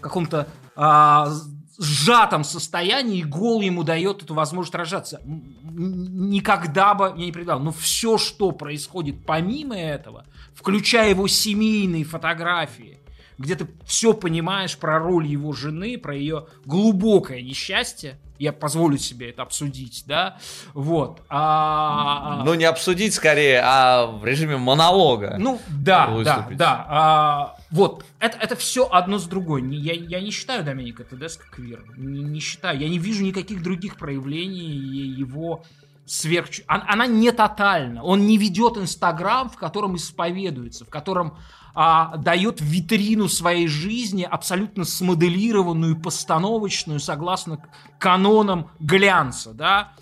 каком-то 0.00 0.46
а, 0.76 1.32
сжатом 1.76 2.44
состоянии, 2.44 3.18
и 3.18 3.24
гол 3.24 3.60
ему 3.60 3.82
дает 3.82 4.22
эту 4.22 4.34
возможность 4.34 4.76
рожаться. 4.76 5.20
Никогда 5.24 6.94
бы 6.94 7.12
я 7.16 7.26
не 7.26 7.32
предал. 7.32 7.58
Но 7.58 7.72
все, 7.72 8.18
что 8.18 8.52
происходит 8.52 9.26
помимо 9.26 9.76
этого, 9.76 10.26
включая 10.54 11.10
его 11.10 11.26
семейные 11.26 12.04
фотографии, 12.04 13.00
где 13.36 13.56
ты 13.56 13.66
все 13.84 14.14
понимаешь 14.14 14.78
про 14.78 15.00
роль 15.00 15.26
его 15.26 15.52
жены, 15.52 15.98
про 15.98 16.14
ее 16.14 16.46
глубокое 16.64 17.42
несчастье, 17.42 18.20
я 18.38 18.52
позволю 18.52 18.98
себе 18.98 19.30
это 19.30 19.42
обсудить, 19.42 20.04
да, 20.06 20.38
вот. 20.74 21.22
А... 21.28 22.42
Ну, 22.44 22.54
не 22.54 22.64
обсудить 22.64 23.14
скорее, 23.14 23.60
а 23.64 24.06
в 24.06 24.24
режиме 24.24 24.56
монолога. 24.56 25.36
Ну, 25.38 25.60
да, 25.68 26.08
выступить. 26.08 26.56
да, 26.56 26.76
да. 26.76 26.86
А, 26.88 27.56
вот, 27.70 28.04
это, 28.20 28.38
это 28.38 28.56
все 28.56 28.88
одно 28.88 29.18
с 29.18 29.24
другой. 29.24 29.62
Я, 29.76 29.94
я 29.94 30.20
не 30.20 30.30
считаю 30.30 30.64
Доминика 30.64 31.04
Тедеско 31.04 31.46
квир, 31.50 31.84
не, 31.96 32.22
не 32.22 32.40
считаю. 32.40 32.78
Я 32.78 32.88
не 32.88 32.98
вижу 32.98 33.24
никаких 33.24 33.62
других 33.62 33.96
проявлений 33.96 34.62
его 34.62 35.62
сверх... 36.06 36.48
Она 36.66 37.06
не 37.06 37.32
тотальна. 37.32 38.02
Он 38.02 38.26
не 38.26 38.38
ведет 38.38 38.78
Инстаграм, 38.78 39.50
в 39.50 39.56
котором 39.56 39.96
исповедуется, 39.96 40.84
в 40.84 40.88
котором 40.88 41.36
а, 41.78 42.16
дает 42.16 42.62
витрину 42.62 43.28
своей 43.28 43.68
жизни, 43.68 44.26
абсолютно 44.28 44.84
смоделированную, 44.86 46.00
постановочную, 46.00 47.00
согласно 47.00 47.62
канонам 47.98 48.70
глянца, 48.80 49.52
да. 49.52 49.92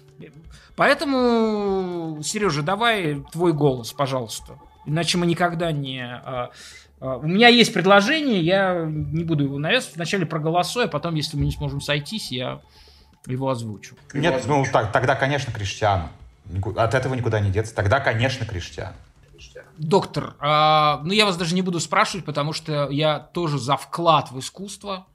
Поэтому, 0.77 2.23
Сережа, 2.23 2.63
давай 2.63 3.25
твой 3.33 3.53
голос, 3.53 3.93
пожалуйста. 3.93 4.57
Иначе 4.87 5.19
мы 5.19 5.27
никогда 5.27 5.73
не... 5.73 6.01
А, 6.01 6.51
а, 7.01 7.17
у 7.17 7.27
меня 7.27 7.49
есть 7.49 7.75
предложение, 7.75 8.41
я 8.41 8.85
не 8.87 9.25
буду 9.25 9.43
его 9.43 9.59
навязывать. 9.59 9.97
Вначале 9.97 10.27
проголосую, 10.27 10.85
а 10.85 10.89
потом, 10.89 11.17
если 11.17 11.37
мы 11.37 11.45
не 11.45 11.53
сможем 11.53 11.81
сойтись, 11.81 12.31
я 12.31 12.61
его 13.27 13.51
озвучу. 13.51 13.97
Нет, 14.13 14.45
ну 14.47 14.65
так, 14.73 14.93
тогда, 14.93 15.17
конечно, 15.17 15.53
Криштиану. 15.53 16.09
От 16.77 16.95
этого 16.95 17.15
никуда 17.15 17.41
не 17.41 17.51
деться. 17.51 17.75
Тогда, 17.75 17.99
конечно, 17.99 18.47
Криштиану. 18.47 18.95
Доктор, 19.77 20.37
а, 20.39 21.01
ну 21.05 21.13
я 21.13 21.27
вас 21.27 21.37
даже 21.37 21.55
не 21.55 21.63
буду 21.63 21.81
спрашивать, 21.81 22.25
потому 22.25 22.53
что 22.53 22.89
я 22.91 23.19
тоже 23.19 23.59
за 23.59 23.77
вклад 23.77 24.31
в 24.31 24.39
искусство 24.39 25.07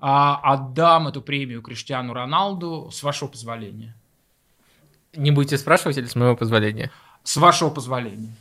а, 0.00 0.40
отдам 0.42 1.08
эту 1.08 1.22
премию 1.22 1.62
Криштиану 1.62 2.12
Роналду 2.12 2.90
с 2.92 3.02
вашего 3.02 3.28
позволения. 3.28 3.94
Не 5.14 5.30
будете 5.30 5.58
спрашивать 5.58 5.98
или 5.98 6.06
с 6.06 6.14
моего 6.14 6.36
позволения? 6.36 6.90
С 7.22 7.36
вашего 7.36 7.70
позволения. 7.70 8.34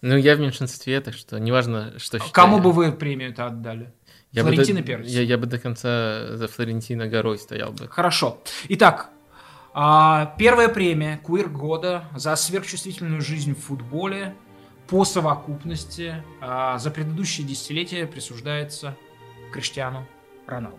Ну, 0.00 0.16
я 0.16 0.36
в 0.36 0.40
меньшинстве, 0.40 1.00
так 1.00 1.14
что 1.14 1.38
неважно, 1.38 1.98
что 1.98 2.18
считаю. 2.18 2.32
Кому 2.32 2.60
бы 2.60 2.72
вы 2.72 2.92
премию 2.92 3.30
это 3.30 3.46
отдали? 3.46 3.92
Я 4.30 4.42
Флорентина 4.42 4.80
бы 4.80 4.86
до, 4.86 5.02
Я, 5.08 5.22
я 5.22 5.38
бы 5.38 5.46
до 5.46 5.58
конца 5.58 6.36
за 6.36 6.46
Флорентина 6.48 7.08
горой 7.08 7.38
стоял 7.38 7.72
бы. 7.72 7.88
Хорошо. 7.88 8.38
Итак, 8.68 9.10
а, 9.72 10.34
первая 10.38 10.68
премия 10.68 11.18
Куир 11.18 11.48
года 11.48 12.04
за 12.14 12.36
сверхчувствительную 12.36 13.22
жизнь 13.22 13.54
в 13.54 13.64
футболе 13.64 14.34
по 14.88 15.04
совокупности 15.04 16.24
а, 16.40 16.78
за 16.78 16.90
предыдущее 16.90 17.46
десятилетие 17.46 18.06
присуждается 18.06 18.96
Криштиану 19.52 20.06
Роналду. 20.46 20.78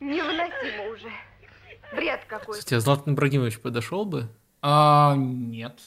Невыносимо 0.00 0.92
уже. 0.92 1.10
Бред 1.94 2.24
какой. 2.26 2.58
Кстати, 2.58 2.74
а 2.74 2.80
Златан 2.80 3.14
Ибрагимович 3.14 3.60
подошел 3.60 4.04
бы? 4.04 4.28
А, 4.62 5.14
нет. 5.16 5.80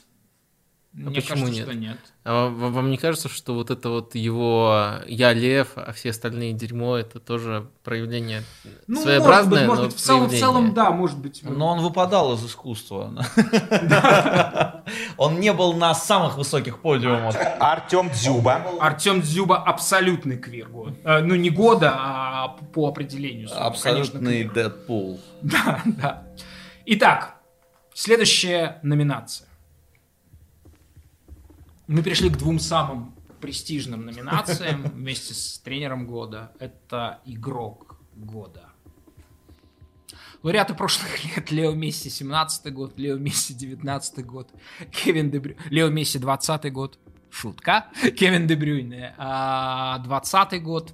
А 0.95 1.10
Мне 1.10 1.22
почему 1.22 1.45
кажется, 1.45 1.52
нет? 1.52 1.64
Что 1.64 1.74
нет. 1.74 1.98
А 2.24 2.49
вам 2.49 2.91
не 2.91 2.98
кажется, 2.98 3.28
что 3.28 3.56
вот 3.56 3.72
это 3.72 3.90
вот 3.90 4.14
его 4.14 4.99
«я 5.07 5.34
лев», 5.34 5.70
а 5.76 5.91
все 5.91 6.11
остальные 6.11 6.53
дерьмо, 6.53 6.98
это 6.98 7.20
тоже 7.20 7.68
проявление 7.84 8.44
ну, 8.86 9.02
своеобразное, 9.02 9.68
может 9.68 9.68
быть, 9.68 9.68
может 9.68 9.86
быть. 9.86 9.95
В, 9.95 9.99
целом, 9.99 10.28
в 10.30 10.40
целом, 10.40 10.74
да, 10.76 10.91
может 10.91 11.18
быть. 11.18 11.41
Но 11.44 11.70
он 11.70 11.82
выпадал 11.82 12.36
из 12.36 12.45
искусства. 12.45 13.11
Он 15.18 15.40
не 15.40 15.53
был 15.53 15.74
на 15.74 15.95
самых 15.95 16.38
высоких 16.38 16.80
подиумах. 16.82 17.36
Артем 17.60 18.10
Дзюба. 18.10 18.61
Артем 18.80 19.22
Дзюба 19.22 19.57
абсолютный 19.57 20.38
квир. 20.38 20.70
Э, 21.03 21.22
ну, 21.22 21.36
не 21.36 21.49
года, 21.49 21.94
а 21.95 22.48
по 22.74 22.90
определению. 22.90 23.49
Абсолютный 23.53 24.44
Дэдпул. 24.44 25.20
Да, 25.41 25.82
да. 25.86 26.24
Итак, 26.86 27.36
следующая 27.94 28.80
номинация. 28.82 29.48
Мы 31.88 32.01
пришли 32.01 32.30
к 32.30 32.38
двум 32.38 32.60
самым 32.60 33.14
престижным 33.41 34.05
номинациям 34.05 34.84
вместе 34.93 35.34
с 35.34 35.60
тренером 35.60 36.07
года. 36.07 36.53
Это 36.60 37.19
игрок 37.26 37.99
года. 38.15 38.69
Лауреаты 40.43 40.73
прошлых 40.76 41.23
лет 41.23 41.51
Лео 41.51 41.73
Месси 41.73 42.10
17 42.10 42.73
год, 42.73 42.97
Лео 42.97 43.18
Месси 43.18 43.53
19 43.53 44.26
год, 44.26 44.49
Кевин 44.91 45.31
Дебрю... 45.31 45.55
Лео 45.69 45.89
Месси 45.89 46.19
20 46.19 46.72
год, 46.72 46.99
шутка, 47.30 47.88
Кевин 48.18 48.45
Дебрюйне 48.47 49.14
20 49.18 49.18
а, 49.18 50.60
год, 50.60 50.93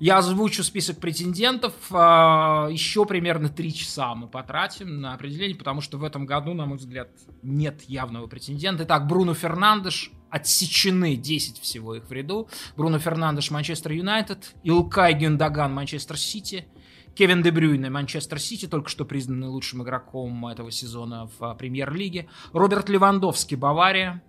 я 0.00 0.18
озвучу 0.18 0.64
список 0.64 0.98
претендентов. 0.98 1.72
А, 1.90 2.68
еще 2.70 3.06
примерно 3.06 3.48
три 3.48 3.72
часа 3.72 4.14
мы 4.14 4.28
потратим 4.28 5.00
на 5.00 5.14
определение, 5.14 5.56
потому 5.56 5.80
что 5.80 5.98
в 5.98 6.04
этом 6.04 6.26
году, 6.26 6.54
на 6.54 6.66
мой 6.66 6.78
взгляд, 6.78 7.10
нет 7.42 7.82
явного 7.82 8.26
претендента. 8.26 8.84
Итак, 8.84 9.06
Бруно 9.06 9.34
Фернандеш. 9.34 10.10
Отсечены 10.30 11.14
10 11.14 11.60
всего 11.60 11.94
их 11.94 12.08
в 12.08 12.12
ряду. 12.12 12.48
Бруно 12.76 12.98
Фернандеш, 12.98 13.52
Манчестер 13.52 13.92
Юнайтед. 13.92 14.54
Илкай 14.64 15.14
Гюндаган, 15.14 15.72
Манчестер 15.72 16.18
Сити. 16.18 16.66
Кевин 17.14 17.42
Дебрюйне, 17.42 17.88
Манчестер 17.90 18.40
Сити, 18.40 18.66
только 18.66 18.88
что 18.88 19.04
признанный 19.04 19.46
лучшим 19.46 19.84
игроком 19.84 20.48
этого 20.48 20.72
сезона 20.72 21.28
в 21.38 21.44
а, 21.44 21.54
премьер-лиге. 21.54 22.28
Роберт 22.52 22.88
Левандовский, 22.88 23.56
Бавария. 23.56 24.24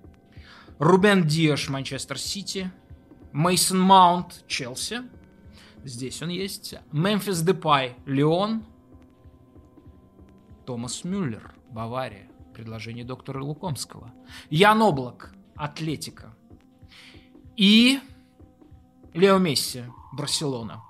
Рубен 0.78 1.26
Диаш, 1.26 1.70
Манчестер 1.70 2.20
Сити. 2.20 2.72
Мейсон 3.34 3.80
Маунт, 3.80 4.46
Челси. 4.48 5.02
Здесь 5.86 6.20
он 6.24 6.30
есть. 6.30 6.74
Мемфис 6.92 7.42
Депай, 7.42 7.96
Леон. 8.08 8.66
Томас 10.66 11.04
Мюллер, 11.04 11.54
Бавария. 11.70 12.28
Предложение 12.56 13.06
доктора 13.06 13.44
Лукомского. 13.44 14.12
Ян 14.50 14.82
Облак, 14.82 15.36
Атлетика. 15.56 16.36
И 17.56 18.00
Лео 19.14 19.38
Месси, 19.38 19.84
Барселона. 20.14 20.82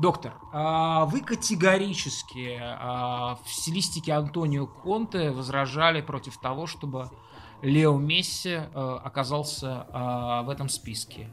Доктор, 0.00 0.32
а 0.52 1.04
вы 1.04 1.20
категорически 1.20 2.58
а, 2.62 3.38
в 3.44 3.52
стилистике 3.52 4.14
Антонио 4.14 4.66
Конте 4.66 5.32
возражали 5.32 6.00
против 6.00 6.38
того, 6.38 6.66
чтобы 6.66 7.10
Лео 7.60 7.98
Месси 7.98 8.54
а, 8.54 9.02
оказался 9.04 9.86
в 10.46 10.48
этом 10.48 10.70
списке. 10.70 11.28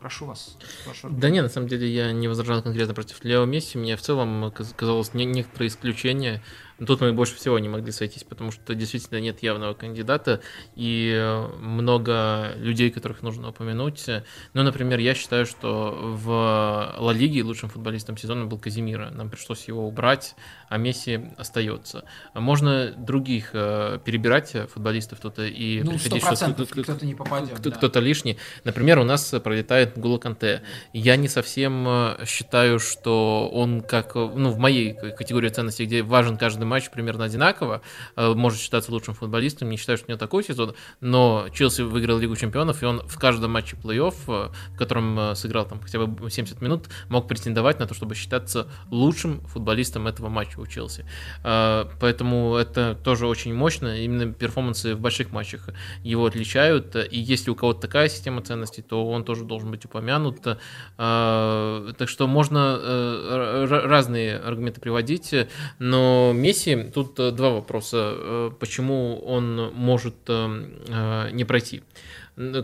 Прошу 0.00 0.24
вас. 0.24 0.56
Прошу. 0.84 1.10
Да 1.10 1.28
нет, 1.28 1.42
на 1.42 1.50
самом 1.50 1.68
деле 1.68 1.86
я 1.86 2.12
не 2.12 2.26
возражал 2.26 2.62
конкретно 2.62 2.94
против 2.94 3.22
Лео 3.22 3.44
Месси. 3.44 3.76
Мне 3.76 3.96
в 3.96 4.00
целом 4.00 4.50
казалось 4.76 5.12
не, 5.12 5.26
некоторые 5.26 5.68
исключения 5.68 6.42
Тут 6.86 7.00
мы 7.00 7.12
больше 7.12 7.34
всего 7.36 7.58
не 7.58 7.68
могли 7.68 7.92
сойтись, 7.92 8.24
потому 8.24 8.50
что 8.52 8.74
действительно 8.74 9.18
нет 9.20 9.42
явного 9.42 9.74
кандидата 9.74 10.40
и 10.76 11.12
э, 11.14 11.46
много 11.58 12.52
людей, 12.56 12.90
которых 12.90 13.22
нужно 13.22 13.50
упомянуть. 13.50 14.06
Ну, 14.54 14.62
например, 14.62 14.98
я 14.98 15.14
считаю, 15.14 15.46
что 15.46 15.96
в 16.00 16.94
Ла 16.98 17.12
Лиге 17.12 17.42
лучшим 17.42 17.68
футболистом 17.68 18.16
сезона 18.16 18.46
был 18.46 18.58
Казимира. 18.58 19.10
Нам 19.10 19.28
пришлось 19.30 19.68
его 19.68 19.86
убрать, 19.86 20.34
а 20.68 20.78
Месси 20.78 21.20
остается. 21.36 22.04
Можно 22.34 22.92
других 22.96 23.50
э, 23.52 23.98
перебирать 24.04 24.56
футболистов 24.72 25.18
кто-то 25.18 25.44
и 25.44 25.82
ну, 25.82 25.92
приходить, 25.92 26.22
что 26.22 26.82
кто-то 26.82 27.06
не 27.06 27.14
попадет. 27.14 27.58
Кто- 27.58 27.70
да. 27.70 27.76
Кто-то 27.76 28.00
лишний. 28.00 28.38
Например, 28.64 28.98
у 28.98 29.04
нас 29.04 29.34
пролетает 29.42 29.98
Гула 29.98 30.18
Канте. 30.18 30.62
Я 30.92 31.16
не 31.16 31.28
совсем 31.28 31.86
э, 31.86 32.24
считаю, 32.26 32.78
что 32.78 33.50
он 33.52 33.82
как, 33.82 34.14
ну, 34.14 34.50
в 34.50 34.58
моей 34.58 34.94
категории 34.94 35.48
ценностей, 35.48 35.84
где 35.84 36.02
важен 36.02 36.36
каждый 36.36 36.64
матч 36.70 36.90
примерно 36.90 37.24
одинаково, 37.24 37.82
э, 38.16 38.32
может 38.34 38.60
считаться 38.60 38.92
лучшим 38.92 39.14
футболистом, 39.14 39.68
не 39.68 39.76
считаю, 39.76 39.98
что 39.98 40.06
у 40.06 40.10
него 40.10 40.18
такой 40.18 40.44
сезон, 40.44 40.74
но 41.00 41.48
Челси 41.52 41.82
выиграл 41.82 42.18
Лигу 42.18 42.36
Чемпионов, 42.36 42.82
и 42.82 42.86
он 42.86 43.00
в 43.06 43.18
каждом 43.18 43.50
матче 43.50 43.76
плей-офф, 43.76 44.14
э, 44.28 44.74
в 44.74 44.78
котором 44.78 45.18
э, 45.18 45.34
сыграл 45.34 45.66
там 45.66 45.80
хотя 45.80 45.98
бы 45.98 46.30
70 46.30 46.62
минут, 46.62 46.88
мог 47.08 47.26
претендовать 47.28 47.80
на 47.80 47.86
то, 47.86 47.94
чтобы 47.94 48.14
считаться 48.14 48.68
лучшим 48.90 49.40
футболистом 49.46 50.06
этого 50.06 50.28
матча 50.28 50.60
у 50.60 50.66
Челси. 50.66 51.04
Поэтому 51.42 52.54
это 52.54 52.96
тоже 53.02 53.26
очень 53.26 53.54
мощно, 53.54 54.00
именно 54.00 54.32
перформансы 54.32 54.94
в 54.94 55.00
больших 55.00 55.32
матчах 55.32 55.70
его 56.04 56.26
отличают, 56.26 56.94
и 56.94 57.18
если 57.18 57.50
у 57.50 57.54
кого-то 57.56 57.80
такая 57.80 58.08
система 58.08 58.42
ценностей, 58.42 58.82
то 58.82 59.06
он 59.06 59.24
тоже 59.24 59.44
должен 59.44 59.70
быть 59.70 59.84
упомянут. 59.84 60.40
Так 60.42 62.08
что 62.08 62.26
можно 62.26 63.66
разные 63.66 64.38
аргументы 64.38 64.80
приводить, 64.80 65.34
но 65.78 66.32
Месси 66.34 66.59
Месси, 66.66 66.90
тут 66.92 67.14
два 67.14 67.50
вопроса. 67.50 68.50
Почему 68.58 69.18
он 69.24 69.72
может 69.74 70.28
не 70.28 71.44
пройти? 71.44 71.82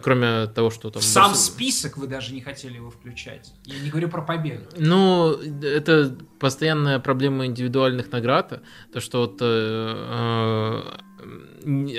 Кроме 0.02 0.46
того, 0.46 0.70
что 0.70 0.90
там... 0.90 1.02
Сам 1.02 1.30
Барс... 1.32 1.46
список 1.46 1.98
вы 1.98 2.06
даже 2.06 2.32
не 2.32 2.40
хотели 2.40 2.76
его 2.76 2.90
включать. 2.90 3.52
Я 3.64 3.78
не 3.80 3.90
говорю 3.90 4.08
про 4.08 4.22
победу. 4.22 4.64
Ну, 4.78 5.32
это 5.62 6.16
постоянная 6.38 6.98
проблема 6.98 7.44
индивидуальных 7.44 8.10
наград. 8.10 8.62
То, 8.92 9.00
что 9.00 9.20
вот 9.22 9.38
э, 9.40 10.82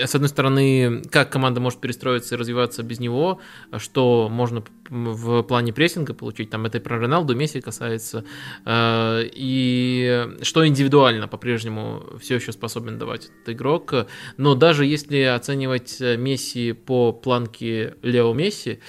с 0.08 0.16
одной 0.16 0.30
стороны, 0.30 1.04
как 1.12 1.30
команда 1.30 1.60
может 1.60 1.80
перестроиться 1.80 2.34
и 2.34 2.38
развиваться 2.38 2.82
без 2.82 3.00
него, 3.00 3.42
что 3.78 4.28
можно 4.32 4.64
в 4.90 5.44
плане 5.44 5.74
прессинга 5.74 6.14
получить, 6.14 6.50
там 6.50 6.66
это 6.66 6.78
и 6.78 6.82
про 6.82 7.00
Роналду, 7.00 7.36
Месси 7.36 7.62
касается, 7.62 8.24
э, 8.66 9.22
и 9.34 10.28
что 10.42 10.68
индивидуально 10.68 11.28
по-прежнему 11.28 12.04
все 12.20 12.36
еще 12.36 12.52
способен 12.52 12.98
давать 12.98 13.26
этот 13.26 13.50
игрок, 13.56 13.94
но 14.38 14.56
даже 14.56 14.86
если 14.86 15.22
оценивать 15.22 16.00
Месси 16.00 16.74
по 16.74 17.12
планке 17.12 17.96
Лео 18.02 18.34
Месси, 18.34 18.80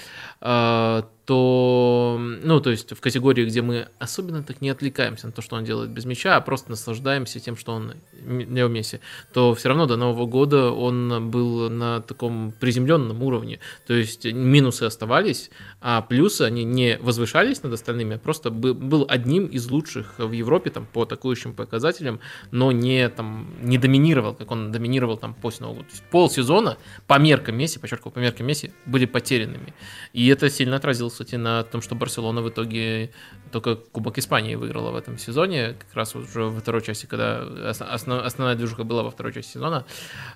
э, 0.41 1.03
то, 1.29 2.17
ну, 2.19 2.59
то 2.59 2.71
есть 2.71 2.91
в 2.91 2.99
категории, 3.01 3.45
где 3.45 3.61
мы 3.61 3.87
особенно 3.99 4.41
так 4.41 4.61
не 4.61 4.71
отвлекаемся 4.71 5.27
на 5.27 5.31
то, 5.31 5.43
что 5.43 5.57
он 5.57 5.63
делает 5.63 5.91
без 5.91 6.05
мяча, 6.05 6.35
а 6.35 6.41
просто 6.41 6.71
наслаждаемся 6.71 7.39
тем, 7.39 7.55
что 7.55 7.73
он 7.73 7.93
не 8.25 8.65
в 8.65 8.71
Месси, 8.71 8.99
то 9.31 9.53
все 9.53 9.69
равно 9.69 9.85
до 9.85 9.95
Нового 9.95 10.25
года 10.25 10.71
он 10.71 11.29
был 11.29 11.69
на 11.69 12.01
таком 12.01 12.51
приземленном 12.59 13.21
уровне. 13.21 13.59
То 13.85 13.93
есть 13.93 14.25
минусы 14.25 14.85
оставались, 14.85 15.51
а 15.91 16.03
плюсы, 16.03 16.43
они 16.43 16.65
не 16.65 16.99
возвышались 17.01 17.63
над 17.63 17.73
остальными, 17.73 18.17
а 18.17 18.19
просто 18.19 18.51
был 18.51 19.07
одним 19.09 19.47
из 19.47 19.71
лучших 19.71 20.19
в 20.19 20.31
Европе 20.31 20.69
там, 20.69 20.85
по 20.85 21.01
атакующим 21.01 21.55
показателям, 21.55 22.19
но 22.51 22.71
не, 22.71 23.09
там, 23.09 23.55
не 23.63 23.79
доминировал, 23.79 24.35
как 24.35 24.51
он 24.51 24.71
доминировал 24.71 25.17
там 25.17 25.33
после 25.33 25.65
Нового 25.65 25.77
года. 25.77 25.89
Полсезона 26.11 26.77
по 27.07 27.17
меркам 27.17 27.57
Месси, 27.57 27.79
подчеркиваю, 27.79 28.11
по 28.11 28.19
меркам 28.19 28.45
Месси, 28.45 28.71
были 28.85 29.07
потерянными. 29.07 29.73
И 30.13 30.27
это 30.27 30.51
сильно 30.51 30.75
отразилось 30.75 31.13
кстати, 31.13 31.37
на 31.37 31.63
том, 31.63 31.81
что 31.81 31.95
Барселона 31.95 32.43
в 32.43 32.49
итоге 32.49 33.09
только 33.51 33.75
Кубок 33.75 34.19
Испании 34.19 34.53
выиграла 34.53 34.91
в 34.91 34.95
этом 34.95 35.17
сезоне, 35.17 35.73
как 35.73 35.95
раз 35.95 36.15
уже 36.15 36.43
во 36.43 36.59
второй 36.59 36.83
части, 36.83 37.07
когда 37.07 37.41
основ, 37.67 38.23
основная 38.23 38.55
движуха 38.55 38.83
была 38.83 39.01
во 39.01 39.09
второй 39.09 39.33
части 39.33 39.53
сезона. 39.53 39.85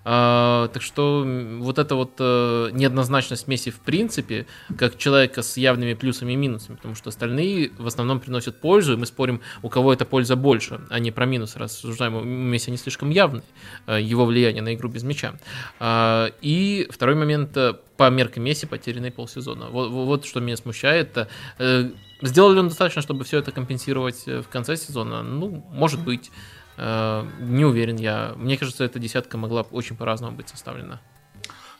А, 0.04 0.68
так 0.70 0.82
что 0.82 1.24
вот 1.60 1.78
эта 1.78 1.94
вот 1.94 2.14
а, 2.18 2.70
неоднозначность 2.70 3.48
Месси 3.48 3.70
в 3.70 3.82
принципе, 3.82 4.48
как 4.80 4.98
человека 4.98 5.43
с 5.44 5.58
явными 5.58 5.94
плюсами 5.94 6.34
и 6.34 6.36
минусами, 6.36 6.76
потому 6.76 6.96
что 6.96 7.10
остальные 7.10 7.72
в 7.78 7.86
основном 7.86 8.20
приносят 8.20 8.60
пользу, 8.60 8.94
и 8.94 8.96
мы 8.96 9.06
спорим, 9.06 9.42
у 9.62 9.70
кого 9.70 9.94
эта 9.94 10.06
польза 10.06 10.36
больше, 10.36 10.82
а 10.90 11.00
не 11.00 11.12
про 11.12 11.26
минусы, 11.26 11.60
рассуждаем, 11.60 12.28
Месси 12.28 12.72
не 12.72 12.78
слишком 12.78 13.10
явный, 13.10 13.44
а, 13.86 14.00
его 14.00 14.26
влияние 14.26 14.64
на 14.64 14.74
игру 14.74 14.90
без 14.90 15.04
мяча. 15.04 15.36
А, 15.80 16.32
и 16.42 16.88
второй 16.90 17.16
момент, 17.16 17.58
по 17.98 18.10
меркам 18.10 18.44
Месси 18.44 18.66
потерянный 18.66 19.12
полсезона. 19.12 19.68
Вот, 19.70 19.90
вот 19.92 20.26
что 20.26 20.40
меня 20.40 20.58
смущает. 20.58 21.28
Э, 21.60 21.90
сделали 22.22 22.60
он 22.60 22.70
достаточно, 22.70 23.02
чтобы 23.02 23.24
все 23.24 23.38
это 23.38 23.52
компенсировать 23.52 24.24
э, 24.26 24.42
в 24.42 24.48
конце 24.48 24.76
сезона? 24.76 25.22
Ну, 25.22 25.66
может 25.72 26.04
быть. 26.04 26.32
Э, 26.78 27.26
не 27.40 27.66
уверен 27.66 27.98
я. 27.98 28.34
Мне 28.36 28.58
кажется, 28.58 28.84
эта 28.84 29.00
десятка 29.00 29.38
могла 29.38 29.62
очень 29.62 29.96
по-разному 29.96 30.36
быть 30.36 30.50
составлена. 30.50 31.00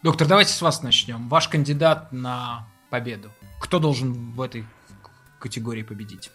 Доктор, 0.04 0.28
давайте 0.28 0.54
с 0.54 0.62
вас 0.62 0.84
начнем. 0.84 1.30
Ваш 1.30 1.48
кандидат 1.48 2.12
на 2.12 2.68
победу. 2.90 3.32
Кто 3.64 3.80
должен 3.80 4.34
в 4.34 4.42
этой 4.42 4.66
категории 5.40 5.84
победить? 5.84 6.32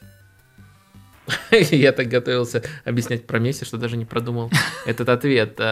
Я 1.51 1.93
так 1.93 2.09
готовился 2.09 2.63
объяснять 2.87 3.27
про 3.27 3.39
Месси, 3.39 3.67
что 3.67 3.77
даже 3.77 3.99
не 3.99 4.07
продумал 4.07 4.51
этот 4.87 5.11
ответ. 5.11 5.61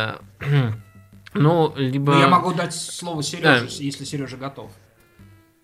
Ну, 1.38 1.74
либо... 1.76 2.14
Ну, 2.14 2.20
я 2.20 2.28
могу 2.28 2.54
дать 2.54 2.74
слово 2.74 3.22
Сереже, 3.22 3.66
если 3.68 4.04
Сережа 4.04 4.38
готов. 4.38 4.70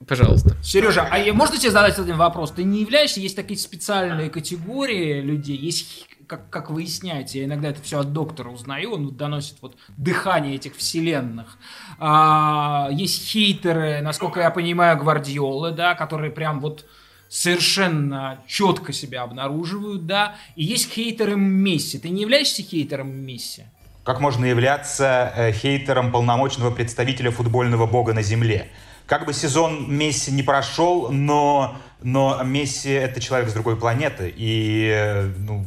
Пожалуйста. 0.06 0.56
Сережа, 0.62 1.08
а 1.10 1.32
можно 1.32 1.58
тебе 1.58 1.70
задать 1.70 1.98
один 1.98 2.16
вопрос? 2.16 2.52
Ты 2.52 2.64
не 2.64 2.80
являешься, 2.80 3.20
есть 3.20 3.36
такие 3.36 3.58
специальные 3.58 4.30
категории 4.30 5.20
людей, 5.20 5.56
есть, 5.56 6.06
как, 6.26 6.50
как 6.50 6.70
выясняете, 6.70 7.40
я 7.40 7.44
иногда 7.44 7.68
это 7.68 7.82
все 7.82 8.00
от 8.00 8.12
доктора 8.12 8.50
узнаю, 8.50 8.92
он 8.92 9.14
доносит 9.14 9.56
вот 9.60 9.76
дыхание 9.96 10.54
этих 10.54 10.76
вселенных. 10.76 11.58
А, 11.98 12.88
есть 12.92 13.26
хейтеры, 13.28 14.00
насколько 14.02 14.40
я 14.40 14.50
понимаю, 14.50 14.98
Гвардиолы, 14.98 15.72
да, 15.72 15.94
которые 15.94 16.30
прям 16.30 16.60
вот 16.60 16.84
совершенно 17.28 18.40
четко 18.46 18.92
себя 18.92 19.22
обнаруживают, 19.22 20.06
да, 20.06 20.36
и 20.54 20.64
есть 20.64 20.92
хейтеры 20.92 21.36
Месси. 21.36 21.98
Ты 21.98 22.10
не 22.10 22.22
являешься 22.22 22.62
хейтером 22.62 23.10
Месси? 23.10 23.64
Как 24.04 24.20
можно 24.20 24.44
являться 24.44 25.32
э, 25.34 25.52
хейтером 25.52 26.10
полномочного 26.10 26.70
представителя 26.70 27.30
футбольного 27.30 27.86
бога 27.86 28.12
на 28.12 28.22
земле? 28.22 28.68
Как 29.06 29.26
бы 29.26 29.32
сезон 29.32 29.94
Месси 29.94 30.30
не 30.30 30.42
прошел, 30.42 31.10
но, 31.10 31.76
но 32.02 32.42
Месси— 32.42 32.90
это 32.90 33.20
человек 33.20 33.50
с 33.50 33.52
другой 33.52 33.76
планеты, 33.76 34.32
и 34.34 35.32
ну, 35.38 35.66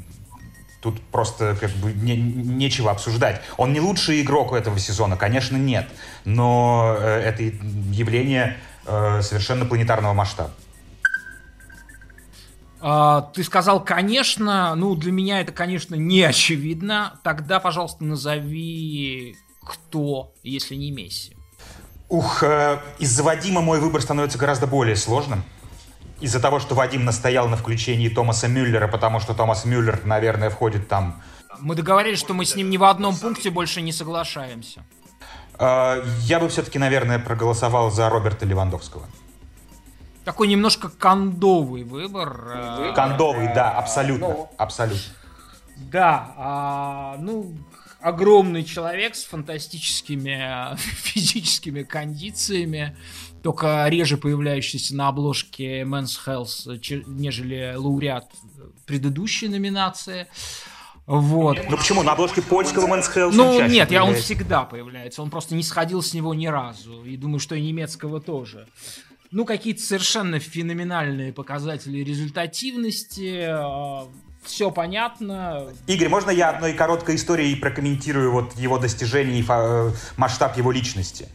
тут 0.81 1.01
просто 1.01 1.57
как 1.59 1.71
бы 1.71 1.93
не, 1.93 2.15
нечего 2.15 2.91
обсуждать. 2.91 3.41
Он 3.57 3.73
не 3.73 3.79
лучший 3.79 4.21
игрок 4.21 4.53
этого 4.53 4.79
сезона, 4.79 5.17
конечно, 5.17 5.57
нет, 5.57 5.89
но 6.25 6.95
э, 6.97 7.21
это 7.21 7.43
явление 7.43 8.57
э, 8.85 9.21
совершенно 9.21 9.65
планетарного 9.65 10.13
масштаба. 10.13 10.51
А, 12.87 13.21
ты 13.33 13.43
сказал, 13.43 13.83
конечно, 13.83 14.75
ну 14.75 14.95
для 14.95 15.11
меня 15.11 15.41
это, 15.41 15.51
конечно, 15.51 15.95
не 15.95 16.21
очевидно. 16.21 17.19
Тогда, 17.23 17.59
пожалуйста, 17.59 18.03
назови, 18.03 19.35
кто, 19.63 20.33
если 20.43 20.75
не 20.75 20.91
Месси. 20.91 21.34
Ух, 22.09 22.43
э, 22.43 22.79
из-за 22.99 23.23
Вадима 23.23 23.61
мой 23.61 23.79
выбор 23.79 24.01
становится 24.01 24.37
гораздо 24.37 24.67
более 24.67 24.95
сложным. 24.95 25.43
Из-за 26.21 26.39
того, 26.39 26.59
что 26.59 26.75
Вадим 26.75 27.03
настоял 27.03 27.47
на 27.49 27.57
включении 27.57 28.09
Томаса 28.09 28.47
Мюллера, 28.47 28.87
потому 28.87 29.19
что 29.19 29.33
Томас 29.33 29.65
Мюллер, 29.65 30.05
наверное, 30.05 30.49
входит 30.49 30.87
там... 30.87 31.21
Мы 31.59 31.75
договорились, 31.75 32.19
что 32.19 32.33
мы 32.33 32.45
с 32.45 32.55
ним 32.55 32.69
ни 32.69 32.77
в 32.77 32.83
одном 32.83 33.15
пункте 33.15 33.49
больше 33.49 33.81
не 33.81 33.91
соглашаемся. 33.91 34.83
Э, 35.57 36.03
я 36.21 36.39
бы 36.39 36.47
все-таки, 36.49 36.77
наверное, 36.77 37.19
проголосовал 37.19 37.91
за 37.91 38.09
Роберта 38.09 38.45
Левандовского. 38.45 39.05
Такой 40.23 40.47
немножко 40.47 40.89
кондовый 40.89 41.83
выбор. 41.83 42.47
Э, 42.53 42.93
кондовый, 42.95 43.51
да, 43.53 43.71
абсолютно, 43.71 44.27
ну, 44.27 44.49
абсолютно. 44.57 45.13
Да, 45.77 46.33
а, 46.37 47.15
ну, 47.19 47.53
огромный 48.05 48.63
человек 48.63 49.15
с 49.15 49.23
фантастическими 49.23 50.77
физическими 50.77 51.81
кондициями, 51.81 52.95
только 53.41 53.87
реже 53.87 54.17
появляющийся 54.17 54.95
на 54.95 55.07
обложке 55.07 55.81
Men's 55.81 56.19
Health, 56.23 57.03
нежели 57.07 57.73
лауреат 57.75 58.29
предыдущей 58.85 59.47
номинации. 59.47 60.27
Вот. 61.07 61.57
Ну 61.67 61.77
почему? 61.77 62.03
На 62.03 62.11
обложке 62.11 62.43
польского 62.43 62.85
Men's 62.85 63.11
Health 63.11 63.31
Ну 63.33 63.67
нет, 63.67 63.89
я, 63.89 64.05
он 64.05 64.13
всегда 64.13 64.65
появляется. 64.65 65.23
Он 65.23 65.31
просто 65.31 65.55
не 65.55 65.63
сходил 65.63 66.03
с 66.03 66.13
него 66.13 66.35
ни 66.35 66.45
разу. 66.45 67.03
И 67.05 67.17
думаю, 67.17 67.39
что 67.39 67.55
и 67.55 67.61
немецкого 67.61 68.21
тоже 68.21 68.67
ну, 69.31 69.43
какие-то 69.43 69.81
совершенно 69.81 70.39
феноменальные 70.39 71.33
показатели 71.33 71.97
результативности, 72.03 73.43
а, 73.45 74.07
все 74.45 74.71
понятно. 74.71 75.67
Игорь, 75.87 76.09
можно 76.09 76.31
я 76.31 76.49
одной 76.49 76.73
короткой 76.73 77.15
историей 77.15 77.55
прокомментирую 77.55 78.31
вот 78.31 78.55
его 78.55 78.77
достижения 78.77 79.39
и 79.39 79.45
э, 79.47 79.91
масштаб 80.17 80.57
его 80.57 80.71
личности? 80.71 81.27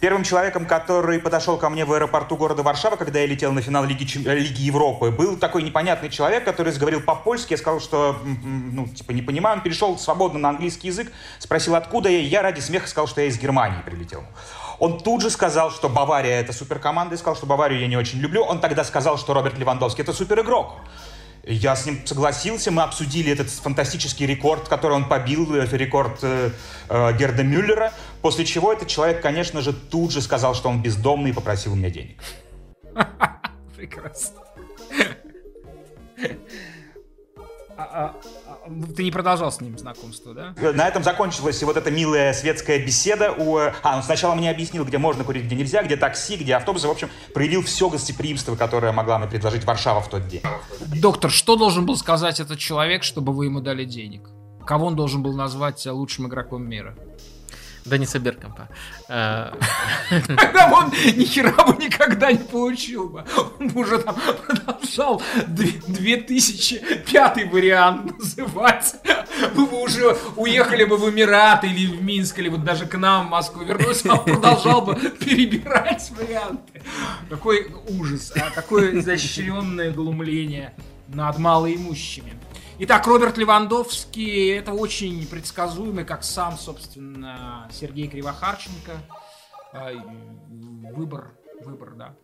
Первым 0.00 0.22
человеком, 0.22 0.66
который 0.66 1.18
подошел 1.18 1.56
ко 1.56 1.70
мне 1.70 1.86
в 1.86 1.92
аэропорту 1.92 2.36
города 2.36 2.62
Варшава, 2.62 2.96
когда 2.96 3.20
я 3.20 3.26
летел 3.26 3.52
на 3.52 3.62
финал 3.62 3.84
Лиги, 3.84 4.06
э, 4.28 4.34
Лиги 4.34 4.60
Европы, 4.60 5.10
был 5.10 5.36
такой 5.38 5.62
непонятный 5.62 6.10
человек, 6.10 6.44
который 6.44 6.72
говорил 6.74 7.00
по-польски. 7.00 7.52
Я 7.52 7.56
сказал, 7.56 7.80
что, 7.80 8.18
ну, 8.22 8.86
типа, 8.86 9.12
не 9.12 9.22
понимаю. 9.22 9.56
Он 9.56 9.62
перешел 9.62 9.96
свободно 9.96 10.38
на 10.38 10.50
английский 10.50 10.88
язык, 10.88 11.10
спросил, 11.38 11.74
откуда 11.74 12.10
я. 12.10 12.18
Я 12.18 12.42
ради 12.42 12.60
смеха 12.60 12.86
сказал, 12.86 13.06
что 13.06 13.20
я 13.22 13.28
из 13.28 13.38
Германии 13.38 13.80
прилетел. 13.82 14.24
Он 14.78 15.00
тут 15.00 15.22
же 15.22 15.30
сказал, 15.30 15.70
что 15.70 15.88
Бавария 15.88 16.40
это 16.40 16.52
суперкоманда, 16.52 17.14
и 17.14 17.18
сказал, 17.18 17.36
что 17.36 17.46
Баварию 17.46 17.80
я 17.80 17.86
не 17.86 17.96
очень 17.96 18.18
люблю. 18.18 18.42
Он 18.42 18.60
тогда 18.60 18.84
сказал, 18.84 19.16
что 19.16 19.32
Роберт 19.32 19.56
Левандовский 19.56 20.02
это 20.02 20.12
суперигрок. 20.12 20.72
Я 21.46 21.76
с 21.76 21.84
ним 21.84 22.06
согласился, 22.06 22.70
мы 22.70 22.82
обсудили 22.82 23.30
этот 23.30 23.50
фантастический 23.50 24.26
рекорд, 24.26 24.68
который 24.68 24.94
он 24.94 25.08
побил, 25.08 25.54
э, 25.54 25.66
рекорд 25.72 26.20
э, 26.22 26.50
э, 26.88 27.16
Герда 27.18 27.42
Мюллера, 27.42 27.92
после 28.22 28.46
чего 28.46 28.72
этот 28.72 28.88
человек, 28.88 29.20
конечно 29.20 29.60
же, 29.60 29.74
тут 29.74 30.10
же 30.10 30.22
сказал, 30.22 30.54
что 30.54 30.70
он 30.70 30.80
бездомный 30.80 31.30
и 31.30 31.32
попросил 31.34 31.74
у 31.74 31.76
меня 31.76 31.90
денег. 31.90 32.18
Прекрасно. 33.76 34.40
Ты 38.96 39.04
не 39.04 39.10
продолжал 39.10 39.52
с 39.52 39.60
ним 39.60 39.78
знакомство, 39.78 40.34
да? 40.34 40.54
На 40.72 40.88
этом 40.88 41.02
закончилась 41.02 41.62
вот 41.62 41.76
эта 41.76 41.90
милая 41.90 42.32
светская 42.32 42.78
беседа. 42.78 43.32
У... 43.32 43.58
А, 43.58 43.96
он 43.96 44.02
сначала 44.02 44.34
мне 44.34 44.50
объяснил, 44.50 44.84
где 44.84 44.98
можно 44.98 45.24
курить, 45.24 45.44
где 45.44 45.56
нельзя, 45.56 45.82
где 45.82 45.96
такси, 45.96 46.36
где 46.36 46.54
автобусы. 46.56 46.88
В 46.88 46.90
общем, 46.90 47.10
проявил 47.34 47.62
все 47.62 47.88
гостеприимство, 47.88 48.56
которое 48.56 48.92
могла 48.92 49.18
мне 49.18 49.28
предложить 49.28 49.64
Варшава 49.64 50.00
в 50.00 50.08
тот 50.08 50.28
день. 50.28 50.42
Доктор, 51.00 51.30
что 51.30 51.56
должен 51.56 51.86
был 51.86 51.96
сказать 51.96 52.40
этот 52.40 52.58
человек, 52.58 53.02
чтобы 53.02 53.32
вы 53.32 53.46
ему 53.46 53.60
дали 53.60 53.84
денег? 53.84 54.28
кого 54.64 54.86
он 54.86 54.96
должен 54.96 55.22
был 55.22 55.34
назвать 55.34 55.84
лучшим 55.86 56.26
игроком 56.26 56.68
мира? 56.68 56.96
Денниса 57.84 58.18
Беркомпа. 58.18 58.68
Тогда 59.08 60.70
он 60.72 60.90
ни 60.90 61.24
хера 61.24 61.64
бы 61.64 61.82
никогда 61.82 62.32
не 62.32 62.38
получил 62.38 63.08
бы. 63.08 63.24
Он 63.58 63.68
бы 63.68 63.82
уже 63.82 63.98
там 63.98 64.16
продолжал 64.46 65.22
2005 65.46 67.52
вариант 67.52 68.18
называть. 68.18 68.96
Мы 69.54 69.66
бы 69.66 69.82
уже 69.82 70.16
уехали 70.36 70.84
бы 70.84 70.96
в 70.96 71.10
Эмираты 71.10 71.68
или 71.68 71.86
в 71.86 72.02
Минск, 72.02 72.38
или 72.38 72.48
вот 72.48 72.64
даже 72.64 72.86
к 72.86 72.96
нам 72.96 73.26
в 73.26 73.30
Москву 73.30 73.64
вернулся, 73.64 74.12
он 74.12 74.24
продолжал 74.24 74.82
бы 74.82 74.94
перебирать 74.94 76.10
варианты. 76.10 76.82
Какой 77.28 77.70
ужас, 77.88 78.32
а 78.36 78.50
какое 78.50 78.98
изощренное 78.98 79.90
глумление 79.90 80.72
над 81.08 81.38
малоимущими. 81.38 82.32
Итак, 82.76 83.06
Роберт 83.06 83.38
Левандовский, 83.38 84.52
это 84.58 84.72
очень 84.72 85.28
предсказуемый, 85.28 86.04
как 86.04 86.24
сам, 86.24 86.58
собственно, 86.58 87.68
Сергей 87.72 88.08
Кривохарченко. 88.08 88.92
Выбор, 90.92 91.38
выбор, 91.64 91.94
да. 91.94 92.16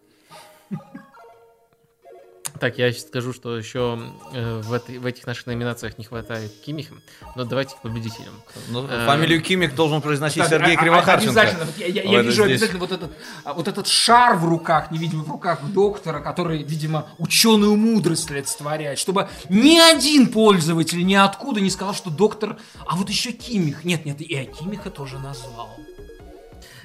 Так, 2.61 2.77
я 2.77 2.93
сейчас 2.93 3.07
скажу, 3.07 3.33
что 3.33 3.57
еще 3.57 3.99
э, 4.35 4.61
в, 4.61 4.75
этой, 4.75 4.99
в 4.99 5.07
этих 5.07 5.27
наших 5.27 5.47
номинациях 5.47 5.97
не 5.97 6.05
хватает 6.05 6.53
Кимиха, 6.65 6.95
но 7.35 7.45
давайте 7.45 7.75
к 7.75 7.81
победителям. 7.81 8.35
Ну, 8.69 8.87
э, 8.87 9.07
фамилию 9.07 9.41
Кимих 9.41 9.75
должен 9.75 10.03
произносить 10.03 10.43
Кстати, 10.43 10.61
Сергей 10.61 10.77
а, 10.77 10.79
а 10.79 10.83
Кривохарченко. 10.83 11.41
Обязательно. 11.41 11.65
Вот 11.65 11.79
я 11.79 11.87
я, 11.87 12.03
я 12.03 12.21
вижу 12.21 12.45
здесь. 12.45 12.57
обязательно 12.57 12.81
вот 12.81 12.93
этот, 12.93 13.11
а, 13.45 13.55
вот 13.55 13.67
этот 13.67 13.87
шар 13.87 14.37
в 14.37 14.45
руках, 14.45 14.91
невидимый 14.91 15.25
в 15.25 15.31
руках 15.31 15.65
доктора, 15.73 16.21
который, 16.21 16.63
видимо, 16.63 17.09
ученую 17.17 17.77
мудрость 17.77 18.31
олицетворяет, 18.31 18.99
чтобы 18.99 19.31
ни 19.49 19.79
один 19.79 20.29
пользователь 20.29 21.03
ниоткуда 21.03 21.63
не 21.63 21.71
сказал, 21.71 21.95
что 21.95 22.11
доктор, 22.11 22.59
а 22.87 22.95
вот 22.95 23.09
еще 23.09 23.33
Кимих. 23.33 23.85
Нет, 23.85 24.05
нет, 24.05 24.21
и 24.21 24.45
Кимиха 24.45 24.91
тоже 24.91 25.19
назвал. 25.19 25.79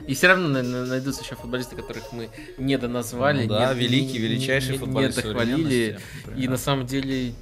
И 0.07 0.13
все 0.13 0.27
равно 0.27 0.47
найдутся 0.47 1.23
еще 1.23 1.35
футболисты, 1.35 1.75
которых 1.75 2.11
мы 2.11 2.29
не 2.57 2.77
доназвали. 2.77 3.45
Ну, 3.45 3.49
да, 3.53 3.73
не, 3.73 3.79
великий, 3.79 4.17
величайший 4.17 4.73
не, 4.73 4.77
футболист. 4.77 5.17
Не 5.17 5.23
дохвалили. 5.23 5.99
И 6.35 6.47
на 6.47 6.57
самом 6.57 6.85
деле, 6.85 7.33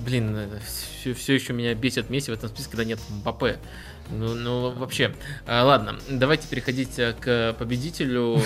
блин, 0.00 0.38
все, 0.66 1.14
все 1.14 1.34
еще 1.34 1.52
меня 1.52 1.74
бесит 1.74 2.10
Месси 2.10 2.30
в 2.30 2.34
этом 2.34 2.48
списке, 2.48 2.72
когда 2.72 2.84
нет 2.84 2.98
Мбаппе. 3.08 3.58
Ну, 4.10 4.34
ну, 4.34 4.70
вообще. 4.70 5.14
А, 5.46 5.64
ладно, 5.64 5.98
давайте 6.08 6.46
переходить 6.48 6.98
э, 6.98 7.14
к 7.18 7.54
победителю. 7.58 8.40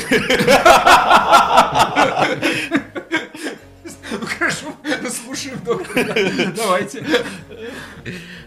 Ну 4.10 4.26
хорошо, 4.26 4.74
слушаем 5.10 5.58
доктора. 5.64 6.14
Давайте. 6.56 7.04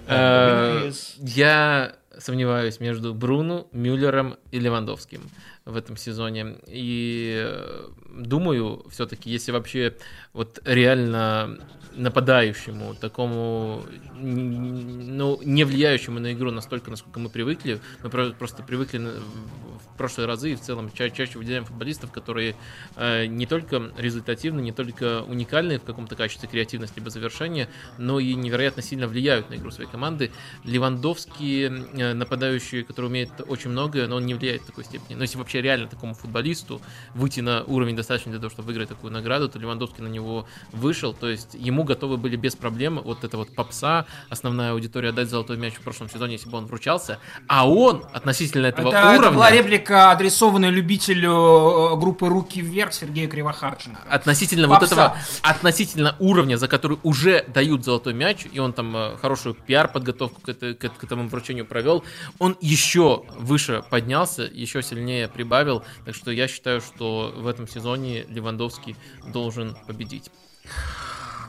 Э, 0.08 0.92
я 1.18 1.96
сомневаюсь 2.22 2.80
между 2.80 3.14
Бруну, 3.14 3.68
Мюллером 3.72 4.38
и 4.52 4.60
Левандовским 4.60 5.22
в 5.66 5.76
этом 5.76 5.98
сезоне. 5.98 6.58
И 6.68 7.44
э, 7.46 7.90
думаю, 8.16 8.86
все-таки, 8.90 9.30
если 9.30 9.52
вообще 9.52 9.96
вот 10.34 10.60
реально 10.66 11.60
нападающему, 11.96 12.96
такому, 12.96 13.84
ну, 14.16 15.40
не 15.44 15.64
влияющему 15.64 16.20
на 16.20 16.34
игру 16.34 16.52
настолько, 16.52 16.90
насколько 16.90 17.20
мы 17.20 17.30
привыкли. 17.30 17.80
Мы 18.04 18.10
просто 18.10 18.64
привыкли 18.64 18.98
в 18.98 19.98
прошлые 19.98 20.28
разы 20.28 20.54
и 20.54 20.56
в 20.56 20.62
целом 20.62 20.92
ча 20.92 21.10
чаще 21.10 21.38
выделяем 21.38 21.66
футболистов, 21.66 22.12
которые 22.12 22.56
э, 22.96 23.26
не 23.26 23.46
только 23.46 23.92
результативны, 23.98 24.62
не 24.62 24.72
только 24.72 25.24
уникальны 25.24 25.80
в 25.80 25.84
каком-то 25.84 26.16
качестве 26.16 26.48
креативности 26.48 26.98
либо 26.98 27.10
завершения, 27.10 27.68
но 27.98 28.20
и 28.20 28.34
невероятно 28.36 28.82
сильно 28.82 29.08
влияют 29.08 29.50
на 29.50 29.56
игру 29.56 29.72
своей 29.72 29.90
команды. 29.90 30.32
Левандовский, 30.64 31.66
э, 31.66 32.11
нападающий, 32.14 32.84
который 32.84 33.08
умеет 33.08 33.30
очень 33.48 33.70
многое, 33.70 34.08
но 34.08 34.18
он 34.18 34.26
не 34.26 34.34
влияет 34.34 34.64
в 34.64 34.66
такой 34.68 34.84
степени. 34.84 35.16
Но 35.16 35.24
если 35.24 35.38
вообще 35.38 35.62
реально 35.62 35.88
такому 35.88 36.14
футболисту 36.14 36.82
выйти 37.14 37.42
на 37.42 37.64
уровень 37.64 37.96
достаточно 37.96 38.32
для 38.32 38.40
того, 38.40 38.50
чтобы 38.50 38.68
выиграть 38.68 38.90
такую 38.90 39.12
награду, 39.12 39.50
то 39.50 39.60
Левандовский 39.60 40.04
на 40.04 40.08
него 40.08 40.46
вышел, 40.72 41.14
то 41.14 41.30
есть 41.30 41.54
ему 41.54 41.84
готовы 41.84 42.18
были 42.18 42.36
без 42.36 42.56
проблем 42.56 43.00
вот 43.04 43.24
это 43.24 43.38
вот 43.38 43.56
попса, 43.56 44.06
основная 44.30 44.72
аудитория 44.72 45.10
отдать 45.10 45.30
золотой 45.30 45.58
мяч 45.58 45.74
в 45.76 45.82
прошлом 45.82 46.10
сезоне, 46.10 46.34
если 46.34 46.50
бы 46.50 46.58
он 46.58 46.66
вручался, 46.66 47.20
а 47.48 47.70
он 47.70 48.06
относительно 48.14 48.68
этого 48.68 48.90
это, 48.90 49.00
уровня... 49.02 49.20
Это 49.20 49.32
была 49.32 49.52
реплика, 49.52 50.12
адресованная 50.12 50.70
любителю 50.70 51.94
э, 51.94 51.98
группы 51.98 52.28
«Руки 52.28 52.62
вверх» 52.62 52.94
Сергея 52.94 53.28
Кривохарченко. 53.28 54.02
Относительно 54.10 54.68
попса. 54.68 54.82
вот 54.82 54.92
этого, 54.92 55.18
относительно 55.42 56.16
уровня, 56.20 56.58
за 56.58 56.68
который 56.68 56.98
уже 57.04 57.46
дают 57.54 57.84
золотой 57.84 58.14
мяч, 58.14 58.46
и 58.52 58.60
он 58.60 58.74
там 58.74 58.96
э, 58.96 59.18
хорошую 59.22 59.56
пиар-подготовку 59.56 60.42
к, 60.42 60.50
это, 60.50 60.74
к, 60.74 60.90
к 60.90 61.04
этому 61.04 61.28
вручению 61.28 61.66
провел, 61.66 62.01
он 62.40 62.58
еще 62.62 63.26
выше 63.38 63.84
поднялся, 63.90 64.44
еще 64.44 64.82
сильнее 64.82 65.28
прибавил, 65.28 65.84
так 66.06 66.16
что 66.16 66.32
я 66.32 66.48
считаю, 66.48 66.82
что 66.82 67.34
в 67.36 67.48
этом 67.48 67.68
сезоне 67.68 68.24
Левандовский 68.24 68.96
должен 69.34 69.76
победить. 69.88 70.32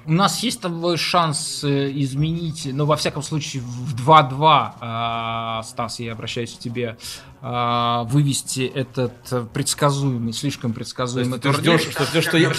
У 0.04 0.12
нас 0.12 0.42
есть 0.42 0.60
тобой 0.60 0.96
шанс 0.96 1.62
э, 1.62 1.90
изменить, 1.94 2.68
ну, 2.72 2.86
во 2.86 2.96
всяком 2.96 3.22
случае, 3.22 3.62
в 3.62 3.94
2-2, 3.94 4.72
а, 4.80 5.62
Стас, 5.62 6.00
я 6.00 6.12
обращаюсь 6.12 6.52
к 6.54 6.58
тебе, 6.58 6.96
а, 7.40 8.04
вывести 8.04 8.66
этот 8.66 9.52
предсказуемый, 9.52 10.32
слишком 10.32 10.72
предсказуемый 10.72 11.38
ты 11.38 11.52
ждешь, 11.52 11.82
что, 11.90 12.04
ждешь, 12.04 12.24
что 12.24 12.36
я... 12.36 12.52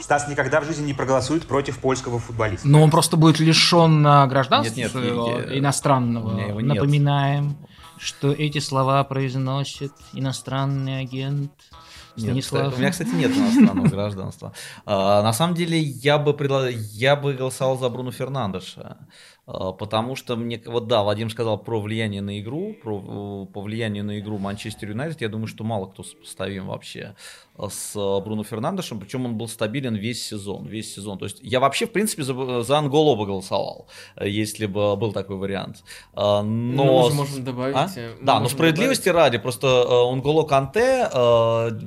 Стас 0.00 0.28
никогда 0.28 0.60
в 0.60 0.64
жизни 0.64 0.86
не 0.86 0.94
проголосует 0.94 1.46
против 1.46 1.78
польского 1.78 2.18
футболиста. 2.18 2.66
Но 2.66 2.82
он 2.82 2.90
просто 2.90 3.16
будет 3.16 3.38
лишен 3.38 4.06
а, 4.06 4.26
гражданства 4.26 4.74
нет, 4.74 4.94
нет, 4.94 5.50
я... 5.50 5.58
иностранного. 5.58 6.60
Напоминаем, 6.60 7.56
что 7.98 8.32
эти 8.32 8.58
слова 8.58 9.02
произносит 9.04 9.92
иностранный 10.12 11.00
агент 11.00 11.52
Станислав. 12.18 12.74
у 12.74 12.78
меня, 12.78 12.90
кстати, 12.90 13.10
нет 13.10 13.36
иностранного 13.36 13.88
гражданства. 13.88 14.52
А, 14.86 15.22
на 15.22 15.32
самом 15.32 15.54
деле, 15.54 15.78
я 15.78 16.18
бы, 16.18 16.34
предла... 16.34 16.68
я 16.68 17.16
бы 17.16 17.34
голосовал 17.34 17.78
за 17.78 17.88
Бруно 17.88 18.10
Фернандеша. 18.10 18.98
А, 19.46 19.72
потому 19.72 20.14
что 20.14 20.36
мне, 20.36 20.60
вот 20.66 20.88
да, 20.88 21.02
Вадим 21.02 21.30
сказал 21.30 21.58
про 21.58 21.80
влияние 21.80 22.20
на 22.20 22.38
игру, 22.38 22.74
про 22.82 23.46
по 23.46 23.62
влиянию 23.62 24.04
на 24.04 24.18
игру 24.18 24.38
Манчестер 24.38 24.90
Юнайтед, 24.90 25.22
я 25.22 25.28
думаю, 25.28 25.46
что 25.46 25.64
мало 25.64 25.86
кто 25.86 26.02
сопоставим 26.02 26.66
вообще 26.66 27.14
с 27.68 27.96
э, 27.96 28.24
Бруно 28.24 28.44
Фернандешем, 28.44 29.00
причем 29.00 29.24
он 29.26 29.36
был 29.36 29.48
стабилен 29.48 29.94
весь 29.94 30.24
сезон, 30.24 30.66
весь 30.66 30.94
сезон. 30.94 31.18
То 31.18 31.24
есть 31.24 31.38
я 31.42 31.60
вообще, 31.60 31.86
в 31.86 31.90
принципе, 31.90 32.22
за, 32.22 32.62
за 32.62 32.78
Анголо 32.78 33.16
бы 33.16 33.26
голосовал, 33.26 33.88
если 34.20 34.66
бы 34.66 34.96
был 34.96 35.12
такой 35.12 35.36
вариант. 35.36 35.82
А, 36.14 36.42
но... 36.42 37.08
Ну, 37.08 37.14
можно 37.14 37.42
добавить. 37.42 37.76
А? 37.76 37.90
Э, 37.96 38.14
да, 38.20 38.38
но 38.40 38.48
справедливости 38.48 39.06
добавить. 39.06 39.24
ради, 39.24 39.38
просто 39.38 40.08
Анголо 40.12 40.44
э, 40.44 40.48
Канте, 40.48 41.08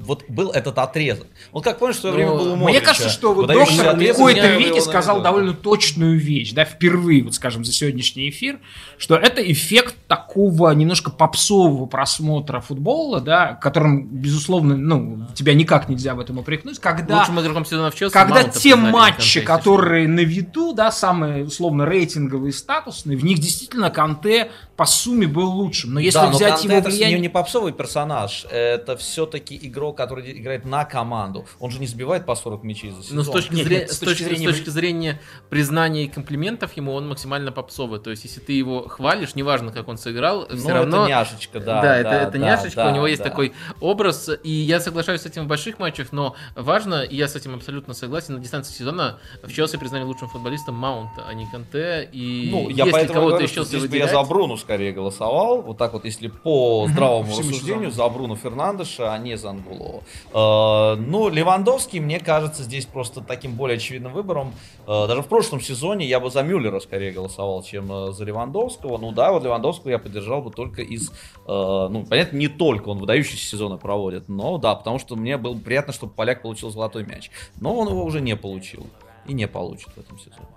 вот 0.04 0.26
был 0.28 0.52
этот 0.52 0.78
отрезок. 0.78 1.28
Вот 1.52 1.64
как 1.64 1.80
помнишь, 1.80 1.98
в 1.98 2.00
свое 2.02 2.16
время 2.16 2.32
был 2.32 2.54
у 2.54 2.56
Мне 2.56 2.82
кажется, 2.82 3.10
что 3.10 3.34
вот 3.34 3.48
доктор 3.48 3.96
в 3.96 4.08
какой-то 4.08 4.56
веке 4.58 4.82
сказал 4.82 5.22
довольно 5.22 5.54
точную 5.54 6.20
вещь, 6.20 6.52
да, 6.54 6.66
впервые, 6.66 7.24
вот 7.24 7.34
скажем, 7.34 7.64
за 7.64 7.72
сегодняшний 7.72 8.30
эфир, 8.30 8.60
что 8.98 9.16
это 9.16 9.42
эффект 9.42 9.96
такого 10.08 10.72
немножко 10.72 11.12
попсового 11.12 11.86
просмотра 11.86 12.60
футбола, 12.60 13.22
да, 13.22 13.54
которым, 13.54 14.08
безусловно, 14.08 14.76
ну, 14.76 15.26
тебя 15.34 15.54
не 15.54 15.61
никак 15.62 15.90
нельзя 15.90 16.16
в 16.16 16.20
этом 16.20 16.38
упрекнуть. 16.38 16.80
Когда, 16.80 17.20
Лучшим 17.20 17.40
игроком 17.40 17.66
сезона 17.66 17.92
в 17.92 17.96
Челси 17.96 18.14
Когда 18.14 18.44
те 18.44 18.76
матчи, 18.76 19.42
которые 19.42 20.08
на 20.08 20.22
виду, 20.22 20.74
да, 20.74 20.92
самые 20.92 21.46
условно 21.46 21.84
рейтинговые, 21.84 22.54
статусные, 22.54 23.18
в 23.18 23.24
них 23.24 23.40
действительно 23.40 23.90
Канте 23.90 24.52
по 24.76 24.86
сумме 24.86 25.28
был 25.28 25.50
лучшим. 25.50 25.94
Но 25.94 26.00
если 26.00 26.20
да, 26.20 26.30
взять 26.32 26.50
но 26.50 26.56
Канте 26.58 26.76
его 26.76 26.82
влияние... 26.82 27.14
это 27.14 27.22
не 27.22 27.30
попсовый 27.30 27.72
персонаж, 27.72 28.46
это 28.50 28.98
все-таки 28.98 29.60
игрок, 29.62 29.98
который 29.98 30.40
играет 30.40 30.66
на 30.66 30.86
команду. 30.86 31.46
Он 31.60 31.70
же 31.72 31.80
не 31.80 31.88
забивает 31.88 32.26
по 32.26 32.36
40 32.36 32.64
мячей 32.64 32.92
за 32.92 33.04
сезон. 33.04 33.18
Но 33.18 33.24
с 33.24 33.30
точки, 33.30 33.54
нет, 33.54 33.68
зрения, 33.68 33.82
нет, 33.84 33.92
с, 33.92 34.00
точки, 34.00 34.24
зрения... 34.24 34.48
с 34.48 34.52
точки 34.52 34.70
зрения 34.70 35.22
признания 35.50 36.06
и 36.06 36.08
комплиментов 36.08 36.76
ему 36.78 36.94
он 36.94 37.08
максимально 37.08 37.52
попсовый. 37.52 38.00
То 38.00 38.10
есть, 38.10 38.24
если 38.24 38.40
ты 38.40 38.54
его 38.54 38.88
хвалишь, 38.88 39.36
неважно, 39.36 39.72
как 39.72 39.88
он 39.88 39.98
сыграл, 39.98 40.48
ну, 40.50 40.58
все 40.58 40.74
равно... 40.74 41.04
это 41.04 41.10
няшечка, 41.10 41.60
да. 41.60 41.76
Да, 41.76 41.82
да 41.82 41.98
это, 41.98 42.10
это 42.10 42.32
да, 42.32 42.38
няшечка, 42.38 42.84
да, 42.84 42.90
у 42.90 42.94
него 42.94 43.04
да. 43.04 43.10
есть 43.10 43.24
такой 43.24 43.54
образ, 43.80 44.30
и 44.44 44.50
я 44.50 44.80
соглашаюсь 44.80 45.22
с 45.22 45.26
этим 45.26 45.48
больших 45.52 45.80
матчах, 45.80 46.14
но 46.14 46.34
важно, 46.56 47.04
и 47.04 47.18
я 47.18 47.28
с 47.28 47.36
этим 47.36 47.54
абсолютно 47.56 47.94
согласен, 47.94 48.36
на 48.36 48.40
дистанции 48.40 48.74
сезона 48.74 49.20
в 49.44 49.52
Челси 49.52 49.78
признали 49.78 50.04
лучшим 50.04 50.30
футболистом 50.30 50.76
Маунта, 50.76 51.26
а 51.28 51.34
не 51.34 51.46
Канте. 51.46 52.10
И 52.14 52.50
ну, 52.52 52.70
я 52.70 52.86
если 52.86 53.08
кого-то 53.08 53.44
из 53.44 53.52
Челси 53.52 53.76
выделять... 53.76 54.12
я 54.12 54.24
за 54.24 54.28
Бруну 54.28 54.56
скорее 54.56 54.94
голосовал. 54.94 55.62
Вот 55.62 55.78
так 55.78 55.92
вот, 55.92 56.06
если 56.06 56.30
по 56.30 56.88
здравому 56.88 57.30
рассуждению, 57.38 57.92
за 57.92 58.08
Бруну 58.08 58.38
Фернандеша, 58.38 59.14
а 59.14 59.18
не 59.18 59.36
за 59.38 59.50
Ангулова. 59.50 60.04
Э, 60.34 60.96
ну, 60.96 61.28
Левандовский, 61.28 62.00
мне 62.00 62.20
кажется, 62.22 62.64
здесь 62.64 62.86
просто 62.86 63.20
таким 63.22 63.56
более 63.56 63.76
очевидным 63.76 64.14
выбором. 64.14 64.54
Э, 64.88 65.08
даже 65.08 65.22
в 65.22 65.28
прошлом 65.28 65.60
сезоне 65.60 66.06
я 66.06 66.22
бы 66.22 66.30
за 66.30 66.44
Мюллера 66.44 66.80
скорее 66.80 67.12
голосовал, 67.12 67.62
чем 67.62 67.92
э, 67.92 68.12
за 68.14 68.24
Левандовского. 68.24 68.98
Ну 68.98 69.12
да, 69.12 69.34
вот 69.34 69.44
Левандовского 69.44 69.92
я 69.92 70.00
поддержал 70.00 70.42
бы 70.42 70.52
только 70.52 70.82
из... 70.82 71.12
Ну, 71.48 72.06
понятно, 72.10 72.38
не 72.38 72.48
только 72.48 72.90
он 72.90 73.00
выдающиеся 73.00 73.46
сезоны 73.46 73.78
проводит, 73.78 74.30
но 74.30 74.58
да, 74.58 74.76
потому 74.76 75.00
что 75.00 75.16
мне 75.16 75.31
было 75.38 75.58
приятно, 75.58 75.94
чтобы 75.94 76.14
поляк 76.14 76.42
получил 76.42 76.70
золотой 76.72 77.06
мяч. 77.06 77.32
Но 77.60 77.76
он 77.76 77.90
его 77.90 78.04
уже 78.04 78.22
не 78.22 78.36
получил. 78.36 78.88
И 79.26 79.34
не 79.34 79.48
получит 79.48 79.90
в 79.96 80.00
этом 80.00 80.18
сезоне. 80.18 80.48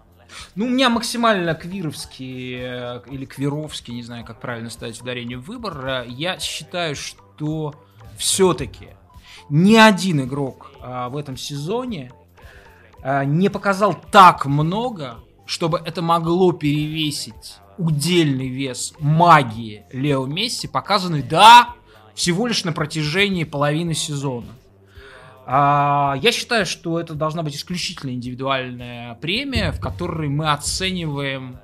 Ну, 0.54 0.66
у 0.66 0.68
меня 0.68 0.88
максимально 0.88 1.54
квировский 1.54 2.56
э, 2.58 3.02
или 3.10 3.24
квировский, 3.24 3.94
не 3.94 4.02
знаю, 4.02 4.24
как 4.24 4.40
правильно 4.40 4.70
ставить 4.70 5.00
ударение 5.00 5.36
выбор. 5.36 6.04
Я 6.08 6.38
считаю, 6.38 6.96
что 6.96 7.74
все-таки 8.16 8.88
ни 9.48 9.76
один 9.76 10.22
игрок 10.22 10.72
а, 10.80 11.08
в 11.08 11.16
этом 11.16 11.36
сезоне 11.36 12.12
а, 13.02 13.24
не 13.24 13.48
показал 13.48 13.94
так 14.10 14.46
много, 14.46 15.16
чтобы 15.46 15.82
это 15.84 16.02
могло 16.02 16.52
перевесить 16.52 17.56
удельный 17.76 18.48
вес 18.48 18.94
магии 19.00 19.84
Лео 19.92 20.26
Месси, 20.26 20.68
показанный, 20.68 21.22
да, 21.22 21.74
всего 22.14 22.46
лишь 22.46 22.64
на 22.64 22.72
протяжении 22.72 23.44
половины 23.44 23.94
сезона. 23.94 24.46
А, 25.46 26.16
я 26.22 26.32
считаю, 26.32 26.64
что 26.66 26.98
это 26.98 27.14
должна 27.14 27.42
быть 27.42 27.56
исключительно 27.56 28.10
индивидуальная 28.10 29.14
премия, 29.16 29.72
в 29.72 29.80
которой 29.80 30.28
мы 30.28 30.50
оцениваем 30.50 31.58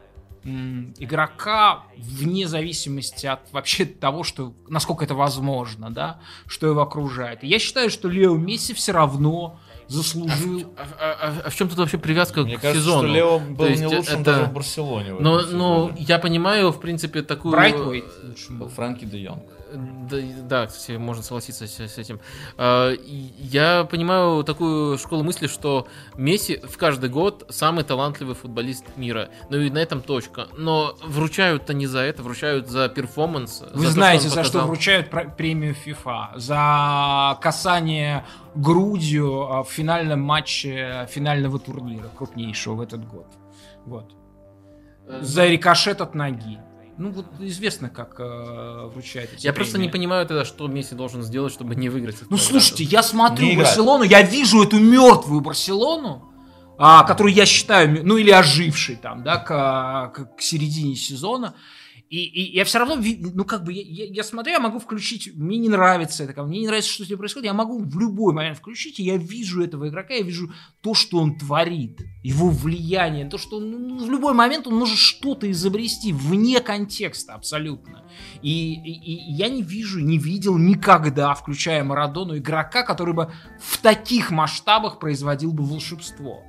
игрока 0.99 1.85
вне 1.99 2.47
зависимости 2.49 3.27
от 3.27 3.41
вообще 3.53 3.85
того, 3.85 4.25
что 4.25 4.55
насколько 4.69 5.05
это 5.05 5.15
возможно, 5.15 5.91
да, 5.91 6.19
что 6.47 6.67
его 6.67 6.81
окружает. 6.81 7.45
И 7.45 7.47
я 7.47 7.59
считаю, 7.59 7.91
что 7.91 8.09
Лео 8.09 8.37
Месси 8.37 8.73
все 8.73 8.93
равно 8.93 9.59
заслужил. 9.87 10.73
А, 10.79 10.83
а, 10.99 11.13
а, 11.21 11.43
а 11.47 11.51
в 11.51 11.55
чем 11.55 11.69
тут 11.69 11.77
вообще 11.79 11.99
привязка 11.99 12.43
Мне 12.43 12.57
к 12.57 12.63
кажется, 12.63 12.81
сезону? 12.83 13.09
что 13.09 13.15
Лео 13.15 13.39
был 13.39 13.57
То 13.57 13.67
есть 13.67 13.81
не 13.81 13.87
лучшим 13.89 14.23
это- 14.23 14.25
даже 14.25 14.45
в 14.45 14.53
Барселоне. 14.53 15.15
в 15.15 15.21
Но, 15.21 15.43
но 15.43 15.89
сезоне. 15.89 15.95
я 16.09 16.19
понимаю, 16.19 16.71
в 16.71 16.81
принципе, 16.81 17.23
такую... 17.23 17.53
Брайтвейт 17.53 18.05
Был 18.51 18.69
Франки 18.69 19.05
де 19.05 19.19
Йонг. 19.19 19.43
Да, 19.73 20.17
да, 20.43 20.67
кстати, 20.67 20.97
можно 20.97 21.23
согласиться 21.23 21.67
с, 21.67 21.79
с 21.81 21.99
этим. 21.99 22.21
А, 22.57 22.93
Я 22.95 23.85
понимаю 23.85 24.43
такую 24.45 24.99
школу 24.99 25.23
мысли, 25.23 25.47
что 25.47 25.87
Месси 26.17 26.59
в 26.59 26.77
каждый 26.77 27.11
год 27.11 27.47
самый 27.51 27.85
талантливый 27.85 28.35
футболист 28.35 28.85
мира. 28.97 29.29
Ну 29.49 29.59
и 29.59 29.71
на 29.71 29.79
этом 29.79 30.01
точка. 30.03 30.49
Но 30.57 30.97
вручают-то 31.05 31.75
не 31.75 31.87
за 31.87 32.01
это, 32.01 32.23
вручают 32.23 32.69
за 32.69 32.89
перформанс. 32.89 33.63
Вы 33.73 33.87
то, 33.87 33.91
знаете, 33.93 34.25
он 34.29 34.31
за 34.35 34.45
что 34.45 34.61
вручают 34.67 35.11
пр- 35.11 35.35
премию 35.37 35.75
FIFA? 35.87 36.39
За 36.39 37.39
касание 37.41 38.25
грудью 38.55 39.43
а, 39.53 39.63
в 39.63 39.69
финальном 39.71 40.21
матче 40.21 41.07
финального 41.11 41.59
турнира, 41.59 42.09
крупнейшего 42.17 42.75
в 42.75 42.81
этот 42.81 43.07
год. 43.07 43.27
Вот. 43.87 44.13
За 45.21 45.47
рикошет 45.47 46.01
от 46.01 46.15
ноги. 46.15 46.59
Ну, 47.01 47.11
вот 47.13 47.25
известно, 47.41 47.89
как 47.89 48.17
э, 48.21 48.91
вручают 48.93 49.33
эти 49.33 49.47
Я 49.47 49.55
просто 49.55 49.79
не 49.79 49.85
премии. 49.89 49.93
понимаю 49.93 50.27
тогда, 50.27 50.45
что 50.45 50.67
Месси 50.69 50.95
должен 50.95 51.23
сделать, 51.23 51.51
чтобы 51.51 51.75
не 51.75 51.89
выиграть. 51.89 52.17
Ну, 52.29 52.37
слушайте, 52.37 52.85
я 52.85 53.03
смотрю 53.03 53.47
Не 53.47 53.55
играть. 53.55 53.69
Барселону, 53.69 54.05
я 54.05 54.21
вижу 54.21 54.63
эту 54.63 54.79
мертвую 54.79 55.41
Барселону, 55.41 56.31
а, 56.77 57.05
которую 57.05 57.33
я 57.35 57.47
считаю, 57.47 58.07
ну 58.07 58.19
или 58.19 58.31
ожившей 58.31 58.97
там, 58.97 59.23
да, 59.23 59.39
к, 59.39 60.13
к- 60.15 60.37
к 60.37 60.41
середине 60.43 60.95
сезона. 60.95 61.55
И, 62.11 62.25
и 62.25 62.57
я 62.57 62.65
все 62.65 62.81
равно, 62.81 62.97
ну 63.35 63.45
как 63.45 63.63
бы, 63.63 63.73
я, 63.73 64.05
я- 64.07 64.25
смотрю, 64.25 64.55
я 64.55 64.59
могу 64.59 64.81
включить, 64.81 65.31
мне 65.37 65.59
не 65.59 65.69
нравится 65.69 66.25
это, 66.25 66.43
мне 66.43 66.59
не 66.59 66.67
нравится, 66.67 66.91
что 66.91 67.05
с 67.05 67.09
ним 67.09 67.19
происходит, 67.19 67.47
я 67.47 67.55
могу 67.55 67.79
в 67.79 67.99
любой 68.01 68.35
момент 68.35 68.59
включить, 68.59 68.99
и 68.99 69.05
я 69.05 69.17
вижу 69.17 69.63
этого 69.63 69.89
игрока, 69.89 70.15
я 70.15 70.23
вижу 70.23 70.53
то, 70.81 70.93
что 70.95 71.19
он 71.19 71.39
творит, 71.39 72.01
его 72.25 72.51
влияние, 72.51 73.29
то, 73.29 73.39
что 73.39 73.59
он, 73.59 73.71
ну, 73.71 74.05
в 74.05 74.11
любой 74.11 74.35
момент 74.35 74.67
он 74.67 74.75
может 74.75 74.99
что-то 74.99 75.49
изобрести 75.49 76.13
вне 76.13 76.59
контекста 76.61 77.35
абсолютно. 77.35 78.03
И, 78.43 78.75
и- 78.75 79.31
и 79.31 79.33
я 79.35 79.49
не 79.49 79.63
вижу, 79.63 80.01
не 80.01 80.19
видел 80.19 80.59
никогда, 80.59 81.33
включая 81.35 81.85
Марадону, 81.85 82.37
игрока, 82.37 82.83
который 82.83 83.15
бы 83.15 83.33
в 83.61 83.79
таких 83.79 84.33
масштабах 84.33 84.99
производил 84.99 85.53
бы 85.53 85.63
волшебство. 85.65 86.43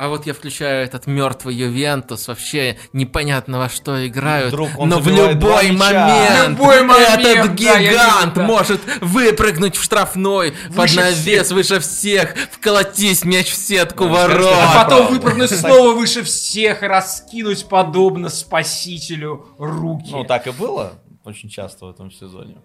А 0.00 0.08
вот 0.08 0.24
я 0.24 0.32
включаю 0.32 0.86
этот 0.86 1.06
мертвый 1.06 1.54
Ювентус, 1.54 2.26
вообще 2.26 2.78
непонятно 2.94 3.58
во 3.58 3.68
что 3.68 4.06
играют, 4.06 4.48
Вдруг 4.48 4.70
он 4.78 4.88
но 4.88 4.98
в 4.98 5.06
любой 5.08 5.72
момент, 5.72 6.56
В 6.56 6.60
любой 6.60 6.82
момент, 6.84 7.20
этот 7.22 7.52
гигант 7.52 8.32
да. 8.32 8.42
может 8.44 8.80
выпрыгнуть 9.02 9.76
в 9.76 9.82
штрафной, 9.82 10.54
под 10.68 10.76
Выше 10.76 10.96
навес, 10.96 11.48
всех. 11.48 11.50
выше 11.50 11.80
всех, 11.80 12.34
вколотись 12.50 13.26
мяч 13.26 13.50
в 13.50 13.54
сетку 13.56 14.04
Ну, 14.04 14.14
ворот. 14.14 14.56
А 14.58 14.84
потом 14.84 15.08
выпрыгнуть 15.08 15.50
снова 15.50 15.92
выше 15.92 16.22
всех 16.22 16.82
и 16.82 16.86
раскинуть 16.86 17.68
подобно 17.68 18.30
спасителю 18.30 19.48
руки. 19.58 20.12
Ну, 20.12 20.24
так 20.24 20.46
и 20.46 20.50
было 20.50 20.94
очень 21.26 21.50
часто 21.50 21.84
в 21.84 21.90
этом 21.90 22.10
сезоне. 22.10 22.56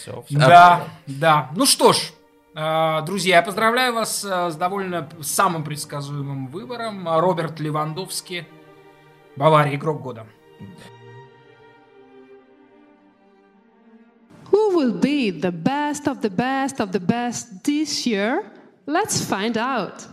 Все, 0.00 0.24
Да, 0.30 0.84
да. 1.08 1.50
Ну 1.56 1.66
что 1.66 1.92
ж, 1.92 1.96
друзья, 3.06 3.36
я 3.36 3.42
поздравляю 3.42 3.94
вас 3.94 4.24
э, 4.24 4.50
с 4.50 4.56
довольно 4.56 5.08
самым 5.20 5.62
предсказуемым 5.62 6.48
выбором. 6.48 7.08
Роберт 7.08 7.60
Левандовский, 7.60 8.48
Бавария, 9.36 9.76
игрок 9.76 10.02
года. 10.02 10.26
Who 14.50 14.74
will 14.74 15.00
be 15.00 15.30
the 15.30 15.52
best 15.52 16.06
of 16.06 16.20
the 16.20 16.30
best 16.30 16.80
of 16.80 16.90
the 16.90 17.00
best 17.00 17.62
this 17.64 18.04
year? 18.06 18.44
Let's 18.86 19.20
find 19.20 19.56
out. 19.56 20.08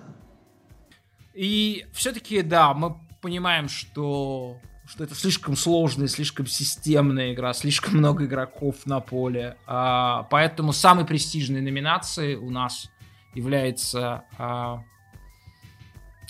И 1.34 1.86
все-таки, 1.94 2.44
да, 2.44 2.74
мы 2.74 2.96
понимаем, 3.22 3.70
что, 3.70 4.58
что 4.88 5.04
это 5.04 5.16
слишком 5.16 5.56
сложная, 5.56 6.08
слишком 6.08 6.46
системная 6.46 7.34
игра, 7.34 7.54
слишком 7.54 7.98
много 7.98 8.26
игроков 8.26 8.86
на 8.86 9.00
поле. 9.00 9.58
А, 9.66 10.24
поэтому 10.24 10.74
самой 10.74 11.06
престижной 11.06 11.62
номинацией 11.62 12.36
у 12.36 12.50
нас 12.50 12.92
является 13.34 14.26
а, 14.38 14.84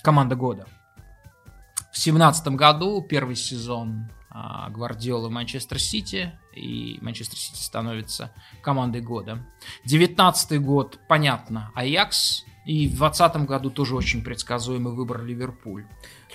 команда 0.02 0.36
года. 0.36 0.66
В 1.92 1.98
семнадцатом 1.98 2.56
году 2.56 3.02
первый 3.02 3.36
сезон 3.36 4.10
а, 4.30 4.70
Гвардиолы 4.70 5.30
Манчестер 5.30 5.78
Сити, 5.78 6.38
и 6.54 6.98
Манчестер 7.02 7.38
Сити 7.38 7.60
становится 7.60 8.32
командой 8.62 9.02
года. 9.02 9.46
Девятнадцатый 9.84 10.58
год, 10.58 10.98
понятно, 11.08 11.70
Аякс, 11.74 12.44
и 12.64 12.88
в 12.88 12.96
двадцатом 12.96 13.46
году 13.46 13.70
тоже 13.70 13.94
очень 13.94 14.24
предсказуемый 14.24 14.94
выбор 14.94 15.24
Ливерпуль. 15.24 15.86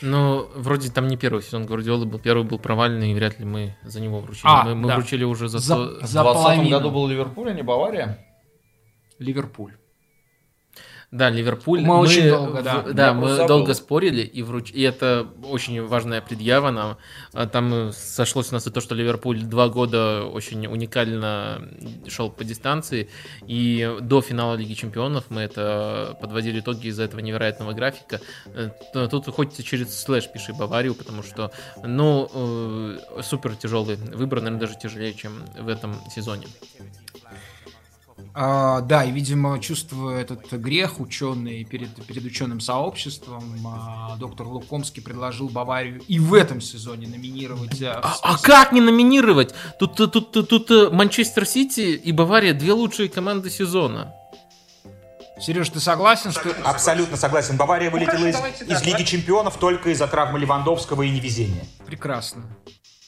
Ну, 0.01 0.47
вроде 0.55 0.89
там 0.91 1.07
не 1.07 1.17
первый 1.17 1.43
сезон 1.43 1.65
Гвардиолы 1.65 2.05
был, 2.05 2.19
первый 2.19 2.43
был 2.43 2.57
провальный, 2.59 3.11
и 3.11 3.13
вряд 3.13 3.39
ли 3.39 3.45
мы 3.45 3.75
за 3.83 4.01
него 4.01 4.19
вручили. 4.19 4.45
А, 4.45 4.63
мы 4.63 4.75
мы 4.75 4.87
да. 4.87 4.95
вручили 4.95 5.23
уже 5.23 5.47
за, 5.47 5.59
За- 5.59 5.75
то- 5.75 5.99
В 6.05 6.07
за 6.07 6.21
20 6.23 6.43
половину. 6.43 6.69
году 6.69 6.91
был 6.91 7.07
Ливерпуль, 7.07 7.49
а 7.51 7.53
не 7.53 7.61
Бавария. 7.61 8.17
Ливерпуль. 9.19 9.73
Да, 11.11 11.29
Ливерпуль. 11.29 11.81
Мы 11.81 11.97
очень 11.97 12.29
долго, 12.29 12.61
в- 12.61 12.63
да. 12.63 12.81
Да, 12.93 13.07
Я 13.07 13.13
мы 13.13 13.45
долго 13.45 13.73
спорили, 13.73 14.21
и, 14.21 14.41
вруч... 14.43 14.71
и 14.71 14.81
это 14.81 15.27
очень 15.43 15.85
важная 15.85 16.21
предъява 16.21 16.71
нам. 16.71 16.97
А 17.33 17.47
Там 17.47 17.73
э, 17.73 17.91
сошлось 17.91 18.51
у 18.51 18.53
нас 18.53 18.65
и 18.65 18.71
то, 18.71 18.79
что 18.79 18.95
Ливерпуль 18.95 19.41
два 19.41 19.67
года 19.67 20.23
очень 20.23 20.65
уникально 20.67 21.67
шел 22.07 22.29
по 22.31 22.45
дистанции, 22.45 23.09
и 23.45 23.97
до 23.99 24.21
финала 24.21 24.55
Лиги 24.55 24.73
Чемпионов 24.73 25.25
мы 25.29 25.41
это 25.41 26.17
подводили 26.21 26.61
итоги 26.61 26.87
из-за 26.87 27.03
этого 27.03 27.19
невероятного 27.19 27.73
графика. 27.73 28.21
Э, 28.45 28.69
Тут 29.11 29.27
хоть 29.27 29.53
ты 29.53 29.63
через 29.63 29.93
слэш 29.99 30.31
пиши 30.31 30.53
Баварию, 30.53 30.95
потому 30.95 31.23
что, 31.23 31.51
ну, 31.83 32.29
э, 32.33 32.97
супер 33.21 33.57
тяжелый 33.57 33.97
выбор, 33.97 34.39
наверное, 34.39 34.61
даже 34.61 34.79
тяжелее, 34.79 35.13
чем 35.13 35.43
в 35.59 35.67
этом 35.67 35.95
сезоне. 36.09 36.47
А, 38.33 38.81
да, 38.81 39.03
и, 39.03 39.11
видимо, 39.11 39.59
чувствуя 39.59 40.19
этот 40.21 40.51
грех, 40.53 40.99
ученый 40.99 41.65
перед, 41.65 41.93
перед 42.05 42.23
ученым 42.23 42.61
сообществом, 42.61 43.43
а, 43.65 44.15
доктор 44.17 44.47
Лукомский 44.47 45.01
предложил 45.03 45.49
Баварию 45.49 46.01
и 46.07 46.19
в 46.19 46.33
этом 46.33 46.61
сезоне 46.61 47.07
номинировать. 47.07 47.81
а, 47.81 48.01
в 48.01 48.21
А, 48.23 48.33
а 48.33 48.37
как 48.37 48.71
не 48.71 48.79
номинировать? 48.79 49.53
Тут, 49.79 49.95
тут, 49.95 50.13
тут, 50.13 50.47
тут, 50.49 50.71
э, 50.71 50.89
Манчестер 50.91 51.45
Сити 51.45 51.95
и 51.95 52.11
Бавария 52.13 52.53
две 52.53 52.71
лучшие 52.71 53.09
команды 53.09 53.49
сезона. 53.49 54.13
Сереж, 55.41 55.69
ты 55.69 55.79
согласен, 55.79 56.31
что... 56.31 56.55
Абсолютно 56.63 57.17
согласен. 57.17 57.57
Бавария 57.57 57.89
вылетела 57.89 58.17
хорошо, 58.17 58.29
из, 58.29 58.35
давайте, 58.35 58.65
да, 58.65 58.73
из 58.75 58.81
Лиги 58.81 58.91
давайте. 58.91 59.11
Чемпионов 59.11 59.57
только 59.57 59.89
из-за 59.89 60.07
травмы 60.07 60.39
Левандовского 60.39 61.01
и 61.01 61.09
невезения. 61.09 61.65
Прекрасно. 61.85 62.43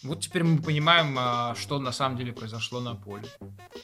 Вот 0.01 0.19
теперь 0.19 0.43
мы 0.43 0.61
понимаем, 0.61 1.15
а, 1.17 1.55
что 1.55 1.79
на 1.79 1.91
самом 1.91 2.17
деле 2.17 2.33
произошло 2.33 2.81
на 2.81 2.95
поле. 2.95 3.23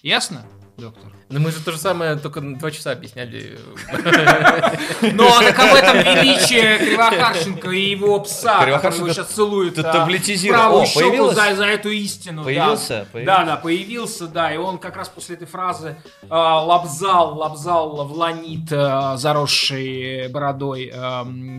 Ясно, 0.01 0.45
доктор? 0.79 1.11
Но 1.29 1.39
мы 1.39 1.51
же 1.51 1.59
то 1.59 1.71
же 1.71 1.77
самое 1.77 2.15
только 2.15 2.41
на 2.41 2.57
два 2.57 2.71
часа 2.71 2.91
объясняли. 2.91 3.59
Ну, 5.01 5.27
а 5.27 5.39
так 5.41 5.59
об 5.59 5.73
этом 5.73 5.97
величие 5.97 6.77
Кривохарченко 6.77 7.69
и 7.69 7.91
его 7.91 8.19
пса, 8.19 8.79
который 8.79 9.13
сейчас 9.13 9.27
целует 9.27 9.77
а, 9.79 9.83
таблетизировал. 9.83 10.61
правую 10.61 10.85
щеку 10.85 11.29
за, 11.31 11.65
эту 11.65 11.89
истину. 11.89 12.43
Появился? 12.43 13.07
Появился? 13.11 13.37
Да, 13.37 13.45
да, 13.45 13.55
появился, 13.57 14.27
да, 14.27 14.53
и 14.53 14.57
он 14.57 14.77
как 14.77 14.97
раз 14.97 15.09
после 15.09 15.35
этой 15.35 15.47
фразы 15.47 15.97
а, 16.29 16.63
лобзал, 16.63 17.37
лобзал 17.37 18.07
в 18.07 18.13
ланит, 18.13 18.71
а, 18.71 19.17
заросший 19.17 20.27
бородой 20.29 20.91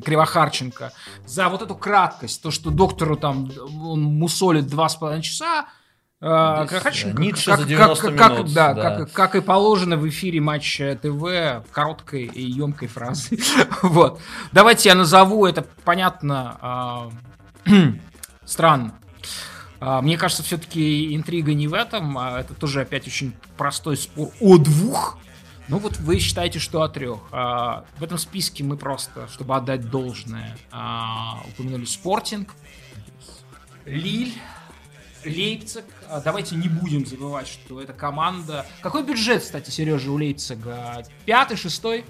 Кривохарченко 0.05 0.93
за 1.27 1.49
вот 1.49 1.63
эту 1.63 1.75
краткость, 1.75 2.43
то, 2.43 2.51
что 2.51 2.71
доктору 2.71 3.17
там 3.17 3.51
он 3.83 4.03
мусолит 4.03 4.67
два 4.67 4.89
с 4.89 4.97
половиной 4.97 5.23
часа, 5.23 5.67
А, 6.23 6.67
как, 6.67 6.95
Ницше 7.19 7.57
за 7.57 7.65
90 7.65 8.13
как, 8.13 8.33
минут. 8.33 8.47
Как, 8.47 8.53
да, 8.53 8.75
да. 8.75 8.97
Как, 8.99 9.13
как 9.13 9.35
и 9.37 9.41
положено 9.41 9.97
в 9.97 10.07
эфире 10.09 10.41
матча 10.41 10.99
ТВ, 11.01 11.67
короткой 11.73 12.25
и 12.25 12.43
емкой 12.43 12.89
фразы. 12.89 13.39
вот. 13.83 14.21
Давайте 14.53 14.91
я 14.91 14.95
назову, 14.95 15.47
это 15.47 15.67
понятно, 15.85 17.11
э, 17.65 17.71
странно. 18.45 18.95
Э, 19.81 20.01
мне 20.03 20.19
кажется, 20.19 20.43
все-таки 20.43 21.17
интрига 21.17 21.55
не 21.55 21.69
в 21.69 21.73
этом, 21.73 22.19
а 22.19 22.41
это 22.41 22.53
тоже 22.53 22.83
опять 22.83 23.07
очень 23.07 23.35
простой 23.57 23.97
спор 23.97 24.29
о 24.41 24.59
двух. 24.59 25.19
Ну 25.69 25.79
вот 25.79 25.99
вы 25.99 26.19
считаете, 26.19 26.59
что 26.59 26.83
о 26.83 26.89
трех. 26.89 27.21
А, 27.31 27.85
в 27.97 28.03
этом 28.03 28.19
списке 28.19 28.65
мы 28.65 28.77
просто, 28.77 29.29
чтобы 29.29 29.55
отдать 29.55 29.89
должное, 29.89 30.59
а, 30.73 31.41
упомянули 31.49 31.85
Спортинг, 31.85 32.55
Лиль, 33.87 34.35
Лейпциг. 35.25 35.85
А, 36.09 36.21
давайте 36.21 36.57
не 36.57 36.69
будем 36.69 37.07
забывать, 37.07 37.49
что 37.49 37.81
это 37.81 37.93
команда... 37.93 38.67
Какой 38.83 39.03
бюджет, 39.03 39.43
кстати, 39.43 39.71
Сережа, 39.71 40.11
у 40.11 40.17
Лейпцига? 40.17 41.05
Пятый, 41.27 41.57
шестой? 41.57 42.05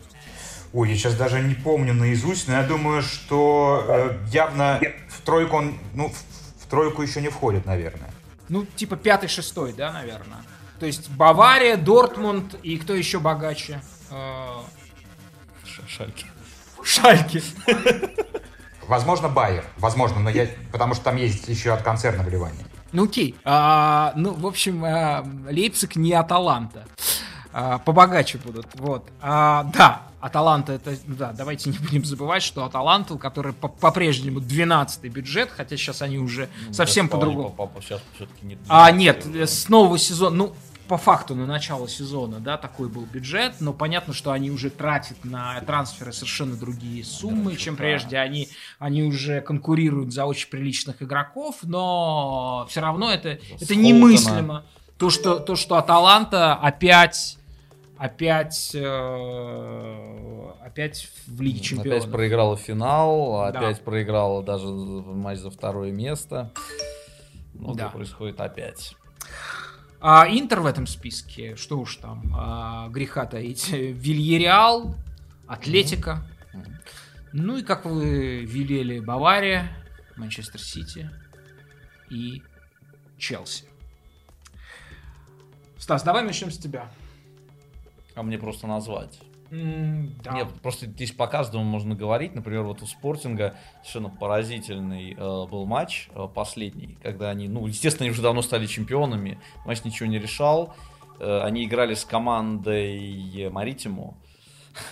Ой, 0.72 0.90
я 0.90 0.97
сейчас 0.97 1.14
даже 1.16 1.40
не 1.40 1.55
помню 1.55 1.94
наизусть, 1.94 2.47
но 2.47 2.55
я 2.55 2.62
думаю, 2.62 3.02
что 3.02 3.84
э, 3.89 4.18
явно 4.32 4.80
в 5.08 5.20
тройку 5.22 5.56
он, 5.56 5.78
ну, 5.94 6.08
в, 6.08 6.64
в 6.64 6.66
тройку 6.70 7.02
еще 7.02 7.20
не 7.20 7.28
входит, 7.28 7.66
наверное. 7.66 8.10
Ну, 8.48 8.64
типа 8.64 8.97
пятый, 8.97 9.28
шестой, 9.28 9.72
да, 9.72 9.92
наверное. 9.92 10.44
То 10.78 10.86
есть 10.86 11.10
Бавария, 11.10 11.76
Дортмунд 11.76 12.55
и 12.62 12.78
кто 12.78 12.94
еще 12.94 13.18
богаче? 13.18 13.82
Э, 14.10 14.60
Шальки. 15.86 16.26
Шальки. 16.82 17.42
Возможно, 18.86 19.28
Байер. 19.28 19.64
Возможно, 19.76 20.20
но 20.20 20.30
я... 20.30 20.48
Потому 20.72 20.94
что 20.94 21.05
там 21.05 21.16
есть 21.16 21.48
еще 21.48 21.72
от 21.72 21.82
концерна 21.82 22.22
вливания. 22.22 22.64
Ну 22.92 23.04
окей. 23.04 23.34
А, 23.44 24.12
ну, 24.16 24.34
в 24.34 24.46
общем, 24.46 24.84
а, 24.84 25.24
Лейпциг 25.48 25.96
не 25.96 26.12
Аталанта. 26.12 26.84
А, 27.52 27.78
побогаче 27.78 28.38
будут. 28.38 28.66
Вот. 28.74 29.08
А, 29.20 29.64
да, 29.74 30.02
Аталанта 30.20 30.74
это, 30.74 30.96
да, 31.06 31.32
давайте 31.32 31.70
не 31.70 31.78
будем 31.78 32.04
забывать, 32.04 32.42
что 32.42 32.64
Аталанта, 32.64 33.14
у 33.14 33.18
которой 33.18 33.52
по-прежнему 33.52 34.40
12-й 34.40 35.08
бюджет, 35.08 35.50
хотя 35.50 35.76
сейчас 35.76 36.02
они 36.02 36.18
уже 36.18 36.48
ну, 36.66 36.74
совсем 36.74 37.08
по-другому. 37.08 37.50
По 37.50 37.70
сейчас 37.80 38.00
все-таки 38.14 38.46
не 38.46 38.58
а, 38.68 38.90
нет, 38.90 39.24
с 39.24 39.68
нового 39.68 39.98
сезона, 39.98 40.36
ну, 40.36 40.54
по 40.90 40.96
факту 40.96 41.36
на 41.36 41.46
начало 41.46 41.88
сезона, 41.88 42.40
да, 42.40 42.58
такой 42.58 42.88
был 42.88 43.06
бюджет, 43.06 43.60
но 43.60 43.72
понятно, 43.72 44.12
что 44.12 44.32
они 44.32 44.50
уже 44.50 44.70
тратят 44.70 45.24
на 45.24 45.60
трансферы 45.60 46.12
совершенно 46.12 46.56
другие 46.56 47.04
суммы, 47.04 47.52
да, 47.52 47.56
чем 47.56 47.76
да. 47.76 47.84
прежде. 47.84 48.18
Они, 48.18 48.48
они 48.80 49.04
уже 49.04 49.40
конкурируют 49.40 50.12
за 50.12 50.24
очень 50.24 50.48
приличных 50.50 51.00
игроков, 51.00 51.58
но 51.62 52.66
все 52.68 52.80
равно 52.80 53.08
это, 53.08 53.38
это 53.60 53.76
немыслимо. 53.76 54.64
То 54.98 55.10
что, 55.10 55.38
то, 55.38 55.54
что 55.54 55.76
Аталанта 55.76 56.54
опять 56.54 57.38
опять, 57.96 58.72
э, 58.74 60.50
опять 60.64 61.08
в 61.28 61.40
Лиге 61.40 61.60
Чемпионов. 61.60 62.00
Опять 62.00 62.10
проиграла 62.10 62.56
финал, 62.56 63.42
опять 63.42 63.76
да. 63.76 63.82
проиграла 63.84 64.42
даже 64.42 64.66
матч 64.66 65.38
за 65.38 65.50
второе 65.50 65.92
место. 65.92 66.50
Ну, 67.54 67.74
да. 67.74 67.90
происходит 67.90 68.40
опять. 68.40 68.96
А 70.00 70.26
Интер 70.28 70.60
в 70.60 70.66
этом 70.66 70.86
списке, 70.86 71.56
что 71.56 71.78
уж 71.78 71.96
там, 71.96 72.32
а, 72.34 72.88
греха 72.88 73.26
таить, 73.26 73.68
Вильереал, 73.70 74.94
Атлетика. 75.46 76.26
Mm-hmm. 76.54 76.74
Ну 77.32 77.58
и, 77.58 77.62
как 77.62 77.84
вы 77.84 78.44
велели, 78.44 78.98
Бавария, 78.98 79.70
Манчестер 80.16 80.60
Сити 80.60 81.10
и 82.08 82.42
Челси. 83.18 83.64
Стас, 85.78 86.02
давай 86.02 86.24
начнем 86.24 86.50
с 86.50 86.58
тебя. 86.58 86.90
А 88.14 88.22
мне 88.22 88.38
просто 88.38 88.66
назвать. 88.66 89.20
Mm, 89.50 90.22
да. 90.22 90.32
Нет, 90.32 90.48
просто 90.62 90.86
здесь 90.86 91.10
по 91.12 91.26
каждому 91.26 91.64
можно 91.64 91.94
говорить. 91.94 92.34
Например, 92.34 92.62
вот 92.62 92.82
у 92.82 92.86
Спортинга 92.86 93.56
совершенно 93.82 94.08
поразительный 94.08 95.12
э, 95.12 95.16
был 95.16 95.66
матч 95.66 96.08
э, 96.14 96.28
последний, 96.32 96.96
когда 97.02 97.30
они, 97.30 97.48
ну, 97.48 97.66
естественно, 97.66 98.04
они 98.04 98.12
уже 98.12 98.22
давно 98.22 98.42
стали 98.42 98.66
чемпионами. 98.66 99.40
Матч 99.66 99.84
ничего 99.84 100.08
не 100.08 100.18
решал. 100.18 100.74
Э, 101.18 101.40
они 101.42 101.64
играли 101.64 101.94
с 101.94 102.04
командой 102.04 103.48
Маритиму. 103.50 104.16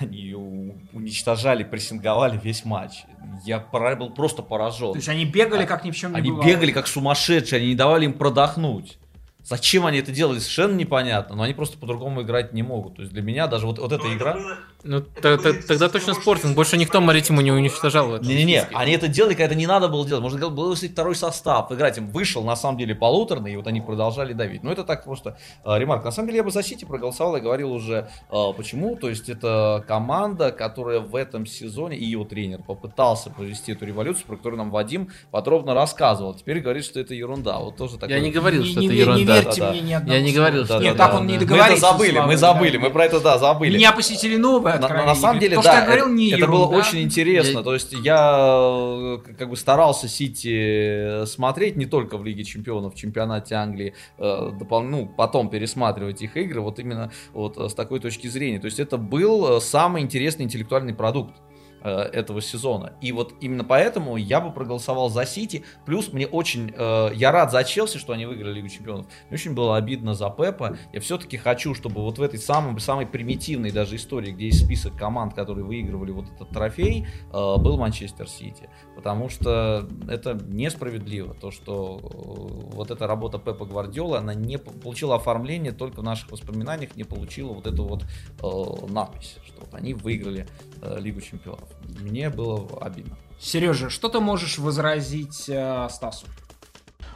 Они 0.00 0.18
ее 0.18 0.38
уничтожали, 0.92 1.62
прессинговали 1.62 2.38
весь 2.42 2.64
матч. 2.64 3.04
Я 3.44 3.60
был 3.60 4.10
просто 4.10 4.42
поражен. 4.42 4.92
То 4.92 4.98
есть 4.98 5.08
они 5.08 5.24
бегали, 5.24 5.66
как 5.66 5.84
ни 5.84 5.92
в 5.92 5.96
чем 5.96 6.12
не 6.12 6.18
Они 6.18 6.30
бывало. 6.30 6.46
бегали, 6.46 6.72
как 6.72 6.88
сумасшедшие, 6.88 7.58
они 7.58 7.68
не 7.68 7.74
давали 7.76 8.06
им 8.06 8.12
продохнуть. 8.12 8.98
Зачем 9.48 9.86
они 9.86 9.98
это 9.98 10.12
делали, 10.12 10.40
совершенно 10.40 10.74
непонятно, 10.74 11.34
но 11.34 11.42
они 11.44 11.54
просто 11.54 11.78
по-другому 11.78 12.20
играть 12.20 12.52
не 12.52 12.62
могут. 12.62 12.96
То 12.96 13.02
есть 13.02 13.14
для 13.14 13.22
меня 13.22 13.46
даже 13.46 13.66
вот, 13.66 13.78
вот 13.78 13.90
эта 13.92 14.14
игра... 14.14 14.36
Ну, 14.84 15.00
тогда 15.00 15.88
точно 15.88 16.12
спортинг. 16.12 16.54
Больше 16.54 16.76
никто 16.76 17.00
Маритиму 17.00 17.40
не 17.40 17.50
уничтожал. 17.50 18.20
Не-не-не, 18.20 18.64
они 18.74 18.92
это 18.92 19.08
делали, 19.08 19.32
когда 19.32 19.46
это 19.46 19.54
не 19.54 19.66
надо 19.66 19.88
было 19.88 20.06
делать. 20.06 20.22
Можно 20.22 20.50
было 20.50 20.72
если 20.72 20.88
второй 20.88 21.14
состав, 21.14 21.72
играть 21.72 21.96
им 21.96 22.10
вышел, 22.10 22.44
на 22.44 22.56
самом 22.56 22.76
деле, 22.76 22.94
полуторный, 22.94 23.54
и 23.54 23.56
вот 23.56 23.66
они 23.66 23.80
продолжали 23.80 24.34
давить. 24.34 24.62
Но 24.62 24.70
это 24.70 24.84
так 24.84 25.04
просто 25.04 25.38
э, 25.64 25.78
ремарк. 25.78 26.04
На 26.04 26.12
самом 26.12 26.28
деле 26.28 26.38
я 26.38 26.44
бы 26.44 26.50
за 26.50 26.62
Сити 26.62 26.84
проголосовал 26.84 27.36
и 27.36 27.40
говорил 27.40 27.72
уже 27.72 28.10
э, 28.30 28.52
почему. 28.54 28.96
То 28.96 29.08
есть 29.08 29.30
это 29.30 29.82
команда, 29.88 30.52
которая 30.52 31.00
в 31.00 31.16
этом 31.16 31.46
сезоне, 31.46 31.96
и 31.96 32.04
его 32.04 32.24
тренер 32.24 32.60
попытался 32.62 33.30
провести 33.30 33.72
эту 33.72 33.86
революцию, 33.86 34.26
про 34.26 34.36
которую 34.36 34.58
нам 34.58 34.70
Вадим 34.70 35.08
подробно 35.30 35.72
рассказывал. 35.72 36.34
Теперь 36.34 36.60
говорит, 36.60 36.84
что 36.84 37.00
это 37.00 37.14
ерунда. 37.14 37.58
Вот 37.60 37.76
тоже 37.76 37.96
такой... 37.96 38.14
Я 38.14 38.20
не 38.20 38.30
говорил, 38.30 38.64
что 38.64 38.80
это 38.80 38.92
ерунда 38.92 39.38
верьте 39.42 39.60
да, 39.60 39.70
мне 39.70 39.81
ни 39.81 39.92
одного 39.92 40.17
Я 40.17 40.23
не 40.23 40.33
говорил, 40.33 40.65
что... 40.65 40.81
Нет, 40.81 40.97
так 40.97 41.15
он 41.15 41.26
не 41.26 41.39
договорился. 41.39 41.70
Мы 41.70 41.76
это 41.76 41.86
забыли, 41.86 42.18
мы 42.20 42.36
забыли, 42.36 42.76
мы 42.76 42.91
про 42.91 43.05
это, 43.05 43.20
да, 43.20 43.39
забыли. 43.39 43.76
Меня 43.76 43.92
посетили 43.92 44.36
новые 44.36 44.78
на, 44.78 44.89
на 44.89 45.15
самом 45.15 45.39
деле, 45.39 45.57
То, 45.57 45.62
да, 45.62 45.84
это, 45.84 46.08
не 46.08 46.31
это 46.31 46.47
было 46.47 46.67
очень 46.67 47.02
интересно. 47.02 47.62
То 47.62 47.75
есть 47.75 47.92
я 47.92 49.18
э, 49.18 49.18
как 49.39 49.50
бы 49.50 49.57
старался 49.57 50.08
Сити 50.08 51.25
смотреть 51.26 51.76
не 51.76 51.86
только 51.86 52.17
в 52.17 52.25
Лиге 52.25 52.44
Чемпионов, 52.44 52.94
в 52.94 52.97
чемпионате 52.97 53.55
Англии, 53.55 53.94
э, 54.18 54.50
ну, 54.70 55.07
потом 55.17 55.50
пересматривать 55.50 56.23
их 56.23 56.36
игры, 56.36 56.60
вот 56.60 56.78
именно 56.78 57.10
вот 57.33 57.58
с 57.58 57.75
такой 57.75 58.00
точки 58.00 58.26
зрения. 58.26 58.58
То 58.58 58.67
есть 58.67 58.78
это 58.78 58.97
был 58.97 59.60
самый 59.60 60.02
интересный 60.02 60.44
интеллектуальный 60.44 60.94
продукт. 60.94 61.34
Э, 61.81 62.00
этого 62.12 62.40
сезона. 62.40 62.92
И 63.00 63.12
вот 63.12 63.34
именно 63.40 63.62
поэтому 63.62 64.16
я 64.16 64.40
бы 64.40 64.50
проголосовал 64.50 65.10
за 65.10 65.24
Сити. 65.24 65.62
Плюс 65.86 66.12
мне 66.12 66.26
очень... 66.26 66.73
Э, 66.76 67.10
я 67.15 67.31
рад 67.31 67.52
за 67.52 67.62
Челси, 67.62 67.98
что 67.98 68.12
они 68.12 68.26
выиграли 68.26 68.55
Лигу 68.55 68.68
Чемпионов. 68.68 69.07
Мне 69.28 69.34
очень 69.34 69.55
было 69.55 69.76
обидно 69.76 70.15
за 70.15 70.28
Пепа. 70.28 70.76
Я 70.92 71.00
все-таки 71.00 71.36
хочу, 71.36 71.74
чтобы 71.74 72.02
вот 72.02 72.18
в 72.18 72.23
этой 72.23 72.40
самой, 72.40 72.81
самой 72.81 73.07
примитивной 73.07 73.70
даже 73.70 73.94
истории, 73.94 74.32
где 74.32 74.47
есть 74.47 74.65
список 74.65 74.97
команд, 74.97 75.34
которые 75.34 75.65
выигрывали 75.65 76.10
вот 76.10 76.24
этот 76.34 76.48
трофей, 76.50 77.07
э, 77.07 77.32
был 77.32 77.78
Манчестер 77.78 78.28
Сити. 78.28 78.68
Потому 78.97 79.28
что 79.28 79.89
это 80.08 80.34
несправедливо. 80.48 81.34
То, 81.34 81.52
что 81.52 82.00
э, 82.02 82.74
вот 82.74 82.90
эта 82.90 83.07
работа 83.07 83.39
Пепа 83.39 83.66
Гвардиола, 83.66 84.18
она 84.18 84.34
не 84.34 84.58
получила 84.58 85.15
оформление 85.15 85.70
только 85.70 86.00
в 86.00 86.05
наших 86.05 86.32
воспоминаниях, 86.32 86.97
не 86.97 87.05
получила 87.05 87.52
вот 87.52 87.68
эту 87.68 87.84
вот 87.84 88.02
э, 88.02 88.92
надпись, 88.92 89.36
что 89.47 89.60
вот 89.60 89.73
они 89.74 89.94
выиграли 89.94 90.48
э, 90.82 90.98
Лигу 90.98 91.20
Чемпионов. 91.20 91.67
Мне 92.00 92.30
было 92.30 92.66
обидно. 92.80 93.16
Сережа, 93.40 93.90
что 93.90 94.08
ты 94.08 94.20
можешь 94.20 94.58
возразить 94.58 95.48
э, 95.48 95.88
Стасу? 95.90 96.26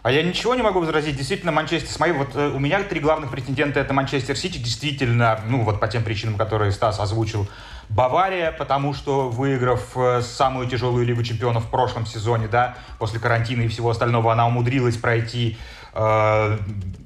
А 0.03 0.11
я 0.11 0.25
ничего 0.25 0.57
не 0.57 0.63
могу 0.63 0.81
возразить. 0.81 1.17
Действительно, 1.17 1.53
Манчестер, 1.53 1.89
смотри, 1.89 2.15
вот 2.15 2.35
э, 2.35 2.49
у 2.49 2.59
меня 2.59 2.83
три 2.83 2.99
главных 2.99 3.31
претендента 3.31 3.79
это 3.79 3.95
Манчестер 3.95 4.37
Сити. 4.37 4.59
Действительно, 4.59 5.41
ну 5.47 5.63
вот 5.63 5.79
по 5.79 5.87
тем 5.87 6.03
причинам, 6.03 6.37
которые 6.37 6.73
Стас 6.73 6.99
озвучил. 6.99 7.49
Бавария, 7.89 8.51
потому 8.53 8.95
что 8.95 9.29
выиграв 9.29 9.97
э, 9.97 10.23
самую 10.23 10.69
тяжелую 10.69 11.07
Лигу 11.07 11.23
Чемпионов 11.23 11.67
в 11.67 11.71
прошлом 11.71 12.07
сезоне, 12.07 12.49
да, 12.49 12.77
после 12.99 13.21
карантина 13.21 13.63
и 13.63 13.69
всего 13.69 13.91
остального, 13.91 14.33
она 14.33 14.47
умудрилась 14.47 14.97
пройти 14.97 15.57
э, 15.95 16.59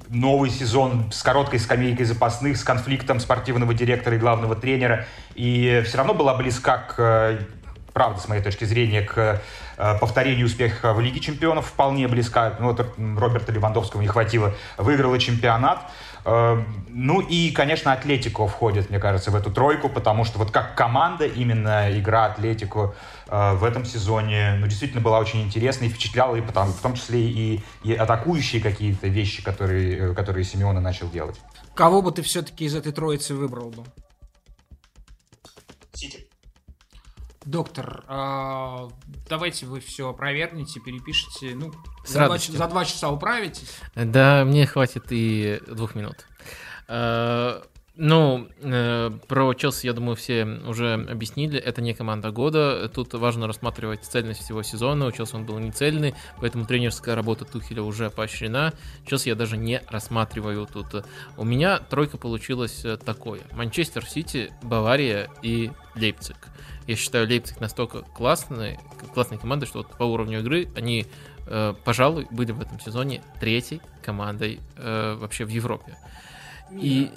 новый 0.09 0.49
сезон 0.49 1.11
с 1.11 1.21
короткой 1.23 1.59
скамейкой 1.59 2.05
запасных, 2.05 2.57
с 2.57 2.63
конфликтом 2.63 3.19
спортивного 3.19 3.73
директора 3.73 4.15
и 4.15 4.19
главного 4.19 4.55
тренера. 4.55 5.05
И 5.35 5.83
все 5.85 5.97
равно 5.97 6.13
была 6.13 6.35
близка 6.35 6.77
к, 6.77 6.95
э, 6.97 7.39
правда, 7.93 8.19
с 8.19 8.27
моей 8.27 8.41
точки 8.41 8.65
зрения, 8.65 9.01
к 9.01 9.41
э, 9.77 9.97
повторению 9.99 10.45
успеха 10.45 10.93
в 10.93 10.99
Лиге 10.99 11.19
чемпионов. 11.19 11.67
Вполне 11.67 12.07
близка. 12.07 12.55
Ну, 12.59 12.67
вот 12.67 12.79
Роберта 12.97 13.51
Левандовского 13.51 14.01
не 14.01 14.07
хватило. 14.07 14.53
Выиграла 14.77 15.19
чемпионат. 15.19 15.79
Э, 16.25 16.61
ну 16.89 17.21
и, 17.21 17.51
конечно, 17.51 17.93
Атлетико 17.93 18.47
входит, 18.47 18.89
мне 18.89 18.99
кажется, 18.99 19.31
в 19.31 19.35
эту 19.35 19.51
тройку, 19.51 19.89
потому 19.89 20.25
что 20.25 20.39
вот 20.39 20.51
как 20.51 20.75
команда 20.75 21.25
именно 21.25 21.87
игра 21.97 22.25
Атлетико 22.25 22.93
в 23.29 23.63
этом 23.63 23.85
сезоне 23.85 24.55
ну, 24.59 24.67
действительно 24.67 25.01
была 25.01 25.19
очень 25.19 25.41
интересной 25.41 25.87
и 25.87 25.89
впечатляла, 25.89 26.35
и 26.35 26.41
потому, 26.41 26.71
в 26.71 26.81
том 26.81 26.95
числе 26.95 27.29
и, 27.29 27.61
и 27.83 27.93
атакующие 27.93 28.61
какие-то 28.61 29.07
вещи, 29.07 29.43
которые, 29.43 30.13
которые 30.13 30.43
Симеона 30.43 30.79
начал 30.79 31.09
делать. 31.09 31.39
Кого 31.75 32.01
бы 32.01 32.11
ты 32.11 32.21
все-таки 32.21 32.65
из 32.65 32.75
этой 32.75 32.91
троицы 32.91 33.35
выбрал 33.35 33.69
бы? 33.69 33.83
Сити. 35.93 36.27
Доктор, 37.45 38.03
а, 38.07 38.89
давайте 39.29 39.67
вы 39.67 39.79
все 39.79 40.09
опровергнете, 40.09 40.79
перепишите. 40.79 41.55
Ну, 41.55 41.71
за 42.05 42.25
два, 42.25 42.37
за 42.37 42.67
два 42.67 42.83
часа 42.83 43.09
управитесь? 43.09 43.71
Да, 43.95 44.43
мне 44.43 44.65
хватит 44.65 45.05
и 45.11 45.61
двух 45.67 45.95
минут. 45.95 46.25
А, 46.87 47.63
ну, 47.99 48.47
э, 48.61 49.09
про 49.27 49.53
Челси, 49.55 49.87
я 49.87 49.93
думаю, 49.93 50.15
все 50.15 50.45
уже 50.45 50.93
объяснили. 50.93 51.59
Это 51.59 51.81
не 51.81 51.95
команда 51.95 52.31
года. 52.31 52.89
Тут 52.89 53.13
важно 53.15 53.47
рассматривать 53.47 54.03
цельность 54.03 54.41
всего 54.43 54.61
сезона. 54.61 55.07
У 55.07 55.11
Челси 55.11 55.35
он 55.35 55.45
был 55.45 55.57
не 55.57 55.71
цельный, 55.71 56.13
поэтому 56.39 56.65
тренерская 56.65 57.15
работа 57.15 57.45
Тухеля 57.45 57.81
уже 57.81 58.11
поощрена. 58.11 58.73
Челси 59.07 59.29
я 59.29 59.35
даже 59.35 59.57
не 59.57 59.81
рассматриваю 59.89 60.67
тут. 60.71 61.05
У 61.37 61.43
меня 61.43 61.79
тройка 61.79 62.19
получилась 62.19 62.85
э, 62.85 62.97
такое. 62.97 63.41
Манчестер 63.53 64.05
Сити, 64.05 64.53
Бавария 64.61 65.29
и 65.41 65.71
Лейпциг. 65.95 66.37
Я 66.85 66.95
считаю, 66.95 67.27
Лейпциг 67.27 67.59
настолько 67.59 68.01
классный, 68.01 68.77
классной 69.15 69.39
командой, 69.39 69.65
что 69.65 69.79
вот 69.79 69.89
по 69.97 70.03
уровню 70.03 70.41
игры 70.41 70.69
они, 70.75 71.07
э, 71.47 71.73
пожалуй, 71.83 72.27
были 72.29 72.51
в 72.51 72.61
этом 72.61 72.79
сезоне 72.79 73.23
третьей 73.39 73.81
командой 74.03 74.59
э, 74.75 75.15
вообще 75.19 75.45
в 75.45 75.49
Европе. 75.49 75.97
И 76.71 77.11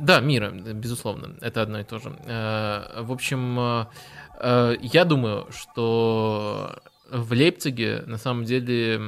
да, 0.00 0.20
мира, 0.20 0.50
безусловно, 0.50 1.36
это 1.40 1.62
одно 1.62 1.80
и 1.80 1.84
то 1.84 1.98
же. 1.98 2.16
Э, 2.24 3.02
в 3.02 3.12
общем, 3.12 3.58
э, 3.60 3.86
э, 4.40 4.76
я 4.80 5.04
думаю, 5.04 5.46
что 5.50 6.82
в 7.10 7.32
Лейпциге 7.32 8.02
на 8.06 8.16
самом 8.16 8.44
деле 8.44 9.00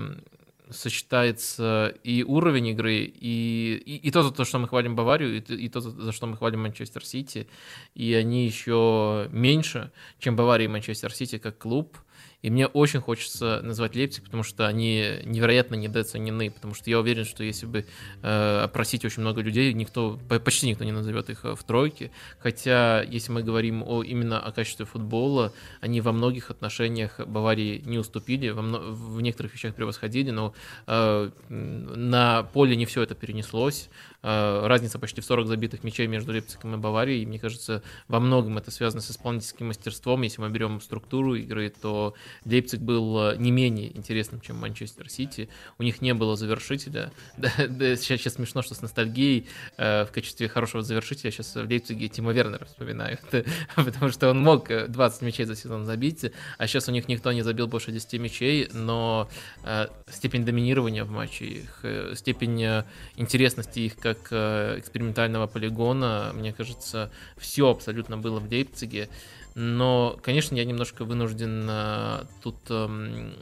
сочетается 0.70 1.94
и 2.04 2.22
уровень 2.22 2.68
игры, 2.68 3.04
и, 3.04 3.82
и, 3.86 3.96
и 3.96 4.10
то, 4.10 4.22
за 4.22 4.32
то, 4.32 4.44
что 4.44 4.58
мы 4.58 4.68
хвалим 4.68 4.94
Баварию, 4.94 5.36
и, 5.36 5.40
и 5.40 5.68
то, 5.68 5.80
за 5.80 6.12
что 6.12 6.26
мы 6.26 6.36
хвалим 6.36 6.60
Манчестер 6.60 7.04
Сити, 7.04 7.48
и 7.94 8.12
они 8.14 8.44
еще 8.44 9.28
меньше, 9.30 9.92
чем 10.18 10.36
Бавария 10.36 10.66
и 10.66 10.70
Манчестер 10.70 11.12
Сити 11.12 11.38
как 11.38 11.58
клуб. 11.58 11.96
И 12.42 12.50
мне 12.50 12.66
очень 12.66 13.00
хочется 13.00 13.60
назвать 13.62 13.94
Лейпциг, 13.94 14.24
потому 14.24 14.42
что 14.42 14.66
они 14.66 15.20
невероятно 15.24 15.76
недооценены, 15.76 16.50
потому 16.50 16.74
что 16.74 16.90
я 16.90 16.98
уверен, 16.98 17.24
что 17.24 17.44
если 17.44 17.66
бы 17.66 17.86
э, 18.22 18.60
опросить 18.64 19.04
очень 19.04 19.22
много 19.22 19.40
людей, 19.40 19.72
никто, 19.72 20.18
почти 20.44 20.68
никто 20.68 20.84
не 20.84 20.90
назовет 20.90 21.30
их 21.30 21.44
э, 21.44 21.54
в 21.54 21.62
тройке. 21.62 22.10
Хотя, 22.40 23.02
если 23.02 23.30
мы 23.30 23.44
говорим 23.44 23.84
о, 23.86 24.02
именно 24.02 24.40
о 24.40 24.50
качестве 24.50 24.86
футбола, 24.86 25.52
они 25.80 26.00
во 26.00 26.12
многих 26.12 26.50
отношениях 26.50 27.20
Баварии 27.20 27.80
не 27.86 27.98
уступили, 27.98 28.50
во, 28.50 28.62
в 28.62 29.20
некоторых 29.20 29.54
вещах 29.54 29.76
превосходили, 29.76 30.30
но 30.30 30.52
э, 30.88 31.30
на 31.48 32.42
поле 32.42 32.74
не 32.74 32.86
все 32.86 33.02
это 33.02 33.14
перенеслось. 33.14 33.88
Э, 34.22 34.66
разница 34.66 34.98
почти 34.98 35.20
в 35.20 35.24
40 35.24 35.46
забитых 35.48 35.82
мячей 35.82 36.06
между 36.06 36.32
Лейпцигом 36.32 36.74
и 36.74 36.78
Баварией. 36.78 37.22
И 37.22 37.26
мне 37.26 37.38
кажется, 37.38 37.82
во 38.08 38.20
многом 38.20 38.58
это 38.58 38.70
связано 38.70 39.00
с 39.00 39.10
исполнительским 39.10 39.66
мастерством. 39.68 40.22
Если 40.22 40.40
мы 40.40 40.48
берем 40.48 40.80
структуру 40.80 41.34
игры, 41.34 41.70
то 41.70 42.14
Лейпциг 42.44 42.80
был 42.80 43.30
э, 43.30 43.36
не 43.36 43.50
менее 43.50 43.96
интересным, 43.96 44.40
чем 44.40 44.56
Манчестер 44.56 45.08
Сити. 45.08 45.48
У 45.78 45.82
них 45.82 46.00
не 46.00 46.14
было 46.14 46.36
завершителя. 46.36 47.12
Да, 47.42 47.50
да, 47.68 47.96
сейчас, 47.96 48.20
сейчас 48.20 48.34
смешно, 48.34 48.62
что 48.62 48.74
с 48.74 48.82
ностальгией 48.82 49.48
э, 49.76 50.04
в 50.04 50.12
качестве 50.12 50.48
хорошего 50.48 50.82
завершителя 50.82 51.30
сейчас 51.30 51.54
в 51.54 51.66
Лейпциге 51.66 52.08
Тима 52.08 52.32
Вернера 52.32 52.64
вспоминаю. 52.66 53.18
потому 53.74 54.10
что 54.10 54.30
он 54.30 54.40
мог 54.40 54.68
20 54.68 55.22
мячей 55.22 55.44
за 55.44 55.56
сезон 55.56 55.84
забить, 55.84 56.30
а 56.58 56.66
сейчас 56.66 56.88
у 56.88 56.92
них 56.92 57.08
никто 57.08 57.32
не 57.32 57.42
забил 57.42 57.66
больше 57.66 57.90
10 57.90 58.20
мячей, 58.20 58.68
но 58.72 59.28
э, 59.64 59.86
степень 60.10 60.44
доминирования 60.44 61.04
в 61.04 61.10
матче, 61.10 61.44
их, 61.44 61.80
э, 61.82 62.14
степень 62.14 62.62
э, 62.62 62.84
интересности 63.16 63.80
их 63.80 63.96
как 63.96 64.28
э, 64.30 64.78
экспериментального 64.78 65.46
полигона, 65.46 66.32
мне 66.34 66.52
кажется, 66.52 67.10
все 67.36 67.68
абсолютно 67.70 68.16
было 68.18 68.40
в 68.40 68.48
Лейпциге. 68.50 69.08
Но, 69.54 70.18
конечно, 70.22 70.54
я 70.54 70.64
немножко 70.64 71.04
вынужден 71.04 71.66
э, 71.68 72.24
тут 72.42 72.56
э, 72.70 73.32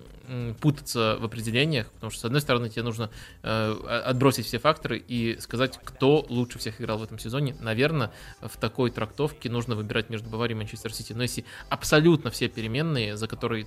путаться 0.60 1.16
в 1.20 1.24
определениях, 1.24 1.90
потому 1.92 2.10
что, 2.10 2.22
с 2.22 2.24
одной 2.24 2.40
стороны, 2.40 2.68
тебе 2.68 2.82
нужно 2.82 3.10
э, 3.42 4.02
отбросить 4.04 4.46
все 4.46 4.58
факторы 4.58 4.98
и 4.98 5.36
сказать, 5.40 5.78
кто 5.82 6.24
лучше 6.28 6.58
всех 6.58 6.80
играл 6.80 6.98
в 6.98 7.02
этом 7.02 7.18
сезоне. 7.18 7.56
Наверное, 7.60 8.12
в 8.40 8.56
такой 8.56 8.90
трактовке 8.90 9.50
нужно 9.50 9.74
выбирать 9.74 10.08
между 10.08 10.28
Баварией 10.28 10.56
и 10.56 10.58
Манчестер 10.58 10.92
Сити. 10.92 11.12
Но 11.12 11.22
если 11.22 11.44
абсолютно 11.68 12.30
все 12.30 12.48
переменные, 12.48 13.16
за 13.16 13.26
которые, 13.26 13.66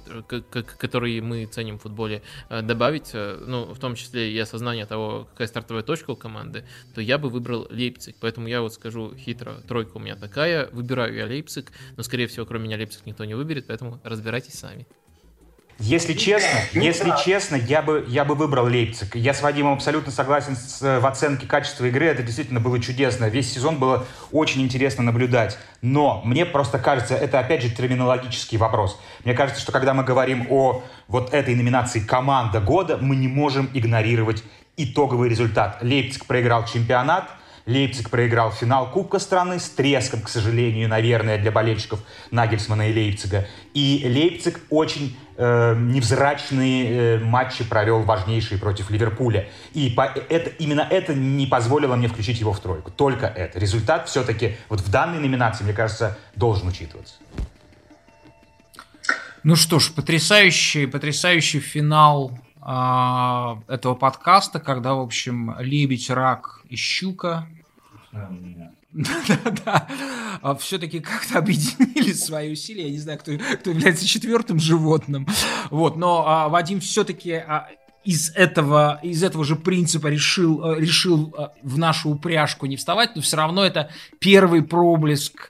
которые 0.77 1.21
мы 1.21 1.45
ценим 1.45 1.79
в 1.79 1.81
футболе, 1.81 2.21
э, 2.49 2.61
добавить, 2.61 3.11
э, 3.13 3.43
ну, 3.45 3.65
в 3.73 3.79
том 3.79 3.95
числе 3.95 4.31
и 4.31 4.39
осознание 4.39 4.85
того, 4.85 5.27
какая 5.31 5.47
стартовая 5.47 5.83
точка 5.83 6.11
у 6.11 6.15
команды, 6.15 6.65
то 6.95 7.01
я 7.01 7.17
бы 7.17 7.29
выбрал 7.29 7.67
Лейпциг. 7.69 8.15
Поэтому 8.21 8.47
я 8.47 8.61
вот 8.61 8.73
скажу 8.73 9.13
хитро, 9.17 9.55
тройка 9.67 9.97
у 9.97 9.99
меня 9.99 10.15
такая, 10.15 10.69
выбираю 10.71 11.13
я 11.13 11.25
Лейпциг, 11.25 11.71
но, 11.97 12.03
скорее 12.03 12.27
всего, 12.27 12.32
кроме 12.45 12.65
меня 12.65 12.77
Лейпциг 12.77 13.05
никто 13.05 13.25
не 13.25 13.35
выберет, 13.35 13.67
поэтому 13.67 13.99
разбирайтесь 14.03 14.53
сами. 14.53 14.85
Если 15.79 16.13
честно, 16.13 16.59
если 16.73 17.13
честно, 17.25 17.55
я 17.55 17.81
бы, 17.81 18.05
я 18.07 18.25
бы 18.25 18.35
выбрал 18.35 18.67
Лейпциг. 18.67 19.15
Я 19.15 19.33
с 19.33 19.41
Вадимом 19.41 19.73
абсолютно 19.73 20.11
согласен 20.11 20.55
с, 20.55 20.81
в 20.81 21.05
оценке 21.05 21.47
качества 21.47 21.85
игры. 21.85 22.05
Это 22.05 22.21
действительно 22.21 22.59
было 22.59 22.79
чудесно. 22.79 23.25
Весь 23.25 23.51
сезон 23.51 23.79
было 23.79 24.05
очень 24.31 24.61
интересно 24.61 25.03
наблюдать. 25.03 25.57
Но 25.81 26.21
мне 26.25 26.45
просто 26.45 26.77
кажется, 26.77 27.15
это 27.15 27.39
опять 27.39 27.63
же 27.63 27.71
терминологический 27.71 28.57
вопрос. 28.57 28.99
Мне 29.25 29.33
кажется, 29.33 29.61
что 29.61 29.71
когда 29.71 29.93
мы 29.95 30.03
говорим 30.03 30.45
о 30.51 30.83
вот 31.07 31.33
этой 31.33 31.55
номинации 31.55 31.99
«Команда 31.99 32.61
года», 32.61 32.97
мы 32.97 33.15
не 33.15 33.27
можем 33.27 33.69
игнорировать 33.73 34.43
итоговый 34.77 35.27
результат. 35.27 35.79
Лейпциг 35.81 36.25
проиграл 36.27 36.65
чемпионат– 36.65 37.29
Лейпциг 37.65 38.09
проиграл 38.09 38.51
финал 38.51 38.91
Кубка 38.91 39.19
страны 39.19 39.59
с 39.59 39.69
треском, 39.69 40.21
к 40.21 40.29
сожалению, 40.29 40.89
наверное, 40.89 41.37
для 41.37 41.51
болельщиков 41.51 42.01
Нагельсмана 42.31 42.89
и 42.89 42.93
Лейпцига. 42.93 43.47
И 43.73 44.03
Лейпциг 44.05 44.59
очень 44.69 45.17
э, 45.37 45.75
невзрачные 45.77 46.89
э, 46.89 47.19
матчи 47.19 47.63
провел 47.63 48.01
важнейшие 48.01 48.59
против 48.59 48.89
Ливерпуля. 48.89 49.47
И 49.73 49.89
по, 49.89 50.01
это, 50.01 50.49
именно 50.49 50.85
это 50.89 51.13
не 51.13 51.47
позволило 51.47 51.95
мне 51.95 52.09
включить 52.09 52.39
его 52.39 52.51
в 52.51 52.59
тройку. 52.59 52.91
Только 52.91 53.27
это. 53.27 53.59
Результат 53.59 54.09
все-таки 54.09 54.57
вот 54.67 54.81
в 54.81 54.91
данной 54.91 55.19
номинации, 55.19 55.63
мне 55.63 55.73
кажется, 55.73 56.17
должен 56.35 56.67
учитываться. 56.67 57.15
Ну 59.43 59.55
что 59.55 59.79
ж, 59.79 59.91
потрясающий, 59.93 60.85
потрясающий 60.85 61.59
финал 61.59 62.31
а, 62.61 63.59
этого 63.67 63.93
подкаста, 63.93 64.59
когда, 64.59 64.93
в 64.93 65.01
общем, 65.01 65.53
лебедь, 65.59 66.09
рак 66.09 66.62
щука 66.75 67.47
да-да-да. 68.93 69.87
А 70.41 70.55
Все-таки 70.55 70.99
как-то 70.99 71.39
объединили 71.39 72.13
свои 72.13 72.51
усилия. 72.53 72.85
Я 72.85 72.91
не 72.91 72.99
знаю, 72.99 73.17
кто, 73.17 73.31
кто 73.59 73.71
является 73.71 74.05
четвертым 74.05 74.59
животным. 74.59 75.27
Вот, 75.71 75.97
но 75.97 76.23
а, 76.27 76.49
Вадим 76.49 76.79
все-таки 76.79 77.31
а, 77.31 77.69
из 78.03 78.29
этого, 78.35 78.99
из 79.01 79.23
этого 79.23 79.43
же 79.43 79.55
принципа 79.55 80.07
решил, 80.07 80.63
а, 80.63 80.79
решил 80.79 81.33
а, 81.35 81.53
в 81.63 81.77
нашу 81.79 82.11
упряжку 82.11 82.67
не 82.67 82.77
вставать, 82.77 83.15
но 83.15 83.23
все 83.23 83.37
равно 83.37 83.65
это 83.65 83.89
первый 84.19 84.61
проблеск 84.61 85.49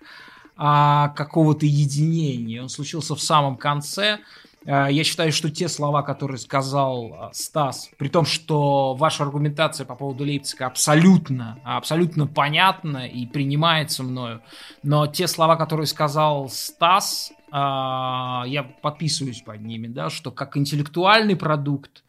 а, 0.55 1.09
какого-то 1.09 1.65
единения. 1.65 2.61
Он 2.61 2.69
случился 2.69 3.15
в 3.15 3.21
самом 3.21 3.57
конце. 3.57 4.19
Э, 4.65 4.87
я 4.89 5.03
считаю, 5.03 5.31
что 5.31 5.49
те 5.49 5.67
слова, 5.67 6.01
которые 6.03 6.37
сказал 6.37 7.13
э, 7.13 7.29
Стас, 7.33 7.89
при 7.97 8.07
том, 8.07 8.25
что 8.25 8.93
ваша 8.95 9.23
аргументация 9.23 9.85
по 9.85 9.95
поводу 9.95 10.23
Лейпцига 10.23 10.67
абсолютно, 10.67 11.59
абсолютно 11.63 12.27
понятна 12.27 13.07
и 13.07 13.25
принимается 13.25 14.03
мною, 14.03 14.41
но 14.81 15.07
те 15.07 15.27
слова, 15.27 15.55
которые 15.55 15.87
сказал 15.87 16.49
Стас, 16.49 17.31
э, 17.31 17.55
я 17.55 18.63
подписываюсь 18.81 19.41
под 19.41 19.61
ними, 19.61 19.87
да, 19.87 20.09
что 20.09 20.31
как 20.31 20.57
интеллектуальный 20.57 21.35
продукт, 21.35 22.03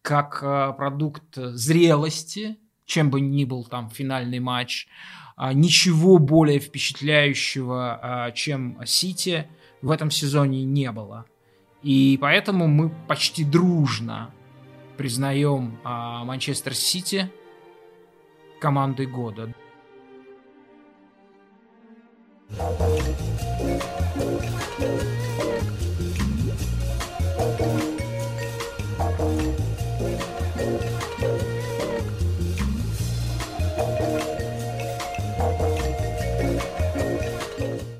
как 0.00 0.40
продукт 0.76 1.36
зрелости, 1.36 2.56
чем 2.86 3.10
бы 3.10 3.20
ни 3.20 3.44
был 3.44 3.64
там 3.64 3.88
финальный 3.88 4.40
матч, 4.40 4.88
ничего 5.54 6.18
более 6.18 6.58
впечатляющего, 6.58 8.32
чем 8.34 8.84
Сити, 8.84 9.46
в 9.80 9.92
этом 9.92 10.10
сезоне 10.10 10.64
не 10.64 10.90
было. 10.90 11.24
И 11.82 12.16
поэтому 12.20 12.68
мы 12.68 12.90
почти 13.08 13.44
дружно 13.44 14.30
признаем 14.96 15.78
а, 15.82 16.24
Манчестер 16.24 16.74
Сити 16.74 17.30
командой 18.60 19.06
года. 19.06 19.52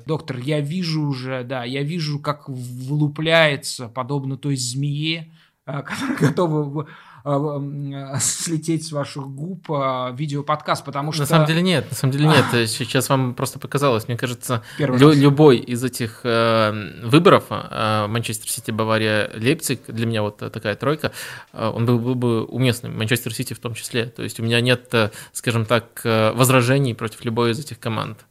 Доктор, 0.05 0.37
я 0.37 0.59
вижу 0.59 1.03
уже, 1.03 1.43
да, 1.43 1.63
я 1.63 1.83
вижу, 1.83 2.19
как 2.19 2.49
вылупляется, 2.49 3.87
подобно 3.87 4.37
той 4.37 4.55
змее, 4.55 5.31
э, 5.65 5.81
которая 5.83 6.17
готова 6.17 6.87
э, 7.25 8.17
слететь 8.19 8.85
с 8.85 8.91
ваших 8.91 9.27
губ 9.27 9.69
э, 9.71 10.11
видео-подкаст, 10.13 10.83
потому 10.83 11.11
что... 11.11 11.21
На 11.21 11.27
самом 11.27 11.47
деле 11.47 11.61
нет, 11.61 11.89
на 11.89 11.95
самом 11.95 12.11
деле 12.11 12.25
нет. 12.27 12.69
Сейчас 12.69 13.09
вам 13.09 13.33
просто 13.33 13.59
показалось. 13.59 14.07
Мне 14.07 14.17
кажется, 14.17 14.63
лю- 14.77 15.13
любой 15.13 15.57
из 15.57 15.83
этих 15.83 16.21
э, 16.23 17.01
выборов, 17.03 17.45
э, 17.49 18.07
Манчестер 18.07 18.49
Сити, 18.49 18.71
Бавария, 18.71 19.31
Лейпциг, 19.35 19.81
для 19.87 20.05
меня 20.05 20.21
вот 20.21 20.37
такая 20.37 20.75
тройка, 20.75 21.11
э, 21.53 21.65
он 21.73 21.85
был, 21.85 21.99
был 21.99 22.15
бы 22.15 22.43
уместным. 22.43 22.97
Манчестер 22.97 23.33
Сити 23.33 23.53
в 23.53 23.59
том 23.59 23.73
числе. 23.73 24.05
То 24.05 24.23
есть 24.23 24.39
у 24.39 24.43
меня 24.43 24.59
нет, 24.61 24.93
э, 24.93 25.11
скажем 25.31 25.65
так, 25.65 26.01
э, 26.03 26.31
возражений 26.33 26.93
против 26.93 27.23
любой 27.23 27.51
из 27.51 27.59
этих 27.59 27.79
команд. 27.79 28.25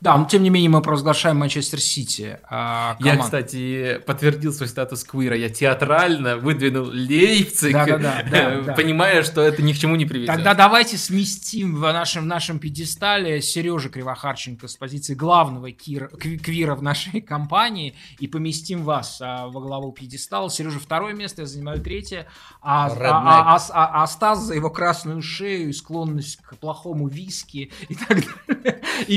Да, 0.00 0.16
но 0.16 0.26
тем 0.26 0.44
не 0.44 0.50
менее 0.50 0.70
мы 0.70 0.80
провозглашаем 0.80 1.38
Манчестер 1.38 1.80
Сити. 1.80 2.38
А, 2.48 2.96
я, 3.00 3.16
кстати, 3.16 4.00
подтвердил 4.06 4.52
свой 4.52 4.68
статус 4.68 5.02
квира. 5.02 5.36
Я 5.36 5.48
театрально 5.48 6.36
выдвинул 6.36 6.86
Лейпциг, 6.86 7.72
да, 7.72 7.98
да, 7.98 8.22
да, 8.64 8.72
понимая, 8.76 9.24
что 9.24 9.42
это 9.42 9.60
ни 9.60 9.72
к 9.72 9.78
чему 9.78 9.96
не 9.96 10.06
приведет. 10.06 10.28
Тогда 10.28 10.54
давайте 10.54 10.96
сместим 10.96 11.74
в 11.74 11.80
нашем, 11.80 12.24
в 12.24 12.26
нашем 12.26 12.60
пьедестале 12.60 13.42
Сережа 13.42 13.88
Кривохарченко 13.88 14.68
с 14.68 14.76
позиции 14.76 15.14
главного 15.14 15.72
кира, 15.72 16.06
квира 16.08 16.76
в 16.76 16.82
нашей 16.82 17.20
компании 17.20 17.96
и 18.20 18.28
поместим 18.28 18.84
вас 18.84 19.18
а, 19.20 19.48
во 19.48 19.60
главу 19.60 19.90
пьедестала. 19.90 20.48
Сережа 20.48 20.78
второе 20.78 21.12
место, 21.12 21.42
я 21.42 21.48
занимаю 21.48 21.80
третье. 21.80 22.26
А, 22.62 22.86
а, 22.86 22.90
а, 22.92 23.56
а, 23.56 23.60
а, 23.72 24.02
а 24.04 24.06
Стас 24.06 24.44
за 24.44 24.54
его 24.54 24.70
красную 24.70 25.22
шею 25.22 25.70
и 25.70 25.72
склонность 25.72 26.36
к 26.36 26.56
плохому 26.56 27.08
виски 27.08 27.72
и 27.88 27.94
так 27.96 28.22
далее. 28.46 28.80
И 29.06 29.16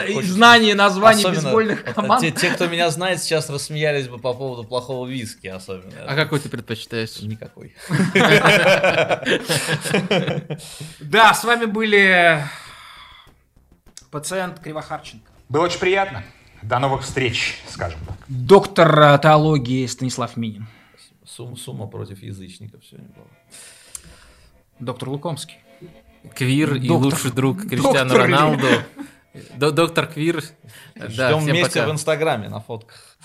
бейсбол, 0.00 0.22
и 0.22 0.24
знание 0.24 0.74
названий 0.74 1.24
бейсбольных 1.24 1.84
команд. 1.84 2.22
Те, 2.22 2.30
те, 2.30 2.50
кто 2.50 2.66
меня 2.66 2.90
знает, 2.90 3.22
сейчас 3.22 3.50
рассмеялись 3.50 4.08
бы 4.08 4.18
по 4.18 4.34
поводу 4.34 4.64
плохого 4.64 5.06
виски 5.06 5.46
особенно. 5.46 6.04
А 6.06 6.14
какой 6.14 6.40
ты 6.40 6.48
предпочитаешь? 6.48 7.20
Никакой. 7.20 7.74
Да, 11.00 11.34
с 11.34 11.44
вами 11.44 11.66
были 11.66 12.42
пациент 14.10 14.58
Кривохарченко. 14.60 15.30
Было 15.48 15.64
очень 15.64 15.78
приятно. 15.78 16.24
До 16.62 16.78
новых 16.78 17.02
встреч, 17.02 17.58
скажем 17.68 17.98
так. 18.06 18.16
Доктор 18.28 19.18
теологии 19.18 19.86
Станислав 19.86 20.36
Минин. 20.36 20.66
Сумма, 21.24 21.56
сумма 21.56 21.86
против 21.86 22.22
язычников 22.22 22.84
сегодня 22.84 23.08
была. 23.10 23.26
Доктор 24.78 25.10
Лукомский. 25.10 25.58
Квир 26.34 26.74
Доктор. 26.74 26.84
и 26.84 26.90
лучший 26.90 27.32
друг 27.32 27.68
Криштиану 27.68 28.16
Роналду. 28.16 28.66
Доктор 29.56 30.06
Квир. 30.06 30.42
Ждем 30.96 31.38
вместе 31.38 31.80
пока. 31.80 31.88
в 31.88 31.92
Инстаграме 31.92 32.48
на 32.48 32.60
фотках. 32.60 33.18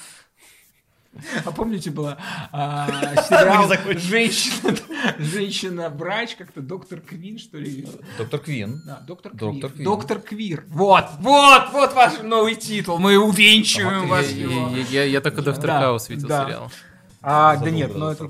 А 1.45 1.51
помните, 1.51 1.89
была 1.89 2.17
а, 2.51 2.87
сериал 3.23 3.71
«Женщина, 3.97 4.77
женщина-врач», 5.17 6.35
как-то 6.35 6.61
доктор 6.61 7.01
Квин, 7.01 7.39
что 7.39 7.57
ли? 7.57 7.87
Доктор 8.17 8.39
Квин. 8.39 8.81
Да, 8.85 8.99
доктор, 8.99 9.33
доктор 9.33 9.71
Квир. 9.71 9.85
Доктор 9.85 10.19
Квир. 10.19 10.65
Вот, 10.67 11.05
вот, 11.19 11.69
вот 11.71 11.93
ваш 11.93 12.21
новый 12.21 12.55
титул. 12.55 12.99
Мы 12.99 13.17
увенчиваем 13.17 14.07
вас 14.07 14.29
я, 14.29 14.43
его. 14.43 14.69
Я, 14.69 14.83
я, 14.83 15.03
я 15.05 15.21
только 15.21 15.41
Доктор 15.41 15.67
да, 15.67 15.79
Хаус 15.81 16.09
видел 16.09 16.27
да. 16.27 16.45
сериал. 16.45 16.71
А, 17.21 17.55
да 17.55 17.69
нет, 17.69 17.95
но 17.95 18.11
это... 18.11 18.29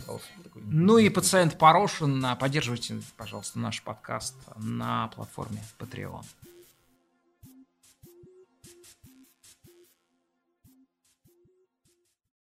Ну 0.69 0.97
и 0.97 1.09
пациент 1.09 1.57
Порошин, 1.57 2.25
поддерживайте, 2.39 2.95
пожалуйста, 3.15 3.57
наш 3.57 3.81
подкаст 3.81 4.35
на 4.57 5.07
платформе 5.09 5.63
Patreon. 5.79 6.23